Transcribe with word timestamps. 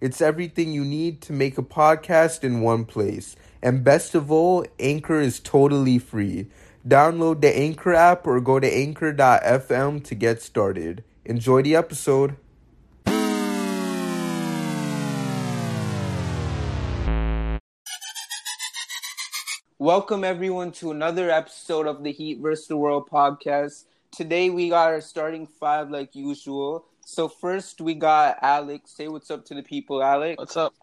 It's 0.00 0.20
everything 0.20 0.72
you 0.72 0.84
need 0.84 1.20
to 1.22 1.32
make 1.32 1.58
a 1.58 1.62
podcast 1.62 2.44
in 2.44 2.60
one 2.60 2.84
place. 2.84 3.34
And 3.60 3.82
best 3.82 4.14
of 4.14 4.30
all, 4.30 4.64
Anchor 4.78 5.20
is 5.20 5.40
totally 5.40 5.98
free. 5.98 6.46
Download 6.86 7.40
the 7.40 7.48
Anchor 7.48 7.94
app 7.94 8.24
or 8.24 8.40
go 8.40 8.60
to 8.60 8.72
anchor.fm 8.72 10.04
to 10.04 10.14
get 10.14 10.40
started. 10.40 11.02
Enjoy 11.24 11.62
the 11.62 11.74
episode. 11.74 12.36
Welcome 19.80 20.22
everyone 20.22 20.70
to 20.72 20.92
another 20.92 21.28
episode 21.28 21.88
of 21.88 22.04
the 22.04 22.12
Heat 22.12 22.38
vs. 22.38 22.68
the 22.68 22.76
World 22.76 23.08
podcast. 23.10 23.86
Today 24.12 24.48
we 24.48 24.68
got 24.68 24.92
our 24.92 25.00
starting 25.00 25.48
five 25.48 25.90
like 25.90 26.14
usual. 26.14 26.86
So 27.10 27.26
first 27.26 27.80
we 27.80 27.94
got 27.94 28.36
Alex. 28.42 28.90
Say 28.90 29.08
what's 29.08 29.30
up 29.30 29.42
to 29.46 29.54
the 29.54 29.62
people, 29.62 30.02
Alex. 30.02 30.36
What's 30.36 30.58
up? 30.58 30.74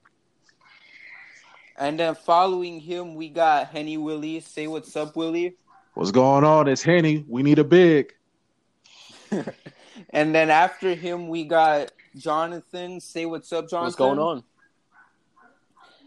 And 1.78 2.00
then 2.00 2.16
following 2.16 2.80
him 2.80 3.14
we 3.14 3.30
got 3.30 3.68
Henny 3.68 3.98
Willie. 3.98 4.40
Say 4.40 4.66
what's 4.66 4.96
up, 4.96 5.16
Willie. 5.16 5.56
What's 5.94 6.10
going 6.10 6.44
on? 6.44 6.68
It's 6.68 6.82
Henny. 6.82 7.24
We 7.28 7.44
need 7.44 7.60
a 7.60 7.64
big. 7.64 8.12
and 10.10 10.34
then 10.34 10.50
after 10.50 10.96
him 10.96 11.28
we 11.28 11.44
got 11.46 11.92
Jonathan. 12.18 13.00
Say 13.00 13.28
what's 13.28 13.54
up, 13.54 13.70
Jonathan. 13.70 13.86
What's 13.86 13.96
going 13.96 14.18
on? 14.18 14.44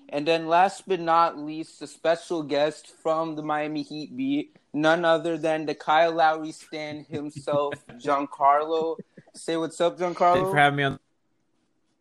And 0.09 0.27
then 0.27 0.49
last 0.49 0.83
but 0.89 0.99
not 0.99 1.39
least, 1.39 1.81
a 1.81 1.87
special 1.87 2.43
guest 2.43 2.93
from 3.05 3.37
the 3.37 3.43
Miami 3.43 3.83
Heat 3.83 4.17
beat, 4.17 4.57
none 4.73 5.05
other 5.05 5.37
than 5.37 5.67
the 5.67 5.75
Kyle 5.75 6.13
Lowry 6.13 6.53
stand 6.53 7.07
himself, 7.07 7.75
Giancarlo. 7.99 8.97
Say 9.35 9.57
what's 9.57 9.81
up, 9.81 9.99
Giancarlo. 9.99 10.35
Thanks 10.35 10.51
for 10.51 10.57
having 10.57 10.77
me 10.77 10.83
on 10.85 10.99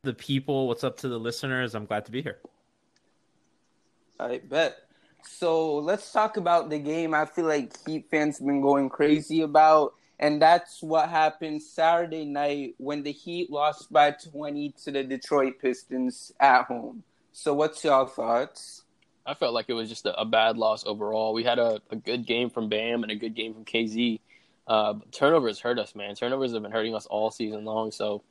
the 0.03 0.13
people. 0.13 0.67
What's 0.67 0.83
up 0.83 0.97
to 0.97 1.07
the 1.07 1.19
listeners? 1.19 1.75
I'm 1.75 1.85
glad 1.85 2.05
to 2.05 2.11
be 2.11 2.21
here. 2.21 2.39
I 4.19 4.39
bet. 4.39 4.77
So 5.23 5.75
let's 5.75 6.11
talk 6.11 6.38
about 6.38 6.69
the 6.69 6.79
game. 6.79 7.13
I 7.13 7.25
feel 7.25 7.45
like 7.45 7.73
Heat 7.85 8.07
fans 8.09 8.39
been 8.39 8.61
going 8.61 8.89
crazy 8.89 9.41
about, 9.41 9.93
and 10.19 10.41
that's 10.41 10.81
what 10.81 11.09
happened 11.09 11.61
Saturday 11.61 12.25
night 12.25 12.75
when 12.77 13.03
the 13.03 13.11
Heat 13.11 13.51
lost 13.51 13.91
by 13.91 14.11
20 14.11 14.73
to 14.83 14.91
the 14.91 15.03
Detroit 15.03 15.59
Pistons 15.61 16.31
at 16.39 16.63
home. 16.63 17.03
So, 17.33 17.53
what's 17.53 17.83
your 17.83 18.07
thoughts? 18.07 18.83
I 19.28 19.33
felt 19.33 19.53
like 19.53 19.66
it 19.67 19.73
was 19.73 19.89
just 19.89 20.06
a, 20.06 20.20
a 20.20 20.25
bad 20.25 20.58
loss 20.58 20.86
overall. 20.86 21.33
We 21.33 21.44
had 21.44 21.59
a, 21.59 21.81
a, 21.92 21.95
good 21.97 22.25
game 22.25 22.50
from 22.50 22.70
Bam 22.70 23.03
and 23.03 23.11
a 23.11 23.16
good 23.16 23.36
game 23.36 23.53
from 23.53 23.66
KZ. 23.66 24.22
Uh, 24.66 24.95
turnovers 25.11 25.59
hurt 25.59 25.80
us, 25.80 25.95
man. 25.95 26.16
Turnovers 26.16 26.53
have 26.53 26.64
been 26.64 26.72
hurting 26.72 26.95
us 26.95 27.06
all 27.06 27.30
season 27.30 27.66
long. 27.66 27.92
So, 27.92 28.23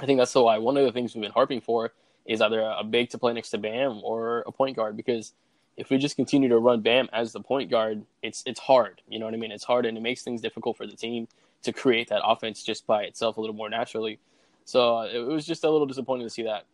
I 0.00 0.06
think 0.06 0.18
that's 0.18 0.34
why 0.34 0.58
one 0.58 0.76
of 0.76 0.84
the 0.84 0.92
things 0.92 1.14
we've 1.14 1.22
been 1.22 1.32
harping 1.32 1.60
for 1.60 1.92
is 2.24 2.40
either 2.40 2.60
a 2.60 2.84
big 2.84 3.10
to 3.10 3.18
play 3.18 3.32
next 3.32 3.50
to 3.50 3.58
Bam 3.58 4.00
or 4.02 4.40
a 4.46 4.52
point 4.52 4.76
guard. 4.76 4.96
Because 4.96 5.32
if 5.76 5.90
we 5.90 5.98
just 5.98 6.16
continue 6.16 6.48
to 6.48 6.58
run 6.58 6.80
Bam 6.80 7.08
as 7.12 7.32
the 7.32 7.40
point 7.40 7.70
guard, 7.70 8.02
it's 8.22 8.42
it's 8.46 8.60
hard. 8.60 9.02
You 9.08 9.18
know 9.18 9.26
what 9.26 9.34
I 9.34 9.38
mean? 9.38 9.52
It's 9.52 9.64
hard 9.64 9.86
and 9.86 9.96
it 9.98 10.00
makes 10.00 10.22
things 10.22 10.40
difficult 10.40 10.76
for 10.76 10.86
the 10.86 10.96
team 10.96 11.28
to 11.62 11.72
create 11.72 12.08
that 12.08 12.22
offense 12.24 12.62
just 12.62 12.86
by 12.86 13.02
itself 13.02 13.36
a 13.36 13.40
little 13.40 13.56
more 13.56 13.70
naturally. 13.70 14.18
So 14.64 14.98
uh, 14.98 15.08
it 15.12 15.18
was 15.18 15.44
just 15.44 15.64
a 15.64 15.70
little 15.70 15.86
disappointing 15.86 16.26
to 16.26 16.30
see 16.30 16.44
that. 16.44 16.66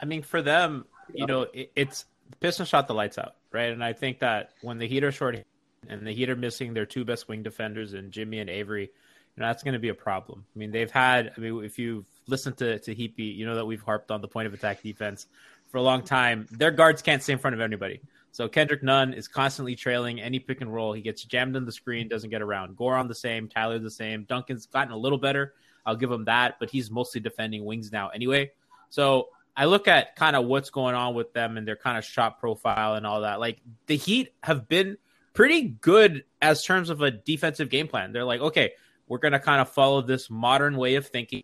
I 0.00 0.04
mean, 0.04 0.22
for 0.22 0.42
them, 0.42 0.84
you 1.14 1.26
know, 1.26 1.42
it, 1.52 1.72
it's 1.74 2.04
Pistons 2.40 2.68
shot 2.68 2.88
the 2.88 2.94
lights 2.94 3.18
out, 3.18 3.36
right? 3.52 3.70
And 3.70 3.82
I 3.82 3.92
think 3.92 4.18
that 4.20 4.50
when 4.62 4.78
the 4.78 4.86
Heat 4.86 5.04
are 5.04 5.12
short 5.12 5.44
and 5.88 6.06
the 6.06 6.12
Heat 6.12 6.30
are 6.30 6.36
missing 6.36 6.74
their 6.74 6.86
two 6.86 7.04
best 7.04 7.28
wing 7.28 7.42
defenders 7.42 7.94
and 7.94 8.12
Jimmy 8.12 8.38
and 8.40 8.50
Avery, 8.50 8.82
you 8.82 9.40
know, 9.40 9.46
that's 9.46 9.62
going 9.62 9.74
to 9.74 9.78
be 9.78 9.88
a 9.88 9.94
problem. 9.94 10.44
I 10.54 10.58
mean, 10.58 10.70
they've 10.70 10.90
had. 10.90 11.32
I 11.36 11.40
mean, 11.40 11.64
if 11.64 11.78
you've 11.78 12.04
listened 12.26 12.56
to 12.58 12.78
to 12.80 12.94
Heat 12.94 13.18
you 13.18 13.46
know 13.46 13.54
that 13.54 13.64
we've 13.64 13.82
harped 13.82 14.10
on 14.10 14.20
the 14.20 14.28
point 14.28 14.46
of 14.46 14.54
attack 14.54 14.82
defense 14.82 15.26
for 15.68 15.78
a 15.78 15.82
long 15.82 16.02
time. 16.02 16.46
Their 16.50 16.70
guards 16.70 17.02
can't 17.02 17.22
stay 17.22 17.34
in 17.34 17.38
front 17.38 17.54
of 17.54 17.60
anybody. 17.60 18.00
So 18.32 18.48
Kendrick 18.48 18.82
Nunn 18.82 19.14
is 19.14 19.26
constantly 19.26 19.74
trailing 19.74 20.20
any 20.20 20.38
pick 20.38 20.60
and 20.60 20.72
roll. 20.72 20.92
He 20.92 21.02
gets 21.02 21.24
jammed 21.24 21.56
in 21.56 21.64
the 21.64 21.72
screen, 21.72 22.08
doesn't 22.08 22.30
get 22.30 22.42
around. 22.42 22.76
Goran 22.76 23.08
the 23.08 23.14
same, 23.14 23.48
Tyler 23.48 23.78
the 23.78 23.90
same. 23.90 24.24
Duncan's 24.24 24.66
gotten 24.66 24.92
a 24.92 24.96
little 24.96 25.18
better. 25.18 25.54
I'll 25.84 25.96
give 25.96 26.10
him 26.10 26.24
that, 26.26 26.56
but 26.60 26.70
he's 26.70 26.90
mostly 26.90 27.20
defending 27.20 27.64
wings 27.64 27.90
now 27.90 28.08
anyway. 28.08 28.50
So 28.90 29.28
I 29.58 29.64
look 29.64 29.88
at 29.88 30.14
kind 30.14 30.36
of 30.36 30.46
what's 30.46 30.70
going 30.70 30.94
on 30.94 31.16
with 31.16 31.32
them 31.32 31.56
and 31.56 31.66
their 31.66 31.74
kind 31.74 31.98
of 31.98 32.04
shot 32.04 32.38
profile 32.38 32.94
and 32.94 33.04
all 33.04 33.22
that. 33.22 33.40
Like 33.40 33.58
the 33.86 33.96
Heat 33.96 34.32
have 34.44 34.68
been 34.68 34.96
pretty 35.34 35.62
good 35.62 36.22
as 36.40 36.62
terms 36.62 36.90
of 36.90 37.02
a 37.02 37.10
defensive 37.10 37.68
game 37.68 37.88
plan. 37.88 38.12
They're 38.12 38.24
like, 38.24 38.40
okay, 38.40 38.74
we're 39.08 39.18
going 39.18 39.32
to 39.32 39.40
kind 39.40 39.60
of 39.60 39.68
follow 39.68 40.00
this 40.00 40.30
modern 40.30 40.76
way 40.76 40.94
of 40.94 41.08
thinking, 41.08 41.42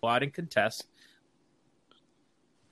go 0.00 0.06
out 0.06 0.22
and 0.22 0.32
contest 0.32 0.86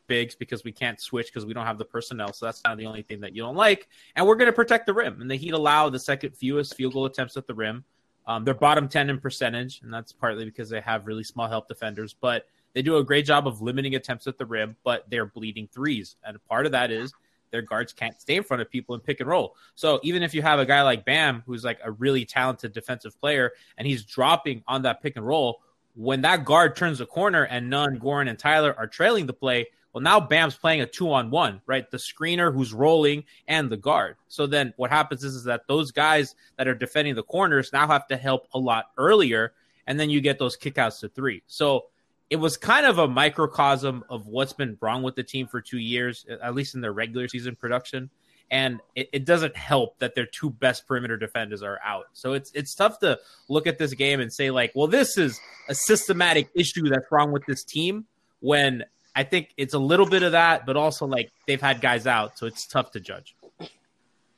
bigs 0.06 0.36
because 0.36 0.62
we 0.62 0.70
can't 0.70 1.00
switch 1.00 1.26
because 1.26 1.44
we 1.44 1.52
don't 1.52 1.66
have 1.66 1.78
the 1.78 1.84
personnel. 1.84 2.32
So 2.32 2.46
that's 2.46 2.60
kind 2.60 2.72
of 2.72 2.78
the 2.78 2.86
only 2.86 3.02
thing 3.02 3.22
that 3.22 3.34
you 3.34 3.42
don't 3.42 3.56
like. 3.56 3.88
And 4.14 4.24
we're 4.24 4.36
going 4.36 4.46
to 4.46 4.52
protect 4.52 4.86
the 4.86 4.94
rim. 4.94 5.20
And 5.20 5.28
the 5.28 5.34
Heat 5.34 5.52
allow 5.52 5.90
the 5.90 5.98
second 5.98 6.36
fewest 6.36 6.76
field 6.76 6.92
goal 6.92 7.06
attempts 7.06 7.36
at 7.36 7.48
the 7.48 7.54
rim. 7.54 7.84
Um, 8.24 8.44
they're 8.44 8.54
bottom 8.54 8.88
10 8.88 9.10
in 9.10 9.18
percentage, 9.18 9.80
and 9.82 9.92
that's 9.92 10.12
partly 10.12 10.44
because 10.44 10.70
they 10.70 10.80
have 10.80 11.08
really 11.08 11.24
small 11.24 11.48
help 11.48 11.66
defenders. 11.66 12.14
But 12.14 12.46
they 12.74 12.82
do 12.82 12.96
a 12.96 13.04
great 13.04 13.24
job 13.24 13.46
of 13.46 13.60
limiting 13.60 13.94
attempts 13.94 14.26
at 14.26 14.38
the 14.38 14.46
rim, 14.46 14.76
but 14.84 15.08
they're 15.10 15.26
bleeding 15.26 15.68
threes. 15.72 16.16
And 16.24 16.42
part 16.44 16.66
of 16.66 16.72
that 16.72 16.90
is 16.90 17.12
their 17.50 17.62
guards 17.62 17.92
can't 17.92 18.20
stay 18.20 18.36
in 18.36 18.42
front 18.42 18.60
of 18.60 18.70
people 18.70 18.94
and 18.94 19.02
pick 19.02 19.20
and 19.20 19.28
roll. 19.28 19.56
So 19.74 20.00
even 20.02 20.22
if 20.22 20.34
you 20.34 20.42
have 20.42 20.58
a 20.58 20.66
guy 20.66 20.82
like 20.82 21.04
Bam, 21.04 21.42
who's 21.46 21.64
like 21.64 21.78
a 21.82 21.90
really 21.90 22.24
talented 22.24 22.72
defensive 22.72 23.18
player, 23.20 23.52
and 23.76 23.86
he's 23.86 24.04
dropping 24.04 24.62
on 24.68 24.82
that 24.82 25.02
pick 25.02 25.16
and 25.16 25.26
roll, 25.26 25.62
when 25.94 26.20
that 26.22 26.44
guard 26.44 26.76
turns 26.76 26.98
the 26.98 27.06
corner 27.06 27.44
and 27.44 27.70
Nunn, 27.70 27.98
Goran, 27.98 28.28
and 28.28 28.38
Tyler 28.38 28.74
are 28.78 28.86
trailing 28.86 29.26
the 29.26 29.32
play, 29.32 29.66
well, 29.92 30.02
now 30.02 30.20
Bam's 30.20 30.54
playing 30.54 30.82
a 30.82 30.86
two 30.86 31.10
on 31.10 31.30
one, 31.30 31.60
right? 31.66 31.90
The 31.90 31.96
screener 31.96 32.54
who's 32.54 32.72
rolling 32.72 33.24
and 33.48 33.70
the 33.70 33.76
guard. 33.76 34.16
So 34.28 34.46
then 34.46 34.74
what 34.76 34.90
happens 34.90 35.24
is, 35.24 35.34
is 35.34 35.44
that 35.44 35.62
those 35.66 35.90
guys 35.90 36.36
that 36.56 36.68
are 36.68 36.74
defending 36.74 37.14
the 37.14 37.22
corners 37.22 37.72
now 37.72 37.88
have 37.88 38.06
to 38.08 38.16
help 38.16 38.46
a 38.52 38.58
lot 38.58 38.90
earlier, 38.96 39.54
and 39.86 39.98
then 39.98 40.10
you 40.10 40.20
get 40.20 40.38
those 40.38 40.56
kickouts 40.56 41.00
to 41.00 41.08
three. 41.08 41.42
So 41.46 41.86
it 42.30 42.36
was 42.36 42.56
kind 42.56 42.86
of 42.86 42.98
a 42.98 43.08
microcosm 43.08 44.04
of 44.10 44.26
what's 44.26 44.52
been 44.52 44.76
wrong 44.80 45.02
with 45.02 45.14
the 45.14 45.22
team 45.22 45.46
for 45.46 45.60
two 45.60 45.78
years, 45.78 46.26
at 46.42 46.54
least 46.54 46.74
in 46.74 46.80
their 46.80 46.92
regular 46.92 47.28
season 47.28 47.56
production. 47.56 48.10
And 48.50 48.80
it, 48.94 49.08
it, 49.12 49.24
doesn't 49.26 49.54
help 49.56 49.98
that 49.98 50.14
their 50.14 50.24
two 50.24 50.48
best 50.48 50.86
perimeter 50.86 51.18
defenders 51.18 51.62
are 51.62 51.78
out. 51.84 52.06
So 52.14 52.32
it's 52.32 52.50
it's 52.54 52.74
tough 52.74 52.98
to 53.00 53.18
look 53.48 53.66
at 53.66 53.76
this 53.76 53.92
game 53.92 54.20
and 54.20 54.32
say 54.32 54.50
like, 54.50 54.72
well, 54.74 54.86
this 54.86 55.18
is 55.18 55.38
a 55.68 55.74
systematic 55.74 56.48
issue 56.54 56.88
that's 56.88 57.04
wrong 57.10 57.30
with 57.30 57.44
this 57.46 57.62
team. 57.62 58.06
When 58.40 58.84
I 59.14 59.24
think 59.24 59.52
it's 59.58 59.74
a 59.74 59.78
little 59.78 60.06
bit 60.06 60.22
of 60.22 60.32
that, 60.32 60.64
but 60.64 60.78
also 60.78 61.06
like 61.06 61.30
they've 61.46 61.60
had 61.60 61.82
guys 61.82 62.06
out, 62.06 62.38
so 62.38 62.46
it's 62.46 62.66
tough 62.66 62.92
to 62.92 63.00
judge. 63.00 63.36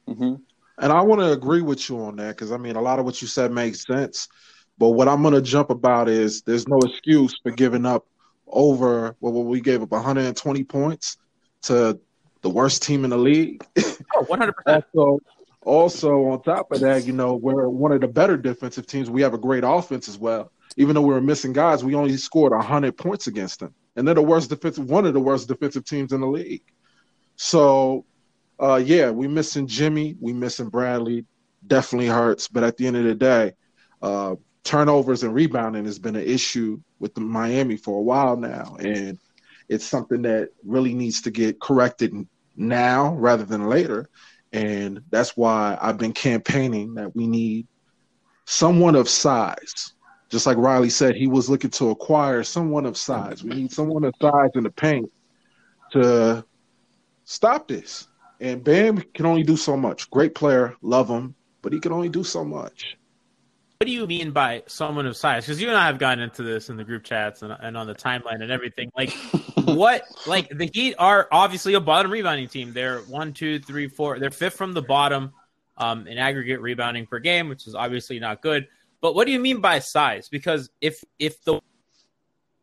Mm-hmm. 0.08 0.34
And 0.78 0.92
I 0.92 1.02
want 1.02 1.20
to 1.20 1.30
agree 1.30 1.62
with 1.62 1.88
you 1.88 2.00
on 2.00 2.16
that 2.16 2.36
because 2.36 2.50
I 2.50 2.56
mean, 2.56 2.74
a 2.74 2.82
lot 2.82 2.98
of 2.98 3.04
what 3.04 3.22
you 3.22 3.28
said 3.28 3.52
makes 3.52 3.86
sense. 3.86 4.28
But 4.80 4.92
what 4.92 5.08
I'm 5.08 5.20
going 5.20 5.34
to 5.34 5.42
jump 5.42 5.68
about 5.68 6.08
is 6.08 6.40
there's 6.40 6.66
no 6.66 6.78
excuse 6.78 7.38
for 7.42 7.52
giving 7.52 7.84
up 7.84 8.06
over 8.46 9.14
well, 9.20 9.44
we 9.44 9.60
gave 9.60 9.82
up 9.82 9.90
120 9.90 10.64
points 10.64 11.18
to 11.64 12.00
the 12.40 12.48
worst 12.48 12.82
team 12.82 13.04
in 13.04 13.10
the 13.10 13.18
league. 13.18 13.62
Oh, 14.16 14.24
100%. 14.24 14.52
also, 14.66 15.18
also, 15.66 16.24
on 16.30 16.42
top 16.42 16.72
of 16.72 16.80
that, 16.80 17.04
you 17.04 17.12
know, 17.12 17.34
we're 17.34 17.68
one 17.68 17.92
of 17.92 18.00
the 18.00 18.08
better 18.08 18.38
defensive 18.38 18.86
teams. 18.86 19.10
We 19.10 19.20
have 19.20 19.34
a 19.34 19.38
great 19.38 19.64
offense 19.66 20.08
as 20.08 20.16
well. 20.16 20.50
Even 20.78 20.94
though 20.94 21.02
we 21.02 21.12
were 21.12 21.20
missing 21.20 21.52
guys, 21.52 21.84
we 21.84 21.94
only 21.94 22.16
scored 22.16 22.52
100 22.52 22.96
points 22.96 23.26
against 23.26 23.60
them. 23.60 23.74
And 23.96 24.08
they're 24.08 24.14
the 24.14 24.22
worst 24.22 24.48
defensive, 24.48 24.88
one 24.88 25.04
of 25.04 25.12
the 25.12 25.20
worst 25.20 25.46
defensive 25.46 25.84
teams 25.84 26.14
in 26.14 26.22
the 26.22 26.26
league. 26.26 26.64
So, 27.36 28.06
uh, 28.58 28.80
yeah, 28.82 29.10
we 29.10 29.28
missing 29.28 29.66
Jimmy, 29.66 30.16
we 30.18 30.32
missing 30.32 30.70
Bradley. 30.70 31.26
Definitely 31.66 32.08
hurts. 32.08 32.48
But 32.48 32.64
at 32.64 32.78
the 32.78 32.86
end 32.86 32.96
of 32.96 33.04
the 33.04 33.14
day, 33.14 33.52
uh, 34.00 34.36
turnovers 34.64 35.22
and 35.22 35.34
rebounding 35.34 35.84
has 35.84 35.98
been 35.98 36.16
an 36.16 36.24
issue 36.24 36.80
with 36.98 37.14
the 37.14 37.20
Miami 37.20 37.76
for 37.76 37.98
a 37.98 38.02
while 38.02 38.36
now, 38.36 38.76
and 38.78 39.18
it's 39.68 39.84
something 39.84 40.22
that 40.22 40.50
really 40.64 40.94
needs 40.94 41.22
to 41.22 41.30
get 41.30 41.60
corrected 41.60 42.12
now 42.56 43.14
rather 43.14 43.44
than 43.44 43.68
later. 43.68 44.08
And 44.52 45.00
that's 45.10 45.36
why 45.36 45.78
I've 45.80 45.98
been 45.98 46.12
campaigning 46.12 46.94
that 46.94 47.14
we 47.14 47.26
need 47.26 47.68
someone 48.46 48.96
of 48.96 49.08
size. 49.08 49.94
Just 50.28 50.46
like 50.46 50.56
Riley 50.56 50.90
said, 50.90 51.14
he 51.14 51.26
was 51.26 51.48
looking 51.48 51.70
to 51.70 51.90
acquire 51.90 52.42
someone 52.42 52.86
of 52.86 52.96
size. 52.96 53.42
We 53.42 53.50
need 53.50 53.72
someone 53.72 54.04
of 54.04 54.14
size 54.20 54.50
in 54.54 54.64
the 54.64 54.70
paint 54.70 55.10
to 55.92 56.44
stop 57.24 57.68
this. 57.68 58.08
And 58.40 58.64
Bam 58.64 59.02
can 59.14 59.26
only 59.26 59.42
do 59.42 59.56
so 59.56 59.76
much. 59.76 60.10
Great 60.10 60.34
player, 60.34 60.74
love 60.82 61.08
him, 61.08 61.34
but 61.62 61.72
he 61.72 61.80
can 61.80 61.92
only 61.92 62.08
do 62.08 62.24
so 62.24 62.44
much. 62.44 62.96
What 63.80 63.86
do 63.86 63.94
you 63.94 64.06
mean 64.06 64.32
by 64.32 64.62
someone 64.66 65.06
of 65.06 65.16
size? 65.16 65.46
Because 65.46 65.58
you 65.58 65.68
and 65.68 65.76
I 65.78 65.86
have 65.86 65.96
gotten 65.96 66.22
into 66.22 66.42
this 66.42 66.68
in 66.68 66.76
the 66.76 66.84
group 66.84 67.02
chats 67.02 67.40
and, 67.40 67.50
and 67.50 67.78
on 67.78 67.86
the 67.86 67.94
timeline 67.94 68.42
and 68.42 68.50
everything. 68.50 68.92
Like, 68.94 69.10
what? 69.64 70.02
Like 70.26 70.50
the 70.50 70.66
Heat 70.70 70.96
are 70.98 71.26
obviously 71.32 71.72
a 71.72 71.80
bottom 71.80 72.12
rebounding 72.12 72.46
team. 72.48 72.74
They're 72.74 72.98
one, 72.98 73.32
two, 73.32 73.58
three, 73.58 73.88
four. 73.88 74.18
They're 74.18 74.30
fifth 74.30 74.56
from 74.56 74.74
the 74.74 74.82
bottom 74.82 75.32
um, 75.78 76.06
in 76.06 76.18
aggregate 76.18 76.60
rebounding 76.60 77.06
per 77.06 77.20
game, 77.20 77.48
which 77.48 77.66
is 77.66 77.74
obviously 77.74 78.18
not 78.18 78.42
good. 78.42 78.68
But 79.00 79.14
what 79.14 79.24
do 79.24 79.32
you 79.32 79.40
mean 79.40 79.62
by 79.62 79.78
size? 79.78 80.28
Because 80.28 80.68
if 80.82 81.02
if 81.18 81.42
the 81.44 81.62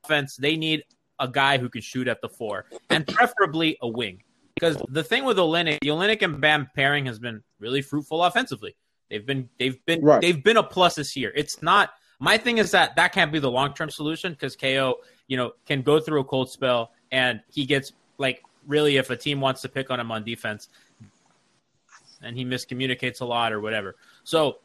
offense 0.04 0.36
they 0.36 0.56
need 0.56 0.84
a 1.20 1.28
guy 1.28 1.58
who 1.58 1.68
can 1.68 1.82
shoot 1.82 2.08
at 2.08 2.22
the 2.22 2.30
four 2.30 2.66
and 2.92 3.08
preferably 3.08 3.76
a 3.82 3.88
wing. 3.88 4.22
Because 4.54 4.80
the 4.88 5.04
thing 5.04 5.26
with 5.26 5.38
Olynyk, 5.38 5.80
the 5.82 5.88
Olynyk 5.88 6.22
and 6.22 6.40
Bam 6.40 6.70
pairing 6.76 7.08
has 7.08 7.18
been 7.18 7.42
really 7.60 7.82
fruitful 7.82 8.24
offensively. 8.24 8.76
They've 9.10 9.26
been 9.26 9.50
they've 9.60 9.84
been 9.86 10.02
right. 10.02 10.22
they've 10.22 10.44
been 10.44 10.58
a 10.58 10.64
plus 10.64 10.96
this 10.96 11.16
year. 11.16 11.32
It's 11.36 11.62
not 11.62 11.92
my 12.20 12.38
thing 12.38 12.58
is 12.58 12.72
that 12.72 12.96
that 12.96 13.14
can't 13.14 13.32
be 13.32 13.40
the 13.40 13.52
long 13.52 13.74
term 13.74 13.90
solution 13.90 14.34
because 14.34 14.56
KO 14.56 15.00
you 15.28 15.38
know 15.38 15.52
can 15.66 15.82
go 15.82 16.00
through 16.00 16.22
a 16.22 16.24
cold 16.24 16.50
spell 16.50 16.92
and 17.12 17.42
he 17.52 17.66
gets 17.66 17.94
like 18.18 18.44
really 18.66 18.98
if 18.98 19.10
a 19.10 19.16
team 19.16 19.40
wants 19.40 19.62
to 19.62 19.70
pick 19.70 19.90
on 19.90 20.00
him 20.00 20.12
on 20.12 20.24
defense 20.24 20.68
and 22.22 22.36
he 22.36 22.44
miscommunicates 22.44 23.22
a 23.22 23.26
lot 23.26 23.54
or 23.54 23.62
whatever. 23.62 23.96
So 24.24 24.58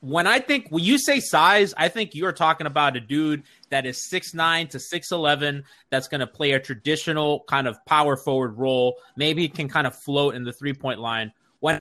when 0.00 0.26
I 0.26 0.40
think 0.40 0.68
when 0.70 0.84
you 0.84 0.98
say 0.98 1.20
size, 1.20 1.74
I 1.76 1.88
think 1.88 2.14
you're 2.14 2.32
talking 2.32 2.66
about 2.66 2.96
a 2.96 3.00
dude 3.00 3.44
that 3.70 3.86
is 3.86 4.08
six 4.08 4.34
nine 4.34 4.68
to 4.68 4.78
six 4.78 5.10
eleven 5.12 5.64
that's 5.90 6.08
going 6.08 6.20
to 6.20 6.26
play 6.26 6.52
a 6.52 6.60
traditional 6.60 7.44
kind 7.48 7.66
of 7.66 7.76
power 7.86 8.16
forward 8.16 8.58
role. 8.58 8.96
Maybe 9.16 9.48
can 9.48 9.68
kind 9.68 9.86
of 9.86 9.96
float 9.96 10.34
in 10.34 10.44
the 10.44 10.52
three 10.52 10.74
point 10.74 11.00
line. 11.00 11.32
When 11.60 11.80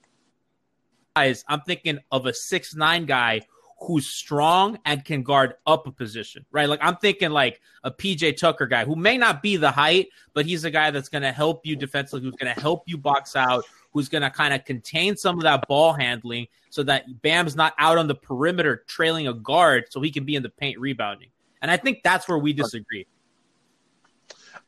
I'm 1.16 1.62
thinking 1.62 2.00
of 2.12 2.26
a 2.26 2.34
six 2.34 2.76
nine 2.76 3.06
guy 3.06 3.42
who's 3.80 4.08
strong 4.08 4.80
and 4.86 5.04
can 5.04 5.22
guard 5.22 5.56
up 5.68 5.86
a 5.88 5.92
position, 5.92 6.46
right? 6.52 6.68
Like 6.68 6.80
I'm 6.82 6.96
thinking 6.98 7.32
like 7.32 7.62
a 7.84 7.92
PJ 7.92 8.38
Tucker 8.38 8.68
guy 8.68 8.86
who 8.86 8.96
may 8.96 9.18
not 9.18 9.42
be 9.42 9.58
the 9.58 9.72
height, 9.72 10.10
but 10.34 10.46
he's 10.46 10.64
a 10.64 10.72
guy 10.72 10.92
that's 10.92 11.10
going 11.10 11.24
to 11.24 11.32
help 11.32 11.66
you 11.66 11.76
defensively, 11.76 12.26
who's 12.26 12.36
going 12.36 12.54
to 12.54 12.62
help 12.62 12.84
you 12.88 12.98
box 12.98 13.36
out, 13.36 13.66
who's 13.92 14.10
going 14.10 14.22
to 14.22 14.30
kind 14.30 14.54
of 14.54 14.64
contain 14.66 15.16
some 15.18 15.38
of 15.38 15.44
that 15.44 15.68
ball 15.68 15.94
handling 15.94 16.48
so 16.70 16.84
that 16.84 17.22
Bam's 17.22 17.56
not 17.56 17.74
out 17.78 17.98
on 17.98 18.08
the 18.08 18.16
perimeter 18.16 18.84
trailing 18.88 19.28
a 19.28 19.34
guard 19.34 19.86
so 19.90 20.02
he 20.02 20.12
can 20.12 20.26
be 20.26 20.36
in 20.36 20.44
the 20.44 20.50
paint 20.50 20.80
rebounding. 20.80 21.30
And 21.62 21.70
I 21.70 21.78
think 21.78 22.02
that's 22.04 22.28
where 22.28 22.38
we 22.38 22.54
disagree. 22.54 23.08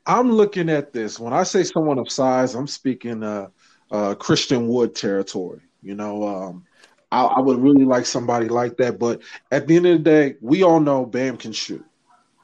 I'm 0.06 0.32
looking 0.32 0.70
at 0.70 0.94
this. 0.94 1.20
When 1.20 1.34
I 1.34 1.44
say 1.44 1.64
someone 1.64 2.00
of 2.00 2.10
size, 2.10 2.56
I'm 2.56 2.68
speaking 2.68 3.24
uh, 3.24 3.48
uh, 3.92 4.16
Christian 4.16 4.68
Wood 4.68 4.96
territory. 4.96 5.62
You 5.82 5.96
know, 5.96 6.28
um, 6.28 6.66
I, 7.12 7.24
I, 7.24 7.40
would 7.40 7.60
really 7.60 7.86
like 7.86 8.06
somebody 8.06 8.48
like 8.50 8.78
that. 8.78 9.00
But 9.00 9.22
at 9.52 9.68
the 9.68 9.76
end 9.78 9.86
of 9.86 9.98
the 9.98 10.04
day, 10.04 10.36
we 10.42 10.64
all 10.64 10.80
know 10.80 11.06
Bam 11.06 11.38
can 11.38 11.54
shoot. 11.54 11.86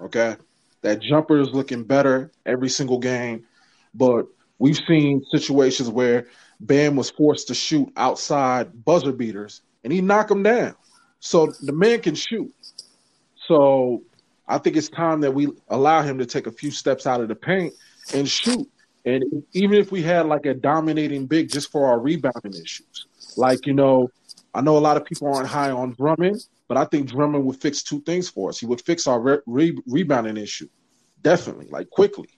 Okay, 0.02 0.36
that 0.82 1.02
jumper 1.02 1.40
is 1.40 1.50
looking 1.50 1.84
better 1.84 2.32
every 2.46 2.70
single 2.70 3.00
game, 3.00 3.46
but 3.94 4.28
we've 4.60 4.80
seen 4.88 5.24
situations 5.32 5.90
where 5.90 6.28
Bam 6.60 6.96
was 6.96 7.10
forced 7.10 7.48
to 7.48 7.54
shoot 7.54 7.92
outside 7.96 8.86
buzzer 8.86 9.12
beaters, 9.12 9.62
and 9.84 9.92
he 9.92 10.02
knocked 10.02 10.30
them 10.30 10.44
down. 10.44 10.76
So 11.20 11.54
the 11.62 11.74
man 11.74 12.02
can 12.02 12.16
shoot. 12.16 12.54
So 13.48 14.04
I 14.48 14.58
think 14.58 14.76
it's 14.76 14.90
time 14.90 15.22
that 15.22 15.32
we 15.32 15.50
allow 15.70 16.02
him 16.02 16.18
to 16.20 16.26
take 16.26 16.48
a 16.48 16.52
few 16.52 16.72
steps 16.72 17.08
out 17.08 17.22
of 17.22 17.28
the 17.28 17.36
paint 17.36 17.74
and 18.14 18.28
shoot. 18.28 18.70
And 19.06 19.44
even 19.54 19.78
if 19.78 19.92
we 19.92 20.02
had 20.02 20.26
like 20.26 20.46
a 20.46 20.54
dominating 20.54 21.26
big 21.26 21.50
just 21.50 21.72
for 21.72 21.88
our 21.88 22.00
rebounding 22.00 22.54
issues, 22.54 23.08
like, 23.38 23.66
you 23.66 23.74
know, 23.74 24.10
I 24.54 24.62
know 24.62 24.78
a 24.78 24.80
lot 24.80 24.98
of 24.98 25.06
people 25.06 25.34
aren't 25.34 25.48
high 25.48 25.72
on 25.72 25.94
Drummond, 25.94 26.46
but 26.68 26.78
I 26.78 26.86
think 26.86 27.10
Drummond 27.10 27.46
would 27.46 27.60
fix 27.60 27.84
two 27.84 28.02
things 28.02 28.30
for 28.30 28.50
us. 28.50 28.60
He 28.60 28.66
would 28.66 28.82
fix 28.82 29.08
our 29.08 29.20
re- 29.20 29.40
re- 29.46 29.78
rebounding 29.88 30.38
issue, 30.38 30.70
definitely, 31.22 31.68
like 31.70 31.90
quickly. 31.90 32.30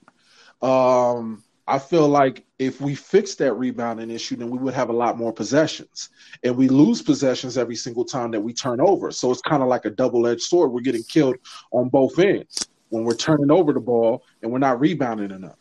Um, 0.62 1.42
I 1.68 1.78
feel 1.78 2.08
like 2.08 2.44
if 2.58 2.80
we 2.80 2.94
fix 2.94 3.34
that 3.36 3.54
rebounding 3.54 4.10
issue, 4.10 4.36
then 4.36 4.50
we 4.50 4.58
would 4.58 4.74
have 4.74 4.88
a 4.88 4.92
lot 4.92 5.18
more 5.18 5.32
possessions. 5.32 6.10
And 6.44 6.56
we 6.56 6.68
lose 6.68 7.02
possessions 7.02 7.58
every 7.58 7.74
single 7.74 8.04
time 8.04 8.30
that 8.30 8.40
we 8.40 8.52
turn 8.52 8.80
over. 8.80 9.10
So 9.10 9.30
it's 9.32 9.42
kind 9.42 9.62
of 9.62 9.68
like 9.68 9.84
a 9.84 9.90
double 9.90 10.26
edged 10.26 10.42
sword. 10.42 10.70
We're 10.70 10.80
getting 10.80 11.02
killed 11.02 11.36
on 11.72 11.88
both 11.88 12.18
ends 12.18 12.68
when 12.90 13.02
we're 13.02 13.16
turning 13.16 13.50
over 13.50 13.72
the 13.72 13.80
ball 13.80 14.24
and 14.42 14.52
we're 14.52 14.58
not 14.58 14.78
rebounding 14.78 15.32
enough. 15.32 15.58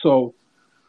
So 0.00 0.34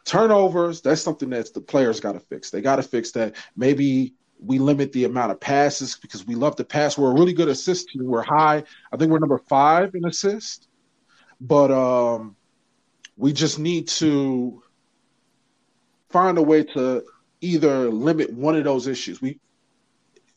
turnovers, 0.04 0.80
that's 0.80 1.02
something 1.02 1.30
that 1.30 1.52
the 1.54 1.60
players 1.60 2.00
got 2.00 2.12
to 2.12 2.20
fix. 2.20 2.50
They 2.50 2.60
got 2.60 2.76
to 2.76 2.82
fix 2.82 3.10
that. 3.12 3.34
Maybe 3.56 4.14
we 4.38 4.58
limit 4.58 4.92
the 4.92 5.04
amount 5.04 5.32
of 5.32 5.40
passes 5.40 5.96
because 5.96 6.26
we 6.26 6.34
love 6.34 6.56
to 6.56 6.64
pass. 6.64 6.98
We're 6.98 7.10
a 7.10 7.14
really 7.14 7.32
good 7.32 7.48
assist 7.48 7.88
team. 7.88 8.04
We're 8.04 8.22
high. 8.22 8.64
I 8.92 8.96
think 8.96 9.10
we're 9.10 9.18
number 9.18 9.38
five 9.38 9.94
in 9.94 10.04
assist. 10.04 10.68
But 11.40 11.70
um, 11.70 12.36
we 13.16 13.32
just 13.32 13.58
need 13.58 13.88
to 13.88 14.62
find 16.10 16.38
a 16.38 16.42
way 16.42 16.64
to 16.64 17.04
either 17.40 17.90
limit 17.90 18.32
one 18.32 18.56
of 18.56 18.64
those 18.64 18.86
issues. 18.86 19.20
We 19.20 19.40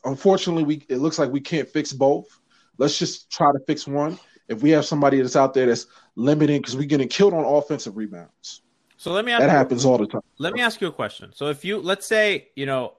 unfortunately 0.04 0.64
we 0.64 0.86
it 0.90 0.98
looks 0.98 1.20
like 1.20 1.32
we 1.32 1.42
can't 1.42 1.70
fix 1.70 1.94
both. 1.94 2.40
Let's 2.78 2.98
just 2.98 3.30
try 3.32 3.52
to 3.52 3.60
fix 3.66 3.88
one. 3.88 4.20
If 4.48 4.62
we 4.62 4.70
have 4.72 4.86
somebody 4.86 5.22
that's 5.22 5.36
out 5.36 5.54
there 5.54 5.66
that's 5.66 5.88
limiting 6.16 6.62
because 6.62 6.78
we're 6.78 6.86
getting 6.86 7.10
killed 7.10 7.34
on 7.34 7.44
offensive 7.44 7.98
rebounds. 7.98 8.62
So 8.98 9.12
let 9.12 9.26
me 9.26 9.32
ask 9.32 9.42
that 9.42 9.46
you, 9.46 9.52
happens 9.52 9.86
all 9.86 9.98
the 9.98 10.08
time. 10.08 10.22
Let 10.40 10.54
me 10.54 10.62
ask 10.62 10.82
you 10.82 10.88
a 10.88 10.92
question. 10.92 11.32
So 11.34 11.48
if 11.48 11.64
you 11.64 11.80
let's 11.80 12.08
say 12.08 12.50
you 12.56 12.66
know 12.66 12.94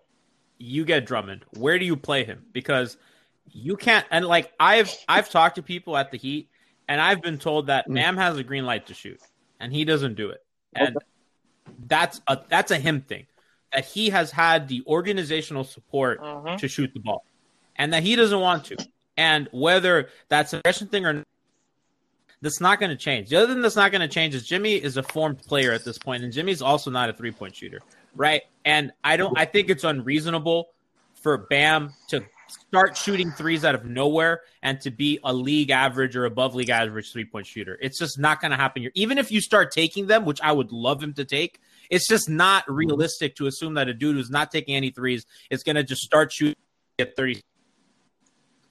you 0.59 0.85
get 0.85 1.07
Drummond, 1.07 1.45
where 1.57 1.79
do 1.79 1.85
you 1.85 1.97
play 1.97 2.25
him? 2.25 2.45
Because 2.53 2.97
you 3.53 3.77
can't. 3.77 4.07
And 4.11 4.25
like 4.25 4.53
I've 4.61 4.93
I've 5.09 5.29
talked 5.29 5.57
to 5.57 5.63
people 5.63 5.97
at 5.97 6.11
the 6.11 6.17
Heat, 6.17 6.49
and 6.89 7.01
I've 7.01 7.21
been 7.21 7.39
told 7.39 7.67
that 7.67 7.89
mm. 7.89 7.95
Bam 7.95 8.17
has 8.17 8.37
a 8.37 8.45
green 8.45 8.65
light 8.65 8.87
to 8.87 8.95
shoot, 8.95 9.21
and 9.61 9.73
he 9.73 9.85
doesn't 9.85 10.15
do 10.15 10.31
it, 10.31 10.45
and 10.75 10.97
okay. 10.97 11.07
that's 11.87 12.21
a 12.29 12.39
that's 12.49 12.71
a 12.71 12.79
him 12.79 13.01
thing. 13.01 13.27
That 13.73 13.85
he 13.85 14.11
has 14.11 14.31
had 14.31 14.69
the 14.69 14.83
organizational 14.87 15.65
support 15.65 16.21
uh-huh. 16.23 16.57
to 16.59 16.69
shoot 16.69 16.93
the 16.95 17.01
ball, 17.01 17.25
and 17.77 17.93
that 17.93 18.03
he 18.03 18.17
doesn't 18.17 18.41
want 18.41 18.67
to. 18.67 18.77
And 19.17 19.49
whether 19.51 20.11
that's 20.29 20.53
a 20.53 20.63
question 20.63 20.87
thing 20.87 21.05
or 21.05 21.13
not, 21.13 21.28
that's 22.41 22.61
not 22.61 22.81
going 22.81 22.91
to 22.91 22.97
change. 22.97 23.31
The 23.31 23.37
other 23.37 23.53
thing 23.53 23.63
that's 23.63 23.77
not 23.77 23.91
going 23.91 24.01
to 24.01 24.09
change 24.09 24.35
is 24.35 24.47
Jimmy 24.47 24.75
is 24.75 24.97
a 24.97 25.03
formed 25.03 25.39
player 25.39 25.73
at 25.73 25.85
this 25.85 25.99
point, 25.99 26.23
and 26.23 26.33
Jimmy's 26.33 26.63
also 26.63 26.91
not 26.91 27.11
a 27.11 27.13
three 27.13 27.33
point 27.33 27.57
shooter, 27.57 27.81
right? 28.15 28.43
And 28.65 28.93
I 29.03 29.17
don't. 29.17 29.39
I 29.39 29.45
think 29.45 29.71
it's 29.71 29.85
unreasonable 29.85 30.69
for 31.15 31.37
Bam 31.37 31.93
to 32.09 32.25
start 32.49 32.97
shooting 32.97 33.31
threes 33.33 33.65
out 33.65 33.75
of 33.75 33.85
nowhere 33.85 34.43
and 34.63 34.81
to 34.81 34.91
be 34.91 35.19
a 35.25 35.33
league 35.33 35.71
average 35.71 36.17
or 36.17 36.25
above 36.25 36.55
league 36.55 36.71
average 36.71 37.13
three 37.13 37.25
point 37.25 37.47
shooter. 37.47 37.79
It's 37.81 37.99
just 37.99 38.19
not 38.19 38.41
going 38.41 38.51
to 38.51 38.57
happen 38.57 38.83
here. 38.83 38.93
Even 38.95 39.19
if 39.19 39.31
you 39.31 39.41
start 39.41 39.73
taking 39.73 40.07
them, 40.07 40.25
which 40.25 40.41
I 40.41 40.53
would 40.53 40.73
love 40.73 41.03
him 41.03 41.15
to 41.15 41.25
take, 41.25 41.61
it's 41.91 42.07
just 42.09 42.29
not 42.29 42.71
realistic 42.71 43.37
to 43.37 43.47
assume 43.47 43.75
that 43.75 43.89
a 43.89 43.95
dude 43.95 44.17
who's 44.17 44.31
not 44.31 44.51
taking 44.51 44.75
any 44.75 44.91
threes 44.91 45.27
is 45.51 45.63
going 45.63 45.77
to 45.77 45.85
just 45.85 46.03
start 46.03 46.33
shooting 46.33 46.57
at 46.99 47.17
30. 47.17 47.43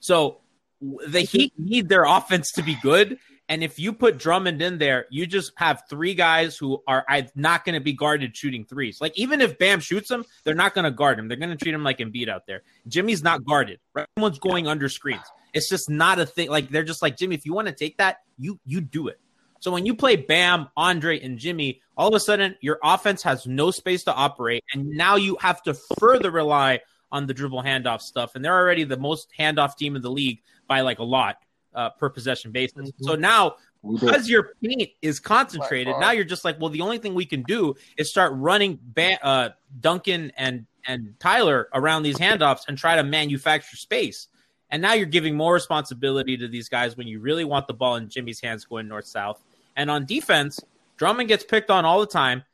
So 0.00 0.38
the 0.80 1.20
Heat 1.20 1.52
need 1.58 1.88
their 1.88 2.04
offense 2.04 2.52
to 2.52 2.62
be 2.62 2.76
good. 2.82 3.18
And 3.48 3.64
if 3.64 3.78
you 3.78 3.94
put 3.94 4.18
Drummond 4.18 4.60
in 4.60 4.76
there, 4.76 5.06
you 5.10 5.26
just 5.26 5.52
have 5.56 5.84
three 5.88 6.12
guys 6.14 6.56
who 6.58 6.82
are 6.86 7.04
not 7.34 7.64
going 7.64 7.74
to 7.74 7.80
be 7.80 7.94
guarded 7.94 8.36
shooting 8.36 8.64
threes. 8.64 9.00
Like 9.00 9.18
even 9.18 9.40
if 9.40 9.58
Bam 9.58 9.80
shoots 9.80 10.08
them, 10.08 10.24
they're 10.44 10.54
not 10.54 10.74
going 10.74 10.84
to 10.84 10.90
guard 10.90 11.18
him. 11.18 11.28
They're 11.28 11.38
going 11.38 11.50
to 11.50 11.56
treat 11.56 11.74
him 11.74 11.82
like 11.82 11.98
Embiid 11.98 12.28
out 12.28 12.46
there. 12.46 12.62
Jimmy's 12.86 13.22
not 13.22 13.44
guarded. 13.44 13.80
Right? 13.94 14.06
Everyone's 14.16 14.38
going 14.38 14.66
under 14.66 14.88
screens. 14.90 15.24
It's 15.54 15.70
just 15.70 15.88
not 15.88 16.18
a 16.18 16.26
thing. 16.26 16.50
Like 16.50 16.68
they're 16.68 16.84
just 16.84 17.00
like 17.00 17.16
Jimmy. 17.16 17.34
If 17.36 17.46
you 17.46 17.54
want 17.54 17.68
to 17.68 17.74
take 17.74 17.96
that, 17.98 18.18
you 18.36 18.60
you 18.66 18.82
do 18.82 19.08
it. 19.08 19.18
So 19.60 19.72
when 19.72 19.86
you 19.86 19.94
play 19.94 20.16
Bam, 20.16 20.68
Andre, 20.76 21.18
and 21.18 21.38
Jimmy, 21.38 21.80
all 21.96 22.08
of 22.08 22.14
a 22.14 22.20
sudden 22.20 22.54
your 22.60 22.78
offense 22.84 23.22
has 23.22 23.46
no 23.46 23.70
space 23.70 24.04
to 24.04 24.14
operate, 24.14 24.62
and 24.74 24.86
now 24.90 25.16
you 25.16 25.36
have 25.40 25.62
to 25.62 25.74
further 25.98 26.30
rely 26.30 26.80
on 27.10 27.26
the 27.26 27.34
dribble 27.34 27.62
handoff 27.62 28.02
stuff. 28.02 28.34
And 28.34 28.44
they're 28.44 28.54
already 28.54 28.84
the 28.84 28.98
most 28.98 29.32
handoff 29.38 29.76
team 29.76 29.96
in 29.96 30.02
the 30.02 30.10
league 30.10 30.42
by 30.68 30.82
like 30.82 30.98
a 30.98 31.04
lot 31.04 31.38
uh, 31.78 31.90
per 31.90 32.10
possession 32.10 32.50
basis. 32.50 32.90
Mm-hmm. 32.90 33.04
So 33.04 33.14
now, 33.14 33.54
because 33.88 34.28
your 34.28 34.50
paint 34.62 34.90
is 35.00 35.20
concentrated, 35.20 35.94
now 36.00 36.10
you're 36.10 36.24
just 36.24 36.44
like, 36.44 36.60
well, 36.60 36.70
the 36.70 36.80
only 36.80 36.98
thing 36.98 37.14
we 37.14 37.24
can 37.24 37.42
do 37.44 37.74
is 37.96 38.10
start 38.10 38.32
running 38.34 38.78
ba- 38.82 39.24
uh, 39.24 39.50
Duncan 39.80 40.32
and 40.36 40.66
and 40.86 41.14
Tyler 41.20 41.68
around 41.74 42.02
these 42.02 42.18
handoffs 42.18 42.62
and 42.66 42.76
try 42.76 42.96
to 42.96 43.04
manufacture 43.04 43.76
space. 43.76 44.28
And 44.70 44.82
now 44.82 44.94
you're 44.94 45.06
giving 45.06 45.36
more 45.36 45.54
responsibility 45.54 46.36
to 46.38 46.48
these 46.48 46.68
guys 46.68 46.96
when 46.96 47.06
you 47.06 47.20
really 47.20 47.44
want 47.44 47.66
the 47.66 47.74
ball 47.74 47.96
in 47.96 48.08
Jimmy's 48.08 48.40
hands 48.40 48.64
going 48.64 48.88
north 48.88 49.06
south. 49.06 49.42
And 49.76 49.90
on 49.90 50.04
defense, 50.04 50.60
Drummond 50.96 51.28
gets 51.28 51.44
picked 51.44 51.70
on 51.70 51.84
all 51.84 52.00
the 52.00 52.06
time 52.06 52.44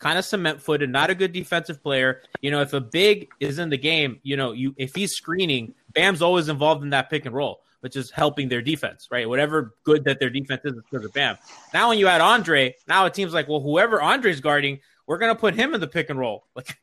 kind 0.00 0.18
of 0.18 0.24
cement 0.24 0.60
footed, 0.60 0.90
not 0.90 1.10
a 1.10 1.14
good 1.14 1.32
defensive 1.32 1.82
player. 1.82 2.22
You 2.40 2.50
know, 2.50 2.60
if 2.60 2.72
a 2.72 2.80
big 2.80 3.28
is 3.38 3.58
in 3.58 3.68
the 3.68 3.78
game, 3.78 4.18
you 4.22 4.36
know, 4.36 4.52
you 4.52 4.74
if 4.76 4.94
he's 4.94 5.12
screening, 5.12 5.74
Bam's 5.92 6.22
always 6.22 6.48
involved 6.48 6.82
in 6.82 6.90
that 6.90 7.10
pick 7.10 7.26
and 7.26 7.34
roll. 7.34 7.60
Which 7.80 7.96
is 7.96 8.10
helping 8.10 8.48
their 8.48 8.62
defense, 8.62 9.08
right? 9.10 9.28
Whatever 9.28 9.74
good 9.84 10.04
that 10.04 10.20
their 10.20 10.30
defense 10.30 10.62
is 10.64 10.76
it's 10.76 10.88
because 10.90 11.04
of 11.04 11.12
Bam. 11.12 11.36
Now, 11.74 11.88
when 11.88 11.98
you 11.98 12.06
add 12.06 12.20
Andre, 12.20 12.74
now 12.86 13.06
it 13.06 13.16
seems 13.16 13.32
like, 13.32 13.48
well, 13.48 13.60
whoever 13.60 14.00
Andre's 14.00 14.40
guarding, 14.40 14.80
we're 15.06 15.18
gonna 15.18 15.34
put 15.34 15.54
him 15.54 15.74
in 15.74 15.80
the 15.80 15.88
pick 15.88 16.10
and 16.10 16.18
roll, 16.18 16.46
like, 16.54 16.78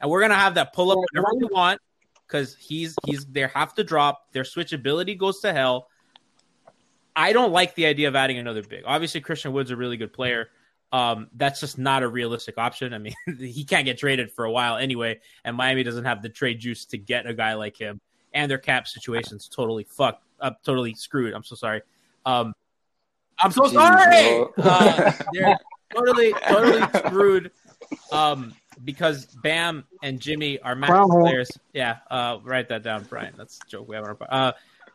and 0.00 0.10
we're 0.10 0.20
gonna 0.20 0.34
have 0.34 0.54
that 0.54 0.72
pull 0.72 0.92
up 0.92 0.98
whenever 1.10 1.34
we 1.34 1.46
want 1.46 1.80
because 2.26 2.54
he's 2.56 2.94
he's 3.06 3.26
they 3.26 3.48
have 3.54 3.74
to 3.74 3.84
drop. 3.84 4.32
Their 4.32 4.44
switchability 4.44 5.18
goes 5.18 5.40
to 5.40 5.52
hell. 5.52 5.88
I 7.16 7.32
don't 7.32 7.50
like 7.50 7.74
the 7.74 7.86
idea 7.86 8.06
of 8.06 8.14
adding 8.14 8.38
another 8.38 8.62
big. 8.62 8.84
Obviously, 8.86 9.20
Christian 9.20 9.52
Wood's 9.52 9.72
a 9.72 9.76
really 9.76 9.96
good 9.96 10.12
player. 10.12 10.50
Um, 10.92 11.28
that's 11.34 11.60
just 11.60 11.76
not 11.76 12.02
a 12.02 12.08
realistic 12.08 12.56
option. 12.56 12.94
I 12.94 12.98
mean, 12.98 13.14
he 13.38 13.64
can't 13.64 13.84
get 13.84 13.98
traded 13.98 14.30
for 14.32 14.44
a 14.44 14.50
while 14.50 14.76
anyway, 14.76 15.20
and 15.44 15.56
Miami 15.56 15.82
doesn't 15.82 16.04
have 16.04 16.22
the 16.22 16.28
trade 16.28 16.60
juice 16.60 16.86
to 16.86 16.98
get 16.98 17.26
a 17.26 17.34
guy 17.34 17.54
like 17.54 17.76
him. 17.76 18.00
And 18.34 18.50
their 18.50 18.58
cap 18.58 18.86
situation's 18.86 19.48
totally 19.48 19.84
fucked 19.84 20.22
up, 20.40 20.62
totally 20.62 20.94
screwed. 20.94 21.34
I'm 21.34 21.44
so 21.44 21.56
sorry. 21.56 21.82
Um, 22.26 22.54
I'm 23.38 23.52
so 23.52 23.66
sorry. 23.68 24.44
Uh, 24.56 25.12
they're 25.32 25.58
totally, 25.94 26.34
totally 26.46 26.82
screwed. 27.06 27.50
Um, 28.12 28.54
because 28.84 29.26
Bam 29.42 29.84
and 30.02 30.20
Jimmy 30.20 30.60
are 30.60 30.74
max 30.74 30.92
players. 31.08 31.50
Yeah, 31.72 31.96
uh, 32.10 32.38
write 32.44 32.68
that 32.68 32.82
down, 32.82 33.04
Brian. 33.08 33.34
That's 33.36 33.58
a 33.66 33.68
joke 33.68 33.88
we 33.88 33.96
have 33.96 34.04
on 34.04 34.16
our. 34.20 34.26
Uh, 34.30 34.52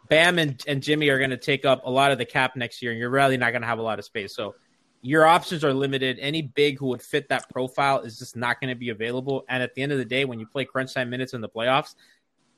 Bam 0.10 0.38
and, 0.38 0.62
and 0.68 0.84
Jimmy 0.84 1.10
are 1.10 1.18
going 1.18 1.30
to 1.30 1.38
take 1.38 1.66
up 1.66 1.86
a 1.86 1.90
lot 1.90 2.12
of 2.12 2.18
the 2.18 2.26
cap 2.26 2.56
next 2.56 2.82
year, 2.82 2.92
and 2.92 3.00
you're 3.00 3.10
really 3.10 3.38
not 3.38 3.52
going 3.52 3.62
to 3.62 3.68
have 3.68 3.80
a 3.80 3.84
lot 3.84 4.00
of 4.00 4.06
space. 4.06 4.36
So 4.36 4.56
your 5.02 5.26
options 5.26 5.64
are 5.64 5.74
limited. 5.74 6.20
Any 6.20 6.42
big 6.42 6.78
who 6.78 6.88
would 6.88 7.02
fit 7.02 7.30
that 7.30 7.50
profile 7.50 8.02
is 8.02 8.20
just 8.20 8.36
not 8.36 8.60
going 8.60 8.70
to 8.70 8.76
be 8.76 8.90
available. 8.90 9.46
And 9.50 9.64
at 9.64 9.74
the 9.76 9.82
end 9.82 9.92
of 9.92 9.98
the 9.98 10.06
day, 10.06 10.26
when 10.26 10.40
you 10.40 10.46
play 10.46 10.66
crunch 10.66 10.94
time 10.94 11.10
minutes 11.10 11.34
in 11.34 11.42
the 11.42 11.50
playoffs, 11.50 11.96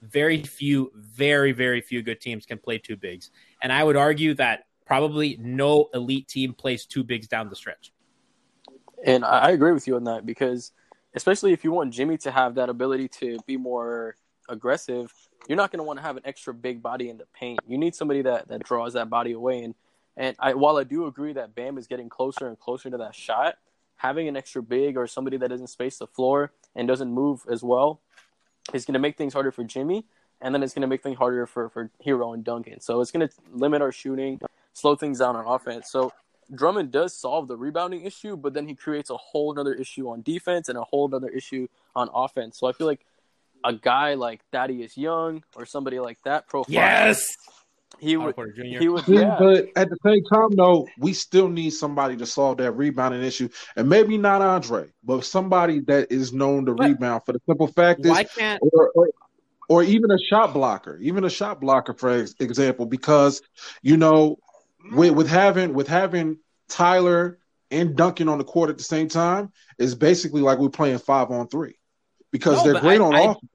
very 0.09 0.43
few, 0.43 0.91
very, 0.95 1.51
very 1.51 1.81
few 1.81 2.01
good 2.01 2.21
teams 2.21 2.45
can 2.45 2.57
play 2.57 2.77
two 2.77 2.95
bigs. 2.95 3.31
And 3.61 3.71
I 3.71 3.83
would 3.83 3.95
argue 3.95 4.33
that 4.35 4.65
probably 4.85 5.37
no 5.39 5.89
elite 5.93 6.27
team 6.27 6.53
plays 6.53 6.85
two 6.85 7.03
bigs 7.03 7.27
down 7.27 7.49
the 7.49 7.55
stretch. 7.55 7.91
And 9.03 9.25
I 9.25 9.51
agree 9.51 9.71
with 9.71 9.87
you 9.87 9.95
on 9.95 10.05
that 10.05 10.25
because, 10.25 10.71
especially 11.13 11.53
if 11.53 11.63
you 11.63 11.71
want 11.71 11.93
Jimmy 11.93 12.17
to 12.19 12.31
have 12.31 12.55
that 12.55 12.69
ability 12.69 13.07
to 13.19 13.37
be 13.45 13.57
more 13.57 14.15
aggressive, 14.49 15.11
you're 15.47 15.57
not 15.57 15.71
going 15.71 15.79
to 15.79 15.83
want 15.83 15.99
to 15.99 16.03
have 16.03 16.17
an 16.17 16.23
extra 16.25 16.53
big 16.53 16.81
body 16.81 17.09
in 17.09 17.17
the 17.17 17.25
paint. 17.33 17.59
You 17.67 17.77
need 17.77 17.95
somebody 17.95 18.21
that, 18.23 18.47
that 18.47 18.63
draws 18.63 18.93
that 18.93 19.09
body 19.09 19.33
away. 19.33 19.63
And 19.63 19.75
and 20.17 20.35
I, 20.39 20.53
while 20.53 20.77
I 20.77 20.85
do 20.85 21.07
agree 21.07 21.33
that 21.33 21.55
Bam 21.55 21.77
is 21.77 21.87
getting 21.87 22.07
closer 22.07 22.47
and 22.47 22.57
closer 22.57 22.89
to 22.89 22.97
that 22.97 23.13
shot, 23.13 23.55
having 23.97 24.27
an 24.27 24.37
extra 24.37 24.63
big 24.63 24.97
or 24.97 25.07
somebody 25.07 25.37
that 25.37 25.49
doesn't 25.49 25.67
space 25.67 25.97
the 25.97 26.07
floor 26.07 26.53
and 26.75 26.87
doesn't 26.87 27.11
move 27.11 27.41
as 27.49 27.63
well 27.63 28.01
is 28.73 28.85
going 28.85 28.93
to 28.93 28.99
make 28.99 29.17
things 29.17 29.33
harder 29.33 29.51
for 29.51 29.63
Jimmy. 29.63 30.05
And 30.41 30.53
then 30.53 30.63
it's 30.63 30.73
going 30.73 30.81
to 30.81 30.87
make 30.87 31.01
things 31.01 31.17
harder 31.17 31.45
for, 31.45 31.69
for 31.69 31.89
Herro 32.05 32.33
and 32.33 32.43
Duncan. 32.43 32.81
So 32.81 32.99
it's 33.01 33.11
going 33.11 33.27
to 33.27 33.33
limit 33.51 33.81
our 33.81 33.91
shooting, 33.91 34.39
slow 34.73 34.95
things 34.95 35.19
down 35.19 35.35
on 35.35 35.45
offense. 35.45 35.87
So 35.89 36.11
Drummond 36.53 36.91
does 36.91 37.19
solve 37.19 37.47
the 37.47 37.57
rebounding 37.57 38.05
issue, 38.05 38.35
but 38.35 38.53
then 38.53 38.67
he 38.67 38.75
creates 38.75 39.09
a 39.09 39.17
whole 39.17 39.57
other 39.57 39.73
issue 39.73 40.09
on 40.09 40.21
defense 40.21 40.69
and 40.69 40.77
a 40.77 40.83
whole 40.83 41.13
other 41.13 41.29
issue 41.29 41.67
on 41.95 42.09
offense. 42.13 42.59
So 42.59 42.67
I 42.67 42.73
feel 42.73 42.87
like 42.87 43.05
a 43.63 43.73
guy 43.73 44.13
like 44.13 44.41
Thaddeus 44.51 44.97
Young 44.97 45.43
or 45.55 45.65
somebody 45.65 45.99
like 45.99 46.19
that 46.23 46.47
profile. 46.47 46.73
Yes. 46.73 47.25
He 47.99 48.17
would, 48.17 48.35
he 48.55 48.89
would, 48.89 49.07
yeah. 49.07 49.35
But 49.39 49.69
at 49.75 49.89
the 49.89 49.97
same 50.05 50.23
time, 50.25 50.51
though, 50.51 50.87
we 50.97 51.13
still 51.13 51.49
need 51.49 51.71
somebody 51.71 52.17
to 52.17 52.25
solve 52.25 52.57
that 52.57 52.71
rebounding 52.71 53.23
issue, 53.23 53.49
and 53.75 53.87
maybe 53.89 54.17
not 54.17 54.41
Andre, 54.41 54.87
but 55.03 55.23
somebody 55.25 55.79
that 55.81 56.11
is 56.11 56.33
known 56.33 56.65
to 56.65 56.73
but 56.73 56.87
rebound. 56.87 57.23
For 57.25 57.33
the 57.33 57.41
simple 57.47 57.67
fact 57.67 58.01
is, 58.01 58.11
why 58.11 58.23
can't 58.23 58.61
or, 58.61 58.91
or, 58.95 59.09
or, 59.69 59.83
even 59.83 60.11
a 60.11 60.19
shot 60.29 60.53
blocker, 60.53 60.97
even 61.01 61.23
a 61.23 61.29
shot 61.29 61.61
blocker, 61.61 61.93
for 61.93 62.25
example, 62.39 62.85
because 62.85 63.41
you 63.81 63.97
know, 63.97 64.37
with, 64.91 65.13
with 65.13 65.27
having 65.27 65.73
with 65.73 65.87
having 65.87 66.37
Tyler 66.69 67.39
and 67.71 67.95
Duncan 67.95 68.29
on 68.29 68.37
the 68.37 68.43
court 68.43 68.69
at 68.69 68.77
the 68.77 68.83
same 68.83 69.07
time 69.07 69.51
is 69.77 69.95
basically 69.95 70.41
like 70.41 70.59
we're 70.59 70.69
playing 70.69 70.99
five 70.99 71.31
on 71.31 71.47
three 71.47 71.77
because 72.31 72.63
no, 72.63 72.71
they're 72.71 72.81
great 72.81 73.01
I, 73.01 73.03
on 73.03 73.15
I, 73.15 73.21
offense. 73.21 73.49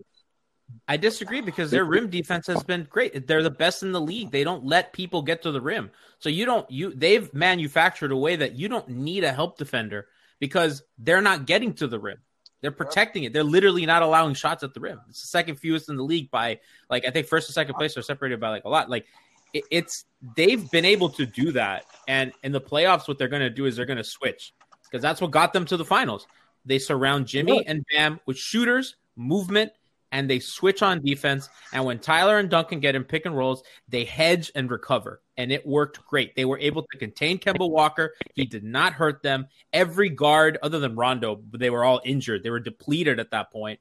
I 0.91 0.97
disagree 0.97 1.41
because 1.41 1.71
their 1.71 1.85
rim 1.85 2.11
defense 2.11 2.49
has 2.49 2.65
been 2.65 2.89
great. 2.91 3.29
They're 3.29 3.45
the 3.45 3.49
best 3.49 3.85
in 3.85 3.93
the 3.93 4.01
league. 4.01 4.33
They 4.33 4.43
don't 4.43 4.65
let 4.65 4.93
people 4.93 5.23
get 5.23 5.41
to 5.43 5.53
the 5.53 5.61
rim. 5.61 5.93
So 6.19 6.29
you 6.29 6.45
don't 6.45 6.69
you 6.69 6.93
they've 6.93 7.33
manufactured 7.33 8.11
a 8.11 8.17
way 8.17 8.35
that 8.35 8.57
you 8.57 8.69
don't 8.69 8.89
need 8.89 9.23
a 9.23 9.33
help 9.33 9.57
defender 9.57 10.09
because 10.41 10.83
they're 10.99 11.21
not 11.21 11.47
getting 11.47 11.75
to 11.75 11.87
the 11.87 12.01
rim. 12.01 12.19
They're 12.61 12.73
protecting 12.73 13.23
it. 13.23 13.33
They're 13.33 13.45
literally 13.45 13.87
not 13.87 14.03
allowing 14.03 14.35
shots 14.35 14.65
at 14.65 14.75
the 14.75 14.81
rim. 14.81 15.01
It's 15.09 15.21
the 15.21 15.29
second 15.29 15.61
fewest 15.61 15.89
in 15.89 15.97
the 15.97 16.03
league 16.03 16.29
by 16.29 16.59
like 16.89 17.07
I 17.07 17.13
think 17.13 17.29
first 17.29 17.49
and 17.49 17.55
second 17.55 17.77
place 17.77 17.97
are 17.97 18.03
separated 18.03 18.41
by 18.41 18.49
like 18.49 18.65
a 18.65 18.69
lot. 18.69 18.91
Like 18.91 19.07
it, 19.53 19.63
it's 19.71 20.07
they've 20.35 20.69
been 20.73 20.85
able 20.85 21.11
to 21.11 21.25
do 21.25 21.53
that. 21.53 21.85
And 22.09 22.33
in 22.43 22.51
the 22.51 22.61
playoffs, 22.61 23.07
what 23.07 23.17
they're 23.17 23.29
going 23.29 23.43
to 23.43 23.51
do 23.51 23.67
is 23.67 23.77
they're 23.77 23.87
going 23.87 23.97
to 23.97 24.03
switch 24.03 24.55
because 24.91 25.03
that's 25.03 25.21
what 25.21 25.31
got 25.31 25.53
them 25.53 25.67
to 25.67 25.77
the 25.77 25.85
finals. 25.85 26.27
They 26.65 26.81
surround 26.81 27.29
Jimmy 27.29 27.65
and 27.65 27.87
Bam 27.93 28.19
with 28.27 28.39
shooters, 28.39 28.97
movement, 29.15 29.71
and 30.13 30.29
they 30.29 30.39
switch 30.39 30.83
on 30.83 31.03
defense. 31.03 31.49
And 31.73 31.85
when 31.85 31.99
Tyler 31.99 32.39
and 32.39 32.51
Duncan 32.51 32.81
get 32.81 32.95
in 32.95 33.05
pick 33.05 33.27
and 33.27 33.37
rolls, 33.37 33.63
they 33.89 34.05
hedge 34.05 34.51
and 34.55 34.71
recover. 34.71 35.21
And 35.37 35.53
it 35.53 35.67
worked 35.67 36.05
great. 36.07 36.35
They 36.37 36.45
were 36.45 36.59
able 36.59 36.83
to 36.83 36.99
contain 36.99 37.39
Kemba 37.39 37.69
Walker. 37.71 38.15
He 38.35 38.45
did 38.45 38.65
not 38.65 38.93
hurt 38.93 39.23
them. 39.23 39.47
Every 39.73 40.11
guard, 40.11 40.59
other 40.63 40.79
than 40.79 40.97
Rondo, 40.97 41.43
they 41.53 41.71
were 41.71 41.85
all 41.85 42.01
injured. 42.05 42.43
They 42.43 42.51
were 42.51 42.61
depleted 42.61 43.21
at 43.21 43.31
that 43.31 43.53
point. 43.53 43.81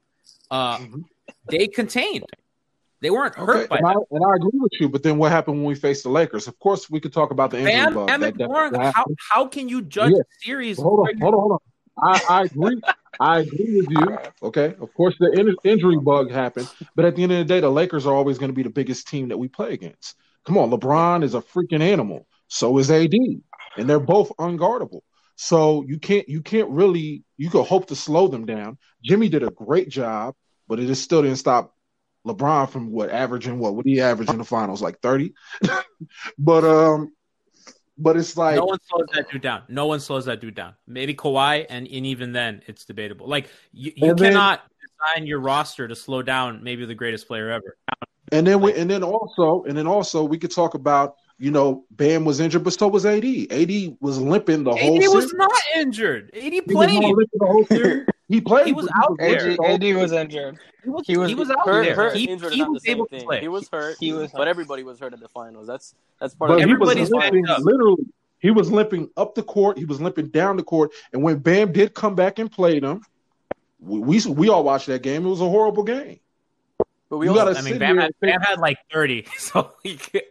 Uh, 0.50 0.78
mm-hmm. 0.78 1.02
They 1.50 1.68
contained. 1.68 2.26
They 3.02 3.10
weren't 3.10 3.36
hurt 3.36 3.58
okay, 3.58 3.68
by 3.68 3.78
and 3.78 3.88
I, 3.88 3.94
and 4.12 4.26
I, 4.26 4.36
agree 4.36 4.60
with 4.60 4.74
you, 4.80 4.90
but 4.90 5.04
then 5.04 5.18
what 5.18 5.32
happened 5.32 5.58
when 5.58 5.66
we 5.66 5.76
faced 5.76 6.04
the 6.04 6.10
Lakers? 6.10 6.50
Of 6.50 6.60
course, 6.60 6.90
we 6.90 7.00
could 7.00 7.14
talk 7.14 7.32
about 7.32 7.52
the 7.52 7.60
injury 7.60 7.72
Bam, 7.72 7.94
bug. 7.94 8.08
That, 8.08 8.20
that, 8.20 8.72
that 8.74 8.94
how, 8.94 9.06
how 9.32 9.48
can 9.48 9.70
you 9.70 9.82
judge 9.82 10.12
yeah. 10.12 10.24
series? 10.42 10.78
Hold 10.78 11.08
on, 11.08 11.18
hold 11.18 11.34
on, 11.34 11.40
hold 11.40 11.52
on. 11.54 11.60
I, 12.04 12.20
I 12.30 12.44
agree. 12.44 12.82
I 13.20 13.40
agree 13.40 13.76
with 13.76 13.90
you. 13.90 14.18
Okay, 14.44 14.76
of 14.80 14.94
course 14.94 15.16
the 15.20 15.32
in- 15.34 15.56
injury 15.70 15.98
bug 15.98 16.32
happened, 16.32 16.70
but 16.96 17.06
at 17.06 17.16
the 17.16 17.24
end 17.24 17.34
of 17.34 17.38
the 17.40 17.46
day, 17.46 17.60
the 17.60 17.70
Lakers 17.70 18.06
are 18.06 18.14
always 18.14 18.38
going 18.38 18.50
to 18.50 18.56
be 18.56 18.64
the 18.64 18.70
biggest 18.70 19.08
team 19.08 19.28
that 19.30 19.38
we 19.38 19.48
play 19.50 19.74
against. 19.74 20.16
Come 20.46 20.58
on, 20.58 20.72
LeBron 20.72 21.24
is 21.24 21.36
a 21.36 21.42
freaking 21.42 21.82
animal. 21.82 22.28
So 22.48 22.78
is 22.78 22.90
AD, 22.90 23.14
and 23.78 23.90
they're 23.90 24.00
both 24.00 24.32
unguardable. 24.40 25.02
So 25.36 25.84
you 25.88 26.00
can't 26.00 26.28
you 26.28 26.42
can't 26.42 26.70
really 26.70 27.24
you 27.38 27.50
could 27.50 27.66
hope 27.66 27.88
to 27.88 27.96
slow 27.96 28.28
them 28.28 28.46
down. 28.46 28.78
Jimmy 29.04 29.30
did 29.30 29.44
a 29.44 29.52
great 29.52 29.90
job, 29.90 30.36
but 30.68 30.80
it 30.80 30.88
just 30.88 31.04
still 31.04 31.22
didn't 31.22 31.38
stop 31.38 31.76
LeBron 32.28 32.70
from 32.70 32.92
what 32.92 33.10
averaging 33.10 33.60
what 33.60 33.76
would 33.76 33.86
he 33.86 34.02
average 34.02 34.30
in 34.30 34.38
the 34.38 34.44
finals 34.44 34.82
like 34.82 35.00
thirty. 35.02 35.34
but 36.38 36.64
um, 36.64 37.14
but 38.00 38.18
it's 38.18 38.38
like 38.38 38.56
no 38.56 38.66
one 38.66 38.80
slows 38.90 39.08
that 39.14 39.30
dude 39.30 39.42
down. 39.42 39.64
No 39.68 39.86
one 39.86 40.00
slows 40.00 40.26
that 40.26 40.40
dude 40.40 40.56
down. 40.56 40.74
Maybe 40.88 41.14
Kawhi, 41.14 41.66
and, 41.70 41.86
and 41.88 42.06
even 42.06 42.32
then, 42.32 42.64
it's 42.66 42.86
debatable. 42.86 43.28
Like 43.28 43.50
you, 43.72 43.92
you 43.96 44.16
cannot 44.16 44.62
then, 44.62 45.16
design 45.18 45.28
your 45.28 45.40
roster 45.40 45.88
to 45.88 45.96
slow 45.96 46.22
down 46.22 46.64
maybe 46.64 46.86
the 46.86 46.96
greatest 46.96 47.28
player 47.28 47.52
ever. 47.52 47.78
And 48.32 48.48
then 48.48 48.62
we, 48.62 48.74
and 48.74 48.90
then 48.90 49.04
also, 49.04 49.64
and 49.68 49.78
then 49.78 49.88
also, 49.88 50.24
we 50.24 50.38
could 50.38 50.52
talk 50.52 50.74
about 50.74 51.16
you 51.40 51.52
know, 51.52 51.86
Bam 51.92 52.26
was 52.26 52.42
injured, 52.42 52.66
but 52.66 52.74
so 52.74 52.90
was 52.90 53.06
AD. 53.06 53.24
AD 53.24 53.98
was 54.02 54.20
limping 54.20 54.66
the 54.66 54.72
AD 54.72 54.80
whole. 54.80 54.98
AD 54.98 55.02
was 55.04 55.24
series. 55.24 55.34
not 55.34 55.52
injured. 55.78 56.32
AD 56.36 56.66
played. 56.68 56.90
He, 56.90 58.02
he 58.28 58.42
played. 58.42 58.68
He 58.68 58.74
was 58.74 58.90
out 58.94 59.16
there. 59.18 59.52
AD, 59.52 59.60
AD 59.64 59.96
was 59.96 60.12
injured. 60.12 60.60
He 60.84 60.90
was, 60.90 61.08
he 61.08 61.18
was, 61.18 61.30
he 61.30 61.36
was 61.36 61.50
out 61.50 61.66
hurt, 61.66 61.86
there. 61.86 61.96
Hurt, 61.96 62.16
he, 62.16 62.26
injured 62.26 62.54
he 62.54 62.64
was 62.64 62.86
able 62.86 63.06
thing. 63.06 63.22
to 63.22 63.26
play. 63.26 63.40
He 63.40 63.48
was 63.48 63.70
hurt. 63.70 63.96
He 64.00 64.12
was, 64.12 64.32
but 64.32 64.50
everybody 64.50 64.84
was 64.84 65.00
hurt 65.00 65.14
in 65.14 65.22
the 65.22 65.30
finals. 65.30 65.66
That's 65.66 65.96
that's 66.20 66.36
part 66.36 66.50
but 66.50 66.58
of. 66.58 66.62
Everybody's 66.62 67.10
limping, 67.10 67.46
literally. 67.60 68.06
He 68.40 68.52
was 68.52 68.70
limping 68.70 69.10
up 69.16 69.36
the 69.36 69.44
court. 69.44 69.78
He 69.78 69.86
was 69.86 70.02
limping 70.02 70.28
down 70.28 70.58
the 70.58 70.64
court. 70.64 70.92
And 71.14 71.24
when 71.24 71.40
Bam 71.40 71.72
did 71.72 71.94
come 71.94 72.16
back 72.16 72.40
and 72.40 72.52
play 72.52 72.80
them, 72.80 73.02
we 73.80 74.00
we, 74.00 74.22
we 74.26 74.50
all 74.50 74.64
watched 74.66 74.88
that 74.88 75.04
game. 75.04 75.26
It 75.26 75.30
was 75.30 75.42
a 75.42 75.50
horrible 75.50 75.84
game. 75.84 76.20
But 77.10 77.18
we 77.18 77.28
also, 77.30 77.54
I 77.54 77.62
mean, 77.62 77.80
Bam 77.80 77.98
had, 77.98 78.12
Bam 78.20 78.42
had 78.42 78.60
like 78.60 78.78
thirty, 78.92 79.26
so 79.38 79.72
he. 79.84 79.96
Could, 79.96 80.24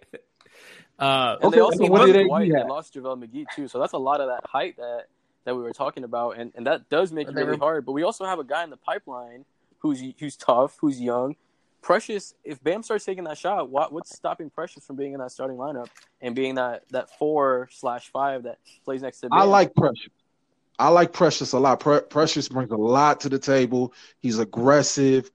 uh, 0.98 1.36
and 1.36 1.44
okay, 1.44 1.56
they 1.56 1.60
also 1.60 1.84
lost 1.84 2.12
Dwight. 2.12 2.52
They 2.52 2.64
lost 2.64 2.94
JaVale 2.94 3.24
McGee 3.24 3.46
too, 3.54 3.68
so 3.68 3.78
that's 3.78 3.92
a 3.92 3.98
lot 3.98 4.20
of 4.20 4.28
that 4.28 4.48
height 4.48 4.76
that 4.76 5.06
that 5.44 5.54
we 5.54 5.62
were 5.62 5.72
talking 5.72 6.04
about, 6.04 6.36
and, 6.38 6.52
and 6.56 6.66
that 6.66 6.90
does 6.90 7.12
make 7.12 7.28
it 7.28 7.34
really 7.34 7.56
hard. 7.56 7.86
But 7.86 7.92
we 7.92 8.02
also 8.02 8.24
have 8.24 8.38
a 8.38 8.44
guy 8.44 8.64
in 8.64 8.70
the 8.70 8.76
pipeline 8.76 9.44
who's 9.78 10.02
who's 10.18 10.36
tough, 10.36 10.76
who's 10.80 11.00
young. 11.00 11.36
Precious, 11.80 12.34
if 12.42 12.62
Bam 12.62 12.82
starts 12.82 13.04
taking 13.04 13.24
that 13.24 13.38
shot, 13.38 13.70
what 13.70 13.92
what's 13.92 14.14
stopping 14.14 14.50
Precious 14.50 14.84
from 14.84 14.96
being 14.96 15.12
in 15.12 15.20
that 15.20 15.30
starting 15.30 15.56
lineup 15.56 15.88
and 16.20 16.34
being 16.34 16.56
that 16.56 16.82
that 16.90 17.16
four 17.18 17.68
slash 17.72 18.10
five 18.10 18.42
that 18.42 18.58
plays 18.84 19.00
next 19.00 19.20
to? 19.20 19.28
Bam? 19.28 19.38
I 19.38 19.44
like 19.44 19.74
Precious. 19.74 20.10
I 20.80 20.88
like 20.88 21.12
Precious 21.12 21.52
a 21.52 21.58
lot. 21.58 21.80
Pre- 21.80 22.00
Precious 22.00 22.48
brings 22.48 22.70
a 22.70 22.76
lot 22.76 23.20
to 23.20 23.28
the 23.28 23.38
table. 23.38 23.92
He's 24.20 24.38
aggressive. 24.38 25.30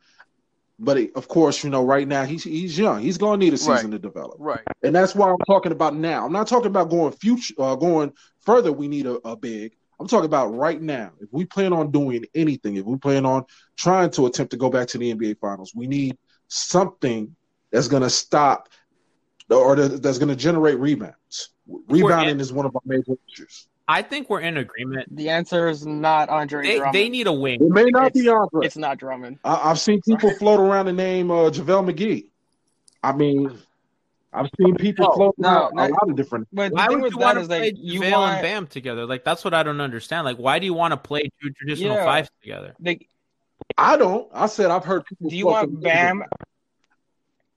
But 0.79 0.97
of 1.15 1.27
course, 1.27 1.63
you 1.63 1.69
know, 1.69 1.83
right 1.83 2.07
now 2.07 2.25
he's 2.25 2.43
he's 2.43 2.77
young. 2.77 3.01
He's 3.01 3.17
going 3.17 3.39
to 3.39 3.45
need 3.45 3.53
a 3.53 3.57
season 3.57 3.73
right. 3.73 3.91
to 3.91 3.99
develop. 3.99 4.37
Right. 4.39 4.61
And 4.81 4.95
that's 4.95 5.13
why 5.13 5.29
I'm 5.29 5.37
talking 5.47 5.71
about 5.71 5.95
now. 5.95 6.25
I'm 6.25 6.33
not 6.33 6.47
talking 6.47 6.67
about 6.67 6.89
going 6.89 7.13
future, 7.13 7.53
uh, 7.59 7.75
going 7.75 8.11
further. 8.41 8.71
We 8.71 8.87
need 8.87 9.05
a, 9.05 9.15
a 9.27 9.35
big. 9.35 9.75
I'm 9.99 10.07
talking 10.07 10.25
about 10.25 10.47
right 10.47 10.81
now. 10.81 11.11
If 11.21 11.29
we 11.31 11.45
plan 11.45 11.71
on 11.71 11.91
doing 11.91 12.25
anything, 12.33 12.75
if 12.75 12.85
we 12.85 12.97
plan 12.97 13.25
on 13.25 13.45
trying 13.77 14.09
to 14.11 14.25
attempt 14.25 14.51
to 14.51 14.57
go 14.57 14.69
back 14.69 14.87
to 14.89 14.97
the 14.97 15.13
NBA 15.13 15.39
Finals, 15.39 15.73
we 15.75 15.87
need 15.87 16.17
something 16.47 17.35
that's 17.71 17.87
going 17.87 18.03
to 18.03 18.09
stop 18.09 18.69
or 19.49 19.75
that- 19.75 20.01
that's 20.01 20.17
going 20.17 20.29
to 20.29 20.35
generate 20.35 20.79
rebounds. 20.79 21.49
Rebounding 21.67 22.39
is 22.39 22.51
one 22.51 22.65
of 22.65 22.75
our 22.75 22.81
major 22.85 23.13
issues. 23.31 23.67
I 23.87 24.01
think 24.01 24.29
we're 24.29 24.39
in 24.39 24.57
agreement. 24.57 25.13
The 25.15 25.29
answer 25.29 25.67
is 25.67 25.85
not 25.85 26.29
Andre 26.29 26.63
They, 26.65 26.75
Drummond. 26.77 26.95
they 26.95 27.09
need 27.09 27.27
a 27.27 27.33
wing. 27.33 27.61
It 27.61 27.69
may 27.69 27.85
not 27.85 28.13
be 28.13 28.27
Andre. 28.29 28.65
It's 28.65 28.77
not 28.77 28.97
Drummond. 28.97 29.39
I, 29.43 29.71
I've 29.71 29.79
seen 29.79 30.01
people 30.01 30.31
float 30.31 30.59
around 30.59 30.85
the 30.85 30.93
name 30.93 31.29
uh, 31.31 31.49
JaVale 31.49 31.91
McGee. 31.93 32.27
I 33.03 33.11
mean, 33.11 33.57
I've 34.31 34.49
seen 34.57 34.75
people 34.75 35.05
No, 35.07 35.13
float 35.13 35.35
no, 35.37 35.49
around 35.49 35.75
no. 35.75 35.83
a 35.83 35.89
lot 35.89 36.09
of 36.09 36.15
different. 36.15 36.47
But 36.53 36.71
Why 36.71 36.87
would 36.87 37.11
you 37.11 37.17
want 37.17 37.39
to 37.39 37.45
play 37.45 37.59
like 37.71 37.75
JaVale 37.75 38.11
want 38.11 38.33
and 38.35 38.41
Bam 38.41 38.67
together? 38.67 39.05
Like 39.05 39.25
that's 39.25 39.43
what 39.43 39.53
I 39.53 39.63
don't 39.63 39.81
understand. 39.81 40.23
Like 40.25 40.37
why 40.37 40.59
do 40.59 40.65
you 40.65 40.73
want 40.73 40.91
to 40.93 40.97
play 40.97 41.29
two 41.41 41.49
traditional 41.51 41.95
Yeah. 41.95 42.05
fives 42.05 42.29
together? 42.41 42.75
like, 42.79 43.07
I 43.77 43.97
don't. 43.97 44.29
I 44.33 44.45
said 44.47 44.71
I've 44.71 44.85
heard 44.85 45.05
people. 45.05 45.29
do 45.29 45.35
you 45.35 45.45
want 45.47 45.71
them 45.71 45.81
Bam? 45.81 46.23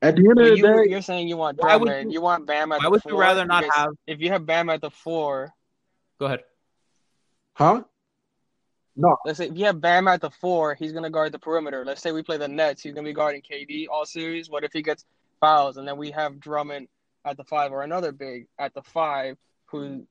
At 0.03 0.17
the 0.17 0.23
end 0.23 0.31
of 0.33 0.37
But 0.37 0.45
the 0.45 0.57
you, 0.57 0.63
day, 0.63 0.91
you're 0.91 1.03
saying 1.03 1.29
you 1.29 1.37
want 1.37 1.59
Why 1.59 1.77
would 1.77 1.87
Drummond. 1.87 2.13
You, 2.13 2.21
want 2.21 2.47
Bam 2.47 2.73
at 2.73 2.79
Why 2.81 2.85
the 2.85 2.91
would 2.91 3.03
four. 3.03 3.13
you 3.13 3.19
rather 3.19 3.45
not 3.47 3.65
have? 3.73 3.91
If 4.07 4.21
you 4.21 4.31
have 4.31 4.45
Bam 4.45 4.69
at 4.69 4.81
the 4.83 4.91
four, 4.91 5.53
Go 6.19 6.27
ahead. 6.27 6.41
huh? 7.55 7.83
No. 8.99 9.17
Let's 9.27 9.39
say 9.39 9.49
if 9.49 9.57
you 9.57 9.67
have 9.67 9.81
Bam 9.81 10.09
at 10.09 10.21
the 10.23 10.31
four, 10.31 10.75
he's 10.75 10.93
gonna 10.93 11.11
guard 11.11 11.33
the 11.33 11.39
perimeter. 11.39 11.85
Let's 11.85 12.01
say 12.01 12.13
we 12.13 12.23
play 12.23 12.39
the 12.39 12.49
Nets, 12.49 12.83
he's 12.83 12.95
gonna 12.95 13.05
be 13.05 13.13
guarding 13.13 13.43
KD 13.43 13.87
all 13.91 14.07
series. 14.07 14.49
What 14.49 14.65
if 14.65 14.73
he 14.73 14.83
gets 14.83 15.05
fouls 15.41 15.77
and 15.77 15.87
then 15.87 15.99
we 15.99 16.11
have 16.13 16.41
Drummond 16.41 16.89
at 17.25 17.37
the 17.37 17.45
five 17.45 17.73
or 17.73 17.83
another 17.83 18.13
big 18.13 18.47
at 18.59 18.73
the 18.73 18.83
five 18.83 19.37
who 19.67 20.07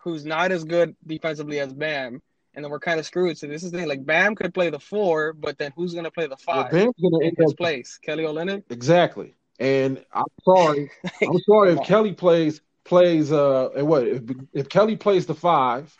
who's 0.00 0.24
not 0.24 0.50
as 0.50 0.64
good 0.64 0.96
defensively 1.06 1.60
as 1.60 1.72
Bam, 1.72 2.20
and 2.54 2.64
then 2.64 2.70
we're 2.70 2.80
kind 2.80 2.98
of 2.98 3.06
screwed. 3.06 3.38
So 3.38 3.46
this 3.46 3.62
is 3.62 3.70
the 3.70 3.78
thing, 3.78 3.88
like 3.88 4.04
Bam 4.04 4.34
could 4.34 4.52
play 4.52 4.68
the 4.68 4.80
four, 4.80 5.32
but 5.32 5.56
then 5.56 5.72
who's 5.76 5.94
gonna 5.94 6.10
play 6.10 6.24
the 6.26 6.36
Well, 6.46 6.64
five 6.64 6.72
Bam's 6.72 6.94
going 7.00 7.20
to 7.20 7.26
in 7.28 7.34
his 7.38 7.54
place? 7.54 7.98
Kelly 8.02 8.24
Olynyk. 8.24 8.64
exactly. 8.70 9.34
And 9.60 10.04
I'm 10.12 10.24
sorry. 10.44 10.90
I'm 11.22 11.38
sorry 11.48 11.72
if 11.72 11.84
Kelly 11.84 12.12
plays 12.12 12.60
plays 12.84 13.32
uh 13.32 13.70
and 13.76 13.86
what 13.86 14.06
if 14.06 14.22
if 14.52 14.68
Kelly 14.68 14.96
plays 14.96 15.26
the 15.26 15.34
five, 15.34 15.96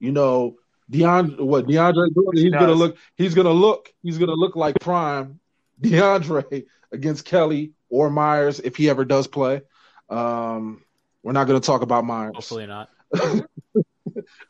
you 0.00 0.12
know 0.12 0.56
DeAndre 0.90 1.40
what 1.40 1.66
DeAndre 1.66 2.14
Jordan, 2.14 2.36
he 2.36 2.42
he's 2.44 2.52
gonna 2.52 2.72
look 2.72 2.96
he's 3.16 3.34
gonna 3.34 3.52
look 3.52 3.92
he's 4.02 4.18
gonna 4.18 4.34
look 4.34 4.56
like 4.56 4.76
prime 4.80 5.40
DeAndre 5.80 6.66
against 6.92 7.24
Kelly 7.24 7.72
or 7.88 8.10
Myers 8.10 8.60
if 8.60 8.76
he 8.76 8.90
ever 8.90 9.04
does 9.04 9.26
play. 9.26 9.62
Um 10.10 10.82
we're 11.22 11.32
not 11.32 11.46
gonna 11.46 11.60
talk 11.60 11.82
about 11.82 12.04
Myers 12.04 12.32
Hopefully 12.34 12.66
not. 12.66 12.90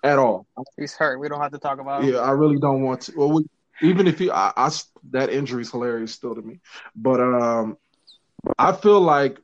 at 0.02 0.18
all. 0.18 0.46
He's 0.76 0.94
hurt. 0.94 1.18
We 1.18 1.28
don't 1.28 1.40
have 1.40 1.52
to 1.52 1.58
talk 1.58 1.80
about 1.80 2.02
him. 2.02 2.14
Yeah, 2.14 2.20
I 2.20 2.30
really 2.30 2.58
don't 2.58 2.82
want 2.82 3.02
to. 3.02 3.12
Well, 3.16 3.32
we, 3.32 3.46
even 3.82 4.06
if 4.06 4.18
he, 4.18 4.30
I, 4.30 4.52
I, 4.56 4.70
that 5.10 5.30
injury 5.30 5.62
is 5.62 5.70
hilarious 5.70 6.12
still 6.12 6.34
to 6.34 6.42
me. 6.42 6.60
But 6.94 7.20
um, 7.20 7.76
I 8.58 8.72
feel 8.72 9.00
like 9.00 9.38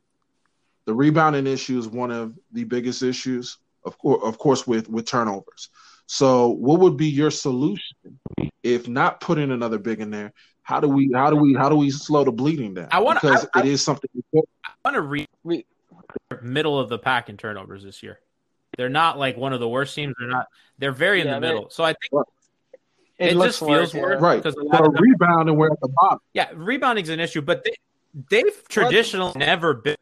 the 0.87 0.95
rebounding 0.95 1.47
issue 1.47 1.79
is 1.79 1.89
one 1.89 2.11
of 2.11 2.35
the 2.53 2.65
biggest 2.65 3.03
issues, 3.03 3.59
of 3.85 3.97
course, 3.99 4.21
of 4.25 4.39
course, 4.39 4.67
with 4.67 4.89
with 4.89 5.07
turnovers. 5.07 5.69
So, 6.07 6.49
what 6.49 6.81
would 6.81 6.97
be 6.97 7.07
your 7.09 7.31
solution 7.31 7.97
if 8.63 8.89
not 8.89 9.21
putting 9.21 9.51
another 9.53 9.79
big 9.79 10.01
in 10.01 10.11
there? 10.11 10.33
How 10.63 10.81
do 10.81 10.89
we, 10.89 11.11
how 11.15 11.31
do 11.31 11.37
we, 11.37 11.55
how 11.55 11.69
do 11.69 11.77
we 11.77 11.91
slow 11.91 12.25
the 12.25 12.33
bleeding 12.33 12.75
down? 12.75 12.89
I 12.91 13.01
wanna- 13.01 13.21
because 13.23 13.47
I- 13.55 13.61
it 13.61 13.67
is 13.67 13.83
something. 13.85 14.09
important. 14.15 14.51
I 14.65 14.71
want 14.85 14.95
to 14.97 15.01
read 15.03 15.29
We- 15.45 15.67
middle 16.43 16.79
of 16.79 16.89
the 16.89 16.99
pack 16.99 17.29
in 17.29 17.37
turnovers 17.37 17.83
this 17.85 18.03
year. 18.03 18.21
They're 18.77 18.89
not 18.89 19.19
like 19.19 19.37
one 19.37 19.53
of 19.53 19.61
the 19.61 19.69
worst 19.69 19.95
teams. 19.95 20.15
They're 20.19 20.29
not. 20.29 20.47
They're 20.79 20.93
very 20.93 21.21
in 21.21 21.27
Yeah, 21.27 21.35
the 21.35 21.41
they- 21.41 21.47
middle. 21.49 21.71
So 21.71 21.85
I 21.85 21.89
think 21.95 22.25
It, 23.19 23.33
It 23.33 23.37
looks 23.37 23.59
just 23.59 23.59
feels 23.61 23.71
worse, 23.71 23.95
worse. 23.95 24.19
yeah. 24.21 24.27
Right, 24.27 24.37
because 24.37 24.55
a 24.55 24.63
lot 24.63 24.79
but 24.79 24.87
of 24.89 24.95
them- 24.95 25.03
rebound 25.03 25.57
we're 25.57 25.71
at 25.71 25.81
the 25.81 25.89
bottom. 26.01 26.21
yeah, 26.33 26.49
rebounding's 26.55 27.11
an 27.11 27.21
issue, 27.21 27.43
but 27.43 27.63
they 27.65 27.75
they've 28.31 28.63
traditionally 28.69 29.35
never 29.37 29.75
been 29.75 29.93
a 29.95 29.97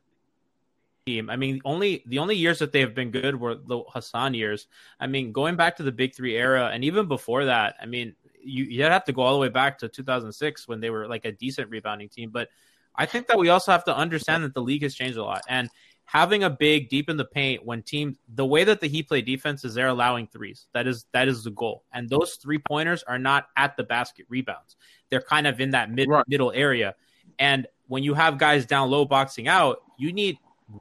team. 1.09 1.31
I 1.31 1.37
mean, 1.37 1.61
only 1.65 2.03
the 2.07 2.19
only 2.19 2.37
years 2.37 2.59
that 2.59 2.73
they 2.73 2.81
have 2.81 2.95
been 2.95 3.11
good 3.11 3.35
were 3.41 3.55
the 3.55 3.83
Hassan 3.89 4.35
years. 4.35 4.67
I 5.01 5.07
mean, 5.07 5.33
going 5.33 5.57
back 5.57 5.77
to 5.77 5.83
the 5.83 5.93
Big 5.93 6.15
Three 6.15 6.37
era, 6.37 6.71
and 6.73 6.85
even 6.85 7.09
before 7.09 7.47
that, 7.47 7.77
I 7.81 7.87
mean, 7.87 8.15
you 8.43 8.65
you'd 8.65 8.93
have 8.93 9.05
to 9.05 9.13
go 9.13 9.23
all 9.23 9.35
the 9.35 9.41
way 9.41 9.49
back 9.49 9.79
to 9.79 9.89
2006 9.89 10.69
when 10.69 10.81
they 10.81 10.91
were 10.91 11.07
like 11.09 11.25
a 11.25 11.33
decent 11.33 11.71
rebounding 11.71 12.09
team. 12.09 12.31
But 12.31 12.49
I 12.95 13.07
think 13.07 13.27
that 13.29 13.39
we 13.39 13.49
also 13.49 13.73
have 13.73 13.85
to 13.85 13.97
understand 13.97 14.45
that 14.45 14.55
the 14.55 14.63
league 14.63 14.83
has 14.83 14.95
changed 14.95 15.17
a 15.19 15.25
lot, 15.25 15.43
and 15.49 15.71
having 16.05 16.43
a 16.43 16.51
big 16.51 16.89
deep 16.89 17.11
in 17.11 17.17
the 17.17 17.25
paint 17.25 17.65
when 17.65 17.83
teams 17.83 18.17
the 18.35 18.47
way 18.47 18.65
that 18.65 18.81
the 18.81 18.89
Heat 18.89 19.09
play 19.09 19.23
defense 19.23 19.65
is 19.65 19.75
they're 19.75 19.89
allowing 19.89 20.27
threes. 20.27 20.67
That 20.75 20.87
is 20.87 21.07
that 21.13 21.29
is 21.29 21.45
the 21.45 21.51
goal, 21.51 21.85
and 21.93 22.09
those 22.09 22.35
three 22.35 22.59
pointers 22.59 23.03
are 23.05 23.19
not 23.19 23.49
at 23.57 23.77
the 23.77 23.85
basket 23.85 24.27
rebounds. 24.29 24.77
They're 25.11 25.23
kind 25.23 25.47
of 25.47 25.61
in 25.61 25.71
that 25.71 25.91
mid 25.91 26.09
Right. 26.09 26.25
middle 26.29 26.53
area, 26.53 26.95
and 27.39 27.67
when 27.87 28.03
you 28.03 28.15
have 28.15 28.37
guys 28.37 28.67
down 28.67 28.91
low 28.91 29.05
boxing 29.07 29.49
out, 29.49 29.79
you 29.99 30.13
need 30.13 30.37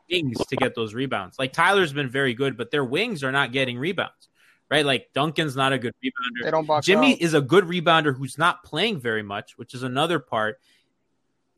wings 0.09 0.37
to 0.45 0.55
get 0.55 0.75
those 0.75 0.93
rebounds. 0.93 1.37
Like 1.39 1.53
Tyler's 1.53 1.93
been 1.93 2.09
very 2.09 2.33
good, 2.33 2.57
but 2.57 2.71
their 2.71 2.85
wings 2.85 3.23
are 3.23 3.31
not 3.31 3.51
getting 3.51 3.77
rebounds, 3.77 4.29
right? 4.69 4.85
Like 4.85 5.09
Duncan's 5.13 5.55
not 5.55 5.73
a 5.73 5.77
good 5.77 5.93
rebounder. 6.03 6.43
They 6.43 6.51
don't 6.51 6.65
box 6.65 6.85
Jimmy 6.85 7.13
out. 7.13 7.21
is 7.21 7.33
a 7.33 7.41
good 7.41 7.65
rebounder 7.65 8.15
who's 8.15 8.37
not 8.37 8.63
playing 8.63 8.99
very 8.99 9.23
much, 9.23 9.57
which 9.57 9.73
is 9.73 9.83
another 9.83 10.19
part. 10.19 10.59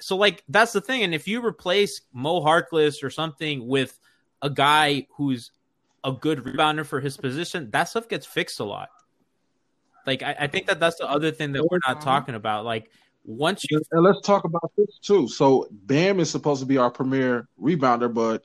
So, 0.02 0.16
like, 0.16 0.44
that's 0.48 0.72
the 0.72 0.82
thing. 0.82 1.04
And 1.04 1.14
if 1.14 1.28
you 1.28 1.46
replace 1.46 2.02
Mo 2.14 2.42
Harkless 2.42 3.04
or 3.04 3.10
something 3.10 3.68
with 3.68 4.00
a 4.42 4.50
guy 4.50 5.08
who's 5.16 5.52
a 6.04 6.14
good 6.14 6.40
rebounder 6.40 6.86
for 6.86 7.02
his 7.02 7.18
position, 7.18 7.70
that 7.72 7.90
stuff 7.90 8.08
gets 8.08 8.26
fixed 8.26 8.60
a 8.62 8.64
lot. 8.64 8.90
Like, 10.08 10.24
I, 10.24 10.36
I 10.40 10.48
think 10.48 10.68
that 10.68 10.80
that's 10.80 10.98
the 10.98 11.10
other 11.10 11.32
thing 11.32 11.52
that 11.52 11.66
we're 11.70 11.80
not 11.86 11.98
mm-hmm. 11.98 12.06
talking 12.06 12.36
about. 12.36 12.64
Like, 12.64 12.90
once 13.26 13.64
you 13.70 13.82
And 13.92 14.04
let's 14.04 14.22
talk 14.22 14.44
about 14.44 14.72
this 14.78 14.98
too. 15.02 15.28
So 15.28 15.68
Bam 15.72 16.20
is 16.20 16.30
supposed 16.30 16.62
to 16.62 16.66
be 16.66 16.78
our 16.78 16.92
premier 16.92 17.48
rebounder, 17.62 18.14
but 18.14 18.44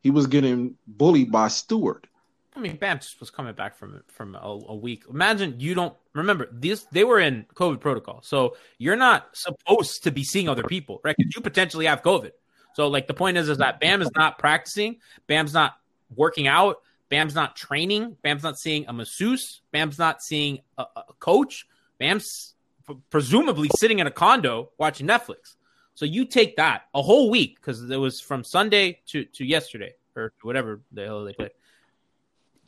he 0.00 0.10
was 0.10 0.26
getting 0.26 0.76
bullied 0.86 1.32
by 1.32 1.48
Stewart. 1.48 2.06
I 2.54 2.60
mean, 2.60 2.76
Bam 2.76 2.98
just 2.98 3.20
was 3.20 3.30
coming 3.30 3.54
back 3.54 3.76
from 3.76 4.02
from 4.08 4.34
a, 4.34 4.60
a 4.68 4.74
week. 4.74 5.04
Imagine 5.08 5.60
you 5.60 5.74
don't 5.74 5.94
remember 6.12 6.48
these. 6.50 6.84
They 6.90 7.04
were 7.04 7.20
in 7.20 7.46
COVID 7.54 7.78
protocol, 7.78 8.20
so 8.22 8.56
you're 8.78 8.96
not 8.96 9.28
supposed 9.32 10.02
to 10.04 10.10
be 10.10 10.24
seeing 10.24 10.48
other 10.48 10.64
people, 10.64 11.00
right? 11.04 11.14
Because 11.16 11.36
you 11.36 11.40
potentially 11.40 11.86
have 11.86 12.02
COVID. 12.02 12.32
So, 12.74 12.88
like, 12.88 13.06
the 13.06 13.14
point 13.14 13.36
is, 13.36 13.48
is 13.48 13.58
that 13.58 13.80
Bam 13.80 14.02
is 14.02 14.10
not 14.16 14.38
practicing. 14.38 14.96
Bam's 15.28 15.54
not 15.54 15.74
working 16.14 16.48
out. 16.48 16.82
Bam's 17.08 17.34
not 17.34 17.56
training. 17.56 18.16
Bam's 18.22 18.42
not 18.42 18.58
seeing 18.58 18.86
a 18.88 18.92
masseuse. 18.92 19.62
Bam's 19.72 19.98
not 19.98 20.22
seeing 20.22 20.60
a, 20.76 20.84
a 20.96 21.02
coach. 21.20 21.66
Bam's 21.98 22.54
p- 22.88 22.96
presumably 23.10 23.68
sitting 23.76 23.98
in 24.00 24.06
a 24.06 24.10
condo 24.10 24.70
watching 24.78 25.06
Netflix. 25.06 25.54
So 25.94 26.04
you 26.04 26.24
take 26.24 26.56
that 26.56 26.82
a 26.94 27.02
whole 27.02 27.28
week 27.30 27.56
because 27.56 27.88
it 27.90 27.96
was 27.96 28.20
from 28.20 28.42
Sunday 28.44 29.00
to 29.08 29.24
to 29.24 29.44
yesterday 29.44 29.94
or 30.16 30.32
whatever 30.42 30.80
the 30.92 31.04
hell 31.04 31.24
they 31.24 31.32
played 31.32 31.50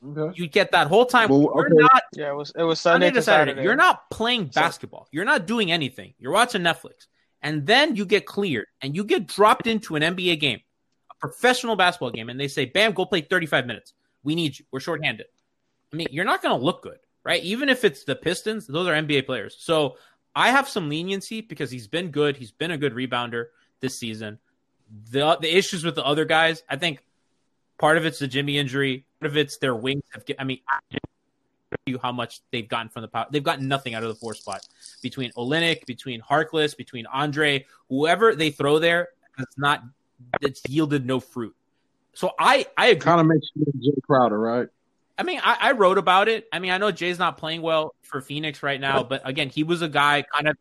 Okay. 0.06 0.40
you 0.40 0.48
get 0.48 0.72
that 0.72 0.87
whole 0.87 1.04
time. 1.04 1.28
Well, 1.28 1.52
You're 1.54 1.68
not 1.83 2.02
Yeah, 2.14 2.30
it 2.30 2.35
was 2.35 2.52
it 2.56 2.62
was 2.62 2.80
Sunday, 2.80 3.09
Sunday, 3.09 3.18
to 3.18 3.22
Saturday. 3.22 3.62
You're 3.62 3.76
not 3.76 4.09
playing 4.11 4.50
So- 4.50 4.61
basketball. 4.61 5.09
You're 5.12 5.26
not 5.26 5.46
doing 5.46 5.70
anything. 5.70 6.14
You're 6.18 6.33
watching 6.33 6.62
Netflix, 6.62 7.06
and 7.42 7.66
then 7.66 7.96
you 7.96 8.06
get 8.06 8.24
cleared 8.24 8.66
and 8.80 8.96
you 8.96 9.04
get 9.04 9.26
dropped 9.26 9.66
into 9.66 9.96
an 9.96 10.02
NBA 10.02 10.37
game, 10.37 10.61
a 11.11 11.14
professional 11.16 11.76
basketball 11.76 12.12
game, 12.12 12.30
and 12.30 12.40
they 12.40 12.48
say, 12.48 12.64
"Bam, 12.64 12.92
go 12.92 13.04
play 13.04 13.20
35 13.20 13.66
minutes. 13.66 13.92
We 14.22 14.35
need 14.35 14.59
you. 14.59 14.64
We're 14.70 14.80
shorthanded." 14.80 15.26
I 15.92 15.96
mean, 15.96 16.09
you're 16.11 16.24
not 16.24 16.40
going 16.40 16.59
to 16.59 16.64
look 16.64 16.83
good, 16.83 16.98
right? 17.24 17.42
Even 17.42 17.68
if 17.68 17.85
it's 17.85 18.04
the 18.04 18.16
Pistons, 18.16 18.66
those 18.66 18.87
are 18.87 18.94
NBA 18.94 19.22
players. 19.26 19.56
So 19.61 19.96
I 20.35 20.51
have 20.51 20.69
some 20.69 20.88
leniency 20.88 21.40
because 21.40 21.71
he's 21.71 21.88
been 21.88 22.11
good. 22.11 22.37
He's 22.37 22.53
been 22.53 22.71
a 22.71 22.79
good 22.79 22.95
rebounder 22.95 23.47
this 23.81 23.99
season. 23.99 24.38
The 25.11 25.37
the 25.40 25.55
issues 25.55 25.85
with 25.85 25.95
the 25.95 26.05
other 26.05 26.25
guys, 26.25 26.62
I 26.69 26.77
think 26.77 27.03
part 27.79 27.97
of 27.97 28.07
it's 28.07 28.19
the 28.19 28.29
Jimmy 28.29 28.59
injury. 28.59 29.07
Part 29.21 29.31
of 29.31 29.37
it's 29.37 29.59
their 29.59 29.75
wings 29.75 30.05
have. 30.12 30.25
I 30.38 30.45
mean, 30.45 30.61
I 30.69 30.99
you 31.87 31.99
how 32.03 32.12
much 32.12 32.40
they've 32.51 32.69
gotten 32.69 32.88
from 32.88 33.03
the 33.03 33.09
power. 33.09 33.27
They've 33.31 33.43
gotten 33.43 33.69
nothing 33.69 33.95
out 33.95 34.03
of 34.03 34.09
the 34.09 34.14
four 34.14 34.35
spot 34.35 34.66
between 35.03 35.31
Olynyk, 35.33 35.87
between 35.87 36.21
Harkless, 36.21 36.77
between 36.77 37.07
Andre, 37.07 37.66
whoever 37.88 38.35
they 38.35 38.51
throw 38.51 38.79
there 38.79 39.09
has 39.38 39.47
not. 39.57 39.83
It's 40.40 40.62
yielded 40.69 41.07
no 41.07 41.21
fruit. 41.21 41.55
So 42.12 42.33
I 42.38 42.66
I. 42.77 42.95
Kind 42.97 43.21
of 43.21 43.27
makes 43.27 43.47
you 43.55 43.66
Jay 43.81 44.01
Crowder, 44.03 44.38
right? 44.38 44.69
I 45.20 45.22
mean, 45.22 45.38
I, 45.44 45.56
I 45.61 45.72
wrote 45.72 45.98
about 45.98 46.28
it. 46.28 46.48
I 46.50 46.61
mean, 46.61 46.70
I 46.70 46.78
know 46.78 46.90
Jay's 46.90 47.18
not 47.18 47.37
playing 47.37 47.61
well 47.61 47.94
for 48.00 48.22
Phoenix 48.22 48.62
right 48.62 48.80
now, 48.80 49.02
but 49.02 49.20
again, 49.26 49.50
he 49.50 49.64
was 49.64 49.83
a 49.83 49.88
guy 49.88 50.24
kind 50.35 50.48
of 50.48 50.56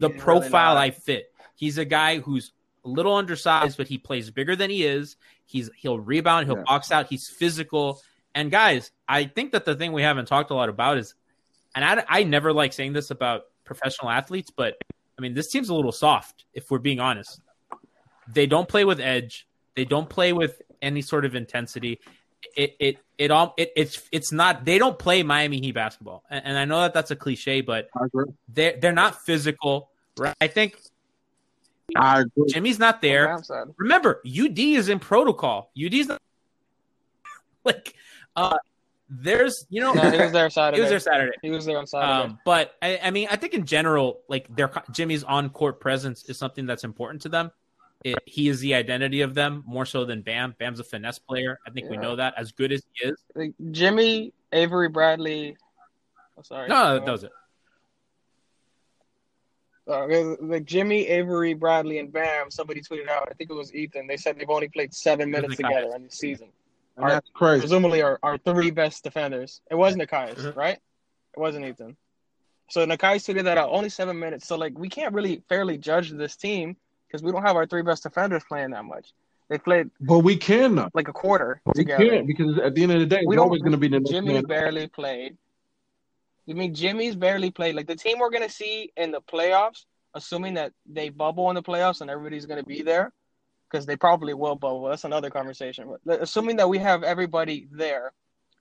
the 0.00 0.08
He's 0.08 0.16
really 0.16 0.40
profile. 0.40 0.76
I 0.76 0.90
fit. 0.90 1.32
He's 1.54 1.78
a 1.78 1.84
guy 1.86 2.18
who's 2.18 2.52
a 2.84 2.88
little 2.90 3.14
undersized, 3.16 3.78
but 3.78 3.88
he 3.88 3.96
plays 3.96 4.30
bigger 4.30 4.54
than 4.54 4.68
he 4.68 4.84
is. 4.84 5.16
He's 5.46 5.70
he'll 5.78 5.98
rebound, 5.98 6.46
he'll 6.46 6.58
Yeah. 6.58 6.64
box 6.64 6.92
out, 6.92 7.06
he's 7.06 7.26
physical. 7.26 8.02
And 8.34 8.50
guys, 8.50 8.90
I 9.08 9.24
think 9.24 9.52
that 9.52 9.64
the 9.64 9.74
thing 9.74 9.92
we 9.92 10.02
haven't 10.02 10.26
talked 10.26 10.50
a 10.50 10.54
lot 10.54 10.68
about 10.68 10.98
is, 10.98 11.14
and 11.74 11.82
I, 11.82 12.04
I 12.06 12.22
never 12.24 12.52
like 12.52 12.74
saying 12.74 12.92
this 12.92 13.10
about 13.10 13.44
professional 13.64 14.10
athletes, 14.10 14.50
but 14.54 14.74
I 15.18 15.22
mean, 15.22 15.32
this 15.32 15.48
team's 15.48 15.70
a 15.70 15.74
little 15.74 15.90
soft 15.90 16.44
if 16.52 16.70
we're 16.70 16.80
being 16.80 17.00
honest. 17.00 17.40
They 18.28 18.44
don't 18.46 18.68
play 18.68 18.84
with 18.84 19.00
edge. 19.00 19.46
They 19.74 19.86
don't 19.86 20.10
play 20.10 20.34
with 20.34 20.60
any 20.82 21.00
sort 21.00 21.24
of 21.24 21.34
intensity. 21.34 22.00
It 22.56 22.76
it 22.78 22.98
it 23.18 23.30
all 23.30 23.54
it, 23.56 23.72
it's 23.76 24.02
it's 24.12 24.32
not. 24.32 24.64
They 24.64 24.78
don't 24.78 24.98
play 24.98 25.22
Miami 25.22 25.60
Heat 25.60 25.72
basketball, 25.72 26.24
and, 26.30 26.44
and 26.44 26.58
I 26.58 26.64
know 26.64 26.80
that 26.80 26.94
that's 26.94 27.10
a 27.10 27.16
cliche, 27.16 27.60
but 27.60 27.88
they're 28.48 28.76
they're 28.78 28.92
not 28.92 29.22
physical. 29.22 29.90
Right? 30.16 30.34
I 30.40 30.46
think 30.46 30.78
I. 31.96 32.24
Jimmy's 32.48 32.78
not 32.78 33.02
there. 33.02 33.42
Remember, 33.76 34.22
UD 34.26 34.58
is 34.58 34.88
in 34.88 34.98
protocol. 34.98 35.70
UD's 35.76 36.08
not 36.08 36.20
like 37.64 37.94
uh 38.36 38.56
there's 39.08 39.66
you 39.68 39.80
know 39.80 39.92
No, 39.92 40.10
he 40.10 40.18
was 40.18 40.32
there 40.32 40.50
Saturday. 40.50 40.76
he 40.76 40.80
was 40.82 40.90
there 40.90 41.00
Saturday. 41.00 41.36
He 41.42 41.50
was 41.50 41.64
there 41.64 41.78
on 41.78 41.86
Saturday. 41.86 42.32
Um, 42.32 42.38
but 42.44 42.74
I, 42.82 42.98
I 43.04 43.10
mean, 43.10 43.28
I 43.30 43.36
think 43.36 43.54
in 43.54 43.66
general, 43.66 44.20
like 44.28 44.54
their 44.54 44.70
Jimmy's 44.90 45.22
on 45.24 45.50
court 45.50 45.80
presence 45.80 46.24
is 46.28 46.38
something 46.38 46.66
that's 46.66 46.84
important 46.84 47.22
to 47.22 47.28
them. 47.28 47.50
It, 48.04 48.18
he 48.26 48.48
is 48.48 48.60
the 48.60 48.74
identity 48.74 49.22
of 49.22 49.34
them 49.34 49.64
more 49.66 49.86
so 49.86 50.04
than 50.04 50.22
Bam. 50.22 50.54
Bam's 50.58 50.80
a 50.80 50.84
finesse 50.84 51.18
player. 51.18 51.58
I 51.66 51.70
think 51.70 51.90
we 51.90 51.96
know 51.96 52.16
that 52.16 52.34
as 52.36 52.52
good 52.52 52.70
as 52.72 52.82
he 52.92 53.08
is. 53.08 53.16
like 53.34 53.52
Jimmy, 53.72 54.32
Avery 54.52 54.88
Bradley. 54.88 55.56
Oh, 56.38 56.42
sorry. 56.42 56.68
No, 56.68 56.98
that 57.00 57.10
was 57.10 57.24
it. 57.24 57.32
Uh, 59.88 60.06
like 60.40 60.64
Jimmy, 60.64 61.06
Avery, 61.06 61.54
Bradley, 61.54 61.98
and 61.98 62.12
Bam. 62.12 62.50
Somebody 62.50 62.80
tweeted 62.80 63.08
out. 63.08 63.28
I 63.30 63.34
think 63.34 63.50
it 63.50 63.54
was 63.54 63.72
Ethan. 63.74 64.06
They 64.08 64.16
said 64.16 64.36
they've 64.38 64.50
only 64.50 64.68
played 64.68 64.92
seven 64.92 65.30
minutes 65.30 65.54
Nekias. 65.54 65.68
together 65.68 65.96
in 65.96 66.04
the 66.04 66.10
season. 66.10 66.48
And 66.96 67.08
that's 67.08 67.30
crazy. 67.34 67.60
Presumably, 67.60 68.02
our, 68.02 68.18
our 68.22 68.36
three 68.38 68.70
best 68.72 69.04
defenders. 69.04 69.60
It 69.70 69.76
was 69.76 69.94
Nekias, 69.94 70.34
Mhm. 70.36 70.56
right? 70.56 70.78
It 71.36 71.38
wasn't 71.40 71.66
Ethan. 71.66 71.96
So 72.68 72.84
Nekias 72.84 73.24
tweeted 73.32 73.44
that 73.44 73.58
out. 73.58 73.70
Only 73.70 73.88
seven 73.88 74.18
minutes. 74.18 74.46
So 74.48 74.56
like 74.56 74.76
we 74.76 74.88
can't 74.88 75.14
really 75.14 75.42
fairly 75.48 75.78
judge 75.78 76.10
this 76.10 76.34
team 76.36 76.76
because 77.06 77.22
we 77.22 77.32
don't 77.32 77.42
have 77.42 77.56
our 77.56 77.66
three 77.66 77.82
best 77.82 78.02
defenders 78.02 78.42
playing 78.48 78.70
that 78.70 78.84
much. 78.84 79.12
They 79.48 79.58
played 79.58 79.90
But 80.00 80.20
we 80.20 80.36
can 80.36 80.74
though. 80.74 80.88
like 80.92 81.08
a 81.08 81.12
quarter 81.12 81.60
We 81.66 81.72
together. 81.84 82.08
can't 82.08 82.26
because 82.26 82.58
at 82.58 82.74
the 82.74 82.82
end 82.82 82.92
of 82.92 83.00
the 83.00 83.06
day, 83.06 83.22
We 83.26 83.36
don't- 83.36 83.44
always 83.44 83.62
going 83.62 83.72
to 83.72 83.78
be 83.78 83.88
the 83.88 84.00
Jimmy 84.00 84.34
man. 84.34 84.44
barely 84.44 84.88
played. 84.88 85.36
You 86.46 86.54
mean 86.54 86.74
Jimmy's 86.74 87.16
barely 87.16 87.50
played? 87.50 87.74
Like 87.74 87.86
the 87.86 87.96
team 87.96 88.18
we're 88.20 88.30
gonna 88.30 88.48
see 88.48 88.92
in 88.96 89.10
the 89.10 89.20
playoffs, 89.20 89.84
assuming 90.14 90.54
that 90.54 90.72
they 90.86 91.08
bubble 91.08 91.48
in 91.50 91.54
the 91.56 91.62
playoffs 91.62 92.00
and 92.00 92.10
everybody's 92.10 92.46
gonna 92.46 92.62
be 92.62 92.82
there, 92.82 93.12
because 93.68 93.84
they 93.84 93.96
probably 93.96 94.32
will 94.32 94.54
bubble. 94.54 94.84
That's 94.84 95.02
another 95.04 95.28
conversation. 95.30 95.92
But 96.04 96.22
assuming 96.22 96.56
that 96.58 96.68
we 96.68 96.78
have 96.78 97.02
everybody 97.02 97.66
there, 97.72 98.12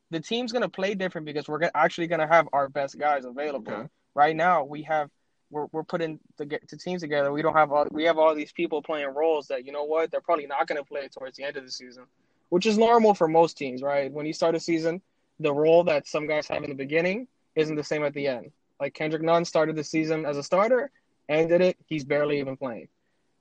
the 0.10 0.20
team's 0.20 0.52
gonna 0.52 0.70
play 0.70 0.96
different 0.96 1.26
because 1.26 1.48
we're 1.48 1.70
actually 1.76 2.08
gonna 2.08 2.28
have 2.28 2.48
our 2.54 2.70
best 2.70 2.98
guys 2.98 3.24
available. 3.26 3.72
Okay. 3.72 3.88
Right 4.16 4.36
now, 4.36 4.64
we 4.64 4.82
have 4.84 5.12
we're 5.50 5.68
we're 5.72 5.84
putting 5.84 6.20
the, 6.38 6.46
the 6.46 6.78
teams 6.78 7.02
together. 7.02 7.32
We 7.32 7.42
don't 7.42 7.56
have 7.56 7.72
all 7.72 7.88
we 7.92 8.04
have 8.06 8.18
all 8.18 8.34
these 8.34 8.52
people 8.52 8.82
playing 8.82 9.08
roles 9.08 9.48
that 9.48 9.66
you 9.66 9.72
know 9.72 9.84
what 9.84 10.12
they're 10.12 10.22
probably 10.22 10.48
not 10.48 10.68
gonna 10.68 10.84
play 10.84 11.08
towards 11.08 11.38
the 11.38 11.44
end 11.44 11.58
of 11.58 11.64
the 11.64 11.72
season, 11.72 12.04
which 12.50 12.66
is 12.66 12.78
normal 12.78 13.14
for 13.14 13.28
most 13.28 13.58
teams, 13.58 13.82
right? 13.82 14.12
When 14.12 14.26
you 14.26 14.34
start 14.34 14.56
a 14.56 14.60
season 14.60 15.02
the 15.40 15.54
role 15.54 15.84
that 15.84 16.08
some 16.08 16.28
guys 16.28 16.48
have 16.48 16.64
in 16.64 16.70
the 16.70 16.76
beginning 16.76 17.28
isn't 17.56 17.76
the 17.76 17.84
same 17.84 18.04
at 18.04 18.14
the 18.14 18.28
end. 18.28 18.52
Like 18.80 18.94
Kendrick 18.94 19.22
Nunn 19.22 19.46
started 19.46 19.76
the 19.76 19.84
season 19.84 20.26
as 20.26 20.38
a 20.38 20.44
starter, 20.44 20.92
ended 21.30 21.62
it, 21.62 21.78
he's 21.88 22.04
barely 22.04 22.40
even 22.40 22.58
playing. 22.58 22.88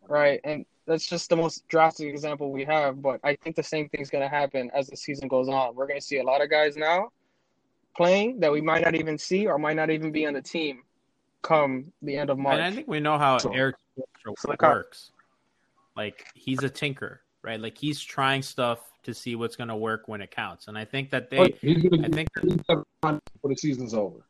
Right? 0.07 0.40
And 0.45 0.64
that's 0.87 1.07
just 1.07 1.31
the 1.31 1.37
most 1.37 1.67
drastic 1.69 2.09
example 2.09 2.53
we 2.53 2.64
have, 2.64 3.01
but 3.01 3.21
I 3.25 3.37
think 3.37 3.57
the 3.57 3.62
same 3.62 3.88
thing's 3.88 4.11
going 4.11 4.23
to 4.23 4.29
happen 4.29 4.71
as 4.75 4.88
the 4.88 4.97
season 4.97 5.29
goes 5.29 5.49
on. 5.49 5.75
We're 5.75 5.87
going 5.87 5.99
to 5.99 6.07
see 6.07 6.19
a 6.19 6.25
lot 6.25 6.43
of 6.43 6.51
guys 6.51 6.77
now 6.77 7.11
playing 7.97 8.40
that 8.40 8.53
we 8.53 8.61
might 8.61 8.83
not 8.83 8.95
even 8.95 9.17
see 9.17 9.47
or 9.47 9.57
might 9.57 9.77
not 9.77 9.88
even 9.88 10.12
be 10.12 10.27
on 10.27 10.35
the 10.35 10.43
team 10.43 10.83
come 11.44 11.92
the 12.02 12.16
end 12.16 12.30
of 12.30 12.38
March. 12.38 12.54
And 12.54 12.62
I 12.62 12.72
think 12.72 12.88
we 12.88 12.98
know 12.98 13.16
how 13.18 13.38
So- 13.38 13.52
Eric 13.52 13.76
So 14.24 14.35
the 14.50 14.57
car- 14.57 14.74
works. 14.76 15.12
Like 15.96 16.26
he's 16.35 16.62
a 16.64 16.68
tinker, 16.70 17.20
right? 17.42 17.61
Like 17.61 17.78
he's 17.78 18.00
trying 18.02 18.42
stuff 18.42 18.80
to 19.04 19.14
see 19.14 19.37
what's 19.37 19.54
going 19.54 19.68
to 19.68 19.76
work 19.76 20.09
when 20.09 20.20
it 20.22 20.30
counts. 20.33 20.66
And 20.66 20.76
I 20.76 20.85
think 20.85 21.11
that 21.11 21.30
they, 21.30 21.37
But 21.37 21.54
he's 21.61 21.83
going 21.85 22.04
I 22.04 22.09
think, 22.09 22.28
get 22.35 22.66
before 22.66 23.20
the 23.44 23.54
season's 23.57 23.94
over. 23.94 24.26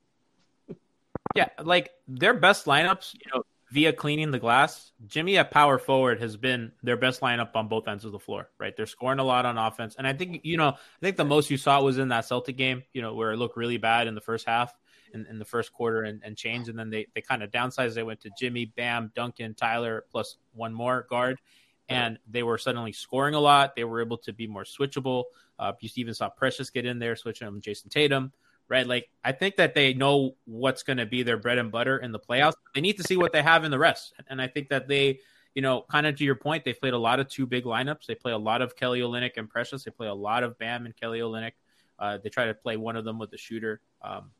yeah, 1.34 1.48
like 1.62 1.92
their 2.06 2.34
best 2.34 2.66
lineups, 2.66 3.14
you 3.14 3.30
know, 3.32 3.42
via 3.70 3.92
cleaning 3.92 4.30
the 4.30 4.38
glass. 4.38 4.92
Jimmy 5.06 5.38
at 5.38 5.50
power 5.50 5.78
forward 5.78 6.20
has 6.20 6.36
been 6.36 6.72
their 6.82 6.96
best 6.96 7.20
lineup 7.22 7.54
on 7.54 7.68
both 7.68 7.88
ends 7.88 8.04
of 8.04 8.12
the 8.12 8.18
floor, 8.18 8.50
right? 8.58 8.76
They're 8.76 8.84
scoring 8.86 9.18
a 9.20 9.24
lot 9.24 9.46
on 9.46 9.56
offense, 9.56 9.94
and 9.96 10.06
I 10.06 10.12
think 10.12 10.40
you 10.44 10.56
know, 10.58 10.68
I 10.68 11.00
think 11.00 11.16
the 11.16 11.24
most 11.24 11.50
you 11.50 11.56
saw 11.56 11.80
was 11.82 11.98
in 11.98 12.08
that 12.08 12.26
Celtic 12.26 12.56
game, 12.56 12.82
you 12.92 13.00
know, 13.00 13.14
where 13.14 13.32
it 13.32 13.36
looked 13.36 13.56
really 13.56 13.78
bad 13.78 14.06
in 14.06 14.14
the 14.14 14.20
first 14.20 14.46
half. 14.46 14.74
In, 15.14 15.26
in 15.30 15.38
the 15.38 15.44
first 15.44 15.72
quarter 15.72 16.02
and, 16.02 16.20
and 16.24 16.36
change, 16.36 16.68
and 16.68 16.76
then 16.76 16.90
they, 16.90 17.06
they 17.14 17.20
kind 17.20 17.44
of 17.44 17.50
downsized. 17.52 17.94
They 17.94 18.02
went 18.02 18.20
to 18.22 18.30
Jimmy, 18.36 18.64
Bam, 18.64 19.12
Duncan, 19.14 19.54
Tyler, 19.54 20.04
plus 20.10 20.38
one 20.52 20.74
more 20.74 21.06
guard, 21.08 21.40
and 21.88 22.18
they 22.28 22.42
were 22.42 22.58
suddenly 22.58 22.92
scoring 22.92 23.34
a 23.34 23.40
lot. 23.40 23.76
They 23.76 23.84
were 23.84 24.00
able 24.00 24.18
to 24.18 24.32
be 24.32 24.48
more 24.48 24.64
switchable. 24.64 25.24
Uh, 25.56 25.72
you 25.80 25.88
even 25.94 26.14
saw 26.14 26.28
Precious 26.28 26.70
get 26.70 26.84
in 26.84 26.98
there, 26.98 27.14
switching 27.14 27.46
him 27.46 27.60
Jayson 27.60 27.90
Tatum, 27.90 28.32
right? 28.68 28.86
Like 28.86 29.08
I 29.22 29.30
think 29.30 29.54
that 29.56 29.74
they 29.74 29.94
know 29.94 30.34
what's 30.46 30.82
going 30.82 30.96
to 30.96 31.06
be 31.06 31.22
their 31.22 31.36
bread 31.38 31.58
and 31.58 31.70
butter 31.70 31.96
in 31.98 32.10
the 32.10 32.18
playoffs. 32.18 32.54
They 32.74 32.80
need 32.80 32.96
to 32.96 33.04
see 33.04 33.16
what 33.16 33.32
they 33.32 33.42
have 33.42 33.64
in 33.64 33.70
the 33.70 33.78
rest, 33.78 34.14
and 34.28 34.42
I 34.42 34.48
think 34.48 34.68
that 34.70 34.88
they, 34.88 35.20
you 35.54 35.62
know, 35.62 35.84
kind 35.88 36.06
of 36.08 36.16
to 36.16 36.24
your 36.24 36.34
point, 36.34 36.64
they 36.64 36.72
played 36.72 36.94
a 36.94 36.98
lot 36.98 37.20
of 37.20 37.28
two 37.28 37.46
big 37.46 37.64
lineups. 37.64 38.06
They 38.06 38.16
play 38.16 38.32
a 38.32 38.38
lot 38.38 38.62
of 38.62 38.74
Kelly 38.74 38.98
Olynyk 38.98 39.36
and 39.36 39.48
Precious. 39.48 39.84
They 39.84 39.92
play 39.92 40.08
a 40.08 40.14
lot 40.14 40.42
of 40.42 40.58
Bam 40.58 40.86
and 40.86 40.96
Kelly 40.96 41.20
Olynyk. 41.20 41.52
Uh, 42.00 42.18
they 42.20 42.30
try 42.30 42.46
to 42.46 42.54
play 42.54 42.76
one 42.76 42.96
of 42.96 43.04
them 43.04 43.20
with 43.20 43.30
the 43.30 43.38
shooter. 43.38 43.80
Um, 44.02 44.32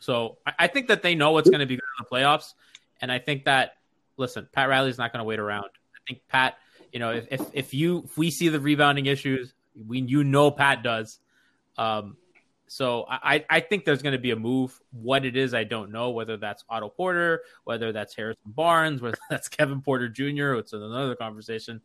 so 0.00 0.38
I, 0.46 0.52
I 0.60 0.66
think 0.66 0.88
that 0.88 1.02
they 1.02 1.14
know 1.14 1.32
what's 1.32 1.50
going 1.50 1.60
to 1.60 1.66
be 1.66 1.76
good 1.76 1.84
in 1.98 2.04
the 2.08 2.16
playoffs, 2.16 2.54
and 3.00 3.10
I 3.10 3.18
think 3.18 3.44
that 3.44 3.72
listen, 4.16 4.48
Pat 4.52 4.68
Riley's 4.68 4.98
not 4.98 5.12
going 5.12 5.20
to 5.20 5.24
wait 5.24 5.38
around. 5.38 5.64
I 5.64 5.98
think 6.06 6.22
Pat, 6.28 6.58
you 6.92 6.98
know, 6.98 7.12
if 7.12 7.26
if, 7.30 7.40
if 7.52 7.74
you 7.74 8.02
if 8.04 8.16
we 8.16 8.30
see 8.30 8.48
the 8.48 8.60
rebounding 8.60 9.06
issues, 9.06 9.54
we 9.86 10.00
you 10.00 10.24
know 10.24 10.50
Pat 10.50 10.82
does. 10.82 11.18
Um, 11.78 12.16
so 12.68 13.04
I, 13.08 13.44
I 13.48 13.60
think 13.60 13.84
there's 13.84 14.02
going 14.02 14.14
to 14.14 14.18
be 14.18 14.32
a 14.32 14.36
move. 14.36 14.78
What 14.90 15.24
it 15.24 15.36
is, 15.36 15.54
I 15.54 15.64
don't 15.64 15.92
know. 15.92 16.10
Whether 16.10 16.36
that's 16.36 16.64
Otto 16.68 16.88
Porter, 16.88 17.42
whether 17.64 17.92
that's 17.92 18.14
Harrison 18.16 18.42
Barnes, 18.44 19.00
whether 19.00 19.18
that's 19.30 19.48
Kevin 19.48 19.82
Porter 19.82 20.08
Jr., 20.08 20.54
it's 20.54 20.72
another 20.72 21.14
conversation. 21.14 21.80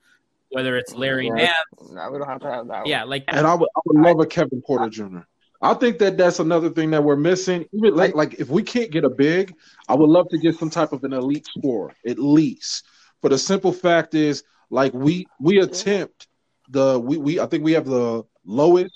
Whether 0.50 0.76
it's 0.76 0.94
Larry 0.94 1.30
Right. 1.32 1.44
Nance, 1.44 1.92
no, 1.92 2.12
we 2.12 2.18
don't 2.18 2.28
have 2.28 2.42
to 2.42 2.52
have 2.52 2.68
that. 2.68 2.86
yeah, 2.86 3.06
like 3.06 3.24
And 3.30 3.48
I 3.48 3.54
would, 3.54 3.70
I 3.74 3.80
would 3.86 4.02
love 4.02 4.20
a 4.20 4.26
Kevin 4.26 4.62
Porter 4.62 4.90
Jr. 4.90 5.20
I 5.62 5.74
think 5.76 6.00
that 6.00 6.18
that's 6.18 6.40
another 6.40 6.70
thing 6.70 6.92
that 6.92 7.04
we're 7.04 7.16
missing. 7.16 7.66
Even 7.74 7.96
like, 7.96 8.16
like 8.16 8.36
if 8.36 8.50
we 8.50 8.64
can't 8.64 8.92
get 8.92 9.04
a 9.04 9.10
big, 9.10 9.54
I 9.88 9.96
would 9.96 10.10
love 10.10 10.28
to 10.30 10.38
get 10.38 10.56
some 10.58 10.70
type 10.70 10.92
of 10.92 11.04
an 11.04 11.14
elite 11.14 11.48
scorer 11.58 11.94
at 12.08 12.18
least. 12.18 12.84
But 13.22 13.30
the 13.30 13.38
simple 13.38 13.72
fact 13.72 14.16
is, 14.16 14.44
like 14.70 14.94
we 14.94 15.28
we 15.40 15.60
attempt 15.60 16.28
the 16.70 17.00
we, 17.00 17.18
we 17.18 17.40
I 17.40 17.46
think 17.46 17.64
we 17.64 17.74
have 17.74 17.86
the 17.86 18.24
lowest 18.46 18.94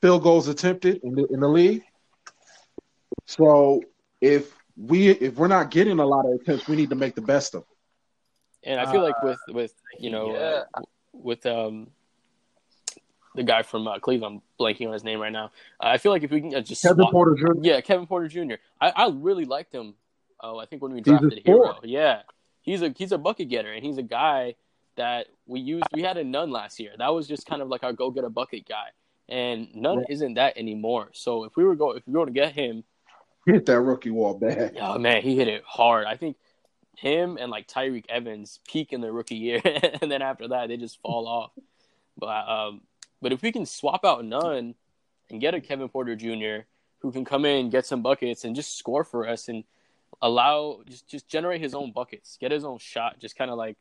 field 0.00 0.22
goals 0.22 0.48
attempted 0.48 1.00
in 1.04 1.14
the 1.14 1.26
in 1.30 1.40
the 1.40 1.48
league. 1.48 1.82
So 3.26 3.82
if 4.20 4.54
we 4.76 5.10
if 5.10 5.36
we're 5.36 5.48
not 5.48 5.70
getting 5.70 5.98
a 5.98 6.06
lot 6.06 6.24
of 6.26 6.40
attempts, 6.40 6.68
we 6.68 6.76
need 6.76 6.90
to 6.90 6.96
make 6.96 7.14
the 7.14 7.22
best 7.22 7.54
of. 7.54 7.62
It. 7.62 8.70
And 8.70 8.80
I 8.80 8.90
feel 8.90 9.02
like 9.02 9.22
with 9.22 9.40
with 9.48 9.74
you 9.98 10.10
know 10.10 10.32
Yeah. 10.32 10.62
uh, 10.74 10.82
with 11.12 11.46
um 11.46 11.88
the 13.34 13.42
guy 13.42 13.62
from 13.62 13.86
uh, 13.86 13.98
Cleveland, 13.98 14.40
I'm 14.60 14.64
blanking 14.64 14.86
on 14.88 14.92
his 14.92 15.04
name 15.04 15.20
right 15.20 15.32
now. 15.32 15.52
I 15.80 15.98
feel 15.98 16.12
like 16.12 16.22
if 16.22 16.30
we 16.30 16.40
can 16.40 16.54
uh, 16.54 16.60
just 16.60 16.82
Kevin 16.82 17.02
swap- 17.02 17.12
Porter 17.12 17.34
Jr. 17.36 17.52
yeah, 17.62 17.80
Kevin 17.80 18.06
Porter 18.06 18.28
Jr. 18.28 18.54
I, 18.80 18.90
I 18.90 19.10
really 19.12 19.44
liked 19.44 19.74
him. 19.74 19.94
Oh, 20.42 20.58
I 20.58 20.66
think 20.66 20.82
when 20.82 20.92
we 20.92 20.98
He's 20.98 21.04
drafted 21.06 21.42
Herro, 21.44 21.62
scorer. 21.74 21.76
yeah, 21.84 22.22
he's 22.62 22.82
a 22.82 22.92
he's 22.96 23.12
a 23.12 23.18
bucket 23.18 23.48
getter, 23.48 23.72
and 23.72 23.84
he's 23.84 23.98
a 23.98 24.02
guy 24.02 24.54
that 24.96 25.26
we 25.46 25.60
used. 25.60 25.84
We 25.92 26.02
had 26.02 26.16
a 26.16 26.24
Nunn 26.24 26.50
last 26.50 26.80
year. 26.80 26.92
That 26.98 27.12
was 27.14 27.28
just 27.28 27.46
kind 27.46 27.60
of 27.62 27.68
like 27.68 27.84
our 27.84 27.92
go 27.92 28.10
get 28.10 28.24
a 28.24 28.30
bucket 28.30 28.66
guy, 28.68 28.88
and 29.28 29.68
Nunn 29.74 29.98
Right. 29.98 30.06
isn't 30.08 30.34
that 30.34 30.56
anymore. 30.56 31.10
So 31.12 31.44
if 31.44 31.56
we 31.56 31.64
were 31.64 31.76
go 31.76 31.92
if 31.92 32.02
we 32.06 32.12
were 32.14 32.20
going 32.24 32.34
to 32.34 32.40
get 32.40 32.52
him, 32.54 32.84
hit 33.46 33.66
that 33.66 33.80
rookie 33.80 34.10
wall 34.10 34.34
bad. 34.34 34.76
Oh 34.80 34.98
man, 34.98 35.22
he 35.22 35.36
hit 35.36 35.46
it 35.48 35.62
hard. 35.66 36.06
I 36.06 36.16
think 36.16 36.36
him 36.96 37.36
and 37.40 37.50
like 37.50 37.68
Tyreke 37.68 38.06
Evans 38.08 38.60
peak 38.66 38.92
in 38.94 39.00
their 39.02 39.12
rookie 39.12 39.36
year, 39.36 39.60
and 40.02 40.10
then 40.10 40.22
after 40.22 40.48
that 40.48 40.68
they 40.68 40.76
just 40.78 41.00
fall 41.02 41.28
off. 41.28 41.52
But 42.18 42.48
um, 42.48 42.80
but 43.20 43.32
if 43.32 43.42
we 43.42 43.52
can 43.52 43.66
swap 43.66 44.04
out 44.04 44.24
Nunn 44.24 44.74
and 45.30 45.40
get 45.40 45.54
a 45.54 45.60
Kevin 45.60 45.88
Porter 45.88 46.16
Jr. 46.16 46.66
who 47.00 47.12
can 47.12 47.24
come 47.24 47.44
in, 47.44 47.70
get 47.70 47.86
some 47.86 48.02
buckets, 48.02 48.44
and 48.44 48.56
just 48.56 48.76
score 48.76 49.04
for 49.04 49.28
us, 49.28 49.48
and 49.48 49.64
allow 50.22 50.82
just 50.86 51.08
just 51.08 51.28
generate 51.28 51.60
his 51.60 51.74
own 51.74 51.92
buckets, 51.92 52.36
get 52.40 52.50
his 52.50 52.64
own 52.64 52.78
shot, 52.78 53.18
just 53.18 53.36
kind 53.36 53.50
of 53.50 53.58
like. 53.58 53.76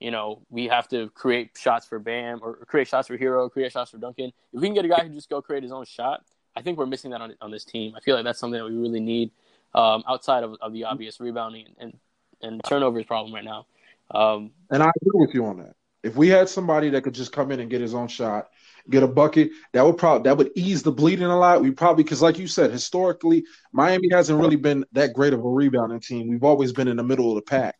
You 0.00 0.12
know, 0.12 0.42
we 0.48 0.68
have 0.68 0.86
to 0.90 1.10
create 1.10 1.58
shots 1.58 1.84
for 1.84 1.98
Bam 1.98 2.38
or 2.40 2.54
create 2.66 2.86
shots 2.86 3.08
for 3.08 3.18
Herro, 3.18 3.50
create 3.50 3.72
shots 3.72 3.90
for 3.90 3.98
Duncan. 3.98 4.26
If 4.52 4.60
we 4.60 4.68
can 4.68 4.74
get 4.74 4.84
a 4.84 4.88
guy 4.88 5.02
who 5.02 5.08
just 5.08 5.28
go 5.28 5.42
create 5.42 5.64
his 5.64 5.72
own 5.72 5.86
shot, 5.86 6.24
I 6.54 6.62
think 6.62 6.78
we're 6.78 6.86
missing 6.86 7.10
that 7.10 7.20
on 7.20 7.34
on 7.40 7.50
this 7.50 7.64
team. 7.64 7.94
I 7.96 8.00
feel 8.00 8.14
like 8.14 8.22
that's 8.22 8.38
something 8.38 8.60
that 8.60 8.64
we 8.64 8.76
really 8.76 9.00
need 9.00 9.32
um, 9.74 10.04
outside 10.08 10.44
of, 10.44 10.56
of 10.60 10.72
the 10.72 10.84
obvious 10.84 11.20
rebounding 11.20 11.66
and, 11.78 11.98
and 12.42 12.60
turnovers 12.64 13.04
problem 13.06 13.34
right 13.34 13.44
now. 13.44 13.66
Um, 14.10 14.52
And 14.70 14.82
I 14.82 14.90
agree 15.02 15.20
with 15.26 15.34
you 15.34 15.44
on 15.46 15.58
that. 15.58 15.74
If 16.02 16.16
we 16.16 16.28
had 16.28 16.48
somebody 16.48 16.90
that 16.90 17.02
could 17.02 17.14
just 17.14 17.32
come 17.32 17.50
in 17.50 17.60
and 17.60 17.68
get 17.68 17.80
his 17.80 17.94
own 17.94 18.08
shot, 18.08 18.50
get 18.90 19.02
a 19.02 19.08
bucket, 19.08 19.50
that 19.72 19.84
would 19.84 19.98
probably 19.98 20.28
that 20.28 20.36
would 20.36 20.50
ease 20.54 20.82
the 20.82 20.92
bleeding 20.92 21.26
a 21.26 21.38
lot. 21.38 21.62
We 21.62 21.70
probably 21.70 22.04
because, 22.04 22.22
like 22.22 22.38
you 22.38 22.46
said, 22.46 22.70
historically, 22.70 23.44
Miami 23.72 24.08
hasn't 24.10 24.40
really 24.40 24.56
been 24.56 24.84
that 24.92 25.12
great 25.12 25.32
of 25.32 25.44
a 25.44 25.48
rebounding 25.48 26.00
team. 26.00 26.28
We've 26.28 26.44
always 26.44 26.72
been 26.72 26.88
in 26.88 26.96
the 26.96 27.02
middle 27.02 27.30
of 27.30 27.36
the 27.36 27.42
pack, 27.42 27.76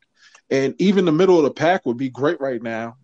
and 0.50 0.74
even 0.78 1.04
the 1.04 1.12
middle 1.12 1.38
of 1.38 1.44
the 1.44 1.50
pack 1.50 1.86
would 1.86 1.96
be 1.96 2.10
great 2.10 2.40
right 2.40 2.62
now, 2.62 2.96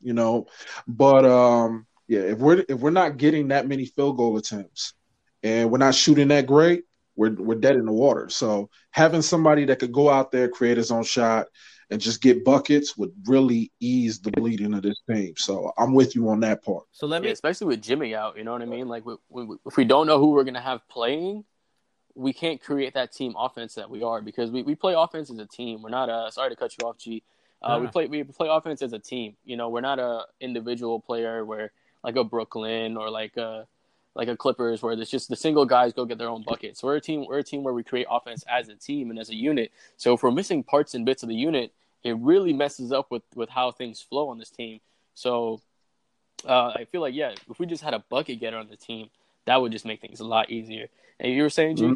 you 0.00 0.12
know. 0.12 0.46
But 0.86 1.24
um, 1.24 1.86
yeah, 2.08 2.20
if 2.20 2.38
we're 2.38 2.64
if 2.68 2.80
we're 2.80 2.90
not 2.90 3.16
getting 3.16 3.48
that 3.48 3.68
many 3.68 3.86
field 3.86 4.16
goal 4.16 4.36
attempts, 4.36 4.94
and 5.42 5.70
we're 5.70 5.78
not 5.78 5.94
shooting 5.94 6.28
that 6.28 6.46
great, 6.46 6.84
we're 7.16 7.34
we're 7.34 7.54
dead 7.54 7.76
in 7.76 7.86
the 7.86 7.92
water. 7.92 8.28
So 8.28 8.70
having 8.90 9.22
somebody 9.22 9.64
that 9.66 9.78
could 9.78 9.92
go 9.92 10.10
out 10.10 10.30
there, 10.30 10.48
create 10.48 10.76
his 10.76 10.90
own 10.90 11.04
shot, 11.04 11.46
and 11.90 12.00
just 12.00 12.22
get 12.22 12.44
buckets 12.44 12.96
would 12.96 13.12
really 13.26 13.70
ease 13.80 14.18
the 14.18 14.30
bleeding 14.30 14.74
of 14.74 14.82
this 14.82 15.00
team. 15.08 15.34
So 15.36 15.72
I'm 15.78 15.94
with 15.94 16.14
you 16.14 16.28
on 16.28 16.40
that 16.40 16.64
part. 16.64 16.84
So 16.92 17.06
let 17.06 17.22
me, 17.22 17.28
Yeah, 17.28 17.32
especially 17.32 17.68
with 17.68 17.82
Jimmy 17.82 18.14
out, 18.14 18.36
you 18.36 18.44
know 18.44 18.52
what 18.52 18.62
I 18.62 18.66
mean? 18.66 18.88
Like, 18.88 19.04
we, 19.04 19.16
we, 19.28 19.56
if 19.66 19.76
we 19.76 19.84
don't 19.84 20.06
know 20.06 20.18
who 20.18 20.30
we're 20.30 20.44
going 20.44 20.54
to 20.54 20.60
have 20.60 20.86
playing, 20.88 21.44
we 22.14 22.32
can't 22.32 22.62
create 22.62 22.94
that 22.94 23.12
team 23.12 23.34
offense 23.36 23.74
that 23.74 23.90
we 23.90 24.02
are 24.02 24.22
because 24.22 24.50
we, 24.50 24.62
we 24.62 24.74
play 24.74 24.94
offense 24.94 25.30
as 25.30 25.38
a 25.38 25.46
team. 25.46 25.82
We're 25.82 25.90
not 25.90 26.08
a 26.08 26.30
sorry 26.30 26.50
to 26.50 26.56
cut 26.56 26.74
you 26.78 26.86
off, 26.86 26.96
G. 26.98 27.22
Uh, 27.60 27.78
We 27.80 27.88
play 27.88 28.06
we 28.06 28.22
play 28.22 28.48
offense 28.48 28.82
as 28.82 28.92
a 28.92 28.98
team. 28.98 29.36
You 29.44 29.56
know, 29.56 29.68
we're 29.68 29.80
not 29.80 29.98
a 29.98 30.26
individual 30.40 31.00
player 31.00 31.44
where 31.44 31.72
like 32.04 32.16
a 32.16 32.22
Brooklyn 32.22 32.96
or 32.96 33.10
like 33.10 33.36
a 33.36 33.66
like 34.14 34.28
a 34.28 34.36
Clippers 34.36 34.82
where 34.82 34.92
it's 34.92 35.10
just 35.10 35.28
the 35.28 35.36
single 35.36 35.66
guys 35.66 35.92
go 35.92 36.04
get 36.04 36.18
their 36.18 36.28
own 36.28 36.42
buckets. 36.42 36.82
We're 36.82 36.96
a 36.96 37.00
team. 37.00 37.26
We're 37.26 37.38
a 37.38 37.44
team 37.44 37.62
where 37.62 37.74
we 37.74 37.82
create 37.82 38.06
offense 38.10 38.44
as 38.48 38.68
a 38.68 38.74
team 38.74 39.10
and 39.10 39.18
as 39.18 39.30
a 39.30 39.34
unit. 39.34 39.72
So 39.96 40.14
if 40.14 40.22
we're 40.22 40.30
missing 40.30 40.62
parts 40.62 40.94
and 40.94 41.04
bits 41.04 41.22
of 41.22 41.28
the 41.28 41.34
unit, 41.34 41.72
it 42.02 42.16
really 42.18 42.52
messes 42.52 42.92
up 42.92 43.10
with 43.10 43.22
with 43.34 43.48
how 43.48 43.72
things 43.72 44.00
flow 44.00 44.28
on 44.28 44.38
this 44.38 44.50
team. 44.50 44.80
So 45.14 45.60
uh, 46.46 46.68
I 46.76 46.86
feel 46.90 47.00
like 47.00 47.14
yeah, 47.14 47.34
if 47.50 47.58
we 47.58 47.66
just 47.66 47.82
had 47.82 47.94
a 47.94 48.04
bucket 48.08 48.40
getter 48.40 48.56
on 48.56 48.68
the 48.68 48.76
team, 48.76 49.10
that 49.46 49.60
would 49.60 49.72
just 49.72 49.84
make 49.84 50.00
things 50.00 50.20
a 50.20 50.24
lot 50.24 50.50
easier. 50.50 50.88
And 51.18 51.32
you 51.32 51.42
were 51.42 51.50
saying, 51.50 51.76
G? 51.76 51.94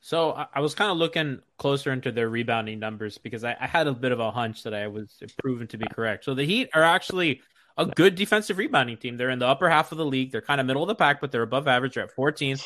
So 0.00 0.32
I, 0.32 0.46
I 0.56 0.60
was 0.60 0.74
kind 0.74 0.90
of 0.90 0.98
looking 0.98 1.40
closer 1.56 1.90
into 1.90 2.12
their 2.12 2.28
rebounding 2.28 2.78
numbers 2.78 3.16
because 3.16 3.42
I, 3.42 3.56
I 3.58 3.66
had 3.66 3.86
a 3.86 3.92
bit 3.92 4.12
of 4.12 4.20
a 4.20 4.30
hunch 4.30 4.62
that 4.64 4.74
I 4.74 4.86
was 4.86 5.22
proven 5.38 5.66
to 5.68 5.78
be 5.78 5.86
correct. 5.86 6.24
So 6.24 6.34
the 6.34 6.44
Heat 6.44 6.68
are 6.74 6.82
actually 6.82 7.40
a 7.76 7.86
good 7.86 8.14
defensive 8.14 8.58
rebounding 8.58 8.96
team. 8.96 9.16
They're 9.16 9.30
in 9.30 9.38
the 9.38 9.46
upper 9.48 9.68
half 9.68 9.92
of 9.92 9.98
the 9.98 10.06
league. 10.06 10.32
They're 10.32 10.40
kind 10.40 10.60
of 10.60 10.66
middle 10.66 10.82
of 10.82 10.88
the 10.88 10.94
pack, 10.94 11.20
but 11.20 11.32
they're 11.32 11.42
above 11.42 11.66
average. 11.68 11.94
They're 11.94 12.04
at 12.04 12.14
14th, 12.16 12.64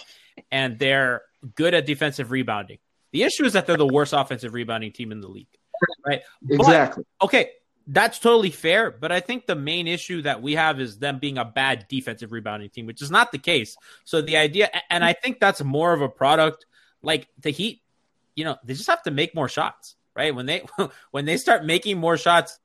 and 0.52 0.78
they're 0.78 1.22
good 1.54 1.74
at 1.74 1.86
defensive 1.86 2.30
rebounding. 2.30 2.78
The 3.12 3.22
issue 3.22 3.44
is 3.44 3.54
that 3.54 3.66
they're 3.66 3.76
the 3.78 3.86
worst 3.86 4.12
offensive 4.12 4.52
rebounding 4.52 4.92
team 4.92 5.12
in 5.12 5.20
the 5.20 5.28
league, 5.28 5.48
right? 6.06 6.22
But- 6.42 6.54
Exactly. 6.60 7.04
okay, 7.22 7.50
that's 7.90 8.18
totally 8.18 8.50
fair, 8.50 8.90
but 8.90 9.10
I 9.10 9.20
think 9.20 9.46
the 9.46 9.54
main 9.56 9.88
issue 9.88 10.20
that 10.22 10.42
we 10.42 10.56
have 10.56 10.78
is 10.78 10.98
them 10.98 11.18
being 11.18 11.38
a 11.38 11.44
bad 11.46 11.86
defensive 11.88 12.32
rebounding 12.32 12.68
team, 12.68 12.84
which 12.84 13.00
is 13.00 13.10
not 13.10 13.32
the 13.32 13.38
case. 13.38 13.78
So 14.04 14.20
the 14.20 14.36
idea, 14.36 14.68
and 14.90 15.02
I 15.02 15.14
think 15.14 15.40
that's 15.40 15.64
more 15.64 15.94
of 15.94 16.02
a 16.02 16.08
product 16.08 16.66
like 17.02 17.28
the 17.40 17.48
Heat. 17.48 17.80
You 18.36 18.44
know, 18.44 18.56
they 18.62 18.74
just 18.74 18.90
have 18.90 19.02
to 19.04 19.10
make 19.10 19.34
more 19.34 19.48
shots, 19.48 19.96
right? 20.14 20.34
When 20.34 20.44
they 20.44 20.66
when 21.12 21.24
they 21.24 21.38
start 21.38 21.64
making 21.64 21.96
more 21.96 22.18
shots, 22.18 22.58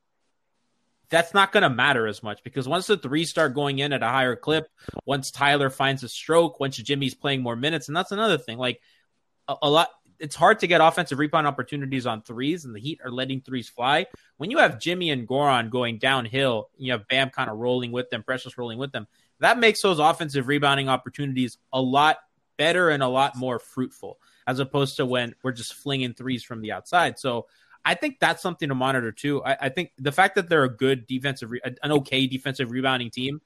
that's 1.13 1.35
not 1.35 1.51
going 1.51 1.61
to 1.61 1.69
matter 1.69 2.07
as 2.07 2.23
much 2.23 2.43
because 2.43 2.67
once 2.67 2.87
the 2.87 2.97
three 2.97 3.23
start 3.23 3.53
going 3.53 3.77
in 3.77 3.93
at 3.93 4.01
a 4.01 4.07
higher 4.07 4.35
clip, 4.35 4.67
once 5.05 5.29
Tyler 5.29 5.69
finds 5.69 6.03
a 6.03 6.09
stroke, 6.09 6.59
once 6.59 6.75
Jimmy's 6.77 7.13
playing 7.13 7.43
more 7.43 7.55
minutes, 7.55 7.87
and 7.87 7.95
that's 7.95 8.11
another 8.11 8.39
thing. 8.39 8.57
Like 8.57 8.81
a, 9.47 9.53
a 9.61 9.69
lot, 9.69 9.89
it's 10.19 10.35
hard 10.35 10.61
to 10.61 10.67
get 10.67 10.81
offensive 10.81 11.19
rebound 11.19 11.45
opportunities 11.45 12.07
on 12.07 12.23
threes, 12.23 12.65
and 12.65 12.75
the 12.75 12.79
Heat 12.79 12.99
are 13.05 13.11
letting 13.11 13.41
threes 13.41 13.69
fly. 13.69 14.07
When 14.37 14.49
you 14.49 14.57
have 14.57 14.79
Jimmy 14.79 15.11
and 15.11 15.27
Goran 15.27 15.69
going 15.69 15.99
downhill, 15.99 16.71
you 16.77 16.93
have 16.93 17.07
Bam 17.07 17.29
kind 17.29 17.47
of 17.47 17.57
rolling 17.57 17.91
with 17.91 18.09
them, 18.09 18.23
Precious 18.23 18.57
rolling 18.57 18.79
with 18.79 18.91
them. 18.91 19.05
That 19.39 19.59
makes 19.59 19.83
those 19.83 19.99
offensive 19.99 20.47
rebounding 20.47 20.89
opportunities 20.89 21.59
a 21.71 21.79
lot 21.79 22.17
better 22.57 22.89
and 22.89 23.03
a 23.03 23.07
lot 23.07 23.35
more 23.35 23.59
fruitful, 23.59 24.17
as 24.47 24.57
opposed 24.57 24.97
to 24.97 25.05
when 25.05 25.35
we're 25.43 25.51
just 25.51 25.75
flinging 25.75 26.15
threes 26.15 26.43
from 26.43 26.61
the 26.61 26.71
outside. 26.71 27.19
So 27.19 27.45
I 27.85 27.95
think 27.95 28.19
that's 28.19 28.41
something 28.41 28.69
to 28.69 28.75
monitor 28.75 29.11
too. 29.11 29.43
I, 29.43 29.57
I 29.61 29.69
think 29.69 29.91
the 29.97 30.11
fact 30.11 30.35
that 30.35 30.49
they're 30.49 30.63
a 30.63 30.75
good 30.75 31.05
defensive, 31.07 31.51
re- 31.51 31.61
an 31.63 31.91
okay 31.91 32.27
defensive 32.27 32.71
rebounding 32.71 33.09
team, 33.11 33.41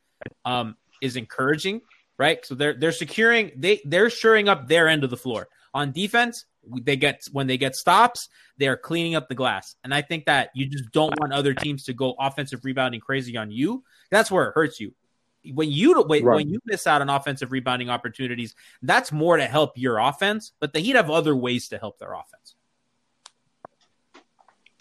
um, 0.46 0.76
is 1.02 1.16
encouraging, 1.16 1.82
right? 2.18 2.46
So 2.46 2.56
they're 2.56 2.74
they're 2.74 2.92
securing 2.92 3.52
they 3.56 3.82
they're 3.86 4.10
shoring 4.10 4.48
up 4.50 4.68
their 4.68 4.88
end 4.88 5.04
of 5.04 5.10
the 5.10 5.18
floor 5.18 5.48
on 5.74 5.92
defense. 5.92 6.46
They 6.82 6.98
get 6.98 7.22
when 7.32 7.48
they 7.48 7.58
get 7.58 7.76
stops, 7.76 8.28
they 8.58 8.68
are 8.68 8.76
cleaning 8.76 9.16
up 9.16 9.30
the 9.30 9.36
glass, 9.36 9.76
and 9.84 9.94
I 9.94 10.02
think 10.02 10.26
that 10.26 10.50
you 10.54 10.68
just 10.68 10.92
don't 10.92 11.14
want 11.20 11.32
other 11.34 11.54
teams 11.54 11.86
to 11.86 11.94
go 11.94 12.14
offensive 12.20 12.66
rebounding 12.66 13.00
crazy 13.00 13.38
on 13.38 13.52
you. 13.52 13.84
That's 14.12 14.30
where 14.30 14.48
it 14.50 14.54
hurts 14.54 14.80
you. 14.80 14.94
When 15.54 15.72
you 15.72 16.02
when, 16.04 16.26
Right. 16.26 16.36
when 16.36 16.50
you 16.50 16.60
miss 16.66 16.86
out 16.86 17.02
on 17.02 17.10
offensive 17.10 17.54
rebounding 17.54 17.90
opportunities, 17.90 18.54
that's 18.82 19.14
more 19.14 19.38
to 19.38 19.46
help 19.46 19.78
your 19.78 19.98
offense. 19.98 20.52
But 20.60 20.74
the 20.74 20.80
Heat 20.80 20.96
have 20.98 21.10
other 21.10 21.36
ways 21.36 21.70
to 21.70 21.78
help 21.78 22.00
their 22.00 22.12
offense. 22.12 22.57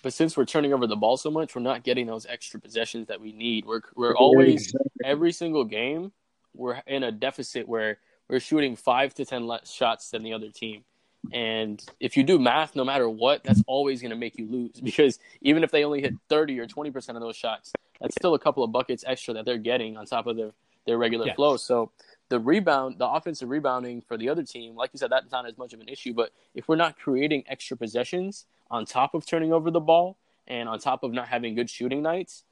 But 0.02 0.12
since 0.12 0.36
we're 0.36 0.44
turning 0.44 0.72
over 0.72 0.86
the 0.86 0.96
ball 0.96 1.16
so 1.16 1.30
much, 1.30 1.54
we're 1.54 1.62
not 1.62 1.82
getting 1.82 2.06
those 2.06 2.26
extra 2.26 2.60
possessions 2.60 3.08
that 3.08 3.20
we 3.20 3.32
need. 3.32 3.64
We're 3.64 3.80
we're 3.94 4.16
always 4.16 4.74
every 5.04 5.32
single 5.32 5.64
game 5.64 6.12
we're 6.54 6.82
in 6.86 7.02
a 7.02 7.12
deficit 7.12 7.68
where 7.68 7.98
we're 8.28 8.40
shooting 8.40 8.76
five 8.76 9.14
to 9.14 9.24
ten 9.24 9.46
less 9.46 9.70
shots 9.70 10.10
than 10.10 10.22
the 10.22 10.32
other 10.32 10.50
team. 10.50 10.84
And 11.32 11.84
if 11.98 12.16
you 12.16 12.22
do 12.22 12.38
math, 12.38 12.76
no 12.76 12.84
matter 12.84 13.08
what, 13.08 13.42
that's 13.42 13.62
always 13.66 14.00
going 14.00 14.10
to 14.10 14.16
make 14.16 14.38
you 14.38 14.46
lose 14.46 14.80
because 14.82 15.18
even 15.40 15.64
if 15.64 15.70
they 15.70 15.84
only 15.84 16.00
hit 16.00 16.14
thirty 16.28 16.58
or 16.58 16.66
twenty 16.66 16.90
percent 16.90 17.16
of 17.16 17.22
those 17.22 17.36
shots, 17.36 17.72
that's 18.00 18.14
still 18.14 18.34
a 18.34 18.38
couple 18.38 18.62
of 18.62 18.72
buckets 18.72 19.04
extra 19.06 19.34
that 19.34 19.44
they're 19.44 19.58
getting 19.58 19.96
on 19.96 20.06
top 20.06 20.26
of 20.26 20.36
their 20.36 20.52
their 20.86 20.98
regular 20.98 21.26
Yeah. 21.26 21.34
flow. 21.34 21.56
So 21.56 21.90
the 22.28 22.38
rebound, 22.38 22.98
the 22.98 23.08
offensive 23.08 23.48
rebounding 23.48 24.00
for 24.02 24.16
the 24.16 24.28
other 24.28 24.42
team, 24.42 24.74
like 24.76 24.90
you 24.92 24.98
said, 24.98 25.10
that's 25.10 25.30
not 25.32 25.46
as 25.46 25.58
much 25.58 25.72
of 25.72 25.80
an 25.80 25.88
issue. 25.88 26.12
But 26.12 26.30
if 26.54 26.68
we're 26.68 26.76
not 26.76 26.98
creating 26.98 27.44
extra 27.48 27.76
possessions 27.76 28.46
on 28.70 28.84
top 28.84 29.14
of 29.14 29.26
turning 29.26 29.52
over 29.52 29.70
the 29.70 29.80
ball 29.80 30.18
and 30.46 30.68
on 30.68 30.78
top 30.78 31.02
of 31.02 31.12
not 31.12 31.28
having 31.28 31.54
good 31.54 31.70
shooting 31.70 32.02
nights, 32.02 32.44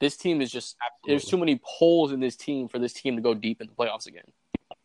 this 0.00 0.16
team 0.16 0.40
is 0.40 0.50
just 0.50 0.76
there's 1.06 1.24
too 1.24 1.36
many 1.36 1.60
holes 1.62 2.12
in 2.12 2.20
this 2.20 2.36
team 2.36 2.68
for 2.68 2.78
this 2.78 2.92
team 2.92 3.16
to 3.16 3.22
go 3.22 3.34
deep 3.34 3.60
in 3.60 3.66
the 3.66 3.72
playoffs 3.74 4.06
again. 4.06 4.24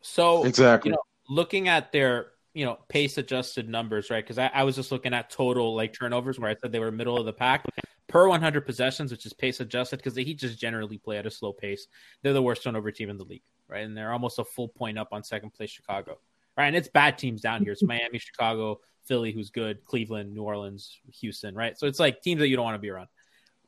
So 0.02 0.44
Exactly. 0.44 0.90
you 0.90 0.96
know, 0.96 1.02
looking 1.28 1.68
at 1.68 1.90
their 1.92 2.28
you 2.54 2.64
know 2.64 2.78
pace 2.88 3.18
adjusted 3.18 3.68
numbers, 3.68 4.10
right? 4.10 4.24
Because 4.24 4.38
I, 4.38 4.50
I 4.52 4.64
was 4.64 4.76
just 4.76 4.92
looking 4.92 5.14
at 5.14 5.30
total 5.30 5.74
like 5.74 5.92
turnovers, 5.92 6.38
where 6.38 6.50
I 6.50 6.54
said 6.54 6.72
they 6.72 6.78
were 6.78 6.92
middle 6.92 7.18
of 7.18 7.26
the 7.26 7.32
pack 7.32 7.64
per 8.08 8.28
100 8.28 8.64
possessions, 8.64 9.10
which 9.10 9.26
is 9.26 9.32
pace 9.32 9.60
adjusted 9.60 9.96
because 9.96 10.14
the 10.14 10.24
Heat 10.24 10.38
just 10.38 10.58
generally 10.58 10.98
play 10.98 11.18
at 11.18 11.26
a 11.26 11.30
slow 11.30 11.52
pace. 11.52 11.86
They're 12.22 12.32
the 12.32 12.42
worst 12.42 12.62
turnover 12.62 12.90
team 12.90 13.10
in 13.10 13.18
the 13.18 13.24
league, 13.24 13.42
right? 13.68 13.84
And 13.84 13.96
they're 13.96 14.12
almost 14.12 14.38
a 14.38 14.44
full 14.44 14.68
point 14.68 14.98
up 14.98 15.08
on 15.12 15.24
second 15.24 15.52
place 15.54 15.70
Chicago, 15.70 16.18
right? 16.56 16.66
And 16.66 16.76
it's 16.76 16.88
bad 16.88 17.18
teams 17.18 17.40
down 17.40 17.62
here. 17.62 17.72
It's 17.72 17.82
Miami, 17.84 18.18
Chicago, 18.18 18.80
Philly, 19.06 19.32
who's 19.32 19.50
good, 19.50 19.84
Cleveland, 19.84 20.34
New 20.34 20.42
Orleans, 20.42 20.98
Houston, 21.20 21.54
right? 21.54 21.78
So 21.78 21.86
it's 21.86 22.00
like 22.00 22.22
teams 22.22 22.40
that 22.40 22.48
you 22.48 22.56
don't 22.56 22.64
want 22.64 22.74
to 22.74 22.80
be 22.80 22.90
around. 22.90 23.08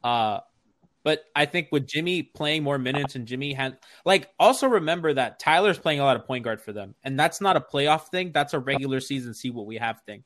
Uh, 0.03 0.41
but 1.05 1.25
I 1.35 1.47
think 1.47 1.69
with 1.71 1.87
Jimmy 1.87 2.23
playing 2.23 2.63
more 2.63 2.77
minutes 2.77 3.15
and 3.15 3.27
Jimmy 3.27 3.53
had 3.53 3.79
like 4.05 4.29
also 4.39 4.67
remember 4.67 5.15
that 5.15 5.39
Tyler's 5.39 5.79
playing 5.79 6.01
a 6.01 6.05
lot 6.05 6.17
of 6.17 6.27
point 6.27 6.45
guard 6.45 6.61
for 6.61 6.73
them, 6.73 6.95
and 7.05 7.19
that's 7.19 7.41
not 7.41 7.57
a 7.57 7.61
playoff 7.61 8.09
thing. 8.09 8.33
That's 8.33 8.53
a 8.53 8.59
regular 8.59 9.01
season 9.01 9.33
see 9.33 9.51
what 9.51 9.67
we 9.67 9.77
have 9.77 10.01
thing. 10.03 10.25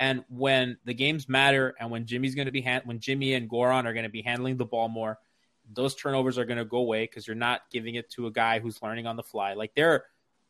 And 0.00 0.24
when 0.28 0.76
the 0.84 0.94
games 0.94 1.28
matter, 1.28 1.74
and 1.80 1.90
when 1.90 2.06
Jimmy's 2.06 2.34
going 2.34 2.46
to 2.46 2.52
be 2.52 2.60
hand- 2.60 2.82
when 2.84 3.00
Jimmy 3.00 3.34
and 3.34 3.48
Goran 3.48 3.84
are 3.84 3.92
going 3.92 4.04
to 4.04 4.10
be 4.10 4.22
handling 4.22 4.56
the 4.56 4.64
ball 4.64 4.88
more, 4.88 5.18
those 5.72 5.94
turnovers 5.94 6.38
are 6.38 6.44
going 6.44 6.58
to 6.58 6.64
go 6.64 6.78
away 6.78 7.04
because 7.04 7.26
you're 7.26 7.36
not 7.36 7.62
giving 7.70 7.94
it 7.94 8.10
to 8.10 8.26
a 8.26 8.30
guy 8.30 8.58
who's 8.58 8.80
learning 8.82 9.06
on 9.06 9.16
the 9.16 9.22
fly. 9.22 9.54
Like 9.54 9.74
they're, 9.74 10.04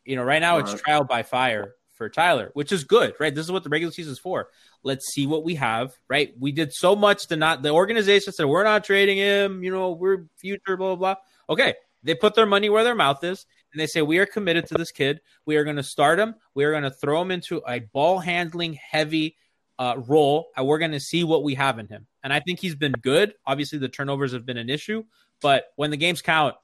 you 0.05 0.15
know, 0.15 0.23
right 0.23 0.39
now 0.39 0.57
it's 0.57 0.73
trial 0.81 1.03
by 1.03 1.23
fire 1.23 1.75
for 1.99 2.09
Tyler, 2.09 2.49
which 2.53 2.71
is 2.71 2.85
good, 2.85 3.13
right? 3.19 3.35
This 3.35 3.45
is 3.45 3.51
what 3.51 3.63
the 3.63 3.69
regular 3.69 3.91
season 3.91 4.13
is 4.13 4.19
for. 4.19 4.47
Let's 4.83 5.13
see 5.13 5.27
what 5.27 5.43
we 5.43 5.55
have, 5.55 5.93
right? 6.07 6.33
We 6.39 6.51
did 6.51 6.73
so 6.73 6.95
much 6.95 7.27
to 7.27 7.35
not 7.35 7.61
the 7.61 7.71
organization 7.71 8.33
said 8.33 8.45
we're 8.45 8.63
not 8.63 8.85
trading 8.85 9.17
him, 9.17 9.63
you 9.63 9.69
know, 9.69 9.91
we're 9.91 10.25
future, 10.37 10.77
blah 10.77 10.95
blah 10.95 11.15
blah. 11.15 11.15
Okay, 11.53 11.75
they 12.01 12.15
put 12.15 12.33
their 12.33 12.45
money 12.45 12.69
where 12.69 12.85
their 12.85 12.95
mouth 12.95 13.21
is, 13.23 13.45
and 13.73 13.81
they 13.81 13.85
say 13.85 14.01
we 14.01 14.17
are 14.17 14.25
committed 14.25 14.65
to 14.67 14.75
this 14.75 14.91
kid. 14.91 15.19
We 15.45 15.57
are 15.57 15.65
going 15.65 15.75
to 15.75 15.83
start 15.83 16.19
him. 16.19 16.35
We 16.55 16.63
are 16.63 16.71
going 16.71 16.83
to 16.83 16.91
throw 16.91 17.21
him 17.21 17.31
into 17.31 17.61
a 17.67 17.79
ball 17.79 18.19
handling 18.19 18.73
heavy 18.73 19.35
uh, 19.77 19.95
role, 20.07 20.47
and 20.55 20.65
we're 20.65 20.79
going 20.79 20.91
to 20.91 21.01
see 21.01 21.25
what 21.25 21.43
we 21.43 21.55
have 21.55 21.79
in 21.79 21.87
him. 21.87 22.07
And 22.23 22.31
I 22.31 22.39
think 22.39 22.59
he's 22.59 22.75
been 22.75 22.93
good. 22.93 23.33
Obviously, 23.45 23.77
the 23.77 23.89
turnovers 23.89 24.31
have 24.31 24.45
been 24.45 24.57
an 24.57 24.69
issue, 24.69 25.03
but 25.41 25.65
when 25.75 25.91
the 25.91 25.97
games 25.97 26.21
count, 26.21 26.55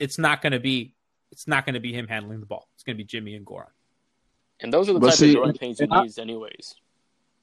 it's 0.00 0.18
not 0.18 0.42
going 0.42 0.52
to 0.52 0.60
be 0.60 0.96
it's 1.30 1.46
not 1.46 1.64
going 1.64 1.74
to 1.74 1.80
be 1.80 1.92
him 1.92 2.08
handling 2.08 2.40
the 2.40 2.46
ball. 2.46 2.68
It's 2.74 2.82
going 2.82 2.96
to 2.96 2.98
be 2.98 3.06
Jimmy 3.06 3.34
and 3.34 3.46
Goran. 3.46 3.66
And 4.60 4.72
those 4.72 4.88
are 4.88 4.92
the 4.92 5.00
But 5.00 5.10
type 5.10 5.16
see, 5.16 5.30
of 5.30 5.36
growing 5.36 5.54
pains 5.54 5.78
he 5.78 5.84
and 5.84 5.94
I- 5.94 6.02
needs, 6.02 6.18
anyways. 6.18 6.74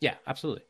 Yeah, 0.01 0.15
absolutely. 0.27 0.63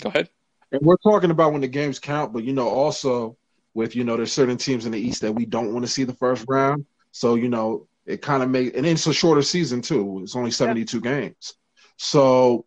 Go 0.00 0.08
ahead. 0.08 0.30
And 0.72 0.80
we're 0.82 0.96
talking 0.96 1.30
about 1.30 1.52
when 1.52 1.60
the 1.60 1.68
games 1.68 1.98
count, 1.98 2.32
but 2.32 2.42
you 2.44 2.52
know, 2.52 2.68
also 2.68 3.36
with 3.74 3.94
you 3.94 4.04
know, 4.04 4.16
there's 4.16 4.32
certain 4.32 4.56
teams 4.56 4.86
in 4.86 4.92
the 4.92 4.98
East 4.98 5.20
that 5.20 5.32
we 5.32 5.44
don't 5.44 5.72
want 5.72 5.84
to 5.84 5.90
see 5.90 6.04
the 6.04 6.14
first 6.14 6.44
round. 6.48 6.84
So 7.12 7.34
you 7.34 7.48
know, 7.48 7.86
it 8.06 8.22
kind 8.22 8.42
of 8.42 8.50
makes, 8.50 8.76
and 8.76 8.84
it's 8.86 9.06
a 9.06 9.12
shorter 9.14 9.42
season 9.42 9.82
too. 9.82 10.20
It's 10.22 10.34
only 10.36 10.50
72 10.50 11.00
games, 11.00 11.54
so 11.96 12.64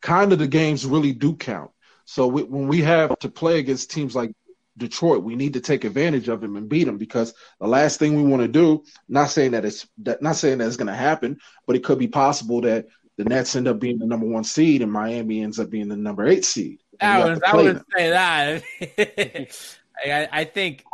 kind 0.00 0.32
of 0.32 0.38
the 0.38 0.46
games 0.46 0.84
really 0.86 1.12
do 1.12 1.34
count. 1.34 1.70
So 2.04 2.26
we, 2.26 2.42
when 2.42 2.68
we 2.68 2.80
have 2.82 3.18
to 3.20 3.28
play 3.28 3.58
against 3.58 3.90
teams 3.90 4.14
like 4.14 4.32
Detroit, 4.78 5.22
we 5.22 5.36
need 5.36 5.52
to 5.54 5.60
take 5.60 5.84
advantage 5.84 6.28
of 6.28 6.40
them 6.40 6.56
and 6.56 6.68
beat 6.68 6.84
them 6.84 6.98
because 6.98 7.34
the 7.60 7.66
last 7.66 7.98
thing 7.98 8.16
we 8.16 8.22
want 8.22 8.42
to 8.42 8.48
do, 8.48 8.84
not 9.08 9.30
saying 9.30 9.50
that 9.52 9.64
it's 9.64 9.86
that, 9.98 10.22
not 10.22 10.36
saying 10.36 10.58
that 10.58 10.66
it's 10.66 10.76
going 10.76 10.86
to 10.86 10.94
happen, 10.94 11.38
but 11.66 11.76
it 11.76 11.84
could 11.84 11.98
be 11.98 12.08
possible 12.08 12.60
that 12.62 12.86
the 13.16 13.24
Nets 13.24 13.56
end 13.56 13.68
up 13.68 13.80
being 13.80 13.98
the 13.98 14.06
number 14.06 14.26
one 14.26 14.44
seed 14.44 14.80
and 14.80 14.92
Miami 14.92 15.42
ends 15.42 15.58
up 15.58 15.70
being 15.70 15.88
the 15.88 15.96
number 15.96 16.26
eight 16.26 16.44
seed. 16.44 16.80
I 17.00 17.22
wouldn't 17.22 17.44
I 17.44 17.50
play 17.50 17.64
would 17.64 17.76
them. 17.76 17.84
say 17.96 18.10
that. 18.10 18.62
Ah, 19.00 20.04
I, 20.04 20.28
I 20.32 20.44
think 20.44 20.84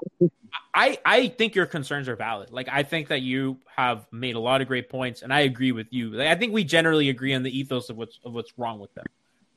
I 0.75 0.99
I 1.05 1.29
think 1.29 1.55
your 1.55 1.67
concerns 1.67 2.09
are 2.09 2.17
valid. 2.17 2.51
Like 2.51 2.69
I 2.71 2.83
think 2.83 3.09
that 3.09 3.21
you 3.21 3.59
have 3.77 4.07
made 4.11 4.35
a 4.35 4.41
lot 4.41 4.61
of 4.61 4.69
great 4.69 4.89
points, 4.89 5.23
and 5.23 5.33
I 5.33 5.41
agree 5.41 5.73
with 5.73 5.89
you. 5.91 6.11
Like, 6.11 6.29
I 6.29 6.35
think 6.35 6.53
we 6.53 6.65
generally 6.65 7.11
agree 7.11 7.35
on 7.35 7.43
the 7.43 7.57
ethos 7.57 7.91
of 7.91 7.97
what's 7.97 8.19
of 8.25 8.33
what's 8.33 8.53
wrong 8.59 8.81
with 8.81 8.93
them, 8.95 9.05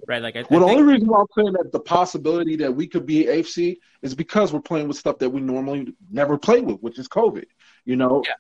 right? 0.08 0.22
Like 0.22 0.36
I, 0.36 0.44
Well, 0.50 0.60
I 0.60 0.62
the 0.62 0.68
think, 0.68 0.80
only 0.80 0.94
reason 0.94 1.08
why 1.08 1.20
I'm 1.20 1.26
saying 1.38 1.54
that 1.54 1.72
the 1.72 1.80
possibility 1.80 2.56
that 2.58 2.74
we 2.74 2.88
could 2.88 3.06
be 3.06 3.26
AFC 3.26 3.78
is 4.02 4.16
because 4.16 4.52
we're 4.54 4.62
playing 4.62 4.88
with 4.88 4.98
stuff 4.98 5.20
that 5.20 5.30
we 5.30 5.42
normally 5.42 5.94
never 6.10 6.38
play 6.38 6.62
with, 6.62 6.80
which 6.80 6.98
is 6.98 7.08
COVID. 7.08 7.46
You 7.86 7.98
know, 7.98 8.24
Yeah. 8.26 8.34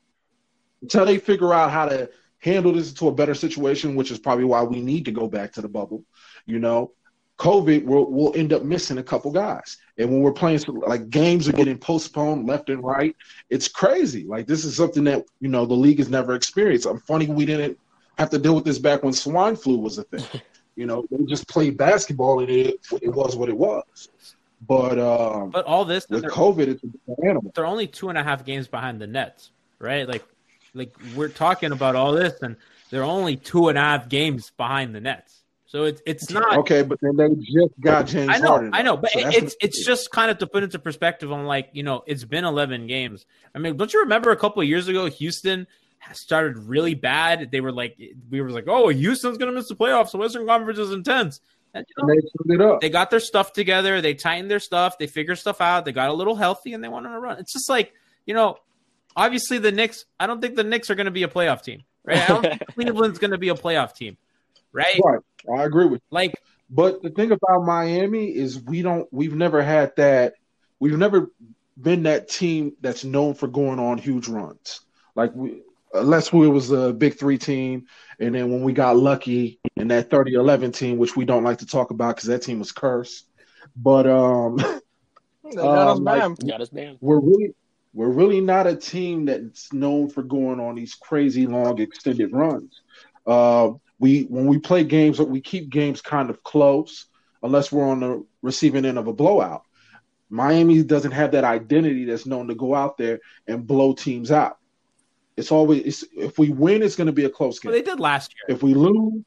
until 0.81 1.05
they 1.05 1.17
figure 1.17 1.53
out 1.53 1.71
how 1.71 1.87
to 1.87 2.09
handle 2.39 2.71
this 2.73 2.89
into 2.89 3.07
a 3.07 3.11
better 3.13 3.33
situation, 3.33 3.95
which 3.95 4.11
is 4.11 4.19
probably 4.19 4.45
why 4.45 4.63
we 4.63 4.81
need 4.81 5.05
to 5.05 5.11
go 5.11 5.27
back 5.27 5.51
to 5.53 5.61
the 5.61 5.67
bubble. 5.69 6.03
You 6.45 6.59
know, 6.59 6.93
COVID 7.37 7.83
will 7.83 8.09
will 8.11 8.33
end 8.35 8.53
up 8.53 8.63
missing 8.63 8.97
a 8.97 9.03
couple 9.03 9.31
guys, 9.31 9.77
and 9.97 10.09
when 10.09 10.21
we're 10.21 10.31
playing 10.33 10.59
like 10.87 11.09
games 11.09 11.47
are 11.47 11.53
getting 11.53 11.77
postponed 11.77 12.47
left 12.47 12.69
and 12.69 12.83
right, 12.83 13.15
it's 13.49 13.67
crazy. 13.67 14.23
Like 14.25 14.47
this 14.47 14.65
is 14.65 14.75
something 14.75 15.03
that 15.03 15.23
you 15.39 15.49
know 15.49 15.65
the 15.65 15.75
league 15.75 15.99
has 15.99 16.09
never 16.09 16.33
experienced. 16.35 16.87
I'm 16.87 16.99
funny 16.99 17.27
we 17.27 17.45
didn't 17.45 17.77
have 18.17 18.29
to 18.31 18.39
deal 18.39 18.55
with 18.55 18.65
this 18.65 18.79
back 18.79 19.03
when 19.03 19.13
swine 19.13 19.55
flu 19.55 19.77
was 19.77 19.97
a 19.99 20.03
thing. 20.03 20.23
You 20.77 20.85
know, 20.85 21.05
they 21.09 21.25
just 21.25 21.47
played 21.47 21.75
basketball 21.77 22.39
and 22.39 22.49
it 22.49 22.79
it 23.01 23.09
was 23.09 23.35
what 23.35 23.49
it 23.49 23.57
was. 23.57 24.09
But 24.65 24.97
um, 24.99 25.49
but 25.49 25.65
all 25.65 25.85
this 25.85 26.07
with 26.07 26.23
COVID, 26.25 26.67
it's 26.67 26.83
a 26.83 26.87
different 26.87 27.19
animal. 27.23 27.51
they're 27.55 27.65
only 27.65 27.87
two 27.87 28.09
and 28.09 28.17
a 28.17 28.23
half 28.23 28.45
games 28.45 28.67
behind 28.67 29.01
the 29.01 29.07
Nets, 29.07 29.51
right? 29.79 30.07
Like 30.07 30.23
like 30.73 30.95
we're 31.15 31.29
talking 31.29 31.71
about 31.71 31.95
all 31.95 32.11
this, 32.13 32.41
and 32.41 32.55
they're 32.91 33.03
only 33.03 33.35
two 33.37 33.69
and 33.69 33.77
a 33.77 33.81
half 33.81 34.07
games 34.07 34.51
behind 34.55 34.93
the 34.95 35.01
Nets. 35.01 35.33
So 35.65 35.83
it's 35.83 36.01
it's 36.05 36.29
not. 36.31 36.57
Okay, 36.59 36.81
but 36.83 36.99
then 37.01 37.15
they 37.17 37.27
just 37.35 37.79
got 37.79 38.07
James 38.07 38.29
I 38.33 38.37
know, 38.37 38.47
Harden. 38.49 38.73
I 38.73 38.81
know, 38.83 38.97
but 38.97 39.11
So 39.11 39.19
it- 39.19 39.43
it's 39.43 39.55
it's 39.59 39.85
just 39.85 40.11
kind 40.11 40.31
of 40.31 40.37
to 40.39 40.47
put 40.47 40.63
into 40.63 40.79
perspective 40.79 41.31
on 41.31 41.45
like 41.45 41.69
you 41.73 41.83
know 41.83 42.03
it's 42.07 42.23
been 42.23 42.45
11 42.45 42.87
games. 42.87 43.25
I 43.53 43.59
mean, 43.59 43.77
don't 43.77 43.91
you 43.93 44.01
remember 44.01 44.31
a 44.31 44.37
couple 44.37 44.61
of 44.61 44.67
years 44.67 44.87
ago 44.87 45.07
Houston 45.07 45.67
started 46.13 46.57
really 46.57 46.95
bad? 46.95 47.51
They 47.51 47.61
were 47.61 47.71
like 47.71 47.97
we 48.29 48.41
were 48.41 48.51
like, 48.51 48.65
oh, 48.67 48.89
Houston's 48.89 49.37
gonna 49.37 49.51
miss 49.51 49.67
the 49.67 49.75
playoffs. 49.75 50.11
The 50.11 50.17
Western 50.17 50.47
Conference 50.47 50.79
is 50.79 50.91
intense. 50.91 51.39
And, 51.73 51.85
you 51.89 52.03
know, 52.03 52.09
and 52.09 52.17
they 52.17 52.27
turned 52.55 52.61
it 52.61 52.65
up. 52.65 52.81
they 52.81 52.89
got 52.89 53.09
their 53.09 53.19
stuff 53.19 53.53
together. 53.53 54.01
They 54.01 54.13
tightened 54.13 54.49
their 54.49 54.59
stuff. 54.59 54.97
They 54.97 55.07
figured 55.07 55.37
stuff 55.37 55.61
out. 55.61 55.85
They 55.85 55.91
got 55.91 56.09
a 56.09 56.13
little 56.13 56.35
healthy, 56.35 56.73
and 56.73 56.83
they 56.83 56.87
went 56.87 57.05
on 57.05 57.13
a 57.13 57.19
run. 57.19 57.39
It's 57.39 57.53
just 57.53 57.69
like 57.69 57.93
you 58.25 58.33
know, 58.33 58.57
obviously 59.15 59.57
the 59.57 59.71
Knicks. 59.71 60.05
I 60.19 60.27
don't 60.27 60.41
think 60.41 60.55
the 60.55 60.63
Knicks 60.63 60.89
are 60.89 60.95
going 60.95 61.05
to 61.05 61.11
be 61.11 61.23
a 61.23 61.27
playoff 61.27 61.63
team, 61.63 61.83
right? 62.03 62.17
I 62.17 62.27
don't 62.27 62.41
think 62.41 62.65
Cleveland's 62.75 63.19
going 63.19 63.31
to 63.31 63.37
be 63.37 63.49
a 63.49 63.55
playoff 63.55 63.93
team, 63.95 64.17
right? 64.71 64.99
Right, 65.03 65.19
I 65.53 65.63
agree 65.63 65.85
with. 65.85 66.01
you. 66.01 66.07
Like 66.15 66.35
But 66.69 67.01
the 67.01 67.09
thing 67.09 67.31
about 67.31 67.65
Miami 67.65 68.35
is 68.35 68.59
we 68.59 68.81
don't. 68.81 69.07
We've 69.11 69.35
never 69.35 69.61
had 69.61 69.95
that. 69.97 70.33
We've 70.79 70.97
never 70.97 71.31
been 71.79 72.03
that 72.03 72.29
team 72.29 72.73
that's 72.81 73.03
known 73.03 73.33
for 73.33 73.47
going 73.47 73.79
on 73.79 73.97
huge 73.97 74.27
runs. 74.27 74.81
Like 75.15 75.33
we, 75.35 75.61
unless 75.93 76.31
we 76.33 76.47
was 76.47 76.71
a 76.71 76.93
big 76.93 77.17
three 77.17 77.37
team, 77.37 77.85
and 78.19 78.35
then 78.35 78.51
when 78.51 78.63
we 78.63 78.73
got 78.73 78.97
lucky 78.97 79.59
in 79.75 79.87
that 79.89 80.09
30-11 80.09 80.73
team, 80.73 80.97
which 80.97 81.15
we 81.15 81.25
don't 81.25 81.43
like 81.43 81.59
to 81.59 81.65
talk 81.65 81.91
about 81.91 82.15
because 82.15 82.27
that 82.29 82.41
team 82.41 82.59
was 82.59 82.71
cursed. 82.71 83.27
But 83.75 84.07
um, 84.07 84.55
got 85.53 85.55
us 85.55 85.97
Um, 85.97 86.03
like- 86.03 86.39
Got 86.47 86.61
us 86.61 86.69
banned. 86.69 86.97
we're 87.01 87.19
really 87.19 87.53
we're 87.93 88.09
really 88.09 88.41
not 88.41 88.67
a 88.67 88.75
team 88.75 89.25
that's 89.25 89.73
known 89.73 90.09
for 90.09 90.21
going 90.21 90.59
on 90.59 90.75
these 90.75 90.93
crazy 90.95 91.47
long 91.47 91.79
extended 91.81 92.31
runs. 92.31 92.81
Uh, 93.25 93.71
we 93.99 94.23
when 94.23 94.45
we 94.45 94.59
play 94.59 94.83
games, 94.83 95.19
we 95.19 95.41
keep 95.41 95.69
games 95.69 96.01
kind 96.01 96.29
of 96.29 96.43
close 96.43 97.07
unless 97.41 97.71
we're 97.71 97.87
on 97.87 97.99
the 98.01 98.25
receiving 98.43 98.85
end 98.85 98.97
of 98.99 99.07
a 99.07 99.13
blowout. 99.13 99.63
Miami 100.29 100.83
doesn't 100.83 101.11
have 101.13 101.31
that 101.31 101.43
identity 101.45 102.05
that's 102.05 102.25
known 102.25 102.47
to 102.49 102.55
go 102.55 102.75
out 102.75 102.97
there 102.97 103.19
and 103.47 103.65
blow 103.65 103.93
teams 103.93 104.31
out. 104.31 104.57
It's 105.37 105.51
always 105.51 105.83
it's, 105.85 106.05
if 106.15 106.37
we 106.37 106.49
win, 106.49 106.83
it's 106.83 106.95
going 106.95 107.07
to 107.07 107.13
be 107.13 107.25
a 107.25 107.29
close 107.29 107.63
well, 107.63 107.73
game. 107.73 107.83
they 107.83 107.89
did 107.89 107.99
last 107.99 108.33
year. 108.35 108.55
If 108.55 108.63
we 108.63 108.73
lose, 108.73 109.23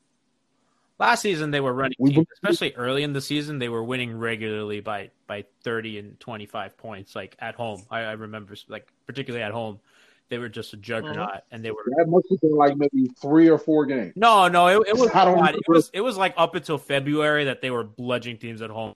Last 1.00 1.22
season 1.22 1.50
they 1.50 1.60
were 1.60 1.72
running 1.72 1.96
We 1.98 2.12
teams, 2.12 2.26
especially 2.34 2.74
early 2.74 3.04
in 3.04 3.14
the 3.14 3.22
season. 3.22 3.58
They 3.58 3.70
were 3.70 3.82
winning 3.82 4.18
regularly 4.18 4.80
by 4.80 5.10
by 5.26 5.46
thirty 5.64 5.98
and 5.98 6.20
twenty 6.20 6.44
five 6.44 6.76
points, 6.76 7.16
like 7.16 7.36
at 7.38 7.54
home. 7.54 7.82
I, 7.90 8.00
I 8.00 8.12
remember, 8.12 8.54
like 8.68 8.86
particularly 9.06 9.42
at 9.42 9.50
home, 9.50 9.80
they 10.28 10.36
were 10.36 10.50
just 10.50 10.74
a 10.74 10.76
juggernaut, 10.76 11.30
uh-huh. 11.30 11.40
and 11.52 11.64
they 11.64 11.70
were. 11.70 11.84
that 11.96 12.06
must 12.06 12.26
have 12.28 12.40
been 12.42 12.54
like 12.54 12.76
maybe 12.76 13.08
three 13.18 13.48
or 13.48 13.56
four 13.56 13.86
games. 13.86 14.12
No, 14.14 14.46
no, 14.48 14.66
it, 14.66 14.88
it 14.88 14.96
was 14.98 15.10
I 15.14 15.24
don't 15.24 15.42
it 15.48 15.66
was 15.66 15.90
it 15.94 16.02
was 16.02 16.18
like 16.18 16.34
up 16.36 16.54
until 16.54 16.76
February 16.76 17.44
that 17.44 17.62
they 17.62 17.70
were 17.70 17.82
bludgeoning 17.82 18.36
teams 18.36 18.60
at 18.60 18.68
home, 18.68 18.94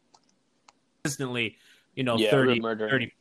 consistently. 1.03 1.57
You 1.95 2.05
know, 2.05 2.19
Yeah, 2.19 2.33
30, 2.33 2.61
30 2.61 2.89
points. 2.89 3.15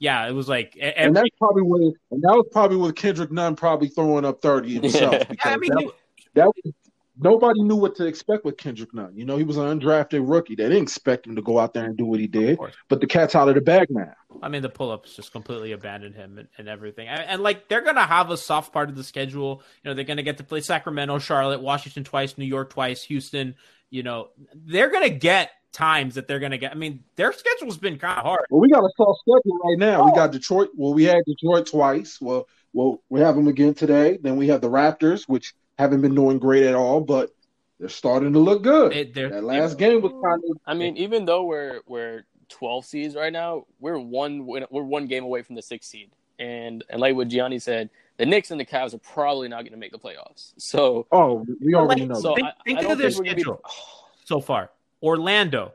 Yeah, 0.00 0.26
it 0.26 0.32
was 0.32 0.48
like 0.48 0.76
e- 0.76 0.80
And 0.80 1.14
that's 1.14 1.28
probably 1.38 1.62
with 1.62 1.94
and 2.10 2.22
that 2.22 2.32
was 2.32 2.46
probably 2.50 2.78
with 2.78 2.96
Kendrick 2.96 3.30
Nunn 3.30 3.54
probably 3.54 3.88
throwing 3.88 4.24
up 4.24 4.40
thirty 4.42 4.74
himself. 4.74 5.12
Yeah, 5.12 5.24
because 5.24 5.52
I 5.52 5.56
mean, 5.58 5.70
that- 5.74 5.92
that 6.34 6.46
was, 6.46 6.74
nobody 7.18 7.60
knew 7.62 7.76
what 7.76 7.94
to 7.96 8.06
expect 8.06 8.44
with 8.44 8.56
Kendrick 8.56 8.94
Nunn. 8.94 9.12
You 9.14 9.24
know, 9.26 9.36
he 9.36 9.44
was 9.44 9.56
an 9.58 9.64
undrafted 9.64 10.22
rookie. 10.26 10.54
They 10.54 10.62
didn't 10.64 10.84
expect 10.84 11.26
him 11.26 11.36
to 11.36 11.42
go 11.42 11.58
out 11.58 11.74
there 11.74 11.84
and 11.84 11.96
do 11.96 12.06
what 12.06 12.18
he 12.20 12.26
did. 12.26 12.58
But 12.88 13.00
the 13.00 13.06
cat's 13.06 13.34
out 13.34 13.48
of 13.48 13.56
the 13.56 13.60
bag 13.60 13.88
now. 13.90 14.14
I 14.42 14.48
mean, 14.48 14.62
the 14.62 14.68
pull-ups 14.70 15.16
just 15.16 15.32
completely 15.32 15.72
abandoned 15.72 16.14
him 16.14 16.38
and, 16.38 16.48
and 16.56 16.68
everything. 16.68 17.08
And, 17.08 17.20
and 17.22 17.42
like 17.42 17.68
they're 17.68 17.82
gonna 17.82 18.06
have 18.06 18.30
a 18.30 18.36
soft 18.38 18.72
part 18.72 18.88
of 18.88 18.96
the 18.96 19.04
schedule. 19.04 19.62
You 19.82 19.90
know, 19.90 19.94
they're 19.94 20.04
gonna 20.04 20.22
get 20.22 20.38
to 20.38 20.44
play 20.44 20.60
Sacramento, 20.62 21.18
Charlotte, 21.18 21.60
Washington 21.60 22.04
twice, 22.04 22.38
New 22.38 22.46
York 22.46 22.70
twice, 22.70 23.02
Houston. 23.02 23.54
You 23.90 24.02
know, 24.04 24.28
they're 24.54 24.90
gonna 24.90 25.10
get 25.10 25.50
times 25.72 26.14
that 26.14 26.26
they're 26.28 26.38
gonna 26.38 26.58
get. 26.58 26.72
I 26.72 26.74
mean, 26.74 27.02
their 27.16 27.32
schedule's 27.32 27.78
been 27.78 27.98
kind 27.98 28.18
of 28.18 28.24
hard. 28.24 28.46
Well, 28.50 28.60
we 28.60 28.68
got 28.68 28.84
a 28.84 28.90
soft 28.96 29.20
schedule 29.20 29.58
right 29.64 29.78
now. 29.78 30.04
We 30.04 30.12
got 30.12 30.32
Detroit. 30.32 30.70
Well, 30.76 30.94
we 30.94 31.04
had 31.04 31.22
Detroit 31.26 31.66
twice. 31.66 32.20
Well, 32.20 32.48
well, 32.72 33.02
we 33.08 33.20
have 33.20 33.36
them 33.36 33.48
again 33.48 33.74
today. 33.74 34.18
Then 34.20 34.36
we 34.36 34.48
have 34.48 34.60
the 34.60 34.70
Raptors, 34.70 35.28
which 35.28 35.54
haven't 35.78 36.02
been 36.02 36.14
doing 36.14 36.38
great 36.38 36.64
at 36.64 36.74
all, 36.74 37.00
but 37.00 37.30
they're 37.78 37.88
starting 37.88 38.32
to 38.34 38.38
look 38.38 38.62
good. 38.62 38.92
They, 38.92 39.04
they're, 39.04 39.30
that 39.30 39.44
last 39.44 39.78
game 39.78 40.02
was 40.02 40.12
kind 40.12 40.42
of 40.50 40.58
I 40.66 40.74
mean, 40.74 40.96
even 40.96 41.24
though 41.24 41.44
we're 41.44 41.80
we're 41.86 42.24
12 42.48 42.84
seeds 42.84 43.14
right 43.14 43.32
now, 43.32 43.66
we're 43.80 43.98
one 43.98 44.46
we're 44.46 44.82
one 44.82 45.06
game 45.06 45.24
away 45.24 45.42
from 45.42 45.56
the 45.56 45.62
sixth 45.62 45.90
seed, 45.90 46.10
and 46.38 46.84
and 46.90 47.00
like 47.00 47.16
what 47.16 47.28
Gianni 47.28 47.58
said, 47.58 47.90
the 48.18 48.26
Knicks 48.26 48.50
and 48.50 48.60
the 48.60 48.66
Cavs 48.66 48.92
are 48.92 48.98
probably 48.98 49.48
not 49.48 49.62
going 49.62 49.72
to 49.72 49.78
make 49.78 49.92
the 49.92 49.98
playoffs. 49.98 50.52
So 50.58 51.06
oh, 51.10 51.46
we 51.60 51.74
already 51.74 52.02
like, 52.02 52.10
know. 52.10 52.20
so. 52.20 52.34
Think- 52.34 52.48
I, 52.48 52.52
think 52.64 52.78
I 52.80 52.92
of 52.92 52.98
their 52.98 53.10
think 53.10 53.18
we're 53.18 53.24
going 53.24 53.30
to 53.30 53.36
be. 53.36 53.42
schedule. 53.42 53.62
so 54.24 54.40
far. 54.40 54.70
Orlando 55.02 55.74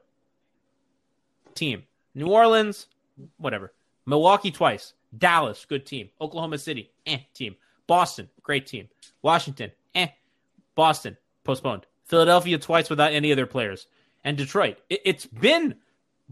team, 1.53 1.83
New 2.13 2.27
Orleans, 2.27 2.87
whatever. 3.37 3.73
Milwaukee 4.05 4.51
twice, 4.51 4.93
Dallas, 5.17 5.65
good 5.65 5.85
team. 5.85 6.09
Oklahoma 6.21 6.57
City, 6.57 6.91
eh, 7.05 7.19
team. 7.33 7.55
Boston, 7.87 8.29
great 8.43 8.67
team. 8.67 8.87
Washington, 9.21 9.71
eh. 9.95 10.07
Boston, 10.75 11.17
postponed. 11.43 11.85
Philadelphia 12.03 12.59
twice 12.59 12.89
without 12.89 13.13
any 13.13 13.31
of 13.31 13.37
their 13.37 13.47
players, 13.47 13.87
and 14.23 14.37
Detroit. 14.37 14.77
It, 14.89 15.01
it's 15.05 15.25
been 15.25 15.75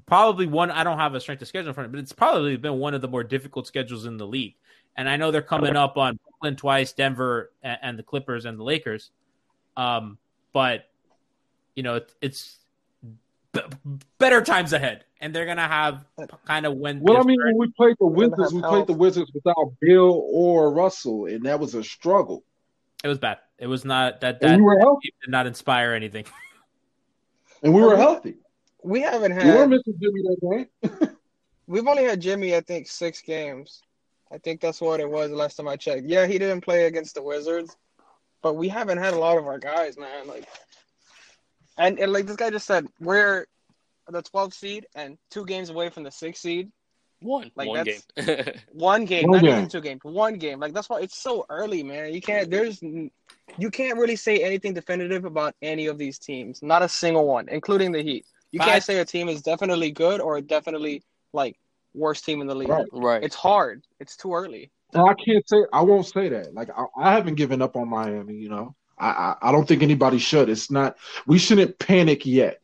probably 0.06 0.46
one. 0.46 0.70
I 0.70 0.84
don't 0.84 1.00
have 1.00 1.16
a 1.16 1.20
strength 1.20 1.42
of 1.42 1.48
schedule 1.48 1.70
in 1.70 1.74
front 1.74 1.86
of 1.86 1.92
me, 1.92 1.98
but 1.98 2.04
it's 2.04 2.14
probably 2.14 2.58
been 2.58 2.80
one 2.80 2.94
of 2.94 3.02
the 3.02 3.08
more 3.08 3.24
difficult 3.24 3.66
schedules 3.66 4.06
in 4.06 4.18
the 4.18 4.28
league. 4.28 4.56
And 4.96 5.10
I 5.10 5.18
know 5.18 5.32
they're 5.32 5.42
coming 5.42 5.76
up 5.76 5.98
on 5.98 6.20
Brooklyn 6.24 6.56
twice, 6.56 6.94
Denver, 6.94 7.52
and, 7.64 7.80
and 7.82 8.00
the 8.00 8.04
Clippers 8.04 8.46
and 8.46 8.60
the 8.60 8.64
Lakers. 8.64 9.10
Um, 9.76 10.20
but 10.52 10.90
you 11.76 11.82
know, 11.82 11.96
it, 11.96 12.14
it's 12.22 12.58
b- 13.54 13.62
better 14.18 14.42
times 14.42 14.74
ahead, 14.74 15.06
and 15.22 15.34
they're 15.34 15.46
gonna 15.46 15.68
have 15.68 16.06
kind 16.46 16.66
of 16.66 16.76
when. 16.76 17.00
Well, 17.00 17.18
I 17.18 17.24
mean, 17.24 17.40
when 17.44 17.58
we 17.58 17.72
played 17.72 17.96
the 18.00 18.08
Wizards, 18.08 18.54
we 18.54 18.62
played 18.62 18.88
the 18.88 18.94
Wizards 18.94 19.32
without 19.34 19.74
Beal 19.80 20.28
or 20.32 20.72
Russell, 20.74 21.28
and 21.28 21.46
that 21.46 21.60
was 21.60 21.76
a 21.76 21.84
struggle. 21.84 22.44
it 23.04 23.08
was 23.08 23.20
bad. 23.20 23.40
It 23.60 23.68
was 23.68 23.86
not 23.86 24.22
that 24.22 24.42
that 24.42 24.58
we 24.58 24.64
were 24.64 24.80
healthy, 24.80 25.14
did 25.22 25.32
not 25.32 25.48
inspire 25.48 25.94
anything. 25.94 26.26
and 27.64 27.74
we 27.74 27.82
were 27.82 27.96
healthy. 27.96 28.36
We 28.84 29.02
haven't 29.02 29.32
had. 29.32 29.46
We 29.46 29.52
were 29.52 29.60
had. 29.60 29.70
missing 29.70 29.94
Jimmy 30.02 30.22
that 30.24 30.68
game. 30.82 31.10
We've 31.68 31.88
only 31.88 32.04
had 32.04 32.20
Jimmy, 32.20 32.56
I 32.56 32.62
think, 32.62 32.88
six 32.88 33.22
games. 33.22 33.82
I 34.30 34.38
think 34.40 34.60
that's 34.60 34.82
what 34.82 35.00
it 35.00 35.10
was 35.10 35.30
the 35.30 35.38
last 35.38 35.56
time 35.56 35.68
I 35.70 35.78
checked. 35.78 36.04
Yeah, 36.06 36.26
he 36.26 36.38
didn't 36.38 36.62
play 36.62 36.88
against 36.88 37.16
the 37.16 37.22
Wizards, 37.22 37.78
but 38.42 38.56
we 38.56 38.68
haven't 38.68 38.98
had 38.98 39.14
a 39.14 39.18
lot 39.18 39.38
of 39.38 39.46
our 39.46 39.60
guys, 39.60 39.98
man. 39.98 40.28
Like, 40.28 40.46
and, 41.78 42.00
and 42.00 42.12
like 42.14 42.26
this 42.26 42.36
guy 42.36 42.50
just 42.50 42.66
said, 42.68 42.88
we're 43.00 43.46
the 44.10 44.22
12th 44.22 44.54
seed 44.54 44.86
and 44.96 45.18
two 45.32 45.46
games 45.46 45.70
away 45.70 45.90
from 45.90 46.04
the 46.04 46.12
sixth 46.12 46.42
seed. 46.42 46.72
One, 47.22 47.52
Like, 47.56 47.70
one 47.70 47.86
that's- 47.86 48.04
game. 48.46 48.54
One 48.74 49.06
game, 49.06 49.30
One 49.30 49.38
not 49.38 49.44
game. 49.46 49.58
even 49.58 49.70
two 49.70 49.80
games, 49.80 50.02
one 50.04 50.34
game. 50.36 50.60
Like 50.60 50.74
that's 50.74 50.90
why 50.90 51.00
it's 51.00 51.18
so 51.18 51.46
early, 51.50 51.82
man. 51.82 52.14
You 52.14 52.20
can't. 52.20 52.50
There's, 52.52 52.82
you 52.82 53.72
can't 53.72 53.98
really 53.98 54.18
say 54.18 54.44
anything 54.44 54.74
definitive 54.74 55.24
about 55.24 55.56
any 55.62 55.86
of 55.86 55.98
these 55.98 56.20
teams. 56.20 56.62
Not 56.62 56.82
a 56.84 56.90
single 56.90 57.26
one, 57.26 57.48
including 57.48 57.94
the 57.94 58.02
Heat. 58.04 58.26
You 58.52 58.60
But- 58.60 58.66
can't 58.68 58.84
say 58.84 59.00
a 59.00 59.06
team 59.06 59.30
is 59.30 59.42
definitely 59.42 59.92
good 59.92 60.20
or 60.20 60.42
definitely 60.42 61.02
like 61.32 61.58
worst 61.94 62.26
team 62.26 62.42
in 62.42 62.48
the 62.48 62.56
league. 62.56 62.68
Right. 62.70 62.86
right. 62.92 63.24
It's 63.24 63.36
hard. 63.36 63.84
It's 64.02 64.18
too 64.18 64.34
early. 64.34 64.70
And 64.94 65.10
I 65.10 65.14
can't 65.14 65.48
say 65.48 65.58
I 65.72 65.82
won't 65.82 66.06
say 66.06 66.28
that. 66.28 66.54
Like 66.54 66.70
I, 66.78 66.84
I 67.02 67.14
haven't 67.14 67.36
given 67.36 67.62
up 67.62 67.78
on 67.78 67.88
Miami. 67.90 68.36
You 68.36 68.50
know, 68.50 68.76
I, 69.04 69.36
I 69.42 69.50
I 69.50 69.52
don't 69.52 69.68
think 69.68 69.84
anybody 69.84 70.18
should. 70.18 70.50
It's 70.50 70.72
not. 70.72 70.98
We 71.28 71.38
shouldn't 71.38 71.78
panic 71.80 72.26
yet. 72.26 72.62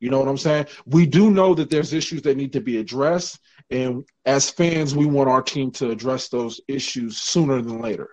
You 0.00 0.10
know 0.10 0.18
what 0.18 0.28
I'm 0.28 0.38
saying? 0.38 0.66
We 0.84 1.06
do 1.06 1.30
know 1.30 1.54
that 1.54 1.70
there's 1.70 1.92
issues 1.92 2.22
that 2.22 2.36
need 2.36 2.52
to 2.54 2.60
be 2.60 2.78
addressed, 2.78 3.38
And 3.70 4.04
as 4.26 4.50
fans, 4.50 4.96
we 4.96 5.06
want 5.06 5.30
our 5.30 5.42
team 5.42 5.70
to 5.72 5.90
address 5.90 6.28
those 6.28 6.60
issues 6.66 7.18
sooner 7.18 7.62
than 7.62 7.80
later. 7.80 8.10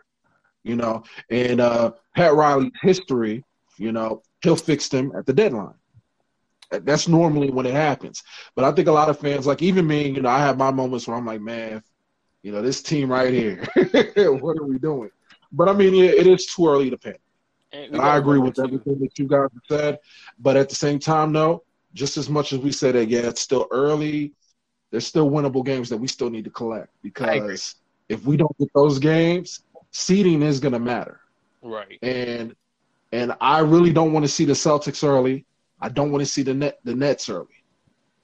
You 0.63 0.75
know, 0.75 1.03
and 1.31 1.59
uh, 1.61 1.93
Pat 2.15 2.35
Riley's 2.35 2.71
history, 2.81 3.43
you 3.77 3.91
know, 3.91 4.21
he'll 4.43 4.55
fix 4.55 4.89
them 4.89 5.11
at 5.17 5.25
the 5.25 5.33
deadline. 5.33 5.73
That's 6.69 7.07
normally 7.07 7.49
when 7.49 7.65
it 7.65 7.73
happens. 7.73 8.21
But 8.55 8.65
I 8.65 8.71
think 8.73 8.87
a 8.87 8.91
lot 8.91 9.09
of 9.09 9.17
fans, 9.19 9.47
like 9.47 9.61
even 9.63 9.87
me, 9.87 10.09
you 10.09 10.21
know, 10.21 10.29
I 10.29 10.39
have 10.39 10.57
my 10.57 10.69
moments 10.69 11.07
where 11.07 11.17
I'm 11.17 11.25
like, 11.25 11.41
man, 11.41 11.81
you 12.43 12.51
know, 12.51 12.61
this 12.61 12.83
team 12.83 13.11
right 13.11 13.33
here, 13.33 13.65
what 14.39 14.59
are 14.59 14.65
we 14.65 14.77
doing? 14.77 15.09
But 15.51 15.69
I 15.69 15.73
mean, 15.73 15.95
it 15.95 16.27
is 16.27 16.45
too 16.45 16.67
early 16.67 16.91
to 16.91 16.97
pick. 16.97 17.19
And, 17.71 17.93
and 17.93 18.01
I 18.01 18.17
agree 18.17 18.39
with 18.39 18.55
too. 18.55 18.63
everything 18.63 18.99
that 18.99 19.17
you 19.19 19.27
guys 19.27 19.49
have 19.53 19.79
said. 19.79 19.99
But 20.39 20.57
at 20.57 20.69
the 20.69 20.75
same 20.75 20.99
time, 20.99 21.33
though, 21.33 21.63
just 21.93 22.17
as 22.17 22.29
much 22.29 22.53
as 22.53 22.59
we 22.59 22.71
said 22.71 22.95
that, 22.95 23.09
yeah, 23.09 23.21
it's 23.21 23.41
still 23.41 23.67
early. 23.71 24.33
There's 24.91 25.05
still 25.05 25.29
winnable 25.29 25.63
games 25.63 25.89
that 25.89 25.97
we 25.97 26.07
still 26.07 26.29
need 26.29 26.45
to 26.45 26.49
collect 26.49 26.89
because 27.03 27.75
if 28.09 28.25
we 28.25 28.37
don't 28.37 28.57
get 28.57 28.69
those 28.73 28.97
games, 28.97 29.61
seeding 29.91 30.41
is 30.41 30.59
going 30.59 30.73
to 30.73 30.79
matter. 30.79 31.21
Right. 31.61 31.99
And 32.01 32.55
and 33.11 33.33
I 33.41 33.59
really 33.59 33.91
don't 33.91 34.13
want 34.13 34.25
to 34.25 34.31
see 34.31 34.45
the 34.45 34.53
Celtics 34.53 35.03
early. 35.03 35.45
I 35.81 35.89
don't 35.89 36.11
want 36.11 36.23
to 36.23 36.29
see 36.29 36.41
the 36.41 36.53
net 36.53 36.79
the 36.83 36.95
Nets 36.95 37.29
early. 37.29 37.47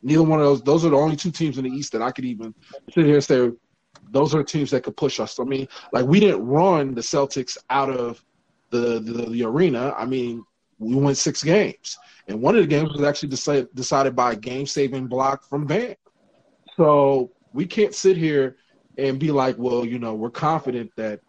Neither 0.01 0.23
one 0.23 0.39
of 0.39 0.45
those. 0.45 0.61
Those 0.61 0.85
are 0.85 0.89
the 0.89 0.97
only 0.97 1.15
two 1.15 1.31
teams 1.31 1.57
in 1.57 1.63
the 1.63 1.69
East 1.69 1.91
that 1.93 2.01
I 2.01 2.11
could 2.11 2.25
even 2.25 2.53
sit 2.93 3.05
here 3.05 3.15
and 3.15 3.23
say 3.23 3.51
those 4.11 4.35
are 4.35 4.43
teams 4.43 4.71
that 4.71 4.83
could 4.83 4.97
push 4.97 5.19
us. 5.19 5.39
I 5.39 5.43
mean, 5.43 5.67
like 5.91 6.05
we 6.05 6.19
didn't 6.19 6.45
run 6.45 6.93
the 6.93 7.01
Celtics 7.01 7.57
out 7.69 7.89
of 7.89 8.23
the 8.79 8.99
the, 8.99 9.29
the 9.29 9.43
arena. 9.43 9.93
I 9.97 10.05
mean, 10.05 10.43
we 10.79 10.95
won 10.95 11.15
six 11.15 11.43
games, 11.43 11.97
and 12.27 12.41
one 12.41 12.55
of 12.55 12.61
the 12.61 12.67
games 12.67 12.91
was 12.91 13.03
actually 13.03 13.29
decided 13.29 13.73
decided 13.75 14.15
by 14.15 14.33
a 14.33 14.35
game 14.35 14.65
saving 14.65 15.07
block 15.07 15.47
from 15.47 15.65
Bam. 15.65 15.95
So 16.77 17.31
we 17.53 17.65
can't 17.65 17.95
sit 17.95 18.17
here 18.17 18.57
and 18.97 19.19
be 19.19 19.31
like, 19.31 19.57
well, 19.57 19.85
you 19.85 19.99
know, 19.99 20.13
we're 20.13 20.29
confident 20.29 20.91
that 20.95 21.21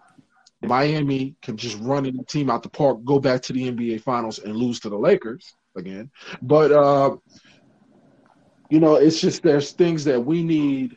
Miami 0.63 1.37
can 1.43 1.57
just 1.57 1.79
run 1.81 2.05
the 2.05 2.25
team 2.25 2.51
out 2.51 2.63
the 2.63 2.69
park, 2.69 3.05
go 3.05 3.19
back 3.19 3.43
to 3.43 3.53
the 3.53 3.71
NBA 3.71 4.01
Finals, 4.03 4.39
and 4.39 4.57
lose 4.57 4.81
to 4.81 4.89
the 4.89 4.99
Lakers 4.99 5.55
again. 5.77 6.11
But 6.43 6.73
uh, 6.73 7.17
you 8.71 8.81
know, 8.81 8.97
it's 8.97 9.21
just 9.21 9.43
there's 9.43 9.73
things 9.73 10.05
that 10.05 10.25
we 10.25 10.43
need 10.43 10.97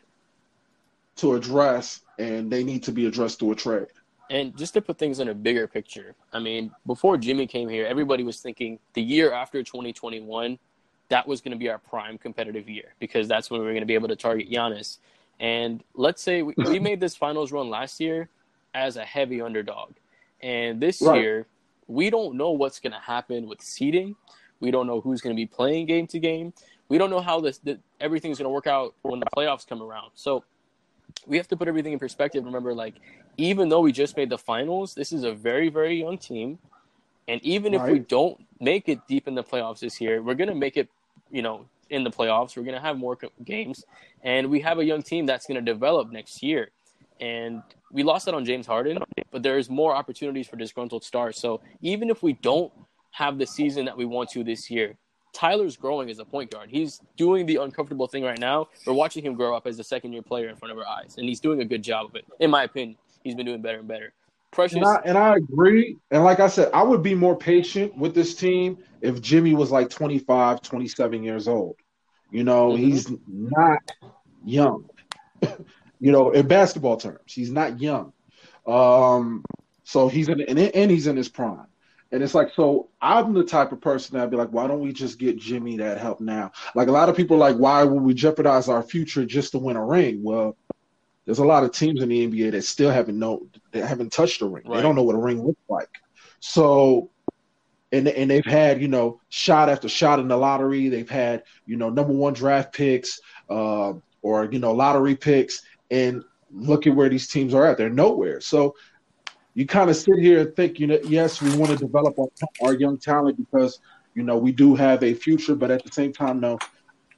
to 1.17 1.35
address, 1.35 2.01
and 2.17 2.51
they 2.51 2.63
need 2.63 2.83
to 2.83 2.91
be 2.91 3.05
addressed 3.05 3.39
through 3.39 3.51
a 3.51 3.55
trade. 3.55 3.87
And 4.29 4.55
just 4.55 4.73
to 4.75 4.81
put 4.81 4.97
things 4.97 5.19
in 5.19 5.29
a 5.29 5.33
bigger 5.33 5.67
picture, 5.67 6.13
I 6.31 6.39
mean, 6.39 6.71
before 6.85 7.17
Jimmy 7.17 7.47
came 7.47 7.67
here, 7.67 7.85
everybody 7.85 8.23
was 8.23 8.39
thinking 8.39 8.79
the 8.93 9.01
year 9.01 9.31
after 9.33 9.63
2021, 9.63 10.59
that 11.09 11.27
was 11.27 11.41
going 11.41 11.51
to 11.51 11.57
be 11.57 11.69
our 11.69 11.79
prime 11.79 12.17
competitive 12.17 12.69
year 12.69 12.93
because 12.99 13.27
that's 13.27 13.49
when 13.49 13.59
we 13.59 13.65
were 13.65 13.73
going 13.73 13.81
to 13.81 13.87
be 13.87 13.95
able 13.95 14.07
to 14.07 14.15
target 14.15 14.49
Giannis. 14.49 14.99
And 15.39 15.83
let's 15.95 16.21
say 16.21 16.43
we, 16.43 16.53
we 16.57 16.79
made 16.79 16.99
this 16.99 17.15
finals 17.15 17.51
run 17.51 17.69
last 17.69 17.99
year 17.99 18.29
as 18.73 18.97
a 18.97 19.03
heavy 19.03 19.41
underdog. 19.41 19.93
And 20.41 20.79
this 20.79 21.01
right. 21.01 21.19
year, 21.19 21.47
we 21.87 22.11
don't 22.11 22.35
know 22.35 22.51
what's 22.51 22.79
going 22.79 22.93
to 22.93 22.99
happen 22.99 23.47
with 23.47 23.61
seeding. 23.61 24.15
We 24.59 24.69
don't 24.69 24.85
know 24.85 25.01
who's 25.01 25.21
going 25.21 25.35
to 25.35 25.39
be 25.39 25.47
playing 25.47 25.87
game 25.87 26.05
to 26.07 26.19
game. 26.19 26.53
We 26.87 26.97
don't 26.97 27.09
know 27.09 27.21
how 27.21 27.39
this, 27.39 27.57
this 27.59 27.77
everything's 27.99 28.37
going 28.37 28.45
to 28.45 28.53
work 28.53 28.67
out 28.67 28.93
when 29.01 29.19
the 29.19 29.25
playoffs 29.35 29.67
come 29.67 29.81
around. 29.81 30.11
So 30.13 30.43
we 31.27 31.37
have 31.37 31.47
to 31.49 31.57
put 31.57 31.67
everything 31.67 31.93
in 31.93 31.99
perspective. 31.99 32.45
Remember, 32.45 32.73
like 32.73 32.95
even 33.37 33.69
though 33.69 33.81
we 33.81 33.91
just 33.91 34.17
made 34.17 34.29
the 34.29 34.37
finals, 34.37 34.93
this 34.93 35.11
is 35.11 35.23
a 35.23 35.33
very 35.33 35.69
very 35.69 35.99
young 35.99 36.17
team, 36.17 36.59
and 37.27 37.43
even 37.43 37.73
right. 37.73 37.87
if 37.87 37.91
we 37.91 37.99
don't 37.99 38.39
make 38.59 38.89
it 38.89 38.99
deep 39.07 39.27
in 39.27 39.35
the 39.35 39.43
playoffs 39.43 39.79
this 39.79 39.99
year, 40.01 40.21
we're 40.21 40.35
going 40.35 40.49
to 40.49 40.55
make 40.55 40.77
it. 40.77 40.89
You 41.31 41.43
know, 41.43 41.65
in 41.89 42.03
the 42.03 42.09
playoffs, 42.09 42.57
we're 42.57 42.63
going 42.63 42.75
to 42.75 42.81
have 42.81 42.97
more 42.97 43.17
games, 43.43 43.85
and 44.23 44.49
we 44.49 44.59
have 44.61 44.79
a 44.79 44.85
young 44.85 45.03
team 45.03 45.25
that's 45.25 45.45
going 45.45 45.63
to 45.63 45.73
develop 45.73 46.11
next 46.11 46.41
year. 46.41 46.71
And 47.19 47.61
we 47.91 48.03
lost 48.03 48.25
that 48.25 48.33
on 48.33 48.45
James 48.45 48.65
Harden, 48.65 48.99
but 49.31 49.43
there's 49.43 49.69
more 49.69 49.95
opportunities 49.95 50.47
for 50.47 50.55
disgruntled 50.55 51.03
stars. 51.03 51.37
So 51.37 51.61
even 51.81 52.09
if 52.09 52.23
we 52.23 52.33
don't 52.33 52.71
have 53.11 53.37
the 53.37 53.45
season 53.45 53.85
that 53.85 53.97
we 53.97 54.05
want 54.05 54.29
to 54.31 54.43
this 54.43 54.69
year, 54.71 54.95
Tyler's 55.33 55.77
growing 55.77 56.09
as 56.09 56.19
a 56.19 56.25
point 56.25 56.51
guard. 56.51 56.69
He's 56.69 57.01
doing 57.17 57.45
the 57.45 57.57
uncomfortable 57.57 58.07
thing 58.07 58.23
right 58.23 58.39
now. 58.39 58.67
We're 58.85 58.93
watching 58.93 59.23
him 59.23 59.35
grow 59.35 59.55
up 59.55 59.67
as 59.67 59.79
a 59.79 59.83
second 59.83 60.13
year 60.13 60.21
player 60.21 60.49
in 60.49 60.55
front 60.55 60.71
of 60.71 60.77
our 60.77 60.87
eyes, 60.87 61.15
and 61.17 61.27
he's 61.27 61.39
doing 61.39 61.61
a 61.61 61.65
good 61.65 61.83
job 61.83 62.07
of 62.07 62.15
it. 62.15 62.25
In 62.39 62.49
my 62.49 62.63
opinion, 62.63 62.97
he's 63.23 63.35
been 63.35 63.45
doing 63.45 63.61
better 63.61 63.79
and 63.79 63.87
better. 63.87 64.13
Precious. 64.51 64.77
And 64.77 64.85
I, 64.85 65.01
and 65.05 65.17
I 65.17 65.35
agree. 65.35 65.97
And 66.09 66.23
like 66.23 66.39
I 66.39 66.47
said, 66.47 66.71
I 66.73 66.81
would 66.81 67.03
be 67.03 67.13
more 67.13 67.37
patient 67.37 67.95
with 67.95 68.15
this 68.15 68.33
team 68.33 68.79
if 69.01 69.21
Jimmy 69.21 69.53
was 69.53 69.71
like 69.71 69.89
25, 69.89 70.61
27 70.61 71.23
years 71.23 71.47
old. 71.47 71.75
You 72.31 72.43
know, 72.43 72.71
mm-hmm. 72.71 72.83
he's 72.83 73.11
not 73.27 73.79
young. 74.43 74.89
you 75.99 76.11
know, 76.11 76.31
in 76.31 76.47
basketball 76.47 76.97
terms, 76.97 77.31
he's 77.31 77.51
not 77.51 77.79
young. 77.79 78.11
Um, 78.65 79.43
so 79.83 80.07
he's 80.07 80.29
in 80.29 80.41
and, 80.41 80.59
and 80.59 80.91
he's 80.91 81.07
in 81.07 81.15
his 81.15 81.29
prime. 81.29 81.65
And 82.11 82.23
it's 82.23 82.33
like, 82.33 82.51
so 82.55 82.89
I'm 83.01 83.33
the 83.33 83.43
type 83.43 83.71
of 83.71 83.81
person 83.81 84.15
that'd 84.15 84.31
be 84.31 84.37
like, 84.37 84.49
why 84.49 84.67
don't 84.67 84.79
we 84.79 84.91
just 84.91 85.19
get 85.19 85.37
Jimmy 85.37 85.77
that 85.77 85.99
help 85.99 86.19
now? 86.19 86.51
Like 86.73 86.87
a 86.87 86.91
lot 86.91 87.07
of 87.09 87.15
people 87.15 87.35
are 87.35 87.51
like, 87.51 87.57
why 87.57 87.83
would 87.83 88.01
we 88.01 88.13
jeopardize 88.13 88.67
our 88.67 88.81
future 88.81 89.25
just 89.25 89.51
to 89.51 89.59
win 89.59 89.75
a 89.75 89.85
ring? 89.85 90.23
Well, 90.23 90.57
there's 91.25 91.39
a 91.39 91.45
lot 91.45 91.63
of 91.63 91.71
teams 91.71 92.01
in 92.01 92.09
the 92.09 92.27
NBA 92.27 92.51
that 92.51 92.63
still 92.63 92.89
haven't 92.89 93.19
know 93.19 93.45
they 93.71 93.81
haven't 93.81 94.11
touched 94.11 94.41
a 94.41 94.47
ring. 94.47 94.63
Right. 94.65 94.77
They 94.77 94.81
don't 94.81 94.95
know 94.95 95.03
what 95.03 95.15
a 95.15 95.19
ring 95.19 95.45
looks 95.45 95.61
like. 95.69 95.89
So 96.39 97.11
and 97.91 98.07
and 98.07 98.29
they've 98.29 98.45
had, 98.45 98.81
you 98.81 98.87
know, 98.87 99.21
shot 99.29 99.69
after 99.69 99.89
shot 99.89 100.19
in 100.19 100.27
the 100.27 100.37
lottery. 100.37 100.89
They've 100.89 101.09
had, 101.09 101.43
you 101.65 101.77
know, 101.77 101.89
number 101.89 102.13
one 102.13 102.33
draft 102.33 102.73
picks, 102.73 103.19
uh, 103.49 103.93
or 104.21 104.45
you 104.51 104.59
know, 104.59 104.73
lottery 104.73 105.15
picks, 105.15 105.61
and 105.91 106.23
look 106.51 106.87
at 106.87 106.95
where 106.95 107.09
these 107.09 107.27
teams 107.27 107.53
are 107.53 107.65
at. 107.65 107.77
They're 107.77 107.89
nowhere. 107.89 108.41
So 108.41 108.75
you 109.53 109.65
kind 109.65 109.89
of 109.89 109.95
sit 109.95 110.17
here 110.19 110.41
and 110.41 110.55
think, 110.55 110.79
you 110.79 110.87
know, 110.87 110.99
yes, 111.03 111.41
we 111.41 111.55
want 111.57 111.71
to 111.71 111.77
develop 111.77 112.17
our, 112.19 112.27
our 112.61 112.73
young 112.73 112.97
talent 112.97 113.37
because 113.37 113.79
you 114.15 114.23
know 114.23 114.37
we 114.37 114.51
do 114.51 114.75
have 114.75 115.03
a 115.03 115.13
future, 115.13 115.55
but 115.55 115.71
at 115.71 115.83
the 115.83 115.91
same 115.91 116.13
time, 116.13 116.39
no, 116.39 116.57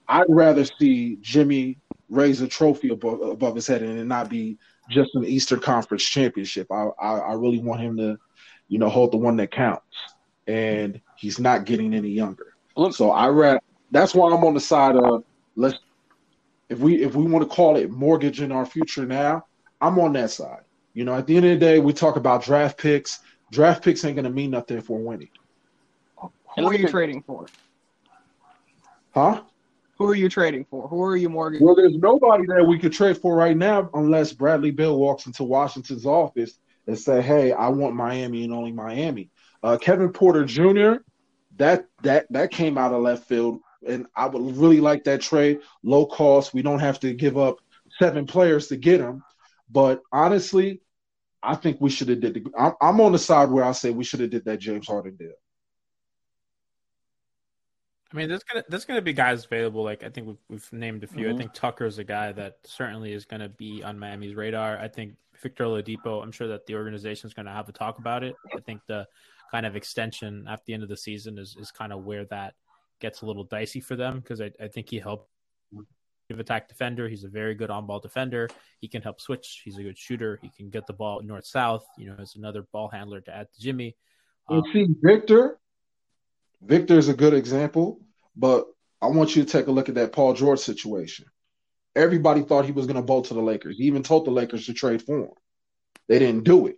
I'd 0.07 0.25
rather 0.29 0.65
see 0.65 1.17
Jimmy 1.21 1.77
raise 2.09 2.41
a 2.41 2.47
trophy 2.47 2.89
above, 2.89 3.21
above 3.21 3.55
his 3.55 3.67
head 3.67 3.81
and 3.81 3.97
it 3.97 4.05
not 4.05 4.29
be 4.29 4.57
just 4.89 5.15
an 5.15 5.23
Eastern 5.23 5.59
Conference 5.61 6.03
championship. 6.03 6.67
I, 6.71 6.87
I, 6.99 7.17
I 7.17 7.33
really 7.33 7.59
want 7.59 7.81
him 7.81 7.95
to, 7.97 8.17
you 8.67 8.77
know, 8.77 8.89
hold 8.89 9.13
the 9.13 9.17
one 9.17 9.37
that 9.37 9.51
counts, 9.51 9.85
and 10.47 10.99
he's 11.15 11.39
not 11.39 11.65
getting 11.65 11.93
any 11.93 12.09
younger. 12.09 12.47
So 12.91 13.11
I 13.11 13.27
read. 13.27 13.59
That's 13.91 14.15
why 14.15 14.33
I'm 14.33 14.43
on 14.43 14.53
the 14.53 14.59
side 14.59 14.95
of 14.95 15.23
let's. 15.55 15.77
If 16.69 16.79
we 16.79 17.03
if 17.03 17.15
we 17.15 17.25
want 17.25 17.47
to 17.47 17.53
call 17.53 17.75
it 17.75 17.91
mortgaging 17.91 18.51
our 18.51 18.65
future 18.65 19.05
now, 19.05 19.45
I'm 19.81 19.99
on 19.99 20.13
that 20.13 20.31
side. 20.31 20.61
You 20.93 21.05
know, 21.05 21.13
at 21.13 21.27
the 21.27 21.37
end 21.37 21.45
of 21.45 21.51
the 21.51 21.65
day, 21.65 21.79
we 21.79 21.93
talk 21.93 22.15
about 22.15 22.43
draft 22.43 22.77
picks. 22.77 23.19
Draft 23.51 23.83
picks 23.83 24.03
ain't 24.03 24.15
going 24.15 24.25
to 24.25 24.31
mean 24.31 24.51
nothing 24.51 24.77
if 24.77 24.89
we're 24.89 24.99
winning. 24.99 25.29
Who 26.57 26.67
are 26.67 26.73
you 26.73 26.87
trading 26.89 27.21
for? 27.21 27.47
Huh? 29.13 29.41
Who 29.97 30.07
are 30.07 30.15
you 30.15 30.29
trading 30.29 30.65
for? 30.69 30.87
Who 30.87 31.01
are 31.03 31.15
you 31.15 31.29
mortgaging? 31.29 31.65
Well, 31.65 31.75
there's 31.75 31.95
nobody 31.95 32.45
that 32.47 32.65
we 32.65 32.79
could 32.79 32.91
trade 32.91 33.17
for 33.17 33.35
right 33.35 33.55
now 33.55 33.89
unless 33.93 34.33
Bradley 34.33 34.71
Beal 34.71 34.97
walks 34.97 35.27
into 35.27 35.43
Washington's 35.43 36.05
office 36.05 36.57
and 36.87 36.97
say, 36.97 37.21
"Hey, 37.21 37.51
I 37.51 37.69
want 37.69 37.95
Miami 37.95 38.43
and 38.43 38.53
only 38.53 38.71
Miami." 38.71 39.29
Uh, 39.61 39.77
Kevin 39.77 40.11
Porter 40.11 40.43
Jr. 40.43 41.03
That 41.57 41.85
that 42.01 42.25
that 42.31 42.51
came 42.51 42.77
out 42.77 42.93
of 42.93 43.01
left 43.01 43.27
field, 43.27 43.59
and 43.87 44.07
I 44.15 44.25
would 44.25 44.57
really 44.57 44.81
like 44.81 45.03
that 45.03 45.21
trade. 45.21 45.59
Low 45.83 46.05
cost. 46.05 46.53
We 46.53 46.63
don't 46.63 46.79
have 46.79 46.99
to 47.01 47.13
give 47.13 47.37
up 47.37 47.57
seven 47.99 48.25
players 48.25 48.67
to 48.67 48.77
get 48.77 49.01
him. 49.01 49.23
But 49.71 50.01
honestly, 50.11 50.81
I 51.41 51.55
think 51.55 51.79
we 51.79 51.89
should 51.89 52.09
have 52.09 52.19
did. 52.19 52.33
The, 52.35 52.45
I'm, 52.57 52.73
I'm 52.81 53.01
on 53.01 53.11
the 53.11 53.19
side 53.19 53.49
where 53.49 53.63
I 53.63 53.71
say 53.71 53.91
we 53.91 54.03
should 54.03 54.19
have 54.19 54.29
did 54.29 54.45
that 54.45 54.59
James 54.59 54.87
Harden 54.87 55.15
deal. 55.15 55.33
I 58.11 58.17
mean, 58.17 58.27
there's 58.27 58.43
gonna 58.43 58.63
there's 58.67 58.85
gonna 58.85 59.01
be 59.01 59.13
guys 59.13 59.45
available. 59.45 59.83
Like 59.83 60.03
I 60.03 60.09
think 60.09 60.27
we've, 60.27 60.43
we've 60.49 60.73
named 60.73 61.03
a 61.03 61.07
few. 61.07 61.27
Mm-hmm. 61.27 61.35
I 61.35 61.37
think 61.37 61.53
Tucker's 61.53 61.97
a 61.97 62.03
guy 62.03 62.33
that 62.33 62.57
certainly 62.65 63.13
is 63.13 63.25
gonna 63.25 63.49
be 63.49 63.81
on 63.83 63.97
Miami's 63.97 64.35
radar. 64.35 64.77
I 64.77 64.89
think 64.89 65.15
Victor 65.41 65.63
Oladipo. 65.63 66.21
I'm 66.21 66.31
sure 66.31 66.47
that 66.47 66.65
the 66.65 66.75
organization 66.75 67.27
is 67.27 67.33
gonna 67.33 67.53
have 67.53 67.67
to 67.67 67.71
talk 67.71 67.99
about 67.99 68.23
it. 68.23 68.35
I 68.55 68.59
think 68.59 68.81
the 68.87 69.07
kind 69.49 69.65
of 69.65 69.75
extension 69.75 70.45
at 70.49 70.65
the 70.65 70.73
end 70.73 70.83
of 70.83 70.89
the 70.89 70.97
season 70.97 71.37
is 71.37 71.55
is 71.57 71.71
kind 71.71 71.93
of 71.93 72.03
where 72.03 72.25
that 72.25 72.55
gets 72.99 73.21
a 73.21 73.25
little 73.25 73.45
dicey 73.45 73.79
for 73.79 73.95
them 73.95 74.19
because 74.19 74.41
I, 74.41 74.51
I 74.59 74.67
think 74.67 74.89
he 74.89 74.99
helped 74.99 75.29
attack 76.39 76.67
defender. 76.67 77.07
He's 77.07 77.23
a 77.23 77.29
very 77.29 77.55
good 77.55 77.69
on 77.69 77.85
ball 77.85 77.99
defender. 77.99 78.49
He 78.79 78.87
can 78.87 79.01
help 79.01 79.19
switch. 79.21 79.61
He's 79.63 79.77
a 79.77 79.83
good 79.83 79.97
shooter. 79.97 80.39
He 80.41 80.49
can 80.49 80.69
get 80.69 80.87
the 80.87 80.93
ball 80.93 81.21
north 81.21 81.45
south. 81.45 81.85
You 81.97 82.07
know, 82.07 82.15
as 82.19 82.35
another 82.35 82.67
ball 82.71 82.89
handler 82.89 83.21
to 83.21 83.35
add 83.35 83.47
to 83.53 83.61
Jimmy. 83.61 83.95
Um, 84.49 84.63
see, 84.73 84.87
Victor, 85.01 85.59
Victor 86.61 86.97
is 86.97 87.09
a 87.09 87.13
good 87.13 87.33
example, 87.33 87.99
but 88.35 88.65
I 89.01 89.07
want 89.07 89.35
you 89.35 89.43
to 89.43 89.49
take 89.49 89.67
a 89.67 89.71
look 89.71 89.89
at 89.89 89.95
that 89.95 90.13
Paul 90.13 90.33
George 90.33 90.59
situation. 90.59 91.25
Everybody 91.95 92.41
thought 92.41 92.65
he 92.65 92.71
was 92.71 92.85
going 92.85 92.95
to 92.95 93.01
bolt 93.01 93.25
to 93.27 93.33
the 93.33 93.41
Lakers. 93.41 93.77
He 93.77 93.85
even 93.85 94.03
told 94.03 94.25
the 94.25 94.31
Lakers 94.31 94.65
to 94.65 94.73
trade 94.73 95.01
for 95.01 95.19
him. 95.19 95.31
They 96.07 96.19
didn't 96.19 96.43
do 96.43 96.67
it. 96.67 96.75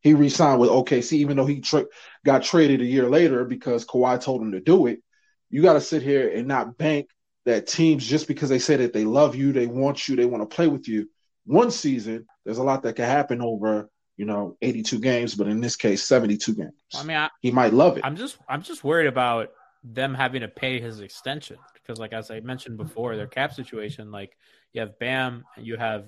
He 0.00 0.14
re-signed 0.14 0.60
with 0.60 0.70
OKC, 0.70 1.14
even 1.14 1.36
though 1.36 1.46
he 1.46 1.60
tra- 1.60 1.86
got 2.24 2.42
traded 2.42 2.80
a 2.80 2.86
year 2.86 3.08
later 3.08 3.44
because 3.44 3.84
Kawhi 3.84 4.20
told 4.20 4.40
him 4.40 4.52
to 4.52 4.60
do 4.60 4.86
it. 4.86 5.02
You 5.50 5.62
got 5.62 5.74
to 5.74 5.80
sit 5.80 6.02
here 6.02 6.28
and 6.28 6.48
not 6.48 6.78
bank 6.78 7.10
that 7.50 7.66
teams 7.66 8.06
just 8.06 8.26
because 8.26 8.48
they 8.48 8.58
say 8.58 8.76
that 8.76 8.92
they 8.92 9.04
love 9.04 9.34
you, 9.34 9.52
they 9.52 9.66
want 9.66 10.08
you, 10.08 10.16
they 10.16 10.26
want 10.26 10.48
to 10.48 10.54
play 10.54 10.66
with 10.66 10.88
you. 10.88 11.08
One 11.44 11.70
season, 11.70 12.26
there's 12.44 12.58
a 12.58 12.62
lot 12.62 12.82
that 12.82 12.96
can 12.96 13.04
happen 13.04 13.40
over 13.40 13.88
you 14.16 14.26
know 14.26 14.56
82 14.60 14.98
games, 14.98 15.34
but 15.34 15.46
in 15.46 15.60
this 15.60 15.76
case, 15.76 16.02
72 16.02 16.54
games. 16.54 16.72
I 16.94 17.02
mean, 17.04 17.16
I, 17.16 17.30
he 17.40 17.50
might 17.50 17.72
love 17.72 17.96
it. 17.96 18.04
I'm 18.04 18.16
just 18.16 18.36
I'm 18.48 18.62
just 18.62 18.84
worried 18.84 19.06
about 19.06 19.52
them 19.82 20.14
having 20.14 20.42
to 20.42 20.48
pay 20.48 20.78
his 20.78 21.00
extension 21.00 21.56
because, 21.72 21.98
like 21.98 22.12
as 22.12 22.30
I 22.30 22.40
mentioned 22.40 22.76
before, 22.76 23.16
their 23.16 23.26
cap 23.26 23.54
situation, 23.54 24.10
like 24.10 24.36
you 24.72 24.80
have 24.82 24.98
Bam, 24.98 25.44
you 25.56 25.76
have 25.76 26.04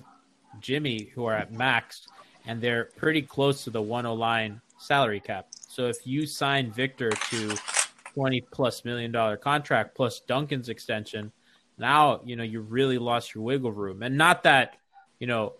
Jimmy, 0.59 1.11
who 1.15 1.25
are 1.25 1.33
at 1.33 1.51
max, 1.51 2.07
and 2.45 2.61
they're 2.61 2.85
pretty 2.97 3.21
close 3.23 3.63
to 3.63 3.71
the 3.71 3.81
109 3.81 4.19
line 4.19 4.61
salary 4.77 5.19
cap. 5.19 5.47
So 5.67 5.87
if 5.87 6.05
you 6.05 6.27
sign 6.27 6.71
Victor 6.71 7.09
to 7.09 7.55
20 8.13 8.41
plus 8.51 8.85
million 8.85 9.11
dollar 9.11 9.37
contract 9.37 9.95
plus 9.95 10.19
Duncan's 10.21 10.69
extension, 10.69 11.31
now 11.77 12.21
you 12.23 12.35
know 12.35 12.43
you 12.43 12.61
really 12.61 12.97
lost 12.97 13.33
your 13.33 13.43
wiggle 13.43 13.71
room. 13.71 14.03
And 14.03 14.17
not 14.17 14.43
that 14.43 14.77
you 15.19 15.27
know 15.27 15.53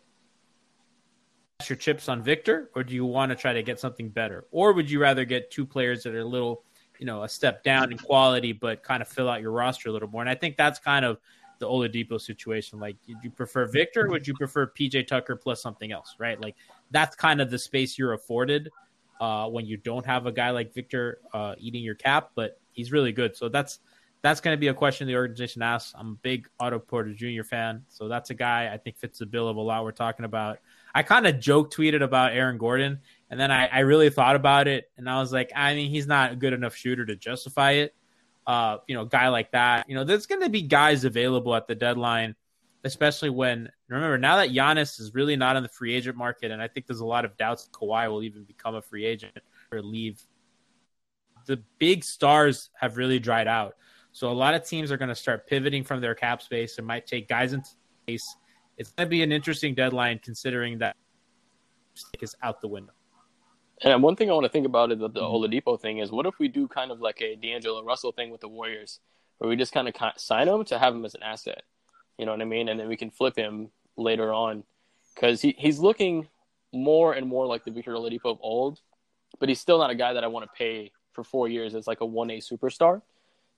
your 1.68 1.78
chips 1.78 2.10
on 2.10 2.22
Victor, 2.22 2.70
or 2.76 2.84
do 2.84 2.93
you 2.93 3.06
want 3.06 3.30
to 3.32 3.36
try 3.36 3.54
to 3.54 3.64
get 3.64 3.80
something 3.80 4.10
better, 4.10 4.45
or 4.51 4.74
would 4.74 4.89
you 4.89 4.99
rather 4.99 5.26
get 5.26 5.51
two 5.51 5.66
players 5.66 6.04
that 6.04 6.14
are 6.14 6.20
a 6.20 6.26
little 6.26 6.64
you 6.99 7.06
know 7.06 7.24
a 7.24 7.30
step 7.30 7.64
down 7.64 7.91
in 7.91 7.97
quality 7.97 8.54
but 8.54 8.84
kind 8.84 9.01
of 9.01 9.08
fill 9.08 9.30
out 9.30 9.41
your 9.41 9.51
roster 9.51 9.89
a 9.89 9.91
little 9.91 10.10
more? 10.10 10.22
And 10.22 10.30
I 10.30 10.36
think 10.36 10.58
that's 10.58 10.80
kind 10.80 11.06
of 11.06 11.20
the 11.60 11.68
Oladipo 11.68 12.20
situation. 12.20 12.80
Like, 12.80 12.97
do 13.08 13.16
you 13.24 13.30
prefer 13.30 13.66
Victor? 13.68 14.08
would 14.10 14.28
you 14.28 14.34
prefer 14.34 14.68
PJ 14.68 15.08
Tucker 15.08 15.36
plus 15.36 15.62
something 15.62 15.91
else? 15.91 16.16
Right? 16.20 16.39
Like 16.39 16.56
that's 16.91 17.16
kind 17.16 17.41
of 17.41 17.49
the 17.49 17.60
space 17.60 17.97
you're 17.97 18.14
afforded 18.14 18.70
uh, 19.24 19.48
when 19.48 19.66
you 19.66 19.78
don't 19.78 20.06
have 20.06 20.26
a 20.26 20.34
guy 20.34 20.50
like 20.50 20.74
Victor 20.74 21.20
uh, 21.34 21.56
eating 21.58 21.82
your 21.82 21.96
cap, 21.96 22.32
but 22.36 22.60
he's 22.74 22.92
really 22.92 23.14
good. 23.14 23.38
So 23.38 23.48
that's 23.48 23.80
that's 24.22 24.42
going 24.42 24.54
to 24.54 24.60
be 24.60 24.68
a 24.68 24.74
question 24.74 25.08
the 25.08 25.16
organization 25.16 25.62
asks. 25.62 25.94
I'm 25.98 26.12
a 26.12 26.16
big 26.16 26.50
Otto 26.60 26.80
Porter 26.80 27.14
Jr. 27.14 27.44
fan, 27.44 27.86
so 27.88 28.10
that's 28.10 28.32
a 28.32 28.34
guy 28.34 28.70
I 28.74 28.76
think 28.78 28.98
fits 28.98 29.20
the 29.20 29.26
bill 29.26 29.48
of 29.48 29.56
a 29.56 29.62
lot 29.62 29.86
we're 29.86 29.92
talking 29.92 30.26
about. 30.26 30.60
I 30.94 31.04
kind 31.04 31.26
of 31.26 31.40
joke 31.40 31.74
tweeted 31.74 32.04
about 32.04 32.34
Aaron 32.34 32.58
Gordon, 32.58 33.00
and 33.30 33.40
then 33.40 33.50
I, 33.50 33.68
I, 33.68 33.80
really 33.80 34.10
thought 34.10 34.36
about 34.36 34.68
it, 34.68 34.92
and 34.98 35.10
I 35.10 35.20
was 35.22 35.32
like, 35.32 35.54
I 35.56 35.74
mean, 35.74 35.90
he's 35.90 36.06
not 36.06 36.34
a 36.34 36.36
good 36.36 36.52
enough 36.52 36.76
shooter 36.76 37.06
to 37.06 37.16
justify 37.16 37.72
it. 37.72 37.96
Uh, 38.46 38.80
you 38.88 38.96
know, 38.96 39.06
guy 39.06 39.30
like 39.30 39.52
that. 39.52 39.88
You 39.88 39.96
know, 39.96 40.04
there's 40.04 40.26
going 40.26 40.42
to 40.42 40.50
be 40.50 40.64
guys 40.64 41.06
available 41.06 41.56
at 41.56 41.66
the 41.68 41.76
deadline 41.76 42.36
especially 42.84 43.30
when 43.30 43.70
remember 43.88 44.18
now 44.18 44.38
that 44.38 44.50
Giannis 44.50 45.00
is 45.00 45.14
really 45.14 45.36
not 45.36 45.56
in 45.56 45.64
the 45.64 45.70
free 45.70 45.94
agent 45.94 46.18
market, 46.18 46.52
and 46.52 46.62
I 46.62 46.68
think 46.68 46.88
there's 46.88 47.00
a 47.00 47.06
lot 47.06 47.26
of 47.26 47.38
doubts 47.38 47.70
Kawhi 47.72 48.10
will 48.10 48.24
even 48.24 48.44
become 48.44 48.76
a 48.76 48.82
free 48.82 49.06
agent 49.06 49.38
or 49.72 49.82
leave. 49.82 50.22
The 51.46 51.62
big 51.80 52.04
stars 52.04 52.70
have 52.80 52.98
really 52.98 53.20
dried 53.20 53.48
out, 53.48 53.76
so 54.12 54.30
a 54.30 54.34
lot 54.34 54.54
of 54.54 54.66
teams 54.68 54.92
are 54.92 54.98
going 54.98 55.10
to 55.10 55.16
start 55.16 55.48
pivoting 55.48 55.84
from 55.84 56.02
their 56.02 56.16
cap 56.16 56.42
space 56.42 56.78
and 56.78 56.88
might 56.88 57.08
take 57.08 57.28
guys 57.28 57.54
into 57.54 57.70
space. 58.04 58.36
It's 58.78 58.92
going 58.92 59.08
to 59.08 59.10
be 59.10 59.24
an 59.24 59.32
interesting 59.32 59.76
deadline 59.76 60.20
considering 60.24 60.80
that 60.80 60.96
is 62.20 62.36
out 62.42 62.60
the 62.60 62.68
window. 62.68 62.94
And 63.84 64.02
one 64.02 64.16
thing 64.16 64.30
I 64.30 64.34
want 64.34 64.46
to 64.46 64.50
think 64.50 64.66
about 64.66 64.92
is 64.92 65.00
the, 65.00 65.10
the 65.10 65.22
Oladipo 65.22 65.80
thing 65.80 66.00
is 66.00 66.12
what 66.12 66.26
if 66.26 66.40
we 66.40 66.48
do 66.48 66.68
kind 66.68 66.92
of 66.92 67.02
like 67.02 67.22
a 67.22 67.36
D'Angelo 67.36 67.84
Russell 67.84 68.12
thing 68.12 68.30
with 68.30 68.42
the 68.42 68.48
Warriors, 68.48 69.00
where 69.38 69.50
we 69.50 69.56
just 69.56 69.74
kind 69.74 69.88
of 69.88 69.96
sign 70.18 70.48
him 70.48 70.64
to 70.66 70.80
have 70.80 70.96
him 70.96 71.06
as 71.06 71.16
an 71.16 71.24
asset 71.24 71.64
you 72.18 72.26
know 72.26 72.32
what 72.32 72.41
I 72.41 72.45
mean? 72.45 72.70
And 72.70 72.80
then 72.80 72.88
we 72.88 72.97
can 72.97 73.09
flip 73.09 73.36
him 73.36 73.70
later 73.97 74.34
on 74.34 74.64
because 75.14 75.41
he, 75.41 75.55
he's 75.57 75.80
looking 75.80 76.28
more 76.72 77.14
and 77.14 77.28
more 77.28 77.45
like 77.45 77.64
the 77.64 77.72
Victor 77.72 77.93
Oladipo 77.93 78.26
of 78.26 78.39
old, 78.41 78.80
but 79.39 79.49
he's 79.49 79.59
still 79.59 79.78
not 79.78 79.89
a 79.89 79.95
guy 79.95 80.14
that 80.14 80.24
I 80.24 80.28
want 80.28 80.45
to 80.45 80.57
pay 80.57 80.91
for 81.11 81.24
four 81.24 81.47
years 81.47 81.76
as 81.76 81.88
like 81.88 82.01
a 82.01 82.05
1A 82.05 82.43
superstar. 82.51 83.01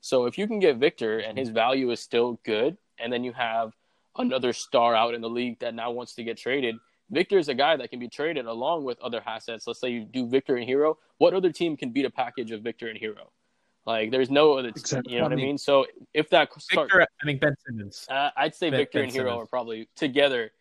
So 0.02 0.26
if 0.26 0.38
you 0.38 0.48
can 0.48 0.60
get 0.60 0.78
Victor 0.78 1.20
and 1.20 1.38
his 1.38 1.50
value 1.50 1.90
is 1.92 2.00
still 2.00 2.40
good, 2.44 2.78
and 3.00 3.12
then 3.12 3.24
you 3.24 3.34
have 3.34 3.74
another 4.18 4.54
star 4.54 4.96
out 4.96 5.14
in 5.14 5.22
the 5.22 5.30
league 5.30 5.60
that 5.60 5.74
now 5.74 5.92
wants 5.92 6.14
to 6.16 6.24
get 6.24 6.38
traded, 6.38 6.76
Victor 7.12 7.38
is 7.38 7.50
a 7.50 7.54
guy 7.54 7.76
that 7.78 7.90
can 7.90 8.00
be 8.00 8.08
traded 8.08 8.46
along 8.46 8.84
with 8.84 9.00
other 9.00 9.22
assets. 9.26 9.68
Let's 9.68 9.80
say 9.80 9.90
you 9.90 10.06
do 10.06 10.28
Victor 10.28 10.56
and 10.58 10.68
Herro. 10.68 10.98
What 11.18 11.34
other 11.34 11.52
team 11.52 11.78
can 11.78 11.92
beat 11.92 12.06
a 12.06 12.10
package 12.10 12.52
of 12.52 12.62
Victor 12.62 12.88
and 12.88 13.00
Herro? 13.00 13.32
Like 13.86 14.10
there's 14.10 14.32
no 14.32 14.54
other, 14.54 14.70
exactly. 14.70 15.14
you 15.14 15.20
know 15.20 15.26
what 15.26 15.34
I 15.34 15.36
mean. 15.36 15.58
So 15.58 15.86
if 16.14 16.30
that 16.32 16.50
start, 16.60 16.90
Victor, 16.90 17.02
I 17.02 17.26
think 17.26 17.40
Ben 17.40 17.56
Simmons. 17.66 18.08
Uh, 18.10 18.32
I'd 18.36 18.56
say 18.56 18.70
ben, 18.70 18.80
Victor 18.80 19.00
ben 19.00 19.10
and 19.10 19.14
Herro 19.14 19.38
are 19.38 19.46
probably 19.46 19.90
together. 19.96 20.52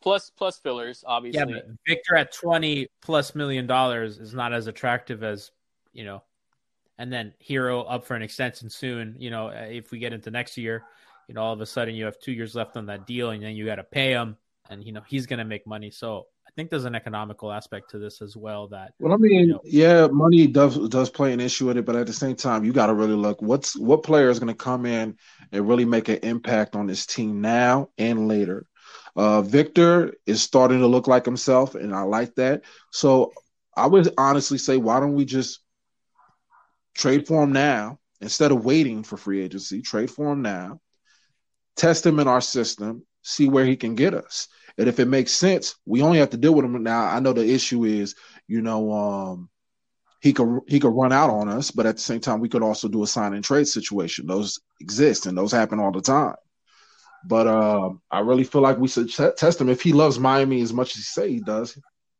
Plus 0.00 0.30
plus 0.30 0.58
fillers, 0.58 1.04
obviously. 1.06 1.38
Yeah, 1.38 1.44
but 1.44 1.66
Victor 1.86 2.16
at 2.16 2.32
twenty 2.32 2.88
plus 3.02 3.34
million 3.34 3.66
dollars 3.66 4.18
is 4.18 4.34
not 4.34 4.52
as 4.52 4.66
attractive 4.66 5.22
as 5.22 5.52
you 5.92 6.04
know, 6.04 6.22
and 6.98 7.12
then 7.12 7.34
Herro 7.48 7.84
up 7.88 8.04
for 8.04 8.14
an 8.14 8.22
extension 8.22 8.68
soon. 8.68 9.14
You 9.18 9.30
know, 9.30 9.48
if 9.48 9.92
we 9.92 9.98
get 9.98 10.12
into 10.12 10.30
next 10.30 10.56
year, 10.56 10.82
you 11.28 11.34
know, 11.34 11.42
all 11.42 11.52
of 11.52 11.60
a 11.60 11.66
sudden 11.66 11.94
you 11.94 12.04
have 12.06 12.18
two 12.18 12.32
years 12.32 12.54
left 12.54 12.76
on 12.76 12.86
that 12.86 13.06
deal, 13.06 13.30
and 13.30 13.42
then 13.42 13.54
you 13.54 13.64
got 13.64 13.76
to 13.76 13.84
pay 13.84 14.10
him, 14.10 14.36
and 14.70 14.82
you 14.84 14.92
know 14.92 15.02
he's 15.06 15.26
going 15.26 15.38
to 15.38 15.44
make 15.44 15.66
money. 15.68 15.90
So 15.90 16.26
I 16.41 16.41
think 16.56 16.70
there's 16.70 16.84
an 16.84 16.94
economical 16.94 17.52
aspect 17.52 17.90
to 17.90 17.98
this 17.98 18.22
as 18.22 18.36
well. 18.36 18.68
That 18.68 18.92
well, 18.98 19.12
I 19.12 19.16
mean, 19.16 19.32
you 19.32 19.46
know, 19.46 19.60
yeah, 19.64 20.06
money 20.08 20.46
does 20.46 20.88
does 20.88 21.10
play 21.10 21.32
an 21.32 21.40
issue 21.40 21.66
with 21.66 21.76
it, 21.76 21.84
but 21.84 21.96
at 21.96 22.06
the 22.06 22.12
same 22.12 22.36
time, 22.36 22.64
you 22.64 22.72
got 22.72 22.86
to 22.86 22.94
really 22.94 23.14
look 23.14 23.40
what's 23.42 23.76
what 23.78 24.02
player 24.02 24.30
is 24.30 24.38
going 24.38 24.52
to 24.52 24.64
come 24.64 24.86
in 24.86 25.16
and 25.52 25.68
really 25.68 25.84
make 25.84 26.08
an 26.08 26.18
impact 26.22 26.76
on 26.76 26.86
this 26.86 27.06
team 27.06 27.40
now 27.40 27.88
and 27.98 28.28
later. 28.28 28.66
Uh, 29.14 29.42
Victor 29.42 30.14
is 30.26 30.42
starting 30.42 30.80
to 30.80 30.86
look 30.86 31.06
like 31.06 31.24
himself, 31.24 31.74
and 31.74 31.94
I 31.94 32.02
like 32.02 32.34
that. 32.36 32.62
So 32.90 33.32
I 33.76 33.86
would 33.86 34.12
honestly 34.18 34.58
say, 34.58 34.76
why 34.76 35.00
don't 35.00 35.14
we 35.14 35.24
just 35.24 35.60
trade 36.94 37.26
for 37.26 37.42
him 37.42 37.52
now 37.52 37.98
instead 38.20 38.52
of 38.52 38.64
waiting 38.64 39.02
for 39.02 39.16
free 39.16 39.42
agency? 39.42 39.82
Trade 39.82 40.10
for 40.10 40.32
him 40.32 40.42
now, 40.42 40.80
test 41.76 42.06
him 42.06 42.20
in 42.20 42.28
our 42.28 42.40
system, 42.40 43.04
see 43.22 43.48
where 43.48 43.66
he 43.66 43.76
can 43.76 43.94
get 43.94 44.14
us. 44.14 44.48
And 44.78 44.88
if 44.88 44.98
it 44.98 45.08
makes 45.08 45.32
sense, 45.32 45.76
we 45.84 46.02
only 46.02 46.18
have 46.18 46.30
to 46.30 46.36
deal 46.36 46.54
with 46.54 46.64
him 46.64 46.82
now. 46.82 47.04
I 47.04 47.20
know 47.20 47.32
the 47.32 47.48
issue 47.48 47.84
is, 47.84 48.14
you 48.48 48.62
know, 48.62 48.92
um, 48.92 49.50
he 50.20 50.32
could 50.32 50.60
he 50.68 50.78
could 50.78 50.94
run 50.94 51.12
out 51.12 51.30
on 51.30 51.48
us, 51.48 51.70
but 51.70 51.84
at 51.84 51.96
the 51.96 52.02
same 52.02 52.20
time, 52.20 52.40
we 52.40 52.48
could 52.48 52.62
also 52.62 52.88
do 52.88 53.02
a 53.02 53.06
sign 53.06 53.34
and 53.34 53.44
trade 53.44 53.66
situation. 53.66 54.26
Those 54.26 54.60
exist 54.80 55.26
and 55.26 55.36
those 55.36 55.52
happen 55.52 55.80
all 55.80 55.90
the 55.90 56.00
time. 56.00 56.36
But 57.24 57.46
uh, 57.46 57.90
I 58.10 58.20
really 58.20 58.44
feel 58.44 58.62
like 58.62 58.78
we 58.78 58.88
should 58.88 59.12
test 59.12 59.60
him. 59.60 59.68
If 59.68 59.82
he 59.82 59.92
loves 59.92 60.18
Miami 60.18 60.60
as 60.62 60.72
much 60.72 60.90
as 60.90 60.96
he 60.96 61.02
say 61.02 61.30
he 61.30 61.40
does, 61.40 61.78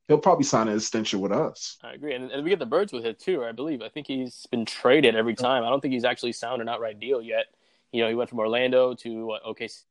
he'll 0.09 0.19
probably 0.19 0.45
sign 0.45 0.69
an 0.69 0.77
extension 0.77 1.21
with 1.21 1.33
us. 1.33 1.79
I 1.83 1.95
agree, 1.95 2.15
and, 2.15 2.31
and 2.31 2.45
we 2.45 2.51
get 2.51 2.59
the 2.59 2.67
birds 2.67 2.93
with 2.93 3.05
it 3.05 3.19
too. 3.19 3.45
I 3.45 3.53
believe. 3.53 3.83
I 3.83 3.89
think 3.89 4.07
he's 4.07 4.47
been 4.51 4.65
traded 4.65 5.17
every 5.17 5.35
time. 5.35 5.65
I 5.65 5.71
don't 5.71 5.81
think 5.81 5.95
he's 5.95 6.05
actually 6.05 6.33
signed 6.33 6.61
an 6.61 6.69
outright 6.69 7.01
deal 7.01 7.23
yet. 7.23 7.47
You 7.93 8.03
know, 8.03 8.09
he 8.09 8.15
went 8.15 8.31
from 8.31 8.39
Orlando 8.41 8.95
to 8.95 9.27
what, 9.27 9.45
OKC 9.45 9.83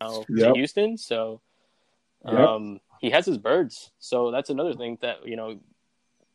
now 0.00 0.24
yep. 0.28 0.52
to 0.52 0.58
Houston. 0.58 0.96
So 0.98 1.40
um, 2.24 2.72
yep. 2.72 2.80
he 3.00 3.10
has 3.10 3.26
his 3.26 3.38
birds. 3.38 3.90
So 3.98 4.30
that's 4.30 4.50
another 4.50 4.74
thing 4.74 4.98
that 5.02 5.26
you 5.26 5.36
know 5.36 5.58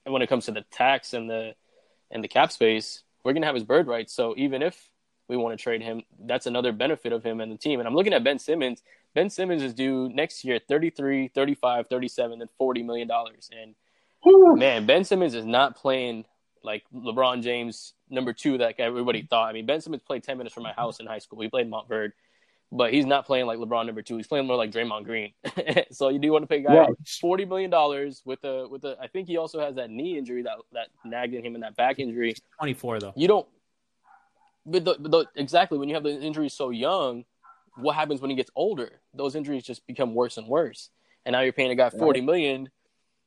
when 0.05 0.21
it 0.21 0.27
comes 0.27 0.45
to 0.45 0.51
the 0.51 0.63
tax 0.71 1.13
and 1.13 1.29
the 1.29 1.55
and 2.09 2.23
the 2.23 2.27
cap 2.27 2.51
space, 2.51 3.03
we're 3.23 3.33
gonna 3.33 3.45
have 3.45 3.55
his 3.55 3.63
bird 3.63 3.87
rights. 3.87 4.13
So 4.13 4.33
even 4.37 4.61
if 4.61 4.89
we 5.27 5.37
want 5.37 5.57
to 5.57 5.61
trade 5.61 5.81
him, 5.81 6.03
that's 6.25 6.45
another 6.45 6.71
benefit 6.71 7.13
of 7.13 7.23
him 7.23 7.39
and 7.39 7.51
the 7.51 7.57
team. 7.57 7.79
And 7.79 7.87
I'm 7.87 7.95
looking 7.95 8.13
at 8.13 8.23
Ben 8.23 8.39
Simmons. 8.39 8.83
Ben 9.13 9.29
Simmons 9.29 9.63
is 9.63 9.73
due 9.73 10.09
next 10.09 10.43
year 10.43 10.59
33, 10.67 11.29
35, 11.29 11.87
37, 11.87 12.41
and 12.41 12.49
40 12.57 12.83
million 12.83 13.07
dollars. 13.07 13.49
And 13.57 13.75
man, 14.57 14.85
Ben 14.85 15.03
Simmons 15.03 15.33
is 15.33 15.45
not 15.45 15.75
playing 15.75 16.25
like 16.63 16.83
LeBron 16.93 17.41
James 17.41 17.93
number 18.09 18.33
two 18.33 18.57
that 18.59 18.79
everybody 18.79 19.23
thought. 19.23 19.49
I 19.49 19.53
mean, 19.53 19.65
Ben 19.65 19.81
Simmons 19.81 20.03
played 20.03 20.23
10 20.23 20.37
minutes 20.37 20.53
from 20.53 20.63
my 20.63 20.73
house 20.73 20.99
in 20.99 21.05
high 21.05 21.19
school. 21.19 21.41
He 21.41 21.49
played 21.49 21.69
Montverde 21.69 22.11
but 22.71 22.93
he's 22.93 23.05
not 23.05 23.25
playing 23.25 23.45
like 23.47 23.59
LeBron 23.59 23.85
number 23.85 24.01
two. 24.01 24.15
He's 24.15 24.27
playing 24.27 24.47
more 24.47 24.55
like 24.55 24.71
Draymond 24.71 25.03
Green. 25.03 25.33
so 25.91 26.09
you 26.09 26.19
do 26.19 26.31
want 26.31 26.43
to 26.43 26.47
pay 26.47 26.57
a 26.57 26.61
guy 26.61 26.87
forty 27.19 27.45
million 27.45 27.69
dollars 27.69 28.21
with 28.25 28.43
a 28.43 28.67
with 28.67 28.85
a. 28.85 28.97
I 29.01 29.07
think 29.07 29.27
he 29.27 29.37
also 29.37 29.59
has 29.59 29.75
that 29.75 29.89
knee 29.89 30.17
injury 30.17 30.43
that 30.43 30.57
that 30.71 30.87
nagged 31.03 31.33
in 31.33 31.43
him 31.43 31.55
and 31.55 31.63
that 31.63 31.75
back 31.75 31.99
injury. 31.99 32.33
Twenty 32.57 32.73
four 32.73 32.99
though. 32.99 33.13
You 33.15 33.27
don't. 33.27 33.47
But, 34.65 34.85
the, 34.85 34.95
but 34.99 35.11
the, 35.11 35.25
exactly 35.35 35.79
when 35.79 35.89
you 35.89 35.95
have 35.95 36.03
the 36.03 36.21
injury 36.21 36.47
so 36.47 36.69
young, 36.69 37.25
what 37.77 37.95
happens 37.95 38.21
when 38.21 38.29
he 38.29 38.35
gets 38.35 38.51
older? 38.55 38.99
Those 39.13 39.33
injuries 39.35 39.63
just 39.63 39.85
become 39.87 40.13
worse 40.13 40.37
and 40.37 40.47
worse. 40.47 40.91
And 41.25 41.33
now 41.33 41.41
you're 41.41 41.51
paying 41.51 41.71
a 41.71 41.75
guy 41.75 41.89
forty 41.89 42.21
right. 42.21 42.25
million, 42.25 42.69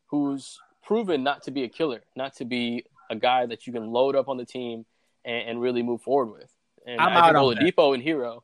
who's 0.07 0.59
proven 0.83 1.23
not 1.23 1.43
to 1.43 1.51
be 1.51 1.65
a 1.65 1.69
killer, 1.69 2.03
not 2.17 2.35
to 2.37 2.45
be 2.45 2.85
a 3.11 3.17
guy 3.17 3.45
that 3.47 3.67
you 3.67 3.73
can 3.73 3.89
load 3.89 4.17
up 4.17 4.29
on 4.29 4.39
the 4.39 4.45
team 4.47 4.87
and, 5.25 5.49
and 5.49 5.61
really 5.61 5.83
move 5.83 6.01
forward 6.01 6.33
with. 6.33 6.51
And 6.87 7.01
I'm 7.01 7.11
I 7.11 7.29
out 7.29 7.57
think 7.57 7.77
Oladipo 7.77 7.95
and 7.95 8.03
Herro 8.03 8.43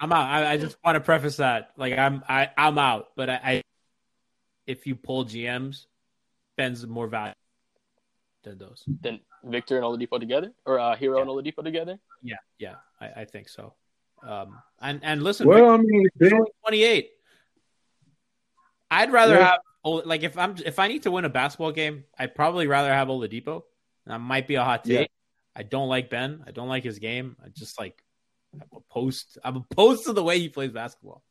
I'm 0.00 0.12
out. 0.12 0.26
I, 0.26 0.52
I, 0.52 0.56
just 0.56 0.76
want 0.84 0.96
to 0.96 1.00
preface 1.00 1.36
that, 1.36 1.70
like 1.76 1.96
I'm, 1.96 2.24
I, 2.28 2.50
I'm 2.56 2.78
out. 2.78 3.08
But 3.16 3.30
I, 3.30 3.40
I 3.44 3.62
if 4.66 4.86
you 4.86 4.94
pull 4.94 5.24
GMs, 5.24 5.86
Ben's 6.56 6.86
more 6.86 7.06
valuable 7.06 7.36
than 8.44 8.58
those. 8.58 8.84
Than 9.00 9.20
Victor 9.44 9.76
and 9.76 9.84
Oladipo 9.84 10.18
together, 10.18 10.52
or 10.64 10.78
uh, 10.78 10.96
Herro 10.96 11.16
yeah. 11.16 11.22
and 11.22 11.30
Oladipo 11.30 11.62
together. 11.62 11.98
Yeah, 12.22 12.36
yeah, 12.58 12.74
I, 13.00 13.22
I 13.22 13.24
think 13.24 13.48
so. 13.48 13.74
Um, 14.26 14.58
and 14.80 15.00
and 15.02 15.22
listen, 15.22 15.46
well, 15.46 15.78
Victor, 15.78 16.36
I 16.36 16.38
mean, 16.38 16.46
28. 16.64 17.10
I'd 18.90 19.12
rather 19.12 19.34
yeah. 19.34 19.50
have 19.50 19.60
like 20.04 20.22
if 20.22 20.38
I'm 20.38 20.56
if 20.64 20.78
I 20.78 20.88
need 20.88 21.02
to 21.04 21.10
win 21.10 21.24
a 21.24 21.28
basketball 21.28 21.72
game, 21.72 22.04
I'd 22.18 22.34
probably 22.34 22.66
rather 22.66 22.92
have 22.92 23.08
Oladipo. 23.08 23.62
That 24.06 24.18
might 24.18 24.46
be 24.46 24.56
a 24.56 24.64
hot 24.64 24.84
take, 24.84 25.00
yeah. 25.00 25.06
I 25.54 25.62
don't 25.62 25.88
like 25.88 26.10
Ben. 26.10 26.44
I 26.46 26.50
don't 26.50 26.68
like 26.68 26.84
his 26.84 26.98
game. 26.98 27.36
I 27.44 27.48
just 27.48 27.78
like 27.78 28.02
I'm 28.54 28.68
opposed. 28.76 29.38
I'm 29.44 29.56
opposed 29.56 30.04
to 30.04 30.12
the 30.12 30.22
way 30.22 30.38
he 30.38 30.48
plays 30.48 30.72
basketball. 30.72 31.22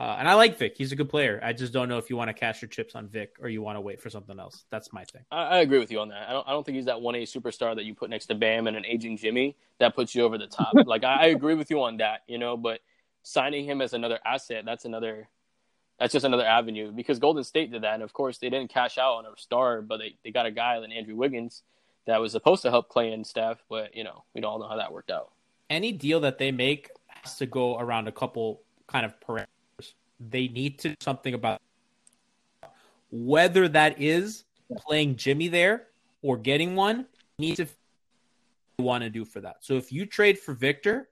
Uh, 0.00 0.16
and 0.18 0.26
I 0.26 0.32
like 0.32 0.56
Vic. 0.56 0.76
He's 0.78 0.92
a 0.92 0.96
good 0.96 1.10
player. 1.10 1.38
I 1.44 1.52
just 1.52 1.74
don't 1.74 1.86
know 1.86 1.98
if 1.98 2.08
you 2.08 2.16
want 2.16 2.28
to 2.28 2.34
cash 2.34 2.62
your 2.62 2.70
chips 2.70 2.94
on 2.94 3.06
Vic 3.06 3.36
or 3.38 3.50
you 3.50 3.60
want 3.60 3.76
to 3.76 3.82
wait 3.82 4.00
for 4.00 4.08
something 4.08 4.40
else. 4.40 4.64
That's 4.70 4.94
my 4.94 5.04
thing. 5.04 5.20
I, 5.30 5.42
I 5.42 5.58
agree 5.58 5.78
with 5.78 5.90
you 5.90 6.00
on 6.00 6.08
that. 6.08 6.26
I 6.26 6.32
don't. 6.32 6.48
I 6.48 6.52
don't 6.52 6.64
think 6.64 6.76
he's 6.76 6.86
that 6.86 7.02
one 7.02 7.14
A 7.16 7.24
superstar 7.24 7.76
that 7.76 7.84
you 7.84 7.94
put 7.94 8.08
next 8.08 8.26
to 8.26 8.34
Bam 8.34 8.66
and 8.66 8.78
an 8.78 8.86
aging 8.86 9.18
Jimmy 9.18 9.56
that 9.78 9.94
puts 9.94 10.14
you 10.14 10.22
over 10.22 10.38
the 10.38 10.46
top. 10.46 10.72
like 10.86 11.04
I, 11.04 11.16
I 11.16 11.26
agree 11.26 11.54
with 11.54 11.70
you 11.70 11.82
on 11.82 11.98
that. 11.98 12.22
You 12.26 12.38
know, 12.38 12.56
but 12.56 12.80
signing 13.22 13.66
him 13.66 13.82
as 13.82 13.92
another 13.92 14.18
asset, 14.24 14.64
that's 14.64 14.86
another. 14.86 15.28
That's 15.98 16.14
just 16.14 16.24
another 16.24 16.46
avenue 16.46 16.92
because 16.92 17.18
Golden 17.18 17.44
State 17.44 17.70
did 17.70 17.82
that, 17.82 17.92
and 17.92 18.02
of 18.02 18.14
course 18.14 18.38
they 18.38 18.48
didn't 18.48 18.72
cash 18.72 18.96
out 18.96 19.16
on 19.16 19.26
a 19.26 19.36
star, 19.36 19.82
but 19.82 19.98
they, 19.98 20.16
they 20.24 20.30
got 20.30 20.46
a 20.46 20.50
guy 20.50 20.78
like 20.78 20.88
Andrew 20.92 21.14
Wiggins 21.14 21.62
that 22.06 22.22
was 22.22 22.32
supposed 22.32 22.62
to 22.62 22.70
help 22.70 22.88
Clay 22.88 23.12
and 23.12 23.26
Steph, 23.26 23.62
but 23.68 23.94
you 23.94 24.04
know 24.04 24.24
we 24.34 24.40
don't 24.40 24.60
know 24.60 24.68
how 24.68 24.76
that 24.76 24.94
worked 24.94 25.10
out. 25.10 25.30
Any 25.70 25.92
deal 25.92 26.20
that 26.20 26.36
they 26.36 26.52
make 26.52 26.90
has 27.08 27.38
to 27.38 27.46
go 27.46 27.78
around 27.78 28.08
a 28.08 28.12
couple 28.12 28.60
kind 28.86 29.06
of 29.06 29.14
parameters 29.20 29.46
they 30.20 30.48
need 30.48 30.78
to 30.80 30.94
something 31.00 31.34
about 31.34 31.60
whether 33.10 33.66
that 33.68 34.00
is 34.00 34.44
playing 34.76 35.16
Jimmy 35.16 35.48
there 35.48 35.86
or 36.22 36.36
getting 36.36 36.76
one. 36.76 37.06
Need 37.38 37.56
to 37.56 37.66
want 38.78 39.02
to 39.02 39.10
do 39.10 39.24
for 39.24 39.40
that. 39.40 39.56
So 39.60 39.74
if 39.74 39.90
you 39.90 40.06
trade 40.06 40.38
for 40.38 40.52
Victor, 40.52 41.08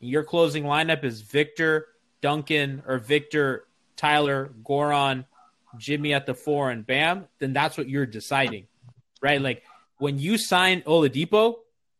your 0.00 0.24
closing 0.24 0.64
lineup 0.64 1.04
is 1.04 1.20
Victor, 1.20 1.88
Duncan, 2.22 2.82
or 2.86 2.98
Victor, 2.98 3.66
Tyler, 3.96 4.52
Goran, 4.64 5.26
Jimmy 5.76 6.14
at 6.14 6.26
the 6.26 6.34
four, 6.34 6.70
and 6.70 6.86
Bam. 6.86 7.26
Then 7.38 7.52
that's 7.52 7.76
what 7.76 7.88
you're 7.88 8.06
deciding, 8.06 8.66
right? 9.20 9.40
Like 9.40 9.62
when 9.98 10.18
you 10.18 10.38
sign 10.38 10.80
Oladipo, 10.82 11.56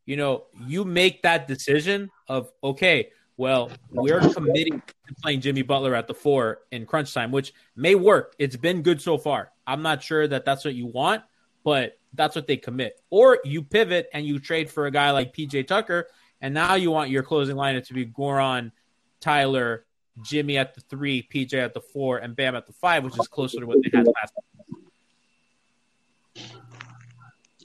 you 0.07 0.17
know 0.17 0.45
you 0.67 0.85
make 0.85 1.23
that 1.23 1.47
decision 1.47 2.11
of 2.29 2.51
okay 2.65 3.11
well, 3.39 3.71
we're 3.91 4.21
committing 4.21 4.81
to 4.81 5.15
playing 5.23 5.43
Jimmy 5.43 5.63
Butler 5.63 5.95
at 5.95 6.07
the 6.07 6.15
four 6.15 6.61
in 6.71 6.87
crunch 6.87 7.13
time, 7.13 7.31
which 7.31 7.53
may 7.75 7.95
work. 7.95 8.35
It's 8.39 8.57
been 8.57 8.81
good 8.83 9.01
so 9.01 9.19
far. 9.19 9.53
I'm 9.67 9.83
not 9.83 10.03
sure 10.03 10.27
that 10.27 10.45
that's 10.47 10.65
what 10.65 10.75
you 10.75 10.87
want, 10.87 11.23
but 11.63 11.99
that's 12.15 12.35
what 12.35 12.47
they 12.47 12.57
commit. 12.57 12.99
Or 13.11 13.41
you 13.45 13.63
pivot 13.63 14.09
and 14.15 14.25
you 14.25 14.39
trade 14.39 14.71
for 14.71 14.87
a 14.87 14.91
guy 14.91 15.11
like 15.11 15.35
PJ 15.35 15.67
Tucker, 15.67 16.09
and 16.41 16.55
now 16.55 16.77
you 16.77 16.91
want 16.91 17.11
your 17.11 17.23
closing 17.23 17.57
lineup 17.57 17.87
to 17.89 17.95
be 17.95 18.07
Goran, 18.07 18.73
Tyler, 19.21 19.85
Jimmy 20.23 20.57
at 20.57 20.75
the 20.75 20.81
three, 20.81 21.29
PJ 21.31 21.53
at 21.53 21.75
the 21.75 21.81
four, 21.81 22.19
and 22.19 22.35
Bam 22.35 22.57
at 22.57 22.67
the 22.67 22.73
five, 22.73 23.05
which 23.05 23.19
is 23.19 23.29
closer 23.29 23.61
to 23.61 23.67
what 23.67 23.79
they 23.83 23.91
had 23.95 24.07
last. 24.07 24.33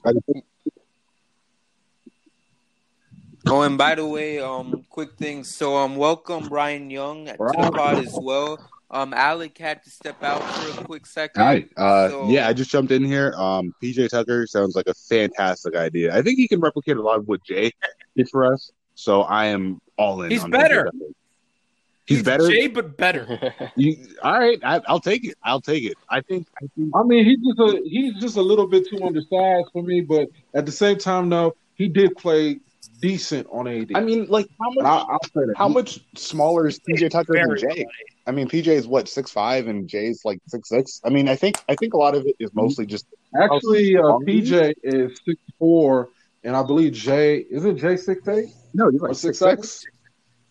I 0.04 0.12
think 0.26 0.46
Oh, 3.48 3.62
and 3.64 3.78
by 3.78 3.96
the 3.96 4.06
way, 4.06 4.40
um, 4.40 4.86
quick 4.90 5.14
thing. 5.18 5.44
So, 5.44 5.76
um, 5.76 5.96
welcome 5.96 6.48
Brian 6.48 6.90
Young 6.90 7.26
to 7.26 7.34
the 7.38 7.72
pod 7.74 8.06
as 8.06 8.16
well. 8.22 8.60
Um, 8.92 9.14
Alec 9.14 9.58
had 9.58 9.84
to 9.84 9.90
step 9.90 10.22
out 10.22 10.42
for 10.44 10.82
a 10.82 10.84
quick 10.84 11.06
second. 11.06 11.42
Hi. 11.42 11.66
Uh, 11.78 12.10
So- 12.10 12.30
yeah, 12.30 12.48
I 12.48 12.54
just 12.54 12.70
jumped 12.70 12.92
in 12.92 13.04
here. 13.04 13.34
Um, 13.38 13.74
PJ 13.82 14.10
Tucker 14.10 14.46
sounds 14.46 14.76
like 14.76 14.88
a 14.88 14.94
fantastic 14.94 15.76
idea. 15.76 16.16
I 16.16 16.22
think 16.22 16.38
he 16.38 16.48
can 16.48 16.60
replicate 16.60 16.98
a 16.98 17.02
lot 17.02 17.18
of 17.18 17.28
what 17.28 17.42
Jay 17.44 17.72
did 18.16 18.30
for 18.30 18.54
us. 18.54 18.72
So 18.96 19.22
I 19.22 19.46
am 19.48 19.82
all 19.98 20.22
in. 20.24 20.30
He's 20.32 20.44
on 20.44 20.52
better. 20.52 20.84
PJ 20.84 20.92
Tucker. 20.92 21.06
He's, 22.06 22.24
better. 22.24 22.50
Jay, 22.50 22.68
but 22.68 22.98
better. 22.98 23.54
You, 23.78 23.96
all 24.22 24.38
right, 24.38 24.60
I, 24.64 24.82
I'll 24.88 25.00
take 25.00 25.24
it. 25.24 25.36
I'll 25.44 25.62
take 25.62 25.86
it. 25.86 25.98
I 26.10 26.20
think. 26.20 26.48
I 26.62 26.66
think 26.76 26.92
I 26.94 27.04
mean, 27.04 27.24
he's 27.24 27.40
just 27.40 27.60
a 27.60 27.82
he's 27.86 28.14
just 28.22 28.36
a 28.36 28.42
little 28.42 28.68
bit 28.68 28.88
too 28.90 29.00
undersized 29.02 29.70
for 29.72 29.82
me, 29.82 30.02
but 30.02 30.28
at 30.54 30.66
the 30.66 30.72
same 30.74 30.98
time, 30.98 31.30
though, 31.30 31.56
he 31.76 31.88
did 31.88 32.18
play 32.18 32.60
decent 33.02 33.48
on 33.52 33.68
AD. 33.68 33.92
I 33.96 34.02
mean, 34.02 34.26
like 34.28 34.48
how 34.60 34.72
much? 34.72 34.86
I, 34.86 34.98
I'll 35.12 35.20
say 35.24 35.46
that. 35.48 35.54
How 35.58 35.68
much 35.68 36.00
smaller 36.16 36.68
is 36.68 36.80
PJ 36.80 37.10
Tucker 37.10 37.34
than 37.34 37.48
Very 37.48 37.60
Jay? 37.60 37.86
I 38.28 38.32
mean, 38.32 38.48
PJ 38.48 38.68
is 38.68 38.88
what 38.88 39.10
six 39.10 39.32
five, 39.32 39.68
and 39.68 39.88
Jay's 39.88 40.22
like 40.24 40.40
six 40.48 40.70
six. 40.70 41.02
I 41.04 41.10
mean, 41.10 41.28
I 41.28 41.36
think 41.36 41.58
I 41.68 41.76
think 41.76 41.94
a 41.94 41.98
lot 41.98 42.16
of 42.16 42.26
it 42.26 42.36
is 42.40 42.54
mostly 42.54 42.86
just 42.86 43.06
Actually, 43.40 43.96
uh, 43.98 44.02
PJ 44.28 44.74
is 44.84 45.20
six 45.26 45.40
four, 45.58 46.10
and 46.44 46.56
I 46.56 46.64
believe 46.64 46.94
Jay 46.94 47.38
is 47.38 47.66
it 47.66 47.76
Jay 47.76 47.98
six 47.98 48.28
eight? 48.28 48.50
no. 48.74 48.90
You're 48.90 49.02
Or 49.04 49.08
right, 49.08 49.16
six 49.16 49.40
six 49.40 49.70
six. 49.70 49.86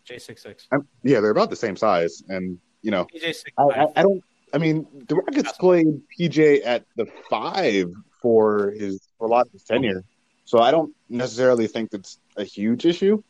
J 0.04 0.18
six 0.18 0.42
six. 0.42 0.66
Yeah, 1.04 1.20
they're 1.20 1.30
about 1.30 1.50
the 1.50 1.56
same 1.56 1.76
size, 1.76 2.22
and 2.28 2.58
you 2.82 2.90
know, 2.90 3.06
PJ 3.14 3.22
six 3.34 3.44
I, 3.58 3.62
I, 3.62 3.86
I 3.96 4.02
don't. 4.02 4.22
I 4.52 4.58
mean, 4.58 4.86
the 5.06 5.14
Rockets 5.14 5.52
played 5.52 5.86
PJ 6.18 6.62
at 6.66 6.84
the 6.96 7.06
five 7.28 7.92
for 8.20 8.72
his 8.76 9.00
for 9.18 9.28
a 9.28 9.30
lot 9.30 9.46
of 9.46 9.52
his 9.52 9.62
tenure, 9.62 10.02
so 10.44 10.58
I 10.58 10.70
don't 10.72 10.92
necessarily 11.08 11.68
think 11.68 11.90
that's 11.90 12.18
a 12.40 12.44
huge 12.44 12.86
issue. 12.86 13.22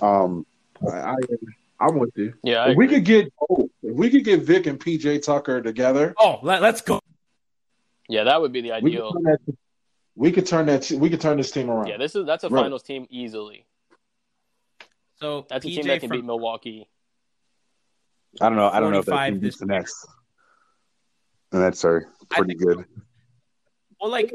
Um, 0.00 0.46
I, 0.90 0.96
I 0.96 1.16
I'm 1.80 1.98
with 1.98 2.10
you. 2.16 2.32
yeah, 2.44 2.62
I 2.64 2.70
If 2.70 2.76
we 2.76 2.86
could 2.86 3.04
get 3.04 3.32
both, 3.48 3.68
if 3.82 3.94
we 3.96 4.08
could 4.08 4.24
get 4.24 4.42
Vic 4.42 4.66
and 4.66 4.78
PJ 4.78 5.22
Tucker 5.22 5.60
together, 5.60 6.14
Oh, 6.18 6.38
let, 6.42 6.62
us 6.62 6.80
go. 6.80 7.00
yeah, 8.08 8.24
that 8.24 8.40
would 8.40 8.52
be 8.52 8.60
the 8.60 8.70
we 8.80 8.92
could 8.92 9.00
ideal. 9.02 9.12
turn 9.12 9.22
that. 9.24 9.38
We 10.14 10.30
could 10.32 10.46
turn 10.46 10.66
that. 10.66 10.90
We 10.92 11.10
could 11.10 11.20
turn 11.20 11.36
this 11.38 11.50
team 11.50 11.70
around. 11.70 11.88
Yeah, 11.88 11.96
this 11.96 12.14
is 12.14 12.24
that's 12.24 12.44
a 12.44 12.48
Right. 12.48 12.62
finals 12.62 12.82
team 12.84 13.06
easily. 13.10 13.66
So 15.16 15.46
That's 15.48 15.64
a 15.64 15.68
team 15.68 15.86
that 15.86 16.00
can 16.00 16.08
from, 16.08 16.18
beat 16.18 16.24
Milwaukee. 16.26 16.88
I 18.40 18.48
don't 18.48 18.56
know. 18.56 18.68
I 18.68 18.80
don't 18.80 18.92
know 18.92 18.98
if 18.98 19.04
that 19.06 19.12
45 19.12 19.32
team 19.32 19.40
beats 19.40 19.58
the 19.58 19.66
next, 19.66 20.06
and 21.52 21.60
that's 21.62 21.84
are 21.84 22.06
pretty 22.28 22.54
think 22.54 22.60
good. 22.62 22.84
Well, 24.00 24.10
like 24.10 24.32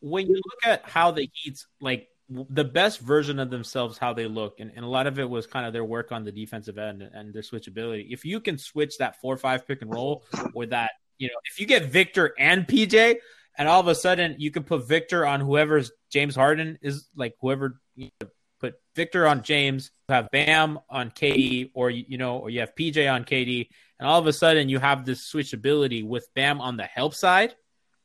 when 0.00 0.26
you 0.28 0.34
look 0.34 0.66
at 0.66 0.88
how 0.88 1.10
the 1.10 1.28
Heat's 1.32 1.66
like 1.80 2.00
w- 2.00 2.15
the 2.28 2.64
best 2.64 3.00
version 3.00 3.38
of 3.38 3.50
themselves, 3.50 3.98
how 3.98 4.12
they 4.12 4.26
look, 4.26 4.60
and, 4.60 4.72
and 4.74 4.84
a 4.84 4.88
lot 4.88 5.06
of 5.06 5.18
it 5.18 5.28
was 5.28 5.46
kind 5.46 5.66
of 5.66 5.72
their 5.72 5.84
work 5.84 6.10
on 6.10 6.24
the 6.24 6.32
defensive 6.32 6.76
end 6.78 7.02
and, 7.02 7.32
their 7.32 7.42
switchability. 7.42 8.06
If 8.10 8.24
you 8.24 8.40
can 8.40 8.58
switch 8.58 8.98
that 8.98 9.20
four 9.20 9.36
five 9.36 9.66
pick 9.66 9.82
and 9.82 9.92
roll, 9.92 10.24
or 10.54 10.66
that 10.66 10.92
you 11.18 11.28
know, 11.28 11.34
if 11.50 11.60
you 11.60 11.66
get 11.66 11.86
Victor 11.86 12.34
and 12.38 12.66
PJ, 12.66 13.16
and 13.58 13.68
all 13.68 13.80
of 13.80 13.88
a 13.88 13.94
sudden 13.94 14.36
you 14.38 14.50
can 14.50 14.64
put 14.64 14.88
Victor 14.88 15.24
on 15.24 15.40
whoever's 15.40 15.92
James 16.10 16.34
Harden 16.34 16.78
is 16.82 17.08
like 17.14 17.34
whoever 17.40 17.80
you 17.94 18.10
know, 18.20 18.28
put 18.60 18.74
Victor 18.94 19.26
on 19.26 19.42
James, 19.42 19.90
have 20.08 20.30
Bam 20.30 20.78
on 20.88 21.10
KD, 21.10 21.70
or 21.74 21.90
you 21.90 22.18
know, 22.18 22.38
or 22.38 22.50
you 22.50 22.60
have 22.60 22.74
PJ 22.74 23.12
on 23.12 23.24
KD, 23.24 23.68
and 23.98 24.08
all 24.08 24.18
of 24.18 24.26
a 24.26 24.32
sudden 24.32 24.68
you 24.68 24.78
have 24.78 25.04
this 25.04 25.30
switchability 25.32 26.04
with 26.04 26.28
Bam 26.34 26.60
on 26.60 26.76
the 26.76 26.84
help 26.84 27.14
side, 27.14 27.54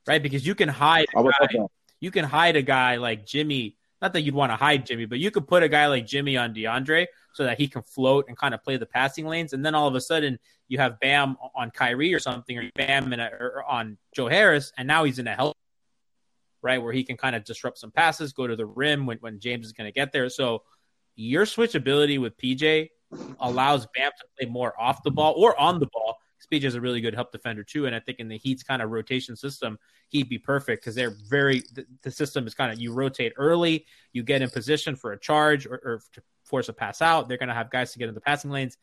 right? 0.07 0.21
Because 0.21 0.45
you 0.45 0.55
can 0.55 0.69
hide 0.69 1.07
a 1.15 1.19
I 1.19 1.23
guy, 1.23 1.65
you 1.99 2.11
can 2.11 2.25
hide 2.25 2.55
a 2.55 2.61
guy 2.61 2.97
like 2.97 3.25
Jimmy. 3.25 3.77
Not 4.01 4.13
that 4.13 4.21
you'd 4.21 4.35
want 4.35 4.51
to 4.51 4.55
hide 4.55 4.85
Jimmy, 4.85 5.05
but 5.05 5.19
you 5.19 5.29
could 5.29 5.47
put 5.47 5.63
a 5.63 5.69
guy 5.69 5.87
like 5.87 6.07
Jimmy 6.07 6.37
on 6.37 6.53
DeAndre 6.53 7.05
so 7.33 7.43
that 7.43 7.59
he 7.59 7.67
can 7.67 7.83
float 7.83 8.25
and 8.27 8.37
kind 8.37 8.53
of 8.53 8.63
play 8.63 8.77
the 8.77 8.85
passing 8.85 9.25
lanes, 9.25 9.53
and 9.53 9.65
then 9.65 9.75
all 9.75 9.87
of 9.87 9.95
a 9.95 10.01
sudden 10.01 10.39
you 10.67 10.77
have 10.79 10.99
Bam 10.99 11.37
on 11.55 11.71
Kyrie 11.71 12.13
or 12.13 12.19
something, 12.19 12.57
or 12.57 12.69
Bam 12.75 13.13
a, 13.13 13.29
or 13.39 13.63
on 13.67 13.97
Joe 14.15 14.27
Harris, 14.27 14.71
and 14.77 14.87
now 14.87 15.03
he's 15.03 15.19
in 15.19 15.27
a 15.27 15.35
help 15.35 15.55
right 16.61 16.81
where 16.81 16.93
he 16.93 17.03
can 17.03 17.17
kind 17.17 17.35
of 17.35 17.43
disrupt 17.43 17.77
some 17.77 17.91
passes, 17.91 18.33
go 18.33 18.47
to 18.47 18.55
the 18.55 18.65
rim 18.65 19.05
when, 19.05 19.17
when 19.17 19.39
James 19.39 19.65
is 19.65 19.73
going 19.73 19.87
to 19.87 19.91
get 19.91 20.11
there. 20.11 20.29
So 20.29 20.63
your 21.15 21.45
switchability 21.45 22.19
with 22.19 22.37
PJ 22.37 22.89
allows 23.39 23.87
Bam 23.95 24.11
to 24.19 24.25
play 24.37 24.49
more 24.49 24.79
off 24.79 25.03
the 25.03 25.11
ball 25.11 25.33
or 25.37 25.59
on 25.59 25.79
the 25.79 25.87
ball. 25.87 26.00
PJ 26.51 26.63
is 26.65 26.75
a 26.75 26.81
really 26.81 27.01
good 27.01 27.15
help 27.15 27.31
defender 27.31 27.63
too, 27.63 27.85
and 27.85 27.95
I 27.95 27.99
think 27.99 28.19
in 28.19 28.27
the 28.27 28.37
Heat's 28.37 28.63
kind 28.63 28.81
of 28.81 28.91
rotation 28.91 29.35
system, 29.35 29.79
he'd 30.09 30.29
be 30.29 30.37
perfect 30.37 30.83
because 30.83 30.95
they're 30.95 31.15
very. 31.29 31.63
The, 31.73 31.85
the 32.01 32.11
system 32.11 32.45
is 32.45 32.53
kind 32.53 32.71
of 32.71 32.79
you 32.79 32.93
rotate 32.93 33.33
early, 33.37 33.85
you 34.13 34.23
get 34.23 34.41
in 34.41 34.49
position 34.49 34.95
for 34.95 35.13
a 35.13 35.19
charge 35.19 35.65
or, 35.65 35.75
or 35.75 36.01
to 36.13 36.21
force 36.43 36.69
a 36.69 36.73
pass 36.73 37.01
out. 37.01 37.27
They're 37.27 37.37
going 37.37 37.49
to 37.49 37.55
have 37.55 37.69
guys 37.69 37.93
to 37.93 37.99
get 37.99 38.09
in 38.09 38.15
the 38.15 38.21
passing 38.21 38.51
lanes. 38.51 38.77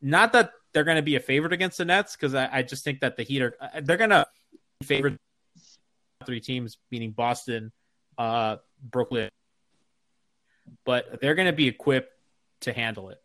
Not 0.00 0.32
that 0.34 0.52
they're 0.72 0.84
going 0.84 0.96
to 0.96 1.02
be 1.02 1.16
a 1.16 1.20
favorite 1.20 1.52
against 1.52 1.78
the 1.78 1.84
Nets 1.84 2.14
because 2.16 2.34
I, 2.34 2.48
I 2.52 2.62
just 2.62 2.84
think 2.84 3.00
that 3.00 3.16
the 3.16 3.22
Heat 3.22 3.42
are 3.42 3.56
they're 3.82 3.96
going 3.96 4.10
to 4.10 4.26
favor 4.82 5.16
three 6.24 6.40
teams, 6.40 6.78
meaning 6.90 7.12
Boston, 7.12 7.72
uh, 8.18 8.56
Brooklyn, 8.82 9.30
but 10.84 11.20
they're 11.20 11.34
going 11.34 11.46
to 11.46 11.52
be 11.52 11.68
equipped 11.68 12.12
to 12.60 12.72
handle 12.72 13.10
it, 13.10 13.22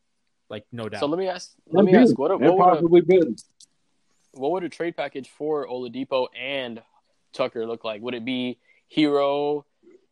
like 0.49 0.65
no 0.71 0.89
doubt. 0.89 1.01
So 1.01 1.07
let 1.07 1.19
me 1.19 1.27
ask. 1.27 1.51
Let 1.71 1.85
me 1.85 1.95
ask. 1.95 2.17
What, 2.17 2.31
and 2.31 2.41
what 2.41 2.57
would 2.57 2.61
a, 2.61 2.71
possibly 2.71 3.01
bid. 3.01 3.41
What 4.33 4.51
would 4.51 4.63
a 4.63 4.69
trade 4.69 4.95
package 4.95 5.29
for 5.29 5.67
Oladipo 5.67 6.27
and 6.39 6.81
Tucker 7.33 7.65
look 7.65 7.83
like? 7.83 8.01
Would 8.01 8.13
it 8.13 8.23
be 8.25 8.59
Herro 8.95 9.63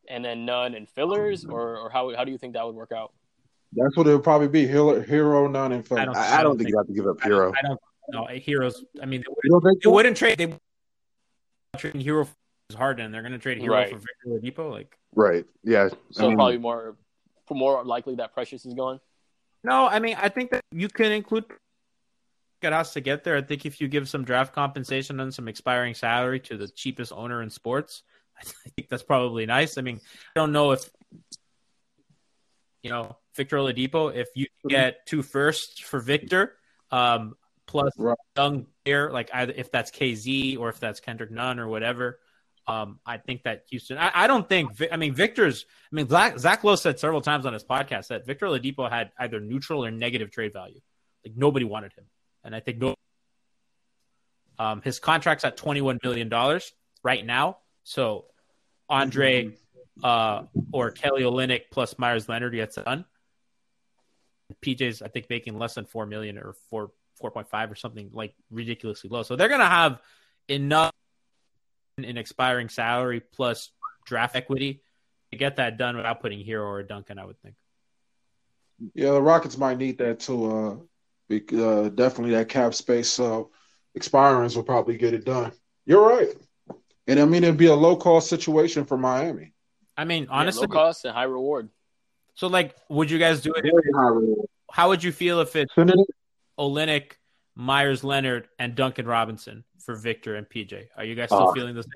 and 0.08 0.24
then 0.26 0.46
Nunn 0.46 0.74
and 0.76 0.90
fillers, 0.90 1.46
or 1.46 1.78
or 1.78 1.90
how 1.90 2.14
how 2.16 2.24
do 2.24 2.32
you 2.32 2.38
think 2.38 2.54
that 2.54 2.66
would 2.66 2.76
work 2.76 2.92
out? 2.92 3.14
That's 3.74 3.96
what 3.96 4.08
it 4.08 4.12
would 4.12 4.24
probably 4.24 4.48
be. 4.48 4.66
Herro, 4.68 5.06
hero 5.06 5.48
Nunn 5.48 5.72
and 5.74 5.88
fillers. 5.88 6.02
I 6.02 6.06
don't- 6.06 6.18
I, 6.18 6.40
I 6.40 6.44
don't 6.44 6.58
think 6.58 6.70
you 6.70 6.78
have 6.78 6.88
to 6.88 6.94
give 6.94 7.06
up 7.08 7.18
I 7.24 7.28
Herro. 7.28 7.52
don't, 7.52 7.56
I 7.58 7.62
don't 7.68 7.80
know. 8.12 8.26
Heroes. 8.40 8.84
I 9.02 9.06
mean, 9.06 9.22
they 9.22 9.26
You 9.44 9.54
wouldn't, 9.54 9.84
they 9.84 9.90
wouldn't 9.90 10.18
trade. 10.18 10.38
They 10.40 10.46
wouldn't 10.48 10.62
trade 11.78 11.94
Herro 11.96 12.26
for 12.72 12.78
Harden. 12.78 13.12
They're 13.12 13.22
going 13.22 13.32
to 13.34 13.38
trade 13.38 13.60
Herro 13.62 13.70
Right. 13.70 13.90
for 13.92 13.98
Victor 14.00 14.28
Oladipo. 14.28 14.72
Like, 14.72 14.98
Right? 15.16 15.46
Yeah. 15.64 15.90
So 16.12 16.26
I 16.26 16.28
mean, 16.30 16.38
probably 16.38 16.58
more 16.58 16.96
more 17.52 17.84
likely 17.84 18.16
that 18.16 18.34
Precious 18.34 18.66
is 18.66 18.74
gone. 18.76 19.00
no, 19.64 19.88
I 19.88 20.00
mean, 20.00 20.16
I 20.20 20.30
think 20.30 20.50
that 20.52 20.62
you 20.72 20.88
can 20.88 21.12
include. 21.12 21.46
It 22.62 22.74
has 22.74 22.94
to 22.94 23.02
get 23.02 23.24
there. 23.24 23.38
I 23.38 23.42
think 23.42 23.66
if 23.66 23.80
you 23.82 23.88
give 23.88 24.10
some 24.10 24.24
draft 24.24 24.54
compensation 24.54 25.20
and 25.20 25.34
some 25.34 25.48
expiring 25.48 25.94
salary 25.94 26.40
to 26.42 26.58
the 26.58 26.68
cheapest 26.68 27.12
owner 27.14 27.42
in 27.42 27.50
sports, 27.50 28.04
I 28.40 28.44
think 28.76 28.90
that's 28.90 29.04
probably 29.04 29.46
nice. 29.46 29.78
I 29.78 29.82
mean, 29.82 30.00
I 30.36 30.40
don't 30.40 30.52
know 30.52 30.72
if 30.72 30.90
you 32.84 32.90
know, 32.90 33.18
Victor 33.36 33.58
Oladipo. 33.58 34.16
If 34.16 34.30
you 34.36 34.48
get 34.68 35.06
two 35.06 35.22
firsts 35.22 35.80
for 35.80 36.00
Victor, 36.00 36.56
um, 36.92 37.36
plus 37.68 37.92
Right. 37.98 38.18
young 38.38 38.68
player, 38.86 39.12
like 39.12 39.30
either 39.34 39.54
if 39.56 39.72
that's 39.72 39.92
KZ 39.92 40.58
or 40.58 40.70
if 40.70 40.80
that's 40.80 41.00
Kendrick 41.00 41.32
Nunn 41.32 41.60
or 41.60 41.68
whatever. 41.68 42.20
Um, 42.68 43.00
I 43.06 43.18
think 43.18 43.44
that 43.44 43.64
Houston. 43.70 43.98
I, 43.98 44.12
I 44.14 44.28
don't 44.28 44.48
think. 44.48 44.72
I 44.92 44.98
mean, 44.98 45.14
Victor's. 45.14 45.66
I 45.92 45.96
mean, 45.96 46.08
Zach, 46.08 46.38
Zach 46.38 46.64
Lowe 46.64 46.76
said 46.76 47.00
several 47.00 47.22
times 47.22 47.46
on 47.46 47.54
his 47.54 47.64
podcast 47.64 48.08
that 48.10 48.26
Victor 48.28 48.46
Oladipo 48.46 48.90
had 48.90 49.12
either 49.18 49.40
neutral 49.40 49.84
or 49.84 49.92
negative 49.92 50.30
trade 50.32 50.54
value. 50.54 50.80
Like 51.26 51.36
nobody 51.36 51.66
wanted 51.66 51.94
him, 51.94 52.06
and 52.50 52.56
I 52.56 52.60
think. 52.60 52.84
Um, 54.58 54.82
his 54.82 55.00
contract's 55.00 55.46
at 55.46 55.56
twenty 55.56 55.80
one 55.82 56.00
million 56.04 56.28
dollars 56.28 56.74
right 57.02 57.26
now. 57.26 57.60
So, 57.84 58.26
Andre 58.90 59.56
uh, 60.04 60.44
or 60.74 60.92
Kelly 60.92 61.22
Olynyk 61.22 61.64
plus 61.72 61.98
Meyers 61.98 62.28
Leonard 62.28 62.54
gets 62.54 62.76
done. 62.76 63.06
PJ's 64.64 65.02
I 65.02 65.08
think 65.08 65.30
making 65.30 65.58
less 65.58 65.76
than 65.76 65.86
four 65.86 66.06
million 66.06 66.38
or 66.38 66.56
four 66.70 66.92
four 67.20 67.32
point 67.32 67.50
five 67.50 67.72
or 67.72 67.76
something 67.76 68.10
like 68.14 68.34
ridiculously 68.50 69.10
low. 69.10 69.24
So 69.24 69.36
they're 69.36 69.48
gonna 69.48 69.66
have 69.66 70.02
enough 70.48 70.92
in 71.98 72.18
expiring 72.18 72.70
salary 72.70 73.20
plus 73.20 73.72
draft 74.06 74.36
equity 74.36 74.82
to 75.32 75.38
get 75.38 75.58
that 75.58 75.78
done 75.78 75.96
without 75.96 76.22
putting 76.22 76.44
Herro 76.44 76.68
or 76.68 76.84
Duncan. 76.84 77.20
I 77.20 77.26
would 77.26 77.40
think. 77.42 77.56
Yeah, 78.96 79.12
the 79.12 79.22
Rockets 79.22 79.58
might 79.58 79.78
need 79.78 79.98
that 80.00 80.20
too. 80.20 80.52
Uh, 80.52 80.76
uh, 81.32 81.90
definitely 81.90 82.32
that 82.36 82.50
cap 82.50 82.74
space. 82.74 83.10
So 83.10 83.52
expirings 83.98 84.56
will 84.56 84.64
probably 84.64 84.98
get 84.98 85.14
it 85.14 85.26
done. 85.26 85.52
You're 85.86 86.08
right, 86.08 86.30
and 87.08 87.20
I 87.20 87.26
mean 87.26 87.44
it'd 87.44 87.58
be 87.58 87.68
a 87.68 87.74
low 87.76 87.96
cost 87.96 88.30
situation 88.30 88.86
for 88.86 88.98
Miami. 88.98 89.54
I 89.98 90.06
mean, 90.06 90.24
Yeah, 90.24 90.30
honestly, 90.32 90.68
low 90.68 90.74
cost 90.74 91.06
and 91.06 91.14
high 91.14 91.24
reward. 91.24 91.70
so 92.36 92.48
like, 92.48 92.76
would 92.90 93.10
you 93.12 93.20
guys 93.20 93.42
do 93.42 93.52
it? 93.54 93.62
Very 93.64 93.92
high 93.94 94.10
reward. 94.10 94.48
How 94.72 94.90
would 94.90 95.04
you 95.04 95.12
feel 95.12 95.42
if 95.42 95.56
it's 95.56 95.74
Send 95.76 95.92
Olynyk, 96.60 97.14
Meyers 97.56 98.04
Leonard, 98.04 98.48
and 98.60 98.76
Duncan 98.76 99.08
Robinson 99.08 99.64
for 99.80 99.96
Victor 99.96 100.36
and 100.36 100.48
PJ? 100.48 100.88
Are 100.96 101.04
you 101.04 101.16
guys 101.16 101.30
still 101.30 101.50
Uh, 101.50 101.54
feeling 101.54 101.76
the 101.76 101.84
same? 101.84 101.92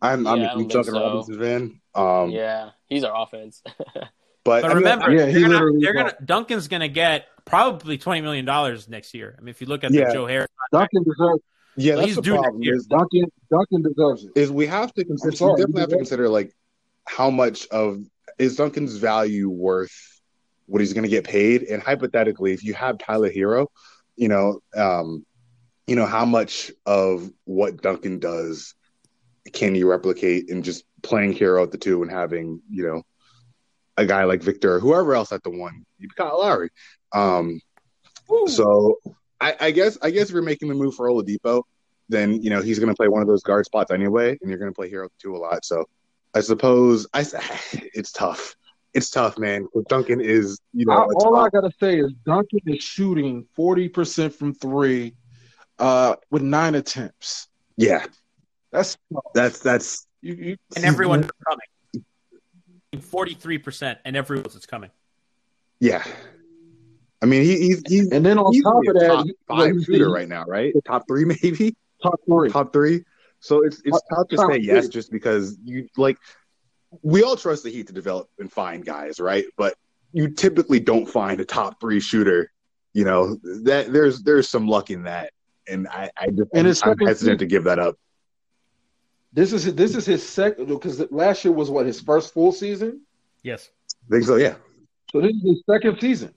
I'm, 0.00 0.26
I'm 0.26 0.40
Yeah, 0.40 0.44
I 0.44 0.46
a 0.46 0.48
don't 0.50 0.60
huge 0.60 0.72
Duncan 0.72 0.94
so. 0.94 1.00
Robinson 1.02 1.38
fan. 1.40 1.80
Um, 1.94 2.30
yeah, 2.30 2.70
he's 2.86 3.04
our 3.04 3.22
offense. 3.22 3.62
but, 3.94 4.12
But 4.44 4.64
I 4.64 4.68
mean, 4.68 4.76
remember, 4.76 5.10
yeah, 5.12 5.26
he 5.26 5.32
they're, 5.32 5.42
gonna, 5.42 5.52
literally 5.54 5.80
they're 5.80 5.94
gonna 5.94 6.16
Duncan's 6.24 6.68
gonna 6.68 6.88
get 6.88 7.26
probably 7.44 7.98
twenty 7.98 8.20
million 8.20 8.44
dollars 8.44 8.88
next 8.88 9.14
year. 9.14 9.34
I 9.38 9.40
mean, 9.40 9.50
if 9.50 9.60
you 9.60 9.66
look 9.66 9.84
at 9.84 9.92
Yeah. 9.92 10.08
the 10.08 10.14
Joe 10.14 10.26
Harris, 10.26 10.48
Duncan 10.72 11.02
deserves. 11.04 11.42
yeah, 11.76 11.94
that's 11.96 12.06
He's 12.06 12.16
the 12.16 12.22
problem. 12.22 12.62
Is, 12.62 12.86
Duncan 12.86 13.24
Duncan 13.50 13.82
deserves 13.82 14.24
it. 14.24 14.32
is 14.36 14.50
we 14.50 14.66
have 14.66 14.92
to 14.94 15.04
consider. 15.04 15.36
Sorry, 15.36 15.52
we 15.52 15.56
definitely 15.60 15.80
have 15.82 15.90
to 15.90 15.96
consider 15.96 16.28
like 16.28 16.52
how 17.06 17.30
much 17.30 17.66
of 17.68 17.98
is 18.38 18.56
Duncan's 18.56 18.96
value 18.96 19.48
worth 19.48 19.92
what 20.66 20.80
he's 20.80 20.92
going 20.94 21.02
to 21.04 21.10
get 21.10 21.24
paid, 21.24 21.62
and 21.64 21.82
hypothetically, 21.82 22.52
if 22.52 22.64
you 22.64 22.72
have 22.74 22.96
Tyler 22.98 23.30
Herro, 23.30 23.66
you 24.16 24.28
know, 24.28 24.60
um, 24.74 25.24
you 25.86 25.94
know 25.96 26.06
how 26.06 26.24
much 26.24 26.72
of 26.86 27.30
what 27.44 27.82
Duncan 27.82 28.18
does 28.18 28.74
can 29.52 29.74
you 29.74 29.88
replicate 29.90 30.48
in 30.48 30.62
just 30.62 30.84
playing 31.02 31.34
Herro 31.34 31.62
at 31.64 31.70
the 31.70 31.76
two 31.76 32.02
and 32.02 32.10
having 32.10 32.62
you 32.70 32.82
know 32.86 33.02
a 33.96 34.06
guy 34.06 34.24
like 34.24 34.42
Victor 34.42 34.76
or 34.76 34.80
whoever 34.80 35.14
else 35.14 35.32
at 35.32 35.42
the 35.42 35.50
one, 35.50 35.84
you 35.98 36.08
Kyle 36.08 36.40
Lowry. 36.40 36.70
Um, 37.12 37.60
so 38.46 38.98
I, 39.40 39.56
I 39.60 39.70
guess 39.70 39.98
I 40.02 40.10
guess 40.10 40.28
if 40.28 40.32
you're 40.32 40.42
making 40.42 40.68
the 40.68 40.74
move 40.74 40.94
for 40.94 41.08
Oladipo, 41.08 41.62
then 42.08 42.42
you 42.42 42.50
know 42.50 42.60
he's 42.60 42.78
going 42.78 42.88
to 42.88 42.94
play 42.94 43.08
one 43.08 43.22
of 43.22 43.28
those 43.28 43.42
guard 43.42 43.66
spots 43.66 43.90
anyway, 43.90 44.36
and 44.40 44.50
you're 44.50 44.58
going 44.58 44.70
to 44.70 44.74
play 44.74 44.90
Herro 44.90 45.08
two 45.18 45.36
a 45.36 45.38
lot. 45.38 45.64
So 45.64 45.84
I 46.34 46.40
suppose 46.40 47.06
I 47.12 47.20
it's 47.72 48.12
tough. 48.12 48.56
It's 48.92 49.10
tough, 49.10 49.38
man. 49.38 49.66
Duncan 49.88 50.20
is 50.20 50.60
you 50.72 50.86
know 50.86 50.92
I, 50.92 51.02
a 51.02 51.06
all 51.24 51.36
I 51.36 51.48
gotta 51.48 51.72
say 51.80 51.98
is 51.98 52.12
Duncan 52.24 52.60
is 52.66 52.82
shooting 52.82 53.46
forty 53.54 53.88
percent 53.88 54.34
from 54.34 54.54
three, 54.54 55.14
uh, 55.78 56.16
with 56.30 56.42
nine 56.42 56.74
attempts. 56.74 57.48
yeah. 57.76 58.06
That's 58.74 58.98
That's 59.34 59.60
that's 59.60 60.06
you. 60.20 60.34
you 60.34 60.56
and 60.74 60.84
everyone's 60.84 61.30
coming. 61.46 61.60
Forty 63.00 63.34
three 63.34 63.58
percent, 63.58 63.98
and 64.04 64.16
everyone 64.16 64.40
everyone's 64.40 64.56
is 64.56 64.66
coming. 64.66 64.90
yeah. 65.80 66.04
I 67.22 67.26
mean 67.26 67.42
he, 67.42 67.58
he's 67.58 67.82
he's 67.86 68.10
and 68.10 68.24
then 68.24 68.38
on 68.38 68.52
he's 68.52 68.62
top 68.62 68.82
of 68.86 68.94
that, 68.94 69.08
top 69.08 69.26
five 69.48 69.74
shooter 69.84 70.10
right 70.10 70.28
now, 70.28 70.44
right? 70.44 70.74
Top 70.86 71.04
three 71.08 71.24
maybe, 71.42 71.74
top 72.02 72.20
three. 72.26 72.50
top 72.50 72.72
three. 72.72 73.04
So 73.40 73.62
it's 73.62 73.80
it's 73.84 74.00
tough 74.10 74.28
to 74.28 74.36
Top 74.36 74.50
say 74.52 74.58
yes 74.58 74.88
just 74.88 75.10
because 75.10 75.56
you 75.64 75.88
like 75.96 76.18
we 77.02 77.22
all 77.22 77.36
trust 77.36 77.64
the 77.64 77.70
Heat 77.70 77.86
to 77.86 77.92
develop 77.92 78.28
and 78.38 78.52
find 78.52 78.84
guys, 78.84 79.20
right? 79.20 79.44
But 79.56 79.74
you 80.12 80.28
typically 80.28 80.80
don't 80.80 81.06
find 81.06 81.40
a 81.40 81.44
top 81.44 81.80
three 81.80 82.00
shooter. 82.00 82.52
You 82.92 83.04
know 83.04 83.36
that 83.64 83.92
there's 83.92 84.22
there's 84.22 84.48
some 84.48 84.68
luck 84.68 84.90
in 84.90 85.04
that, 85.04 85.32
and 85.66 85.88
I 85.88 86.10
I 86.18 86.28
just 86.28 86.50
And 86.54 86.66
his 86.66 86.82
I'm 86.82 86.90
second 86.90 87.06
hesitant 87.06 87.38
to 87.40 87.46
give 87.46 87.64
that 87.64 87.78
up. 87.78 87.96
This 89.34 89.52
is 89.52 89.64
his, 89.64 89.74
this 89.74 89.96
is 89.96 90.06
his 90.06 90.26
second 90.26 90.68
because 90.68 91.10
last 91.10 91.44
year 91.44 91.52
was 91.52 91.68
what 91.68 91.86
his 91.86 92.00
first 92.00 92.32
full 92.32 92.52
season. 92.52 93.00
Yes. 93.42 93.70
I 94.08 94.14
think 94.14 94.24
so, 94.24 94.36
yeah. 94.36 94.54
So 95.10 95.20
this 95.20 95.32
is 95.32 95.42
his 95.42 95.62
second 95.68 96.00
season. 96.00 96.32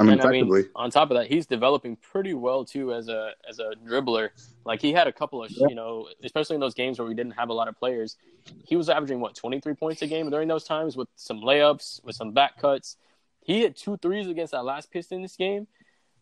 I 0.00 0.02
mean, 0.02 0.14
and 0.14 0.22
I 0.22 0.30
mean, 0.32 0.68
on 0.74 0.90
top 0.90 1.12
of 1.12 1.16
that, 1.16 1.28
he's 1.28 1.46
developing 1.46 1.94
pretty 1.94 2.34
well 2.34 2.64
too 2.64 2.92
as 2.92 3.08
a 3.08 3.30
as 3.48 3.60
a 3.60 3.74
dribbler. 3.86 4.30
Like 4.64 4.80
he 4.82 4.92
had 4.92 5.06
a 5.06 5.12
couple 5.12 5.44
of 5.44 5.52
Yeah. 5.52 5.68
you 5.68 5.76
know, 5.76 6.08
especially 6.24 6.54
in 6.54 6.60
those 6.60 6.74
games 6.74 6.98
where 6.98 7.06
we 7.06 7.14
didn't 7.14 7.32
have 7.32 7.48
a 7.48 7.52
lot 7.52 7.68
of 7.68 7.78
players, 7.78 8.16
he 8.64 8.74
was 8.74 8.88
averaging 8.88 9.20
what 9.20 9.36
twenty 9.36 9.60
three 9.60 9.74
points 9.74 10.02
a 10.02 10.08
game 10.08 10.28
during 10.30 10.48
those 10.48 10.64
times 10.64 10.96
with 10.96 11.06
some 11.14 11.40
layups, 11.40 12.04
with 12.04 12.16
some 12.16 12.32
back 12.32 12.60
cuts. 12.60 12.96
He 13.40 13.60
hit 13.60 13.76
two 13.76 13.96
threes 13.98 14.26
against 14.26 14.50
that 14.50 14.64
last 14.64 14.90
Pistons 14.90 15.36
game, 15.36 15.68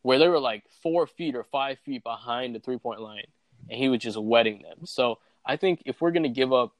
where 0.02 0.18
they 0.18 0.28
were 0.28 0.40
like 0.40 0.64
four 0.82 1.06
feet 1.06 1.34
or 1.34 1.44
five 1.44 1.78
feet 1.78 2.04
behind 2.04 2.54
the 2.54 2.60
three 2.60 2.78
point 2.78 3.00
line, 3.00 3.24
and 3.68 3.78
he 3.78 3.88
was 3.88 4.00
just 4.00 4.20
wetting 4.20 4.62
them. 4.62 4.84
So 4.84 5.18
I 5.44 5.56
think 5.56 5.82
if 5.86 6.00
we're 6.00 6.10
gonna 6.10 6.28
give 6.28 6.52
up, 6.52 6.72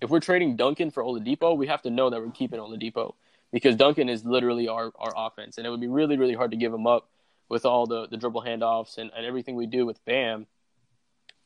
if 0.00 0.10
we're 0.10 0.20
trading 0.20 0.56
Duncan 0.56 0.90
for 0.90 1.02
Oladipo, 1.02 1.56
we 1.56 1.66
have 1.66 1.82
to 1.82 1.90
know 1.90 2.10
that 2.10 2.20
we're 2.20 2.30
keeping 2.30 2.60
Oladipo 2.60 3.14
because 3.52 3.76
Duncan 3.76 4.08
is 4.08 4.24
literally 4.24 4.68
our, 4.68 4.92
our 4.98 5.12
offense, 5.16 5.58
and 5.58 5.66
it 5.66 5.70
would 5.70 5.80
be 5.80 5.88
really 5.88 6.16
really 6.16 6.34
hard 6.34 6.50
to 6.50 6.56
give 6.56 6.72
him 6.72 6.86
up 6.86 7.08
with 7.48 7.64
all 7.64 7.86
the, 7.86 8.08
the 8.08 8.16
dribble 8.16 8.42
handoffs 8.42 8.98
and, 8.98 9.10
and 9.16 9.24
everything 9.24 9.54
we 9.54 9.66
do 9.66 9.86
with 9.86 10.04
Bam. 10.04 10.46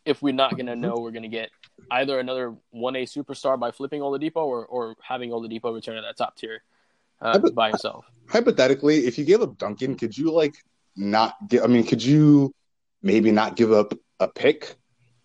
If 0.06 0.22
we're 0.22 0.32
not 0.32 0.56
gonna 0.56 0.76
know 0.76 0.96
we're 0.98 1.11
gonna 1.11 1.28
get 1.28 1.50
either 1.90 2.18
another 2.18 2.54
one 2.70 2.96
A 2.96 3.04
superstar 3.04 3.58
by 3.58 3.70
flipping 3.70 4.00
Oladipo 4.00 4.36
or, 4.36 4.64
or 4.64 4.96
having 5.02 5.30
Oladipo 5.30 5.74
return 5.74 5.96
to 5.96 6.02
that 6.02 6.16
top 6.16 6.36
tier 6.36 6.62
uh, 7.20 7.38
by 7.50 7.68
himself. 7.68 8.06
hypothetically, 8.28 9.06
if 9.06 9.18
you 9.18 9.24
gave 9.24 9.42
up 9.42 9.58
Duncan, 9.58 9.94
could 9.96 10.16
you 10.16 10.32
like 10.32 10.54
not 10.96 11.34
give? 11.48 11.62
I 11.62 11.66
mean, 11.66 11.84
could 11.84 12.02
you 12.02 12.54
maybe 13.02 13.30
not 13.30 13.56
give 13.56 13.72
up 13.72 13.92
a 14.21 14.29
pick? 14.29 14.77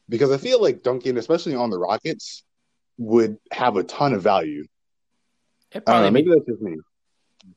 Because 0.09 0.31
I 0.31 0.37
feel 0.37 0.61
like 0.61 0.83
Duncan, 0.83 1.17
especially 1.17 1.55
on 1.55 1.69
the 1.69 1.77
Rockets, 1.77 2.43
would 2.97 3.37
have 3.51 3.75
a 3.77 3.83
ton 3.83 4.13
of 4.13 4.21
value. 4.23 4.65
It 5.71 5.77
I 5.77 5.79
probably 5.81 6.11
Maybe 6.11 6.29
that's 6.29 6.45
just 6.45 6.61
me. 6.61 6.77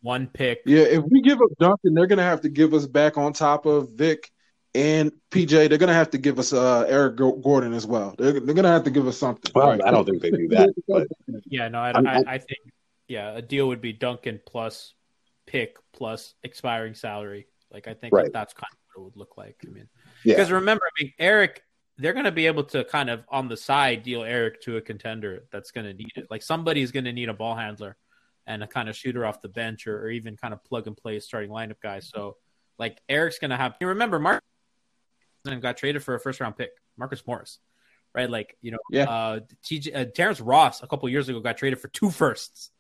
one 0.02 0.26
pick. 0.26 0.60
Yeah, 0.66 0.82
if 0.82 1.04
we 1.10 1.22
give 1.22 1.40
up 1.40 1.50
Duncan, 1.60 1.94
they're 1.94 2.06
gonna 2.06 2.22
have 2.22 2.40
to 2.42 2.48
give 2.48 2.74
us 2.74 2.86
back 2.86 3.16
on 3.18 3.32
top 3.32 3.66
of 3.66 3.90
Vic 3.92 4.30
and 4.74 5.12
PJ. 5.30 5.68
They're 5.68 5.78
gonna 5.78 5.92
have 5.94 6.10
to 6.10 6.18
give 6.18 6.38
us 6.38 6.52
uh, 6.52 6.84
Eric 6.88 7.16
Go- 7.16 7.36
Gordon 7.36 7.72
as 7.74 7.86
well. 7.86 8.14
They're, 8.18 8.40
they're 8.40 8.54
gonna 8.54 8.68
have 8.72 8.84
to 8.84 8.90
give 8.90 9.06
us 9.06 9.16
something. 9.18 9.52
Well, 9.54 9.68
Right. 9.68 9.80
I 9.84 9.90
don't 9.90 10.04
think 10.06 10.22
they 10.22 10.30
do 10.30 10.48
that. 10.48 10.72
But 10.88 11.06
Yeah, 11.46 11.68
no, 11.68 11.78
I, 11.80 11.90
I'm- 11.92 12.06
I, 12.06 12.24
I 12.26 12.38
think 12.38 12.60
yeah, 13.08 13.36
a 13.36 13.42
deal 13.42 13.68
would 13.68 13.80
be 13.80 13.92
Duncan 13.92 14.40
plus 14.46 14.94
pick 15.46 15.76
plus 15.92 16.34
expiring 16.42 16.94
salary. 16.94 17.46
Like 17.70 17.86
I 17.88 17.94
think 17.94 18.12
Right. 18.14 18.32
that's 18.32 18.54
kind 18.54 18.68
of 18.72 18.78
what 18.94 19.00
it 19.02 19.04
would 19.04 19.16
look 19.16 19.36
like. 19.36 19.56
I 19.66 19.70
mean, 19.70 19.88
yeah, 20.24 20.34
because 20.34 20.50
remember, 20.50 20.84
I 20.84 21.02
mean, 21.02 21.12
Eric, 21.18 21.62
they're 21.96 22.12
going 22.12 22.24
to 22.24 22.32
be 22.32 22.46
able 22.46 22.64
to 22.64 22.84
kind 22.84 23.10
of 23.10 23.24
on 23.28 23.48
the 23.48 23.56
side 23.56 24.02
deal 24.02 24.22
Eric 24.22 24.62
to 24.62 24.76
a 24.76 24.80
contender 24.80 25.44
that's 25.50 25.70
going 25.70 25.86
to 25.86 25.92
need 25.92 26.12
it. 26.16 26.28
Like 26.30 26.42
somebody's 26.42 26.92
going 26.92 27.04
to 27.04 27.12
need 27.12 27.28
a 27.28 27.34
ball 27.34 27.54
handler 27.56 27.96
and 28.46 28.62
a 28.62 28.66
kind 28.66 28.88
of 28.88 28.96
shooter 28.96 29.26
off 29.26 29.42
the 29.42 29.48
bench, 29.48 29.86
or, 29.86 29.98
or 30.00 30.10
even 30.10 30.36
kind 30.36 30.54
of 30.54 30.64
plug 30.64 30.86
and 30.86 30.96
play 30.96 31.18
starting 31.20 31.50
lineup 31.50 31.80
guy. 31.82 32.00
So 32.00 32.36
like 32.78 32.98
Eric's 33.08 33.38
going 33.38 33.50
to 33.50 33.56
have. 33.56 33.76
You 33.80 33.88
remember, 33.88 34.18
Mark 34.18 34.42
got 35.60 35.76
traded 35.76 36.02
for 36.02 36.14
a 36.14 36.20
first 36.20 36.40
round 36.40 36.56
pick, 36.56 36.70
Marcus 36.96 37.22
Morris, 37.26 37.58
right? 38.14 38.28
Like 38.30 38.56
you 38.60 38.70
know, 38.70 38.78
Yeah. 38.90 39.04
uh, 39.04 39.40
TJ, 39.64 39.96
uh, 39.96 40.04
Terrence 40.14 40.40
Ross 40.40 40.82
a 40.82 40.86
couple 40.86 41.08
years 41.08 41.28
ago 41.28 41.40
got 41.40 41.56
traded 41.56 41.80
for 41.80 41.88
two 41.88 42.10
firsts. 42.10 42.70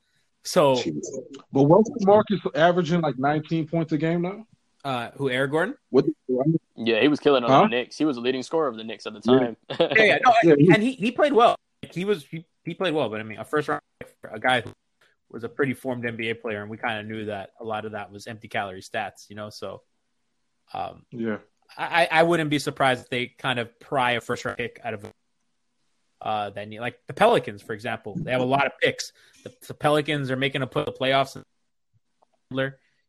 So 0.44 0.76
Jeez. 0.76 1.04
But 1.52 1.64
wasn't 1.64 2.06
Marcus 2.06 2.40
averaging 2.54 3.00
like 3.00 3.18
19 3.18 3.66
points 3.68 3.92
a 3.92 3.98
game 3.98 4.22
now? 4.22 4.46
uh, 4.84 5.10
who 5.16 5.28
Eric 5.28 5.50
Gordon? 5.50 5.74
What? 5.90 6.06
Yeah, 6.80 7.00
he 7.00 7.08
was 7.08 7.18
killing 7.18 7.42
on 7.44 7.50
Huh? 7.50 7.62
the 7.62 7.68
Knicks. 7.68 7.98
He 7.98 8.04
was 8.04 8.16
the 8.16 8.22
leading 8.22 8.42
scorer 8.44 8.68
of 8.68 8.76
the 8.76 8.84
Knicks 8.84 9.04
at 9.06 9.12
the 9.12 9.20
time. 9.20 9.56
Yeah, 9.80 9.88
yeah, 10.04 10.18
no, 10.24 10.32
Yeah, 10.44 10.74
and 10.74 10.82
he, 10.82 10.92
he 10.92 11.10
played 11.10 11.32
well. 11.32 11.56
He 11.92 12.04
was 12.04 12.24
he, 12.24 12.44
he 12.64 12.74
played 12.74 12.94
well, 12.94 13.08
but 13.08 13.20
I 13.20 13.24
mean, 13.24 13.38
a 13.38 13.44
first 13.44 13.68
round 13.68 13.80
a 14.30 14.38
guy 14.38 14.60
who 14.60 14.70
was 15.30 15.42
a 15.44 15.48
pretty 15.48 15.74
formed 15.74 16.04
NBA 16.04 16.40
player, 16.40 16.60
and 16.62 16.70
we 16.70 16.76
kind 16.76 17.00
of 17.00 17.06
knew 17.06 17.24
that 17.26 17.50
a 17.60 17.64
lot 17.64 17.84
of 17.84 17.92
that 17.92 18.12
was 18.12 18.26
empty 18.26 18.46
calorie 18.48 18.80
stats, 18.80 19.28
you 19.28 19.36
know. 19.36 19.50
So, 19.50 19.82
um, 20.72 21.04
Yeah. 21.10 21.38
I 21.76 22.08
I 22.10 22.22
wouldn't 22.22 22.48
be 22.50 22.58
surprised 22.58 23.02
if 23.02 23.10
they 23.10 23.26
kind 23.26 23.58
of 23.58 23.78
pry 23.80 24.12
a 24.12 24.20
first 24.20 24.44
round 24.44 24.56
pick 24.58 24.80
out 24.84 24.94
of. 24.94 25.04
uh, 26.22 26.50
that 26.50 26.66
need, 26.68 26.80
like 26.80 26.98
the 27.06 27.12
Pelicans, 27.14 27.60
for 27.62 27.72
example. 27.74 28.14
They 28.16 28.32
have 28.32 28.40
a 28.40 28.44
lot 28.44 28.66
of 28.66 28.72
picks. 28.80 29.12
The, 29.44 29.52
the 29.68 29.74
Pelicans 29.74 30.30
are 30.30 30.36
making 30.36 30.62
a 30.62 30.66
put 30.66 30.86
the 30.86 30.92
playoffs. 30.92 31.40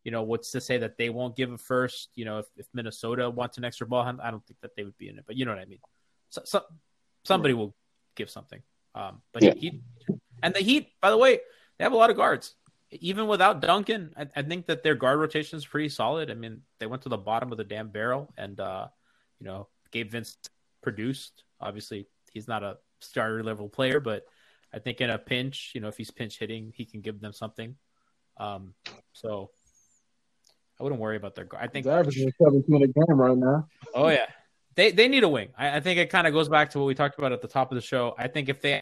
You 0.10 0.12
know, 0.12 0.24
what's 0.24 0.50
to 0.54 0.60
say 0.60 0.80
that 0.80 0.98
they 0.98 1.12
won't 1.12 1.36
give 1.36 1.52
a 1.52 1.58
first? 1.60 2.10
You 2.16 2.26
know, 2.26 2.40
if, 2.40 2.48
if 2.58 2.66
Minnesota 2.74 3.30
wants 3.30 3.60
an 3.60 3.64
extra 3.64 3.86
ball, 3.86 4.02
I 4.02 4.32
don't 4.32 4.44
think 4.48 4.60
that 4.62 4.76
they 4.76 4.84
would 4.84 4.98
be 4.98 5.08
in 5.08 5.20
it. 5.20 5.24
But 5.28 5.36
you 5.36 5.46
know 5.46 5.52
what 5.52 5.62
I 5.62 5.66
mean. 5.66 5.78
So, 6.30 6.42
so 6.46 6.64
somebody 7.24 7.54
will 7.54 7.76
give 8.16 8.28
something. 8.28 8.60
Um, 8.96 9.22
but 9.34 9.44
Yeah. 9.44 9.54
he, 9.56 9.84
and 10.42 10.56
the 10.56 10.62
Heat, 10.62 10.94
by 11.00 11.12
the 11.12 11.18
way, 11.18 11.42
they 11.78 11.84
have 11.84 11.94
a 11.94 11.96
lot 11.96 12.10
of 12.10 12.16
guards. 12.16 12.56
Even 12.90 13.28
without 13.28 13.62
Duncan, 13.62 14.12
I, 14.18 14.26
I 14.36 14.42
think 14.42 14.66
that 14.66 14.82
their 14.82 14.96
guard 14.96 15.20
rotation 15.20 15.60
is 15.60 15.66
pretty 15.68 15.90
solid. 15.90 16.32
I 16.32 16.34
mean, 16.34 16.64
they 16.80 16.88
went 16.88 17.04
to 17.04 17.10
the 17.10 17.18
bottom 17.18 17.52
of 17.52 17.60
the 17.60 17.64
damn 17.64 17.90
barrel, 17.90 18.34
and 18.36 18.60
uh, 18.60 18.88
you 19.40 19.46
know, 19.46 19.68
Gabe 19.92 20.10
Vince 20.10 20.40
produced. 20.82 21.44
Obviously, 21.62 22.08
he's 22.34 22.48
not 22.48 22.64
a 22.64 22.80
starter 23.00 23.44
level 23.44 23.70
player, 23.70 24.00
but 24.00 24.26
I 24.74 24.80
think 24.80 25.02
in 25.02 25.12
a 25.12 25.20
pinch, 25.20 25.74
you 25.76 25.82
know, 25.82 25.88
if 25.88 25.98
he's 25.98 26.10
pinch 26.10 26.40
hitting, 26.40 26.74
he 26.76 26.86
can 26.86 27.02
give 27.02 27.22
them 27.22 27.32
something. 27.32 27.76
Um, 28.38 28.74
so 29.14 29.52
I 30.80 30.84
wouldn't 30.84 31.02
worry 31.02 31.18
about 31.18 31.36
their 31.36 31.46
guard. 31.46 31.64
I 31.64 31.68
think 31.68 31.86
He's 31.86 31.92
averaging 31.92 32.30
a 32.30 32.32
17 32.44 32.64
minute 32.68 32.94
game 32.94 33.20
right 33.20 33.38
now. 33.38 33.68
Oh 33.94 34.08
yeah, 34.08 34.28
they 34.76 34.92
they 34.92 35.08
need 35.08 35.24
a 35.24 35.30
wing. 35.30 35.50
I, 35.58 35.78
I 35.78 35.80
think 35.80 36.00
it 36.00 36.10
kind 36.10 36.26
of 36.26 36.34
goes 36.34 36.50
back 36.50 36.70
to 36.72 36.80
what 36.80 36.86
we 36.86 36.96
talked 36.96 37.18
about 37.18 37.32
at 37.32 37.42
the 37.42 37.48
top 37.48 37.72
of 37.72 37.76
the 37.76 37.82
show. 37.82 38.16
I 38.18 38.28
think 38.28 38.50
if 38.50 38.62
they 38.62 38.82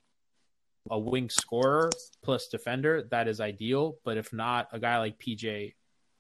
a 0.89 0.99
wing 0.99 1.29
scorer 1.29 1.89
plus 2.23 2.47
defender, 2.47 3.07
that 3.11 3.27
is 3.27 3.41
ideal. 3.41 3.97
But 4.03 4.17
if 4.17 4.31
not, 4.33 4.69
a 4.71 4.79
guy 4.79 4.97
like 4.99 5.19
PJ 5.19 5.73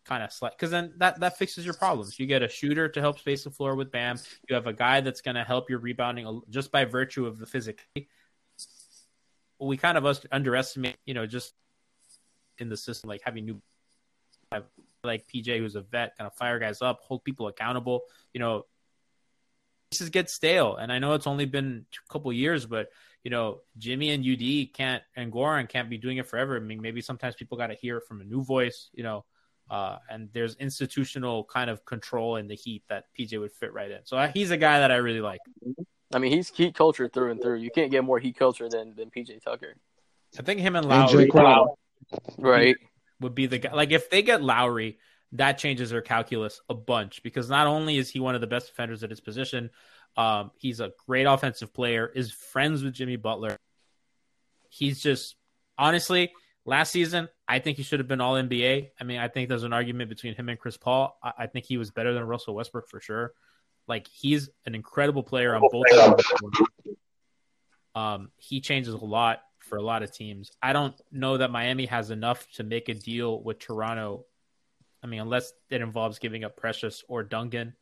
kind 0.05 0.23
of 0.23 0.31
because 0.51 0.71
then 0.71 0.93
that 0.97 1.19
that 1.19 1.37
fixes 1.37 1.65
your 1.65 1.73
problems. 1.73 2.17
You 2.17 2.25
get 2.25 2.41
a 2.41 2.47
shooter 2.47 2.87
to 2.89 3.01
help 3.01 3.19
space 3.19 3.43
the 3.43 3.51
floor 3.51 3.75
with 3.75 3.91
Bam. 3.91 4.17
You 4.49 4.55
have 4.55 4.67
a 4.67 4.73
guy 4.73 5.01
that's 5.01 5.21
going 5.21 5.35
to 5.35 5.43
help 5.43 5.69
your 5.69 5.79
rebounding 5.79 6.41
just 6.49 6.71
by 6.71 6.85
virtue 6.85 7.25
of 7.25 7.37
the 7.37 7.45
physicality. 7.45 8.07
We 9.59 9.75
kind 9.75 9.97
of 9.97 10.05
us 10.05 10.21
underestimate, 10.31 10.97
you 11.05 11.13
know, 11.13 11.25
just 11.25 11.53
in 12.59 12.69
the 12.69 12.77
system, 12.77 13.09
like 13.09 13.21
having 13.23 13.45
new 13.45 13.61
like 15.07 15.27
PJ, 15.27 15.57
who's 15.57 15.75
a 15.75 15.81
vet, 15.81 16.17
kind 16.17 16.27
of 16.27 16.35
fire 16.35 16.59
guys 16.59 16.81
up, 16.81 16.99
hold 17.01 17.23
people 17.23 17.47
accountable. 17.47 18.01
You 18.33 18.39
know, 18.39 18.65
pieces 19.91 20.09
get 20.09 20.29
stale, 20.29 20.75
and 20.75 20.91
I 20.91 20.99
know 20.99 21.13
it's 21.13 21.27
only 21.27 21.45
been 21.45 21.85
a 22.07 22.13
couple 22.13 22.31
years, 22.33 22.65
but 22.65 22.89
you 23.23 23.31
know, 23.31 23.61
Jimmy 23.77 24.11
and 24.11 24.25
UD 24.25 24.73
can't 24.73 25.03
and 25.15 25.31
Goran 25.31 25.67
can't 25.67 25.89
be 25.89 25.97
doing 25.97 26.17
it 26.17 26.27
forever. 26.27 26.55
I 26.55 26.59
mean, 26.59 26.81
maybe 26.81 27.01
sometimes 27.01 27.35
people 27.35 27.57
got 27.57 27.67
to 27.67 27.75
hear 27.75 27.97
it 27.97 28.03
from 28.07 28.21
a 28.21 28.23
new 28.23 28.43
voice, 28.43 28.89
you 28.93 29.03
know. 29.03 29.25
Uh, 29.69 29.97
and 30.09 30.29
there's 30.31 30.55
institutional 30.55 31.43
kind 31.43 31.69
of 31.69 31.83
control 31.83 32.37
in 32.37 32.47
the 32.47 32.55
Heat 32.55 32.83
that 32.87 33.05
PJ 33.19 33.37
would 33.37 33.51
fit 33.51 33.73
right 33.73 33.91
in. 33.91 33.99
So 34.05 34.15
uh, 34.15 34.31
he's 34.33 34.51
a 34.51 34.55
guy 34.55 34.79
that 34.79 34.91
I 34.91 34.95
really 34.95 35.19
like. 35.19 35.41
I 36.13 36.19
mean, 36.19 36.31
he's 36.31 36.49
heat 36.49 36.73
culture 36.73 37.09
through 37.09 37.31
and 37.31 37.41
through. 37.41 37.57
You 37.57 37.69
can't 37.69 37.91
get 37.91 38.03
more 38.03 38.19
heat 38.19 38.37
culture 38.37 38.69
than 38.69 38.95
than 38.95 39.09
PJ 39.09 39.43
Tucker, 39.43 39.75
I 40.39 40.41
think 40.41 40.61
him 40.61 40.75
and 40.75 40.85
And 40.85 40.89
Lowry 40.89 41.25
Jae 41.25 41.29
Crowder. 41.29 41.71
right? 42.37 42.77
Would 43.19 43.35
be 43.35 43.45
the 43.47 43.59
guy. 43.59 43.73
Like 43.73 43.91
if 43.91 44.09
they 44.09 44.21
get 44.21 44.41
Lowry, 44.41 44.99
that 45.33 45.57
changes 45.57 45.89
their 45.89 46.01
calculus 46.01 46.61
a 46.69 46.73
bunch 46.73 47.23
because 47.23 47.49
not 47.49 47.67
only 47.67 47.97
is 47.97 48.09
he 48.09 48.19
one 48.19 48.35
of 48.35 48.41
the 48.41 48.47
best 48.47 48.67
defenders 48.67 49.03
at 49.03 49.09
his 49.09 49.19
position, 49.19 49.69
um, 50.15 50.51
he's 50.57 50.79
a 50.79 50.93
great 51.05 51.25
offensive 51.25 51.73
player, 51.73 52.11
is 52.13 52.31
friends 52.31 52.83
with 52.83 52.93
Jimmy 52.93 53.17
Butler. 53.17 53.57
He's 54.69 55.01
just 55.01 55.35
honestly 55.77 56.31
last 56.65 56.91
season, 56.91 57.29
I 57.47 57.59
think 57.59 57.77
he 57.77 57.83
should 57.83 57.99
have 57.99 58.07
been 58.07 58.21
all 58.21 58.35
NBA. 58.35 58.89
I 58.99 59.03
mean, 59.03 59.19
I 59.19 59.27
think 59.29 59.49
there's 59.49 59.63
an 59.63 59.73
argument 59.73 60.09
between 60.09 60.35
him 60.35 60.49
and 60.49 60.59
Chris 60.59 60.77
Paul. 60.77 61.17
I, 61.23 61.31
I 61.39 61.47
think 61.47 61.65
he 61.65 61.77
was 61.77 61.89
better 61.89 62.13
than 62.13 62.23
Russell 62.23 62.55
Westbrook 62.55 62.87
for 62.89 62.99
sure. 62.99 63.33
Like 63.87 64.07
he's 64.07 64.49
an 64.65 64.75
incredible 64.75 65.23
player 65.23 65.55
on 65.55 65.61
both. 65.71 65.85
Um, 67.95 68.31
he 68.37 68.61
changes 68.61 68.93
a 68.93 68.97
lot 68.97 69.41
for 69.67 69.77
a 69.77 69.81
lot 69.81 70.03
of 70.03 70.11
teams. 70.11 70.51
I 70.61 70.73
don't 70.73 70.95
know 71.11 71.37
that 71.37 71.51
Miami 71.51 71.85
has 71.85 72.09
enough 72.11 72.47
to 72.53 72.63
make 72.63 72.89
a 72.89 72.93
deal 72.93 73.41
with 73.41 73.59
Toronto. 73.59 74.25
I 75.03 75.07
mean, 75.07 75.21
unless 75.21 75.53
it 75.69 75.81
involves 75.81 76.19
giving 76.19 76.43
up 76.43 76.57
Precious 76.57 77.03
or 77.07 77.23
Duncan, 77.23 77.73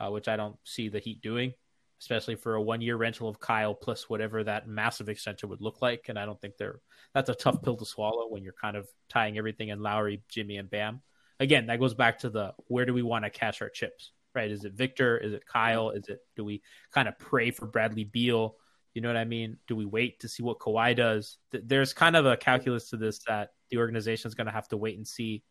uh, 0.00 0.10
which 0.10 0.28
I 0.28 0.36
don't 0.36 0.56
see 0.64 0.88
the 0.88 0.98
Heat 0.98 1.20
doing, 1.20 1.52
especially 2.00 2.34
for 2.34 2.54
a 2.54 2.62
one-year 2.62 2.96
rental 2.96 3.28
of 3.28 3.38
Kyle 3.38 3.74
plus 3.74 4.08
whatever 4.08 4.42
that 4.44 4.66
massive 4.66 5.08
extension 5.08 5.48
would 5.48 5.60
look 5.60 5.82
like. 5.82 6.06
And 6.08 6.18
I 6.18 6.24
don't 6.24 6.40
think 6.40 6.56
they're 6.56 6.80
that's 7.14 7.28
a 7.28 7.34
tough 7.34 7.62
pill 7.62 7.76
to 7.76 7.84
swallow 7.84 8.28
when 8.28 8.42
you're 8.42 8.54
kind 8.54 8.76
of 8.76 8.88
tying 9.08 9.36
everything 9.36 9.68
in 9.68 9.80
Lowry, 9.80 10.22
Jimmy, 10.28 10.56
and 10.56 10.70
Bam. 10.70 11.02
Again, 11.40 11.66
that 11.66 11.80
goes 11.80 11.94
back 11.94 12.20
to 12.20 12.30
the 12.30 12.54
where 12.68 12.86
do 12.86 12.94
we 12.94 13.02
want 13.02 13.24
to 13.24 13.30
cash 13.30 13.60
our 13.60 13.68
chips, 13.68 14.12
right? 14.34 14.50
Is 14.50 14.64
it 14.64 14.72
Victor? 14.72 15.18
Is 15.18 15.32
it 15.34 15.46
Kyle? 15.46 15.90
Is 15.90 16.08
it 16.08 16.20
do 16.36 16.44
we 16.44 16.62
kind 16.92 17.08
of 17.08 17.18
pray 17.18 17.50
for 17.50 17.66
Bradley 17.66 18.04
Beal? 18.04 18.56
You 18.94 19.00
know 19.00 19.08
what 19.08 19.16
I 19.16 19.24
mean? 19.24 19.56
Do 19.66 19.76
we 19.76 19.86
wait 19.86 20.20
to 20.20 20.28
see 20.28 20.42
what 20.42 20.58
Kawhi 20.58 20.94
does? 20.96 21.38
Th- 21.50 21.64
There's 21.66 21.92
kind 21.92 22.16
of 22.16 22.26
a 22.26 22.36
calculus 22.36 22.90
to 22.90 22.96
this 22.96 23.20
that 23.26 23.52
the 23.70 23.78
organization 23.78 24.28
is 24.28 24.34
going 24.34 24.46
to 24.46 24.52
have 24.52 24.68
to 24.68 24.76
wait 24.76 24.96
and 24.96 25.06
see. 25.06 25.42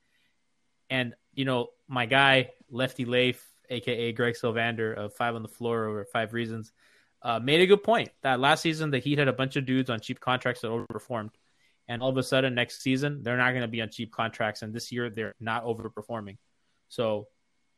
And 0.90 1.16
you 1.34 1.46
know, 1.46 1.68
my 1.88 2.06
guy 2.06 2.52
Lefty 2.70 3.06
Leif, 3.06 3.44
aka 3.70 4.12
Greg 4.12 4.36
Sylvander 4.36 4.96
of 4.96 5.14
Five 5.14 5.36
on 5.36 5.42
the 5.42 5.48
Floor 5.48 5.86
over 5.86 6.06
Five 6.06 6.34
Reasons, 6.34 6.72
uh, 7.24 7.40
made 7.40 7.62
a 7.62 7.68
good 7.68 7.84
point 7.84 8.10
that 8.22 8.40
last 8.40 8.62
season 8.62 8.92
the 8.92 9.00
Heat 9.00 9.18
had 9.18 9.28
a 9.28 9.34
bunch 9.34 9.56
of 9.56 9.66
dudes 9.66 9.90
on 9.90 10.00
cheap 10.00 10.20
contracts 10.20 10.62
that 10.62 10.70
overperformed, 10.70 11.32
and 11.88 12.02
all 12.02 12.10
of 12.10 12.18
a 12.18 12.24
sudden 12.24 12.54
next 12.54 12.82
season 12.82 13.24
they're 13.24 13.38
not 13.38 13.52
going 13.52 13.62
to 13.62 13.68
be 13.68 13.82
on 13.82 13.90
cheap 13.90 14.12
contracts, 14.12 14.62
and 14.62 14.74
this 14.74 14.92
year 14.92 15.10
they're 15.10 15.34
not 15.40 15.66
overperforming. 15.66 16.38
So 16.90 17.28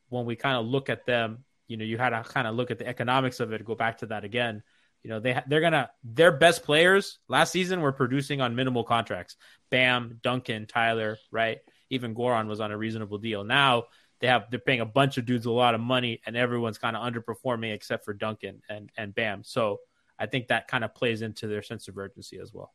when 0.10 0.26
we 0.26 0.36
kind 0.36 0.58
of 0.58 0.66
look 0.66 0.90
at 0.90 1.06
them, 1.06 1.46
you 1.68 1.78
know, 1.78 1.86
you 1.86 1.98
had 1.98 2.10
to 2.10 2.24
kind 2.24 2.48
of 2.48 2.56
look 2.56 2.72
at 2.72 2.80
the 2.80 2.88
economics 2.88 3.40
of 3.40 3.54
it. 3.54 3.64
Go 3.64 3.76
back 3.76 4.00
to 4.00 4.08
that 4.08 4.24
again. 4.24 4.64
You 5.04 5.10
know, 5.10 5.20
they 5.20 5.40
they're 5.48 5.62
gonna 5.62 5.90
their 6.04 6.32
best 6.32 6.64
players 6.64 7.20
last 7.28 7.52
season 7.52 7.82
were 7.82 7.92
producing 7.92 8.40
on 8.40 8.56
minimal 8.56 8.84
contracts. 8.84 9.36
Bam, 9.70 10.20
Duncan, 10.24 10.66
Tyler, 10.66 11.18
right? 11.30 11.60
Even 11.90 12.16
Goran 12.16 12.48
was 12.48 12.62
on 12.62 12.72
a 12.72 12.78
reasonable 12.78 13.18
deal. 13.18 13.44
Now 13.44 13.86
they 14.22 14.28
have 14.28 14.50
they're 14.50 14.60
paying 14.60 14.80
a 14.80 14.86
bunch 14.86 15.18
of 15.18 15.26
dudes 15.26 15.46
a 15.46 15.52
lot 15.52 15.76
of 15.76 15.82
money, 15.82 16.22
and 16.26 16.38
everyone's 16.38 16.78
kind 16.78 16.96
of 16.96 17.04
underperforming 17.04 17.74
except 17.74 18.06
for 18.06 18.14
Duncan 18.14 18.62
and 18.70 18.90
and 18.96 19.14
Bam. 19.14 19.44
So 19.44 19.82
I 20.18 20.26
think 20.26 20.48
that 20.48 20.70
kind 20.70 20.86
of 20.86 20.96
plays 20.96 21.22
into 21.22 21.48
their 21.48 21.64
sense 21.64 21.90
of 21.90 21.98
urgency 21.98 22.40
as 22.40 22.54
well. 22.54 22.74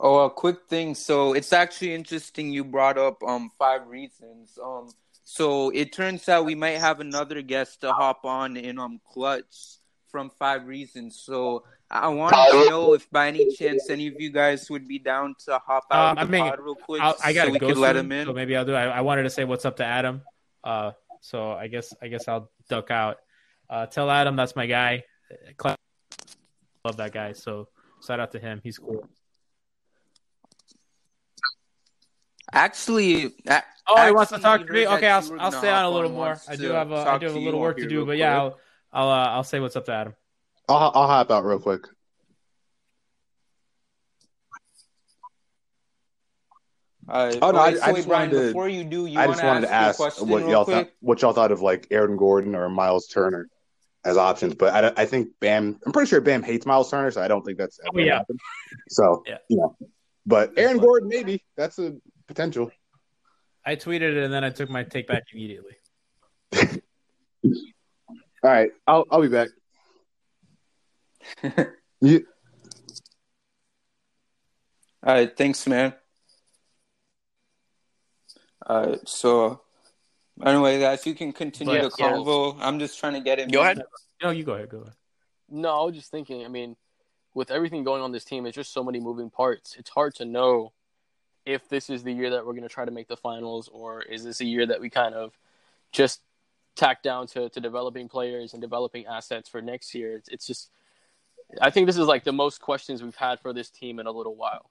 Oh, 0.00 0.24
a 0.24 0.30
quick 0.30 0.66
thing. 0.68 0.94
So 0.94 1.34
it's 1.34 1.52
actually 1.52 1.94
interesting 1.94 2.50
you 2.50 2.64
brought 2.64 2.96
up 2.96 3.22
um 3.22 3.50
five 3.58 3.86
reasons. 3.86 4.58
Um, 4.62 4.88
so 5.24 5.70
it 5.70 5.92
turns 5.92 6.28
out 6.28 6.44
we 6.44 6.54
might 6.54 6.78
have 6.78 7.00
another 7.00 7.42
guest 7.42 7.80
to 7.82 7.92
hop 7.92 8.24
on 8.24 8.56
in 8.56 8.78
um 8.78 9.00
clutch 9.12 9.78
from 10.08 10.30
five 10.38 10.66
reasons. 10.66 11.20
So 11.24 11.64
I 11.90 12.08
wanted 12.08 12.36
to 12.50 12.70
know 12.70 12.92
if 12.94 13.08
by 13.10 13.28
any 13.28 13.54
chance 13.54 13.88
any 13.88 14.08
of 14.08 14.14
you 14.18 14.30
guys 14.30 14.68
would 14.70 14.86
be 14.88 14.98
down 14.98 15.34
to 15.46 15.58
hop 15.58 15.84
out 15.90 16.12
Um, 16.12 16.18
I 16.18 16.22
of 16.22 16.28
the 16.28 16.32
mean, 16.32 16.42
pod 16.50 16.60
real 16.60 16.74
quick, 16.74 17.00
I'll, 17.02 17.16
I 17.24 17.32
got 17.32 17.46
to 17.46 17.50
we 17.52 17.58
go 17.58 17.68
could 17.68 17.78
let 17.78 17.96
him 17.96 18.10
in. 18.12 18.26
so 18.26 18.32
maybe 18.32 18.56
I'll 18.56 18.64
do. 18.64 18.74
I, 18.74 18.84
I 18.84 19.00
wanted 19.02 19.22
to 19.24 19.30
say 19.30 19.44
what's 19.44 19.64
up 19.64 19.76
to 19.76 19.84
Adam. 19.84 20.22
Uh, 20.64 20.92
so 21.20 21.52
I 21.52 21.68
guess 21.68 21.94
I 22.02 22.08
guess 22.08 22.28
I'll 22.28 22.50
duck 22.68 22.90
out. 22.90 23.16
Uh, 23.70 23.86
tell 23.86 24.10
Adam 24.10 24.36
that's 24.36 24.54
my 24.56 24.66
guy. 24.66 25.04
Love 26.84 26.96
that 26.96 27.12
guy. 27.12 27.32
So 27.32 27.68
shout 28.06 28.20
out 28.20 28.32
to 28.32 28.38
him. 28.38 28.60
He's 28.62 28.78
cool. 28.78 29.08
Actually, 32.52 33.32
a- 33.46 33.62
Oh, 33.88 34.06
he 34.06 34.12
wants 34.12 34.32
to 34.32 34.38
talk 34.38 34.64
to 34.66 34.72
me. 34.72 34.86
Okay, 34.86 35.08
I'll 35.08 35.20
I'll 35.22 35.50
gonna 35.50 35.58
stay 35.58 35.68
on 35.70 35.84
a 35.84 35.90
little 35.90 36.10
on 36.10 36.14
more. 36.16 36.40
I 36.48 36.56
do 36.56 36.70
have 36.70 36.90
a 36.92 36.96
I 36.96 37.18
do 37.18 37.26
have 37.26 37.34
a 37.34 37.38
little 37.38 37.60
work 37.60 37.76
to 37.78 37.88
do, 37.88 37.96
real 37.98 38.06
but 38.06 38.16
yeah. 38.16 38.36
I'll 38.38 38.58
I'll, 38.92 39.08
uh, 39.08 39.26
I'll 39.30 39.44
say 39.44 39.58
what's 39.58 39.74
up 39.76 39.86
to 39.86 39.92
Adam. 39.92 40.14
I'll, 40.68 40.92
I'll 40.94 41.06
hop 41.08 41.30
out 41.30 41.44
real 41.44 41.58
quick. 41.58 41.82
Uh, 47.08 47.34
Oh, 47.42 47.50
no, 47.50 47.58
I- 47.58 47.66
I 47.66 47.70
just 47.72 48.06
Brian, 48.08 48.30
wanted 48.30 48.40
to- 48.40 48.46
before 48.48 48.68
you 48.68 48.84
do, 48.84 49.06
you 49.06 49.18
I 49.18 49.26
just 49.26 49.42
wanted 49.42 49.64
ask 49.68 49.98
to 49.98 50.04
ask 50.04 50.22
what 50.22 50.48
y'all 50.48 50.64
thought, 50.64 50.88
what 51.00 51.20
y'all 51.22 51.32
thought 51.32 51.50
of 51.52 51.60
like 51.60 51.88
Aaron 51.90 52.16
Gordon 52.16 52.54
or 52.54 52.68
Miles 52.68 53.06
Turner 53.08 53.48
as 54.04 54.16
options. 54.16 54.54
But 54.54 54.84
I, 54.98 55.02
I 55.02 55.06
think 55.06 55.30
Bam. 55.40 55.78
I'm 55.84 55.92
pretty 55.92 56.08
sure 56.08 56.20
Bam 56.20 56.42
hates 56.42 56.64
Miles 56.64 56.90
Turner, 56.90 57.10
so 57.10 57.20
I 57.20 57.28
don't 57.28 57.42
think 57.42 57.58
that's 57.58 57.80
ever 57.80 58.00
Oh, 58.00 58.04
yeah. 58.04 58.22
gonna. 58.28 58.38
So 58.88 59.22
Yeah. 59.26 59.38
you 59.48 59.56
know, 59.56 59.76
but 60.26 60.52
Aaron. 60.56 60.78
Gordon 60.78 61.08
maybe 61.08 61.42
that's 61.56 61.78
a 61.78 61.96
potential. 62.28 62.70
I 63.64 63.76
tweeted 63.76 64.16
it 64.16 64.24
and 64.24 64.32
then 64.32 64.44
I 64.44 64.50
took 64.50 64.68
my 64.70 64.82
take 64.82 65.06
back 65.06 65.24
immediately. 65.32 65.76
All 68.44 68.50
right, 68.50 68.70
I'll 68.86 69.04
I'll 69.10 69.22
be 69.22 69.28
back. 69.28 69.48
you, 72.00 72.26
All 75.04 75.14
right, 75.14 75.36
thanks, 75.36 75.66
man. 75.66 75.94
Uh, 78.66 78.96
so 79.04 79.60
anyway, 80.44 80.80
guys, 80.80 81.06
you 81.06 81.14
can 81.14 81.32
continue 81.32 81.80
But, 81.80 81.96
the 81.96 82.02
yeah. 82.02 82.12
convo. 82.12 82.56
I'm 82.60 82.78
just 82.78 82.98
trying 82.98 83.14
to 83.14 83.20
get 83.20 83.38
it. 83.38 83.50
Go 83.52 83.60
ahead. 83.60 83.82
No, 84.22 84.30
you 84.30 84.44
go 84.44 84.54
ahead. 84.54 84.68
Go 84.68 84.78
ahead. 84.78 84.94
No, 85.48 85.82
I 85.82 85.84
was 85.84 85.94
just 85.94 86.10
thinking. 86.10 86.44
I 86.44 86.48
mean, 86.48 86.76
with 87.34 87.50
everything 87.50 87.84
going 87.84 88.02
on 88.02 88.12
this 88.12 88.24
team, 88.24 88.46
it's 88.46 88.54
just 88.54 88.72
so 88.72 88.82
many 88.82 89.00
moving 89.00 89.30
parts. 89.30 89.76
It's 89.78 89.90
hard 89.90 90.14
to 90.16 90.24
know 90.24 90.72
if 91.44 91.68
this 91.68 91.90
is 91.90 92.02
the 92.02 92.12
year 92.12 92.30
that 92.30 92.46
we're 92.46 92.52
going 92.52 92.62
to 92.62 92.68
try 92.68 92.84
to 92.84 92.90
make 92.90 93.08
the 93.08 93.16
finals, 93.16 93.68
or 93.72 94.02
is 94.02 94.24
this 94.24 94.40
a 94.40 94.44
year 94.44 94.66
that 94.66 94.80
we 94.80 94.90
kind 94.90 95.14
of 95.14 95.32
just 95.90 96.20
tacked 96.74 97.02
down 97.02 97.26
to, 97.28 97.48
to 97.50 97.60
developing 97.60 98.08
players 98.08 98.52
and 98.52 98.62
developing 98.62 99.06
assets 99.06 99.48
for 99.48 99.60
next 99.60 99.94
year. 99.94 100.16
It's, 100.16 100.28
it's 100.28 100.46
just, 100.46 100.70
I 101.60 101.70
think 101.70 101.86
this 101.86 101.98
is 101.98 102.06
like 102.06 102.24
the 102.24 102.32
most 102.32 102.60
questions 102.60 103.02
we've 103.02 103.14
had 103.14 103.40
for 103.40 103.52
this 103.52 103.70
team 103.70 103.98
in 103.98 104.06
a 104.06 104.10
little 104.10 104.34
while, 104.34 104.70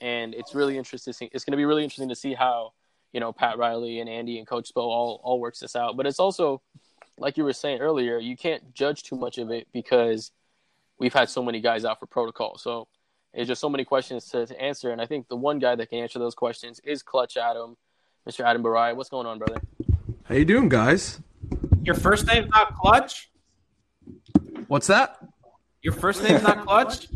and 0.00 0.34
it's 0.34 0.54
really 0.54 0.76
interesting. 0.76 1.28
It's 1.32 1.44
going 1.44 1.52
to 1.52 1.56
be 1.56 1.64
really 1.64 1.84
interesting 1.84 2.10
to 2.10 2.14
see 2.14 2.34
how 2.34 2.72
you 3.12 3.20
know 3.20 3.32
Pat 3.32 3.56
Riley 3.56 4.00
and 4.00 4.10
Andy 4.10 4.38
and 4.38 4.46
Coach 4.46 4.70
Spo 4.74 4.82
all 4.82 5.20
all 5.24 5.40
works 5.40 5.60
this 5.60 5.74
out. 5.74 5.96
But 5.96 6.06
it's 6.06 6.20
also, 6.20 6.60
like 7.16 7.38
you 7.38 7.44
were 7.44 7.54
saying 7.54 7.80
earlier, 7.80 8.18
you 8.18 8.36
can't 8.36 8.74
judge 8.74 9.04
too 9.04 9.16
much 9.16 9.38
of 9.38 9.50
it 9.50 9.68
because 9.72 10.30
we've 10.98 11.14
had 11.14 11.30
so 11.30 11.42
many 11.42 11.60
guys 11.60 11.86
out 11.86 11.98
for 11.98 12.06
protocol. 12.06 12.58
So 12.58 12.88
it's 13.34 13.48
just 13.48 13.60
so 13.60 13.68
many 13.68 13.84
questions 13.84 14.26
to, 14.30 14.46
to 14.46 14.60
answer, 14.60 14.90
and 14.90 15.00
I 15.00 15.06
think 15.06 15.28
the 15.28 15.36
one 15.36 15.58
guy 15.58 15.74
that 15.74 15.90
can 15.90 15.98
answer 15.98 16.18
those 16.18 16.34
questions 16.34 16.80
is 16.84 17.02
Clutch 17.02 17.36
Adam, 17.36 17.76
Mr. 18.28 18.44
Adam 18.44 18.62
Barai. 18.62 18.94
What's 18.94 19.10
going 19.10 19.26
on, 19.26 19.38
brother? 19.38 19.60
How 20.24 20.34
you 20.34 20.44
doing, 20.44 20.68
guys? 20.68 21.20
Your 21.82 21.94
first 21.94 22.26
name's 22.26 22.48
not 22.50 22.74
Clutch. 22.74 23.30
What's 24.66 24.86
that? 24.88 25.18
Your 25.82 25.92
first 25.92 26.22
name's 26.22 26.42
not 26.42 26.66
Clutch. 26.66 27.08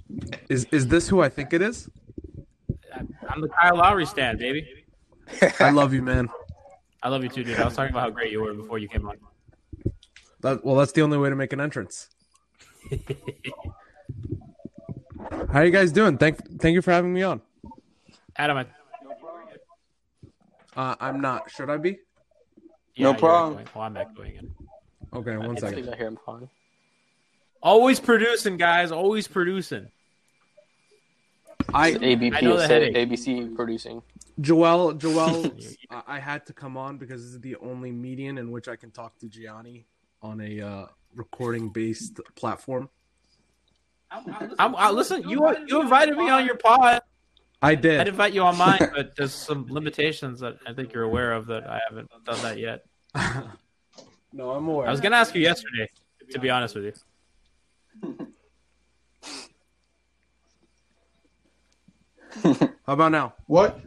Is 0.49 0.67
is 0.71 0.87
this 0.89 1.09
who 1.09 1.21
I 1.21 1.29
think 1.29 1.53
it 1.53 1.63
is? 1.63 1.89
I'm 3.29 3.41
the 3.41 3.49
Kyle 3.49 3.77
Lowry 3.77 4.07
stand, 4.07 4.39
baby. 4.39 4.67
I 5.59 5.71
love 5.71 5.93
you, 5.93 6.03
man. 6.03 6.29
I 7.03 7.09
love 7.09 7.23
you 7.23 7.29
too, 7.29 7.43
dude. 7.43 7.59
I 7.59 7.65
was 7.65 7.75
talking 7.75 7.91
about 7.91 8.03
how 8.03 8.11
great 8.11 8.31
you 8.31 8.43
were 8.43 8.55
before 8.55 8.79
you 8.79 8.89
came 8.89 9.09
on. 9.09 9.17
That, 10.43 10.65
well, 10.65 10.77
that's 10.77 10.93
the 10.93 11.03
only 11.03 11.19
way 11.19 11.31
to 11.31 11.37
make 11.37 11.53
an 11.53 11.61
entrance. 11.61 12.09
How 15.33 15.61
are 15.61 15.65
you 15.65 15.71
guys 15.71 15.93
doing? 15.93 16.19
Thank 16.19 16.61
thank 16.61 16.75
you 16.75 16.83
for 16.83 16.93
having 16.93 17.13
me 17.13 17.23
on. 17.23 17.41
Adam, 18.37 18.59
I, 18.59 18.67
Uh, 20.75 20.95
I'm 21.01 21.21
not. 21.21 21.51
Should 21.51 21.69
I 21.69 21.77
be? 21.77 21.99
yeah, 22.95 23.13
No 23.13 23.15
problem. 23.15 23.55
echoing. 23.55 23.69
Well, 23.75 23.85
I'm 23.85 23.97
echoing 23.97 24.35
it. 24.37 24.45
Okay, 25.15 25.37
one 25.37 25.57
I 25.57 25.61
second. 25.61 25.89
I 25.91 25.97
hear 25.97 26.07
him 26.07 26.19
fine. 26.25 26.49
Always 27.63 28.01
producing, 28.01 28.57
guys. 28.57 28.91
Always 28.91 29.29
producing. 29.29 29.89
I 31.75 31.91
ABP 31.91 32.35
I 32.35 32.67
said. 32.67 32.95
ABC 32.95 33.55
producing. 33.55 34.03
Joel 34.41 34.95
Joel, 34.95 35.45
I, 35.91 36.03
I 36.07 36.19
had 36.19 36.47
to 36.47 36.53
come 36.53 36.77
on 36.77 36.97
because 36.97 37.23
this 37.23 37.33
is 37.35 37.41
the 37.41 37.57
only 37.57 37.93
median 37.93 38.39
in 38.39 38.51
which 38.51 38.69
I 38.69 38.77
can 38.77 38.91
talk 38.91 39.19
to 39.19 39.29
Gianni 39.29 39.87
on 40.23 40.41
a 40.41 40.61
uh, 40.61 40.87
recording 41.15 41.69
based 41.69 42.21
platform. 42.35 42.89
I'm, 44.59 44.77
I, 44.77 44.91
listen, 44.91 45.29
you 45.29 45.55
you 45.67 45.81
invited 45.81 46.17
me 46.17 46.29
on 46.29 46.45
your 46.45 46.57
pod. 46.57 47.01
I 47.63 47.75
did. 47.75 48.01
I'd 48.01 48.09
invite 48.09 48.33
you 48.35 48.43
on 48.43 48.57
mine, 48.59 48.91
but 48.95 49.15
there's 49.17 49.33
some 49.33 49.67
limitations 49.71 50.41
that 50.41 50.57
I 50.67 50.73
think 50.73 50.93
you're 50.93 51.05
aware 51.05 51.33
of 51.33 51.47
that 51.47 51.67
I 51.69 51.81
haven't 51.89 52.11
done 52.25 52.43
that 52.43 52.59
yet. 52.59 52.85
no, 54.33 54.51
I'm 54.51 54.67
aware. 54.69 54.89
I 54.89 54.91
was 54.91 55.01
gonna 55.01 55.17
ask 55.17 55.35
you 55.35 55.43
yesterday, 55.43 55.89
to 56.31 56.39
be 56.39 56.51
honest 56.51 56.75
with 56.75 56.85
you. 56.85 56.93
How 62.87 62.95
about 62.95 63.13
now? 63.13 63.35
What? 63.47 63.81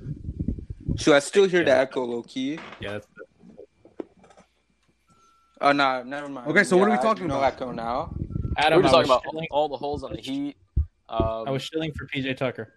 Should 0.97 1.13
I 1.15 1.19
still 1.19 1.47
hear 1.47 1.63
the 1.63 1.75
echo, 1.75 2.03
low 2.05 2.23
key? 2.23 2.59
Yeah, 2.79 2.93
that's, 2.93 3.07
Oh 5.61 5.71
no, 5.71 6.03
never 6.03 6.27
mind. 6.29 6.47
Okay, 6.49 6.63
so 6.63 6.77
what 6.77 6.87
are 6.87 6.91
we 6.91 6.97
I- 6.97 7.01
talking 7.01 7.27
no 7.27 7.37
about? 7.37 7.53
echo 7.53 7.71
now. 7.71 8.13
Adam. 8.57 8.77
We're 8.77 8.83
just 8.83 8.93
talking 8.93 9.09
about 9.11 9.23
shilling, 9.23 9.47
all 9.51 9.69
the 9.69 9.77
holes 9.77 10.03
on 10.03 10.13
the 10.13 10.21
Heat. 10.21 10.57
Um, 11.09 11.47
I 11.47 11.51
was 11.51 11.61
shilling 11.63 11.91
for 11.93 12.07
PJ 12.07 12.37
Tucker. 12.37 12.73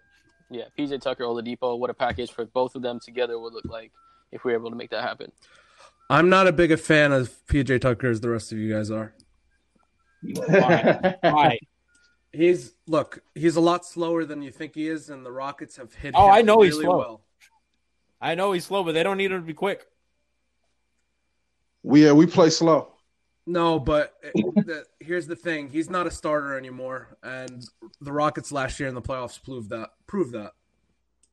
yeah, 0.49 0.65
PJ 0.77 1.01
Tucker, 1.01 1.23
Oladipo. 1.23 1.77
What 1.77 1.89
a 1.89 1.93
package 1.93 2.31
for 2.31 2.45
both 2.45 2.75
of 2.75 2.81
them 2.81 2.99
together 3.03 3.39
would 3.39 3.53
look 3.53 3.65
like 3.65 3.91
if 4.31 4.43
we 4.43 4.51
were 4.51 4.59
able 4.59 4.69
to 4.69 4.75
make 4.75 4.91
that 4.91 5.03
happen. 5.03 5.31
I'm 6.09 6.29
not 6.29 6.47
a 6.47 6.51
big 6.51 6.71
a 6.71 6.77
fan 6.77 7.11
of 7.11 7.31
PJ 7.47 7.81
Tucker 7.81 8.09
as 8.09 8.21
the 8.21 8.29
rest 8.29 8.51
of 8.51 8.57
you 8.57 8.73
guys 8.73 8.91
are. 8.91 9.13
Why? 10.21 11.15
Why? 11.21 11.59
He's 12.31 12.73
look, 12.85 13.19
he's 13.33 13.55
a 13.55 13.61
lot 13.61 13.85
slower 13.85 14.25
than 14.25 14.41
you 14.41 14.51
think 14.51 14.75
he 14.75 14.87
is, 14.87 15.09
and 15.09 15.25
the 15.25 15.31
Rockets 15.31 15.77
have 15.77 15.93
hit. 15.93 16.13
Oh, 16.15 16.27
him 16.27 16.33
I 16.33 16.41
know 16.41 16.61
he's 16.61 16.75
slow. 16.75 16.97
well. 16.97 17.21
I 18.21 18.35
know 18.35 18.51
he's 18.51 18.65
slow, 18.65 18.83
but 18.83 18.91
they 18.91 19.01
don't 19.01 19.17
need 19.17 19.31
him 19.31 19.41
to 19.41 19.45
be 19.47 19.53
quick. 19.53 19.85
We 21.81 22.07
uh, 22.07 22.13
we 22.13 22.25
play 22.25 22.49
slow. 22.49 22.89
No, 23.49 23.79
but 23.79 24.13
the, 24.35 24.85
here's 24.99 25.25
the 25.25 25.35
thing: 25.35 25.69
he's 25.69 25.89
not 25.89 26.05
a 26.05 26.11
starter 26.11 26.55
anymore, 26.55 27.17
and 27.23 27.65
the 27.99 28.11
Rockets 28.11 28.51
last 28.51 28.79
year 28.79 28.87
in 28.87 28.93
the 28.93 29.01
playoffs 29.01 29.43
proved 29.43 29.71
that. 29.71 29.89
Proved 30.05 30.33
that. 30.33 30.51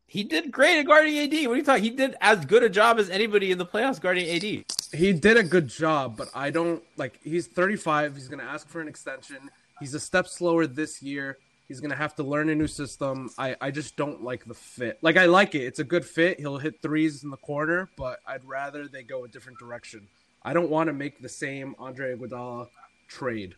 He 0.07 0.25
did 0.25 0.51
great 0.51 0.79
at 0.79 0.87
guarding 0.87 1.19
AD. 1.19 1.33
What 1.47 1.53
are 1.53 1.57
you 1.57 1.63
talking? 1.63 1.85
He 1.85 1.91
did 1.91 2.15
as 2.23 2.47
good 2.47 2.63
a 2.63 2.71
job 2.71 2.99
as 2.99 3.11
anybody 3.11 3.51
in 3.51 3.59
the 3.59 3.67
playoffs 3.67 4.01
guarding 4.01 4.31
AD. 4.31 4.65
He 4.99 5.13
did 5.13 5.37
a 5.37 5.43
good 5.43 5.69
job, 5.69 6.17
but 6.17 6.29
I 6.35 6.49
don't 6.49 6.83
like. 6.97 7.21
He's 7.23 7.49
35. 7.49 8.17
He's 8.17 8.29
going 8.29 8.39
to 8.39 8.47
ask 8.47 8.67
for 8.67 8.81
an 8.81 8.89
extension. 8.89 9.51
He's 9.79 9.93
a 9.93 10.01
step 10.01 10.27
slower 10.27 10.67
this 10.67 11.03
year. 11.03 11.37
He's 11.69 11.81
going 11.81 11.91
to 11.91 11.97
have 11.97 12.15
to 12.15 12.23
learn 12.23 12.49
a 12.49 12.55
new 12.55 12.69
system. 12.69 13.29
I, 13.37 13.57
I 13.61 13.71
just 13.71 13.95
don't 13.97 14.25
like 14.25 14.47
the 14.47 14.55
fit. 14.55 14.99
Like 15.03 15.19
I 15.19 15.27
like 15.27 15.55
it. 15.55 15.65
It's 15.65 15.81
a 15.81 15.85
good 15.85 16.07
fit. 16.07 16.41
He'll 16.41 16.57
hit 16.57 16.81
threes 16.81 17.25
in 17.25 17.31
the 17.31 17.37
corner, 17.37 17.91
but 17.99 18.21
I'd 18.27 18.45
rather 18.45 18.89
they 18.89 19.03
go 19.03 19.25
a 19.25 19.29
different 19.29 19.59
direction. 19.59 20.09
I 20.47 20.53
don't 20.53 20.71
want 20.71 20.87
to 20.87 20.93
make 20.93 21.21
the 21.21 21.29
same 21.29 21.75
Andre 21.77 22.15
Iguodala 22.15 22.69
trade. 23.09 23.57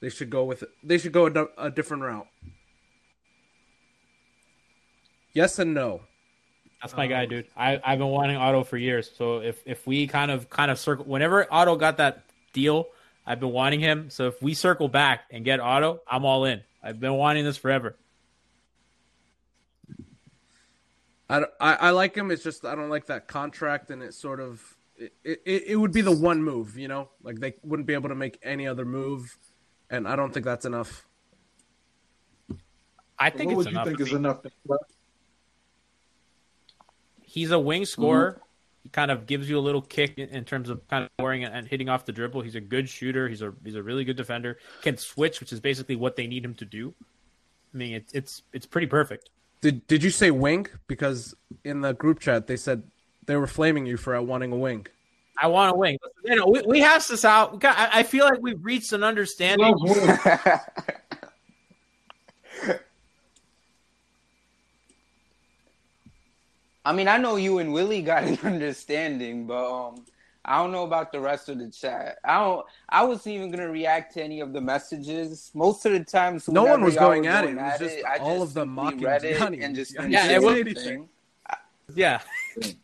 They 0.00 0.08
should 0.10 0.28
go 0.28 0.42
with 0.42 0.64
they 0.82 0.98
should 0.98 1.12
go 1.12 1.28
a, 1.28 1.66
a 1.66 1.70
different 1.70 2.02
route. 2.02 2.26
Yes 5.32 5.60
and 5.60 5.72
no. 5.72 6.00
That's 6.82 6.96
my 6.96 7.06
guy, 7.06 7.24
uh, 7.24 7.26
dude. 7.26 7.46
I 7.56 7.80
I've 7.82 8.00
been 8.00 8.08
wanting 8.08 8.36
Otto 8.36 8.64
for 8.64 8.76
years. 8.76 9.08
So 9.16 9.38
if 9.38 9.62
if 9.66 9.86
we 9.86 10.08
kind 10.08 10.32
of 10.32 10.50
kind 10.50 10.68
of 10.68 10.80
circle 10.80 11.04
whenever 11.04 11.46
Otto 11.48 11.76
got 11.76 11.98
that 11.98 12.24
deal, 12.52 12.88
I've 13.24 13.38
been 13.38 13.52
wanting 13.52 13.78
him. 13.78 14.10
So 14.10 14.26
if 14.26 14.42
we 14.42 14.52
circle 14.52 14.88
back 14.88 15.26
and 15.30 15.44
get 15.44 15.60
Otto, 15.60 16.00
I'm 16.10 16.24
all 16.24 16.44
in. 16.44 16.62
I've 16.82 16.98
been 16.98 17.14
wanting 17.14 17.44
this 17.44 17.56
forever. 17.56 17.94
I, 21.30 21.44
I, 21.60 21.74
I 21.74 21.90
like 21.90 22.16
him. 22.16 22.32
It's 22.32 22.42
just 22.42 22.64
I 22.64 22.74
don't 22.74 22.90
like 22.90 23.06
that 23.06 23.28
contract, 23.28 23.90
and 23.92 24.02
it 24.02 24.12
sort 24.12 24.40
of 24.40 24.75
it, 24.98 25.12
it, 25.24 25.62
it 25.68 25.76
would 25.76 25.92
be 25.92 26.00
the 26.00 26.16
one 26.16 26.42
move, 26.42 26.78
you 26.78 26.88
know, 26.88 27.10
like 27.22 27.38
they 27.38 27.54
wouldn't 27.62 27.86
be 27.86 27.94
able 27.94 28.08
to 28.08 28.14
make 28.14 28.38
any 28.42 28.66
other 28.66 28.84
move, 28.84 29.36
and 29.90 30.08
I 30.08 30.16
don't 30.16 30.32
think 30.32 30.44
that's 30.44 30.64
enough. 30.64 31.06
I 33.18 33.30
think 33.30 33.52
what 33.52 33.66
it's 33.66 33.74
would 33.74 33.74
you 33.74 33.84
think 33.84 34.00
is 34.00 34.08
mean, 34.08 34.16
enough? 34.18 34.40
He's 37.22 37.50
a 37.50 37.58
wing 37.58 37.84
scorer. 37.84 38.40
He 38.82 38.90
kind 38.90 39.10
of 39.10 39.26
gives 39.26 39.48
you 39.50 39.58
a 39.58 39.60
little 39.60 39.82
kick 39.82 40.16
in, 40.16 40.28
in 40.28 40.44
terms 40.44 40.68
of 40.70 40.86
kind 40.88 41.04
of 41.04 41.10
scoring 41.18 41.44
and, 41.44 41.54
and 41.54 41.66
hitting 41.66 41.88
off 41.88 42.04
the 42.04 42.12
dribble. 42.12 42.42
He's 42.42 42.54
a 42.54 42.60
good 42.60 42.88
shooter. 42.88 43.28
He's 43.28 43.42
a 43.42 43.52
he's 43.64 43.74
a 43.74 43.82
really 43.82 44.04
good 44.04 44.16
defender. 44.16 44.58
Can 44.82 44.96
switch, 44.96 45.40
which 45.40 45.52
is 45.52 45.60
basically 45.60 45.96
what 45.96 46.16
they 46.16 46.26
need 46.26 46.44
him 46.44 46.54
to 46.54 46.64
do. 46.64 46.94
I 47.74 47.76
mean, 47.76 47.94
it's 47.94 48.12
it's 48.12 48.42
it's 48.52 48.66
pretty 48.66 48.86
perfect. 48.86 49.30
Did 49.60 49.86
did 49.86 50.02
you 50.02 50.10
say 50.10 50.30
wing? 50.30 50.66
Because 50.86 51.34
in 51.64 51.80
the 51.80 51.94
group 51.94 52.20
chat 52.20 52.46
they 52.46 52.56
said 52.56 52.84
they 53.26 53.36
were 53.36 53.46
flaming 53.46 53.86
you 53.86 53.96
for 53.96 54.20
wanting 54.22 54.52
a 54.52 54.56
wing. 54.56 54.86
I 55.38 55.48
want 55.48 55.74
a 55.74 55.76
wing. 55.76 55.98
You 56.24 56.36
know, 56.36 56.46
we, 56.46 56.62
we 56.62 56.80
hashed 56.80 57.10
this 57.10 57.24
out. 57.24 57.52
We 57.52 57.58
got, 57.58 57.76
I, 57.78 58.00
I 58.00 58.02
feel 58.04 58.24
like 58.24 58.40
we've 58.40 58.64
reached 58.64 58.92
an 58.92 59.04
understanding. 59.04 59.74
I 66.84 66.92
mean, 66.92 67.08
I 67.08 67.18
know 67.18 67.36
you 67.36 67.58
and 67.58 67.72
Willie 67.72 68.00
got 68.02 68.24
an 68.24 68.38
understanding, 68.44 69.46
but 69.46 69.88
um, 69.88 70.04
I 70.44 70.58
don't 70.58 70.70
know 70.70 70.84
about 70.84 71.10
the 71.10 71.18
rest 71.20 71.48
of 71.48 71.58
the 71.58 71.68
chat. 71.68 72.18
I 72.24 72.38
don't. 72.38 72.64
I 72.88 73.02
wasn't 73.04 73.34
even 73.34 73.50
gonna 73.50 73.68
react 73.68 74.14
to 74.14 74.22
any 74.22 74.38
of 74.40 74.52
the 74.52 74.60
messages. 74.60 75.50
Most 75.52 75.84
of 75.84 75.92
the 75.92 76.04
times, 76.04 76.46
No 76.48 76.62
one 76.62 76.70
whenever 76.70 76.84
was 76.84 76.94
y'all 76.94 77.08
going 77.08 77.24
were 77.24 77.30
at 77.30 77.44
it. 77.44 77.50
It 77.50 77.56
was 77.56 77.78
just 77.80 78.04
I 78.06 78.18
all 78.18 78.38
just 78.38 78.50
of 78.50 78.54
them 78.54 78.68
mocking 78.68 79.00
read 79.00 79.24
it 79.24 79.36
Gianni. 79.38 79.60
and 79.62 79.74
just 79.74 79.94
Gianni 79.94 80.12
didn't 80.12 80.28
didn't 80.28 80.42
say 80.44 80.54
say 80.54 80.60
anything. 80.60 81.08
Yeah, 81.94 82.20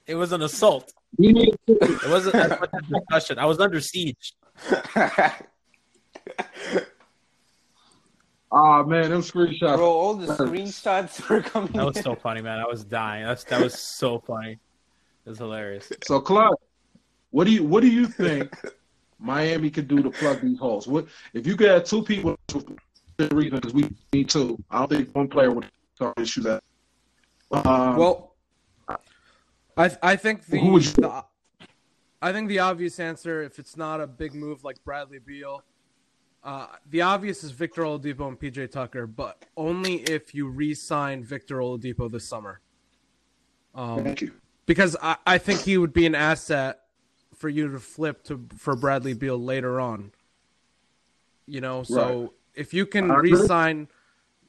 it 0.06 0.14
was 0.14 0.32
an 0.32 0.42
assault. 0.42 0.92
It 1.18 2.08
wasn't 2.08 2.34
as 2.36 2.50
much 2.60 2.70
a 2.72 2.82
discussion. 2.82 3.38
I 3.38 3.46
was 3.46 3.60
under 3.60 3.80
siege. 3.80 4.34
Ah 8.54 8.82
man, 8.82 9.08
them 9.08 9.22
screenshots. 9.22 9.76
Bro, 9.76 9.90
all 9.90 10.14
the 10.14 10.26
screenshots 10.26 11.26
were 11.26 11.40
coming. 11.40 11.72
That 11.72 11.86
was 11.86 11.96
in. 11.96 12.02
so 12.02 12.14
funny, 12.14 12.42
man. 12.42 12.58
I 12.58 12.66
was 12.66 12.84
dying. 12.84 13.24
That's 13.24 13.44
that 13.44 13.62
was 13.62 13.78
so 13.78 14.18
funny. 14.18 14.58
It 15.24 15.28
was 15.30 15.38
hilarious. 15.38 15.90
So, 16.04 16.20
Clyde, 16.20 16.52
what 17.30 17.44
do 17.44 17.50
you 17.50 17.64
what 17.64 17.80
do 17.80 17.88
you 17.88 18.06
think 18.06 18.54
Miami 19.18 19.70
could 19.70 19.88
do 19.88 20.02
to 20.02 20.10
plug 20.10 20.42
these 20.42 20.58
holes? 20.58 20.86
What 20.86 21.06
if 21.32 21.46
you 21.46 21.56
could 21.56 21.70
have 21.70 21.84
two 21.84 22.02
people 22.02 22.36
for 22.50 22.60
the 23.16 23.34
reason 23.34 23.56
because 23.56 23.72
we 23.72 23.88
need 24.12 24.28
two. 24.28 24.62
I 24.70 24.80
don't 24.80 24.90
think 24.90 25.14
one 25.16 25.28
player 25.28 25.50
would 25.50 25.66
start 25.94 26.18
issues 26.18 26.44
that. 26.44 26.62
Um, 27.52 27.96
Well, 27.96 28.31
I 29.76 29.90
I 30.02 30.16
think 30.16 30.46
the, 30.46 30.58
Who 30.58 30.72
would 30.72 30.84
you- 30.84 30.92
the 30.92 31.24
I 32.20 32.32
think 32.32 32.48
the 32.48 32.60
obvious 32.60 33.00
answer, 33.00 33.42
if 33.42 33.58
it's 33.58 33.76
not 33.76 34.00
a 34.00 34.06
big 34.06 34.32
move 34.34 34.62
like 34.62 34.82
Bradley 34.84 35.18
Beal, 35.18 35.64
uh, 36.44 36.68
the 36.88 37.02
obvious 37.02 37.42
is 37.42 37.50
Victor 37.50 37.82
Oladipo 37.82 38.28
and 38.28 38.38
PJ 38.38 38.70
Tucker, 38.70 39.06
but 39.08 39.44
only 39.56 39.96
if 40.02 40.32
you 40.34 40.48
re-sign 40.48 41.24
Victor 41.24 41.56
Oladipo 41.58 42.08
this 42.10 42.28
summer. 42.28 42.60
Um, 43.74 44.04
thank 44.04 44.20
you. 44.20 44.32
because 44.66 44.96
I, 45.02 45.16
I 45.26 45.38
think 45.38 45.62
he 45.62 45.78
would 45.78 45.92
be 45.92 46.06
an 46.06 46.14
asset 46.14 46.80
for 47.34 47.48
you 47.48 47.72
to 47.72 47.80
flip 47.80 48.22
to 48.24 48.46
for 48.56 48.76
Bradley 48.76 49.14
Beal 49.14 49.38
later 49.38 49.80
on. 49.80 50.12
You 51.46 51.60
know, 51.60 51.82
so 51.82 52.20
Right. 52.20 52.30
if 52.54 52.72
you 52.72 52.86
can 52.86 53.10
I 53.10 53.16
agree. 53.16 53.30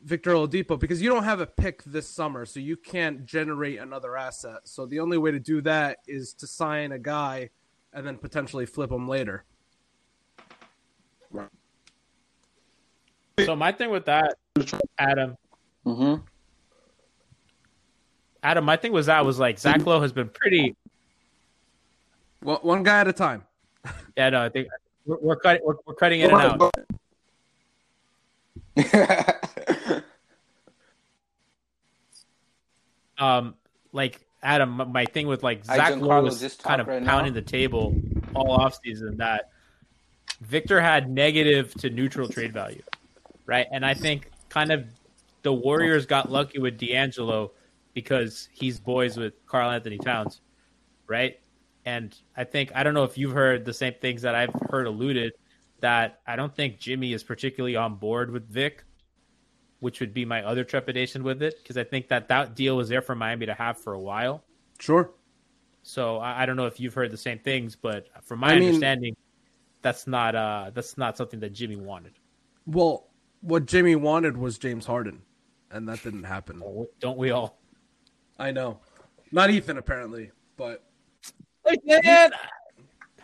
Re-sign 0.03 0.07
Victor 0.07 0.31
Oladipo 0.31 0.79
because 0.79 1.01
you 1.01 1.09
don't 1.09 1.23
have 1.23 1.39
a 1.39 1.45
pick 1.45 1.83
this 1.83 2.07
summer, 2.07 2.45
so 2.45 2.59
you 2.59 2.77
can't 2.77 3.25
generate 3.25 3.79
another 3.79 4.17
asset. 4.17 4.59
So 4.65 4.85
the 4.85 4.99
only 4.99 5.17
way 5.17 5.31
to 5.31 5.39
do 5.39 5.61
that 5.61 5.99
is 6.07 6.33
to 6.35 6.47
sign 6.47 6.91
a 6.91 6.99
guy 6.99 7.49
and 7.93 8.05
then 8.05 8.17
potentially 8.17 8.65
flip 8.65 8.91
him 8.91 9.07
later. 9.07 9.45
So 13.39 13.55
my 13.55 13.71
thing 13.71 13.89
with 13.89 14.05
that, 14.05 14.35
Adam, 14.99 15.37
Mm-hmm. 15.85 16.23
Adam, 18.41 18.63
my 18.63 18.77
thing 18.77 18.93
was 18.93 19.07
that 19.07 19.25
was 19.25 19.37
like 19.37 19.59
Zach 19.59 19.85
Lowe 19.85 19.99
has 19.99 20.13
been 20.13 20.29
pretty. 20.29 20.77
Well, 22.41 22.59
one 22.61 22.83
guy 22.83 23.01
at 23.01 23.07
a 23.07 23.13
time. 23.13 23.43
Yeah, 24.15 24.29
no, 24.29 24.43
I 24.43 24.49
think 24.49 24.67
we're, 25.05 25.17
we're 25.19 25.35
cutting 25.35 25.61
we're, 25.65 25.75
we're 25.87 25.95
cutting 25.95 26.21
in 26.21 26.31
and 26.31 26.61
out. 26.61 26.73
Um, 33.23 33.55
like 33.91 34.19
Adam, 34.41 34.91
my- 34.91 35.05
thing 35.05 35.27
with 35.27 35.43
like 35.43 35.63
Zach 35.65 35.95
Lowe 35.97 36.23
was 36.23 36.39
just 36.39 36.61
kind 36.63 36.81
of 36.81 36.87
right 36.87 37.03
pounding 37.03 37.33
now. 37.33 37.39
the 37.39 37.45
table 37.45 37.95
all 38.35 38.57
offseason 38.57 39.17
that 39.17 39.49
Victor 40.41 40.81
had 40.81 41.09
negative 41.09 41.73
to 41.75 41.89
neutral 41.89 42.27
trade 42.27 42.51
value, 42.51 42.81
right? 43.45 43.67
And 43.71 43.85
I 43.85 43.93
think 43.93 44.29
kind 44.49 44.71
of 44.71 44.85
the 45.43 45.53
Warriors 45.53 46.05
got 46.05 46.31
lucky 46.31 46.59
with 46.59 46.77
D'Angelo 46.77 47.51
because 47.93 48.49
he's 48.51 48.79
boys 48.79 49.17
with 49.17 49.33
Karl-Anthony 49.45 49.99
Towns, 49.99 50.41
right? 51.07 51.39
And 51.85 52.15
I 52.35 52.43
think 52.43 52.71
I 52.75 52.83
don't 52.83 52.93
know 52.93 53.03
if 53.03 53.17
you've 53.17 53.33
heard 53.33 53.65
the 53.65 53.73
same 53.73 53.93
things 54.01 54.23
that 54.23 54.35
I've 54.35 54.53
heard 54.69 54.87
alluded 54.87 55.33
that 55.79 56.19
I 56.25 56.35
don't 56.35 56.53
think 56.53 56.79
Jimmy 56.79 57.13
is 57.13 57.23
particularly 57.23 57.75
on 57.75 57.95
board 57.95 58.31
with 58.31 58.49
Vic, 58.49 58.83
which 59.83 59.99
would 59.99 60.13
be 60.13 60.23
my 60.23 60.41
other 60.43 60.63
trepidation 60.63 61.23
with 61.23 61.43
it 61.43 61.57
because 61.61 61.75
I 61.75 61.83
think 61.83 62.07
that 62.07 62.29
that 62.29 62.55
deal 62.55 62.77
was 62.77 62.87
there 62.87 63.01
for 63.01 63.15
Miami 63.15 63.45
to 63.47 63.53
have 63.53 63.77
for 63.77 63.91
a 63.93 63.99
while. 63.99 64.41
Sure. 64.79 65.11
So 65.83 66.19
I, 66.19 66.43
I 66.43 66.45
don't 66.45 66.55
know 66.55 66.67
if 66.67 66.79
you've 66.79 66.93
heard 66.93 67.11
the 67.11 67.17
same 67.17 67.37
things, 67.39 67.75
but 67.75 68.07
from 68.23 68.39
my 68.39 68.53
I 68.53 68.55
mean- 68.59 68.63
understanding, 68.69 69.17
that's 69.81 70.07
not 70.07 70.35
uh 70.35 70.71
that's 70.73 70.97
not 70.97 71.17
something 71.17 71.41
that 71.41 71.51
Jimmy 71.51 71.75
wanted. 71.75 72.13
Well, 72.65 73.07
what 73.41 73.65
Jimmy 73.65 73.97
wanted 73.97 74.37
was 74.37 74.57
James 74.57 74.85
Harden, 74.85 75.21
and 75.69 75.85
that 75.89 76.01
didn't 76.01 76.23
happen. 76.23 76.63
Don't 77.01 77.17
we 77.17 77.31
all? 77.31 77.59
I 78.39 78.51
know. 78.51 78.79
Not 79.33 79.49
Ethan 79.49 79.77
apparently, 79.77 80.31
but 80.55 80.85
Like, 81.65 81.81
man, 81.83 82.31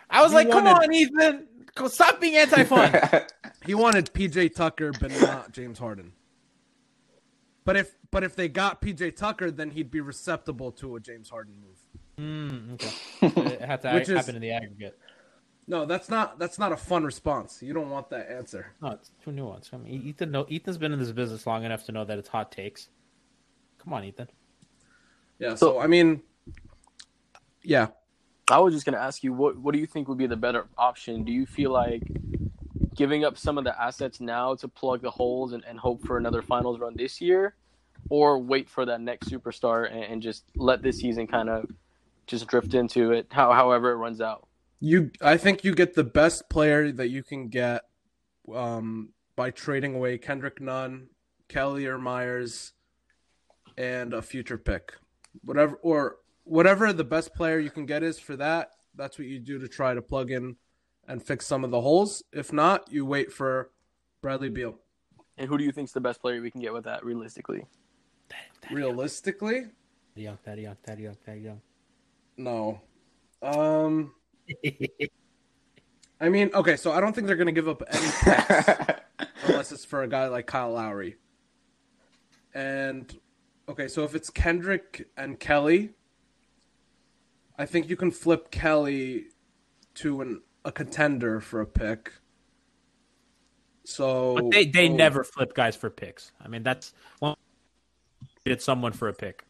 I 0.10 0.22
was 0.22 0.32
He 0.32 0.36
like, 0.36 0.52
come 0.52 0.68
on, 0.68 0.94
Ethan, 0.94 1.48
stop 1.88 2.20
being 2.20 2.36
anti-fun. 2.36 2.94
he 3.66 3.76
wanted 3.76 4.12
PJ 4.14 4.54
Tucker 4.56 4.92
but 5.00 5.12
not 5.22 5.54
James 5.54 5.80
Harden. 5.80 6.12
But 7.70 7.78
if 7.78 7.96
but 8.10 8.24
if 8.24 8.36
they 8.36 8.48
got 8.48 8.82
PJ 8.82 9.16
Tucker, 9.16 9.52
then 9.52 9.70
he'd 9.70 9.92
be 9.92 10.02
receptible 10.02 10.72
to 10.72 10.96
a 10.96 11.00
James 11.00 11.30
Harden 11.30 11.54
move. 11.62 11.78
mm, 12.18 12.74
okay, 12.74 13.52
it 13.54 13.62
had 13.62 13.84
to 13.84 13.92
Which 13.94 14.10
is- 14.10 14.18
happen 14.18 14.36
in 14.36 14.42
the 14.42 14.50
aggregate. 14.50 14.98
No, 15.68 15.86
that's 15.86 16.10
not 16.10 16.40
that's 16.40 16.58
not 16.58 16.72
a 16.72 16.76
fun 16.76 17.04
response. 17.04 17.62
You 17.62 17.76
don't 17.76 17.92
want 17.92 18.10
that 18.10 18.28
answer. 18.32 18.74
No, 18.82 18.88
it's 18.94 19.12
too 19.24 19.30
nuanced. 19.30 19.72
I 19.72 19.78
mean, 19.78 20.02
Ethan, 20.04 20.32
no, 20.32 20.46
Ethan's 20.46 20.80
been 20.80 20.94
in 20.94 20.98
this 20.98 21.12
business 21.12 21.46
long 21.46 21.64
enough 21.64 21.84
to 21.86 21.92
know 21.92 22.04
that 22.06 22.18
it's 22.18 22.30
hot 22.30 22.52
takes. 22.52 22.90
Come 23.78 23.94
on, 23.94 24.04
Ethan. 24.04 24.30
Yeah, 25.38 25.50
so, 25.50 25.74
So- 25.74 25.80
I 25.80 25.86
mean 25.86 26.24
yeah. 27.62 27.90
I 28.50 28.58
was 28.58 28.74
just 28.74 28.84
gonna 28.88 28.98
ask 28.98 29.24
you, 29.24 29.32
what 29.32 29.60
what 29.60 29.74
do 29.76 29.80
you 29.80 29.86
think 29.86 30.08
would 30.08 30.18
be 30.18 30.26
the 30.26 30.36
better 30.36 30.66
option? 30.76 31.24
Do 31.24 31.32
you 31.32 31.46
feel 31.46 31.70
like 31.70 32.02
giving 33.00 33.24
up 33.24 33.38
some 33.38 33.58
of 33.58 33.64
the 33.64 33.82
assets 33.82 34.20
now 34.20 34.54
to 34.54 34.68
plug 34.68 35.02
the 35.02 35.10
holes 35.10 35.54
and, 35.54 35.64
and 35.64 35.80
hope 35.80 36.06
for 36.06 36.18
another 36.18 36.42
finals 36.42 36.78
run 36.82 36.94
this 36.98 37.22
year, 37.22 37.56
or 38.10 38.38
wait 38.38 38.70
for 38.70 38.86
that 38.86 39.00
next 39.00 39.30
superstar 39.30 39.90
and, 39.90 40.04
and 40.04 40.22
just 40.22 40.44
let 40.58 40.82
this 40.82 40.98
season 40.98 41.26
kind 41.26 41.48
of 41.48 41.66
just 42.28 42.46
drift 42.48 42.74
into 42.74 43.14
it, 43.14 43.26
how, 43.32 43.54
however 43.54 43.94
it 43.94 43.96
runs 43.96 44.20
out? 44.20 44.50
You 44.82 45.12
I 45.22 45.38
think 45.38 45.64
you 45.64 45.74
get 45.74 45.96
the 45.96 46.04
best 46.04 46.50
player 46.50 46.92
that 46.92 47.08
you 47.08 47.24
can 47.24 47.48
get 47.48 47.84
um 48.54 49.14
by 49.38 49.52
trading 49.52 49.96
away 49.96 50.18
Kendrick 50.18 50.60
Nunn, 50.60 51.08
Kelly 51.48 51.86
or 51.86 51.98
Meyers, 51.98 52.74
and 53.78 54.14
a 54.14 54.22
future 54.22 54.58
pick. 54.58 54.92
Whatever 55.46 55.80
or 55.82 56.18
whatever 56.44 56.92
the 56.92 57.06
best 57.06 57.34
player 57.34 57.60
you 57.60 57.70
can 57.70 57.86
get 57.86 58.04
is 58.04 58.20
for 58.20 58.36
that, 58.36 58.72
that's 58.94 59.18
what 59.18 59.28
you 59.30 59.40
do 59.40 59.58
to 59.60 59.70
try 59.70 59.94
to 59.94 60.02
plug 60.02 60.32
in 60.32 60.58
and 61.10 61.22
fix 61.22 61.46
some 61.46 61.64
of 61.66 61.72
the 61.72 61.82
holes. 61.82 62.24
If 62.32 62.54
not, 62.54 62.90
you 62.92 63.06
wait 63.06 63.34
for 63.34 63.72
Bradley 64.22 64.50
Beal. 64.50 64.76
And 65.38 65.50
who 65.50 65.58
do 65.58 65.64
you 65.64 65.72
think's 65.72 65.92
the 65.92 66.00
best 66.00 66.22
player 66.22 66.40
we 66.42 66.52
can 66.52 66.62
get 66.62 66.72
with 66.72 66.86
that 66.86 67.04
realistically? 67.04 67.66
Realistically, 68.72 69.66
Daddy 70.16 70.22
young, 70.24 70.38
daddy 70.46 70.62
young, 70.62 70.78
daddy 70.86 71.04
young, 71.04 71.18
daddy 71.26 71.42
young. 71.42 71.62
no. 72.38 72.82
Um 73.42 74.14
I 76.22 76.30
mean, 76.30 76.52
okay, 76.54 76.76
so 76.76 76.92
I 76.92 77.00
don't 77.00 77.14
think 77.16 77.28
they're 77.28 77.38
going 77.38 77.48
to 77.48 77.54
give 77.54 77.70
up 77.70 77.82
any 77.90 78.08
picks 78.22 79.00
unless 79.48 79.72
it's 79.72 79.86
for 79.86 80.04
a 80.04 80.08
guy 80.08 80.28
like 80.28 80.48
Kyle 80.48 80.74
Lowry. 80.74 81.16
And 82.54 83.18
okay, 83.70 83.88
so 83.88 84.04
if 84.04 84.14
it's 84.16 84.30
Kendrick 84.30 85.08
and 85.16 85.40
Kelly, 85.40 85.92
I 87.58 87.66
think 87.66 87.90
you 87.90 87.96
can 87.96 88.12
flip 88.12 88.52
Kelly 88.52 89.28
to 89.96 90.20
an 90.20 90.42
a 90.66 90.72
contender 90.72 91.40
for 91.40 91.62
a 91.62 91.66
pick. 91.66 92.12
So 93.86 94.36
But 94.36 94.52
they 94.52 94.66
they 94.66 94.90
oh, 94.90 94.96
never 94.96 95.24
flip 95.24 95.54
guys 95.56 95.76
for 95.76 95.90
picks. 95.90 96.32
I 96.44 96.48
mean, 96.48 96.64
that's 96.64 96.94
did 98.46 98.62
someone 98.62 98.94
for 98.94 99.08
a 99.08 99.14
pick. 99.14 99.46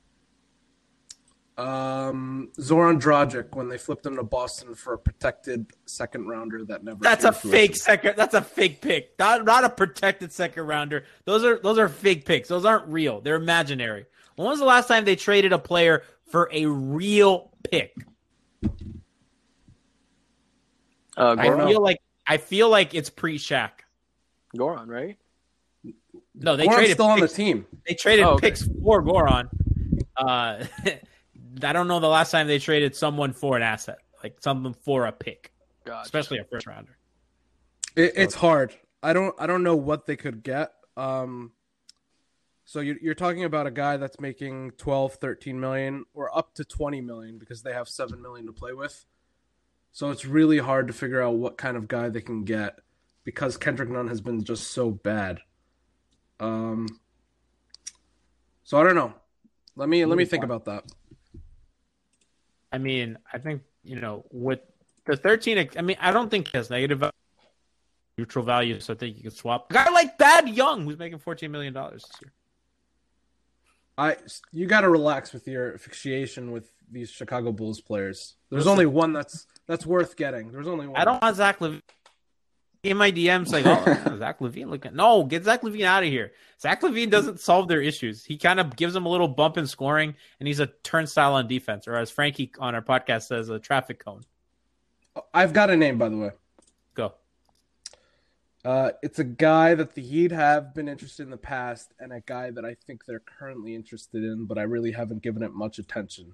um 1.57 2.49
Zoran 2.59 2.99
Dragic 2.99 3.53
when 3.55 3.67
they 3.67 3.77
flipped 3.77 4.05
him 4.05 4.15
to 4.15 4.23
Boston 4.23 4.75
for 4.75 4.93
a 4.93 4.97
protected 4.97 5.65
second 5.85 6.27
rounder 6.27 6.63
that 6.65 6.83
never 6.85 6.99
That's 7.01 7.25
a 7.25 7.31
to 7.31 7.33
fake 7.33 7.75
second. 7.75 8.13
That's 8.15 8.33
a 8.33 8.41
fake 8.41 8.81
pick. 8.81 9.13
Not 9.19 9.43
not 9.45 9.65
a 9.65 9.69
protected 9.69 10.31
second 10.31 10.67
rounder. 10.67 11.03
Those 11.25 11.43
are 11.43 11.59
those 11.59 11.77
are 11.77 11.89
fake 11.89 12.25
picks. 12.25 12.47
Those 12.47 12.63
aren't 12.65 12.87
real. 12.87 13.19
They're 13.19 13.35
imaginary. 13.35 14.05
When 14.37 14.47
was 14.47 14.59
the 14.59 14.65
last 14.65 14.87
time 14.87 15.03
they 15.03 15.17
traded 15.17 15.51
a 15.51 15.59
player 15.59 16.03
for 16.31 16.49
a 16.53 16.65
real 16.65 17.51
pick? 17.69 17.93
Uh, 21.19 21.35
I 21.37 21.49
feel 21.67 21.81
like 21.81 21.99
I 22.25 22.37
feel 22.37 22.69
like 22.69 22.93
it's 22.95 23.09
pre 23.09 23.37
Shaq. 23.37 23.71
Goran, 24.55 24.87
right? 24.87 25.17
No, 26.33 26.55
they 26.55 26.65
Goran's 26.65 26.75
traded 26.75 26.93
still 26.95 27.05
on 27.07 27.19
the 27.19 27.27
team. 27.27 27.65
They 27.87 27.93
traded 27.93 28.25
Oh, 28.25 28.31
okay. 28.31 28.47
picks 28.49 28.63
for 28.83 29.03
Goran. 29.03 29.49
Uh, 30.15 30.65
I 31.63 31.73
don't 31.73 31.87
know 31.87 31.99
the 31.99 32.07
last 32.07 32.31
time 32.31 32.47
they 32.47 32.59
traded 32.59 32.95
someone 32.95 33.33
for 33.33 33.57
an 33.57 33.63
asset, 33.63 33.99
like 34.23 34.37
something 34.41 34.73
for 34.73 35.05
a 35.05 35.11
pick, 35.11 35.51
Gotcha. 35.85 36.05
especially 36.05 36.37
a 36.39 36.45
first 36.45 36.67
rounder. 36.67 36.97
It, 37.95 38.13
it's 38.15 38.35
hard. 38.35 38.73
I 39.03 39.13
don't. 39.13 39.35
I 39.39 39.47
don't 39.47 39.63
know 39.63 39.75
what 39.75 40.05
they 40.05 40.15
could 40.15 40.43
get. 40.43 40.71
Um, 40.95 41.51
so 42.65 42.81
you're, 42.81 42.97
you're 43.01 43.15
talking 43.15 43.43
about 43.45 43.65
a 43.65 43.71
guy 43.71 43.97
that's 43.97 44.19
making 44.19 44.71
12, 44.77 45.15
13 45.15 45.59
million, 45.59 46.05
or 46.13 46.35
up 46.37 46.53
to 46.55 46.63
20 46.63 47.01
million 47.01 47.39
because 47.39 47.63
they 47.63 47.73
have 47.73 47.89
7 47.89 48.21
million 48.21 48.45
to 48.45 48.53
play 48.53 48.73
with. 48.73 49.05
So 49.99 50.11
it's 50.11 50.23
really 50.23 50.59
hard 50.59 50.87
to 50.87 50.93
figure 50.93 51.21
out 51.21 51.35
what 51.35 51.57
kind 51.57 51.75
of 51.75 51.89
guy 51.89 52.07
they 52.07 52.21
can 52.21 52.45
get 52.45 52.79
because 53.25 53.57
Kendrick 53.57 53.89
Nunn 53.89 54.07
has 54.07 54.21
been 54.21 54.45
just 54.45 54.71
so 54.71 54.91
bad. 54.91 55.41
Um, 56.39 56.87
so 58.63 58.79
I 58.79 58.85
don't 58.85 58.95
know. 58.95 59.13
Let 59.75 59.89
me 59.89 60.05
let 60.05 60.17
me 60.17 60.23
think 60.23 60.45
about 60.45 60.63
that. 60.63 60.85
I 62.71 62.77
mean, 62.77 63.17
I 63.33 63.39
think 63.39 63.63
you 63.83 63.99
know 63.99 64.23
with 64.31 64.61
the 65.05 65.17
thirteen. 65.17 65.69
I 65.77 65.81
mean, 65.81 65.97
I 65.99 66.11
don't 66.11 66.31
think 66.31 66.47
he 66.47 66.57
has 66.57 66.69
negative 66.69 67.03
neutral 68.17 68.45
value, 68.45 68.79
so 68.79 68.93
I 68.93 68.95
think 68.95 69.17
you 69.17 69.23
could 69.23 69.35
swap 69.35 69.69
a 69.69 69.73
guy 69.73 69.89
like 69.89 70.17
Thad 70.17 70.47
Young, 70.47 70.85
who's 70.85 70.97
making 70.97 71.19
fourteen 71.19 71.51
million 71.51 71.73
dollars 71.73 72.03
this 72.03 72.21
year. 72.21 72.31
I 73.97 74.15
you 74.53 74.65
got 74.65 74.81
to 74.81 74.89
relax 74.89 75.33
with 75.33 75.45
your 75.45 75.73
asphyxiation 75.73 76.53
with 76.53 76.71
these 76.89 77.09
Chicago 77.09 77.51
Bulls 77.51 77.81
players. 77.81 78.35
There's 78.49 78.61
Listen. 78.61 78.71
only 78.71 78.85
one 78.85 79.11
that's 79.11 79.45
that's 79.69 79.85
worth 79.85 80.15
getting. 80.15 80.51
There's 80.51 80.67
only 80.67 80.87
one. 80.87 80.99
I 80.99 81.05
don't 81.05 81.21
want 81.21 81.35
Zach 81.35 81.59
LaVine 81.59 81.83
in 82.81 82.97
my 82.97 83.11
DMs 83.11 83.51
like, 83.51 83.67
oh, 83.67 84.17
Zach 84.17 84.39
LaVine 84.39 84.67
looking. 84.67 84.95
No, 84.95 85.23
get 85.23 85.43
Zach 85.43 85.61
LaVine 85.61 85.85
out 85.85 86.01
of 86.01 86.09
here. 86.09 86.31
Zach 86.59 86.81
LaVine 86.81 87.11
doesn't 87.11 87.39
solve 87.39 87.67
their 87.67 87.79
issues. 87.79 88.25
He 88.25 88.37
kind 88.37 88.59
of 88.59 88.75
gives 88.75 88.95
them 88.95 89.05
a 89.05 89.09
little 89.09 89.27
bump 89.27 89.59
in 89.59 89.67
scoring, 89.67 90.15
and 90.39 90.47
he's 90.47 90.59
a 90.59 90.65
turnstile 90.81 91.35
on 91.35 91.47
defense, 91.47 91.87
or 91.87 91.95
as 91.95 92.09
Frankie 92.09 92.51
on 92.57 92.73
our 92.73 92.81
podcast 92.81 93.27
says, 93.27 93.49
a 93.49 93.59
traffic 93.59 94.03
cone. 94.03 94.23
I've 95.35 95.53
got 95.53 95.69
a 95.69 95.77
name 95.77 95.99
by 95.99 96.09
the 96.09 96.17
way. 96.17 96.31
Go. 96.95 97.13
Uh, 98.65 98.91
it's 99.03 99.19
a 99.19 99.23
guy 99.23 99.75
that 99.75 99.93
the 99.93 100.01
Heat 100.01 100.31
have 100.31 100.73
been 100.73 100.89
interested 100.89 101.21
in 101.21 101.29
the 101.29 101.37
past, 101.37 101.93
and 101.99 102.11
a 102.11 102.21
guy 102.21 102.49
that 102.49 102.65
I 102.65 102.75
think 102.87 103.05
they're 103.05 103.21
currently 103.37 103.75
interested 103.75 104.23
in, 104.23 104.45
but 104.45 104.57
I 104.57 104.63
really 104.63 104.93
haven't 104.93 105.21
given 105.21 105.43
it 105.43 105.53
much 105.53 105.77
attention. 105.77 106.33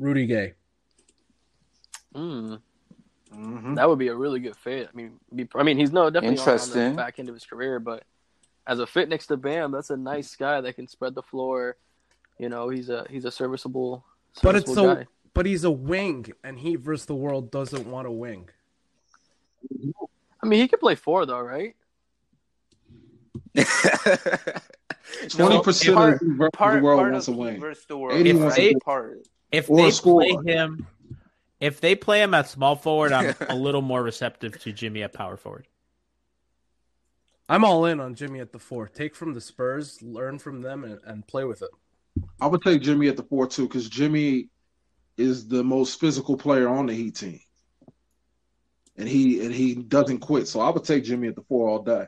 Rudy 0.00 0.26
Gay. 0.26 0.54
Mm. 2.16 2.60
Mhm. 3.34 3.76
That 3.76 3.88
would 3.88 3.98
be 3.98 4.08
a 4.08 4.14
really 4.14 4.40
good 4.40 4.56
fit. 4.56 4.88
I 4.92 4.96
mean, 4.96 5.18
be, 5.34 5.48
I 5.54 5.62
mean, 5.62 5.76
he's 5.78 5.92
no 5.92 6.08
definitely 6.10 6.38
on- 6.38 6.48
on, 6.60 6.70
the 6.70 6.92
back 6.96 7.18
end 7.18 7.28
of 7.28 7.34
his 7.34 7.44
career, 7.44 7.78
but 7.80 8.04
as 8.66 8.78
a 8.78 8.86
fit 8.86 9.08
next 9.08 9.26
to 9.26 9.36
Bam, 9.36 9.70
that's 9.72 9.90
a 9.90 9.96
nice 9.96 10.34
guy 10.36 10.60
that 10.60 10.74
can 10.76 10.86
spread 10.88 11.14
the 11.14 11.22
floor. 11.22 11.76
You 12.38 12.48
know, 12.48 12.68
he's 12.68 12.88
a 12.88 13.04
he's 13.10 13.24
a 13.24 13.30
serviceable, 13.30 14.04
But 14.42 14.54
it's 14.56 14.66
serviceable 14.66 14.74
so. 14.74 14.94
guy. 15.02 15.06
But 15.34 15.46
he's 15.46 15.64
a 15.64 15.70
wing, 15.70 16.32
and 16.44 16.58
he 16.58 16.76
versus 16.76 17.06
the 17.06 17.14
world 17.14 17.50
doesn't 17.50 17.86
want 17.86 18.06
a 18.06 18.10
wing. 18.10 18.48
I 20.42 20.46
mean, 20.46 20.60
he 20.60 20.68
could 20.68 20.80
play 20.80 20.94
four 20.94 21.26
though, 21.26 21.40
right? 21.40 21.74
Twenty 25.28 25.60
percent 25.62 25.96
of 25.98 26.18
the 26.20 26.34
versus 26.36 26.50
part, 26.54 26.80
the 26.80 26.84
world 26.84 26.98
part 26.98 27.12
wants 27.12 27.28
a 27.28 27.32
wing. 27.32 27.38
win. 27.54 27.60
Versus 27.60 27.84
the 27.86 27.96
world. 27.98 28.18
Eighty 28.18 28.30
is 28.30 28.74
part. 28.84 29.26
If 29.52 29.70
Or 29.70 29.76
they 29.76 29.90
score. 29.90 30.20
play 30.22 30.52
him, 30.52 30.86
if 31.60 31.80
they 31.80 31.94
play 31.94 32.22
him 32.22 32.34
at 32.34 32.48
small 32.48 32.76
forward, 32.76 33.12
I'm 33.12 33.34
a 33.48 33.54
little 33.54 33.82
more 33.82 34.02
receptive 34.02 34.60
to 34.60 34.72
Jimmy 34.72 35.02
at 35.02 35.12
power 35.12 35.36
forward. 35.36 35.66
I'm 37.48 37.64
all 37.64 37.84
in 37.86 38.00
on 38.00 38.14
Jimmy 38.14 38.40
at 38.40 38.52
the 38.52 38.58
four. 38.58 38.88
Take 38.88 39.14
from 39.14 39.32
the 39.32 39.40
Spurs, 39.40 40.02
learn 40.02 40.38
from 40.38 40.62
them, 40.62 40.84
and, 40.84 40.98
and 41.04 41.26
play 41.26 41.44
with 41.44 41.62
it. 41.62 41.70
I 42.40 42.46
would 42.46 42.62
take 42.62 42.82
Jimmy 42.82 43.08
at 43.08 43.16
the 43.16 43.22
four 43.22 43.46
too, 43.46 43.68
because 43.68 43.88
Jimmy 43.88 44.48
is 45.16 45.46
the 45.46 45.62
most 45.62 46.00
physical 46.00 46.36
player 46.36 46.68
on 46.68 46.86
the 46.86 46.94
Heat 46.94 47.14
team, 47.14 47.40
and 48.96 49.08
he 49.08 49.44
and 49.44 49.54
he 49.54 49.74
doesn't 49.74 50.18
quit. 50.18 50.48
So 50.48 50.60
I 50.60 50.70
would 50.70 50.84
take 50.84 51.04
Jimmy 51.04 51.28
at 51.28 51.36
the 51.36 51.42
four 51.42 51.68
all 51.68 51.82
day. 51.82 52.06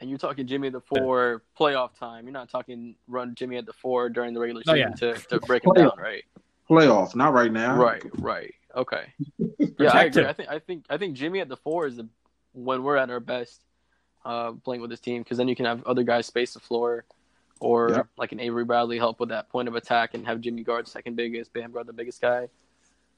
And 0.00 0.08
you're 0.08 0.18
talking 0.18 0.46
Jimmy 0.46 0.68
at 0.68 0.72
the 0.72 0.80
four 0.80 1.42
playoff 1.58 1.98
time. 1.98 2.24
You're 2.24 2.32
not 2.32 2.48
talking 2.48 2.96
run 3.06 3.34
Jimmy 3.34 3.58
at 3.58 3.66
the 3.66 3.74
four 3.74 4.08
during 4.08 4.32
the 4.32 4.40
regular 4.40 4.62
Oh, 4.66 4.72
season 4.72 4.94
yeah. 4.98 5.12
to, 5.12 5.28
to 5.28 5.40
break 5.40 5.62
him 5.62 5.74
down, 5.74 5.92
right? 5.98 6.24
Playoff, 6.70 7.14
not 7.14 7.34
right 7.34 7.52
now. 7.52 7.76
Right, 7.76 8.02
right. 8.14 8.54
Okay. 8.76 9.04
Yeah, 9.78 9.90
I 9.94 10.04
agree. 10.04 10.22
him. 10.22 10.28
I 10.28 10.32
think 10.34 10.48
I 10.50 10.58
think 10.58 10.84
I 10.90 10.96
think 10.98 11.14
Jimmy 11.16 11.40
at 11.40 11.48
the 11.48 11.56
four 11.56 11.86
is 11.86 11.96
the 11.96 12.06
when 12.52 12.82
we're 12.82 12.96
at 12.96 13.08
our 13.08 13.20
best 13.20 13.62
uh, 14.26 14.52
playing 14.52 14.82
with 14.82 14.90
this 14.90 15.00
team 15.00 15.22
because 15.22 15.38
then 15.38 15.48
you 15.48 15.56
can 15.56 15.64
have 15.64 15.82
other 15.84 16.02
guys 16.02 16.26
space 16.26 16.52
the 16.52 16.60
floor, 16.60 17.04
or 17.60 17.90
Yeah. 17.90 18.02
like 18.18 18.32
an 18.32 18.40
Avery 18.40 18.64
Bradley 18.66 18.98
help 18.98 19.20
with 19.20 19.30
that 19.30 19.48
point 19.48 19.68
of 19.68 19.76
attack 19.76 20.12
and 20.12 20.26
have 20.26 20.42
Jimmy 20.42 20.62
guard 20.64 20.86
second 20.86 21.16
biggest, 21.16 21.52
Bam 21.54 21.72
guard 21.72 21.86
the 21.86 21.94
biggest 21.94 22.20
guy. 22.20 22.48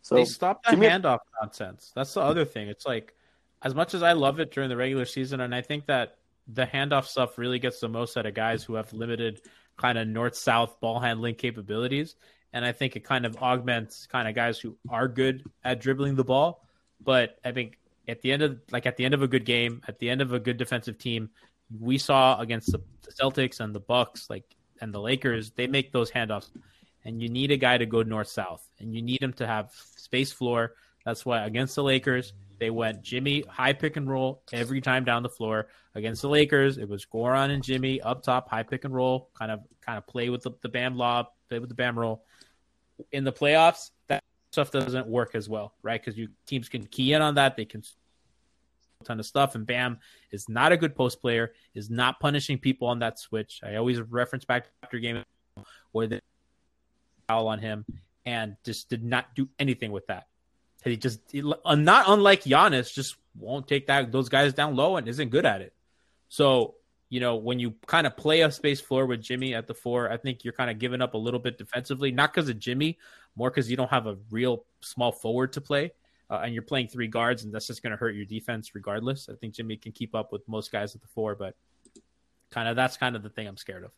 So 0.03 0.15
they 0.15 0.25
stop 0.25 0.63
the 0.65 0.71
Jimmy- 0.73 0.87
handoff 0.87 1.19
nonsense. 1.41 1.91
That's 1.97 2.15
the 2.15 2.21
other 2.21 2.45
thing. 2.45 2.69
It's 2.69 2.87
like, 2.87 3.15
as 3.63 3.75
much 3.75 3.95
as 3.95 4.03
I 4.05 4.13
love 4.13 4.39
it 4.39 4.53
during 4.53 4.69
the 4.69 4.77
regular 4.77 5.05
season, 5.05 5.41
and 5.41 5.53
I 5.55 5.63
think 5.63 5.87
that 5.87 6.19
the 6.47 6.67
handoff 6.67 7.07
stuff 7.07 7.39
really 7.39 7.59
gets 7.59 7.81
the 7.81 7.89
most 7.89 8.17
out 8.17 8.27
of 8.27 8.35
guys 8.35 8.63
who 8.63 8.75
have 8.75 8.93
limited 8.93 9.41
kind 9.77 9.99
of 9.99 10.07
north 10.07 10.37
south 10.37 10.79
ball 10.81 11.01
handling 11.01 11.35
capabilities. 11.35 12.15
And 12.53 12.65
I 12.65 12.73
think 12.73 12.97
it 12.97 13.05
kind 13.05 13.25
of 13.25 13.37
augments 13.39 14.07
kind 14.07 14.29
of 14.29 14.35
guys 14.35 14.59
who 14.59 14.77
are 14.89 15.09
good 15.09 15.45
at 15.65 15.81
dribbling 15.81 16.17
the 16.17 16.25
ball. 16.25 16.67
But 17.01 17.39
I 17.45 17.53
think 17.53 17.79
at 18.07 18.21
the 18.23 18.33
end 18.33 18.43
of 18.43 18.61
like 18.71 18.87
at 18.87 18.97
the 18.97 19.05
end 19.05 19.15
of 19.15 19.23
a 19.23 19.29
good 19.29 19.45
game, 19.45 19.83
at 19.89 19.99
the 19.99 20.11
end 20.11 20.21
of 20.21 20.33
a 20.33 20.39
good 20.39 20.57
defensive 20.57 20.99
team, 20.99 21.31
we 21.81 21.99
saw 21.99 22.39
against 22.39 22.73
the, 22.73 22.83
Celtics 23.21 23.61
and 23.61 23.75
the 23.75 23.81
Bucks, 23.81 24.31
like 24.31 24.45
and 24.81 24.93
the 24.93 25.01
Lakers, 25.01 25.51
they 25.51 25.67
make 25.67 25.93
those 25.93 26.11
handoffs 26.11 26.51
and 27.05 27.21
you 27.23 27.29
need 27.29 27.51
a 27.51 27.57
guy 27.57 27.79
to 27.79 27.87
go 27.87 28.03
north 28.03 28.29
south, 28.29 28.67
and 28.79 28.95
you 28.95 29.03
need 29.03 29.23
him 29.23 29.33
to 29.35 29.47
have 29.47 29.73
space 29.97 30.33
floor. 30.33 30.75
That's 31.05 31.27
why 31.27 31.45
against 31.45 31.75
the 31.75 31.83
Lakers 31.83 32.33
they 32.59 32.71
went 32.71 33.03
Jimmy 33.03 33.43
high 33.49 33.73
pick 33.73 33.97
and 33.97 34.09
roll 34.09 34.43
every 34.53 34.81
time 34.81 35.05
down 35.05 35.25
the 35.25 35.29
floor. 35.29 35.67
Against 35.95 36.23
the 36.23 36.29
Lakers, 36.29 36.79
it 36.79 36.89
was 36.89 37.05
Goran 37.05 37.51
and 37.51 37.63
Jimmy 37.63 38.01
up 38.01 38.23
top, 38.23 38.49
high 38.49 38.63
pick 38.63 38.85
and 38.85 38.95
roll, 38.95 39.31
kind 39.35 39.51
of 39.51 39.61
kind 39.85 39.99
of 39.99 40.07
play 40.07 40.31
with 40.31 40.43
the, 40.43 40.53
the 40.63 40.69
bam 40.69 40.97
lob, 40.97 41.27
play 41.49 41.59
with 41.59 41.69
the 41.69 41.75
bam 41.75 41.99
roll. 41.99 42.25
In 43.11 43.25
the 43.25 43.33
playoffs, 43.33 43.91
that 44.09 44.23
stuff 44.53 44.71
doesn't 44.71 45.07
work 45.07 45.35
as 45.35 45.49
well, 45.49 45.75
right? 45.83 46.01
Because 46.01 46.19
you 46.19 46.29
teams 46.47 46.69
can 46.69 46.87
key 46.87 47.13
in 47.13 47.23
on 47.23 47.35
that, 47.37 47.57
they 47.57 47.65
can 47.65 47.83
a 49.01 49.05
ton 49.05 49.19
of 49.19 49.27
stuff, 49.27 49.55
and 49.55 49.67
Bam 49.67 49.99
is 50.31 50.49
not 50.49 50.73
a 50.73 50.77
good 50.77 50.95
post 50.95 51.21
player, 51.21 51.53
is 51.75 51.91
not 51.91 52.21
punishing 52.21 52.59
people 52.59 52.89
on 52.89 53.01
that 53.01 53.19
switch. 53.19 53.61
I 53.65 53.77
always 53.77 54.01
reference 54.01 54.45
back 54.45 54.65
to 54.65 54.71
after 54.83 54.99
game 54.99 55.23
where 55.93 56.07
they 56.07 56.21
foul 57.29 57.49
on 57.49 57.59
him 57.59 57.85
and 58.25 58.57
just 58.65 58.89
did 58.89 59.05
not 59.05 59.35
do 59.35 59.49
anything 59.59 59.93
with 59.93 60.07
that. 60.07 60.27
He 60.85 60.97
just 60.97 61.21
he- 61.31 61.43
not 61.43 62.05
unlike 62.09 62.43
Giannis, 62.45 62.93
just 62.93 63.17
won't 63.39 63.69
take 63.69 63.87
that 63.87 64.11
those 64.11 64.29
guys 64.29 64.53
down 64.53 64.75
low 64.75 64.97
and 64.97 65.07
isn't 65.09 65.31
good 65.31 65.47
at 65.47 65.61
it. 65.61 65.73
So 66.29 66.75
you 67.13 67.21
know 67.21 67.37
when 67.37 67.59
you 67.59 67.75
kind 67.85 68.07
of 68.07 68.17
play 68.17 68.41
a 68.41 68.51
space 68.51 68.81
floor 68.81 69.05
with 69.05 69.21
Jimmy 69.21 69.55
at 69.55 69.67
the 69.67 69.75
four, 69.75 70.11
I 70.11 70.17
think 70.17 70.45
you're 70.45 70.55
kind 70.55 70.71
of 70.71 70.79
giving 70.79 71.03
up 71.03 71.13
a 71.13 71.19
little 71.19 71.39
bit 71.39 71.59
defensively, 71.59 72.11
not 72.11 72.33
because 72.33 72.49
of 72.49 72.59
Jimmy, 72.59 72.99
more 73.37 73.51
because 73.51 73.71
you 73.71 73.77
don't 73.77 73.91
have 73.91 74.07
a 74.07 74.17
real 74.31 74.65
small 74.81 75.13
forward 75.13 75.53
to 75.53 75.61
play. 75.61 75.93
Uh, 76.31 76.41
and 76.43 76.55
you're 76.55 76.63
playing 76.63 76.89
three 76.89 77.09
guards, 77.09 77.45
and 77.45 77.53
that's 77.53 77.67
just 77.67 77.83
going 77.83 77.91
to 77.91 77.99
hurt 77.99 78.15
your 78.15 78.25
defense 78.25 78.75
regardless. 78.75 79.29
I 79.29 79.35
think 79.35 79.53
Jimmy 79.53 79.77
can 79.77 79.93
keep 79.93 80.15
up 80.15 80.33
with 80.33 80.49
most 80.49 80.73
guys 80.73 80.95
at 80.95 81.03
the 81.03 81.07
four, 81.09 81.35
but 81.35 81.55
kind 82.51 82.67
of 82.67 82.77
that's 82.77 82.97
kind 82.97 83.15
of 83.15 83.23
the 83.23 83.29
thing 83.29 83.47
I'm 83.47 83.59
scared 83.59 83.85
of. 83.85 83.91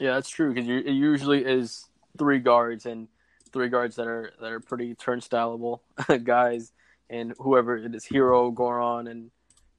Yeah, 0.00 0.14
that's 0.14 0.28
true 0.28 0.52
because 0.52 0.68
it 0.68 0.88
usually 0.88 1.44
is 1.44 1.86
three 2.18 2.40
guards 2.40 2.84
and 2.84 3.06
three 3.52 3.68
guards 3.68 3.94
that 3.94 4.08
are 4.08 4.32
that 4.40 4.50
are 4.50 4.58
pretty 4.58 4.96
turnstileable 4.96 5.82
guys, 6.24 6.72
and 7.08 7.32
whoever 7.38 7.76
it 7.76 7.94
is, 7.94 8.04
Herro, 8.06 8.52
Goran, 8.52 9.08
and 9.08 9.30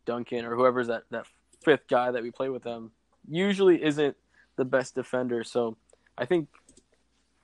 Duncan, 0.06 0.46
or 0.46 0.56
whoever's 0.56 0.88
that 0.88 1.04
that 1.12 1.26
fifth 1.66 1.88
guy 1.90 2.12
that 2.12 2.24
we 2.24 2.32
play 2.32 2.50
with 2.50 2.64
them, 2.64 2.92
usually 3.28 3.84
isn't 3.84 4.16
the 4.56 4.66
best 4.66 4.96
defender. 4.96 5.44
So 5.44 5.76
I 6.18 6.26
think 6.26 6.48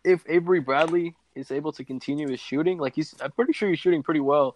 if 0.06 0.24
Avery 0.30 0.62
Bradley 0.62 1.16
is 1.36 1.52
able 1.52 1.74
to 1.74 1.84
continue 1.84 2.30
his 2.30 2.40
shooting, 2.40 2.78
like 2.78 2.96
he's, 2.96 3.14
I'm 3.22 3.32
pretty 3.32 3.54
sure 3.54 3.70
he's 3.70 3.80
shooting 3.80 4.04
pretty 4.04 4.20
well 4.22 4.56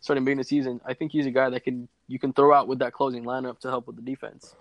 starting 0.00 0.24
beginning 0.24 0.38
the 0.38 0.44
season. 0.44 0.80
I 0.84 0.94
think 0.94 1.12
he's 1.12 1.26
a 1.26 1.30
guy 1.30 1.50
that 1.50 1.64
can 1.64 1.88
you 2.06 2.18
can 2.18 2.32
throw 2.32 2.54
out 2.54 2.68
with 2.68 2.78
that 2.78 2.92
closing 2.92 3.24
lineup 3.24 3.58
to 3.60 3.68
help 3.68 3.86
with 3.86 3.96
the 3.96 4.02
defense. 4.02 4.54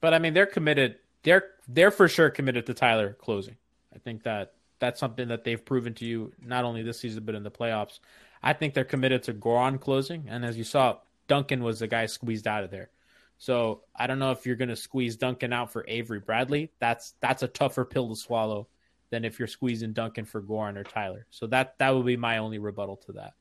But 0.00 0.14
I 0.14 0.18
mean, 0.18 0.34
they're 0.34 0.46
committed. 0.46 0.96
They're 1.22 1.44
they're 1.66 1.90
for 1.90 2.08
sure 2.08 2.30
committed 2.30 2.66
to 2.66 2.74
Tyler 2.74 3.14
closing. 3.14 3.56
I 3.94 3.98
think 3.98 4.22
that 4.24 4.52
that's 4.78 5.00
something 5.00 5.28
that 5.28 5.44
they've 5.44 5.62
proven 5.62 5.94
to 5.94 6.04
you 6.04 6.32
not 6.44 6.64
only 6.64 6.82
this 6.82 7.00
season 7.00 7.24
but 7.24 7.34
in 7.34 7.42
the 7.42 7.50
playoffs. 7.50 8.00
I 8.42 8.52
think 8.52 8.74
they're 8.74 8.84
committed 8.84 9.22
to 9.24 9.34
Goran 9.34 9.80
closing, 9.80 10.26
and 10.28 10.44
as 10.44 10.58
you 10.58 10.64
saw, 10.64 10.98
Duncan 11.28 11.62
was 11.62 11.78
the 11.78 11.86
guy 11.86 12.04
squeezed 12.06 12.46
out 12.46 12.62
of 12.62 12.70
there. 12.70 12.90
So 13.38 13.82
I 13.94 14.06
don't 14.06 14.18
know 14.18 14.30
if 14.30 14.46
you're 14.46 14.56
going 14.56 14.68
to 14.68 14.76
squeeze 14.76 15.16
Duncan 15.16 15.52
out 15.52 15.72
for 15.72 15.84
Avery 15.88 16.20
Bradley. 16.20 16.70
That's 16.78 17.14
that's 17.20 17.42
a 17.42 17.48
tougher 17.48 17.84
pill 17.84 18.08
to 18.08 18.16
swallow 18.16 18.68
than 19.10 19.24
if 19.24 19.38
you're 19.38 19.48
squeezing 19.48 19.92
Duncan 19.92 20.24
for 20.24 20.40
Goran 20.42 20.76
or 20.76 20.84
Tyler. 20.84 21.26
So 21.30 21.46
that 21.48 21.78
that 21.78 21.90
would 21.90 22.06
be 22.06 22.16
my 22.16 22.38
only 22.38 22.58
rebuttal 22.58 22.96
to 23.06 23.12
that. 23.12 23.34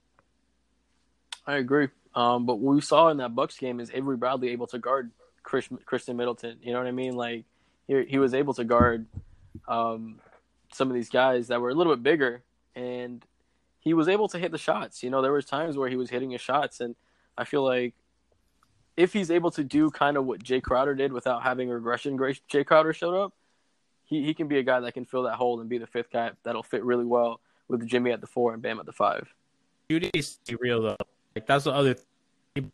I 1.45 1.55
agree. 1.55 1.89
Um, 2.15 2.45
but 2.45 2.55
what 2.55 2.75
we 2.75 2.81
saw 2.81 3.09
in 3.09 3.17
that 3.17 3.35
Bucks 3.35 3.57
game 3.57 3.79
is 3.79 3.91
Avery 3.93 4.17
Bradley 4.17 4.49
able 4.49 4.67
to 4.67 4.79
guard 4.79 5.11
Khris, 5.43 5.67
Christian 5.85 6.15
Middleton. 6.17 6.59
You 6.61 6.73
know 6.73 6.79
what 6.79 6.87
I 6.87 6.91
mean? 6.91 7.15
Like 7.15 7.45
he, 7.87 8.03
he 8.05 8.19
was 8.19 8.33
able 8.33 8.53
to 8.55 8.63
guard 8.63 9.07
um, 9.67 10.19
some 10.71 10.89
of 10.89 10.93
these 10.93 11.09
guys 11.09 11.47
that 11.47 11.61
were 11.61 11.69
a 11.69 11.73
little 11.73 11.93
bit 11.95 12.03
bigger, 12.03 12.43
and 12.75 13.23
he 13.79 13.93
was 13.93 14.07
able 14.07 14.27
to 14.29 14.39
hit 14.39 14.51
the 14.51 14.57
shots. 14.57 15.03
You 15.03 15.09
know, 15.09 15.21
there 15.21 15.33
was 15.33 15.45
times 15.45 15.77
where 15.77 15.89
he 15.89 15.95
was 15.95 16.09
hitting 16.09 16.31
his 16.31 16.41
shots, 16.41 16.79
and 16.79 16.95
I 17.37 17.43
feel 17.45 17.63
like 17.63 17.93
if 18.95 19.13
he's 19.13 19.31
able 19.31 19.51
to 19.51 19.63
do 19.63 19.89
kind 19.89 20.17
of 20.17 20.25
what 20.25 20.43
Jae 20.43 20.61
Crowder 20.61 20.95
did 20.95 21.11
without 21.11 21.43
having 21.43 21.69
a 21.69 21.73
regression, 21.73 22.17
Jae 22.17 22.65
Crowder 22.65 22.93
showed 22.93 23.15
up. 23.15 23.33
He 24.05 24.23
he 24.23 24.33
can 24.33 24.47
be 24.47 24.57
a 24.59 24.63
guy 24.63 24.79
that 24.81 24.93
can 24.93 25.05
fill 25.05 25.23
that 25.23 25.35
hole 25.35 25.59
and 25.59 25.69
be 25.69 25.77
the 25.77 25.87
fifth 25.87 26.11
guy 26.11 26.31
that'll 26.43 26.63
fit 26.63 26.83
really 26.83 27.05
well 27.05 27.39
with 27.67 27.87
Jimmy 27.87 28.11
at 28.11 28.21
the 28.21 28.27
four 28.27 28.53
and 28.53 28.61
Bam 28.61 28.79
at 28.79 28.85
the 28.85 28.91
five. 28.91 29.33
Shooting 29.89 30.11
needs 30.13 30.35
to 30.45 30.51
be 30.51 30.57
real 30.61 30.81
though. 30.81 30.97
Like 31.35 31.47
that's 31.47 31.63
the 31.63 31.71
other 31.71 31.95
thing. 32.53 32.71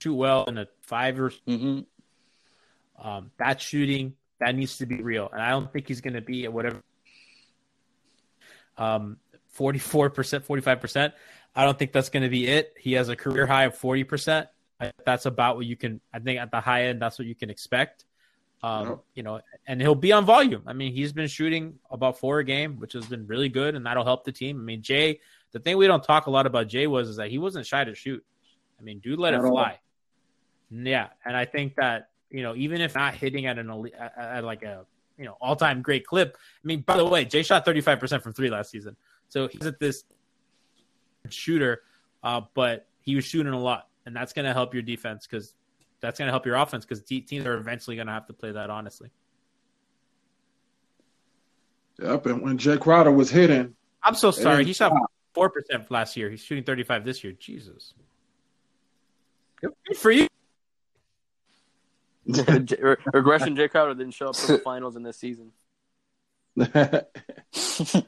Shoot 0.00 0.14
well 0.14 0.44
in 0.44 0.56
a 0.56 0.66
five 0.80 1.20
or 1.20 1.30
Mm-hmm. 1.46 3.06
um, 3.06 3.30
that 3.38 3.60
shooting 3.60 4.14
that 4.38 4.54
needs 4.54 4.78
to 4.78 4.86
be 4.86 5.02
real, 5.02 5.28
and 5.30 5.42
I 5.42 5.50
don't 5.50 5.70
think 5.70 5.86
he's 5.88 6.00
going 6.00 6.14
to 6.14 6.22
be 6.22 6.44
at 6.44 6.52
whatever 6.52 6.80
um, 8.78 9.18
forty 9.48 9.78
four 9.78 10.08
percent, 10.08 10.44
forty 10.44 10.62
five 10.62 10.80
percent. 10.80 11.12
I 11.54 11.64
don't 11.64 11.78
think 11.78 11.92
that's 11.92 12.08
going 12.08 12.22
to 12.22 12.28
be 12.28 12.46
it. 12.46 12.74
He 12.78 12.92
has 12.94 13.08
a 13.08 13.16
career 13.16 13.46
high 13.46 13.64
of 13.64 13.76
forty 13.76 14.04
percent. 14.04 14.48
That's 15.04 15.26
about 15.26 15.56
what 15.56 15.66
you 15.66 15.76
can. 15.76 16.00
I 16.12 16.18
think 16.18 16.40
at 16.40 16.50
the 16.50 16.60
high 16.60 16.84
end, 16.86 17.00
that's 17.02 17.18
what 17.18 17.26
you 17.28 17.34
can 17.34 17.50
expect. 17.50 18.04
Um. 18.62 19.00
You 19.14 19.22
know, 19.22 19.40
and 19.66 19.80
he'll 19.80 19.94
be 19.94 20.12
on 20.12 20.24
volume. 20.24 20.62
I 20.66 20.72
mean, 20.72 20.92
he's 20.92 21.12
been 21.12 21.28
shooting 21.28 21.78
about 21.90 22.18
four 22.18 22.40
a 22.40 22.44
game, 22.44 22.78
which 22.78 22.92
has 22.92 23.06
been 23.06 23.26
really 23.26 23.48
good, 23.48 23.74
and 23.74 23.86
that'll 23.86 24.04
help 24.04 24.24
the 24.24 24.32
team. 24.32 24.58
I 24.58 24.62
mean, 24.62 24.82
Jae. 24.82 25.18
The 25.52 25.58
thing 25.58 25.76
we 25.76 25.86
don't 25.86 26.04
talk 26.04 26.26
a 26.26 26.30
lot 26.30 26.46
about 26.46 26.68
Jae 26.68 26.86
was 26.86 27.08
is 27.08 27.16
that 27.16 27.28
he 27.30 27.38
wasn't 27.38 27.66
shy 27.66 27.82
to 27.82 27.94
shoot. 27.94 28.24
I 28.78 28.82
mean, 28.82 29.00
dude, 29.00 29.18
let 29.18 29.34
it 29.34 29.38
At 29.38 29.44
all. 29.44 29.50
fly. 29.50 29.78
Yeah, 30.70 31.08
and 31.24 31.36
I 31.36 31.44
think 31.44 31.74
that 31.76 32.10
you 32.30 32.42
know, 32.42 32.54
even 32.54 32.80
if 32.80 32.94
not 32.94 33.14
hitting 33.14 33.46
at 33.46 33.58
an 33.58 33.68
elite, 33.70 33.94
at, 33.98 34.14
at 34.16 34.44
like 34.44 34.62
a 34.62 34.86
you 35.18 35.24
know 35.24 35.36
all 35.40 35.56
time 35.56 35.82
great 35.82 36.06
clip. 36.06 36.36
I 36.38 36.66
mean, 36.66 36.82
by 36.82 36.96
the 36.96 37.04
way, 37.04 37.24
Jae 37.24 37.44
shot 37.44 37.64
thirty 37.64 37.80
five 37.80 37.98
percent 37.98 38.22
from 38.22 38.32
three 38.32 38.50
last 38.50 38.70
season, 38.70 38.96
so 39.28 39.48
he's 39.48 39.66
at 39.66 39.80
this 39.80 40.04
shooter, 41.28 41.82
uh, 42.22 42.42
but 42.54 42.86
he 43.00 43.14
was 43.16 43.24
shooting 43.24 43.52
a 43.52 43.58
lot, 43.58 43.88
and 44.06 44.14
that's 44.14 44.32
going 44.32 44.46
to 44.46 44.52
help 44.52 44.74
your 44.74 44.82
defense 44.82 45.26
because 45.26 45.54
that's 46.00 46.18
going 46.18 46.26
to 46.26 46.32
help 46.32 46.46
your 46.46 46.56
offense 46.56 46.84
because 46.84 47.02
teams 47.02 47.46
are 47.46 47.54
eventually 47.54 47.96
going 47.96 48.06
to 48.06 48.12
have 48.12 48.26
to 48.26 48.32
play 48.32 48.52
that 48.52 48.70
honestly. 48.70 49.10
Yep, 52.02 52.26
and 52.26 52.42
when 52.42 52.58
Jae 52.58 52.80
Crowder 52.80 53.12
was 53.12 53.30
hitting, 53.30 53.74
I'm 54.02 54.14
so 54.14 54.30
sorry. 54.30 54.58
didn't 54.58 54.68
He 54.68 54.72
shot 54.72 54.92
four 55.34 55.50
percent 55.50 55.90
last 55.90 56.16
year. 56.16 56.30
He's 56.30 56.42
shooting 56.42 56.64
thirty 56.64 56.82
five 56.82 57.04
this 57.04 57.22
year. 57.22 57.34
Jesus. 57.38 57.92
Good 59.60 59.96
for 59.98 60.10
you. 60.10 60.26
Regression. 62.26 63.54
Jae 63.56 63.70
Crowder 63.70 63.94
didn't 63.94 64.14
show 64.14 64.28
up 64.28 64.36
for 64.36 64.52
the 64.52 64.58
finals 64.64 64.96
in 64.96 65.02
this 65.02 65.18
season. 65.18 65.52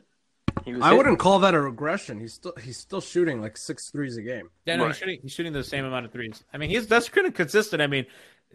He 0.64 0.72
was 0.74 0.82
I 0.82 0.90
hit- 0.90 0.96
wouldn't 0.98 1.18
call 1.18 1.38
that 1.40 1.54
a 1.54 1.60
regression. 1.60 2.20
He's 2.20 2.34
still 2.34 2.54
he's 2.62 2.76
still 2.78 3.00
shooting 3.00 3.40
like 3.40 3.56
six 3.56 3.90
threes 3.90 4.16
a 4.16 4.22
game. 4.22 4.50
Yeah, 4.66 4.76
no, 4.76 4.84
Right. 4.84 4.88
he's 4.90 4.98
shooting. 4.98 5.18
He's 5.22 5.32
shooting 5.32 5.52
the 5.52 5.64
same 5.64 5.84
amount 5.84 6.06
of 6.06 6.12
threes. 6.12 6.44
I 6.52 6.58
mean, 6.58 6.70
he's 6.70 6.86
that's 6.86 7.08
kind 7.08 7.26
of 7.26 7.34
consistent. 7.34 7.82
I 7.82 7.86
mean, 7.86 8.06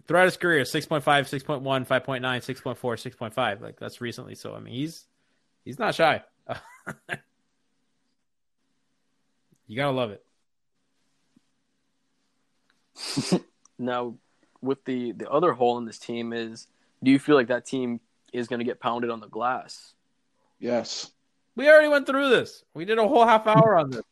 throughout 0.07 0.25
his 0.25 0.37
career, 0.37 0.63
6.5, 0.63 1.01
6.1, 1.27 1.85
5.9, 1.85 2.21
6.4, 2.21 2.75
6.5. 2.77 3.61
Like 3.61 3.79
that's 3.79 3.99
recently. 4.01 4.35
So 4.35 4.53
I 4.55 4.59
mean, 4.59 4.73
he's 4.73 5.05
he's 5.65 5.79
not 5.79 5.95
shy. 5.95 6.23
you 9.67 9.75
gotta 9.75 9.91
love 9.91 10.11
it. 10.11 10.23
now 13.77 14.15
with 14.61 14.83
the 14.85 15.11
the 15.11 15.29
other 15.29 15.53
hole 15.53 15.77
in 15.77 15.85
this 15.85 15.99
team 15.99 16.33
is 16.33 16.67
do 17.03 17.11
you 17.11 17.19
feel 17.19 17.35
like 17.35 17.47
that 17.47 17.65
team 17.65 17.99
is 18.33 18.47
going 18.47 18.57
to 18.59 18.65
get 18.65 18.79
pounded 18.79 19.09
on 19.11 19.19
the 19.19 19.27
glass 19.27 19.93
yes. 20.59 21.11
We 21.57 21.67
already 21.69 21.87
went 21.89 22.05
through 22.05 22.29
this. 22.29 22.63
We 22.75 22.85
did 22.85 22.99
a 22.99 23.07
whole 23.07 23.25
half 23.25 23.47
hour 23.47 23.77
on 23.77 23.89
this. 23.89 24.03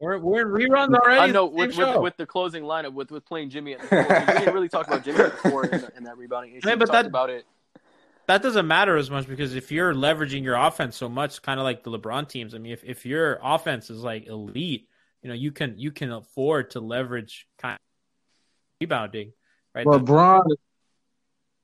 We're 0.00 0.18
we're 0.18 0.42
in 0.62 0.70
reruns 0.70 0.94
already. 0.94 1.20
i 1.20 1.26
know 1.26 1.46
with, 1.46 1.76
with, 1.76 2.00
with 2.00 2.16
the 2.16 2.26
closing 2.26 2.62
lineup 2.62 2.92
with, 2.92 3.10
with 3.10 3.26
playing 3.26 3.50
jimmy 3.50 3.72
at 3.74 3.80
the 3.80 3.86
four 3.88 3.98
we 4.06 4.38
didn't 4.38 4.54
really 4.54 4.68
talk 4.68 4.86
about 4.86 5.02
jimmy 5.02 5.18
at 5.18 5.42
the 5.42 5.50
four 5.50 5.64
in, 5.66 5.80
the, 5.80 5.92
in 5.96 6.04
that 6.04 6.16
rebounding 6.16 6.54
issue 6.54 6.68
Yeah, 6.68 6.76
but 6.76 6.86
talked 6.86 6.92
that- 6.92 7.06
about 7.06 7.30
it 7.30 7.44
that 8.28 8.42
doesn't 8.42 8.68
matter 8.68 8.96
as 8.96 9.10
much 9.10 9.26
because 9.26 9.56
if 9.56 9.72
you're 9.72 9.92
leveraging 9.92 10.44
your 10.44 10.54
offense 10.54 10.96
so 10.96 11.08
much, 11.08 11.40
kind 11.40 11.58
of 11.58 11.64
like 11.64 11.82
the 11.82 11.90
LeBron 11.90 12.28
teams. 12.28 12.54
I 12.54 12.58
mean, 12.58 12.72
if, 12.72 12.84
if 12.84 13.06
your 13.06 13.40
offense 13.42 13.88
is 13.88 14.02
like 14.02 14.26
elite, 14.26 14.86
you 15.22 15.28
know, 15.30 15.34
you 15.34 15.50
can 15.50 15.78
you 15.78 15.90
can 15.92 16.12
afford 16.12 16.72
to 16.72 16.80
leverage 16.80 17.48
kind 17.56 17.76
of 17.76 17.80
rebounding, 18.82 19.32
right? 19.74 19.86
But 19.86 19.98
The- 19.98 20.04
Bron, 20.04 20.42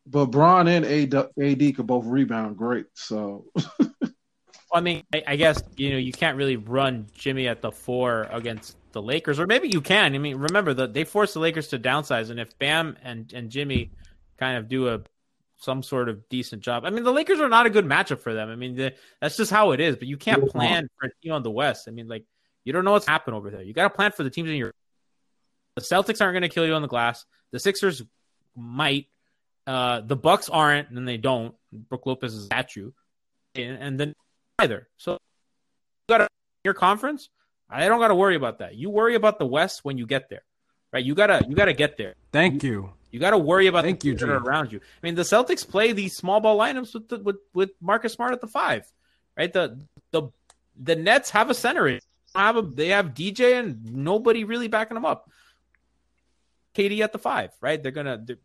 but 0.06 0.26
Bron 0.26 0.66
and 0.68 0.86
AD, 0.86 1.14
AD 1.14 1.76
could 1.76 1.86
both 1.86 2.06
rebound 2.06 2.56
great. 2.56 2.86
So 2.94 3.44
I 4.74 4.80
mean, 4.80 5.04
I, 5.12 5.22
I 5.28 5.36
guess 5.36 5.62
you 5.76 5.90
know 5.90 5.96
you 5.96 6.12
can't 6.12 6.36
really 6.36 6.56
run 6.56 7.06
Jimmy 7.14 7.48
at 7.48 7.62
the 7.62 7.70
four 7.70 8.28
against 8.30 8.76
the 8.92 9.00
Lakers, 9.00 9.38
or 9.38 9.46
maybe 9.46 9.68
you 9.68 9.80
can. 9.80 10.14
I 10.14 10.18
mean, 10.18 10.36
remember 10.36 10.74
that 10.74 10.92
they 10.92 11.04
forced 11.04 11.34
the 11.34 11.40
Lakers 11.40 11.68
to 11.68 11.78
downsize, 11.78 12.30
and 12.30 12.40
if 12.40 12.58
Bam 12.58 12.96
and 13.02 13.32
and 13.32 13.50
Jimmy 13.50 13.90
kind 14.38 14.58
of 14.58 14.68
do 14.68 14.88
a 14.88 15.00
some 15.56 15.82
sort 15.82 16.08
of 16.08 16.28
decent 16.28 16.62
job, 16.62 16.84
I 16.84 16.90
mean, 16.90 17.04
the 17.04 17.12
Lakers 17.12 17.40
are 17.40 17.48
not 17.48 17.66
a 17.66 17.70
good 17.70 17.86
matchup 17.86 18.20
for 18.20 18.34
them. 18.34 18.50
I 18.50 18.56
mean, 18.56 18.74
the, 18.74 18.94
that's 19.20 19.36
just 19.36 19.50
how 19.50 19.70
it 19.70 19.80
is. 19.80 19.96
But 19.96 20.08
you 20.08 20.16
can't 20.16 20.48
plan 20.50 20.88
for 20.98 21.06
a 21.06 21.10
team 21.22 21.32
on 21.32 21.42
the 21.42 21.50
West. 21.50 21.86
I 21.88 21.92
mean, 21.92 22.08
like 22.08 22.24
you 22.64 22.72
don't 22.72 22.84
know 22.84 22.92
what's 22.92 23.06
happening 23.06 23.36
over 23.36 23.50
there. 23.50 23.62
You 23.62 23.72
got 23.72 23.84
to 23.84 23.90
plan 23.90 24.12
for 24.12 24.24
the 24.24 24.30
teams 24.30 24.50
in 24.50 24.56
your. 24.56 24.74
The 25.76 25.82
Celtics 25.82 26.20
aren't 26.20 26.34
going 26.34 26.42
to 26.42 26.48
kill 26.48 26.66
you 26.66 26.74
on 26.74 26.82
the 26.82 26.88
glass. 26.88 27.24
The 27.50 27.60
Sixers 27.60 28.02
might. 28.56 29.06
Uh, 29.66 30.00
the 30.00 30.16
Bucks 30.16 30.48
aren't, 30.48 30.90
and 30.90 31.06
they 31.08 31.16
don't. 31.16 31.54
Brook 31.72 32.06
Lopez 32.06 32.34
is 32.34 32.48
at 32.50 32.76
you, 32.76 32.92
and, 33.54 33.78
and 33.78 34.00
then 34.00 34.14
either. 34.58 34.88
So 34.96 35.12
you 35.12 36.18
got 36.18 36.28
your 36.64 36.74
conference. 36.74 37.28
I 37.68 37.86
don't 37.88 38.00
got 38.00 38.08
to 38.08 38.14
worry 38.14 38.36
about 38.36 38.58
that. 38.58 38.76
You 38.76 38.90
worry 38.90 39.14
about 39.14 39.38
the 39.38 39.46
West 39.46 39.84
when 39.84 39.98
you 39.98 40.06
get 40.06 40.28
there, 40.28 40.42
right? 40.92 41.04
You 41.04 41.14
gotta 41.14 41.44
you 41.48 41.56
gotta 41.56 41.72
get 41.72 41.96
there. 41.96 42.14
Thank 42.32 42.62
you. 42.62 42.92
You 43.10 43.20
got 43.20 43.30
to 43.30 43.38
worry 43.38 43.68
about 43.68 43.84
Thank 43.84 44.00
the 44.00 44.08
you, 44.08 44.16
that 44.16 44.28
are 44.28 44.38
around 44.38 44.72
you. 44.72 44.80
I 44.80 45.06
mean, 45.06 45.14
the 45.14 45.22
Celtics 45.22 45.66
play 45.66 45.92
these 45.92 46.16
small 46.16 46.40
ball 46.40 46.58
lineups 46.58 46.94
with 46.94 47.08
the, 47.08 47.18
with 47.18 47.36
with 47.54 47.70
Marcus 47.80 48.12
Smart 48.12 48.32
at 48.32 48.40
the 48.40 48.48
five, 48.48 48.90
right? 49.36 49.52
The 49.52 49.80
the 50.10 50.30
the 50.76 50.96
Nets 50.96 51.30
have 51.30 51.48
a 51.48 51.54
center. 51.54 51.88
They 51.88 52.00
have 52.34 52.56
a 52.56 52.62
they 52.62 52.88
have 52.88 53.14
DJ 53.14 53.58
and 53.58 53.84
nobody 53.94 54.44
really 54.44 54.68
backing 54.68 54.96
them 54.96 55.04
up. 55.04 55.30
KD 56.74 57.00
at 57.00 57.12
the 57.12 57.18
five, 57.18 57.52
right? 57.60 57.80
They're 57.80 57.92
gonna. 57.92 58.20
They're, 58.24 58.38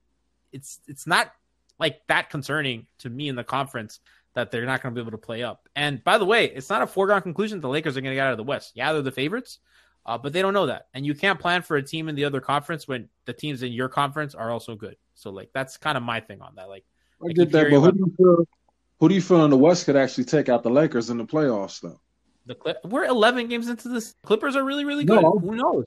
it's 0.51 0.79
it's 0.87 1.07
not 1.07 1.31
like 1.79 2.01
that 2.07 2.29
concerning 2.29 2.85
to 2.99 3.09
me 3.09 3.27
in 3.27 3.35
the 3.35 3.43
conference 3.43 3.99
that 4.35 4.51
they're 4.51 4.65
not 4.65 4.81
going 4.81 4.93
to 4.93 4.99
be 4.99 5.01
able 5.01 5.17
to 5.17 5.17
play 5.25 5.43
up. 5.43 5.67
And 5.75 6.03
by 6.03 6.17
the 6.17 6.25
way, 6.25 6.45
it's 6.45 6.69
not 6.69 6.81
a 6.81 6.87
foregone 6.87 7.21
conclusion 7.21 7.57
that 7.57 7.61
the 7.61 7.69
Lakers 7.69 7.97
are 7.97 8.01
going 8.01 8.11
to 8.11 8.15
get 8.15 8.25
out 8.27 8.31
of 8.31 8.37
the 8.37 8.43
West. 8.43 8.73
Yeah, 8.75 8.93
they're 8.93 9.01
the 9.01 9.11
favorites, 9.11 9.59
uh, 10.05 10.17
but 10.17 10.33
they 10.33 10.41
don't 10.41 10.53
know 10.53 10.67
that. 10.67 10.87
And 10.93 11.05
you 11.05 11.15
can't 11.15 11.39
plan 11.39 11.61
for 11.61 11.77
a 11.77 11.83
team 11.83 12.09
in 12.09 12.15
the 12.15 12.25
other 12.25 12.39
conference 12.41 12.87
when 12.87 13.09
the 13.25 13.33
teams 13.33 13.63
in 13.63 13.71
your 13.71 13.89
conference 13.89 14.35
are 14.35 14.51
also 14.51 14.75
good. 14.75 14.95
So 15.15 15.31
like 15.31 15.49
that's 15.53 15.77
kind 15.77 15.97
of 15.97 16.03
my 16.03 16.19
thing 16.19 16.41
on 16.41 16.55
that. 16.55 16.69
Like 16.69 16.85
I 17.23 17.29
I 17.29 17.33
get 17.33 17.51
that. 17.51 17.69
But 17.71 17.79
who 17.79 17.91
do 17.91 17.97
you 17.99 18.13
feel? 18.17 18.47
Who 18.99 19.09
do 19.09 19.15
you 19.15 19.21
feel 19.21 19.43
in 19.45 19.49
the 19.49 19.57
West 19.57 19.85
could 19.85 19.95
actually 19.95 20.25
take 20.25 20.49
out 20.49 20.61
the 20.61 20.69
Lakers 20.69 21.09
in 21.09 21.17
the 21.17 21.25
playoffs, 21.25 21.81
though? 21.81 21.99
the 22.45 22.55
Clip, 22.55 22.77
we're 22.83 23.05
11 23.05 23.47
games 23.47 23.67
into 23.69 23.89
this. 23.89 24.15
Clippers 24.23 24.55
are 24.55 24.63
really 24.63 24.83
really 24.85 25.05
No. 25.05 25.33
good. 25.33 25.41
Who 25.49 25.55
knows? 25.55 25.85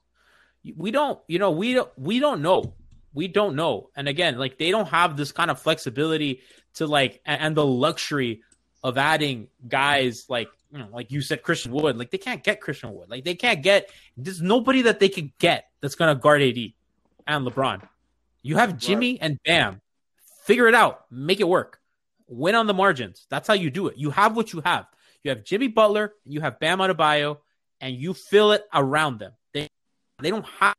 We 0.76 0.90
don't. 0.92 1.18
You 1.26 1.38
know 1.40 1.50
we 1.50 1.74
don't. 1.74 1.90
We 1.98 2.20
don't 2.20 2.40
know. 2.42 2.74
We 3.14 3.28
don't 3.28 3.56
know. 3.56 3.90
And 3.96 4.08
again, 4.08 4.38
like 4.38 4.58
they 4.58 4.70
don't 4.70 4.88
have 4.88 5.16
this 5.16 5.32
kind 5.32 5.50
of 5.50 5.60
flexibility 5.60 6.40
to 6.74 6.86
like 6.86 7.20
and, 7.24 7.56
the 7.56 7.66
luxury 7.66 8.42
of 8.82 8.98
adding 8.98 9.48
guys 9.68 10.26
like 10.28 10.48
you 10.72 10.78
know, 10.78 10.88
like 10.90 11.10
you 11.10 11.20
said, 11.20 11.42
Christian 11.42 11.72
Wood. 11.72 11.98
Like 11.98 12.10
they 12.10 12.18
can't 12.18 12.42
get 12.42 12.60
Christian 12.60 12.94
Wood. 12.94 13.10
Like 13.10 13.24
they 13.24 13.34
can't 13.34 13.62
get. 13.62 13.90
There's 14.16 14.40
nobody 14.40 14.82
that 14.82 15.00
they 15.00 15.10
could 15.10 15.36
get 15.38 15.66
that's 15.80 15.94
gonna 15.94 16.14
guard 16.14 16.40
AD 16.40 16.56
and 17.26 17.46
LeBron. 17.46 17.86
You 18.42 18.56
have 18.56 18.78
Jimmy 18.78 19.20
and 19.20 19.38
Bam. 19.44 19.80
Figure 20.44 20.66
it 20.68 20.74
out. 20.74 21.04
Make 21.10 21.40
it 21.40 21.48
work. 21.48 21.80
Win 22.26 22.54
on 22.54 22.66
the 22.66 22.74
margins. 22.74 23.26
That's 23.28 23.46
how 23.46 23.54
you 23.54 23.70
do 23.70 23.88
it. 23.88 23.96
You 23.98 24.10
have 24.10 24.34
what 24.34 24.52
you 24.52 24.62
have. 24.62 24.86
You 25.22 25.30
have 25.30 25.44
Jimmy 25.44 25.68
Butler. 25.68 26.14
You 26.24 26.40
have 26.40 26.58
Bam 26.58 26.78
Adebayo, 26.78 27.38
and 27.80 27.94
you 27.94 28.14
fill 28.14 28.52
it 28.52 28.64
around 28.74 29.18
them. 29.18 29.32
They 29.52 29.68
they 30.20 30.30
don't 30.30 30.46
have 30.58 30.74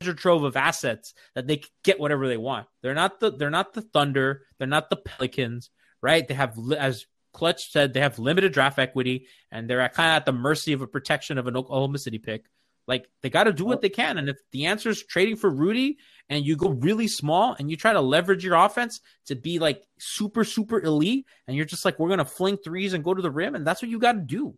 trove 0.00 0.44
of 0.44 0.56
assets 0.56 1.14
that 1.34 1.46
they 1.46 1.62
get 1.84 2.00
whatever 2.00 2.26
they 2.26 2.36
want. 2.36 2.66
They're 2.82 2.94
not 2.94 3.20
the 3.20 3.30
they're 3.30 3.50
not 3.50 3.74
the 3.74 3.82
Thunder. 3.82 4.42
They're 4.58 4.66
not 4.66 4.90
the 4.90 4.96
Pelicans, 4.96 5.70
right? 6.02 6.26
They 6.26 6.34
have 6.34 6.56
as 6.76 7.06
Clutch 7.32 7.70
said 7.70 7.92
they 7.92 8.00
have 8.00 8.18
limited 8.18 8.52
draft 8.52 8.78
equity, 8.78 9.26
and 9.52 9.68
they're 9.68 9.86
kind 9.90 10.10
of 10.10 10.16
at 10.16 10.26
the 10.26 10.32
mercy 10.32 10.72
of 10.72 10.80
a 10.80 10.86
protection 10.86 11.38
of 11.38 11.46
an 11.46 11.56
Oklahoma 11.56 11.98
City 11.98 12.18
pick. 12.18 12.46
Like 12.88 13.08
they 13.22 13.30
got 13.30 13.44
to 13.44 13.52
do 13.52 13.64
what 13.64 13.82
they 13.82 13.88
can, 13.88 14.18
and 14.18 14.28
if 14.28 14.38
the 14.52 14.66
answer 14.66 14.88
is 14.88 15.04
trading 15.04 15.36
for 15.36 15.50
Rudy, 15.50 15.98
and 16.28 16.44
you 16.44 16.56
go 16.56 16.70
really 16.70 17.06
small, 17.06 17.54
and 17.58 17.70
you 17.70 17.76
try 17.76 17.92
to 17.92 18.00
leverage 18.00 18.44
your 18.44 18.56
offense 18.56 19.00
to 19.26 19.36
be 19.36 19.58
like 19.58 19.82
super 19.98 20.44
super 20.44 20.80
elite, 20.80 21.26
and 21.46 21.56
you're 21.56 21.66
just 21.66 21.84
like 21.84 21.98
we're 21.98 22.08
gonna 22.08 22.24
fling 22.24 22.56
threes 22.56 22.94
and 22.94 23.04
go 23.04 23.14
to 23.14 23.22
the 23.22 23.30
rim, 23.30 23.54
and 23.54 23.66
that's 23.66 23.82
what 23.82 23.90
you 23.90 23.98
got 23.98 24.12
to 24.12 24.20
do. 24.20 24.56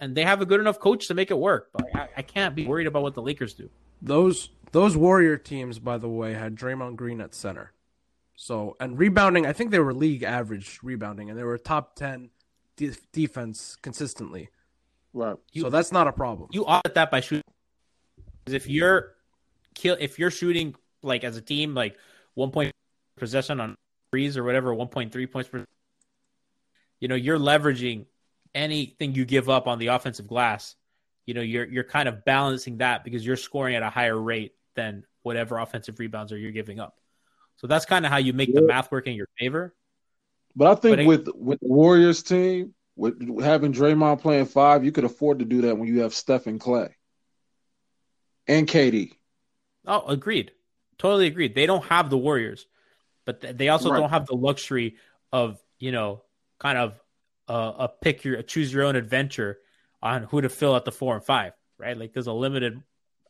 And 0.00 0.16
they 0.16 0.24
have 0.24 0.40
a 0.40 0.46
good 0.46 0.60
enough 0.60 0.80
coach 0.80 1.08
to 1.08 1.14
make 1.14 1.30
it 1.30 1.38
work, 1.38 1.68
but 1.72 1.84
I, 1.94 2.08
I 2.18 2.22
can't 2.22 2.54
be 2.54 2.66
worried 2.66 2.86
about 2.86 3.02
what 3.02 3.14
the 3.14 3.22
Lakers 3.22 3.54
do. 3.54 3.68
Those 4.00 4.50
those 4.72 4.96
Warrior 4.96 5.36
teams, 5.38 5.78
by 5.78 5.98
the 5.98 6.08
way, 6.08 6.34
had 6.34 6.54
Draymond 6.54 6.96
Green 6.96 7.20
at 7.20 7.34
center. 7.34 7.72
So 8.36 8.76
and 8.80 8.98
rebounding, 8.98 9.46
I 9.46 9.52
think 9.52 9.70
they 9.70 9.78
were 9.78 9.94
league 9.94 10.22
average 10.22 10.78
rebounding, 10.82 11.28
and 11.30 11.38
they 11.38 11.42
were 11.42 11.58
top 11.58 11.96
ten 11.96 12.30
de- 12.76 12.92
defense 13.12 13.76
consistently. 13.82 14.50
Right. 15.12 15.36
You- 15.52 15.62
so 15.62 15.70
that's 15.70 15.90
not 15.92 16.06
a 16.06 16.12
problem. 16.12 16.48
you 16.52 16.64
offset 16.66 16.94
that 16.94 17.10
by 17.10 17.20
shooting. 17.20 17.42
'Cause 18.44 18.54
If 18.54 18.68
you're 18.68 19.14
kill, 19.74 19.96
if 19.98 20.18
you're 20.18 20.30
shooting 20.30 20.74
like 21.02 21.24
as 21.24 21.36
a 21.36 21.42
team, 21.42 21.74
like 21.74 21.98
one 22.34 22.50
point 22.50 22.72
possession 23.16 23.60
on 23.60 23.74
threes 24.12 24.36
or 24.36 24.44
whatever, 24.44 24.72
one 24.72 24.88
point 24.88 25.12
three 25.12 25.26
points 25.26 25.48
per, 25.50 25.64
you 27.00 27.08
know, 27.08 27.14
you're 27.14 27.38
leveraging 27.38 28.06
anything 28.54 29.14
you 29.14 29.24
give 29.24 29.48
up 29.48 29.66
on 29.66 29.78
the 29.78 29.88
offensive 29.88 30.26
glass. 30.26 30.76
You 31.28 31.34
know, 31.34 31.42
you're 31.42 31.66
you're 31.66 31.84
kind 31.84 32.08
of 32.08 32.24
balancing 32.24 32.78
that 32.78 33.04
because 33.04 33.24
you're 33.26 33.36
scoring 33.36 33.76
at 33.76 33.82
a 33.82 33.90
higher 33.90 34.18
rate 34.18 34.54
than 34.74 35.04
whatever 35.24 35.58
offensive 35.58 35.98
rebounds 35.98 36.32
are 36.32 36.38
you're 36.38 36.52
giving 36.52 36.80
up. 36.80 36.96
So 37.56 37.66
that's 37.66 37.84
kind 37.84 38.06
of 38.06 38.10
how 38.10 38.16
you 38.16 38.32
make 38.32 38.54
the 38.54 38.62
math 38.62 38.90
work 38.90 39.06
in 39.06 39.12
your 39.12 39.28
favor. 39.38 39.74
But 40.56 40.68
I 40.68 40.74
think 40.80 40.92
But 40.96 41.00
it- 41.00 41.06
with 41.06 41.28
with 41.34 41.60
the 41.60 41.68
Warriors 41.68 42.22
team, 42.22 42.74
with 42.96 43.42
having 43.42 43.74
Draymond 43.74 44.22
playing 44.22 44.46
five, 44.46 44.86
you 44.86 44.90
could 44.90 45.04
afford 45.04 45.40
to 45.40 45.44
do 45.44 45.60
that 45.60 45.76
when 45.76 45.86
you 45.86 46.00
have 46.00 46.14
Steph 46.14 46.46
and 46.46 46.58
Klay 46.58 46.94
and 48.46 48.66
KD. 48.66 49.12
Oh, 49.86 50.06
agreed. 50.06 50.52
Totally 50.96 51.26
agreed. 51.26 51.54
They 51.54 51.66
don't 51.66 51.84
have 51.84 52.08
the 52.08 52.16
Warriors, 52.16 52.66
but 53.26 53.42
th- 53.42 53.54
they 53.54 53.68
also 53.68 53.90
Right. 53.90 54.00
don't 54.00 54.08
have 54.10 54.24
the 54.26 54.34
luxury 54.34 54.96
of 55.30 55.62
you 55.78 55.92
know 55.92 56.22
kind 56.58 56.78
of 56.78 56.98
uh, 57.48 57.72
a 57.80 57.88
pick 57.88 58.24
your 58.24 58.36
a 58.38 58.42
choose 58.42 58.72
your 58.72 58.84
own 58.84 58.96
adventure 58.96 59.58
on 60.02 60.24
who 60.24 60.40
to 60.40 60.48
fill 60.48 60.76
at 60.76 60.84
the 60.84 60.92
four 60.92 61.14
and 61.14 61.24
five. 61.24 61.52
Right? 61.78 61.96
Like 61.96 62.12
there's 62.12 62.26
a 62.26 62.32
limited 62.32 62.82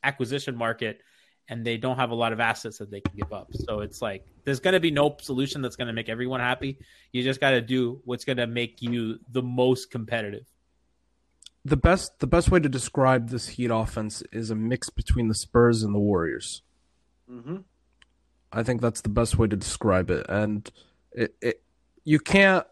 acquisition 0.03 0.57
market, 0.57 1.01
and 1.49 1.65
they 1.65 1.77
don't 1.77 1.97
have 1.97 2.11
a 2.11 2.15
lot 2.15 2.33
of 2.33 2.41
assets 2.41 2.79
that 2.79 2.91
they 2.91 3.01
can 3.01 3.15
give 3.17 3.33
up. 3.33 3.49
So 3.53 3.81
it's 3.81 4.01
like 4.01 4.27
there's 4.45 4.61
going 4.61 4.75
to 4.75 4.81
be 4.81 4.91
no 4.91 5.17
solution 5.21 5.63
that's 5.63 5.77
going 5.77 5.89
to 5.89 5.93
make 5.93 6.09
everyone 6.09 6.41
happy. 6.41 6.79
You 7.13 7.23
just 7.23 7.41
got 7.41 7.51
to 7.51 7.61
do 7.61 8.01
what's 8.05 8.25
going 8.25 8.37
to 8.39 8.47
make 8.47 8.81
you 8.83 9.19
the 9.31 9.43
most 9.43 9.91
competitive. 9.91 10.45
the 11.65 11.77
best 11.77 12.19
the 12.21 12.27
best 12.27 12.51
way 12.51 12.61
to 12.61 12.69
describe 12.69 13.29
this 13.29 13.49
Heat 13.49 13.71
offense 13.71 14.23
is 14.33 14.51
a 14.51 14.55
mix 14.55 14.91
between 14.91 15.29
the 15.29 15.35
Spurs 15.35 15.83
and 15.83 15.95
the 15.95 15.99
Warriors. 15.99 16.63
Mm-hmm. 17.31 17.59
I 18.53 18.63
think 18.63 18.81
that's 18.81 19.03
the 19.03 19.09
best 19.11 19.37
way 19.39 19.47
to 19.47 19.57
describe 19.57 20.11
it. 20.11 20.27
And 20.29 20.71
it, 21.13 21.35
it 21.43 21.63
you 22.05 22.19
can't 22.19 22.67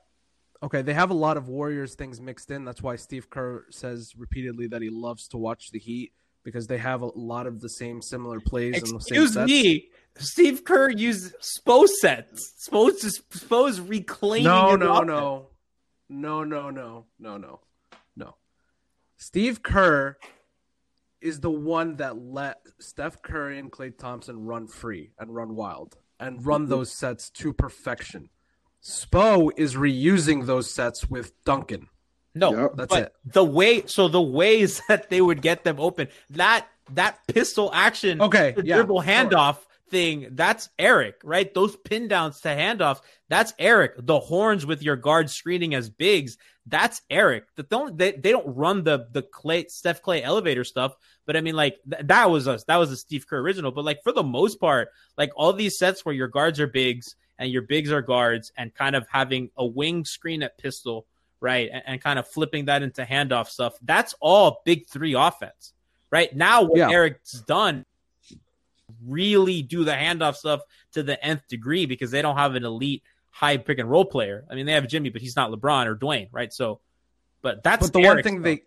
okay, 0.63 0.83
they 0.83 0.95
have 0.95 1.11
a 1.11 1.15
lot 1.15 1.37
of 1.37 1.49
Warriors 1.49 1.95
things 1.95 2.21
mixed 2.21 2.51
in. 2.51 2.65
That's 2.65 2.83
why 2.83 2.97
Steve 2.97 3.31
Kerr 3.31 3.67
says 3.71 4.13
repeatedly 4.17 4.67
that 4.69 4.83
he 4.83 4.91
loves 4.91 5.29
to 5.29 5.37
watch 5.37 5.71
the 5.71 5.79
Heat 5.79 6.13
because 6.45 6.67
they 6.67 6.79
have 6.79 7.03
a 7.03 7.11
lot 7.19 7.47
of 7.47 7.61
the 7.61 7.69
same 7.69 8.01
similar 8.01 8.41
plays 8.41 8.75
and 8.77 8.99
the 8.99 9.01
same 9.01 9.23
Excuse 9.23 9.37
me. 9.37 9.89
Steve 10.17 10.65
Kerr 10.65 10.91
used 10.91 11.35
Spo 11.41 11.87
sets. 11.87 12.53
Spo's 12.59 13.03
just 13.03 13.23
Spo's 13.35 13.81
reclaiming. 13.81 14.45
No, 14.45 14.77
no, 14.77 15.01
no, 15.01 15.49
no, 16.09 16.45
no, 16.45 16.71
no, 16.71 17.07
no, 17.19 17.37
no, 17.37 17.61
no. 18.17 18.37
Steve 19.17 19.63
Kerr 19.63 20.17
is 21.21 21.41
the 21.41 21.51
one 21.51 21.97
that 21.97 22.17
let 22.17 22.59
Steph 22.79 23.23
Curry 23.23 23.59
and 23.59 23.71
Klay 23.71 23.97
Thompson 23.97 24.45
run 24.45 24.69
free 24.69 25.11
and 25.19 25.35
run 25.35 25.55
wild 25.57 25.97
and 26.21 26.45
run 26.47 26.63
mm-hmm. 26.63 26.71
those 26.71 26.93
sets 26.93 27.31
to 27.31 27.53
perfection. 27.53 28.31
Spo 28.87 29.51
is 29.57 29.75
reusing 29.75 30.47
those 30.47 30.71
sets 30.71 31.09
with 31.11 31.33
Duncan. 31.45 31.89
No, 32.35 32.53
Yep. 32.55 32.73
That's 32.77 32.89
but 32.95 33.03
it. 33.05 33.13
the 33.25 33.45
way 33.45 33.87
so 33.87 34.09
the 34.09 34.23
ways 34.23 34.81
that 34.89 35.11
they 35.11 35.21
would 35.21 35.43
get 35.43 35.65
them 35.65 35.81
open 35.81 36.09
that 36.31 36.67
that 36.93 37.19
pistol 37.27 37.71
action 37.75 38.21
Okay, 38.21 38.53
the 38.53 38.65
yeah, 38.65 38.77
dribble 38.77 39.03
sure. 39.03 39.13
handoff 39.13 39.59
thing 39.89 40.29
that's 40.33 40.69
Erik 40.79 41.15
right 41.25 41.53
those 41.55 41.77
pin 41.77 42.09
downs 42.09 42.41
to 42.41 42.49
handoffs 42.49 43.01
that's 43.29 43.55
Erik 43.59 43.93
the 43.99 44.19
horns 44.19 44.67
with 44.67 44.83
your 44.83 44.97
guard 44.97 45.31
screening 45.31 45.75
as 45.75 45.89
bigs 45.89 46.37
that's 46.67 47.01
Erik 47.09 47.45
the 47.55 47.63
don't 47.63 47.97
they, 47.97 48.11
they 48.13 48.33
don't 48.33 48.47
run 48.57 48.83
the 48.83 49.07
the 49.13 49.23
Klay 49.23 49.71
Steph 49.71 50.03
Klay 50.03 50.23
elevator 50.23 50.65
stuff 50.65 50.95
but 51.25 51.37
I 51.37 51.41
mean 51.41 51.55
like 51.55 51.79
th- 51.91 52.03
that 52.07 52.29
was 52.31 52.47
us 52.49 52.65
that 52.65 52.77
was 52.79 52.91
a 52.91 52.97
Steve 52.97 53.27
Kerr 53.29 53.39
original 53.39 53.71
but 53.71 53.85
like 53.85 54.03
for 54.03 54.11
the 54.13 54.25
most 54.25 54.59
part 54.61 54.89
like 55.17 55.31
all 55.37 55.53
these 55.53 55.79
sets 55.79 56.05
where 56.05 56.15
your 56.15 56.29
guards 56.29 56.59
are 56.61 56.67
bigs 56.67 57.15
and 57.39 57.51
your 57.51 57.63
bigs 57.63 57.91
are 57.93 58.03
guards 58.03 58.53
and 58.57 58.75
kind 58.75 58.97
of 58.97 59.07
having 59.11 59.51
a 59.57 59.65
wing 59.67 60.05
screen 60.05 60.43
at 60.43 60.57
pistol 60.59 61.07
right? 61.39 61.69
And, 61.71 61.83
and 61.87 62.01
kind 62.01 62.19
of 62.19 62.27
flipping 62.27 62.65
that 62.65 62.83
into 62.83 63.03
handoff 63.03 63.49
stuff. 63.49 63.75
That's 63.83 64.15
all 64.21 64.63
big 64.65 64.87
three 64.89 65.13
offense, 65.13 65.75
right? 66.11 66.35
Now, 66.35 66.63
what 66.63 66.79
Yeah. 66.79 66.91
Erik's 66.91 67.33
done, 67.43 67.85
really 69.07 69.63
do 69.63 69.85
the 69.85 69.93
handoff 69.93 70.37
stuff 70.37 70.63
to 70.93 71.03
the 71.03 71.23
nth 71.25 71.47
degree 71.49 71.87
because 71.87 72.11
they 72.11 72.23
don't 72.23 72.37
have 72.39 72.55
an 72.55 72.65
elite 72.65 73.03
high 73.31 73.59
pick 73.59 73.79
and 73.79 73.91
roll 73.91 74.05
player. 74.05 74.45
I 74.51 74.55
mean, 74.55 74.65
they 74.65 74.73
have 74.73 74.89
Jimmy, 74.89 75.11
but 75.11 75.21
he's 75.21 75.37
not 75.37 75.51
LeBron 75.51 75.87
or 75.87 75.95
Dwyane, 75.95 76.29
right? 76.33 76.53
So, 76.53 76.81
but 77.43 77.63
that's 77.63 77.87
But 77.89 77.93
the 77.93 78.07
one 78.07 78.23
thing 78.23 78.37
stuff. 78.37 78.45
they 78.45 78.63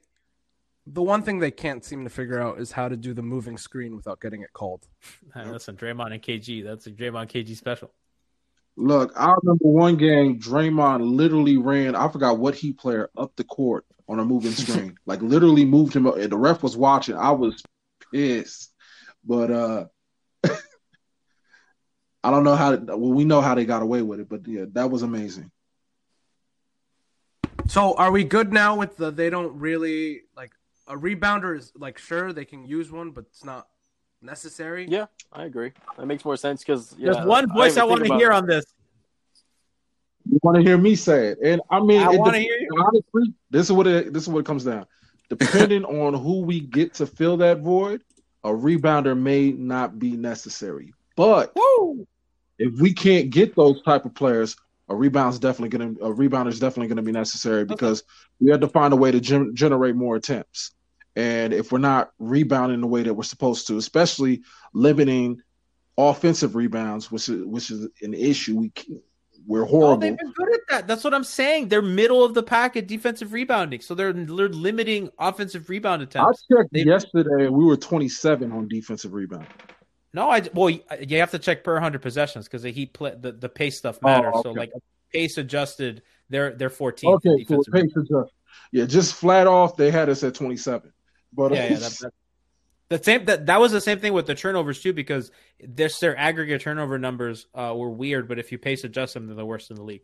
the 0.86 1.02
one 1.04 1.24
thing 1.24 1.40
they 1.40 1.52
can't 1.52 1.84
seem 1.84 2.04
to 2.04 2.10
figure 2.10 2.40
out 2.40 2.60
is 2.60 2.72
how 2.72 2.88
to 2.88 2.96
do 2.98 3.14
the 3.14 3.22
moving 3.22 3.58
screen 3.58 3.96
without 3.96 4.20
getting 4.22 4.42
it 4.42 4.54
called. 4.54 4.88
Listen, 5.36 5.76
Draymond 5.76 6.14
and 6.14 6.22
KG, 6.22 6.64
that's 6.64 6.88
a 6.88 6.92
Draymond 6.92 7.30
KG 7.30 7.56
special. 7.56 7.92
Look, 8.80 9.12
I 9.18 9.36
remember 9.42 9.68
one 9.68 9.98
game 9.98 10.40
Draymond 10.40 11.02
literally 11.18 11.58
ran, 11.58 11.96
I 11.96 12.08
forgot 12.08 12.40
what 12.40 12.56
he 12.56 12.72
player 12.72 13.10
up 13.18 13.36
the 13.36 13.44
court 13.44 13.86
on 14.08 14.20
a 14.20 14.26
moving 14.26 14.52
screen. 14.54 14.98
like 15.06 15.22
literally 15.22 15.66
moved 15.66 15.94
him 15.94 16.08
up 16.08 16.16
and 16.16 16.32
the 16.32 16.38
ref 16.38 16.64
was 16.64 16.78
watching. 16.78 17.18
I 17.18 17.32
was 17.32 17.62
pissed. 18.14 18.74
But 19.26 19.52
uh 19.52 19.86
I 22.24 22.32
don't 22.32 22.46
know 22.46 22.56
how 22.56 22.78
to, 22.78 22.98
well 22.98 23.12
we 23.12 23.26
know 23.26 23.42
how 23.42 23.54
they 23.54 23.66
got 23.66 23.82
away 23.82 24.02
with 24.02 24.22
it, 24.22 24.30
but 24.30 24.48
yeah, 24.48 24.64
that 24.72 24.90
was 24.90 25.04
amazing. 25.04 25.52
So 27.68 27.96
are 27.96 28.12
we 28.12 28.24
good 28.24 28.54
now 28.54 28.78
with 28.78 28.96
the 28.96 29.12
they 29.12 29.30
don't 29.30 29.60
really 29.60 30.22
like 30.38 30.54
a 30.88 30.96
rebounder 30.96 31.58
is 31.58 31.74
like 31.76 31.98
sure 31.98 32.32
they 32.32 32.46
can 32.46 32.66
use 32.66 32.90
one, 32.90 33.12
but 33.12 33.26
it's 33.26 33.44
not 33.44 33.68
necessary. 34.22 34.88
Yeah, 34.90 35.06
I 35.32 35.46
agree. 35.46 35.72
That 35.98 36.06
makes 36.06 36.26
more 36.26 36.38
sense 36.38 36.62
because 36.64 36.96
yeah, 36.98 37.14
There's 37.14 37.26
one 37.26 37.48
voice 37.48 37.78
I, 37.78 37.82
didn't 37.82 37.90
want 37.90 38.06
to 38.06 38.16
hear 38.16 38.32
it. 38.32 38.36
on 38.36 38.46
this. 38.48 38.66
You 40.30 40.40
want 40.44 40.58
to 40.58 40.64
hear 40.64 40.78
me 40.78 40.96
say 40.96 41.30
it, 41.30 41.40
and 41.44 41.62
I 41.72 41.80
mean, 41.80 42.02
I 42.02 42.10
want 42.10 42.34
to 42.34 42.40
hear 42.40 42.58
you. 42.60 42.70
honestly, 42.78 43.34
this 43.50 43.68
is 43.68 43.72
what 43.72 43.88
it 43.88 44.14
this 44.14 44.24
is 44.24 44.30
what 44.30 44.40
it 44.40 44.46
comes 44.46 44.64
down. 44.64 44.86
Depending 45.30 45.86
on 45.86 46.14
who 46.14 46.42
we 46.42 46.60
get 46.60 46.94
to 46.96 47.08
fill 47.08 47.38
that 47.38 47.60
void, 47.62 48.04
a 48.44 48.50
rebounder 48.50 49.18
may 49.18 49.52
not 49.52 49.98
be 49.98 50.12
necessary. 50.12 50.94
But 51.16 51.54
Woo! 51.56 52.08
if 52.60 52.80
we 52.80 52.94
can't 52.94 53.30
get 53.30 53.56
those 53.56 53.82
type 53.84 54.06
of 54.06 54.14
players, 54.14 54.56
a 54.88 54.96
rebound's 54.96 55.40
definitely 55.40 55.78
going 55.78 55.96
to 55.96 56.06
a 56.06 56.14
rebounder 56.14 56.50
is 56.50 56.60
definitely 56.60 56.88
going 56.88 56.98
to 56.98 57.04
be 57.04 57.12
necessary 57.12 57.66
because 57.66 58.04
we 58.40 58.52
have 58.52 58.60
to 58.62 58.68
find 58.68 58.94
a 58.94 58.98
way 58.98 59.12
to 59.12 59.20
gen- 59.20 59.56
generate 59.56 59.96
more 59.96 60.16
attempts. 60.16 60.72
And 61.16 61.54
if 61.54 61.72
we're 61.72 61.80
not 61.80 62.12
rebounding 62.20 62.82
the 62.82 62.88
way 62.88 63.04
that 63.04 63.14
we're 63.14 63.24
supposed 63.24 63.68
to, 63.68 63.78
especially 63.78 64.42
limiting 64.74 65.42
offensive 65.98 66.56
rebounds, 66.56 67.12
which 67.12 67.28
is 67.30 67.44
which 67.46 67.72
is 67.72 67.88
an 68.02 68.14
issue, 68.14 68.56
we 68.58 68.72
we're 69.48 69.64
Oh, 69.64 69.68
horrible. 69.68 69.98
they've 70.02 70.18
been 70.18 70.32
good 70.34 70.54
at 70.54 70.60
that. 70.70 70.88
That's 70.88 71.04
what 71.04 71.14
I'm 71.14 71.24
saying. 71.24 71.70
They're 71.70 71.82
middle 71.82 72.24
of 72.24 72.34
the 72.34 72.44
pack 72.44 72.78
at 72.78 72.88
defensive 72.88 73.34
rebounding, 73.34 73.82
so 73.82 73.96
they're 73.96 74.14
they're 74.14 74.50
limiting 74.50 75.10
offensive 75.18 75.70
rebound 75.70 76.02
I 76.02 76.06
attempts. 76.06 76.46
checked 76.52 76.72
They- 76.72 76.84
yesterday, 76.84 77.48
we 77.50 77.66
were 77.66 77.78
27 77.78 78.52
on 78.52 78.68
defensive 78.68 79.14
rebound. 79.14 79.48
No, 80.14 80.30
I 80.30 80.42
well, 80.54 80.70
you 80.70 80.82
have 81.20 81.32
to 81.32 81.40
check 81.40 81.64
per 81.64 81.80
hundred 81.80 82.02
possessions 82.02 82.46
because 82.46 82.64
the 82.64 82.72
heat 82.72 82.94
play, 82.94 83.16
the 83.20 83.32
the 83.32 83.50
pace 83.50 83.78
stuff 83.78 83.98
oh, 84.04 84.08
matters. 84.08 84.34
So 84.36 84.42
Oh, 84.46 84.50
okay. 84.52 84.60
like 84.60 84.72
pace 85.12 85.38
adjusted, 85.38 86.04
they're 86.30 86.52
they're 86.54 86.70
14. 86.70 87.10
Okay, 87.16 87.46
so 87.48 87.62
pace 87.72 87.92
adjust. 87.96 88.32
Yeah, 88.72 88.86
just 88.86 89.16
flat 89.16 89.48
off, 89.48 89.76
they 89.78 89.90
had 89.92 90.10
us 90.10 90.24
at 90.24 90.36
27. 90.36 90.92
But 91.34 91.54
yeah, 91.54 91.70
yeah. 91.70 91.78
That, 91.78 91.98
that, 92.02 92.14
the 92.90 93.04
same 93.04 93.26
that 93.26 93.46
that 93.46 93.60
was 93.60 93.72
the 93.72 93.82
same 93.82 94.00
thing 94.00 94.14
with 94.14 94.26
the 94.26 94.36
turnovers 94.36 94.82
too 94.82 94.94
because 94.94 95.32
this 95.60 96.00
their 96.00 96.18
aggregate 96.18 96.62
turnover 96.62 96.98
numbers 96.98 97.46
uh, 97.54 97.74
were 97.76 97.90
weird, 97.90 98.28
but 98.28 98.40
if 98.40 98.52
you 98.52 98.58
pace 98.58 98.84
adjust 98.84 99.14
them, 99.14 99.28
they're 99.28 99.36
the 99.36 99.46
worst 99.46 99.70
in 99.70 99.76
the 99.76 99.84
league 99.84 100.02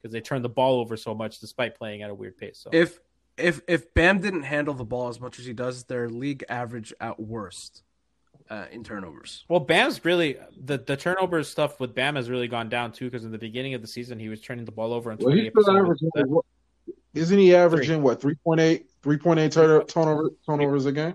because 0.00 0.12
they 0.12 0.20
turn 0.20 0.42
the 0.42 0.48
ball 0.48 0.80
over 0.80 0.96
so 0.96 1.14
much 1.14 1.40
despite 1.40 1.76
playing 1.76 2.02
at 2.02 2.10
a 2.10 2.14
weird 2.14 2.36
pace. 2.36 2.60
So 2.62 2.70
If 2.72 3.00
if 3.36 3.60
if 3.66 3.92
Bam 3.92 4.20
didn't 4.20 4.44
handle 4.44 4.74
the 4.74 4.84
ball 4.84 5.08
as 5.08 5.20
much 5.20 5.38
as 5.38 5.46
he 5.46 5.52
does, 5.52 5.84
their 5.84 6.08
league 6.08 6.44
average 6.48 6.92
at 7.00 7.18
worst 7.18 7.82
uh, 8.50 8.66
in 8.70 8.84
turnovers. 8.84 9.44
well, 9.48 9.60
Bam's 9.60 10.04
really 10.04 10.38
the 10.56 10.78
the 10.78 10.96
turnover 10.96 11.42
stuff 11.42 11.80
with 11.80 11.94
Bam 11.94 12.16
has 12.16 12.30
really 12.30 12.48
gone 12.48 12.68
down 12.68 12.92
too 12.92 13.06
because 13.06 13.24
in 13.24 13.32
the 13.32 13.38
beginning 13.38 13.74
of 13.74 13.82
the 13.82 13.88
season 13.88 14.18
he 14.18 14.28
was 14.28 14.40
turning 14.40 14.64
the 14.64 14.72
ball 14.72 14.92
over 14.92 15.10
on 15.10 15.18
well, 15.18 15.34
he's 15.34 15.50
28. 15.50 15.62
still 15.62 15.76
averaging. 15.76 16.10
What, 16.14 16.44
isn't 17.14 17.38
he 17.38 17.54
averaging 17.54 18.02
what 18.02 18.20
3.8, 18.20 18.84
3.8 19.02 19.50
turn- 19.52 19.86
turnover, 19.86 20.30
turnovers 20.46 20.86
a 20.86 20.92
game? 20.92 21.14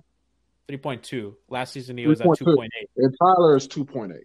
Three 0.68 0.77
point 0.77 1.03
two. 1.03 1.35
Last 1.49 1.73
season 1.73 1.97
he 1.97 2.07
was 2.07 2.22
at 2.22 2.27
3.2. 2.27 2.38
two 2.38 2.55
point 2.55 2.72
eight. 2.81 2.89
And 2.97 3.14
Tyler 3.19 3.55
is 3.57 3.68
2.8. 3.68 4.18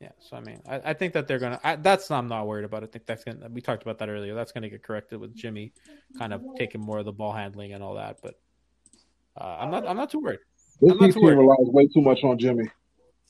Yeah, 0.00 0.10
so 0.20 0.36
I 0.36 0.40
mean, 0.40 0.60
I, 0.68 0.90
I 0.90 0.92
think 0.92 1.14
that 1.14 1.26
they're 1.26 1.38
gonna. 1.38 1.58
I, 1.64 1.76
that's 1.76 2.10
I'm 2.10 2.28
not 2.28 2.46
worried 2.46 2.66
about. 2.66 2.82
I 2.82 2.86
think 2.86 3.06
that's 3.06 3.24
gonna. 3.24 3.48
We 3.50 3.62
talked 3.62 3.82
about 3.82 3.96
that 4.00 4.10
earlier. 4.10 4.34
That's 4.34 4.52
gonna 4.52 4.68
get 4.68 4.82
corrected 4.82 5.18
with 5.18 5.34
Jimmy, 5.34 5.72
kind 6.18 6.34
of 6.34 6.42
taking 6.58 6.82
more 6.82 6.98
of 6.98 7.06
the 7.06 7.12
ball 7.12 7.32
handling 7.32 7.72
and 7.72 7.82
all 7.82 7.94
that. 7.94 8.18
But 8.22 8.34
uh, 9.40 9.56
I'm 9.60 9.70
not. 9.70 9.86
I'm 9.88 9.96
not 9.96 10.10
too 10.10 10.20
worried. 10.20 10.40
This 10.82 10.92
I'm 10.92 10.98
not 10.98 11.06
too 11.06 11.12
team 11.14 11.22
worried. 11.22 11.36
relies 11.38 11.56
way 11.72 11.86
too 11.86 12.02
much 12.02 12.22
on 12.24 12.38
Jimmy. 12.38 12.68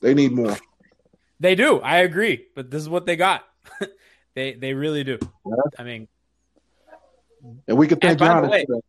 They 0.01 0.13
need 0.13 0.33
more. 0.33 0.57
They 1.39 1.55
do. 1.55 1.79
I 1.79 1.99
agree. 1.99 2.47
But 2.53 2.69
this 2.69 2.81
is 2.81 2.89
what 2.89 3.05
they 3.05 3.15
got. 3.15 3.45
they 4.35 4.53
they 4.55 4.73
really 4.73 5.05
do. 5.05 5.17
Yeah. 5.45 5.55
I 5.79 5.83
mean, 5.83 6.09
And 7.69 7.77
we 7.77 7.87
could 7.87 8.01
thank 8.01 8.19
And 8.19 8.19
by 8.19 8.41
the 8.41 8.47
Giannis 8.47 8.51
way- 8.51 8.65
for 8.67 8.75
that. 8.75 8.81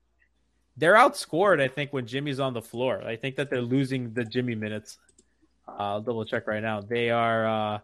They're 0.78 0.94
outscored. 0.94 1.60
I 1.60 1.68
think 1.68 1.92
when 1.92 2.06
Jimmy's 2.06 2.40
on 2.40 2.54
the 2.54 2.62
floor. 2.62 3.02
I 3.02 3.16
think 3.16 3.36
that 3.36 3.50
they're 3.50 3.60
losing 3.60 4.12
the 4.14 4.24
Jimmy 4.24 4.54
minutes. 4.54 4.96
Uh, 5.66 5.72
I'll 5.78 6.00
double 6.00 6.24
check 6.24 6.46
right 6.46 6.62
now. 6.62 6.80
They 6.80 7.10
are. 7.10 7.46
uh 7.74 7.78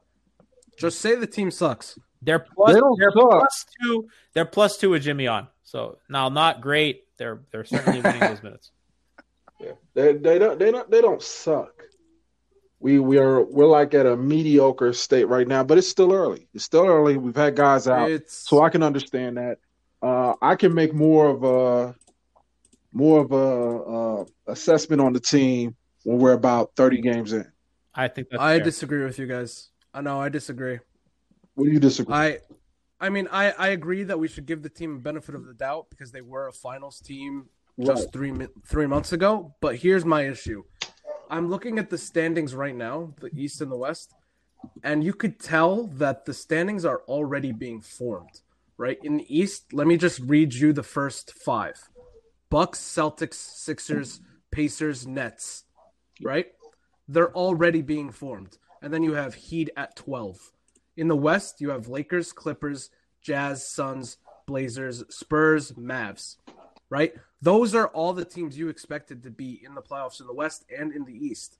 Just 0.79 1.01
say 1.01 1.15
the 1.17 1.27
team 1.27 1.51
sucks. 1.51 1.99
They're 2.23 2.39
plus. 2.39 2.73
They 2.75 2.81
They're 2.99 3.11
suck. 3.13 3.31
plus 3.31 3.67
two. 3.83 4.09
They're 4.33 4.45
plus 4.47 4.77
two 4.79 4.91
with 4.91 5.03
Jimmy 5.03 5.27
on. 5.27 5.49
So 5.65 5.99
now 6.09 6.29
not 6.29 6.61
great. 6.61 7.05
They're 7.19 7.41
they're 7.51 7.65
certainly 7.65 8.01
winning 8.01 8.21
those 8.21 8.43
minutes. 8.49 8.71
Yeah. 9.61 9.73
They 9.95 10.15
they 10.15 10.39
don't 10.39 10.59
they 10.59 10.71
don't 10.71 10.91
they 10.91 11.01
don't 11.01 11.23
suck. 11.23 11.83
We 12.81 12.99
we 12.99 13.19
are 13.19 13.43
we're 13.43 13.67
like 13.67 13.95
at 13.95 14.07
a 14.07 14.17
mediocre 14.17 14.93
state 14.93 15.25
right 15.25 15.49
now, 15.49 15.65
but 15.65 15.79
it's 15.79 15.89
still 15.89 16.13
early. 16.13 16.49
It's 16.55 16.65
still 16.65 16.87
early. 16.87 17.17
We've 17.17 17.37
had 17.37 17.57
guys 17.57 17.89
out, 17.89 18.11
It's 18.11 18.35
so 18.49 18.63
I 18.63 18.69
can 18.71 18.83
understand 18.83 19.37
that. 19.39 19.59
Uh, 20.03 20.35
I 20.43 20.55
can 20.55 20.75
make 20.75 20.93
more 20.93 21.29
of 21.31 21.45
a 21.45 21.95
more 22.95 23.21
of 23.21 23.33
a 23.33 24.21
uh, 24.23 24.25
assessment 24.53 25.03
on 25.03 25.13
the 25.13 25.21
team 25.21 25.77
when 26.05 26.19
we're 26.19 26.33
about 26.33 26.71
thirty 26.77 27.01
games 27.01 27.33
in. 27.33 27.45
I 27.95 28.09
think 28.09 28.29
that's 28.31 28.43
I 28.43 28.57
fair. 28.57 28.65
disagree 28.65 29.05
with 29.05 29.19
you 29.19 29.27
guys. 29.27 29.69
I 29.93 30.01
know 30.01 30.21
I 30.21 30.29
disagree. 30.29 30.79
What 31.55 31.67
do 31.67 31.71
you 31.71 31.81
disagree? 31.81 32.15
I 32.15 32.39
I 33.01 33.11
mean 33.11 33.29
I, 33.31 33.51
I 33.53 33.69
agree 33.69 34.05
that 34.05 34.19
we 34.19 34.29
should 34.29 34.47
give 34.47 34.63
the 34.63 34.69
team 34.71 34.97
a 34.97 34.99
benefit 34.99 35.35
of 35.35 35.47
the 35.47 35.55
doubt 35.55 35.87
because 35.91 36.11
they 36.13 36.23
were 36.23 36.49
a 36.49 36.53
finals 36.53 37.01
team 37.01 37.47
just 37.81 38.13
three 38.13 38.33
three 38.67 38.87
months 38.87 39.13
ago. 39.13 39.55
But 39.61 39.77
here's 39.77 40.05
my 40.05 40.23
issue: 40.23 40.63
I'm 41.31 41.49
looking 41.51 41.79
at 41.79 41.91
the 41.91 41.99
standings 41.99 42.55
right 42.55 42.75
now, 42.75 43.15
the 43.21 43.31
East 43.37 43.61
and 43.61 43.71
the 43.71 43.77
West, 43.77 44.15
and 44.83 45.05
you 45.05 45.13
could 45.13 45.39
tell 45.41 45.87
that 45.89 46.25
the 46.25 46.35
standings 46.35 46.85
are 46.85 47.03
already 47.09 47.53
being 47.53 47.81
formed. 47.81 48.41
Right 48.77 48.99
in 49.05 49.19
the 49.19 49.27
East, 49.29 49.73
let 49.73 49.87
me 49.87 49.97
just 49.97 50.19
read 50.19 50.55
you 50.55 50.73
the 50.73 50.83
first 50.83 51.33
five: 51.33 51.77
Bucks, 52.55 52.79
Celtics, 52.79 53.35
Sixers, 53.35 54.21
Pacers, 54.53 55.09
Nets. 55.09 55.65
Right, 56.23 56.53
they're 57.09 57.35
already 57.35 57.83
being 57.83 58.13
formed, 58.13 58.59
and 58.81 58.95
then 58.95 59.03
you 59.03 59.15
have 59.15 59.35
Heat 59.35 59.71
at 59.77 59.97
twelve. 59.97 60.53
In 60.97 61.09
the 61.09 61.17
West, 61.17 61.61
you 61.61 61.71
have 61.71 61.89
Lakers, 61.89 62.33
Clippers, 62.33 62.91
Jazz, 63.21 63.67
Suns, 63.67 64.19
Blazers, 64.47 65.03
Spurs, 65.09 65.73
Mavs, 65.73 66.37
right? 66.91 67.13
Those 67.43 67.75
are 67.75 67.89
all 67.89 68.13
the 68.13 68.25
teams 68.25 68.57
you 68.57 68.69
expected 68.69 69.25
to 69.25 69.31
be 69.33 69.61
in 69.67 69.75
the 69.75 69.83
playoffs 69.83 70.21
in 70.21 70.29
the 70.29 70.33
West 70.33 70.65
and 70.71 70.93
in 70.93 71.07
the 71.07 71.27
East. 71.27 71.59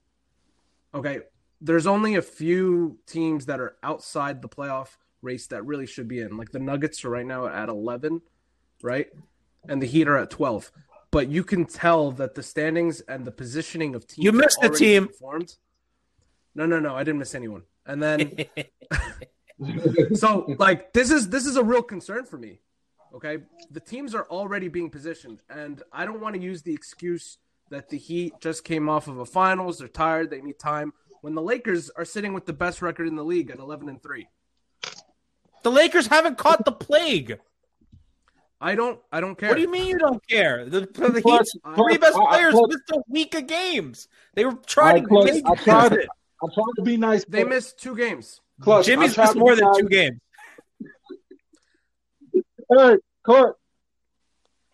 Okay, 0.93 1.19
there's 1.59 1.87
only 1.87 2.15
a 2.15 2.21
few 2.21 2.99
teams 3.05 3.47
that 3.47 3.59
are 3.59 3.75
outside 3.83 4.41
the 4.41 4.47
playoff 4.47 4.95
race 5.21 5.47
that 5.47 5.65
really 5.65 5.87
should 5.87 6.07
be 6.07 6.21
in. 6.21 6.37
Like 6.37 6.53
the 6.53 6.59
Nuggets 6.59 7.03
are 7.03 7.09
right 7.09 7.25
now 7.25 7.47
at 7.47 7.67
11, 7.67 8.21
right? 8.81 9.09
And 9.67 9.81
the 9.81 9.87
Heat 9.87 10.07
are 10.07 10.17
at 10.17 10.29
12. 10.29 10.71
But 11.11 11.29
you 11.29 11.43
can 11.43 11.65
tell 11.65 12.11
that 12.13 12.35
the 12.35 12.43
standings 12.43 13.01
and 13.01 13.25
the 13.25 13.31
positioning 13.31 13.95
of 13.95 14.05
teams 14.05 14.25
You 14.25 14.31
missed 14.31 14.59
a 14.61 14.69
team. 14.69 15.05
been 15.05 15.13
Formed. 15.13 15.55
No, 16.53 16.65
no, 16.65 16.79
no, 16.79 16.95
I 16.95 17.03
didn't 17.03 17.19
miss 17.19 17.35
anyone. 17.35 17.63
And 17.85 18.01
then 18.01 18.45
so 20.15 20.55
like 20.57 20.93
this 20.93 21.11
is 21.11 21.29
this 21.29 21.45
is 21.45 21.55
a 21.57 21.63
real 21.63 21.81
concern 21.81 22.25
for 22.25 22.37
me. 22.37 22.59
Okay, 23.13 23.37
the 23.71 23.79
teams 23.79 24.13
are 24.13 24.25
already 24.25 24.67
being 24.67 24.89
positioned, 24.89 25.41
and 25.49 25.81
I 25.91 26.05
don't 26.05 26.19
want 26.19 26.35
to 26.35 26.41
use 26.41 26.63
the 26.63 26.73
excuse 26.73 27.37
that 27.69 27.89
the 27.89 27.97
Heat 27.97 28.33
just 28.41 28.63
came 28.65 28.89
off 28.89 29.07
of 29.07 29.19
a 29.19 29.25
finals, 29.25 29.79
they're 29.79 29.87
tired, 29.87 30.29
they 30.29 30.41
need 30.41 30.59
time. 30.59 30.91
When 31.21 31.33
the 31.33 31.41
Lakers 31.41 31.89
are 31.89 32.05
sitting 32.05 32.33
with 32.33 32.45
the 32.45 32.53
best 32.53 32.81
record 32.81 33.07
in 33.07 33.15
the 33.15 33.23
league 33.23 33.49
at 33.51 33.59
eleven 33.59 33.87
and 33.87 34.01
three, 34.01 34.27
the 35.63 35.71
Lakers 35.71 36.07
haven't 36.07 36.37
caught 36.37 36.65
the 36.65 36.71
plague. 36.71 37.39
I 38.61 38.75
don't, 38.75 38.99
I 39.11 39.19
don't 39.21 39.37
care. 39.37 39.49
What 39.49 39.55
do 39.55 39.61
you 39.61 39.69
mean 39.71 39.85
you 39.87 39.97
don't 39.99 40.25
care? 40.27 40.65
The, 40.65 40.81
the 40.81 41.21
Clutch, 41.21 41.47
Heat's 41.53 41.55
three 41.75 41.97
best 41.97 42.15
I- 42.15 42.19
I- 42.23 42.29
players 42.37 42.53
Clutch- 42.53 42.69
missed 42.69 42.89
a 42.91 43.01
week 43.09 43.35
of 43.35 43.47
games. 43.47 44.07
They 44.33 44.45
were 44.45 44.53
trying 44.65 45.05
I- 45.05 45.07
to 45.07 45.23
make 45.25 45.45
I 45.45 45.55
tried 45.55 45.93
it. 45.93 46.07
I'm 46.41 46.49
trying 46.53 46.73
to 46.77 46.81
be 46.83 46.97
nice. 46.97 47.25
They 47.25 47.43
missed 47.43 47.79
two 47.79 47.95
games. 47.95 48.41
Clutch, 48.61 48.85
Jimmy's 48.85 49.17
missed 49.17 49.35
more 49.35 49.55
than 49.55 49.65
nice. 49.65 49.77
two 49.77 49.89
games. 49.89 50.19
Hey, 52.69 52.95
Clutch. 53.23 53.55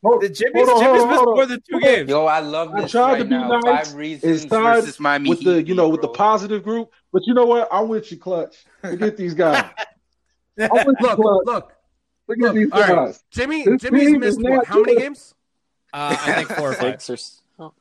The 0.03 0.29
Jimmy's, 0.29 0.67
on, 0.67 0.79
Jimmy's 0.83 1.01
on, 1.03 1.09
missed 1.09 1.19
on. 1.21 1.35
more 1.35 1.45
than 1.45 1.61
two 1.69 1.79
games. 1.79 2.09
Yo, 2.09 2.25
I 2.25 2.39
love 2.39 2.73
I 2.73 2.81
this 2.81 2.91
tried 2.91 3.11
right 3.13 3.17
to 3.19 3.25
be 3.25 3.29
now. 3.31 3.59
nice. 3.59 3.89
Five 3.89 3.95
reasons 3.97 4.43
It's 4.43 4.45
tied 4.51 4.75
versus 4.81 4.99
Miami 4.99 5.29
with 5.29 5.43
the 5.43 5.61
you 5.61 5.75
know 5.75 5.89
with 5.89 6.01
the 6.01 6.07
positive 6.07 6.63
group. 6.63 6.91
But 7.13 7.21
you 7.27 7.33
know 7.35 7.45
what? 7.45 7.67
I'm 7.71 7.87
with 7.87 8.11
you, 8.11 8.17
Clutch. 8.17 8.55
Forget 8.81 9.15
these 9.15 9.35
guys. 9.35 9.69
I'm 10.59 10.69
with 10.87 10.95
Look, 11.01 11.19
Clutch. 11.45 11.65
Look, 12.37 12.37
Forget 12.37 12.47
look. 12.47 12.55
these 12.55 12.71
All 12.71 12.79
right, 12.81 13.07
guys. 13.07 13.23
Jimmy, 13.31 13.63
This 13.63 13.81
Jimmy's 13.81 14.07
team 14.07 14.15
is 14.23 14.37
missed 14.37 14.39
not 14.41 14.51
what? 14.57 14.67
How 14.67 14.79
many 14.79 14.93
good. 14.95 15.01
games? 15.01 15.35
Uh, 15.93 16.17
I 16.21 16.31
think 16.33 16.49
four 16.49 16.71
or 16.71 16.73
five. 16.73 17.01
Six 17.01 17.09
or 17.09 17.13
s- 17.13 17.41
oh, 17.59 17.73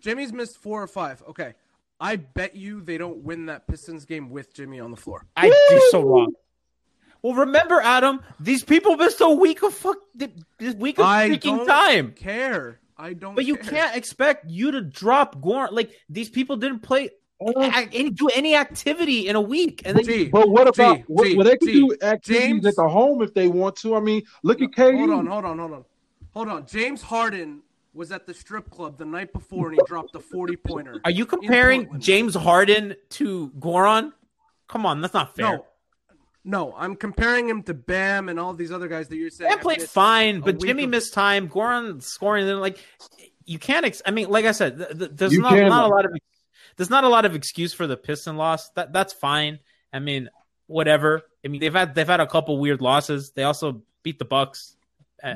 Jimmy's 0.00 0.32
missed 0.32 0.56
four 0.58 0.82
or 0.82 0.86
five. 0.86 1.22
Okay, 1.28 1.54
I 2.00 2.16
bet 2.16 2.56
you 2.56 2.80
they 2.80 2.98
don't 2.98 3.18
win 3.18 3.46
that 3.46 3.66
Pistons 3.68 4.04
game 4.04 4.30
with 4.30 4.52
Jimmy 4.54 4.80
on 4.80 4.90
the 4.90 4.96
floor. 4.96 5.26
I 5.36 5.48
do 5.68 5.88
so 5.90 6.02
wrong. 6.02 6.32
Well, 7.22 7.34
remember, 7.34 7.80
Adam, 7.80 8.20
these 8.40 8.64
people 8.64 8.96
missed 8.96 9.20
a 9.20 9.28
week 9.30 9.62
of 9.62 9.72
fuck, 9.74 9.98
this 10.14 10.74
week 10.74 10.98
of 10.98 11.04
I 11.06 11.28
freaking 11.30 11.40
don't 11.58 11.66
time. 11.68 12.12
Care, 12.12 12.80
I 12.96 13.12
don't. 13.12 13.34
But 13.36 13.44
you 13.44 13.56
care. 13.56 13.70
can't 13.70 13.96
expect 13.96 14.50
you 14.50 14.72
to 14.72 14.80
drop 14.80 15.40
Goran. 15.40 15.72
Like 15.72 15.92
these 16.08 16.30
people 16.30 16.56
didn't 16.56 16.80
play 16.80 17.10
Oh. 17.44 17.62
act, 17.62 17.90
any, 17.92 18.10
do 18.10 18.28
any 18.34 18.54
activity 18.56 19.28
in 19.28 19.36
a 19.36 19.40
week, 19.40 19.82
and 19.84 19.96
then 19.96 20.04
G, 20.04 20.28
But 20.28 20.48
what 20.48 20.68
about 20.68 20.98
G, 20.98 21.04
what, 21.06 21.26
G, 21.26 21.36
well, 21.36 21.44
they 21.46 21.56
can 21.56 21.68
G. 21.68 21.74
do 21.74 21.96
activities 22.02 22.42
James- 22.46 22.66
at 22.66 22.76
the 22.76 22.88
home 22.88 23.22
if 23.22 23.34
they 23.34 23.48
want 23.48 23.76
to. 23.76 23.96
I 23.96 24.00
mean, 24.00 24.22
look 24.42 24.60
at 24.62 24.70
KD. 24.70 24.98
Hold 24.98 25.10
on, 25.10 25.26
hold 25.26 25.44
on, 25.44 25.58
hold 25.58 25.72
on, 25.72 25.84
hold 26.32 26.48
on. 26.48 26.66
James 26.66 27.02
Harden 27.02 27.62
was 27.94 28.10
at 28.12 28.26
the 28.26 28.32
strip 28.34 28.70
club 28.70 28.96
the 28.98 29.04
night 29.04 29.32
before 29.32 29.68
and 29.68 29.76
he 29.76 29.80
dropped 29.86 30.14
a 30.14 30.20
forty 30.20 30.56
pointer. 30.56 31.00
are 31.04 31.10
you 31.10 31.26
comparing 31.26 31.98
James 32.00 32.34
Harden 32.34 32.94
to 33.10 33.50
Goran? 33.58 34.12
Come 34.68 34.86
on, 34.86 35.00
that's 35.02 35.12
not 35.14 35.36
fair. 35.36 35.44
No, 35.56 35.66
no, 36.44 36.74
I'm 36.76 36.96
comparing 36.96 37.48
him 37.48 37.62
to 37.64 37.74
Bam 37.74 38.28
and 38.28 38.40
all 38.40 38.54
these 38.54 38.72
other 38.72 38.88
guys 38.88 39.08
that 39.08 39.16
you're 39.16 39.28
saying. 39.30 39.48
They 39.48 39.54
have 39.54 39.60
played 39.62 39.82
fine, 39.82 40.40
but 40.40 40.58
Jimmy 40.60 40.84
of- 40.84 40.90
missed 40.90 41.12
time. 41.12 41.48
Goran 41.48 42.02
scoring, 42.02 42.46
then 42.46 42.60
like 42.60 42.78
you 43.44 43.58
can't. 43.58 43.84
Ex- 43.84 44.00
I 44.06 44.10
mean, 44.10 44.28
like 44.30 44.44
I 44.46 44.52
said, 44.52 44.78
th- 44.78 44.98
th- 44.98 45.10
there's 45.14 45.32
You 45.34 45.40
not, 45.42 45.52
can. 45.52 45.68
not 45.68 45.84
a 45.90 45.94
lot 45.94 46.04
of 46.06 46.12
there's 46.76 46.90
not 46.90 47.04
a 47.04 47.08
lot 47.08 47.24
of 47.24 47.34
excuse 47.34 47.72
for 47.72 47.86
the 47.86 47.96
Piston 47.96 48.36
loss. 48.36 48.70
That 48.70 48.92
that's 48.92 49.12
fine. 49.12 49.58
I 49.92 49.98
mean, 49.98 50.28
whatever. 50.66 51.22
I 51.44 51.48
mean, 51.48 51.60
they've 51.60 51.72
had 51.72 51.94
they've 51.94 52.06
had 52.06 52.20
a 52.20 52.26
couple 52.26 52.58
weird 52.58 52.80
losses. 52.80 53.30
They 53.30 53.44
also 53.44 53.82
beat 54.02 54.18
the 54.18 54.24
Bucks 54.24 54.76
uh, 55.22 55.34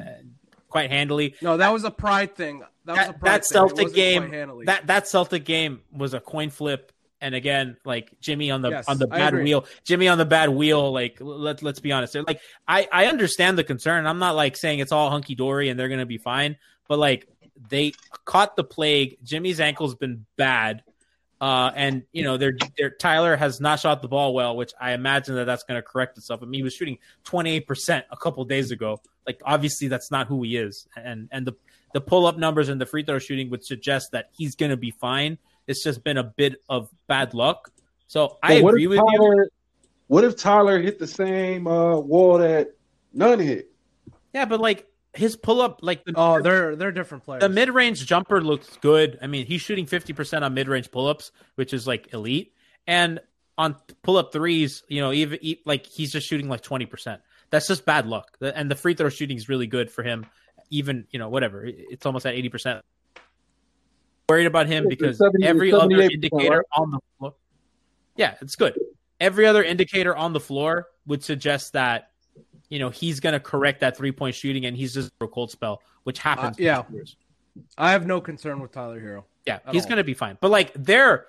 quite 0.68 0.90
handily. 0.90 1.34
No, 1.42 1.56
that 1.56 1.72
was 1.72 1.84
a 1.84 1.90
pride 1.90 2.34
thing. 2.34 2.62
That, 2.84 2.92
was 2.92 2.98
a 2.98 3.12
That, 3.12 3.20
pride 3.20 3.32
that. 3.40 3.44
Celtic 3.44 3.94
game, 3.94 4.64
that 4.66 4.86
that 4.86 5.08
Celtic 5.08 5.44
game 5.44 5.80
was 5.92 6.14
a 6.14 6.20
coin 6.20 6.50
flip. 6.50 6.92
And 7.18 7.34
again, 7.34 7.78
like 7.84 8.12
Jimmy 8.20 8.50
on 8.50 8.60
the 8.60 8.70
Yes, 8.70 8.88
on 8.88 8.98
the 8.98 9.06
bad 9.06 9.34
wheel, 9.34 9.64
Jimmy 9.84 10.06
on 10.06 10.18
the 10.18 10.26
bad 10.26 10.50
wheel. 10.50 10.92
Like 10.92 11.16
let 11.18 11.62
let's 11.62 11.80
be 11.80 11.90
honest, 11.90 12.14
like 12.14 12.40
I 12.68 12.86
I 12.92 13.06
understand 13.06 13.56
the 13.56 13.64
concern. 13.64 14.06
I'm 14.06 14.18
not 14.18 14.36
like 14.36 14.56
saying 14.56 14.80
it's 14.80 14.92
all 14.92 15.10
hunky 15.10 15.34
dory 15.34 15.70
and 15.70 15.80
they're 15.80 15.88
gonna 15.88 16.04
be 16.06 16.18
fine, 16.18 16.56
but 16.88 16.98
like 16.98 17.26
they 17.70 17.94
caught 18.26 18.54
the 18.54 18.64
plague. 18.64 19.16
Jimmy's 19.22 19.60
ankle's 19.60 19.94
been 19.94 20.26
bad, 20.36 20.82
uh, 21.40 21.70
and 21.74 22.02
you 22.12 22.22
know 22.24 22.36
their 22.36 22.56
their 22.78 22.90
Tyler 22.90 23.36
has 23.36 23.60
not 23.60 23.80
shot 23.80 24.02
the 24.02 24.08
ball 24.08 24.34
well, 24.34 24.56
which 24.56 24.72
I 24.80 24.92
imagine 24.92 25.34
that 25.36 25.44
that's 25.44 25.64
going 25.64 25.80
to 25.80 25.86
correct 25.86 26.16
itself. 26.18 26.40
I 26.42 26.46
mean, 26.46 26.58
he 26.58 26.62
was 26.62 26.74
shooting 26.74 26.98
28 27.24 27.66
percent 27.66 28.04
a 28.10 28.16
couple 28.16 28.44
days 28.44 28.70
ago. 28.70 29.00
Like 29.26 29.40
obviously 29.44 29.88
that's 29.88 30.10
not 30.10 30.26
who 30.28 30.42
he 30.42 30.56
is, 30.56 30.86
and 30.96 31.28
and 31.32 31.46
the 31.46 31.54
the 31.92 32.00
pull 32.00 32.26
up 32.26 32.36
numbers 32.38 32.68
and 32.68 32.80
the 32.80 32.86
free 32.86 33.02
throw 33.04 33.18
shooting 33.18 33.50
would 33.50 33.64
suggest 33.64 34.12
that 34.12 34.30
he's 34.36 34.54
going 34.54 34.70
to 34.70 34.76
be 34.76 34.90
fine. 34.90 35.38
It's 35.66 35.82
just 35.82 36.04
been 36.04 36.18
a 36.18 36.24
bit 36.24 36.62
of 36.68 36.90
bad 37.06 37.34
luck. 37.34 37.70
So 38.06 38.38
I 38.42 38.60
But 38.60 38.68
agree 38.68 38.84
if 38.84 38.90
with 38.90 38.98
you. 38.98 39.18
Tyler, 39.18 39.48
What 40.08 40.24
if 40.24 40.36
Tyler 40.36 40.78
hit 40.80 40.98
the 40.98 41.06
same 41.06 41.66
uh, 41.66 41.98
wall 41.98 42.38
that 42.38 42.72
Nunn 43.12 43.40
hit? 43.40 43.70
Yeah, 44.32 44.44
but 44.44 44.60
like 44.60 44.86
his 45.16 45.36
pull 45.36 45.60
up, 45.60 45.80
like 45.82 46.04
the, 46.04 46.12
oh, 46.16 46.40
they're 46.40 46.76
they're 46.76 46.92
different 46.92 47.24
players. 47.24 47.40
the 47.40 47.48
mid 47.48 47.70
range 47.70 48.04
jumper 48.06 48.40
looks 48.40 48.76
good. 48.80 49.18
I 49.22 49.26
mean, 49.26 49.46
he's 49.46 49.60
shooting 49.60 49.86
50% 49.86 50.42
on 50.42 50.54
mid 50.54 50.68
range 50.68 50.90
pull 50.90 51.06
ups, 51.06 51.32
which 51.54 51.72
is 51.72 51.86
like 51.86 52.12
elite. 52.12 52.52
And 52.86 53.20
on 53.58 53.76
pull 54.02 54.16
up 54.16 54.32
threes, 54.32 54.82
you 54.88 55.00
know, 55.00 55.12
even 55.12 55.38
like 55.64 55.86
he's 55.86 56.12
just 56.12 56.26
shooting 56.26 56.48
like 56.48 56.62
20%. 56.62 57.18
That's 57.50 57.68
just 57.68 57.84
bad 57.84 58.06
luck. 58.06 58.36
And 58.40 58.70
the 58.70 58.74
free 58.74 58.94
throw 58.94 59.08
shooting 59.08 59.36
is 59.36 59.48
really 59.48 59.66
good 59.66 59.90
for 59.90 60.02
him. 60.02 60.26
Even, 60.70 61.06
you 61.10 61.18
know, 61.18 61.28
whatever. 61.28 61.64
It's 61.64 62.04
almost 62.04 62.26
at 62.26 62.34
80%. 62.34 62.82
Worried 64.28 64.46
about 64.46 64.66
him 64.66 64.88
because 64.88 65.18
70 65.18 65.46
every 65.46 65.72
other 65.72 65.94
78%, 65.94 66.10
indicator 66.10 66.64
on 66.76 66.90
the 66.90 66.98
floor. 67.18 67.34
Yeah, 68.16 68.34
it's 68.40 68.56
good. 68.56 68.76
Every 69.20 69.46
other 69.46 69.62
indicator 69.62 70.14
on 70.14 70.32
the 70.32 70.40
floor 70.40 70.88
would 71.06 71.22
suggest 71.22 71.74
that, 71.74 72.10
you 72.68 72.78
know, 72.78 72.90
he's 72.90 73.20
going 73.20 73.32
to 73.32 73.40
correct 73.40 73.80
that 73.80 73.96
three 73.96 74.12
point 74.12 74.34
shooting 74.34 74.66
and 74.66 74.76
he's 74.76 74.94
just 74.94 75.12
a 75.20 75.26
cold 75.28 75.50
spell, 75.50 75.82
which 76.04 76.18
happens. 76.18 76.58
Uh, 76.58 76.62
yeah. 76.62 76.82
I 77.78 77.92
have 77.92 78.06
no 78.06 78.20
concern 78.20 78.60
with 78.60 78.72
Tyler 78.72 79.00
Herro. 79.00 79.24
Yeah, 79.46 79.60
he's 79.70 79.86
going 79.86 79.98
to 79.98 80.04
be 80.04 80.14
fine. 80.14 80.36
But 80.40 80.50
like 80.50 80.72
they're 80.74 81.26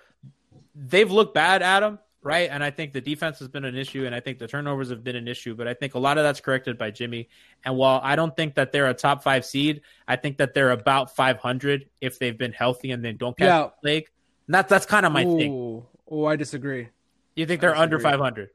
they've 0.76 1.09
looked 1.11 1.34
bad, 1.34 1.61
Adam, 1.61 1.99
right? 2.22 2.49
And 2.51 2.64
I 2.64 2.72
think 2.72 2.93
the 2.93 3.01
defense 3.01 3.39
has 3.39 3.47
been 3.47 3.64
an 3.64 3.76
issue, 3.76 4.05
and 4.05 4.14
I 4.14 4.19
think 4.19 4.39
the 4.39 4.47
turnovers 4.47 4.89
have 4.89 5.03
been 5.03 5.15
an 5.15 5.27
issue. 5.27 5.55
But 5.55 5.68
I 5.68 5.73
think 5.73 5.93
a 5.93 5.99
lot 5.99 6.18
of 6.18 6.23
that's 6.23 6.41
corrected 6.41 6.77
by 6.77 6.91
Jimmy. 6.91 7.30
And 7.64 7.77
while 7.77 8.01
I 8.03 8.15
don't 8.15 8.35
think 8.35 8.55
that 8.55 8.72
they're 8.72 8.88
a 8.88 8.93
top 8.93 9.23
five 9.23 9.45
seed, 9.45 9.81
I 10.07 10.15
think 10.15 10.38
that 10.38 10.53
they're 10.53 10.72
about 10.72 11.15
500 11.15 11.85
if 12.01 12.19
they've 12.19 12.38
been 12.38 12.53
healthy 12.53 12.91
and 12.91 13.05
they 13.05 13.14
don't 13.14 13.38
catch 13.38 13.45
Yeah. 13.47 13.61
the 13.64 13.72
plague. 13.81 14.09
And 14.47 14.55
that's 14.55 14.69
that's 14.69 14.85
kind 14.85 15.05
of 15.05 15.11
my 15.11 15.23
thing. 15.23 15.84
Oh, 16.09 16.26
I 16.26 16.35
disagree. 16.35 16.89
You 17.35 17.45
think 17.45 17.61
they're 17.61 17.76
under 17.76 17.99
500? 17.99 18.49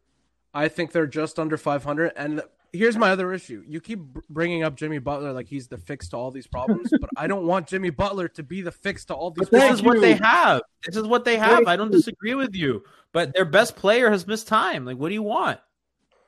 I 0.52 0.68
think 0.68 0.92
they're 0.92 1.06
just 1.06 1.38
under 1.38 1.56
500. 1.56 2.12
And 2.16 2.42
here's 2.72 2.96
my 2.96 3.10
other 3.10 3.32
issue: 3.32 3.62
you 3.66 3.80
keep 3.80 4.00
bringing 4.28 4.62
up 4.62 4.76
Jimmy 4.76 4.98
Butler 4.98 5.32
like 5.32 5.46
he's 5.48 5.68
the 5.68 5.78
fix 5.78 6.08
to 6.10 6.16
all 6.16 6.30
these 6.30 6.46
problems, 6.46 6.90
but 7.00 7.10
I 7.16 7.26
don't 7.26 7.46
want 7.46 7.68
Jimmy 7.68 7.90
Butler 7.90 8.28
to 8.28 8.42
be 8.42 8.60
the 8.62 8.72
fix 8.72 9.04
to 9.06 9.14
all 9.14 9.30
these. 9.30 9.48
But 9.48 9.60
This 9.60 9.72
is 9.74 9.82
what 9.82 10.00
they 10.00 10.14
have. 10.14 10.62
This 10.86 10.96
is 10.96 11.06
what 11.06 11.24
they 11.24 11.36
have. 11.36 11.66
I 11.66 11.76
don't 11.76 11.90
disagree 11.92 12.34
with 12.34 12.54
you. 12.54 12.82
But 13.12 13.34
their 13.34 13.44
best 13.44 13.76
player 13.76 14.10
has 14.10 14.26
missed 14.26 14.48
time. 14.48 14.84
Like, 14.84 14.96
what 14.96 15.08
do 15.08 15.14
you 15.14 15.22
want? 15.22 15.60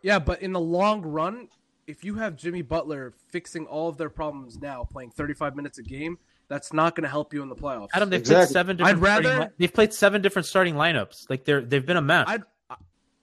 Yeah, 0.02 0.18
but 0.18 0.42
in 0.42 0.52
the 0.52 0.60
long 0.60 1.00
run, 1.02 1.48
if 1.86 2.04
you 2.04 2.16
have 2.16 2.36
Jimmy 2.36 2.62
Butler 2.62 3.14
fixing 3.30 3.66
all 3.66 3.88
of 3.88 3.96
their 3.96 4.10
problems 4.10 4.58
now, 4.58 4.84
playing 4.84 5.10
35 5.12 5.56
minutes 5.56 5.78
a 5.78 5.82
game, 5.82 6.18
that's 6.48 6.74
not 6.74 6.94
going 6.94 7.04
to 7.04 7.08
help 7.08 7.32
you 7.32 7.42
in 7.42 7.48
the 7.48 7.54
playoffs. 7.56 7.88
Adam, 7.94 8.10
they've 8.10 8.22
played 8.22 8.48
seven 8.48 8.76
different. 8.76 8.98
I'd 8.98 9.02
rather- 9.02 9.22
starting 9.22 9.40
li- 9.48 9.54
they've 9.58 9.72
played 9.72 9.94
seven 9.94 10.20
different 10.20 10.44
starting 10.46 10.74
lineups. 10.74 11.30
Like 11.30 11.44
they're 11.46 11.62
they've 11.62 11.84
been 11.84 11.96
a 11.96 12.02
mess. 12.02 12.26
I'd 12.28 12.42
I- 12.42 12.44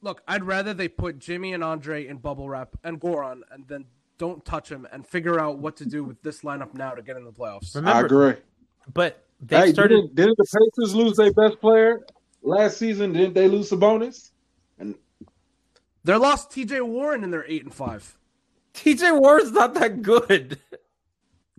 look. 0.01 0.21
I'd 0.27 0.43
rather 0.43 0.73
they 0.73 0.87
put 0.87 1.19
Jimmy 1.19 1.53
and 1.53 1.63
Andre 1.63 2.07
in 2.07 2.17
bubble 2.17 2.49
wrap 2.49 2.69
and 2.83 2.99
Goran, 2.99 3.41
and 3.51 3.67
then 3.67 3.85
don't 4.17 4.43
touch 4.45 4.69
him 4.71 4.87
and 4.91 5.05
figure 5.05 5.39
out 5.39 5.57
what 5.59 5.75
to 5.77 5.85
do 5.85 6.03
with 6.03 6.21
this 6.21 6.41
lineup 6.41 6.73
now 6.73 6.91
to 6.91 7.01
get 7.01 7.17
in 7.17 7.23
the 7.25 7.31
playoffs. 7.31 7.75
I 7.85 8.01
agree. 8.01 8.35
but 8.93 9.23
they 9.41 9.57
Hey, 9.57 9.73
started. 9.73 9.95
didn't, 9.95 10.15
didn't 10.15 10.37
the 10.37 10.45
Pacers 10.77 10.93
lose 10.95 11.17
their 11.17 11.33
best 11.33 11.59
player 11.59 12.01
last 12.43 12.77
season? 12.77 13.13
Didn't 13.13 13.33
they 13.33 13.47
lose 13.47 13.71
Sabonis? 13.71 14.29
And 14.77 14.93
They 16.03 16.15
lost 16.15 16.51
T.J. 16.51 16.81
Warren 16.81 17.23
in 17.23 17.31
they're 17.31 17.45
eight 17.47 17.63
and 17.63 17.73
five. 17.73 18.15
TJ 18.73 19.19
Warren's 19.19 19.51
not 19.51 19.73
that 19.73 20.01
good. 20.01 20.59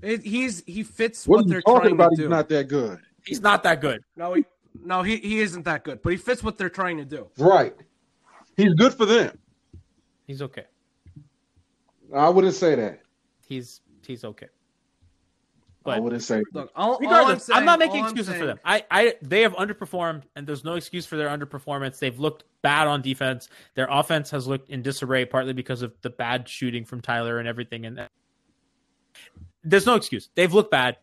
It, 0.00 0.22
he's 0.22 0.64
he 0.66 0.82
fits 0.82 1.28
what 1.28 1.36
what, 1.36 1.44
are 1.44 1.46
you 1.46 1.50
they're 1.52 1.62
talking 1.62 1.80
trying 1.82 1.92
about? 1.94 2.10
to 2.10 2.16
He's 2.16 2.24
do. 2.24 2.28
not 2.28 2.48
that 2.48 2.68
good. 2.68 2.98
He's 3.24 3.40
not 3.40 3.62
that 3.64 3.80
good. 3.80 4.02
No, 4.16 4.34
he 4.34 4.44
no 4.84 5.02
he, 5.02 5.16
he 5.18 5.40
isn't 5.40 5.64
that 5.64 5.84
good, 5.84 6.00
but 6.02 6.10
he 6.10 6.16
fits 6.16 6.42
what 6.42 6.56
they're 6.58 6.70
trying 6.70 6.96
to 6.96 7.04
do. 7.04 7.28
Right. 7.38 7.74
He's 8.56 8.74
good 8.74 8.94
for 8.94 9.06
them. 9.06 9.38
He's 10.26 10.42
okay. 10.42 10.64
I 12.14 12.28
wouldn't 12.28 12.54
say 12.54 12.74
that. 12.74 13.00
he's 13.46 13.80
he's 14.06 14.24
okay. 14.24 14.48
I 15.84 15.98
wouldn't 15.98 16.22
say. 16.22 16.42
Look, 16.52 16.70
all, 16.76 16.92
all 16.92 16.96
I'm, 16.96 17.02
regardless, 17.02 17.50
I'm, 17.50 17.64
not 17.64 17.78
making 17.78 18.02
all 18.02 18.06
I'm 18.06 18.16
excuses 18.16 18.34
for 18.38 18.46
them. 18.46 18.60
I, 18.64 18.84
I 18.90 19.14
they 19.22 19.42
have 19.42 19.54
underperformed, 19.54 20.22
and 20.36 20.46
there's 20.46 20.64
no 20.64 20.74
excuse 20.74 21.06
for 21.06 21.16
their 21.16 21.28
underperformance. 21.28 21.98
They've 21.98 22.18
looked 22.18 22.44
bad 22.62 22.86
on 22.86 23.02
defense. 23.02 23.48
Their 23.74 23.88
offense 23.90 24.30
has 24.30 24.46
looked 24.46 24.70
in 24.70 24.82
disarray, 24.82 25.24
partly 25.24 25.52
because 25.52 25.82
of 25.82 25.92
the 26.02 26.10
bad 26.10 26.48
shooting 26.48 26.84
from 26.84 27.00
Tyler 27.00 27.38
and 27.38 27.48
everything. 27.48 27.86
And 27.86 28.08
there's 29.64 29.86
no 29.86 29.94
excuse. 29.94 30.28
They've 30.34 30.52
looked 30.52 30.70
bad, 30.70 30.98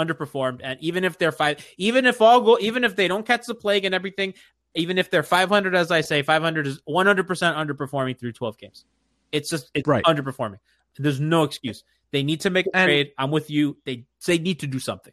underperformed, 0.00 0.60
and 0.62 0.78
even 0.80 1.04
if 1.04 1.18
they're 1.18 1.32
five, 1.32 1.64
even 1.76 2.06
if 2.06 2.20
all 2.20 2.40
go, 2.40 2.58
even 2.60 2.84
if 2.84 2.96
they 2.96 3.08
don't 3.08 3.26
catch 3.26 3.46
the 3.46 3.54
plague 3.54 3.84
and 3.84 3.94
everything, 3.94 4.34
even 4.74 4.98
if 4.98 5.10
they're 5.10 5.22
500, 5.22 5.74
as 5.74 5.90
I 5.90 6.00
say, 6.00 6.22
500 6.22 6.66
is 6.66 6.80
100 6.84 7.26
percent 7.26 7.56
underperforming 7.56 8.18
through 8.18 8.32
12 8.32 8.58
games. 8.58 8.84
It's 9.32 9.48
just 9.48 9.70
it's 9.74 9.86
Right. 9.88 10.04
underperforming. 10.04 10.58
There's 10.98 11.20
no 11.20 11.42
excuse. 11.42 11.84
They 12.12 12.22
need 12.22 12.40
to 12.42 12.50
make 12.50 12.66
a 12.66 12.76
And- 12.76 12.86
trade. 12.86 13.12
I'm 13.18 13.30
with 13.30 13.50
you. 13.50 13.76
They 13.84 14.06
they 14.26 14.38
need 14.38 14.60
to 14.60 14.66
do 14.66 14.78
something. 14.78 15.12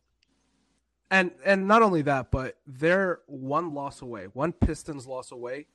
And 1.10 1.32
and 1.44 1.68
not 1.68 1.82
only 1.82 2.04
that, 2.04 2.32
but 2.32 2.58
they're 2.66 3.20
one 3.28 3.74
loss 3.74 4.02
away, 4.02 4.26
one 4.34 4.54
Pistons 4.54 5.08
loss 5.08 5.32
away 5.32 5.68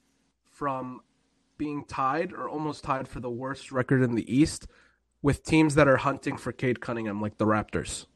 from 0.50 1.00
being 1.58 1.84
tied 1.84 2.32
or 2.32 2.48
almost 2.48 2.84
tied 2.84 3.08
for 3.08 3.20
the 3.20 3.30
worst 3.30 3.72
record 3.72 4.02
in 4.02 4.14
the 4.14 4.32
East 4.34 4.66
with 5.22 5.42
teams 5.42 5.74
that 5.74 5.88
are 5.88 5.96
hunting 5.96 6.36
for 6.36 6.52
Cade 6.52 6.80
Cunningham, 6.80 7.20
like 7.20 7.38
the 7.38 7.46
Raptors. 7.46 8.06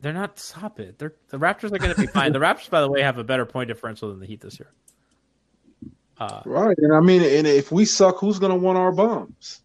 They're 0.00 0.12
not 0.12 0.38
stop 0.38 0.78
it. 0.80 0.98
They're 0.98 1.14
the 1.30 1.38
Raptors 1.38 1.72
are 1.72 1.78
going 1.78 1.94
to 1.94 2.00
be 2.00 2.06
fine. 2.06 2.32
The 2.32 2.38
Raptors, 2.38 2.70
by 2.70 2.80
the 2.80 2.90
way, 2.90 3.02
have 3.02 3.18
a 3.18 3.24
better 3.24 3.44
point 3.44 3.68
differential 3.68 4.10
than 4.10 4.20
the 4.20 4.26
Heat 4.26 4.40
this 4.40 4.58
year. 4.60 4.70
Uh, 6.18 6.42
Right, 6.44 6.76
and 6.78 6.92
I 6.94 7.00
mean, 7.00 7.22
and 7.22 7.46
if 7.46 7.70
we 7.72 7.84
suck, 7.84 8.18
who's 8.18 8.38
gonna 8.40 8.56
want 8.56 8.76
our 8.78 8.90
bums? 8.92 9.60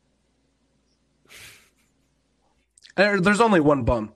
There's 2.95 3.41
only 3.41 3.59
one 3.59 3.83
bum. 3.83 4.13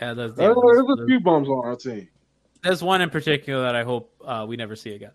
yeah, 0.00 0.12
there's, 0.14 0.34
There- 0.34 0.48
yeah, 0.50 0.54
there's 0.54 0.78
a 0.78 0.94
there's- 0.96 1.08
few 1.08 1.20
bums 1.20 1.48
on 1.48 1.64
our 1.66 1.76
team. 1.76 2.08
there's 2.62 2.82
one 2.82 3.00
in 3.00 3.08
particular 3.10 3.62
that 3.62 3.74
I 3.76 3.82
hope 3.84 4.12
uh, 4.24 4.44
we 4.46 4.56
never 4.56 4.76
see 4.76 4.92
again. 4.94 5.12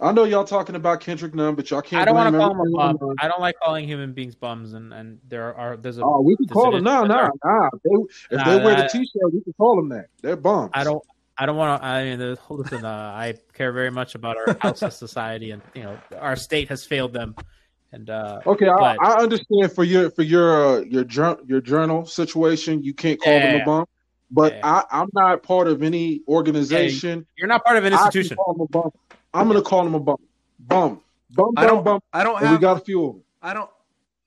I 0.00 0.12
know 0.12 0.24
y'all 0.24 0.44
talking 0.44 0.74
about 0.74 1.00
Kendrick 1.00 1.34
Nunn, 1.34 1.54
but 1.54 1.70
y'all 1.70 1.80
can't. 1.80 2.02
I 2.02 2.04
don't 2.04 2.14
want 2.16 2.32
to 2.32 2.38
call 2.38 2.50
him 2.50 2.60
a 2.60 2.70
bum. 2.76 2.98
Nunn. 3.00 3.16
I 3.20 3.28
don't 3.28 3.40
like 3.40 3.54
calling 3.62 3.86
human 3.86 4.12
beings 4.12 4.34
bums, 4.34 4.72
and, 4.74 4.92
and 4.92 5.18
there 5.28 5.54
are 5.54 5.76
there's 5.76 5.98
a. 5.98 6.02
Oh, 6.04 6.20
we 6.20 6.36
can 6.36 6.46
call 6.48 6.72
them. 6.72 6.84
there. 6.84 7.06
nah, 7.06 7.28
nah. 7.44 7.68
If 7.84 8.32
Nah, 8.32 8.44
they 8.44 8.64
wear 8.64 8.76
the 8.76 8.88
t-shirt, 8.90 9.32
we 9.32 9.40
can 9.42 9.52
call 9.54 9.76
them 9.76 9.88
that. 9.90 10.06
They're 10.20 10.36
bums. 10.36 10.70
I 10.74 10.84
don't. 10.84 11.02
I 11.38 11.46
don't 11.46 11.56
want 11.56 11.80
to. 11.80 11.86
I 11.86 12.04
mean, 12.04 12.18
the- 12.18 12.38
listen. 12.50 12.84
Uh, 12.84 12.88
I 12.88 13.34
care 13.54 13.72
very 13.72 13.90
much 13.90 14.14
about 14.14 14.36
our 14.36 14.56
house 14.60 14.82
as 14.82 14.96
society, 14.96 15.52
and 15.52 15.62
you 15.74 15.84
know, 15.84 15.98
our 16.18 16.36
state 16.36 16.68
has 16.68 16.84
failed 16.84 17.12
them. 17.12 17.34
And 17.92 18.10
uh, 18.10 18.40
Okay, 18.44 18.66
I, 18.68 18.76
But- 18.76 19.02
I 19.02 19.22
understand 19.22 19.72
for 19.72 19.84
your 19.84 20.10
for 20.10 20.22
your 20.22 20.78
uh, 20.78 20.80
your 20.80 21.04
jour- 21.04 21.38
your 21.46 21.60
journal 21.60 22.04
situation, 22.04 22.82
you 22.82 22.94
can't 22.94 23.20
call 23.22 23.38
them 23.38 23.60
a 23.60 23.64
bum. 23.64 23.84
But 24.30 24.54
Yeah. 24.54 24.66
I, 24.66 24.84
I'm 25.02 25.08
not 25.12 25.44
part 25.44 25.68
of 25.68 25.82
any 25.84 26.22
organization. 26.26 27.24
you're 27.38 27.46
not 27.46 27.64
part 27.64 27.76
of 27.76 27.84
an 27.84 27.92
I 27.94 28.04
institution. 28.06 28.36
Call 29.34 29.44
them 29.44 29.48
a 29.48 29.48
bum. 29.48 29.48
I'm 29.48 29.48
gonna 29.48 29.62
call 29.62 29.86
him 29.86 29.94
a 29.94 30.00
bum. 30.00 30.16
Bum. 30.58 31.00
Bum. 31.30 31.50
I 31.56 31.66
Bum. 31.66 31.74
don't. 31.74 31.84
Bum. 31.84 32.00
I 32.12 32.24
don't 32.24 32.40
And 32.42 32.52
we 32.52 32.58
got 32.58 32.76
a 32.80 32.84
few 32.84 33.04
of 33.04 33.12
them. 33.14 33.24
I 33.42 33.54
don't. 33.54 33.70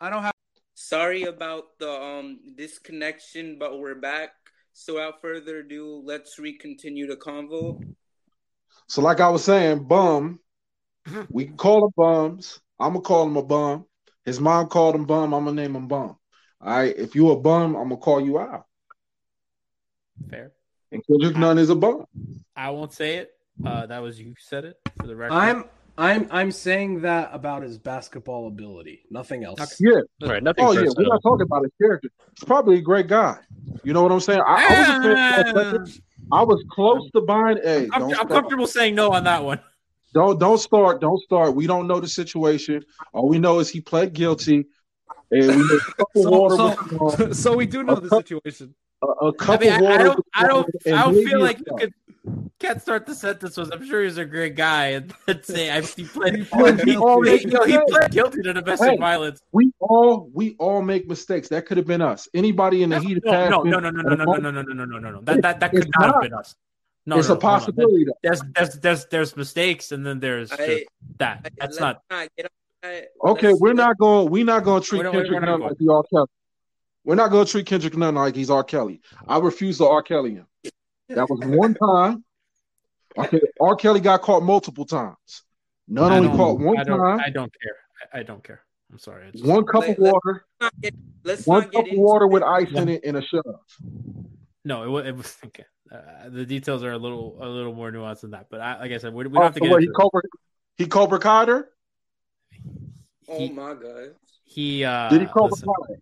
I 0.02 0.10
don't 0.10 0.24
have. 0.24 0.34
Sorry 0.76 1.24
about 1.24 1.80
the 1.80 1.90
um 1.90 2.40
disconnection, 2.56 3.58
but 3.60 3.80
we're 3.80 3.96
back. 3.96 4.32
So 4.74 4.96
without 4.96 5.22
further 5.22 5.60
ado, 5.60 6.02
let's 6.06 6.38
recontinue 6.40 7.08
the 7.08 7.16
convo. 7.16 7.82
So, 8.88 9.02
like 9.02 9.20
I 9.20 9.30
was 9.30 9.44
saying, 9.44 9.86
bum. 9.86 10.40
We 11.30 11.46
can 11.46 11.56
call 11.56 11.82
them 11.82 11.92
bums. 11.96 12.60
I'm 12.80 12.94
gonna 12.94 13.02
call 13.02 13.28
him 13.28 13.38
a 13.38 13.44
bum. 13.44 13.86
His 14.26 14.42
mom 14.42 14.68
called 14.68 14.96
him 14.96 15.06
bum. 15.06 15.34
I'm 15.34 15.46
gonna 15.46 15.62
name 15.62 15.76
him 15.76 15.88
bum. 15.88 16.18
All 16.62 16.78
right. 16.78 16.94
If 16.96 17.16
you 17.16 17.32
a 17.32 17.40
bum, 17.40 17.76
I'm 17.76 17.90
gonna 17.90 17.98
call 17.98 18.20
you 18.20 18.40
out. 18.40 18.66
Fair. 20.30 20.52
And 20.92 21.02
Kendrick 21.08 21.38
Nunn 21.38 21.58
is 21.58 21.70
a 21.70 21.76
bum. 21.76 22.06
I 22.56 22.70
won't 22.72 22.92
say 22.94 23.18
it. 23.18 23.36
Uh, 23.66 23.86
that 23.88 24.02
was 24.02 24.20
you 24.20 24.34
said 24.38 24.66
it 24.66 24.80
for 25.00 25.08
the 25.08 25.16
record. 25.16 25.34
I'm. 25.34 25.66
I'm. 26.00 26.28
I'm 26.30 26.52
saying 26.52 27.02
that 27.02 27.32
about 27.34 27.64
his 27.64 27.80
basketball 27.80 28.48
ability. 28.48 29.02
Nothing 29.10 29.44
else. 29.44 29.78
Yeah. 29.80 30.02
Right. 30.22 30.44
Nothing 30.44 30.66
Oh 30.66 30.72
yeah. 30.72 30.90
We're 30.96 31.08
not 31.08 31.24
talking 31.24 31.42
about 31.46 31.64
his 31.64 31.72
character. 31.82 32.10
He's 32.36 32.44
probably 32.44 32.78
a 32.78 32.82
great 32.82 33.08
guy. 33.08 33.38
You 33.84 33.94
know 33.94 34.04
what 34.04 34.12
I'm 34.12 34.20
saying? 34.20 34.42
I, 34.46 34.66
I 34.66 34.80
was 34.80 34.90
a 34.90 35.16
fan 35.16 35.54
for 35.54 35.60
a 35.60 35.64
second. 35.88 36.02
I 36.32 36.44
was 36.44 36.64
close 36.70 37.10
to 37.12 37.22
buying. 37.22 37.58
Hey, 37.64 37.88
I'm, 37.94 38.02
don't 38.02 38.20
I'm 38.20 38.28
comfortable 38.28 38.68
saying 38.68 38.94
no 38.96 39.12
on 39.12 39.24
that 39.24 39.44
one. 39.44 39.60
Don't 40.14 40.40
don't 40.40 40.60
start. 40.60 41.02
Don't 41.02 41.20
start. 41.22 41.56
We 41.56 41.66
don't 41.68 41.88
know 41.88 42.00
the 42.00 42.08
situation. 42.08 42.86
All 43.14 43.28
we 43.28 43.40
know 43.40 43.60
is 43.60 43.70
he 43.70 43.82
pled 43.82 44.14
guilty, 44.14 44.66
and 45.32 45.48
we 45.48 45.56
know 45.56 45.76
a 45.76 45.80
cup 45.80 46.10
So, 46.16 46.30
water. 46.30 46.56
so, 46.56 46.98
was 46.98 47.40
so 47.44 47.56
we 47.56 47.66
do 47.66 47.82
know 47.84 47.96
the 47.96 48.10
situation. 48.10 48.76
a, 49.02 49.08
a 49.08 49.30
I 49.30 49.32
cup 49.36 49.62
mean, 49.62 49.72
of 49.72 49.78
I, 49.78 49.82
water. 49.82 49.94
I 49.96 50.04
don't, 50.04 50.26
I 50.34 50.48
don't, 50.48 50.70
I 50.88 51.04
don't 51.04 51.26
feel 51.26 51.42
like 51.42 51.60
you 51.60 51.76
could 51.78 51.94
can't 52.60 52.82
start 52.82 53.06
the 53.06 53.16
sentence 53.16 53.56
was. 53.58 53.70
I'm 53.72 53.86
sure 53.86 54.04
he's 54.04 54.18
a 54.18 54.26
great 54.26 54.56
guy, 54.56 54.88
and 54.88 55.14
then 55.26 55.44
say 55.44 55.70
I, 55.70 55.82
he 55.82 56.04
pled, 56.06 56.36
he, 56.36 56.44
pled 56.44 56.80
he, 56.80 56.86
guilty. 56.95 57.38
he- 57.38 57.44
you 57.45 57.48
know, 57.52 57.64
he 57.66 57.78
pled 57.88 58.12
guilty 58.12 58.41
to 58.41 58.54
domestic 58.54 58.90
Hey. 58.91 58.98
violence. 58.98 59.41
We 59.52 59.72
all 59.80 60.30
we 60.34 60.56
all 60.60 60.82
make 60.82 61.08
mistakes. 61.08 61.49
That 61.49 61.66
could 61.66 61.78
have 61.78 61.88
been 61.88 62.02
us. 62.02 62.28
Anybody 62.34 62.84
in 62.84 62.90
the 62.90 62.99
heat 62.99 63.18
of 63.18 63.24
No, 63.26 63.32
no, 63.32 63.38
passion. 63.38 63.70
no, 63.70 63.80
no, 63.80 63.90
no, 63.91 64.02
no, 64.02 64.16
no, 64.16 64.26
no, 64.26 64.40
no, 64.40 64.52
no, 64.52 64.62
no, 64.62 64.74
no, 64.74 64.86
no, 64.86 64.99
no, 64.99 65.10
no. 65.12 65.22
That 65.22 65.41
that 65.41 65.60
that 65.60 65.72
could 65.72 65.84
It's 65.84 65.91
not 65.99 66.14
have 66.14 66.22
been 66.24 66.34
us. 66.34 66.56
No, 67.06 67.18
it's 67.20 67.30
no, 67.30 67.36
a 67.36 67.38
no, 67.38 67.41
no, 67.41 67.48
no. 67.49 67.58
possibility. 67.58 68.06
though. 68.06 68.14
There's 68.24 68.41
there's 68.56 68.74
there's 68.80 69.06
there's 69.06 69.38
mistakes, 69.38 69.91
and 69.91 70.06
then 70.06 70.20
there's 70.20 70.52
I, 70.52 70.86
that. 71.20 71.41
I- 71.45 71.49
That's 71.60 71.80
let's 71.80 71.99
not. 72.10 72.30
get 72.36 72.45
on. 72.84 73.32
Okay, 73.32 73.54
we're 73.54 73.74
not 73.74 73.98
going. 73.98 74.30
We're 74.30 74.45
not 74.45 74.64
going 74.64 74.82
to 74.82 74.88
treat 74.88 74.99
We're 74.99 75.04
not- 75.06 75.14
we're 75.14 75.22
Kendrick 75.24 75.41
not 75.41 75.48
Nunn 75.49 75.60
going. 75.60 75.70
like 75.70 75.80
he 75.80 75.88
R. 75.90 76.04
Kelly. 76.12 76.28
We're 77.06 77.16
not 77.16 77.32
going 77.32 77.45
to 77.45 77.52
treat 77.52 77.66
Kendrick 77.66 77.95
Nunn 77.98 78.16
like 78.16 78.36
he's 78.36 78.49
R. 78.49 78.64
Kelly. 78.64 79.02
I 79.28 79.40
refuse 79.40 79.78
to 79.78 79.88
R. 79.88 80.02
Kelly 80.04 80.34
him. 80.36 80.45
That 81.10 81.30
was 81.30 81.40
one 81.46 81.74
time. 81.74 82.24
Okay, 83.18 83.40
R. 83.62 83.76
Kelly 83.76 84.00
got 84.00 84.22
caught 84.22 84.44
multiple 84.44 84.86
times. 84.86 85.44
None 85.88 86.12
I 86.12 86.18
only 86.18 86.30
caught 86.30 86.60
one 86.60 86.78
I 86.78 86.84
don't. 86.84 87.00
time. 87.00 87.20
I 87.20 87.30
don't 87.30 87.52
care. 87.62 87.76
I, 88.14 88.20
I 88.20 88.24
don't 88.24 88.44
care. 88.44 88.62
I'm 88.92 89.00
sorry. 89.00 89.32
Just- 89.32 89.46
One 89.46 89.66
cup 89.66 89.84
of 89.84 89.90
Let- 89.90 90.00
let- 90.00 90.14
water. 90.14 90.46
not 90.62 90.74
get- 90.82 90.94
let's 91.24 91.48
One 91.48 91.62
not 91.64 91.72
cup 91.74 91.86
get 91.86 91.94
of 91.94 92.00
water 92.00 92.28
with 92.28 92.44
it. 92.44 92.48
ice 92.48 92.72
in 92.74 92.90
it 92.90 93.02
and 93.06 93.18
a 93.18 93.22
shove. 93.22 93.44
No, 94.66 94.84
it 94.84 94.88
was. 94.90 95.06
It 95.08 95.16
was 95.16 95.38
okay. 95.46 95.66
Uh, 95.92 96.28
the 96.30 96.46
details 96.46 96.84
are 96.84 96.92
a 96.92 96.98
little 96.98 97.38
a 97.42 97.48
little 97.48 97.74
more 97.74 97.90
nuanced 97.92 98.22
than 98.22 98.32
that. 98.32 98.48
But 98.52 98.60
I, 98.60 98.80
like 98.80 98.92
I 98.92 98.98
said, 98.98 99.14
we, 99.14 99.26
we 99.26 99.34
don't 99.34 99.38
Oh, 99.38 99.44
have 99.44 99.54
to 99.54 99.60
so 99.60 99.64
get 99.66 99.72
what, 99.72 99.82
he 99.82 99.88
it. 99.88 99.94
Cobra, 99.96 100.22
he 100.76 100.86
Cobra 100.88 101.20
Carter? 101.20 101.70
Oh 103.30 103.38
He, 103.40 103.50
my 103.50 103.74
god. 103.74 104.10
he 104.44 104.84
uh, 104.84 105.10
Did 105.10 105.22
he 105.22 105.28
Cobra 105.28 105.52
listen, 105.52 105.66
Carter? 105.68 106.00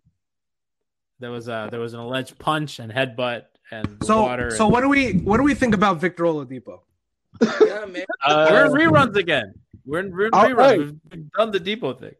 there 1.20 1.30
was 1.30 1.46
a 1.48 1.68
there 1.70 1.80
was 1.80 1.94
an 1.94 2.00
alleged 2.00 2.36
punch 2.38 2.80
and 2.80 2.92
headbutt 2.92 3.44
and 3.70 3.96
So, 4.04 4.22
water. 4.22 4.50
so 4.50 4.64
and- 4.64 4.72
what 4.72 4.80
do 4.82 4.88
we 4.88 5.12
what 5.18 5.36
do 5.38 5.42
we 5.42 5.54
think 5.54 5.74
about 5.74 6.00
Victor 6.00 6.24
Oladipo? 6.24 6.80
Yeah, 7.42 7.84
man. 7.86 8.04
Uh, 8.24 8.46
we're 8.72 8.84
in 8.84 8.90
reruns 8.92 9.16
again. 9.16 9.52
We're 9.84 10.00
in, 10.00 10.10
we're 10.12 10.26
in 10.26 10.30
Oh, 10.32 10.38
reruns. 10.38 10.90
hey. 10.90 10.96
We've 11.16 11.32
done 11.32 11.50
the 11.50 11.60
Dipo 11.60 11.98
thing. 11.98 12.14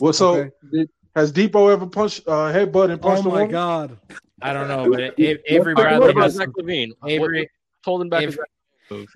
Well, 0.00 0.12
so 0.12 0.34
Okay. 0.36 0.50
did, 0.72 0.90
has 1.14 1.32
Dipo 1.32 1.72
ever 1.72 1.86
punched 1.86 2.26
uh, 2.26 2.52
headbutt 2.52 2.90
and 2.90 2.94
Oh 3.04 3.08
punched 3.08 3.22
a 3.24 3.28
my 3.28 3.34
woman? 3.34 3.50
god! 3.50 3.98
I 4.42 4.52
don't 4.52 4.66
know, 4.68 4.90
but 4.90 5.00
A- 5.00 5.22
A- 5.22 5.54
Avery 5.54 5.74
What 5.74 5.82
Bradley 5.82 6.00
what 6.00 6.10
about 6.10 6.22
has 6.24 6.34
Zach 6.34 6.48
LaVine? 6.48 6.92
Avery. 7.06 7.40
What, 7.40 7.48
holding 7.84 8.08
back 8.08 8.22
Avery- 8.22 8.46
his. 8.88 9.06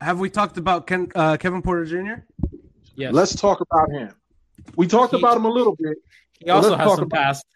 Have 0.00 0.18
we 0.18 0.30
talked 0.30 0.58
about 0.58 0.86
Ken, 0.86 1.08
uh, 1.14 1.36
Kevin 1.36 1.62
Porter 1.62 1.84
Jr.? 1.84 2.24
Yes, 2.96 3.12
Let's 3.14 3.34
talk 3.34 3.60
about 3.60 3.90
him. 3.90 4.12
We 4.76 4.86
talked 4.86 5.12
He- 5.14 5.18
about 5.18 5.36
him 5.36 5.44
a 5.44 5.48
little 5.50 5.76
bit. 5.76 5.96
he 6.40 6.50
also 6.50 6.76
has 6.76 6.90
some 6.94 7.04
about- 7.04 7.10
past. 7.10 7.46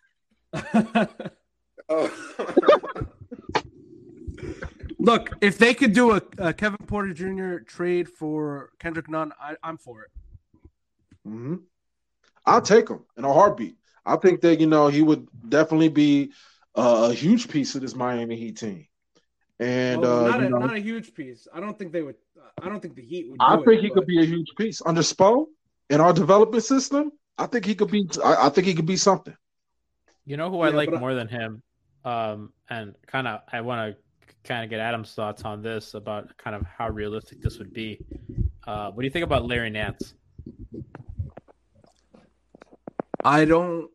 Oh. 1.89 2.11
Look, 4.99 5.31
if 5.41 5.59
they 5.59 5.73
could 5.75 5.93
do 5.93 6.13
a, 6.17 6.23
a 6.39 6.53
Kevin 6.53 6.85
Porter 6.87 7.13
Jr. 7.13 7.59
trade 7.65 8.09
for 8.09 8.71
Kendrick 8.81 9.09
Nunn, 9.09 9.33
I, 9.41 9.55
I'm 9.63 9.79
for 9.79 10.03
it. 10.03 10.11
hmm 11.25 11.57
I'll 12.45 12.63
take 12.63 12.89
him 12.89 13.05
in 13.17 13.25
a 13.25 13.33
heartbeat. 13.33 13.77
I 14.05 14.17
think 14.17 14.41
that 14.43 14.61
you 14.61 14.67
know 14.67 14.87
he 14.89 15.03
would 15.03 15.27
definitely 15.49 15.89
be 15.89 16.33
uh, 16.77 17.09
a 17.11 17.15
huge 17.15 17.49
piece 17.49 17.75
of 17.75 17.81
this 17.83 17.95
Miami 17.95 18.37
Heat 18.37 18.57
team. 18.59 18.87
And 19.59 20.03
Well, 20.03 20.27
uh, 20.27 20.29
not, 20.29 20.41
you 20.41 20.47
a, 20.47 20.51
know, 20.51 20.59
not 20.59 20.77
a 20.77 20.81
huge 20.81 21.13
piece. 21.15 21.49
I 21.53 21.61
don't 21.61 21.77
think 21.79 21.93
they 21.93 22.03
would. 22.03 22.17
I 22.63 22.69
don't 22.69 22.81
think 22.81 22.95
the 22.95 23.03
Heat 23.03 23.29
would. 23.31 23.39
I 23.41 23.57
think 23.57 23.69
it, 23.69 23.81
he 23.83 23.89
but- 23.89 23.95
could 23.95 24.07
be 24.07 24.21
a 24.21 24.25
huge 24.25 24.49
piece 24.57 24.81
under 24.85 25.01
Spo 25.03 25.47
in 25.91 26.01
our 26.01 26.13
development 26.13 26.63
system. 26.65 27.11
I 27.39 27.47
think 27.47 27.65
he 27.65 27.75
could 27.75 27.91
be. 27.91 28.09
I, 28.25 28.47
I 28.47 28.49
think 28.49 28.67
he 28.67 28.75
could 28.75 28.87
be 28.87 28.97
something. 28.97 29.37
You 30.27 30.37
know 30.37 30.51
who 30.51 30.61
I 30.61 30.69
Yeah, 30.71 30.77
like 30.77 30.91
but 30.91 30.97
I- 30.97 31.01
more 31.01 31.15
than 31.15 31.29
him, 31.29 31.63
um, 32.05 32.53
and 32.69 32.95
kind 33.07 33.27
of 33.29 33.41
I 33.53 33.61
want 33.61 33.97
to 33.97 34.35
kind 34.45 34.65
of 34.65 34.71
get 34.71 34.81
Adam's 34.81 35.15
thoughts 35.15 35.43
on 35.45 35.63
this 35.63 35.95
about 35.95 36.37
kind 36.37 36.55
of 36.57 36.63
how 36.67 36.89
realistic 36.91 37.41
this 37.41 37.59
would 37.59 37.73
be. 37.73 38.05
Uh, 38.67 38.91
what 38.91 39.03
do 39.03 39.07
you 39.07 39.11
think 39.13 39.25
about 39.25 39.47
Larry 39.47 39.71
Nance? 39.71 40.15
I 43.25 43.45
don't. 43.45 43.91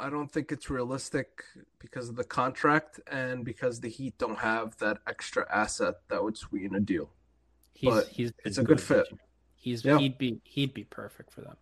I 0.00 0.10
don't 0.10 0.30
think 0.30 0.52
it's 0.52 0.70
realistic 0.70 1.42
because 1.80 2.08
of 2.08 2.14
the 2.14 2.22
contract 2.24 3.00
and 3.10 3.44
because 3.44 3.80
the 3.80 3.88
Heat 3.88 4.16
don't 4.18 4.38
have 4.38 4.76
that 4.78 4.98
extra 5.08 5.44
asset 5.52 5.94
that 6.08 6.22
would 6.22 6.36
sweeten 6.36 6.76
a 6.76 6.80
deal. 6.80 7.10
He's 7.74 7.90
But 7.90 8.06
he's 8.08 8.32
it's 8.44 8.58
a 8.58 8.62
good 8.64 8.80
fit. 8.80 9.06
He's 9.56 9.84
Yeah. 9.84 9.98
he'd 9.98 10.16
be 10.18 10.40
he'd 10.44 10.72
be 10.74 10.84
perfect 10.84 11.32
for 11.32 11.40
them. 11.40 11.56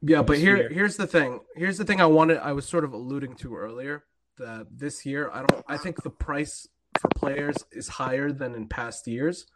Yeah, 0.00 0.22
but 0.22 0.38
here 0.38 0.56
year. 0.56 0.68
here's 0.68 0.96
the 0.96 1.06
thing. 1.06 1.40
Here's 1.56 1.78
the 1.78 1.84
thing 1.84 2.00
I 2.00 2.06
wanted 2.06 2.38
I 2.38 2.52
was 2.52 2.66
sort 2.66 2.84
of 2.84 2.92
alluding 2.92 3.34
to 3.36 3.56
earlier 3.56 4.04
that 4.38 4.66
this 4.70 5.04
year 5.04 5.30
I 5.32 5.42
don't 5.44 5.64
I 5.66 5.76
think 5.76 6.02
the 6.02 6.10
price 6.10 6.68
for 7.00 7.08
players 7.16 7.56
is 7.72 7.88
higher 7.88 8.30
than 8.32 8.54
in 8.54 8.68
past 8.68 9.06
years 9.08 9.46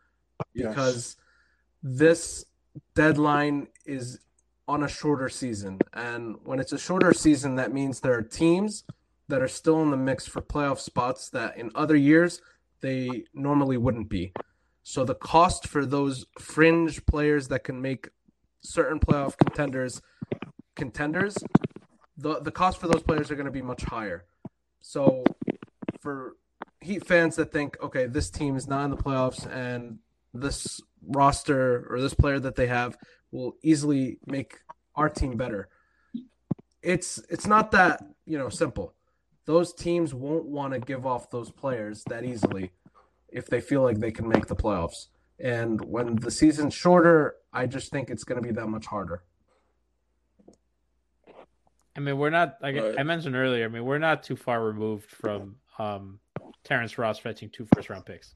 Yes. 0.55 0.69
because 0.69 1.16
this 1.82 2.44
deadline 2.94 3.69
is 3.86 4.19
on 4.66 4.82
a 4.82 4.89
shorter 4.89 5.28
season 5.28 5.78
and 5.93 6.36
when 6.44 6.59
it's 6.59 6.73
a 6.73 6.78
shorter 6.78 7.12
season 7.12 7.56
that 7.56 7.73
means 7.73 8.01
there 8.01 8.14
are 8.16 8.23
teams 8.23 8.85
that 9.28 9.40
are 9.43 9.48
still 9.48 9.82
in 9.82 9.90
the 9.90 9.97
mix 9.97 10.27
for 10.27 10.40
playoff 10.43 10.78
spots 10.78 11.28
that 11.31 11.56
in 11.56 11.70
other 11.77 11.97
years 11.97 12.40
they 12.81 13.24
normally 13.32 13.77
wouldn't 13.77 14.09
be. 14.09 14.32
So 14.82 15.05
the 15.05 15.14
cost 15.14 15.69
for 15.69 15.86
those 15.86 16.27
fringe 16.40 17.06
players 17.06 17.47
that 17.48 17.62
can 17.62 17.81
make 17.81 18.09
certain 18.62 18.98
playoff 18.98 19.36
contenders 19.39 20.02
contenders, 20.77 21.36
the 22.16 22.40
the 22.40 22.51
cost 22.51 22.78
for 22.78 22.89
those 22.89 23.03
players 23.03 23.31
are 23.31 23.35
going 23.35 23.47
to 23.47 23.53
be 23.53 23.62
much 23.62 23.82
higher. 23.82 24.24
So 24.81 25.24
for 26.01 26.36
Heat 26.81 27.07
fans 27.07 27.36
that 27.36 27.53
think, 27.53 27.77
okay, 27.81 28.07
this 28.07 28.28
team 28.28 28.57
is 28.57 28.66
not 28.66 28.85
in 28.85 28.90
the 28.90 28.97
playoffs 28.97 29.47
and 29.51 29.99
this 30.35 30.81
roster 31.07 31.86
or 31.89 32.01
this 32.01 32.15
player 32.15 32.40
that 32.40 32.57
they 32.57 32.66
have 32.66 32.97
will 33.31 33.57
easily 33.62 34.19
make 34.27 34.59
our 34.97 35.09
team 35.09 35.36
better. 35.36 35.69
It's 36.82 37.19
it's 37.31 37.47
not 37.47 37.70
that, 37.70 38.03
you 38.27 38.36
know, 38.36 38.49
simple. 38.49 38.94
Those 39.44 39.73
teams 39.73 40.12
won't 40.12 40.47
want 40.47 40.73
to 40.73 40.81
give 40.81 41.07
off 41.07 41.31
those 41.31 41.51
players 41.51 42.05
that 42.05 42.24
easily 42.24 42.73
if 43.28 43.47
they 43.47 43.61
feel 43.61 43.82
like 43.82 43.99
they 43.99 44.12
can 44.12 44.28
make 44.28 44.47
the 44.47 44.57
playoffs. 44.57 45.07
And 45.39 45.85
when 45.85 46.16
the 46.16 46.31
season's 46.31 46.74
shorter, 46.74 47.36
I 47.53 47.66
just 47.66 47.90
think 47.90 48.11
it's 48.11 48.24
going 48.24 48.40
to 48.40 48.47
be 48.47 48.55
that 48.55 48.66
much 48.69 48.86
harder. 48.86 49.23
I 51.97 52.01
mean, 52.01 52.16
we're 52.19 52.31
not 52.31 52.56
like 52.62 52.77
Right. 52.77 52.94
I 52.98 53.02
mentioned 53.02 53.36
earlier. 53.36 53.64
I 53.64 53.69
mean, 53.69 53.85
we're 53.85 53.98
not 53.98 54.23
too 54.23 54.36
far 54.36 54.62
removed 54.62 55.10
from 55.10 55.56
um, 55.78 56.20
Terrence 56.64 56.97
Ross 56.98 57.19
fetching 57.19 57.51
two 57.51 57.66
first 57.74 57.90
round 57.90 58.06
picks. 58.06 58.35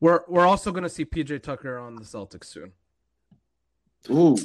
We're 0.00 0.22
we're 0.28 0.46
also 0.46 0.72
going 0.72 0.84
to 0.84 0.88
see 0.90 1.04
PJ 1.04 1.42
Tucker 1.42 1.78
on 1.78 1.96
the 1.96 2.02
Celtics 2.04 2.44
soon. 2.46 2.72
Ooh, 4.10 4.36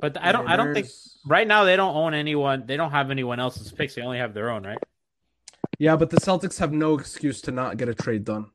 But 0.00 0.16
I 0.20 0.32
don't. 0.32 0.48
I 0.48 0.56
don't 0.56 0.74
think 0.74 0.86
right 1.26 1.46
now 1.46 1.64
they 1.64 1.76
don't 1.76 1.94
own 1.96 2.14
anyone. 2.14 2.64
They 2.66 2.76
don't 2.76 2.90
have 2.90 3.10
anyone 3.10 3.40
else's 3.40 3.72
picks. 3.72 3.94
They 3.94 4.02
only 4.02 4.18
have 4.18 4.34
their 4.34 4.50
own, 4.50 4.64
right? 4.64 4.78
Yeah, 5.78 5.96
but 5.96 6.10
the 6.10 6.18
Celtics 6.18 6.58
have 6.58 6.72
no 6.72 6.98
excuse 6.98 7.40
to 7.42 7.52
not 7.52 7.76
get 7.76 7.88
a 7.88 7.94
trade 7.94 8.24
done 8.24 8.50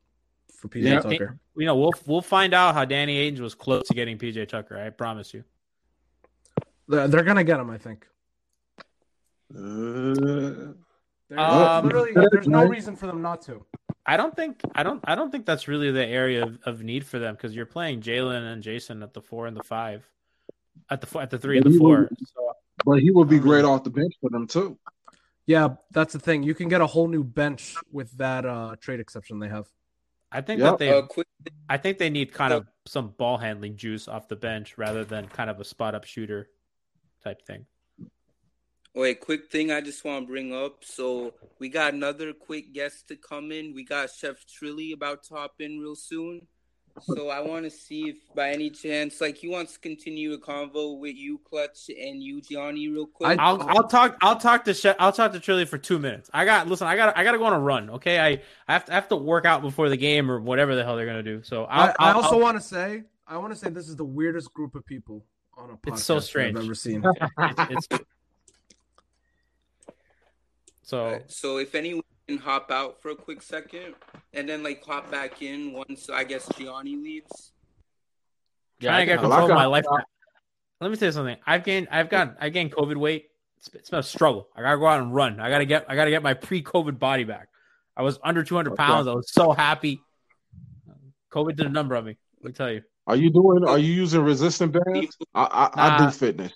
for 0.54 0.68
PJ 0.68 0.82
Yeah. 0.84 1.00
Tucker. 1.00 1.38
You 1.56 1.66
know, 1.66 1.76
we'll 1.76 1.92
we'll 2.06 2.20
find 2.22 2.54
out 2.54 2.74
how 2.74 2.84
Danny 2.84 3.30
Ainge 3.30 3.40
was 3.40 3.54
close 3.54 3.88
to 3.88 3.94
getting 3.94 4.16
PJ 4.18 4.48
Tucker. 4.48 4.78
I 4.78 4.90
promise 4.90 5.34
you. 5.34 5.42
They're, 6.88 7.08
they're 7.08 7.22
going 7.24 7.36
to 7.36 7.44
get 7.44 7.58
him, 7.60 7.70
I 7.70 7.78
think. 7.78 8.06
uh, 9.54 10.72
There's, 11.28 11.40
Um, 11.40 11.84
literally, 11.84 12.12
there's 12.32 12.46
no 12.48 12.64
reason 12.66 12.96
for 12.96 13.06
them 13.06 13.22
not 13.22 13.42
to. 13.42 13.64
I 14.08 14.16
don't 14.16 14.36
think 14.36 14.60
I 14.76 14.84
don't 14.84 15.00
I 15.04 15.16
don't 15.16 15.32
think 15.32 15.46
that's 15.46 15.66
really 15.66 15.90
the 15.90 16.06
area 16.06 16.44
of, 16.44 16.60
of 16.64 16.82
need 16.84 17.04
for 17.04 17.18
them 17.18 17.34
because 17.34 17.56
you're 17.56 17.66
playing 17.66 18.02
Jaylen 18.02 18.52
and 18.52 18.62
Jayson 18.62 19.02
at 19.02 19.12
the 19.14 19.20
four 19.20 19.48
and 19.48 19.56
the 19.56 19.64
five, 19.64 20.08
at 20.88 21.00
the 21.00 21.18
at 21.18 21.30
the 21.30 21.38
three 21.38 21.56
and 21.56 21.64
But 21.64 21.72
the 21.72 21.78
four. 21.78 21.98
will- 22.02 22.08
So 22.32 22.52
but 22.84 23.00
he 23.00 23.10
would 23.10 23.28
be 23.28 23.40
great 23.40 23.64
off 23.64 23.82
the 23.82 23.90
bench 23.90 24.14
for 24.20 24.30
them 24.30 24.46
too. 24.46 24.78
Yeah, 25.46 25.74
that's 25.90 26.12
the 26.12 26.20
thing. 26.20 26.44
You 26.44 26.54
can 26.54 26.68
get 26.68 26.80
a 26.80 26.86
whole 26.86 27.08
new 27.08 27.24
bench 27.24 27.74
with 27.90 28.12
that 28.18 28.46
uh, 28.46 28.76
trade 28.80 29.00
exception 29.00 29.40
they 29.40 29.48
have. 29.48 29.66
I 30.30 30.40
think 30.40 30.60
Yep. 30.60 30.70
that 30.72 30.78
they 30.78 30.90
Uh, 30.92 31.02
quick, 31.02 31.26
I 31.68 31.76
think 31.78 31.98
they 31.98 32.10
need 32.10 32.32
kind 32.32 32.52
of 32.52 32.66
some 32.86 33.08
ball 33.08 33.38
handling 33.38 33.76
juice 33.76 34.06
off 34.06 34.28
the 34.28 34.36
bench 34.36 34.78
rather 34.78 35.04
than 35.04 35.26
kind 35.26 35.50
of 35.50 35.58
a 35.58 35.64
spot 35.64 35.94
up 35.96 36.04
shooter 36.04 36.48
type 37.26 37.42
thing. 37.46 37.66
Oh, 38.94 39.02
wait, 39.02 39.20
quick 39.20 39.50
thing 39.50 39.70
I 39.72 39.80
just 39.80 40.04
want 40.04 40.26
to 40.26 40.30
bring 40.30 40.54
up. 40.54 40.84
So 40.84 41.34
we 41.58 41.68
got 41.68 41.92
another 41.92 42.32
quick 42.32 42.72
guest 42.72 43.08
to 43.08 43.16
come 43.16 43.50
in. 43.52 43.74
We 43.74 43.84
got 43.84 44.10
Chef 44.10 44.36
Trilly 44.46 44.94
about 44.94 45.24
to 45.24 45.34
hop 45.34 45.54
in 45.60 45.80
real 45.80 45.96
soon. 45.96 46.46
So 47.02 47.28
I 47.28 47.40
want 47.40 47.64
to 47.66 47.70
see 47.70 48.08
if 48.08 48.16
by 48.34 48.50
any 48.52 48.70
chance, 48.70 49.20
like 49.20 49.36
he 49.36 49.48
wants 49.48 49.74
to 49.74 49.80
continue 49.80 50.32
a 50.32 50.38
convo 50.38 50.98
with 50.98 51.14
you, 51.14 51.38
Clutch, 51.46 51.90
and 51.90 52.22
you, 52.22 52.40
Gianni, 52.40 52.88
real 52.88 53.04
quick. 53.06 53.38
I'll 53.38 53.60
I'll 53.68 53.86
talk 53.86 54.16
I'll 54.22 54.38
talk 54.38 54.64
to 54.64 54.72
She- 54.72 54.88
I'll 54.98 55.12
talk 55.12 55.32
to 55.32 55.38
Trilly 55.38 55.68
for 55.68 55.76
two 55.76 55.98
minutes. 55.98 56.30
I 56.32 56.46
got 56.46 56.68
listen. 56.68 56.86
I 56.86 56.96
got 56.96 57.14
I 57.18 57.22
got 57.22 57.32
to 57.32 57.38
go 57.38 57.44
on 57.44 57.52
a 57.52 57.60
run. 57.60 57.90
Okay, 57.90 58.18
I, 58.18 58.40
I 58.66 58.72
have 58.72 58.86
to 58.86 58.92
I 58.92 58.94
have 58.94 59.08
to 59.08 59.16
work 59.16 59.44
out 59.44 59.60
before 59.60 59.90
the 59.90 59.98
game 59.98 60.30
or 60.30 60.40
whatever 60.40 60.74
the 60.74 60.84
hell 60.84 60.96
they're 60.96 61.04
gonna 61.04 61.22
do. 61.22 61.42
So 61.42 61.64
I'll, 61.64 61.88
I, 61.88 61.90
I 61.90 61.94
I'll- 62.12 62.16
also 62.22 62.36
I'll- 62.36 62.40
want 62.40 62.56
to 62.56 62.62
say, 62.66 63.02
I 63.26 63.36
want 63.36 63.52
to 63.52 63.58
say 63.58 63.68
this 63.68 63.90
is 63.90 63.96
the 63.96 64.04
weirdest 64.04 64.54
group 64.54 64.74
of 64.74 64.86
people 64.86 65.22
on 65.56 65.70
a 65.70 65.72
podcast 65.74 65.78
It's 65.94 66.04
so 66.04 66.18
strange. 66.20 66.56
I've 66.56 66.64
ever 66.64 66.74
seen. 66.74 67.02
it's, 67.38 67.86
it's 67.90 68.00
so 70.82 70.98
Alright, 71.00 71.30
so 71.30 71.58
if 71.58 71.74
anyone 71.74 72.02
can 72.28 72.38
hop 72.38 72.70
out 72.70 73.00
for 73.02 73.10
a 73.10 73.16
quick 73.16 73.42
second 73.42 73.94
and 74.32 74.48
then 74.48 74.62
like 74.62 74.84
hop 74.84 75.10
back 75.10 75.42
in 75.42 75.72
once 75.72 76.08
I 76.10 76.24
guess 76.24 76.48
Gianni 76.56 76.96
leaves. 76.96 77.52
Yeah, 78.80 78.90
trying 78.90 78.96
I 78.96 79.00
to 79.00 79.06
get 79.06 79.20
can- 79.20 79.28
Well, 79.28 79.32
I 79.32 79.40
control 79.40 79.58
of 79.58 79.62
my 79.62 79.66
life. 79.66 79.84
Let 80.80 80.90
me 80.90 80.96
tell 80.96 81.06
you 81.08 81.12
something. 81.12 81.36
I've 81.46 81.64
gained 81.64 81.88
I've 81.90 82.08
got 82.10 82.36
I 82.40 82.50
gained 82.50 82.72
COVID 82.72 82.96
weight. 82.96 83.26
It's, 83.58 83.68
it's 83.74 83.90
been 83.90 84.00
a 84.00 84.02
struggle. 84.02 84.48
I 84.54 84.62
gotta 84.62 84.76
go 84.78 84.86
out 84.86 85.00
and 85.00 85.14
run. 85.14 85.40
I 85.40 85.48
gotta 85.50 85.64
get 85.64 85.86
I 85.88 85.96
gotta 85.96 86.10
get 86.10 86.22
my 86.22 86.34
pre-COVID 86.34 86.98
body 86.98 87.24
back. 87.24 87.48
I 87.96 88.02
was 88.02 88.18
under 88.22 88.44
200 88.44 88.72
Okay. 88.72 88.76
pounds. 88.76 89.08
I 89.08 89.14
was 89.14 89.32
so 89.32 89.52
happy. 89.52 90.02
COVID 91.32 91.56
did 91.56 91.66
a 91.66 91.70
number 91.70 91.96
on 91.96 92.04
me. 92.04 92.16
Let 92.42 92.44
me 92.50 92.52
tell 92.52 92.70
you. 92.70 92.82
Are 93.06 93.16
you 93.16 93.30
doing? 93.30 93.64
Are 93.64 93.78
you 93.78 93.92
using 93.92 94.22
resistance 94.22 94.76
bands? 94.76 95.16
I 95.34 95.70
I, 95.74 95.86
I 95.86 95.98
do 95.98 96.10
fitness. 96.10 96.52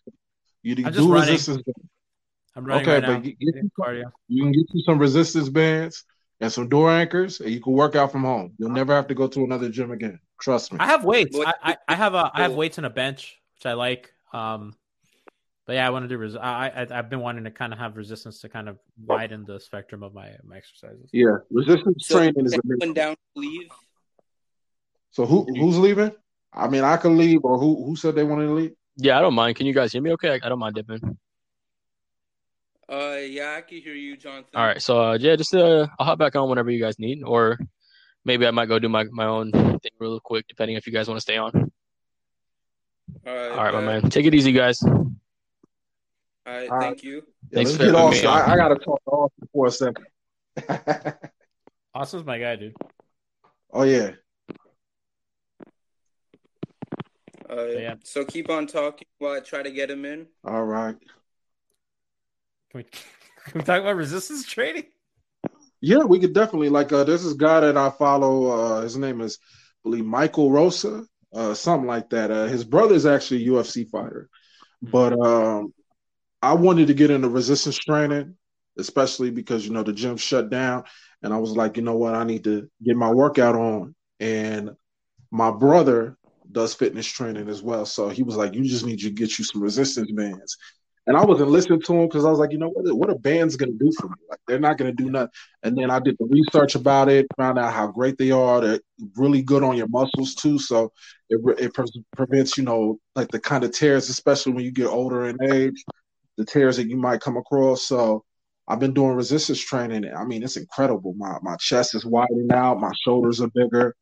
You 0.62 0.74
do 0.74 0.84
I'm 0.86 0.92
just 0.92 1.06
do 1.06 1.14
resistance. 1.14 1.62
bands. 1.62 1.88
I'm 2.56 2.64
running 2.64 2.82
Okay, 2.88 2.94
right 2.94 3.02
now. 3.02 3.14
but 3.14 3.22
get, 3.22 3.38
get 3.38 3.54
you, 3.62 3.70
Cardio. 3.78 4.10
you 4.28 4.42
can 4.42 4.52
get 4.52 4.66
you 4.72 4.82
some 4.84 4.98
resistance 4.98 5.48
bands 5.48 6.04
and 6.40 6.50
some 6.52 6.68
door 6.68 6.90
anchors, 6.90 7.40
and 7.40 7.50
you 7.50 7.60
can 7.60 7.72
work 7.72 7.94
out 7.94 8.10
from 8.10 8.24
home. 8.24 8.52
You'll 8.58 8.70
never 8.70 8.92
have 8.92 9.06
to 9.08 9.14
go 9.14 9.28
to 9.28 9.44
another 9.44 9.68
gym 9.68 9.92
again. 9.92 10.18
Trust 10.40 10.72
me. 10.72 10.78
I 10.80 10.86
have 10.86 11.04
weights. 11.04 11.38
I, 11.38 11.54
I, 11.62 11.76
I 11.88 11.94
have 11.94 12.14
a 12.14 12.30
I 12.34 12.42
have 12.42 12.54
weights 12.54 12.78
and 12.78 12.86
a 12.86 12.90
bench, 12.90 13.38
which 13.54 13.66
I 13.66 13.74
like. 13.74 14.12
Um, 14.32 14.74
but 15.66 15.74
yeah, 15.74 15.86
I 15.86 15.90
want 15.90 16.02
to 16.04 16.08
do. 16.08 16.18
Res- 16.18 16.34
I, 16.34 16.68
I 16.68 16.86
I've 16.98 17.08
been 17.08 17.20
wanting 17.20 17.44
to 17.44 17.50
kind 17.52 17.72
of 17.72 17.78
have 17.78 17.96
resistance 17.96 18.40
to 18.40 18.48
kind 18.48 18.68
of 18.68 18.78
widen 19.06 19.44
the 19.46 19.60
spectrum 19.60 20.02
of 20.02 20.12
my 20.14 20.32
my 20.42 20.56
exercises. 20.56 21.10
Yeah, 21.12 21.36
resistance 21.50 22.06
So 22.08 22.16
training 22.18 22.44
is 22.44 22.54
is 22.54 22.60
amazing. 22.64 22.78
anyone 22.82 22.94
down 22.94 23.14
to 23.14 23.40
leave? 23.40 23.70
So 25.12 25.26
who 25.26 25.44
who's 25.44 25.78
leaving? 25.78 26.10
I 26.52 26.68
mean, 26.68 26.82
I 26.82 26.96
can 26.96 27.16
leave, 27.16 27.44
or 27.44 27.58
who 27.58 27.84
who 27.84 27.96
said 27.96 28.14
they 28.14 28.24
wanted 28.24 28.46
to 28.46 28.52
leave? 28.54 28.72
Yeah, 28.96 29.18
I 29.18 29.20
don't 29.22 29.34
mind. 29.34 29.56
Can 29.56 29.66
you 29.66 29.74
guys 29.74 29.92
hear 29.92 30.02
me? 30.02 30.12
Okay, 30.12 30.30
I, 30.30 30.40
I 30.44 30.48
don't 30.48 30.58
mind 30.58 30.74
dipping. 30.74 31.18
Uh 32.88 33.18
yeah, 33.22 33.54
I 33.56 33.60
can 33.60 33.78
hear 33.80 33.94
you, 33.94 34.16
Jonathan. 34.16 34.50
All 34.54 34.64
right, 34.66 34.82
so 34.82 35.00
uh, 35.00 35.18
yeah, 35.20 35.36
just 35.36 35.54
uh, 35.54 35.86
I'll 35.98 36.06
hop 36.06 36.18
back 36.18 36.34
on 36.34 36.48
whenever 36.48 36.70
you 36.70 36.80
guys 36.82 36.98
need, 36.98 37.22
or 37.22 37.56
maybe 38.24 38.46
I 38.46 38.50
might 38.50 38.66
go 38.66 38.78
do 38.80 38.88
my 38.88 39.04
my 39.04 39.26
own 39.26 39.52
thing 39.52 39.92
real 40.00 40.18
quick, 40.18 40.46
depending 40.48 40.76
if 40.76 40.86
you 40.88 40.92
guys 40.92 41.06
want 41.06 41.18
to 41.18 41.22
stay 41.22 41.36
on. 41.36 41.52
All 43.26 43.34
right, 43.34 43.50
All 43.52 43.64
right, 43.64 43.74
my 43.74 43.80
man. 43.80 44.10
Take 44.10 44.26
it 44.26 44.34
easy, 44.34 44.50
guys. 44.52 44.82
All 44.82 44.92
right, 46.46 46.68
All 46.68 46.76
right. 46.78 46.82
thank 46.82 47.04
you. 47.04 47.22
Yeah, 47.50 47.54
Thanks 47.56 47.76
for 47.76 47.84
get 47.84 47.94
Austin. 47.94 48.24
me. 48.24 48.28
I, 48.28 48.52
I 48.52 48.56
gotta 48.56 48.74
talk 48.76 49.00
to 49.04 49.10
Austin 49.10 49.48
for 49.52 49.66
a 49.66 49.70
second. 49.70 50.06
Austin's 51.94 52.24
my 52.24 52.38
guy, 52.38 52.56
dude. 52.56 52.74
oh 53.72 53.84
yeah, 53.84 54.10
Uh, 57.50 57.66
yeah. 57.66 57.94
So 58.04 58.24
keep 58.24 58.48
on 58.48 58.66
talking 58.66 59.08
while 59.18 59.32
I 59.32 59.40
try 59.40 59.62
to 59.62 59.70
get 59.70 59.90
him 59.90 60.04
in. 60.04 60.26
all 60.44 60.64
right. 60.64 60.96
Can 62.70 62.78
we, 62.78 62.84
can 63.44 63.60
we 63.60 63.62
talk 63.62 63.80
about 63.80 63.96
resistance 63.96 64.46
training? 64.46 64.84
Yeah, 65.80 66.04
we 66.04 66.20
could 66.20 66.34
definitely 66.34 66.68
like. 66.68 66.92
Uh, 66.92 67.04
there's 67.04 67.24
this 67.24 67.32
guy 67.32 67.60
that 67.60 67.76
I 67.76 67.90
follow. 67.90 68.50
Uh, 68.50 68.80
his 68.82 68.96
name 68.96 69.20
is, 69.20 69.38
I 69.42 69.88
believe, 69.88 70.04
Michael 70.04 70.50
Rosa, 70.50 71.04
uh, 71.34 71.54
something 71.54 71.86
like 71.86 72.10
that. 72.10 72.30
Uh, 72.30 72.46
his 72.46 72.64
brother's 72.64 73.06
actually 73.06 73.44
a 73.44 73.48
UFC 73.48 73.88
fighter, 73.88 74.28
but 74.82 75.18
um, 75.18 75.72
I 76.42 76.52
wanted 76.52 76.88
to 76.88 76.94
get 76.94 77.10
into 77.10 77.30
resistance 77.30 77.78
training, 77.78 78.36
especially 78.78 79.30
because 79.30 79.66
you 79.66 79.72
know 79.72 79.82
the 79.82 79.94
gym 79.94 80.18
shut 80.18 80.50
down, 80.50 80.84
and 81.22 81.32
I 81.32 81.38
was 81.38 81.52
like, 81.52 81.78
you 81.78 81.82
know 81.82 81.96
what, 81.96 82.14
I 82.14 82.24
need 82.24 82.44
to 82.44 82.68
get 82.84 82.96
my 82.96 83.10
workout 83.10 83.54
on, 83.54 83.94
and 84.20 84.72
my 85.30 85.50
brother 85.50 86.18
does 86.52 86.74
fitness 86.74 87.06
training 87.06 87.48
as 87.48 87.62
well, 87.62 87.86
so 87.86 88.08
he 88.08 88.22
was 88.22 88.36
like, 88.36 88.54
you 88.54 88.64
just 88.64 88.84
need 88.86 89.00
to 89.00 89.10
get 89.10 89.38
you 89.38 89.44
some 89.44 89.62
resistance 89.62 90.10
bands. 90.12 90.56
And 91.06 91.16
I 91.16 91.24
wasn't 91.24 91.50
listening 91.50 91.80
to 91.82 91.92
him 91.94 92.06
because 92.06 92.24
I 92.24 92.30
was 92.30 92.38
like, 92.38 92.52
you 92.52 92.58
know 92.58 92.68
what? 92.68 92.94
What 92.96 93.10
a 93.10 93.18
band's 93.18 93.56
gonna 93.56 93.72
do 93.72 93.90
for 93.98 94.08
me? 94.08 94.14
Like 94.28 94.38
they're 94.46 94.60
not 94.60 94.78
gonna 94.78 94.92
do 94.92 95.10
nothing. 95.10 95.30
And 95.62 95.76
then 95.76 95.90
I 95.90 95.98
did 95.98 96.16
the 96.18 96.26
research 96.26 96.74
about 96.74 97.08
it, 97.08 97.26
found 97.36 97.58
out 97.58 97.72
how 97.72 97.88
great 97.88 98.18
they 98.18 98.30
are. 98.30 98.60
They're 98.60 98.80
really 99.16 99.42
good 99.42 99.62
on 99.62 99.76
your 99.76 99.88
muscles 99.88 100.34
too. 100.34 100.58
So 100.58 100.92
it 101.28 101.40
it 101.58 101.74
pre- 101.74 102.04
prevents, 102.14 102.56
you 102.58 102.64
know, 102.64 102.98
like 103.16 103.28
the 103.30 103.40
kind 103.40 103.64
of 103.64 103.72
tears, 103.72 104.08
especially 104.08 104.52
when 104.52 104.64
you 104.64 104.72
get 104.72 104.86
older 104.86 105.26
in 105.26 105.38
age, 105.52 105.82
the 106.36 106.44
tears 106.44 106.76
that 106.76 106.88
you 106.88 106.96
might 106.96 107.20
come 107.20 107.36
across. 107.36 107.82
So 107.88 108.24
I've 108.68 108.78
been 108.78 108.94
doing 108.94 109.14
resistance 109.16 109.58
training. 109.60 110.04
I 110.14 110.24
mean, 110.24 110.42
it's 110.42 110.56
incredible. 110.58 111.14
My 111.16 111.38
my 111.42 111.56
chest 111.56 111.94
is 111.94 112.04
widening 112.04 112.52
out, 112.52 112.78
my 112.78 112.92
shoulders 113.02 113.40
are 113.40 113.50
bigger. 113.54 113.96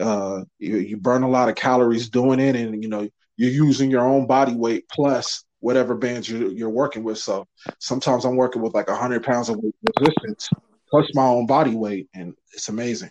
Uh, 0.00 0.44
you, 0.58 0.78
you 0.78 0.96
burn 0.96 1.22
a 1.22 1.28
lot 1.28 1.48
of 1.48 1.54
calories 1.54 2.08
doing 2.08 2.40
it, 2.40 2.56
and 2.56 2.82
you 2.82 2.88
know 2.88 3.08
you're 3.36 3.50
using 3.50 3.90
your 3.90 4.06
own 4.06 4.26
body 4.26 4.54
weight 4.54 4.84
plus 4.90 5.44
whatever 5.60 5.94
bands 5.94 6.28
you're, 6.28 6.50
you're 6.50 6.70
working 6.70 7.04
with. 7.04 7.18
So 7.18 7.46
sometimes 7.78 8.24
I'm 8.24 8.36
working 8.36 8.62
with 8.62 8.74
like 8.74 8.88
100 8.88 9.22
pounds 9.22 9.48
of 9.48 9.58
resistance 9.98 10.48
plus 10.90 11.08
my 11.14 11.24
own 11.24 11.46
body 11.46 11.74
weight, 11.74 12.08
and 12.14 12.34
it's 12.52 12.68
amazing. 12.68 13.10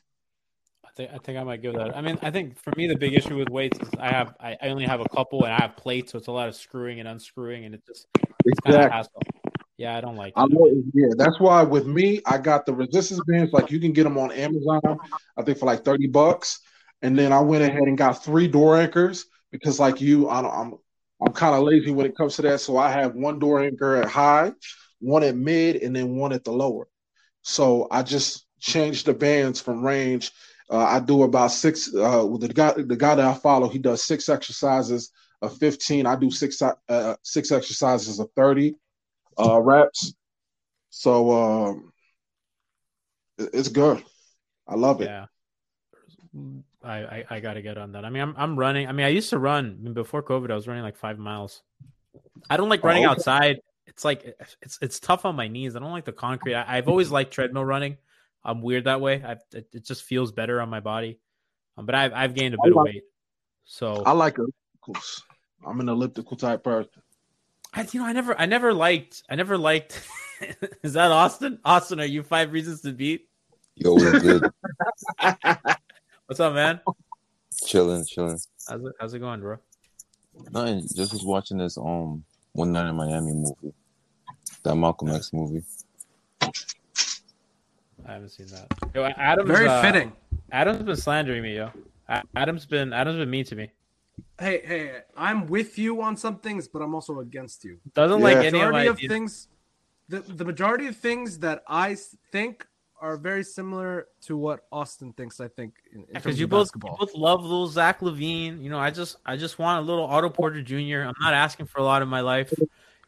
I 0.86 0.90
think 0.95 1.12
I 1.14 1.18
think 1.20 1.38
I 1.40 1.44
might 1.44 1.62
give 1.62 1.74
that. 1.76 1.95
I 1.95 2.02
mean, 2.02 2.20
I 2.22 2.32
think 2.32 2.60
for 2.60 2.74
me 2.76 2.88
the 2.88 2.98
big 2.98 3.14
issue 3.14 3.38
with 3.38 3.49
weights 3.49 3.80
is 3.80 3.90
I 3.99 4.10
have 4.10 4.36
I, 4.40 4.58
I 4.62 4.70
only 4.70 4.86
have 4.86 4.99
a 4.99 5.10
couple 5.10 5.45
and 5.45 5.53
I 5.53 5.60
have 5.60 5.78
plates, 5.78 6.12
so 6.12 6.18
it's 6.18 6.28
a 6.28 6.32
lot 6.32 6.49
of 6.49 6.56
screwing 6.56 6.99
and 6.99 7.08
unscrewing, 7.08 7.66
and 7.66 7.76
it 7.76 7.82
just 7.88 8.08
it's 8.45 8.60
kind 8.60 8.76
of 8.76 8.84
Exactly. 8.84 9.22
Yeah, 9.78 9.98
I 9.98 10.02
don't 10.02 10.16
like. 10.16 10.34
I 10.36 10.45
know, 10.48 10.84
yeah, 10.94 11.08
that's 11.18 11.40
why 11.40 11.64
with 11.64 11.88
me, 11.88 12.22
I 12.28 12.38
got 12.38 12.68
the 12.68 12.74
resistance 12.74 13.22
bands. 13.26 13.52
Like 13.52 13.72
you 13.72 13.80
can 13.80 13.94
get 13.94 14.03
them 14.03 14.18
on 14.18 14.32
Amazon, 14.32 14.82
I 15.38 15.41
think 15.41 15.58
for 15.58 15.66
like 15.66 15.84
thirty 15.84 16.08
bucks. 16.08 16.60
And 17.02 17.18
then 17.18 17.34
I 17.34 17.40
went 17.40 17.64
ahead 17.64 17.84
and 17.84 17.98
got 17.98 18.23
three 18.23 18.48
door 18.48 18.78
anchors 18.78 19.26
because, 19.52 19.80
like 19.80 20.02
you, 20.02 20.30
I 20.30 20.41
don't, 20.41 20.53
I'm 20.53 20.73
I'm 21.26 21.34
kind 21.34 21.56
of 21.56 21.64
lazy 21.64 21.91
when 21.91 22.06
it 22.06 22.15
comes 22.15 22.36
to 22.36 22.41
that. 22.44 22.61
So 22.61 22.78
I 22.78 22.91
have 22.91 23.15
one 23.15 23.40
door 23.40 23.61
anchor 23.61 23.95
at 23.95 24.10
high, 24.10 24.53
one 24.99 25.23
at 25.23 25.36
mid, 25.36 25.78
and 25.78 25.95
then 25.95 26.15
one 26.15 26.34
at 26.34 26.44
the 26.44 26.52
lower. 26.52 26.88
So 27.41 27.88
I 27.91 28.03
just 28.03 28.45
changed 28.60 29.06
the 29.06 29.14
bands 29.14 29.60
from 29.61 29.84
range. 29.84 30.32
Uh, 30.69 30.78
I 30.78 30.99
do 30.99 31.23
about 31.23 31.52
six. 31.52 31.94
Uh, 31.94 32.26
with 32.30 32.41
the 32.41 32.49
guy, 32.49 32.73
the 32.73 32.95
guy 32.95 33.15
that 33.15 33.26
I 33.26 33.34
follow, 33.34 33.68
he 33.68 33.80
does 33.80 34.03
six 34.03 34.30
exercises 34.30 35.11
of 35.41 35.57
fifteen. 35.57 36.06
I 36.06 36.15
do 36.15 36.32
six 36.32 36.61
uh, 36.61 37.15
six 37.23 37.52
exercises 37.52 38.19
of 38.19 38.30
thirty 38.36 38.76
uh, 39.38 39.60
reps. 39.60 40.14
So 40.90 41.32
um, 41.32 41.94
it's 43.38 43.69
good. 43.69 44.03
I 44.68 44.76
love 44.76 45.02
it. 45.02 45.06
Yeah. 45.06 45.26
I, 46.84 46.98
I, 46.98 47.26
I 47.30 47.40
got 47.40 47.53
to 47.53 47.62
get 47.62 47.78
on 47.78 47.91
that. 47.94 48.06
I 48.06 48.10
mean, 48.10 48.24
I'm 48.24 48.36
I'm 48.38 48.58
running. 48.58 48.88
I 48.88 48.91
mean, 48.91 49.06
I 49.06 49.10
used 49.10 49.30
to 49.32 49.40
run 49.40 49.78
I 49.80 49.84
mean, 49.84 49.94
before 49.94 50.24
COVID. 50.24 50.52
I 50.52 50.56
was 50.56 50.68
running 50.68 50.84
like 50.84 50.98
five 50.98 51.20
miles. 51.20 51.62
I 52.49 52.58
don't 52.58 52.70
like 52.70 52.84
Oh, 52.84 52.88
running 52.88 53.06
okay. 53.06 53.12
outside. 53.12 53.60
It's 53.88 54.03
like 54.06 54.36
it's 54.62 54.80
it's 54.82 54.99
tough 54.99 55.26
on 55.26 55.36
my 55.36 55.48
knees. 55.48 55.76
I 55.76 55.80
don't 55.80 55.91
like 55.91 56.06
the 56.06 56.12
concrete. 56.12 56.56
I, 56.56 56.78
I've 56.78 56.88
always 56.88 57.12
liked 57.12 57.34
treadmill 57.34 57.66
running. 57.66 57.98
I'm 58.44 58.62
weird 58.62 58.86
that 58.86 59.02
way. 59.02 59.22
I, 59.24 59.34
it, 59.56 59.68
it 59.74 59.86
just 59.86 60.03
feels 60.03 60.32
better 60.32 60.60
on 60.62 60.70
my 60.70 60.80
body. 60.80 61.20
Um, 61.78 61.86
but 61.86 61.95
I've 61.95 62.14
I've 62.14 62.34
gained 62.34 62.56
a 62.56 62.58
bit 62.64 62.76
of 62.76 62.84
weight. 62.84 63.03
So 63.66 64.03
I 64.06 64.12
like 64.14 64.38
ellipticals. 64.38 65.22
I'm 65.66 65.80
an 65.80 65.90
elliptical 65.90 66.38
type 66.38 66.64
person. 66.64 67.02
I, 67.74 67.88
you 67.91 67.99
know, 68.02 68.06
I 68.06 68.14
never, 68.14 68.40
I 68.40 68.45
never 68.45 68.74
liked, 68.74 69.24
I 69.30 69.36
never 69.36 69.58
liked. 69.58 70.02
is 70.84 70.94
that 70.94 71.12
Austin? 71.12 71.60
Austin, 71.64 71.99
are 71.99 72.06
you 72.06 72.24
five 72.24 72.52
reasons 72.52 72.82
to 72.82 72.91
beat? 72.91 73.30
Yo, 73.76 73.95
we're 73.95 74.20
good. 74.20 74.52
What's 76.32 76.40
up, 76.40 76.53
man? 76.53 76.80
chilling, 77.66 78.06
chilling. 78.06 78.40
How's 78.70 78.82
it, 78.86 78.94
how's 79.02 79.14
it 79.14 79.20
going, 79.20 79.41
bro? 79.41 79.58
Nothing. 80.52 80.88
Just 80.95 81.12
was 81.12 81.26
watching 81.26 81.58
this 81.58 81.78
um 81.78 82.24
one 82.53 82.72
night 82.72 82.88
in 82.88 82.95
Miami 82.95 83.34
movie. 83.34 83.74
That 84.64 84.76
Malcolm 84.76 85.10
X 85.10 85.34
movie. 85.34 85.62
I 86.41 86.53
haven't 88.14 88.30
seen 88.30 88.48
that. 88.48 88.68
Yo, 88.95 89.03
Adam's 89.03 89.49
Very 89.49 89.68
uh, 89.68 89.82
fitting. 89.82 90.14
Adam's 90.53 90.84
been 90.84 90.95
slandering 90.95 91.44
me, 91.44 91.58
yo. 91.58 91.70
Adam's 92.34 92.66
been, 92.66 92.94
Adam's 92.94 93.18
been 93.18 93.30
mean 93.30 93.44
to 93.44 93.56
me. 93.58 93.70
Hey, 94.40 94.62
hey, 94.66 94.99
I'm 95.18 95.48
with 95.48 95.78
you 95.78 96.02
on 96.02 96.16
some 96.16 96.38
things, 96.40 96.66
but 96.66 96.82
I'm 96.82 96.95
also 96.95 97.20
against 97.20 97.66
you. 97.66 97.78
Doesn't 97.94 98.20
Yeah. 98.20 98.24
like 98.24 98.38
The 98.38 98.45
any 98.48 98.62
of 98.62 98.68
majority 98.70 98.78
my 98.78 98.84
of 98.86 98.95
ideas. 98.95 99.10
things, 99.12 99.48
the, 100.08 100.20
the 100.22 100.45
majority 100.45 100.88
of 100.88 100.95
things 100.95 101.40
that 101.40 101.62
I 101.68 101.91
s- 101.91 102.16
think 102.32 102.66
are 103.02 103.18
very 103.18 103.44
similar 103.44 104.07
to 104.22 104.38
what 104.38 104.61
Austin 104.72 105.11
thinks. 105.14 105.40
I 105.41 105.48
think 105.48 105.73
in, 105.91 106.02
in 106.02 106.06
because 106.14 106.40
you 106.40 106.48
both, 106.48 106.68
basketball. 106.68 106.98
you 106.99 107.06
both 107.07 107.15
love 107.15 107.41
little 107.41 107.68
Zach 107.68 107.99
LaVine. 108.02 108.64
You 108.64 108.69
know, 108.69 108.78
I 108.80 108.91
just, 108.91 109.18
I 109.26 109.36
just 109.36 109.57
want 109.60 109.84
a 109.84 109.86
little 109.86 110.06
Otto 110.06 110.30
Porter 110.30 110.61
Jr. 110.61 111.02
I'm 111.07 111.15
not 111.19 111.34
asking 111.34 111.65
for 111.65 111.80
a 111.80 111.84
lot 111.84 112.02
in 112.02 112.07
my 112.07 112.22
life. 112.22 112.53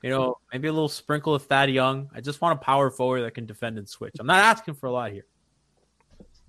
You 0.01 0.09
know, 0.09 0.37
maybe 0.51 0.67
a 0.67 0.73
little 0.73 0.89
sprinkle 0.89 1.33
of 1.33 1.43
Thad 1.45 1.69
Young. 1.69 2.09
I 2.13 2.19
just 2.19 2.41
want 2.41 2.59
a 2.59 2.61
power 2.61 2.89
forward 2.89 3.21
that 3.21 3.35
can 3.35 3.45
defend 3.45 3.77
and 3.77 3.87
switch. 3.87 4.15
I'm 4.19 4.27
not 4.27 4.39
asking 4.39 4.73
for 4.73 4.87
a 4.87 4.91
lot 4.91 5.11
here. 5.11 5.25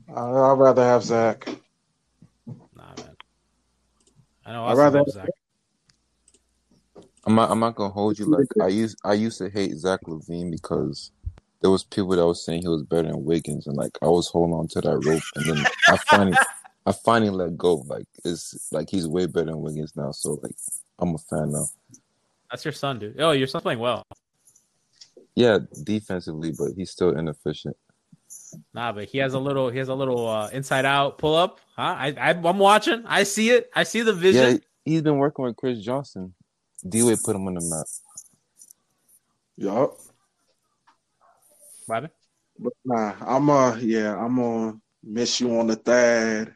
I- 0.09 0.21
I'd 0.21 0.59
rather 0.59 0.83
have 0.83 1.05
Zach. 1.05 1.47
Nah, 2.47 2.95
man. 2.97 3.17
I 4.45 4.53
know. 4.53 4.65
I'd 4.65 4.71
Austin 4.73 4.79
rather- 4.79 4.99
loves 4.99 5.13
Zach. 5.13 5.29
I'm 7.27 7.35
not. 7.35 7.51
I'm 7.51 7.61
not 7.61 7.75
gonna 7.75 7.93
hold 7.93 8.19
you. 8.19 8.27
Like 8.27 8.47
I 8.61 8.69
used. 8.69 8.99
I 9.03 9.15
used 9.15 9.39
to 9.39 9.49
hate 9.49 9.73
Zach 9.77 10.01
LaVine 10.03 10.51
because 10.51 11.11
there 11.61 11.71
was 11.71 11.85
people 11.85 12.11
that 12.11 12.27
was 12.27 12.45
saying 12.45 12.63
he 12.63 12.69
was 12.69 12.83
better 12.83 13.09
than 13.09 13.25
Wiggins, 13.25 13.67
and 13.67 13.77
like 13.77 13.97
I 14.03 14.07
was 14.07 14.29
holding 14.29 14.55
on 14.55 14.69
to 14.69 14.81
that 14.81 14.99
rope, 15.05 15.23
and 15.35 15.45
then 15.47 15.67
I 15.89 15.97
finally, 15.97 16.37
I 16.87 16.93
finally 16.93 17.31
let 17.31 17.57
go. 17.57 17.77
Like 17.87 18.07
it's 18.25 18.69
like 18.73 18.91
he's 18.91 19.09
way 19.09 19.27
better 19.27 19.47
than 19.47 19.63
Wiggins 19.63 19.97
now. 19.97 20.13
So 20.13 20.39
like 20.43 20.57
I'm 20.99 21.15
a 21.15 21.19
fan 21.19 21.53
now. 21.53 21.67
That's 22.51 22.65
your 22.65 22.73
son, 22.73 22.99
dude. 22.99 23.21
Oh, 23.21 23.33
your 23.33 23.47
son's 23.47 23.63
playing 23.63 23.81
well. 23.81 24.05
Yeah, 25.35 25.59
defensively, 25.83 26.53
but 26.57 26.73
he's 26.77 26.91
still 26.91 27.17
inefficient. 27.17 27.77
Nah, 28.73 28.93
but 28.93 29.09
he 29.09 29.19
has 29.19 29.35
a 29.35 29.39
little. 29.39 29.71
He 29.71 29.79
has 29.79 29.89
a 29.89 29.95
little 29.95 30.29
uh, 30.29 30.49
inside 30.51 30.85
out 30.85 31.19
pull 31.19 31.35
up. 31.35 31.61
Huh? 31.77 31.97
I, 31.99 32.15
I 32.19 32.31
I'm 32.31 32.59
watching. 32.59 33.03
I 33.07 33.25
see 33.25 33.51
it. 33.51 33.71
I 33.75 33.83
see 33.83 34.03
the 34.03 34.13
vision. 34.13 34.53
Yeah, 34.53 34.59
he's 34.85 35.03
been 35.03 35.19
working 35.19 35.45
with 35.45 35.57
Chris 35.57 35.81
Johnson. 35.81 36.35
D-Wade 36.87 37.19
put 37.25 37.35
him 37.35 37.47
on 37.47 37.55
the 37.55 37.61
map. 37.63 37.87
Yup. 39.57 39.99
Bobby? 41.87 42.09
But 42.59 42.73
nah, 42.85 43.15
I'm 43.21 43.51
uh 43.51 43.77
yeah, 43.77 44.17
I'm 44.17 44.37
gonna 44.37 44.79
miss 45.03 45.41
you 45.41 45.59
on 45.59 45.67
the 45.67 45.77
third. 45.77 46.55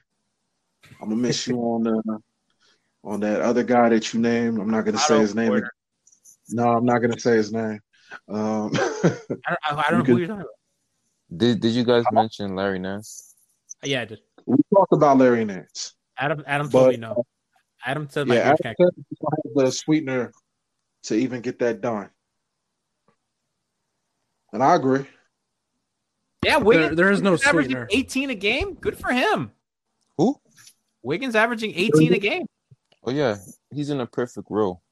I'm 1.00 1.08
gonna 1.10 1.20
miss 1.20 1.46
you 1.46 1.58
on 1.58 1.82
the 1.84 2.20
on 3.04 3.20
that 3.20 3.40
other 3.40 3.62
guy 3.64 3.88
that 3.90 4.12
you 4.12 4.20
named. 4.20 4.58
I'm 4.58 4.70
not 4.70 4.84
gonna 4.84 4.98
say 4.98 5.18
his 5.20 5.34
name. 5.34 5.48
Porter. 5.48 5.72
No, 6.50 6.68
I'm 6.68 6.84
not 6.84 6.98
gonna 7.00 7.18
say 7.18 7.36
his 7.36 7.52
name. 7.52 7.80
Um, 8.28 8.70
I 8.74 9.00
don't, 9.02 9.40
I, 9.64 9.82
I 9.86 9.90
don't 9.90 9.98
know 9.98 9.98
You 9.98 10.04
who 10.04 10.16
you're 10.18 10.26
talking 10.28 10.40
about. 10.42 10.50
Did 11.36 11.60
Did 11.60 11.72
you 11.72 11.84
guys 11.84 12.04
mention 12.12 12.54
Larry 12.56 12.78
Nance? 12.78 13.34
Yeah, 13.84 14.02
I 14.02 14.04
did. 14.06 14.20
we 14.46 14.56
talked 14.74 14.92
about 14.92 15.18
Larry 15.18 15.44
Nance. 15.44 15.94
Adam 16.16 16.42
Adam 16.46 16.68
But- 16.68 16.78
told 16.80 16.90
me 16.92 16.96
no. 16.98 17.24
Adam 17.84 18.08
said 18.10 18.26
my 18.26 18.34
Yeah, 18.34 18.40
yeah, 18.40 18.46
Adam 18.46 18.56
said 18.62 18.74
he 19.08 19.16
don't 19.20 19.56
have 19.56 19.66
the 19.66 19.72
sweetener 19.72 20.32
to 21.04 21.14
even 21.14 21.40
get 21.42 21.58
that 21.60 21.80
done. 21.80 22.10
And 24.52 24.62
I 24.62 24.74
agree. 24.74 25.06
Yeah, 26.44 26.58
Wiggins, 26.58 26.88
There, 26.88 26.94
there 26.96 27.10
is 27.12 27.20
no 27.22 27.32
Wiggins 27.32 27.46
averaging 27.48 27.70
sweetener. 27.70 27.88
18 27.90 28.30
a 28.30 28.34
game. 28.34 28.74
Good 28.74 28.98
for 28.98 29.10
him. 29.12 29.50
Who? 30.16 30.40
Wiggins 31.02 31.34
averaging 31.34 31.72
18 31.74 32.12
a 32.14 32.18
game. 32.18 32.46
Oh 33.04 33.10
yeah, 33.10 33.36
he's 33.72 33.90
in 33.90 34.00
a 34.00 34.06
perfect 34.06 34.48
role. 34.50 34.82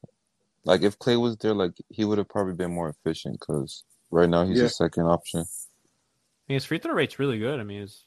Like 0.64 0.82
if 0.82 0.98
Klay 0.98 1.20
was 1.20 1.36
there, 1.38 1.54
like 1.54 1.72
he 1.88 2.04
would 2.04 2.18
have 2.18 2.28
probably 2.28 2.54
been 2.54 2.72
more 2.72 2.88
efficient 2.88 3.38
because 3.38 3.84
right 4.10 4.28
now 4.28 4.44
he's 4.46 4.58
Yeah. 4.58 4.64
a 4.64 4.68
second 4.68 5.04
option. 5.04 5.40
I 5.40 5.44
mean, 6.48 6.56
his 6.56 6.64
free 6.64 6.78
throw 6.78 6.92
rate's 6.94 7.18
really 7.18 7.38
good. 7.38 7.60
I 7.60 7.64
mean, 7.64 7.82
it's 7.82 8.04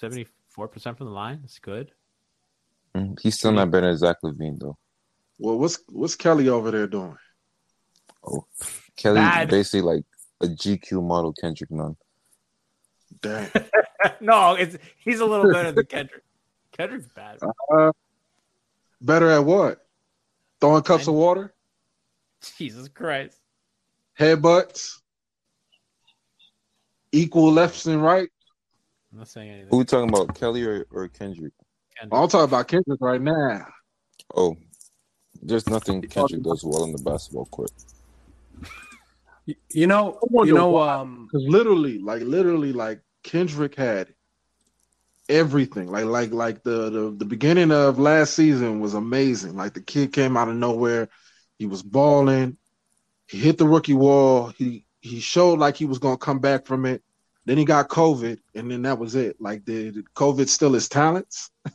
74% 0.00 0.26
from 0.96 1.06
the 1.06 1.12
line. 1.12 1.40
It's 1.44 1.58
good. 1.58 1.92
Mm, 2.94 3.18
He's 3.20 3.38
still 3.38 3.52
not 3.52 3.70
better 3.70 3.86
than 3.88 3.96
Zach 3.96 4.16
LaVine 4.22 4.58
though. 4.60 4.76
Well, 5.38 5.58
what's 5.58 5.78
what's 5.88 6.14
Kelly 6.14 6.48
over 6.48 6.70
there 6.70 6.86
doing? 6.86 7.16
Oh, 8.24 8.46
Kelly's 8.96 9.16
Bad. 9.20 9.48
basically 9.50 9.80
like 9.80 10.04
a 10.42 10.46
GQ 10.46 11.02
model 11.02 11.32
Kendrick 11.32 11.70
Nunn. 11.70 11.96
Dang. 13.20 13.50
no, 14.20 14.54
it's 14.54 14.76
he's 14.98 15.20
a 15.20 15.26
little 15.26 15.52
better 15.52 15.72
than 15.72 15.86
Kendrick. 15.86 16.22
Kendrick's 16.72 17.08
bad. 17.08 17.38
Uh-huh. 17.42 17.92
Better 19.00 19.30
at 19.30 19.44
what? 19.44 19.84
Throwing 20.60 20.82
cups 20.82 21.08
of 21.08 21.14
water, 21.14 21.52
Jesus 22.56 22.88
Christ. 22.88 23.36
headbutts, 24.18 25.00
equal 27.10 27.52
lefts 27.52 27.86
and 27.86 28.02
right. 28.02 28.28
I'm 29.12 29.18
not 29.18 29.28
saying 29.28 29.50
anything. 29.50 29.68
Who 29.70 29.78
we 29.78 29.84
talking 29.84 30.08
about, 30.08 30.34
Kelly 30.34 30.64
or, 30.64 30.86
or 30.90 31.08
Kendrick? 31.08 31.52
Kendrick. 31.98 32.18
I'm 32.18 32.28
talking 32.28 32.44
about 32.44 32.68
Kendrick 32.68 33.00
right 33.00 33.20
now. 33.20 33.66
Oh, 34.34 34.56
there's 35.42 35.68
nothing 35.68 36.00
Kendrick 36.02 36.42
does 36.42 36.64
well 36.64 36.84
on 36.84 36.92
the 36.92 37.02
basketball 37.02 37.46
court. 37.46 37.72
You- 39.46 39.86
know, 39.86 40.18
you 40.44 40.54
know, 40.54 40.70
why. 40.70 40.94
um, 40.94 41.26
Because 41.26 41.46
literally, 41.48 41.98
like 41.98 42.22
literally, 42.22 42.72
like 42.72 43.00
Kendrick 43.24 43.74
had 43.74 44.14
everything. 45.28 45.90
Like 45.90 46.04
like 46.04 46.32
like 46.32 46.62
the, 46.62 46.90
the 46.90 47.14
the 47.16 47.24
beginning 47.24 47.72
of 47.72 47.98
last 47.98 48.34
season 48.34 48.80
was 48.80 48.94
amazing. 48.94 49.56
Like 49.56 49.74
the 49.74 49.80
kid 49.82 50.12
came 50.12 50.36
out 50.36 50.48
of 50.48 50.56
nowhere. 50.56 51.08
He 51.58 51.66
was 51.66 51.82
balling. 51.82 52.56
He 53.28 53.38
hit 53.38 53.58
the 53.58 53.66
rookie 53.66 53.94
wall. 53.94 54.48
He 54.56 54.84
he 55.00 55.20
showed 55.20 55.58
like 55.58 55.76
he 55.76 55.86
was 55.86 55.98
gonna 55.98 56.16
come 56.18 56.38
back 56.38 56.66
from 56.66 56.86
it. 56.86 57.02
Then 57.44 57.58
he 57.58 57.64
got 57.64 57.88
COVID, 57.88 58.38
and 58.54 58.70
then 58.70 58.82
that 58.82 58.98
was 58.98 59.14
it. 59.16 59.40
Like 59.40 59.64
did 59.64 59.94
did 59.94 60.04
COVID 60.14 60.48
still 60.48 60.72
his 60.72 60.88
talents? 60.88 61.50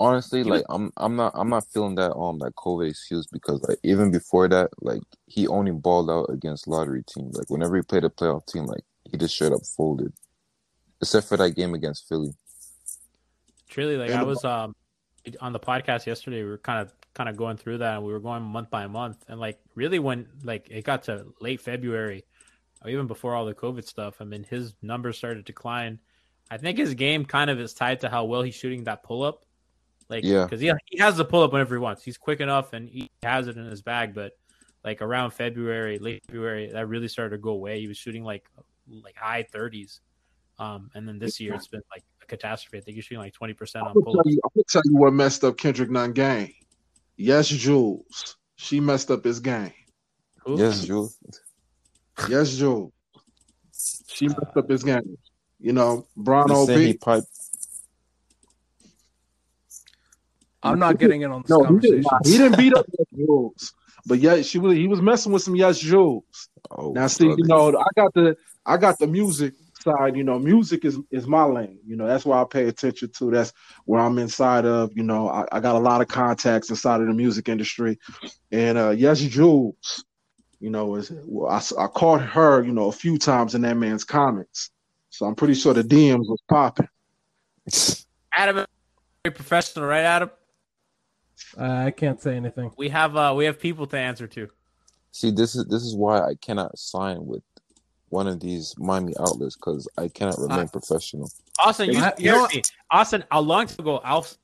Honestly, 0.00 0.44
like 0.44 0.64
I'm 0.68 0.92
I'm 0.96 1.16
not 1.16 1.32
I'm 1.34 1.50
not 1.50 1.64
feeling 1.72 1.96
that 1.96 2.14
um 2.14 2.38
that 2.38 2.54
COVID 2.54 2.88
excuse 2.88 3.26
because 3.26 3.60
like 3.68 3.78
even 3.82 4.12
before 4.12 4.48
that, 4.48 4.70
like 4.80 5.02
he 5.26 5.48
only 5.48 5.72
balled 5.72 6.08
out 6.08 6.26
against 6.30 6.68
lottery 6.68 7.02
teams. 7.02 7.36
Like 7.36 7.50
whenever 7.50 7.74
he 7.76 7.82
played 7.82 8.04
a 8.04 8.08
playoff 8.08 8.46
team, 8.46 8.66
like 8.66 8.84
he 9.10 9.16
just 9.16 9.34
straight 9.34 9.52
up 9.52 9.62
folded. 9.76 10.12
Except 11.00 11.26
for 11.26 11.36
that 11.36 11.56
game 11.56 11.74
against 11.74 12.08
Philly. 12.08 12.32
Truly, 13.68 13.96
like 13.96 14.10
And 14.10 14.20
I 14.20 14.22
was 14.22 14.44
um 14.44 14.76
on 15.40 15.52
the 15.52 15.60
podcast 15.60 16.06
yesterday, 16.06 16.42
we 16.42 16.48
were 16.48 16.58
kind 16.58 16.80
of 16.80 16.92
kind 17.14 17.28
of 17.28 17.36
going 17.36 17.56
through 17.56 17.78
that, 17.78 17.96
and 17.96 18.04
we 18.04 18.12
were 18.12 18.20
going 18.20 18.42
month 18.42 18.70
by 18.70 18.86
month, 18.86 19.24
and 19.26 19.40
like 19.40 19.58
really 19.74 19.98
when 19.98 20.28
like 20.44 20.68
it 20.70 20.84
got 20.84 21.02
to 21.04 21.26
late 21.40 21.60
February, 21.60 22.24
or 22.84 22.90
even 22.90 23.08
before 23.08 23.34
all 23.34 23.46
the 23.46 23.54
COVID 23.54 23.84
stuff, 23.84 24.18
I 24.20 24.24
mean 24.24 24.44
his 24.44 24.74
numbers 24.80 25.18
started 25.18 25.44
to 25.44 25.52
decline. 25.52 25.98
I 26.50 26.56
think 26.56 26.78
his 26.78 26.94
game 26.94 27.24
kind 27.24 27.50
of 27.50 27.60
is 27.60 27.74
tied 27.74 28.00
to 28.00 28.08
how 28.08 28.24
well 28.24 28.42
he's 28.42 28.54
shooting 28.54 28.84
that 28.84 29.02
pull 29.02 29.22
up. 29.22 29.44
Like, 30.08 30.24
Yeah. 30.24 30.44
because 30.44 30.60
he, 30.60 30.72
he 30.86 30.98
has 30.98 31.16
the 31.16 31.24
pull 31.24 31.42
up 31.42 31.52
whenever 31.52 31.74
he 31.74 31.78
wants. 31.80 32.02
He's 32.02 32.16
quick 32.16 32.40
enough 32.40 32.72
and 32.72 32.88
he 32.88 33.10
has 33.22 33.46
it 33.46 33.56
in 33.56 33.64
his 33.66 33.82
bag. 33.82 34.14
But 34.14 34.32
like 34.84 35.02
around 35.02 35.32
February, 35.32 35.98
late 35.98 36.22
February, 36.26 36.70
that 36.72 36.86
really 36.88 37.08
started 37.08 37.36
to 37.36 37.42
go 37.42 37.50
away. 37.50 37.80
He 37.80 37.88
was 37.88 37.96
shooting 37.98 38.24
like 38.24 38.48
like 39.02 39.16
high 39.16 39.46
30s. 39.52 40.00
Um, 40.58 40.90
and 40.94 41.06
then 41.06 41.18
this 41.18 41.38
year 41.38 41.54
it's 41.54 41.68
been 41.68 41.82
like 41.90 42.02
a 42.22 42.26
catastrophe. 42.26 42.78
I 42.78 42.80
think 42.80 42.94
he's 42.96 43.04
shooting 43.04 43.20
like 43.20 43.34
20% 43.34 43.76
I'm 43.76 43.82
on 43.88 43.92
gonna 43.94 44.04
pull 44.04 44.12
tell 44.14 44.20
ups. 44.20 44.30
you, 44.30 44.40
I'm 44.44 44.50
gonna 44.54 44.64
tell 44.68 44.82
you 44.86 44.96
what 44.96 45.12
messed 45.12 45.44
up 45.44 45.56
Kendrick 45.58 45.90
Nunn 45.90 46.12
game. 46.12 46.52
Yes, 47.16 47.48
Jules. 47.48 48.36
She 48.56 48.80
messed 48.80 49.10
up 49.10 49.24
his 49.24 49.40
game. 49.40 49.72
Yes, 50.46 50.84
Jules. 50.84 51.18
Yes, 52.28 52.56
Jules. 52.56 52.92
She 54.08 54.26
messed 54.28 54.56
up 54.56 54.68
his 54.70 54.82
game. 54.82 55.16
You 55.60 55.72
know, 55.72 56.06
Bron 56.16 56.48
They 56.48 56.74
say 56.74 56.86
he 56.86 56.94
piped. 56.94 57.26
I'm 60.62 60.78
not 60.78 60.98
getting 60.98 61.22
in 61.22 61.30
on 61.30 61.42
this 61.42 61.50
No, 61.50 61.64
he 61.64 61.78
didn't. 61.78 62.06
He 62.24 62.38
didn't 62.38 62.56
beat 62.58 62.74
up 62.74 62.86
Yes 62.98 63.06
Jules, 63.14 63.74
but 64.06 64.18
yeah, 64.18 64.42
she 64.42 64.58
was. 64.58 64.76
He 64.76 64.88
was 64.88 65.00
messing 65.00 65.32
with 65.32 65.42
some 65.42 65.56
Yes 65.56 65.78
Jules. 65.78 66.48
Oh, 66.70 66.92
Now, 66.92 67.06
see, 67.06 67.26
you 67.26 67.36
know, 67.38 67.76
I 67.76 67.86
got 67.96 68.14
the 68.14 68.36
I 68.66 68.76
got 68.76 68.98
the 68.98 69.06
music 69.06 69.54
side. 69.80 70.16
You 70.16 70.24
know, 70.24 70.38
music 70.38 70.84
is 70.84 70.98
is 71.10 71.26
my 71.26 71.44
lane. 71.44 71.78
You 71.86 71.96
know, 71.96 72.06
that's 72.06 72.24
why 72.24 72.40
I 72.40 72.44
pay 72.44 72.66
attention 72.66 73.10
to. 73.18 73.30
That's 73.30 73.52
where 73.84 74.00
I'm 74.00 74.18
inside 74.18 74.64
of. 74.64 74.90
You 74.96 75.04
know, 75.04 75.28
I, 75.28 75.46
I 75.52 75.60
got 75.60 75.76
a 75.76 75.80
lot 75.80 76.00
of 76.00 76.08
contacts 76.08 76.70
inside 76.70 77.00
of 77.00 77.06
the 77.06 77.14
music 77.14 77.48
industry, 77.48 77.98
and 78.50 78.76
uh 78.76 78.90
yes, 78.90 79.20
Jules. 79.20 80.04
You 80.60 80.70
know, 80.70 80.96
is 80.96 81.12
well, 81.24 81.52
I, 81.52 81.62
I 81.82 81.86
caught 81.86 82.20
her. 82.20 82.64
You 82.64 82.72
know, 82.72 82.88
a 82.88 82.92
few 82.92 83.16
times 83.16 83.54
in 83.54 83.62
that 83.62 83.76
man's 83.76 84.04
comments, 84.04 84.70
so 85.10 85.24
I'm 85.24 85.36
pretty 85.36 85.54
sure 85.54 85.72
the 85.72 85.82
DMs 85.82 86.28
was 86.28 86.42
popping. 86.48 86.88
Adam, 88.32 88.66
very 89.24 89.34
professional, 89.34 89.86
right, 89.86 90.02
Adam? 90.02 90.30
Uh, 91.56 91.64
I 91.86 91.90
can't 91.90 92.20
say 92.20 92.36
anything. 92.36 92.70
We 92.76 92.88
have 92.90 93.16
uh 93.16 93.32
we 93.36 93.44
have 93.46 93.58
people 93.58 93.86
to 93.88 93.98
answer 93.98 94.26
to. 94.26 94.48
See, 95.12 95.30
this 95.30 95.54
is 95.54 95.64
this 95.66 95.82
is 95.82 95.94
why 95.94 96.20
I 96.20 96.34
cannot 96.34 96.78
sign 96.78 97.26
with 97.26 97.42
one 98.10 98.26
of 98.26 98.40
these 98.40 98.74
Miami 98.78 99.14
outlets 99.18 99.56
because 99.56 99.88
I 99.98 100.08
cannot 100.08 100.38
remain 100.38 100.68
professional. 100.68 101.30
Austin, 101.62 101.92
you 101.92 101.98
I- 101.98 102.14
you 102.18 102.30
know 102.30 102.46
me. 102.48 102.62
Austin, 102.90 103.24
a 103.30 103.40
long 103.40 103.66
time 103.66 103.80
ago, 103.80 104.00
Alf 104.04 104.36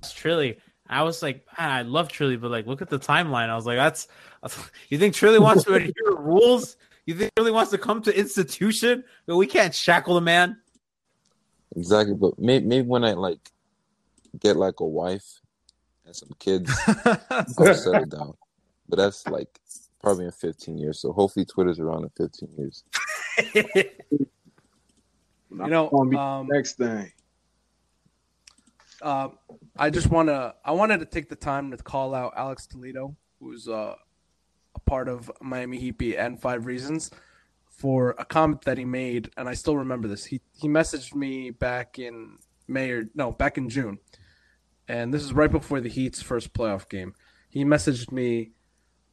Trilly. 0.00 0.56
I 0.88 1.02
was 1.04 1.22
like, 1.22 1.46
man, 1.58 1.70
I 1.70 1.82
love 1.82 2.08
Trilly, 2.08 2.40
but 2.40 2.50
like, 2.50 2.66
look 2.66 2.82
at 2.82 2.90
the 2.90 2.98
timeline. 2.98 3.48
I 3.48 3.54
was 3.54 3.66
like, 3.66 3.78
that's. 3.78 4.08
You 4.88 4.98
think 4.98 5.14
Trilly 5.14 5.40
wants 5.40 5.64
to 5.64 5.74
adhere 5.74 5.92
to 6.06 6.16
rules? 6.18 6.76
You 7.06 7.14
think 7.14 7.32
Trilly 7.34 7.52
wants 7.52 7.70
to 7.70 7.78
come 7.78 8.02
to 8.02 8.18
institution? 8.18 9.04
But 9.26 9.36
we 9.36 9.46
can't 9.46 9.74
shackle 9.74 10.14
the 10.14 10.20
man. 10.20 10.56
Exactly, 11.76 12.14
but 12.14 12.38
maybe 12.38 12.66
maybe 12.66 12.86
when 12.88 13.04
I 13.04 13.12
like 13.12 13.50
get 14.38 14.56
like 14.56 14.80
a 14.80 14.86
wife 14.86 15.39
and 16.10 16.16
some 16.16 16.30
kids, 16.38 16.70
I'll 17.30 17.74
settle 17.74 18.04
down. 18.06 18.34
But 18.88 18.96
that's 18.96 19.26
like 19.28 19.60
probably 20.02 20.24
in 20.24 20.32
15 20.32 20.76
years. 20.76 21.00
So 21.00 21.12
hopefully 21.12 21.44
Twitter's 21.44 21.78
around 21.78 22.02
in 22.02 22.10
15 22.10 22.48
years. 22.58 22.84
You 25.52 25.66
know, 25.66 25.90
um, 25.90 26.46
next 26.48 26.74
thing. 26.74 27.10
uh, 29.02 29.30
I 29.76 29.90
just 29.90 30.08
want 30.08 30.28
to. 30.28 30.54
I 30.64 30.70
wanted 30.70 31.00
to 31.00 31.06
take 31.06 31.28
the 31.28 31.34
time 31.34 31.72
to 31.72 31.76
call 31.76 32.14
out 32.14 32.34
Alex 32.36 32.68
Toledo, 32.68 33.16
who's 33.40 33.66
uh, 33.66 33.96
a 34.76 34.80
part 34.86 35.08
of 35.08 35.28
Miami 35.40 35.78
Heat 35.80 35.98
Beat 35.98 36.16
and 36.16 36.40
Five 36.40 36.66
Reasons, 36.66 37.10
for 37.68 38.14
a 38.16 38.24
comment 38.24 38.62
that 38.62 38.78
he 38.78 38.84
made, 38.84 39.30
and 39.36 39.48
I 39.48 39.54
still 39.54 39.76
remember 39.76 40.06
this. 40.06 40.24
He 40.24 40.40
he 40.52 40.68
messaged 40.68 41.16
me 41.16 41.50
back 41.50 41.98
in 41.98 42.38
May 42.68 42.92
or 42.92 43.06
no, 43.16 43.32
back 43.32 43.58
in 43.58 43.68
June, 43.68 43.98
and 44.90 45.14
this 45.14 45.22
is 45.22 45.32
right 45.32 45.52
before 45.52 45.80
the 45.80 45.88
Heat's 45.88 46.20
first 46.20 46.52
playoff 46.52 46.88
game. 46.88 47.14
He 47.48 47.64
messaged 47.64 48.10
me, 48.10 48.50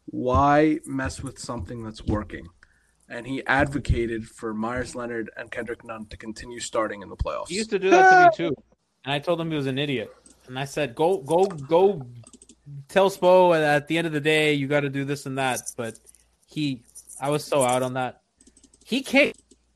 "Why 0.05 0.79
mess 0.85 1.21
with 1.21 1.37
something 1.37 1.83
that's 1.83 2.03
working?" 2.03 2.47
And 3.07 3.27
he 3.27 3.45
advocated 3.45 4.27
for 4.27 4.55
Meyers 4.55 4.95
Leonard 4.95 5.29
and 5.37 5.51
Kendrick 5.51 5.83
Nunn 5.85 6.07
to 6.07 6.17
continue 6.17 6.59
starting 6.59 7.03
in 7.03 7.09
the 7.09 7.15
playoffs. 7.15 7.49
He 7.49 7.55
used 7.55 7.69
to 7.69 7.79
do 7.79 7.91
that 7.91 8.09
to 8.09 8.43
me 8.43 8.49
too, 8.49 8.55
and 9.05 9.13
I 9.13 9.19
told 9.19 9.39
him 9.39 9.51
he 9.51 9.55
was 9.55 9.67
an 9.67 9.77
idiot. 9.77 10.11
And 10.47 10.57
I 10.57 10.65
said, 10.65 10.95
"Go, 10.95 11.19
go, 11.19 11.45
go, 11.45 12.01
tell 12.87 13.11
Spo 13.11 13.55
at 13.55 13.87
the 13.87 13.99
end 13.99 14.07
of 14.07 14.13
the 14.13 14.21
day 14.21 14.55
you 14.55 14.67
got 14.67 14.79
to 14.79 14.89
do 14.89 15.05
this 15.05 15.27
and 15.27 15.37
that." 15.37 15.61
But 15.77 15.99
he, 16.47 16.81
I 17.21 17.29
was 17.29 17.43
so 17.43 17.61
out 17.61 17.83
on 17.83 17.93
that. 17.93 18.21
He 18.83 19.03
came, 19.03 19.33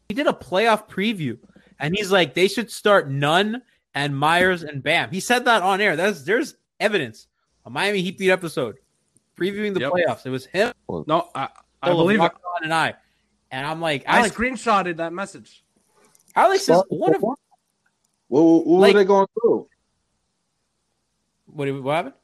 he 0.09 0.15
did 0.15 0.25
a 0.25 0.33
playoff 0.33 0.89
preview, 0.89 1.37
and 1.79 1.95
he's 1.95 2.11
like, 2.11 2.33
"They 2.33 2.47
should 2.47 2.71
start 2.71 3.07
Nunn 3.07 3.61
and 3.93 4.15
Meyers 4.17 4.63
and 4.63 4.81
Bam." 4.83 5.09
He 5.11 5.19
said 5.19 5.45
that 5.45 5.61
on 5.63 5.81
air. 5.81 5.95
There's 5.95 6.23
there's 6.25 6.55
evidence. 6.79 7.27
A 7.65 7.69
Miami 7.69 8.01
Heat 8.01 8.17
beat 8.17 8.31
episode 8.31 8.77
previewing 9.37 9.73
the 9.73 9.81
Yep. 9.81 9.91
playoffs. 9.91 10.25
It 10.25 10.29
was 10.31 10.45
him, 10.45 10.73
No, 11.07 11.29
I, 11.35 11.49
I 11.81 11.89
believe 11.89 12.19
it. 12.19 12.23
On, 12.23 12.63
and 12.63 12.73
I. 12.73 12.95
And 13.51 13.67
I'm 13.67 13.81
like, 13.81 14.03
I 14.07 14.19
Alex, 14.19 14.35
screenshotted 14.35 14.97
that 14.97 15.13
message. 15.13 15.63
Alex 16.35 16.69
is 16.69 16.81
one 16.89 17.13
of 17.15 17.21
What, 17.21 17.37
what, 18.29 18.65
what 18.65 18.79
Like- 18.79 18.93
were 18.93 18.99
they 18.99 19.05
going 19.05 19.27
through? 19.39 19.67
what, 21.47 21.83
what 21.83 21.95
happened? 21.95 22.15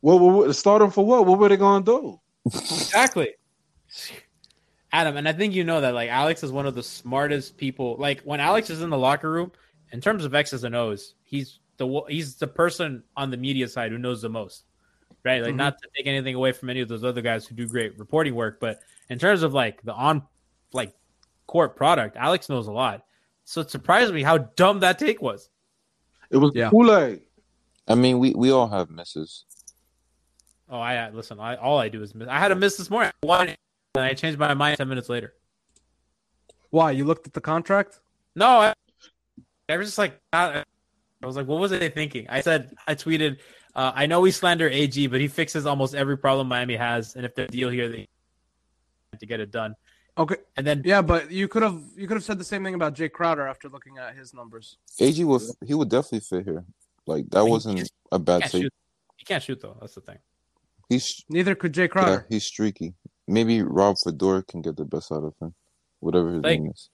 What, 0.00 0.20
what, 0.20 0.34
what 0.34 0.56
starting 0.56 0.90
for 0.90 1.04
what? 1.04 1.26
What 1.26 1.38
were 1.38 1.48
they 1.48 1.56
going 1.56 1.84
to 1.84 1.90
do? 2.00 2.20
Exactly. 2.46 3.34
Adam, 4.92 5.16
and 5.16 5.28
I 5.28 5.32
think 5.32 5.54
you 5.54 5.64
know 5.64 5.80
that 5.80 5.94
like 5.94 6.08
Alex 6.10 6.42
is 6.42 6.52
one 6.52 6.66
of 6.66 6.74
the 6.74 6.82
smartest 6.82 7.56
people. 7.56 7.96
Like 7.98 8.20
when 8.22 8.40
Alex 8.40 8.70
is 8.70 8.80
in 8.82 8.90
the 8.90 8.98
locker 8.98 9.30
room, 9.30 9.50
in 9.92 10.00
terms 10.00 10.24
of 10.24 10.34
X's 10.34 10.64
and 10.64 10.74
O's, 10.74 11.14
he's 11.24 11.60
the 11.76 12.02
he's 12.08 12.36
the 12.36 12.46
person 12.46 13.02
on 13.16 13.30
the 13.30 13.36
media 13.36 13.68
side 13.68 13.92
who 13.92 13.98
knows 13.98 14.22
the 14.22 14.28
most. 14.28 14.64
Right? 15.24 15.42
Like 15.42 15.54
Mhm. 15.54 15.58
not 15.58 15.78
to 15.82 15.88
take 15.96 16.06
anything 16.06 16.34
away 16.36 16.52
from 16.52 16.70
any 16.70 16.80
of 16.80 16.88
those 16.88 17.02
other 17.02 17.20
guys 17.20 17.46
who 17.46 17.54
do 17.54 17.66
great 17.66 17.98
reporting 17.98 18.34
work, 18.34 18.60
but 18.60 18.80
in 19.08 19.18
terms 19.18 19.42
of 19.42 19.52
like 19.54 19.82
the 19.82 19.92
on 19.92 20.22
like 20.72 20.94
court 21.46 21.76
product, 21.76 22.16
Alex 22.16 22.48
knows 22.48 22.66
a 22.68 22.72
lot. 22.72 23.04
So 23.44 23.60
it 23.60 23.70
surprised 23.70 24.12
me 24.14 24.22
how 24.22 24.38
dumb 24.38 24.80
that 24.80 24.98
take 24.98 25.20
was. 25.22 25.50
It 26.30 26.36
was 26.38 26.52
Yeah. 26.54 26.70
Kool 26.70 26.92
Aid. 26.96 27.22
I 27.88 27.94
mean, 27.94 28.18
we, 28.18 28.34
we 28.34 28.50
all 28.50 28.66
have 28.68 28.90
misses. 28.90 29.44
Oh, 30.68 30.78
I 30.80 31.10
listen. 31.10 31.38
I 31.38 31.54
all 31.56 31.78
I 31.78 31.88
do 31.88 32.02
is 32.02 32.14
miss. 32.14 32.28
I 32.28 32.38
had 32.40 32.50
a 32.50 32.56
miss 32.56 32.76
this 32.76 32.90
morning. 32.90 33.12
One, 33.20 33.48
and 33.94 34.04
I 34.04 34.14
changed 34.14 34.38
my 34.38 34.54
mind 34.54 34.76
ten 34.78 34.88
minutes 34.88 35.08
later. 35.08 35.34
Why? 36.70 36.90
You 36.90 37.04
looked 37.04 37.26
at 37.26 37.32
the 37.34 37.40
contract? 37.40 38.00
No, 38.34 38.46
I, 38.48 38.74
I 39.68 39.76
was 39.76 39.88
just 39.88 39.98
like, 39.98 40.20
I 40.32 40.62
I 41.22 41.26
was 41.26 41.36
like, 41.36 41.46
what 41.46 41.60
was 41.60 41.70
they 41.70 41.88
thinking? 41.88 42.26
I 42.28 42.40
said, 42.40 42.74
I 42.86 42.94
tweeted, 42.94 43.38
uh, 43.74 43.92
I 43.94 44.06
know 44.06 44.20
we 44.20 44.30
slander 44.30 44.68
AG, 44.68 45.06
but 45.08 45.20
he 45.20 45.28
fixes 45.28 45.66
almost 45.66 45.94
every 45.94 46.16
problem 46.18 46.46
Miami 46.48 46.76
has, 46.76 47.16
and 47.16 47.24
if 47.24 47.34
the 47.34 47.46
deal 47.46 47.70
here, 47.70 47.88
they 47.88 48.06
have 49.12 49.20
to 49.20 49.26
get 49.26 49.40
it 49.40 49.50
done. 49.50 49.74
Okay. 50.18 50.36
And 50.56 50.66
then 50.66 50.82
Yeah, 50.84 51.02
but 51.02 51.30
you 51.30 51.46
could 51.48 51.62
have 51.62 51.78
you 51.96 52.06
could 52.06 52.16
have 52.16 52.24
said 52.24 52.38
the 52.38 52.44
same 52.44 52.64
thing 52.64 52.74
about 52.74 52.94
Jae 52.94 53.10
Crowder 53.12 53.46
after 53.46 53.68
looking 53.68 53.98
at 53.98 54.14
his 54.16 54.32
numbers. 54.32 54.78
AG 54.98 55.22
would 55.24 55.42
he 55.66 55.74
would 55.74 55.90
definitely 55.90 56.20
fit 56.20 56.44
here. 56.46 56.64
Like 57.06 57.28
that 57.30 57.44
He 57.44 57.50
wasn't 57.50 57.90
a 58.12 58.18
bad 58.18 58.40
can't 58.42 58.52
take. 58.52 58.62
shoot. 58.62 58.74
He 59.16 59.24
can't 59.26 59.42
shoot 59.42 59.60
though. 59.60 59.76
That's 59.80 59.94
the 59.94 60.00
thing. 60.00 60.18
He's 60.88 61.22
Neither 61.28 61.54
could 61.54 61.72
Jae 61.74 61.80
yeah, 61.80 61.86
Crowder. 61.88 62.26
he's 62.30 62.44
streaky. 62.44 62.94
Maybe 63.28 63.60
Rob 63.62 63.96
Fodor 64.02 64.40
can 64.42 64.62
get 64.62 64.76
the 64.76 64.84
best 64.86 65.12
out 65.12 65.24
of 65.24 65.34
him, 65.40 65.52
whatever 66.00 66.32
his 66.32 66.42
Like- 66.42 66.60
name 66.60 66.70
is. 66.70 66.88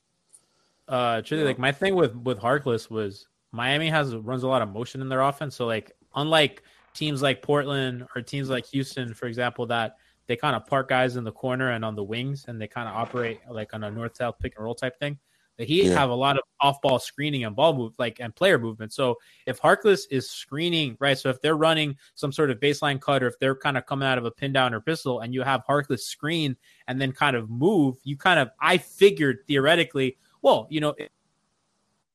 Uh, 0.92 1.22
truly, 1.22 1.42
like 1.42 1.58
my 1.58 1.72
thing 1.72 1.94
with 1.94 2.14
with 2.16 2.38
Harkless 2.38 2.90
was 2.90 3.26
Miami 3.50 3.88
has 3.88 4.14
runs 4.14 4.42
a 4.42 4.48
lot 4.48 4.60
of 4.60 4.70
motion 4.70 5.00
in 5.00 5.08
their 5.08 5.22
offense. 5.22 5.56
So 5.56 5.66
like, 5.66 5.92
unlike 6.14 6.62
teams 6.92 7.22
like 7.22 7.40
Portland 7.40 8.06
or 8.14 8.20
teams 8.20 8.50
like 8.50 8.66
Houston, 8.66 9.14
for 9.14 9.24
example, 9.24 9.66
that 9.68 9.96
they 10.26 10.36
kind 10.36 10.54
of 10.54 10.66
park 10.66 10.90
guys 10.90 11.16
in 11.16 11.24
the 11.24 11.32
corner 11.32 11.70
and 11.70 11.82
on 11.82 11.96
the 11.96 12.04
wings, 12.04 12.44
and 12.46 12.60
they 12.60 12.68
kind 12.68 12.88
of 12.90 12.94
operate 12.94 13.40
like 13.50 13.72
on 13.72 13.84
a 13.84 13.90
north 13.90 14.16
south 14.18 14.38
pick 14.38 14.54
and 14.56 14.64
roll 14.64 14.74
type 14.74 14.98
thing. 14.98 15.18
The 15.58 15.64
Heat 15.64 15.84
Yeah. 15.84 15.98
have 15.98 16.10
a 16.10 16.14
lot 16.14 16.36
of 16.36 16.42
off 16.60 16.80
ball 16.82 16.98
screening 16.98 17.44
and 17.44 17.56
ball 17.56 17.74
move, 17.74 17.94
like 17.98 18.20
and 18.20 18.34
player 18.34 18.58
movement. 18.58 18.92
So 18.92 19.16
if 19.46 19.60
Harkless 19.60 20.02
is 20.10 20.28
screening, 20.28 20.96
right? 21.00 21.18
So 21.18 21.30
if 21.30 21.40
they're 21.40 21.56
running 21.56 21.96
some 22.14 22.32
sort 22.32 22.50
of 22.50 22.58
baseline 22.60 23.00
cut, 23.00 23.22
or 23.22 23.28
if 23.28 23.38
they're 23.38 23.56
kind 23.56 23.78
of 23.78 23.86
coming 23.86 24.06
out 24.06 24.18
of 24.18 24.26
a 24.26 24.30
pin 24.30 24.52
down 24.52 24.74
or 24.74 24.80
pistol, 24.80 25.20
and 25.20 25.32
you 25.32 25.42
have 25.42 25.62
Harkless 25.66 26.00
screen 26.00 26.56
and 26.86 27.00
then 27.00 27.12
kind 27.12 27.34
of 27.36 27.48
move, 27.48 27.96
you 28.04 28.16
kind 28.16 28.40
of 28.40 28.50
I 28.60 28.76
figured 28.78 29.40
theoretically, 29.46 30.16
well, 30.42 30.66
you 30.70 30.80
know, 30.80 30.94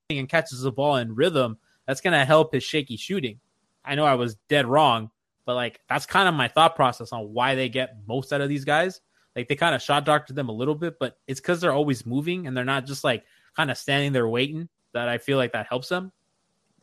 and 0.09 0.29
catches 0.29 0.61
the 0.61 0.71
ball 0.71 0.97
in 0.97 1.15
rhythm, 1.15 1.57
that's 1.85 2.01
going 2.01 2.17
to 2.17 2.23
help 2.25 2.53
his 2.53 2.63
shaky 2.63 2.97
shooting. 2.97 3.39
I 3.83 3.95
know 3.95 4.05
I 4.05 4.15
was 4.15 4.35
dead 4.49 4.65
wrong, 4.65 5.09
but 5.45 5.55
like 5.55 5.79
that's 5.89 6.05
kind 6.05 6.27
of 6.27 6.35
my 6.35 6.47
thought 6.47 6.75
process 6.75 7.11
on 7.11 7.33
why 7.33 7.55
they 7.55 7.69
get 7.69 7.95
most 8.07 8.31
out 8.33 8.41
of 8.41 8.49
these 8.49 8.65
guys. 8.65 9.01
Like 9.35 9.47
they 9.47 9.55
kind 9.55 9.75
of 9.75 9.81
shot 9.81 10.03
doctor 10.05 10.33
them 10.33 10.49
a 10.49 10.53
little 10.53 10.75
bit, 10.75 10.97
but 10.99 11.17
it's 11.27 11.39
because 11.39 11.61
they're 11.61 11.71
always 11.73 12.05
moving 12.05 12.47
and 12.47 12.55
they're 12.57 12.65
not 12.65 12.85
just 12.85 13.03
like 13.03 13.23
kind 13.55 13.69
of 13.71 13.77
standing 13.77 14.11
there 14.13 14.27
waiting. 14.27 14.67
That 14.93 15.09
I 15.09 15.17
feel 15.19 15.37
like 15.37 15.51
that 15.51 15.67
helps 15.67 15.89
them. 15.89 16.11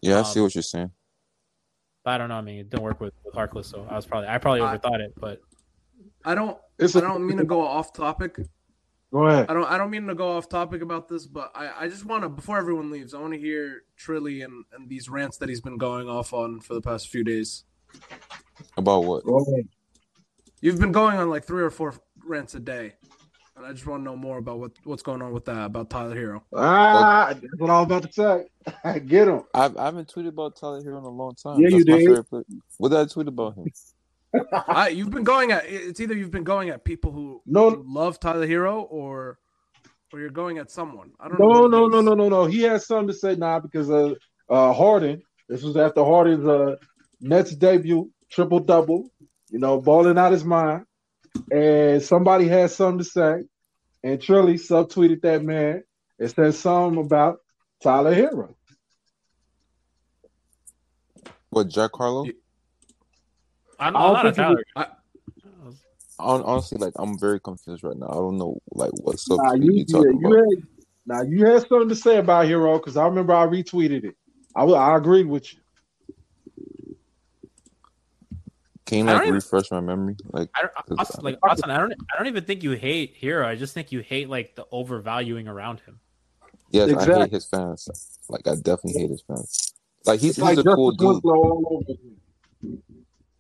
Yeah, 0.01 0.16
I 0.16 0.19
Um, 0.21 0.25
see 0.27 0.41
what 0.41 0.55
you're 0.55 0.62
saying. 0.62 0.91
But 2.05 2.11
I 2.12 2.19
don't 2.19 2.29
know. 2.29 2.37
I 2.37 2.43
mean, 2.43 2.59
it 2.61 2.71
didn't 2.71 2.83
work 2.85 3.01
with, 3.01 3.15
with 3.25 3.35
Harkless, 3.35 3.65
so 3.65 3.87
I 3.91 3.97
was 3.97 4.07
probably 4.07 4.29
I 4.29 4.39
probably 4.39 4.61
I- 4.61 4.77
overthought 4.77 5.01
it. 5.01 5.15
But 5.19 5.41
I 6.25 6.35
don't. 6.35 6.57
It's 6.79 6.95
I 6.95 7.01
a- 7.01 7.03
don't 7.03 7.27
mean 7.27 7.39
to 7.39 7.45
go 7.45 7.61
off 7.62 7.93
topic. 7.93 8.39
Go 9.12 9.26
ahead. 9.26 9.47
I 9.48 9.55
don't. 9.55 9.64
I 9.64 9.78
don't 9.78 9.90
mean 9.90 10.06
to 10.06 10.14
go 10.14 10.36
off 10.36 10.48
topic 10.48 10.82
about 10.82 11.09
this, 11.09 11.26
but 11.26 11.52
I, 11.55 11.85
I 11.85 11.89
just 11.89 12.05
want 12.05 12.22
to 12.24 12.28
before 12.28 12.59
everyone 12.59 12.90
leaves, 12.90 13.14
I 13.14 13.20
want 13.20 13.32
to 13.32 13.39
hear 13.39 13.82
Trilly 13.98 14.44
and, 14.44 14.64
and 14.72 14.89
these 14.89 15.09
rants 15.09 15.39
that 15.39 15.48
he's 15.48 15.60
been 15.60 15.78
going 15.78 16.09
off 16.09 16.32
on 16.32 16.60
for 16.60 16.74
the 16.74 16.81
past 16.81 17.09
few 17.09 17.22
days. 17.22 17.64
About 18.76 19.05
what? 19.05 19.24
Go 19.24 19.36
ahead. 19.39 19.68
You've 20.60 20.81
been 20.81 20.93
going 20.93 21.16
on 21.18 21.31
like 21.31 21.44
three 21.44 21.62
or 21.62 21.70
four 21.70 21.94
rants 22.24 22.55
a 22.55 22.60
day, 22.60 22.94
and 23.56 23.66
I 23.66 23.72
just 23.72 23.86
want 23.86 24.01
to 24.01 24.05
know 24.05 24.16
more 24.16 24.39
about 24.39 24.59
what 24.59 24.72
what's 24.85 25.02
going 25.02 25.22
on 25.22 25.32
with 25.32 25.44
that 25.44 25.66
about 25.66 25.90
Tyler 25.90 26.16
Herro. 26.16 26.43
Ah, 26.55 27.28
that's 27.35 27.47
what 27.59 27.70
I 27.70 27.81
was 27.81 27.85
about 27.85 28.02
to 28.02 28.12
say. 28.12 29.01
Get 29.06 29.28
him. 29.28 29.43
I've, 29.55 29.76
I 29.76 29.85
haven't 29.85 30.12
tweeted 30.12 30.28
about 30.28 30.56
Tyler 30.56 30.82
Herro 30.82 30.98
in 30.98 31.05
a 31.05 31.09
long 31.09 31.35
time. 31.35 31.60
Yeah, 31.60 31.68
you 31.68 31.85
That's 31.85 32.06
my 32.32 32.39
did. 32.40 32.60
What 32.78 32.89
did 32.89 32.98
I 32.98 33.05
tweet 33.05 33.28
about 33.28 33.56
him? 33.56 33.66
I, 34.69 34.89
you've 34.89 35.11
been 35.11 35.24
going 35.24 35.52
at 35.52 35.65
it's 35.66 36.01
either 36.01 36.15
you've 36.15 36.31
been 36.31 36.44
going 36.44 36.69
at 36.70 36.85
people 36.85 37.12
who, 37.12 37.43
No. 37.47 37.82
love 37.86 38.19
Tyler 38.20 38.47
Herro 38.47 38.86
or 38.90 39.39
or 40.12 40.20
you're 40.20 40.31
going 40.31 40.59
at 40.59 40.70
someone. 40.70 41.11
I 41.19 41.28
don't 41.28 41.40
know. 41.40 41.47
No, 41.47 41.61
what 41.62 41.70
no, 41.70 41.86
no, 41.89 42.01
no, 42.01 42.15
no, 42.15 42.28
no. 42.28 42.44
He 42.44 42.62
has 42.62 42.86
something 42.86 43.09
to 43.09 43.15
say 43.15 43.35
now 43.35 43.59
because 43.61 43.90
uh, 43.90 44.15
uh, 44.48 44.73
Harden. 44.73 45.23
This 45.48 45.62
was 45.62 45.77
after 45.77 46.05
Harden's 46.05 46.47
uh, 46.47 46.77
Nets 47.20 47.55
debut, 47.55 48.11
triple 48.31 48.61
double. 48.61 49.11
You 49.51 49.59
know, 49.59 49.81
balling 49.81 50.19
out 50.19 50.32
his 50.32 50.44
mind, 50.44 50.85
and 51.51 52.02
somebody 52.02 52.48
had 52.48 52.70
something 52.70 52.98
to 52.98 53.05
say, 53.05 53.43
and 54.02 54.19
Trilly 54.20 54.55
subtweeted 54.55 55.23
that 55.23 55.43
man 55.44 55.82
and 56.19 56.31
said 56.31 56.55
something 56.55 57.05
about 57.05 57.39
Tyler 57.82 58.15
Herro. 58.15 58.55
What, 61.51 61.69
Jack 61.69 61.90
Harlow? 61.94 62.27
I'm, 63.79 63.97
I 63.97 64.01
I'm 64.09 64.15
don't 64.15 64.27
a 64.27 64.33
Tyler. 64.33 64.65
I- 64.77 64.87
Honestly, 66.21 66.79
like 66.79 66.93
I'm 66.97 67.19
very 67.19 67.41
confused 67.41 67.83
right 67.83 67.97
now. 67.97 68.07
I 68.09 68.15
don't 68.15 68.39
know 68.39 68.59
like 68.71 68.93
what 69.03 69.19
subject 69.19 69.43
Nah, 69.47 69.55
you, 69.55 69.73
you, 69.73 69.85
yeah, 69.89 69.95
talking 69.99 70.21
you 70.21 70.33
had, 70.37 70.67
now 71.07 71.23
you 71.23 71.45
had 71.45 71.61
something 71.69 71.89
to 71.89 71.97
say 71.97 72.19
about 72.19 72.47
Herro 72.47 72.79
because 72.79 72.97
I 72.97 73.05
remember 73.05 73.35
I 73.35 73.47
retweeted 73.47 74.05
it. 74.05 74.17
I, 74.55 74.63
wa- 74.63 74.75
I 74.79 74.97
agreed 74.97 75.27
with 75.27 75.53
you. 75.53 75.59
Can 78.87 78.99
you 78.99 79.05
I 79.05 79.07
don't 79.09 79.15
like 79.17 79.23
even- 79.25 79.35
refresh 79.35 79.71
my 79.73 79.81
memory? 79.81 80.15
Like, 80.31 80.51
I 80.55 80.63
don't, 80.63 80.75
Cause 80.97 81.11
Us- 81.11 81.19
I- 81.19 81.23
like 81.23 81.39
Austin, 81.43 81.71
I 81.71 81.79
don't 81.79 81.93
I 81.93 82.17
don't 82.17 82.29
even 82.29 82.45
think 82.45 82.63
you 82.63 82.73
hate 82.73 83.17
Herro. 83.21 83.45
I 83.47 83.57
just 83.57 83.75
think 83.75 83.91
you 83.91 84.01
hate 84.01 84.29
like 84.29 84.55
the 84.55 84.67
overvaluing 84.71 85.49
around 85.49 85.81
him. 85.81 85.99
yes, 86.71 86.93
I 86.93 87.23
hate 87.23 87.33
his 87.33 87.45
fans. 87.47 87.89
Like, 88.29 88.47
I 88.47 88.55
definitely 88.55 89.01
hate 89.01 89.11
his 89.11 89.23
fans. 89.23 89.75
Like, 90.07 90.21
he's, 90.21 90.37
he's 90.37 90.45
like 90.45 90.59
a 90.59 90.63
cool 90.63 90.93
Justise 90.93 90.99
dude. 90.99 91.25
Winslow 91.25 91.35
all 91.35 91.67
over 91.71 91.93
again. 91.93 92.83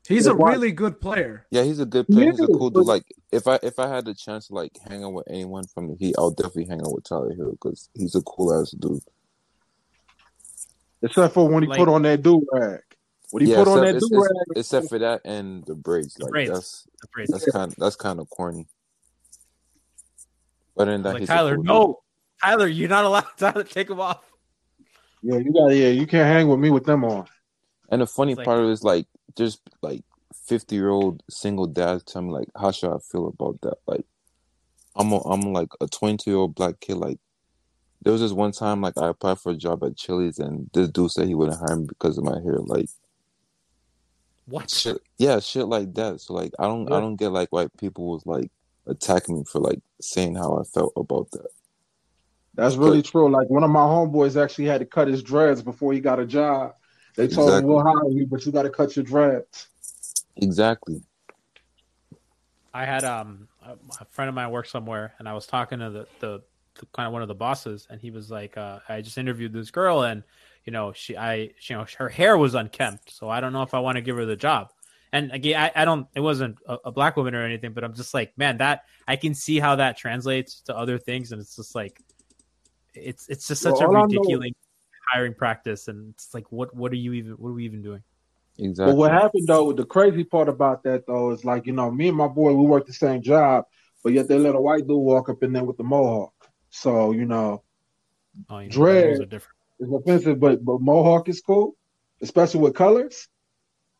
He's 0.06 0.26
a 0.26 0.34
why- 0.34 0.52
really 0.52 0.72
good 0.72 1.00
player. 1.00 1.46
Yeah, 1.50 1.62
he's 1.62 1.80
a 1.80 1.86
good 1.86 2.06
player. 2.06 2.30
He's 2.30 2.40
a 2.40 2.46
cool 2.46 2.68
dude. 2.70 2.84
Like, 2.86 3.04
if 3.32 3.46
I 3.48 3.58
if 3.62 3.78
I 3.78 3.88
had 3.88 4.04
the 4.04 4.14
chance 4.14 4.48
to 4.48 4.54
like 4.54 4.72
hang 4.86 5.02
out 5.02 5.14
with 5.14 5.26
anyone 5.30 5.66
from 5.66 5.88
the 5.88 5.94
Heat, 5.94 6.14
I'll 6.18 6.30
definitely 6.30 6.66
hang 6.66 6.80
out 6.82 6.92
with 6.94 7.04
Tyler 7.04 7.34
Herro 7.34 7.52
because 7.52 7.88
he's 7.94 8.14
a 8.14 8.20
cool 8.22 8.52
ass 8.60 8.72
dude. 8.72 9.00
Except 11.02 11.32
for 11.34 11.48
when 11.48 11.62
he 11.62 11.68
Like- 11.68 11.78
put 11.78 11.88
on 11.88 12.02
that 12.02 12.22
do 12.22 12.46
rag. 12.52 12.80
When 13.30 13.44
he 13.46 13.50
yeah, 13.52 13.64
put 13.64 13.68
on 13.68 13.84
except, 13.84 14.00
that 14.00 14.08
do 14.10 14.20
rag, 14.22 14.56
except 14.58 14.88
for 14.90 14.98
that 14.98 15.20
and 15.24 15.64
the 15.64 15.74
braids. 15.74 16.14
The 16.14 16.24
Like, 16.24 16.30
braids. 16.32 16.50
that's 16.52 16.86
The 17.00 17.08
praise. 17.08 17.28
that's 17.28 17.50
kind 17.50 17.74
that's 17.78 17.96
kind 17.96 18.20
of 18.20 18.28
corny. 18.30 18.66
But 20.76 20.88
in 20.88 21.02
that, 21.02 21.14
Like 21.14 21.20
he's 21.20 21.28
Tyler, 21.28 21.54
cool 21.56 21.62
dude. 21.62 21.66
no, 21.68 22.00
Tyler, 22.42 22.66
you're 22.66 22.88
not 22.88 23.04
allowed. 23.04 23.26
Tyler, 23.38 23.64
take 23.64 23.88
him 23.90 24.00
off. 24.00 24.22
yeah, 25.22 25.36
you 25.38 25.52
got 25.52 25.68
yeah, 25.68 25.88
you 25.88 26.06
can't 26.06 26.26
hang 26.28 26.48
with 26.48 26.60
me 26.60 26.70
with 26.70 26.84
them 26.84 27.04
on. 27.04 27.26
And 27.90 28.02
the 28.02 28.06
funny 28.06 28.34
like- 28.34 28.44
part 28.44 28.60
is 28.64 28.82
like 28.84 29.06
just 29.36 29.60
like 29.82 30.02
fifty 30.46 30.76
year 30.76 30.90
old 30.90 31.22
single 31.30 31.66
dads 31.66 32.04
tell 32.04 32.22
me 32.22 32.30
like 32.30 32.48
how 32.56 32.70
should 32.70 32.92
I 32.92 32.98
feel 32.98 33.28
about 33.28 33.60
that? 33.62 33.78
Like 33.86 34.04
I'm 34.96 35.12
a, 35.12 35.18
I'm 35.20 35.52
like 35.52 35.68
a 35.80 35.86
twenty 35.86 36.16
two 36.16 36.30
year 36.30 36.38
old 36.38 36.54
black 36.54 36.80
kid. 36.80 36.96
Like 36.96 37.18
there 38.02 38.12
was 38.12 38.20
this 38.20 38.32
one 38.32 38.52
time 38.52 38.80
like 38.80 38.98
I 38.98 39.08
applied 39.08 39.38
for 39.38 39.52
a 39.52 39.56
job 39.56 39.82
at 39.84 39.96
Chili's 39.96 40.38
and 40.38 40.70
this 40.74 40.88
dude 40.88 41.10
said 41.10 41.26
he 41.26 41.34
wouldn't 41.34 41.58
hire 41.58 41.76
me 41.76 41.86
because 41.86 42.18
of 42.18 42.24
my 42.24 42.40
hair. 42.40 42.58
Like 42.58 42.88
What? 44.46 44.70
shit, 44.70 44.98
yeah, 45.18 45.40
shit 45.40 45.66
like 45.66 45.94
that. 45.94 46.20
So 46.20 46.34
like 46.34 46.52
I 46.58 46.64
don't 46.64 46.92
I 46.92 47.00
don't 47.00 47.16
get 47.16 47.30
like 47.30 47.48
why 47.50 47.68
people 47.78 48.06
was 48.06 48.26
like 48.26 48.50
attacking 48.86 49.38
me 49.38 49.44
for 49.44 49.60
like 49.60 49.80
saying 50.00 50.34
how 50.34 50.58
I 50.58 50.64
felt 50.64 50.92
about 50.96 51.30
that. 51.32 51.48
That's 52.54 52.76
really 52.76 53.02
true. 53.02 53.28
Like 53.30 53.50
one 53.50 53.64
of 53.64 53.70
my 53.70 53.80
homeboys 53.80 54.40
actually 54.40 54.66
had 54.66 54.80
to 54.80 54.86
cut 54.86 55.08
his 55.08 55.22
dreads 55.22 55.62
before 55.62 55.92
he 55.92 56.00
got 56.00 56.20
a 56.20 56.26
job. 56.26 56.74
They 57.16 57.28
told 57.28 57.52
him 57.52 57.64
we'll 57.66 57.82
hire 57.82 58.10
you, 58.10 58.26
but 58.26 58.44
you 58.44 58.52
got 58.52 58.62
to 58.62 58.70
cut 58.70 58.96
your 58.96 59.04
dreads. 59.04 59.68
Exactly. 60.36 61.00
I 62.72 62.84
had 62.84 63.04
um 63.04 63.48
a 63.62 63.76
a 64.00 64.04
friend 64.10 64.28
of 64.28 64.34
mine 64.34 64.50
work 64.50 64.66
somewhere, 64.66 65.14
and 65.18 65.28
I 65.28 65.32
was 65.34 65.46
talking 65.46 65.78
to 65.78 65.90
the 65.90 66.06
the, 66.20 66.42
the 66.80 66.86
kind 66.92 67.06
of 67.06 67.12
one 67.12 67.22
of 67.22 67.28
the 67.28 67.34
bosses, 67.34 67.86
and 67.88 68.00
he 68.00 68.10
was 68.10 68.30
like, 68.30 68.56
uh, 68.56 68.80
"I 68.88 69.00
just 69.00 69.16
interviewed 69.16 69.52
this 69.52 69.70
girl, 69.70 70.02
and 70.02 70.24
you 70.64 70.72
know, 70.72 70.92
she 70.92 71.16
I 71.16 71.34
you 71.68 71.76
know 71.76 71.86
her 71.98 72.08
hair 72.08 72.36
was 72.36 72.54
unkempt, 72.56 73.10
so 73.10 73.28
I 73.28 73.40
don't 73.40 73.52
know 73.52 73.62
if 73.62 73.74
I 73.74 73.78
want 73.78 73.96
to 73.96 74.02
give 74.02 74.16
her 74.16 74.26
the 74.26 74.34
job." 74.36 74.72
And 75.12 75.30
again, 75.30 75.60
I, 75.76 75.82
I 75.82 75.84
don't. 75.84 76.08
It 76.16 76.20
wasn't 76.20 76.58
a, 76.66 76.78
a 76.86 76.90
black 76.92 77.16
woman 77.16 77.36
or 77.36 77.44
anything, 77.44 77.72
but 77.74 77.84
I'm 77.84 77.94
just 77.94 78.12
like, 78.12 78.36
man, 78.36 78.56
that 78.56 78.82
I 79.06 79.14
can 79.14 79.34
see 79.34 79.60
how 79.60 79.76
that 79.76 79.96
translates 79.96 80.60
to 80.62 80.76
other 80.76 80.98
things, 80.98 81.30
and 81.30 81.40
it's 81.40 81.54
just 81.54 81.76
like, 81.76 82.00
it's 82.92 83.28
it's 83.28 83.46
just 83.46 83.62
such 83.62 83.74
Well, 83.74 83.82
all 83.84 83.94
a 83.94 83.98
I 83.98 84.00
know- 84.00 84.06
ridiculous 84.06 84.50
hiring 85.12 85.34
practice, 85.34 85.88
and 85.88 86.10
it's 86.14 86.32
like, 86.34 86.50
what 86.50 86.74
what 86.74 86.92
are 86.92 86.96
you 86.96 87.12
even 87.14 87.32
what 87.32 87.50
are 87.50 87.54
we 87.54 87.64
even 87.64 87.82
doing? 87.82 88.02
Exactly. 88.58 88.92
But 88.92 88.98
what 88.98 89.10
happened 89.12 89.46
though, 89.48 89.72
the 89.72 89.84
crazy 89.84 90.24
part 90.24 90.48
about 90.48 90.82
that 90.84 91.06
though 91.06 91.30
is 91.32 91.44
like, 91.44 91.66
you 91.66 91.72
know, 91.72 91.90
me 91.90 92.08
and 92.08 92.16
my 92.16 92.28
boy, 92.28 92.52
we 92.52 92.64
worked 92.64 92.86
the 92.86 92.92
same 92.92 93.20
job, 93.22 93.64
but 94.02 94.12
yet 94.12 94.28
they 94.28 94.38
let 94.38 94.54
a 94.54 94.60
white 94.60 94.86
dude 94.86 94.96
walk 94.96 95.28
up 95.28 95.42
in 95.42 95.52
there 95.52 95.64
with 95.64 95.76
the 95.76 95.82
mohawk. 95.84 96.32
So, 96.70 97.12
you 97.12 97.24
know, 97.24 97.62
Oh, 98.50 98.58
you 98.58 98.68
know, 98.68 98.72
Dread. 98.72 99.06
rules 99.06 99.20
are 99.20 99.24
different. 99.26 99.56
it's 99.80 99.92
offensive, 99.92 100.40
but 100.40 100.64
but 100.64 100.80
mohawk 100.80 101.28
is 101.28 101.40
cool, 101.40 101.76
especially 102.20 102.60
with 102.60 102.74
colors. 102.74 103.28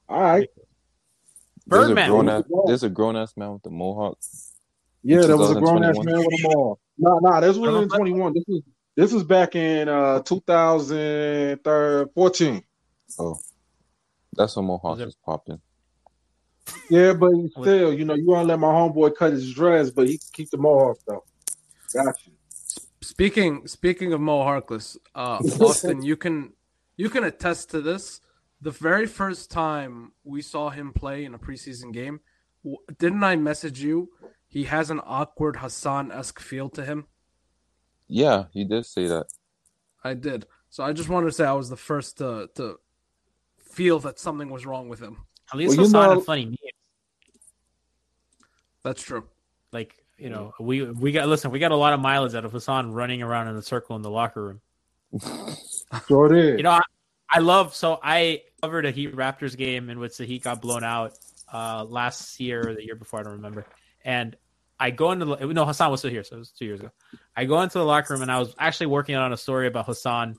All 0.08 0.20
right. 0.20 0.48
There's 1.66 1.84
a 1.84 1.86
Birdman. 1.88 2.10
grown 2.10 2.28
ass 2.28 2.44
there's 2.66 2.82
a 2.82 2.90
grown 2.90 3.16
ass 3.16 3.36
man 3.36 3.52
with 3.54 3.62
the 3.62 3.70
mohawk. 3.70 4.18
Yeah, 5.02 5.22
there 5.22 5.36
was 5.36 5.50
a 5.50 5.60
grown 5.60 5.82
ass 5.84 5.96
man 5.98 6.18
with 6.18 6.26
a 6.26 6.48
mohawk. 6.48 6.78
No, 6.98 7.18
no, 7.20 7.40
this 7.40 7.56
was 7.56 7.68
I 7.68 7.72
don't 7.72 7.82
in 7.84 7.88
21. 7.88 8.34
This 8.34 8.44
was 8.46 8.62
this 8.96 9.12
was 9.12 9.24
back 9.24 9.56
in 9.56 9.88
uh 9.88 10.20
2014. 10.22 12.62
Oh. 13.18 13.36
That's 14.36 14.56
when 14.56 14.64
Mohawk 14.66 14.92
Was 14.92 15.00
it- 15.00 15.06
was 15.06 15.16
popping. 15.24 15.60
Yeah, 16.88 17.12
but 17.12 17.30
still, 17.60 17.92
you 17.92 18.06
know, 18.06 18.14
you 18.14 18.26
want 18.26 18.44
to 18.44 18.48
let 18.48 18.58
my 18.58 18.68
homeboy 18.68 19.14
cut 19.16 19.32
his 19.32 19.52
dreads, 19.52 19.90
but 19.90 20.08
he 20.08 20.18
keep 20.32 20.48
the 20.50 20.56
mohawk 20.56 20.96
though. 21.06 21.22
Gotcha. 21.92 22.30
Speaking 23.02 23.66
speaking 23.68 24.12
of 24.14 24.20
mohawkless, 24.20 24.96
uh, 25.14 25.38
Austin, 25.60 26.02
you 26.02 26.16
can 26.16 26.54
you 26.96 27.10
can 27.10 27.22
attest 27.24 27.70
to 27.70 27.82
this. 27.82 28.20
The 28.62 28.70
very 28.70 29.06
first 29.06 29.50
time 29.50 30.12
we 30.24 30.40
saw 30.40 30.70
him 30.70 30.92
play 30.94 31.26
in 31.26 31.34
a 31.34 31.38
preseason 31.38 31.92
game, 31.92 32.20
w- 32.64 32.78
didn't 32.98 33.22
I 33.22 33.36
message 33.36 33.80
you? 33.80 34.08
He 34.48 34.64
has 34.64 34.88
an 34.90 35.00
awkward 35.04 35.56
Hassan 35.56 36.10
esque 36.10 36.40
feel 36.40 36.70
to 36.70 36.82
him. 36.84 37.06
Yeah, 38.14 38.44
you 38.52 38.64
did 38.64 38.86
say 38.86 39.08
that. 39.08 39.26
I 40.04 40.14
did. 40.14 40.46
So 40.70 40.84
I 40.84 40.92
just 40.92 41.08
wanted 41.08 41.26
to 41.26 41.32
say 41.32 41.44
I 41.44 41.52
was 41.52 41.68
the 41.68 41.76
first 41.76 42.18
to 42.18 42.48
to 42.54 42.78
feel 43.58 43.98
that 44.00 44.20
something 44.20 44.50
was 44.50 44.64
wrong 44.64 44.88
with 44.88 45.00
him. 45.00 45.16
At 45.52 45.58
least 45.58 45.70
Well, 45.70 45.76
you 45.78 45.82
Hassan 45.92 46.08
know- 46.10 46.14
had 46.16 46.24
funny 46.24 46.44
memes. 46.46 46.58
That's 48.84 49.02
true. 49.02 49.24
Like 49.72 49.96
you 50.16 50.30
know, 50.30 50.52
we 50.60 50.82
we 50.84 51.10
got 51.10 51.26
listen. 51.26 51.50
We 51.50 51.58
got 51.58 51.72
a 51.72 51.76
lot 51.76 51.92
of 51.92 51.98
mileage 52.00 52.34
out 52.36 52.44
of 52.44 52.52
Hassan 52.52 52.92
running 52.92 53.20
around 53.20 53.48
in 53.48 53.56
a 53.56 53.62
circle 53.62 53.96
in 53.96 54.02
the 54.02 54.10
locker 54.10 54.42
room. 54.44 54.60
Sure 56.08 56.28
did. 56.28 56.58
You 56.58 56.64
know, 56.64 56.70
I, 56.72 56.80
I 57.30 57.38
love. 57.38 57.74
So 57.74 58.00
I 58.02 58.42
covered 58.60 58.84
a 58.84 58.90
Heat 58.90 59.14
Raptors 59.14 59.56
game 59.56 59.90
in 59.90 60.00
which 60.00 60.16
the 60.16 60.24
Heat 60.24 60.42
got 60.42 60.60
blown 60.60 60.82
out 60.82 61.12
uh, 61.52 61.84
last 61.84 62.40
year 62.40 62.68
or 62.68 62.74
the 62.74 62.84
year 62.84 62.96
before. 62.96 63.20
I 63.20 63.22
don't 63.22 63.34
remember. 63.34 63.64
And 64.04 64.36
I 64.78 64.90
go 64.90 65.12
into 65.12 65.24
the, 65.24 65.46
no 65.46 65.64
Hassan 65.64 65.90
was 65.90 66.00
still 66.00 66.10
here, 66.10 66.24
so 66.24 66.36
it 66.36 66.38
was 66.40 66.50
two 66.50 66.64
years 66.64 66.80
ago. 66.80 66.90
I 67.36 67.44
go 67.44 67.60
into 67.62 67.78
the 67.78 67.84
locker 67.84 68.12
room 68.14 68.22
and 68.22 68.30
I 68.30 68.38
was 68.38 68.54
actually 68.58 68.86
working 68.86 69.14
on 69.14 69.32
a 69.32 69.36
story 69.36 69.66
about 69.66 69.86
Hassan 69.86 70.36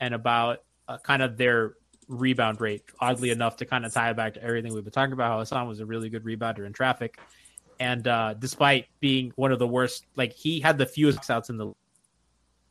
and 0.00 0.14
about 0.14 0.62
uh, 0.86 0.98
kind 0.98 1.22
of 1.22 1.36
their 1.36 1.74
rebound 2.06 2.60
rate. 2.60 2.84
Oddly 3.00 3.30
enough, 3.30 3.56
to 3.56 3.64
kind 3.64 3.86
of 3.86 3.92
tie 3.92 4.10
it 4.10 4.16
back 4.16 4.34
to 4.34 4.42
everything 4.42 4.74
we've 4.74 4.84
been 4.84 4.92
talking 4.92 5.12
about, 5.12 5.30
how 5.30 5.38
Hassan 5.38 5.68
was 5.68 5.80
a 5.80 5.86
really 5.86 6.10
good 6.10 6.24
rebounder 6.24 6.66
in 6.66 6.72
traffic. 6.72 7.18
And 7.80 8.06
uh, 8.06 8.34
despite 8.34 8.86
being 9.00 9.32
one 9.36 9.52
of 9.52 9.58
the 9.58 9.68
worst, 9.68 10.04
like 10.16 10.32
he 10.32 10.60
had 10.60 10.78
the 10.78 10.86
fewest 10.86 11.30
outs 11.30 11.48
in 11.48 11.56
the 11.56 11.72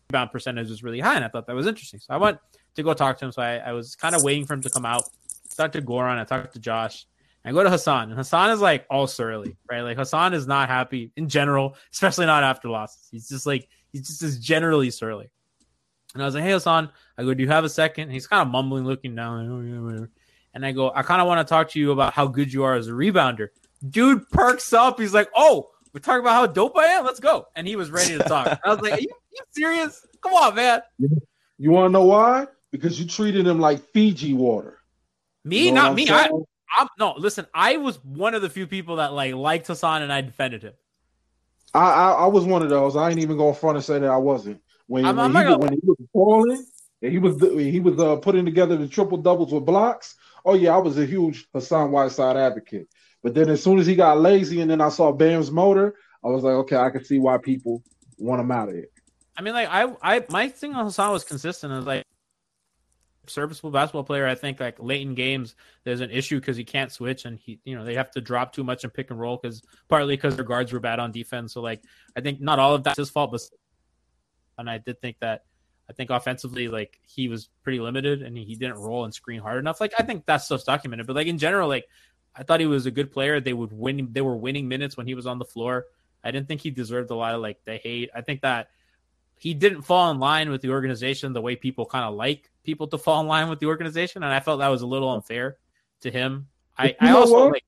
rebound 0.09 0.31
percentage 0.31 0.69
was 0.69 0.83
really 0.83 0.99
high, 0.99 1.15
and 1.15 1.25
I 1.25 1.29
thought 1.29 1.47
that 1.47 1.55
was 1.55 1.67
interesting. 1.67 1.99
So 1.99 2.13
I 2.13 2.17
went 2.17 2.39
to 2.75 2.83
go 2.83 2.93
talk 2.93 3.17
to 3.19 3.25
him. 3.25 3.31
So 3.31 3.41
I, 3.41 3.57
I 3.57 3.71
was 3.71 3.95
kind 3.95 4.15
of 4.15 4.23
waiting 4.23 4.45
for 4.45 4.53
him 4.53 4.61
to 4.61 4.69
come 4.69 4.85
out. 4.85 5.03
Talked 5.55 5.73
to 5.73 5.81
Goran, 5.81 6.19
I 6.19 6.23
talked 6.23 6.53
to 6.53 6.59
Josh, 6.59 7.07
I 7.47 7.51
go 7.51 7.63
to 7.63 7.69
Hassan, 7.69 8.09
and 8.09 8.17
Hassan 8.17 8.51
is 8.51 8.59
like 8.59 8.85
all 8.89 9.07
surly, 9.07 9.55
right? 9.69 9.81
Like 9.81 9.97
Hassan 9.97 10.33
is 10.33 10.47
not 10.47 10.67
happy 10.69 11.11
in 11.15 11.29
general, 11.29 11.75
especially 11.93 12.25
not 12.25 12.43
after 12.43 12.69
losses. 12.69 13.07
He's 13.09 13.29
just 13.29 13.45
like 13.45 13.67
he's 13.91 14.07
just 14.07 14.21
is 14.21 14.39
generally 14.39 14.91
surly. 14.91 15.29
And 16.13 16.21
I 16.21 16.25
was 16.25 16.35
like, 16.35 16.43
"Hey 16.43 16.51
Hassan," 16.51 16.89
I 17.17 17.23
go, 17.23 17.33
"Do 17.33 17.43
you 17.43 17.49
have 17.49 17.63
a 17.63 17.69
second? 17.69 18.03
And 18.03 18.11
he's 18.11 18.27
kind 18.27 18.41
of 18.41 18.49
mumbling, 18.49 18.85
looking 18.85 19.15
down, 19.15 19.47
like, 19.47 19.51
"Oh 19.51 19.61
yeah, 19.61 19.81
whatever." 19.81 20.09
and 20.57 20.65
I 20.65 20.71
go, 20.71 20.91
I 20.93 21.03
kind 21.03 21.21
of 21.21 21.27
want 21.27 21.47
to 21.47 21.49
talk 21.49 21.69
to 21.69 21.79
you 21.79 21.91
about 21.91 22.13
how 22.13 22.25
good 22.25 22.51
you 22.51 22.63
are 22.63 22.73
as 22.73 22.87
a 22.87 22.91
rebounder. 22.91 23.49
Dude 23.87 24.27
perks 24.29 24.73
up. 24.73 24.99
He's 24.99 25.13
like, 25.13 25.29
oh, 25.35 25.69
we're 25.93 25.99
talking 25.99 26.21
about 26.21 26.33
how 26.33 26.47
dope 26.47 26.75
I 26.75 26.85
am. 26.85 27.05
Let's 27.05 27.19
go. 27.19 27.45
And 27.55 27.67
he 27.67 27.75
was 27.75 27.91
ready 27.91 28.17
to 28.17 28.23
talk. 28.23 28.59
I 28.65 28.69
was 28.69 28.81
like, 28.81 28.93
are 28.93 28.99
you, 28.99 29.07
you 29.31 29.39
serious? 29.51 30.03
Come 30.23 30.33
on, 30.33 30.55
man. 30.55 30.81
You 31.59 31.69
want 31.69 31.89
to 31.89 31.93
know 31.93 32.05
why? 32.05 32.47
Because 32.71 32.99
you 32.99 33.07
treated 33.07 33.45
him 33.45 33.59
like 33.59 33.79
Fiji 33.93 34.33
water. 34.33 34.79
Me, 35.43 35.67
You 35.67 35.71
know 35.73 35.83
not 35.83 35.93
me. 35.93 36.09
I? 36.09 36.27
I'm 36.75 36.87
no. 36.99 37.13
Listen, 37.17 37.45
I 37.53 37.77
was 37.77 38.03
one 38.03 38.33
of 38.33 38.41
the 38.41 38.49
few 38.49 38.67
people 38.67 38.97
that 38.97 39.13
like 39.13 39.33
liked 39.35 39.67
Hassan, 39.67 40.01
and 40.01 40.11
I 40.11 40.21
defended 40.21 40.63
him. 40.63 40.73
I, 41.73 41.79
I 41.91 42.11
I 42.11 42.25
was 42.27 42.45
one 42.45 42.61
of 42.63 42.69
those. 42.69 42.95
I 42.95 43.09
ain't 43.09 43.19
even 43.19 43.37
going 43.37 43.53
to 43.53 43.59
front 43.59 43.77
and 43.77 43.85
say 43.85 43.99
that 43.99 44.09
I 44.09 44.17
wasn't. 44.17 44.61
When, 44.87 45.05
I'm- 45.05 45.17
when, 45.17 45.35
I'm 45.35 45.45
he, 45.45 45.49
was- 45.51 45.57
when 45.59 45.73
he 45.73 45.79
was 45.83 45.97
falling, 46.13 46.65
and 47.01 47.11
he 47.11 47.17
was 47.19 47.41
he 47.41 47.79
was 47.79 47.99
uh, 47.99 48.15
putting 48.17 48.45
together 48.45 48.75
the 48.77 48.87
triple 48.87 49.17
doubles 49.17 49.53
with 49.53 49.65
blocks. 49.65 50.15
Oh 50.45 50.53
yeah, 50.55 50.73
I 50.73 50.77
was 50.77 50.97
a 50.97 51.05
huge 51.05 51.47
Hassan 51.53 51.91
Whiteside 51.91 52.37
advocate. 52.37 52.87
But 53.23 53.33
then 53.33 53.49
as 53.49 53.61
soon 53.61 53.79
as 53.79 53.85
he 53.87 53.95
got 53.95 54.19
lazy, 54.19 54.61
and 54.61 54.69
then 54.71 54.79
I 54.79 54.89
saw 54.89 55.11
Bam's 55.11 55.51
motor, 55.51 55.95
I 56.23 56.27
was 56.27 56.43
like, 56.43 56.53
okay, 56.53 56.77
I 56.77 56.89
can 56.89 57.03
see 57.03 57.19
why 57.19 57.37
people 57.37 57.83
want 58.17 58.39
him 58.41 58.51
out 58.51 58.69
of 58.69 58.75
it. 58.75 58.91
I 59.35 59.41
mean, 59.41 59.53
like 59.53 59.67
I, 59.69 59.93
I, 60.01 60.25
my 60.29 60.47
thing 60.49 60.73
on 60.73 60.85
Hassan 60.85 61.11
was 61.11 61.23
consistent. 61.23 61.73
I 61.73 61.77
was 61.77 61.85
like 61.85 62.05
serviceable 63.29 63.71
basketball 63.71 64.03
player. 64.03 64.27
I 64.27 64.35
think 64.35 64.59
like 64.59 64.77
late 64.79 65.01
in 65.01 65.15
games, 65.15 65.55
there's 65.83 66.01
an 66.01 66.11
issue 66.11 66.39
because 66.39 66.57
he 66.57 66.63
can't 66.63 66.91
switch, 66.91 67.25
and 67.25 67.37
he, 67.39 67.59
you 67.63 67.75
know, 67.75 67.83
they 67.83 67.95
have 67.95 68.11
to 68.11 68.21
drop 68.21 68.53
too 68.53 68.63
much 68.63 68.83
and 68.83 68.93
pick 68.93 69.11
and 69.11 69.19
roll 69.19 69.37
because 69.41 69.61
partly 69.87 70.15
because 70.15 70.35
their 70.35 70.45
guards 70.45 70.71
were 70.71 70.79
bad 70.79 70.99
on 70.99 71.11
defense. 71.11 71.53
So 71.53 71.61
like, 71.61 71.81
I 72.15 72.21
think 72.21 72.41
not 72.41 72.59
all 72.59 72.75
of 72.75 72.83
that's 72.83 72.97
his 72.97 73.09
fault, 73.09 73.31
but 73.31 73.41
and 74.57 74.69
I 74.69 74.77
did 74.79 75.01
think 75.01 75.17
that. 75.19 75.43
I 75.89 75.93
think 75.93 76.09
offensively, 76.09 76.67
like 76.67 76.99
he 77.01 77.29
was 77.29 77.47
pretty 77.63 77.79
limited, 77.79 78.21
and 78.21 78.37
he, 78.37 78.55
didn't 78.55 78.75
roll 78.75 79.05
and 79.05 79.13
screen 79.13 79.39
hard 79.39 79.57
enough. 79.57 79.79
Like 79.79 79.93
I 79.97 80.03
think 80.03 80.25
that 80.25 80.41
stuff's 80.41 80.65
documented, 80.65 81.07
but 81.07 81.15
like 81.15 81.27
in 81.27 81.37
general, 81.37 81.69
like 81.69 81.85
I 82.35 82.43
thought 82.43 82.59
he 82.59 82.65
was 82.65 82.85
a 82.85 82.91
good 82.91 83.11
player. 83.11 83.39
They 83.39 83.53
would 83.53 83.71
win. 83.71 84.09
They 84.11 84.19
were 84.19 84.35
winning 84.35 84.67
minutes 84.67 84.97
when 84.97 85.07
he 85.07 85.15
was 85.15 85.25
on 85.25 85.39
the 85.39 85.45
floor. 85.45 85.85
I 86.23 86.31
didn't 86.31 86.47
think 86.47 86.61
he 86.61 86.71
deserved 86.71 87.09
a 87.09 87.15
lot 87.15 87.35
of 87.35 87.41
like 87.41 87.63
the 87.65 87.77
hate. 87.77 88.09
I 88.13 88.21
think 88.21 88.41
that 88.41 88.67
he 89.37 89.53
didn't 89.53 89.83
fall 89.83 90.11
in 90.11 90.19
line 90.19 90.49
with 90.49 90.61
the 90.61 90.69
organization 90.69 91.33
the 91.33 91.41
way 91.41 91.55
people 91.55 91.85
kind 91.85 92.05
of 92.05 92.15
like 92.15 92.49
people 92.63 92.87
to 92.87 92.97
fall 92.97 93.21
in 93.21 93.27
line 93.27 93.49
with 93.49 93.59
the 93.59 93.65
organization, 93.67 94.23
and 94.23 94.33
I 94.33 94.39
felt 94.39 94.59
that 94.59 94.67
was 94.69 94.81
a 94.81 94.87
little 94.87 95.09
unfair 95.09 95.57
to 96.01 96.11
him. 96.11 96.47
I, 96.77 96.95
I 96.99 97.11
also 97.11 97.49
like 97.49 97.63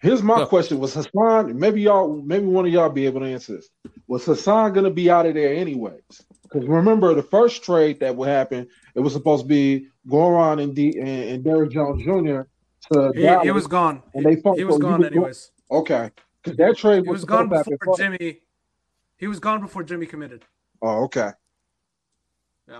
Here's 0.00 0.22
my 0.22 0.38
Go. 0.38 0.46
question: 0.46 0.80
Was 0.80 0.94
Hassan? 0.94 1.56
Maybe 1.56 1.82
y'all, 1.82 2.20
maybe 2.22 2.44
one 2.46 2.66
of 2.66 2.72
y'all 2.72 2.88
be 2.88 3.06
able 3.06 3.20
to 3.20 3.26
answer 3.26 3.54
this. 3.54 3.68
Was 4.08 4.24
Hassan 4.24 4.72
going 4.72 4.84
to 4.84 4.90
be 4.90 5.08
out 5.08 5.26
of 5.26 5.34
there 5.34 5.54
anyways? 5.54 6.02
Because 6.42 6.66
remember, 6.66 7.14
the 7.14 7.22
first 7.22 7.62
trade 7.62 8.00
that 8.00 8.14
would 8.16 8.28
happen, 8.28 8.66
it 8.96 9.00
was 9.00 9.12
supposed 9.12 9.44
to 9.44 9.48
be 9.48 9.86
Goran 10.08 10.60
and 10.60 10.74
D 10.74 10.98
and, 10.98 11.08
and 11.08 11.44
Derrick 11.44 11.70
Jones 11.70 12.02
Jr. 12.02 12.42
to 12.92 13.12
He, 13.14 13.22
Dallas, 13.22 13.44
he 13.44 13.50
was 13.52 13.68
gone. 13.68 14.02
and 14.14 14.24
they 14.26 14.36
fought. 14.36 14.58
He 14.58 14.64
was 14.64 14.74
so 14.74 14.80
gone 14.80 15.00
go- 15.02 15.06
anyways. 15.06 15.52
Okay, 15.70 16.10
because 16.42 16.56
that 16.58 16.76
trade 16.76 17.06
was, 17.06 17.20
was 17.20 17.24
gone 17.24 17.48
supposed 17.48 17.64
to 17.66 17.70
before 17.78 17.96
happen. 17.96 18.18
Jimmy. 18.18 18.40
He 19.22 19.28
was 19.28 19.38
gone 19.38 19.60
before 19.60 19.84
Jimmy 19.84 20.06
committed. 20.06 20.44
Oh, 20.82 21.04
okay. 21.04 21.30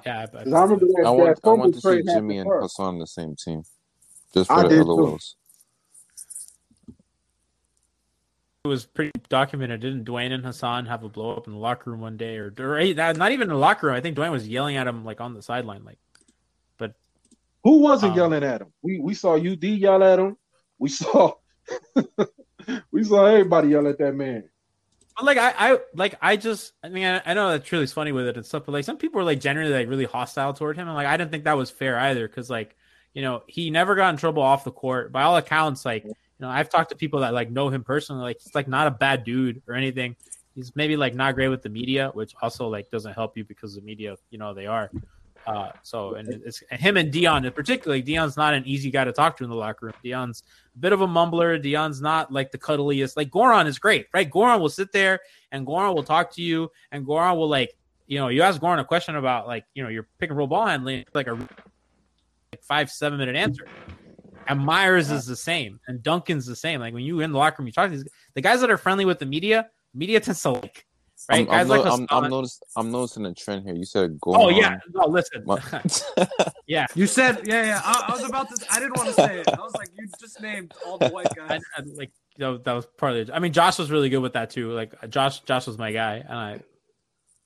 yeah, 0.05 0.23
I, 0.23 0.27
'Cause 0.27 0.53
I 0.53 0.63
remember 0.65 0.87
that, 0.87 1.03
I 1.07 1.11
want 1.11 1.41
that 1.41 1.49
I 1.49 1.53
want 1.53 1.75
to 1.75 1.81
see 1.81 2.03
Jimmy 2.03 2.39
and 2.39 2.49
first. 2.51 2.63
Hassan 2.77 2.87
on 2.95 2.99
the 2.99 3.07
same 3.07 3.37
team, 3.37 3.63
just 4.35 4.51
I 4.51 4.57
for 4.57 4.63
the 4.65 4.69
did 4.71 4.79
too. 4.83 4.87
LOLs. 4.91 5.37
it 8.65 8.67
was 8.69 8.87
pretty 8.87 9.13
documented. 9.29 9.83
Didn't 9.83 10.05
Dwyane 10.05 10.33
and 10.33 10.45
Hassan 10.45 10.87
have 10.87 11.05
a 11.05 11.09
blow 11.09 11.37
up 11.37 11.47
in 11.47 11.53
the 11.53 11.61
locker 11.61 11.93
room 11.93 12.01
one 12.01 12.17
day, 12.17 12.39
or, 12.39 12.53
or 12.59 12.93
not 12.95 13.31
even 13.31 13.43
in 13.43 13.49
the 13.51 13.55
locker 13.55 13.87
room? 13.87 13.95
I 13.95 14.01
think 14.01 14.17
Dwyane 14.17 14.33
was 14.33 14.49
yelling 14.49 14.75
at 14.75 14.89
him 14.89 15.05
like 15.05 15.21
on 15.21 15.35
the 15.35 15.43
sideline, 15.43 15.85
like. 15.85 16.01
But 16.77 16.95
who 17.63 17.79
wasn't 17.79 18.15
Um, 18.15 18.19
yelling 18.19 18.43
at 18.43 18.63
him? 18.63 18.73
We 18.83 18.99
we 18.99 19.15
saw 19.15 19.37
UD 19.37 19.63
yell 19.63 20.03
at 20.03 20.19
him. 20.19 20.37
We 20.77 20.89
saw 20.89 21.35
we 22.91 23.05
saw 23.05 23.27
everybody 23.27 23.69
yell 23.69 23.87
at 23.87 23.99
that 23.99 24.17
man. 24.17 24.49
But 25.17 25.25
like 25.25 25.39
I, 25.39 25.55
I 25.57 25.79
like 25.95 26.15
I 26.21 26.37
just 26.37 26.73
I 26.83 26.89
mean 26.89 27.05
I, 27.05 27.23
I 27.27 27.35
know 27.35 27.51
that 27.51 27.65
Trilly's 27.65 27.93
funny 27.93 28.13
with 28.13 28.27
it 28.27 28.37
and 28.37 28.47
stuff, 28.47 28.65
but 28.65 28.73
like 28.73 28.85
some 28.85 28.97
people 28.97 29.21
are 29.21 29.25
like 29.25 29.41
generally 29.41 29.73
like 29.73 29.89
really 29.89 30.05
hostile 30.05 30.55
toward 30.55 30.77
him, 30.77 30.89
and 30.89 30.97
like 30.97 31.07
I 31.07 31.17
didn't 31.17 31.31
think 31.31 31.45
that 31.45 31.57
was 31.57 31.71
fair 31.71 31.99
either, 31.99 32.27
because 32.27 32.49
like 32.49 32.77
you 33.15 33.23
know 33.23 33.43
he 33.47 33.71
never 33.71 33.95
got 33.95 34.11
in 34.11 34.17
trouble 34.17 34.43
off 34.43 34.65
the 34.65 34.73
court. 34.73 35.13
By 35.13 35.23
all 35.23 35.37
accounts, 35.37 35.85
like 35.85 36.05
you 36.05 36.15
know 36.41 36.49
I've 36.49 36.71
talked 36.71 36.91
to 36.91 36.97
people 36.97 37.21
that 37.21 37.35
like 37.35 37.51
know 37.51 37.69
him 37.69 37.85
personally, 37.85 38.23
like 38.23 38.41
he's 38.43 38.55
like 38.55 38.69
not 38.69 38.87
a 38.87 38.91
bad 38.91 39.25
dude 39.25 39.63
or 39.69 39.75
anything. 39.75 40.17
He's 40.55 40.75
maybe 40.77 40.97
like 40.97 41.15
not 41.15 41.35
great 41.35 41.49
with 41.49 41.63
the 41.63 41.71
media, 41.71 42.11
which 42.15 42.35
also 42.41 42.69
like 42.69 42.91
doesn't 42.91 43.15
help 43.15 43.37
you 43.37 43.45
because 43.45 43.75
the 43.75 43.81
media, 43.81 44.17
you 44.31 44.39
know, 44.39 44.53
they 44.55 44.67
are. 44.67 44.91
Uh, 45.47 45.71
so 45.83 46.15
and 46.15 46.29
it's 46.47 46.63
him 46.71 46.97
and 46.97 47.11
Dion, 47.11 47.51
particularly 47.51 48.01
Dion's 48.01 48.37
not 48.37 48.55
an 48.55 48.65
easy 48.65 48.91
guy 48.91 49.05
to 49.05 49.13
talk 49.13 49.37
to 49.39 49.45
in 49.45 49.51
the 49.51 49.57
locker 49.57 49.87
room. 49.87 49.95
Dion's 50.05 50.45
a 50.75 50.79
bit 50.79 50.93
of 50.93 51.01
a 51.01 51.07
mumbler. 51.07 51.63
Dion's 51.63 52.01
not 52.01 52.33
like 52.33 52.53
the 52.53 52.59
cuddliest. 52.59 53.17
Like 53.17 53.31
Goran 53.31 53.67
is 53.67 53.79
great, 53.79 54.07
right? 54.15 54.31
Goran 54.31 54.61
will 54.61 54.69
sit 54.69 54.93
there 54.93 55.21
and 55.51 55.67
Goran 55.67 55.95
will 55.95 56.05
talk 56.05 56.33
to 56.35 56.43
you, 56.43 56.71
and 56.93 57.05
Goran 57.05 57.37
will 57.37 57.49
like, 57.49 57.77
you 58.07 58.19
know, 58.19 58.29
you 58.29 58.43
ask 58.43 58.61
Goran 58.61 58.79
a 58.79 58.85
question 58.85 59.17
about 59.17 59.47
like, 59.47 59.65
you 59.75 59.83
know, 59.83 59.89
your 59.89 60.07
pick 60.19 60.31
and 60.31 60.39
roll 60.39 60.47
ball 60.47 60.67
handling, 60.67 61.05
like 61.13 61.27
a 61.27 61.35
like 61.35 62.63
five 62.63 62.91
seven 62.91 63.19
minute 63.19 63.35
answer. 63.35 63.67
And 64.49 64.61
Meyers 64.61 65.11
is 65.11 65.27
the 65.27 65.37
same, 65.37 65.81
and 65.87 66.03
Duncan's 66.03 66.47
the 66.47 66.57
same. 66.57 66.81
Like 66.81 66.95
when 66.95 67.05
you 67.05 67.21
in 67.21 67.33
the 67.33 67.39
locker 67.39 67.63
room, 67.63 67.67
you 67.67 67.73
talk 67.73 67.91
to 67.91 67.97
these 67.97 68.09
the 68.35 68.41
guys 68.41 68.61
that 68.61 68.71
are 68.71 68.79
friendly 68.79 69.05
with 69.05 69.19
the 69.19 69.27
media. 69.27 69.69
Media 69.95 70.21
tends 70.21 70.41
to 70.43 70.51
like, 70.51 70.87
right? 71.29 71.47
I'm, 71.49 71.61
I'm, 71.61 71.69
like 71.69 71.85
no- 71.85 71.93
I'm, 71.93 72.07
I'm, 72.11 72.31
notice, 72.31 72.61
I'm 72.77 72.91
noticing 72.91 73.27
a 73.27 73.35
trend 73.35 73.65
here. 73.65 73.75
You 73.75 73.85
said 73.85 74.19
go. 74.21 74.35
Oh 74.35 74.49
yeah, 74.49 74.79
no, 74.93 75.07
listen, 75.07 75.45
My- 75.45 75.61
yeah. 76.67 76.87
You 76.95 77.07
said, 77.07 77.47
yeah, 77.47 77.65
yeah. 77.65 77.81
I, 77.85 78.07
I 78.09 78.13
was 78.13 78.25
about 78.25 78.49
to. 78.55 78.67
I 78.71 78.81
didn't 78.81 78.97
want 78.97 79.09
to 79.09 79.15
say 79.15 79.41
it. 79.41 79.49
I 79.49 79.61
was 79.61 79.75
like, 79.75 79.89
you 79.97 80.09
just 80.19 80.41
named 80.41 80.75
all 80.87 80.99
the 80.99 81.09
white 81.09 81.29
guys. 81.37 81.61
I, 81.77 81.83
like 81.83 82.13
you 82.37 82.41
know, 82.45 82.59
that 82.59 82.73
was 82.73 82.87
partly. 82.97 83.31
I 83.33 83.39
mean, 83.39 83.53
Josh 83.53 83.79
was 83.79 83.91
really 83.91 84.09
good 84.09 84.21
with 84.21 84.33
that 84.35 84.51
too. 84.51 84.73
Like 84.73 84.95
Josh, 85.11 85.41
Josh 85.41 85.67
was 85.67 85.79
my 85.79 85.93
guy, 85.93 86.17
and 86.17 86.39
I, 86.39 86.61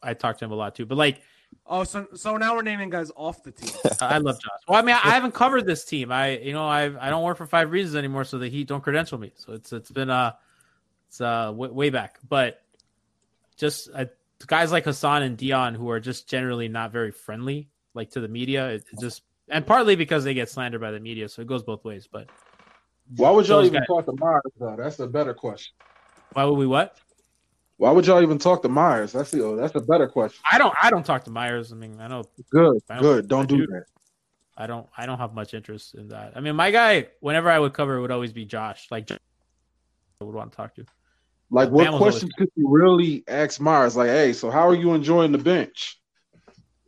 I 0.03 0.15
talked 0.15 0.39
to 0.41 0.45
him 0.45 0.53
a 0.53 0.57
lot 0.57 0.75
too. 0.75 0.87
But 0.87 0.99
like, 0.99 1.21
Oh, 1.69 1.83
so 1.83 2.07
so 2.15 2.37
now 2.37 2.55
we're 2.55 2.63
naming 2.63 2.91
guys 2.91 3.11
off 3.17 3.43
the 3.43 3.51
team. 3.51 3.71
I 4.01 4.19
love 4.19 4.41
Josh. 4.41 4.61
Well, 4.69 4.79
I 4.79 4.83
mean, 4.83 4.95
I 4.95 5.11
haven't 5.11 5.33
covered 5.35 5.67
this 5.67 5.85
team. 5.85 6.13
I, 6.13 6.39
you 6.39 6.53
know, 6.53 6.65
I 6.65 6.85
I 7.05 7.11
don't 7.11 7.25
work 7.25 7.37
for 7.37 7.47
Five 7.47 7.73
Reasons 7.73 7.97
anymore, 7.97 8.25
so 8.25 8.39
the 8.39 8.49
Heat 8.49 8.69
don't 8.69 8.83
credential 8.83 9.19
me. 9.19 9.33
So 9.35 9.53
it's 9.53 9.73
it's 9.73 9.91
been 9.91 10.09
uh, 10.09 10.33
it's 11.09 11.21
uh 11.21 11.53
way, 11.55 11.69
way 11.69 11.91
back. 11.91 12.19
But 12.29 12.63
just 13.57 13.89
uh, 13.95 14.05
guys 14.47 14.73
like 14.73 14.85
Hassan 14.85 15.23
and 15.23 15.37
Dion 15.37 15.75
who 15.75 15.91
are 15.91 16.01
just 16.01 16.29
generally 16.29 16.69
not 16.69 16.93
very 16.93 17.11
friendly, 17.11 17.69
like 17.95 18.11
to 18.13 18.21
the 18.21 18.29
media. 18.29 18.69
It, 18.71 18.85
it 18.93 19.01
just 19.01 19.23
and 19.49 19.67
partly 19.67 19.97
because 19.97 20.25
they 20.25 20.35
get 20.35 20.51
slandered 20.51 20.81
by 20.81 20.91
the 20.91 21.01
media, 21.01 21.29
so 21.29 21.43
it 21.43 21.49
goes 21.49 21.63
both 21.63 21.85
ways. 21.85 22.09
But 22.11 22.29
Why 23.17 23.31
would 23.31 23.47
y'all 23.49 23.65
even 23.65 23.81
guys- 23.81 23.87
talk 23.87 24.07
to 24.07 24.13
Meyers 24.19 24.43
though? 24.59 24.77
That's 24.77 24.99
a 25.01 25.07
better 25.07 25.35
question. 25.35 25.73
why 26.33 26.45
would 26.45 26.59
we 26.59 26.67
what? 26.67 26.99
Why 27.79 27.91
would 27.93 28.07
y'all 28.07 28.23
even 28.23 28.39
talk 28.39 28.63
to 28.63 28.69
Meyers? 28.69 29.13
That's 29.13 29.31
the 29.31 29.55
that's 29.57 29.75
a 29.75 29.81
better 29.81 30.09
question. 30.09 30.41
I 30.51 30.59
don't 30.59 30.75
I 30.83 30.91
don't 30.91 31.05
talk 31.05 31.25
to 31.25 31.31
Meyers. 31.31 31.73
I 31.73 31.77
mean, 31.77 32.01
I 32.01 32.09
know 32.09 32.25
Good, 32.51 32.81
I 32.91 32.95
don't- 32.95 33.03
good. 33.03 33.29
Don't 33.29 33.49
do 33.49 33.59
do. 33.59 33.67
that. 33.67 33.85
I 34.59 34.67
don't 34.67 34.87
I 34.97 35.05
don't 35.05 35.19
have 35.19 35.35
much 35.35 35.53
interest 35.53 35.95
in 35.95 36.09
that. 36.09 36.33
I 36.35 36.41
mean, 36.41 36.57
my 36.57 36.71
guy, 36.71 37.09
whenever 37.21 37.51
I 37.51 37.59
would 37.59 37.75
cover, 37.75 37.97
it 37.97 38.01
would 38.01 38.11
always 38.11 38.33
be 38.33 38.47
Josh. 38.47 38.87
Like, 38.91 39.11
I 39.11 39.19
would 40.25 40.35
want 40.35 40.51
to 40.53 40.57
talk 40.57 40.75
to. 40.77 40.87
Like, 41.51 41.71
what 41.71 41.91
was 41.93 42.01
questions 42.01 42.33
could 42.37 42.51
you 42.57 42.69
really 42.69 43.25
ask 43.29 43.61
Meyers? 43.61 43.97
Like, 43.97 44.09
hey, 44.09 44.33
so 44.33 44.51
how 44.51 44.69
are 44.69 44.75
you 44.75 44.95
enjoying 44.95 45.33
the 45.33 45.39
bench? 45.39 46.01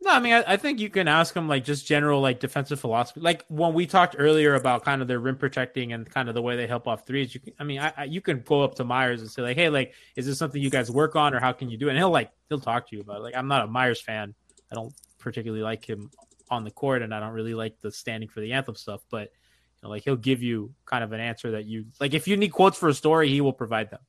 No, 0.01 0.11
I 0.11 0.19
mean, 0.19 0.33
I, 0.33 0.43
I 0.47 0.57
think 0.57 0.79
you 0.79 0.89
can 0.89 1.09
ask 1.09 1.35
him 1.35 1.49
like 1.49 1.65
just 1.65 1.85
general 1.85 2.21
like 2.21 2.39
defensive 2.39 2.79
philosophy. 2.79 3.19
Like 3.19 3.43
when 3.49 3.73
we 3.73 3.85
talked 3.85 4.15
earlier 4.17 4.55
about 4.55 4.85
kind 4.85 5.01
of 5.01 5.09
their 5.09 5.19
rim 5.19 5.35
protecting 5.35 5.91
and 5.91 6.09
kind 6.09 6.29
of 6.29 6.35
the 6.35 6.41
way 6.41 6.55
they 6.55 6.67
help 6.67 6.87
off 6.87 7.05
threes. 7.05 7.33
You 7.33 7.41
can, 7.41 7.53
I 7.59 7.63
mean, 7.65 7.79
I, 7.79 7.93
I, 7.97 8.03
you 8.05 8.21
can 8.21 8.39
go 8.41 8.61
up 8.61 8.75
to 8.75 8.85
Meyers 8.85 9.21
and 9.21 9.29
say 9.29 9.41
like, 9.41 9.57
hey, 9.57 9.69
like, 9.69 9.93
is 10.15 10.25
this 10.25 10.37
something 10.37 10.61
you 10.61 10.69
guys 10.69 10.89
work 10.89 11.15
on 11.17 11.33
or 11.33 11.39
how 11.39 11.51
can 11.51 11.69
you 11.69 11.77
do 11.77 11.87
it? 11.87 11.91
And 11.91 11.97
he'll 11.97 12.11
like 12.11 12.31
he'll 12.47 12.61
talk 12.61 12.89
to 12.89 12.95
you 12.95 13.01
about 13.01 13.17
it. 13.17 13.23
Like, 13.23 13.35
I'm 13.35 13.49
not 13.49 13.65
a 13.65 13.67
Meyers 13.67 13.99
fan. 13.99 14.33
I 14.71 14.75
don't 14.75 14.93
particularly 15.17 15.63
like 15.63 15.83
him 15.83 16.09
on 16.49 16.63
the 16.63 16.71
court, 16.71 17.01
and 17.01 17.13
I 17.13 17.19
don't 17.19 17.33
really 17.33 17.53
like 17.53 17.79
the 17.81 17.91
standing 17.91 18.29
for 18.29 18.39
the 18.39 18.53
anthem 18.53 18.75
stuff. 18.75 19.01
But 19.09 19.23
you 19.23 19.83
know, 19.83 19.89
like 19.89 20.03
he'll 20.03 20.15
give 20.15 20.41
you 20.41 20.73
kind 20.85 21.03
of 21.03 21.11
an 21.11 21.19
answer 21.19 21.51
that 21.51 21.65
you 21.65 21.85
like. 21.99 22.13
If 22.13 22.27
you 22.27 22.37
need 22.37 22.49
quotes 22.49 22.77
for 22.77 22.87
a 22.87 22.93
story, 22.93 23.27
he 23.27 23.41
will 23.41 23.53
provide 23.53 23.91
them. 23.91 23.99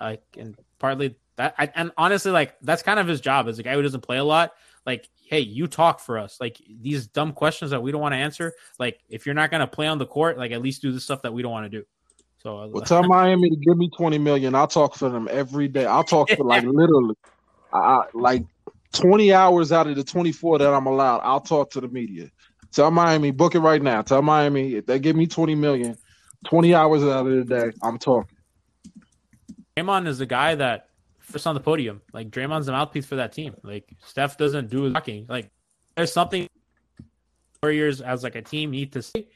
Uh, 0.00 0.16
and 0.36 0.56
partly 0.78 1.14
that, 1.36 1.54
I, 1.58 1.70
and 1.74 1.92
honestly, 1.96 2.32
like 2.32 2.56
that's 2.62 2.82
kind 2.82 2.98
of 2.98 3.06
his 3.06 3.20
job 3.20 3.48
as 3.48 3.58
a 3.58 3.62
guy 3.62 3.74
who 3.74 3.82
doesn't 3.82 4.00
play 4.00 4.18
a 4.18 4.24
lot. 4.24 4.52
Like, 4.86 5.08
hey, 5.28 5.40
you 5.40 5.66
talk 5.66 6.00
for 6.00 6.18
us. 6.18 6.38
Like 6.40 6.60
these 6.80 7.06
dumb 7.06 7.32
questions 7.32 7.70
that 7.70 7.82
we 7.82 7.92
don't 7.92 8.00
want 8.00 8.14
to 8.14 8.18
answer. 8.18 8.54
Like, 8.78 9.00
if 9.08 9.26
you're 9.26 9.34
not 9.34 9.50
going 9.50 9.60
to 9.60 9.66
play 9.66 9.86
on 9.86 9.98
the 9.98 10.06
court, 10.06 10.38
like 10.38 10.52
at 10.52 10.62
least 10.62 10.82
do 10.82 10.90
the 10.90 11.00
stuff 11.00 11.22
that 11.22 11.32
we 11.32 11.42
don't 11.42 11.52
want 11.52 11.70
to 11.70 11.78
do. 11.78 11.84
So, 12.42 12.58
uh, 12.58 12.68
Well, 12.68 12.84
tell 12.84 13.02
Miami 13.02 13.50
to 13.50 13.56
give 13.56 13.76
me 13.76 13.90
twenty 13.90 14.18
million. 14.18 14.54
I'll 14.54 14.66
talk 14.66 14.94
for 14.94 15.10
them 15.10 15.28
every 15.30 15.68
day. 15.68 15.84
I'll 15.84 16.04
talk 16.04 16.30
for 16.30 16.44
like 16.44 16.64
literally, 16.66 17.14
I, 17.72 18.04
like 18.14 18.44
twenty 18.92 19.34
hours 19.34 19.72
out 19.72 19.86
of 19.86 19.96
the 19.96 20.04
twenty 20.04 20.32
four 20.32 20.58
that 20.58 20.72
I'm 20.72 20.86
allowed. 20.86 21.18
I'll 21.18 21.40
talk 21.40 21.70
to 21.72 21.80
the 21.82 21.88
media. 21.88 22.30
Tell 22.72 22.90
Miami 22.90 23.30
book 23.30 23.54
it 23.54 23.60
right 23.60 23.82
now. 23.82 24.00
Tell 24.00 24.22
Miami 24.22 24.76
if 24.76 24.86
they 24.86 24.98
give 24.98 25.16
me 25.16 25.26
twenty 25.26 25.54
million, 25.54 25.98
20 26.46 26.74
hours 26.74 27.02
out 27.02 27.26
of 27.26 27.32
the 27.32 27.44
day, 27.44 27.72
I'm 27.82 27.98
talking. 27.98 28.29
Draymond 29.82 30.06
is 30.06 30.18
the 30.18 30.26
guy 30.26 30.54
that 30.54 30.88
first 31.18 31.46
on 31.46 31.54
the 31.54 31.60
podium. 31.60 32.02
Like 32.12 32.30
Draymond's 32.30 32.66
the 32.66 32.72
mouthpiece 32.72 33.06
for 33.06 33.16
that 33.16 33.32
team. 33.32 33.54
Like 33.62 33.92
Steph 34.04 34.36
doesn't 34.36 34.70
do 34.70 34.84
his 34.84 34.92
talking. 34.92 35.26
Like 35.28 35.50
there's 35.96 36.12
something 36.12 36.48
Warriors 37.62 38.00
as 38.00 38.22
like 38.22 38.36
a 38.36 38.42
team 38.42 38.70
need 38.70 38.92
to 38.94 39.02
see, 39.02 39.28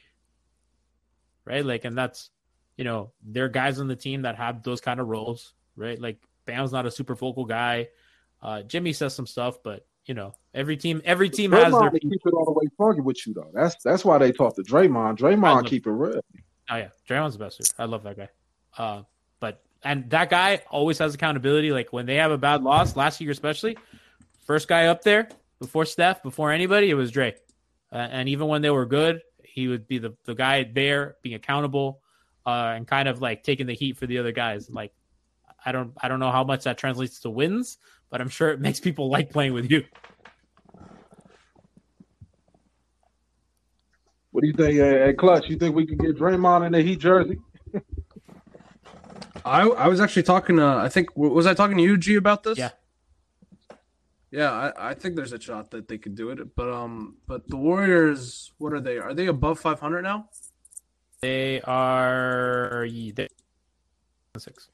right? 1.44 1.64
Like, 1.64 1.84
and 1.84 1.96
that's 1.96 2.30
you 2.76 2.84
know, 2.84 3.12
there 3.22 3.44
are 3.44 3.48
guys 3.48 3.78
on 3.78 3.88
the 3.88 3.96
team 3.96 4.22
that 4.22 4.36
have 4.36 4.62
those 4.62 4.80
kind 4.80 4.98
of 4.98 5.06
roles, 5.06 5.54
right? 5.76 6.00
Like 6.00 6.18
Bam's 6.44 6.72
not 6.72 6.86
a 6.86 6.90
super 6.90 7.14
vocal 7.14 7.44
guy. 7.44 7.88
Uh, 8.42 8.62
Jimmy 8.62 8.92
says 8.92 9.14
some 9.14 9.26
stuff, 9.26 9.62
but 9.62 9.86
you 10.06 10.14
know, 10.14 10.34
every 10.52 10.76
team, 10.76 11.00
every 11.04 11.30
team 11.30 11.52
has 11.52 11.72
Draymond 11.72 11.80
their. 11.80 11.90
to 11.90 12.00
keep 12.00 12.20
it 12.26 12.34
all 12.34 12.44
the 12.44 12.52
way 12.52 12.64
funky 12.76 13.00
with 13.00 13.26
you 13.26 13.34
though. 13.34 13.50
That's 13.54 13.76
that's 13.82 14.04
why 14.04 14.18
they 14.18 14.32
talk 14.32 14.56
to 14.56 14.62
Draymond. 14.62 15.18
Draymond 15.18 15.66
keep 15.66 15.86
it 15.86 15.90
real. 15.90 16.20
Oh 16.70 16.76
yeah, 16.76 16.88
Draymond's 17.08 17.38
the 17.38 17.44
best. 17.44 17.58
Dude. 17.58 17.68
I 17.78 17.84
love 17.84 18.02
that 18.02 18.16
guy. 18.16 18.28
Uh, 18.76 19.02
and 19.85 20.09
that 20.11 20.31
guy 20.31 20.62
always 20.70 20.98
has 20.98 21.15
accountability. 21.15 21.70
Like 21.70 21.93
when 21.93 22.06
they 22.06 22.16
have 22.16 22.32
a 22.32 22.39
bad 22.39 22.62
loss 22.62 22.97
last 22.97 23.20
year, 23.20 23.31
especially, 23.31 23.77
first 24.47 24.66
guy 24.66 24.86
up 24.86 25.02
there 25.02 25.28
before 25.61 25.85
Steph, 25.85 26.23
before 26.23 26.51
anybody, 26.51 26.90
it 26.90 26.94
was 26.94 27.11
Dre. 27.11 27.35
Uh, 27.93 27.97
and 27.97 28.28
even 28.28 28.48
when 28.48 28.62
they 28.62 28.70
were 28.70 28.86
good, 28.86 29.20
he 29.43 29.69
would 29.69 29.86
be 29.86 29.98
the 29.98 30.16
the 30.24 30.35
guy 30.35 30.65
there, 30.65 31.16
being 31.23 31.35
accountable, 31.35 32.01
uh, 32.47 32.73
and 32.74 32.89
kind 32.89 33.09
of 33.09 33.20
like 33.20 33.44
taking 33.44 33.66
the 33.66 33.74
heat 33.74 33.97
for 33.97 34.06
the 34.06 34.19
other 34.19 34.32
guys. 34.32 34.69
Like 34.69 34.93
I 35.65 35.73
don't 35.73 35.93
I 36.02 36.09
don't 36.09 36.19
know 36.19 36.32
how 36.32 36.44
much 36.44 36.65
that 36.65 36.78
translates 36.78 37.20
to 37.20 37.31
wins, 37.31 37.78
but 38.11 38.20
I'm 38.20 38.28
sure 38.28 38.51
it 38.51 38.61
makes 38.61 38.81
people 38.81 39.09
like 39.09 39.31
playing 39.31 39.52
with 39.52 39.70
you. 39.70 39.85
What 44.32 44.40
do 44.40 44.48
you 44.48 44.55
think, 44.55 44.74
hey, 44.74 45.06
hey, 45.06 45.12
Clutch? 45.12 45.48
You 45.48 45.56
think 45.56 45.77
we 45.77 45.86
can 45.86 45.97
get 45.97 46.19
Draymond 46.19 46.66
in 46.66 46.73
the 46.73 46.82
Heat 46.82 46.98
jersey? 46.98 47.39
I 49.44 49.62
I 49.62 49.88
was 49.88 50.00
actually 50.00 50.22
talking 50.22 50.56
to 50.56 50.64
I 50.64 50.88
think 50.88 51.16
was 51.16 51.46
I 51.46 51.54
talking 51.54 51.76
to 51.76 51.82
you 51.82 51.96
G 51.96 52.16
about 52.16 52.42
this? 52.42 52.58
Yeah. 52.58 52.70
Yeah, 54.30 54.50
I, 54.50 54.90
I 54.90 54.94
think 54.94 55.14
there's 55.14 55.32
a 55.32 55.40
shot 55.40 55.70
that 55.70 55.86
they 55.86 55.96
could 55.96 56.16
do 56.16 56.30
it, 56.30 56.56
but 56.56 56.68
um, 56.68 57.18
but 57.28 57.48
the 57.48 57.56
Warriors, 57.56 58.50
what 58.58 58.72
are 58.72 58.80
they? 58.80 58.98
Are 58.98 59.14
they 59.14 59.26
above 59.26 59.60
500 59.60 60.02
now? 60.02 60.28
They 61.20 61.60
are 61.60 62.84
they, 63.14 63.28
six. 64.36 64.70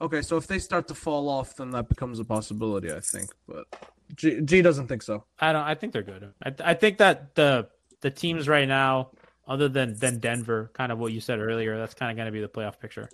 Okay, 0.00 0.22
so 0.22 0.36
if 0.36 0.48
they 0.48 0.58
start 0.58 0.88
to 0.88 0.94
fall 0.94 1.28
off, 1.28 1.54
then 1.54 1.70
that 1.70 1.88
becomes 1.88 2.18
a 2.18 2.24
possibility, 2.24 2.92
I 2.92 2.98
think. 2.98 3.30
But 3.46 3.66
G, 4.14 4.40
G 4.40 4.60
doesn't 4.60 4.88
think 4.88 5.02
so. 5.02 5.24
I 5.38 5.52
don't. 5.52 5.62
I 5.62 5.76
think 5.76 5.92
they're 5.92 6.02
good. 6.02 6.32
I, 6.44 6.52
I 6.64 6.74
think 6.74 6.98
that 6.98 7.36
the 7.36 7.68
the 8.00 8.10
teams 8.10 8.48
right 8.48 8.66
now, 8.66 9.10
other 9.46 9.68
than 9.68 9.94
than 9.98 10.18
Denver, 10.18 10.72
kind 10.74 10.90
of 10.90 10.98
what 10.98 11.12
you 11.12 11.20
said 11.20 11.38
earlier, 11.38 11.78
that's 11.78 11.94
kind 11.94 12.10
of 12.10 12.16
going 12.16 12.26
to 12.26 12.32
be 12.32 12.40
the 12.40 12.48
playoff 12.48 12.80
picture. 12.80 13.08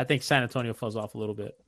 I 0.00 0.04
think 0.04 0.22
San 0.22 0.42
Antonio 0.42 0.72
falls 0.72 0.96
off 0.96 1.14
a 1.14 1.18
little 1.18 1.34
bit, 1.34 1.58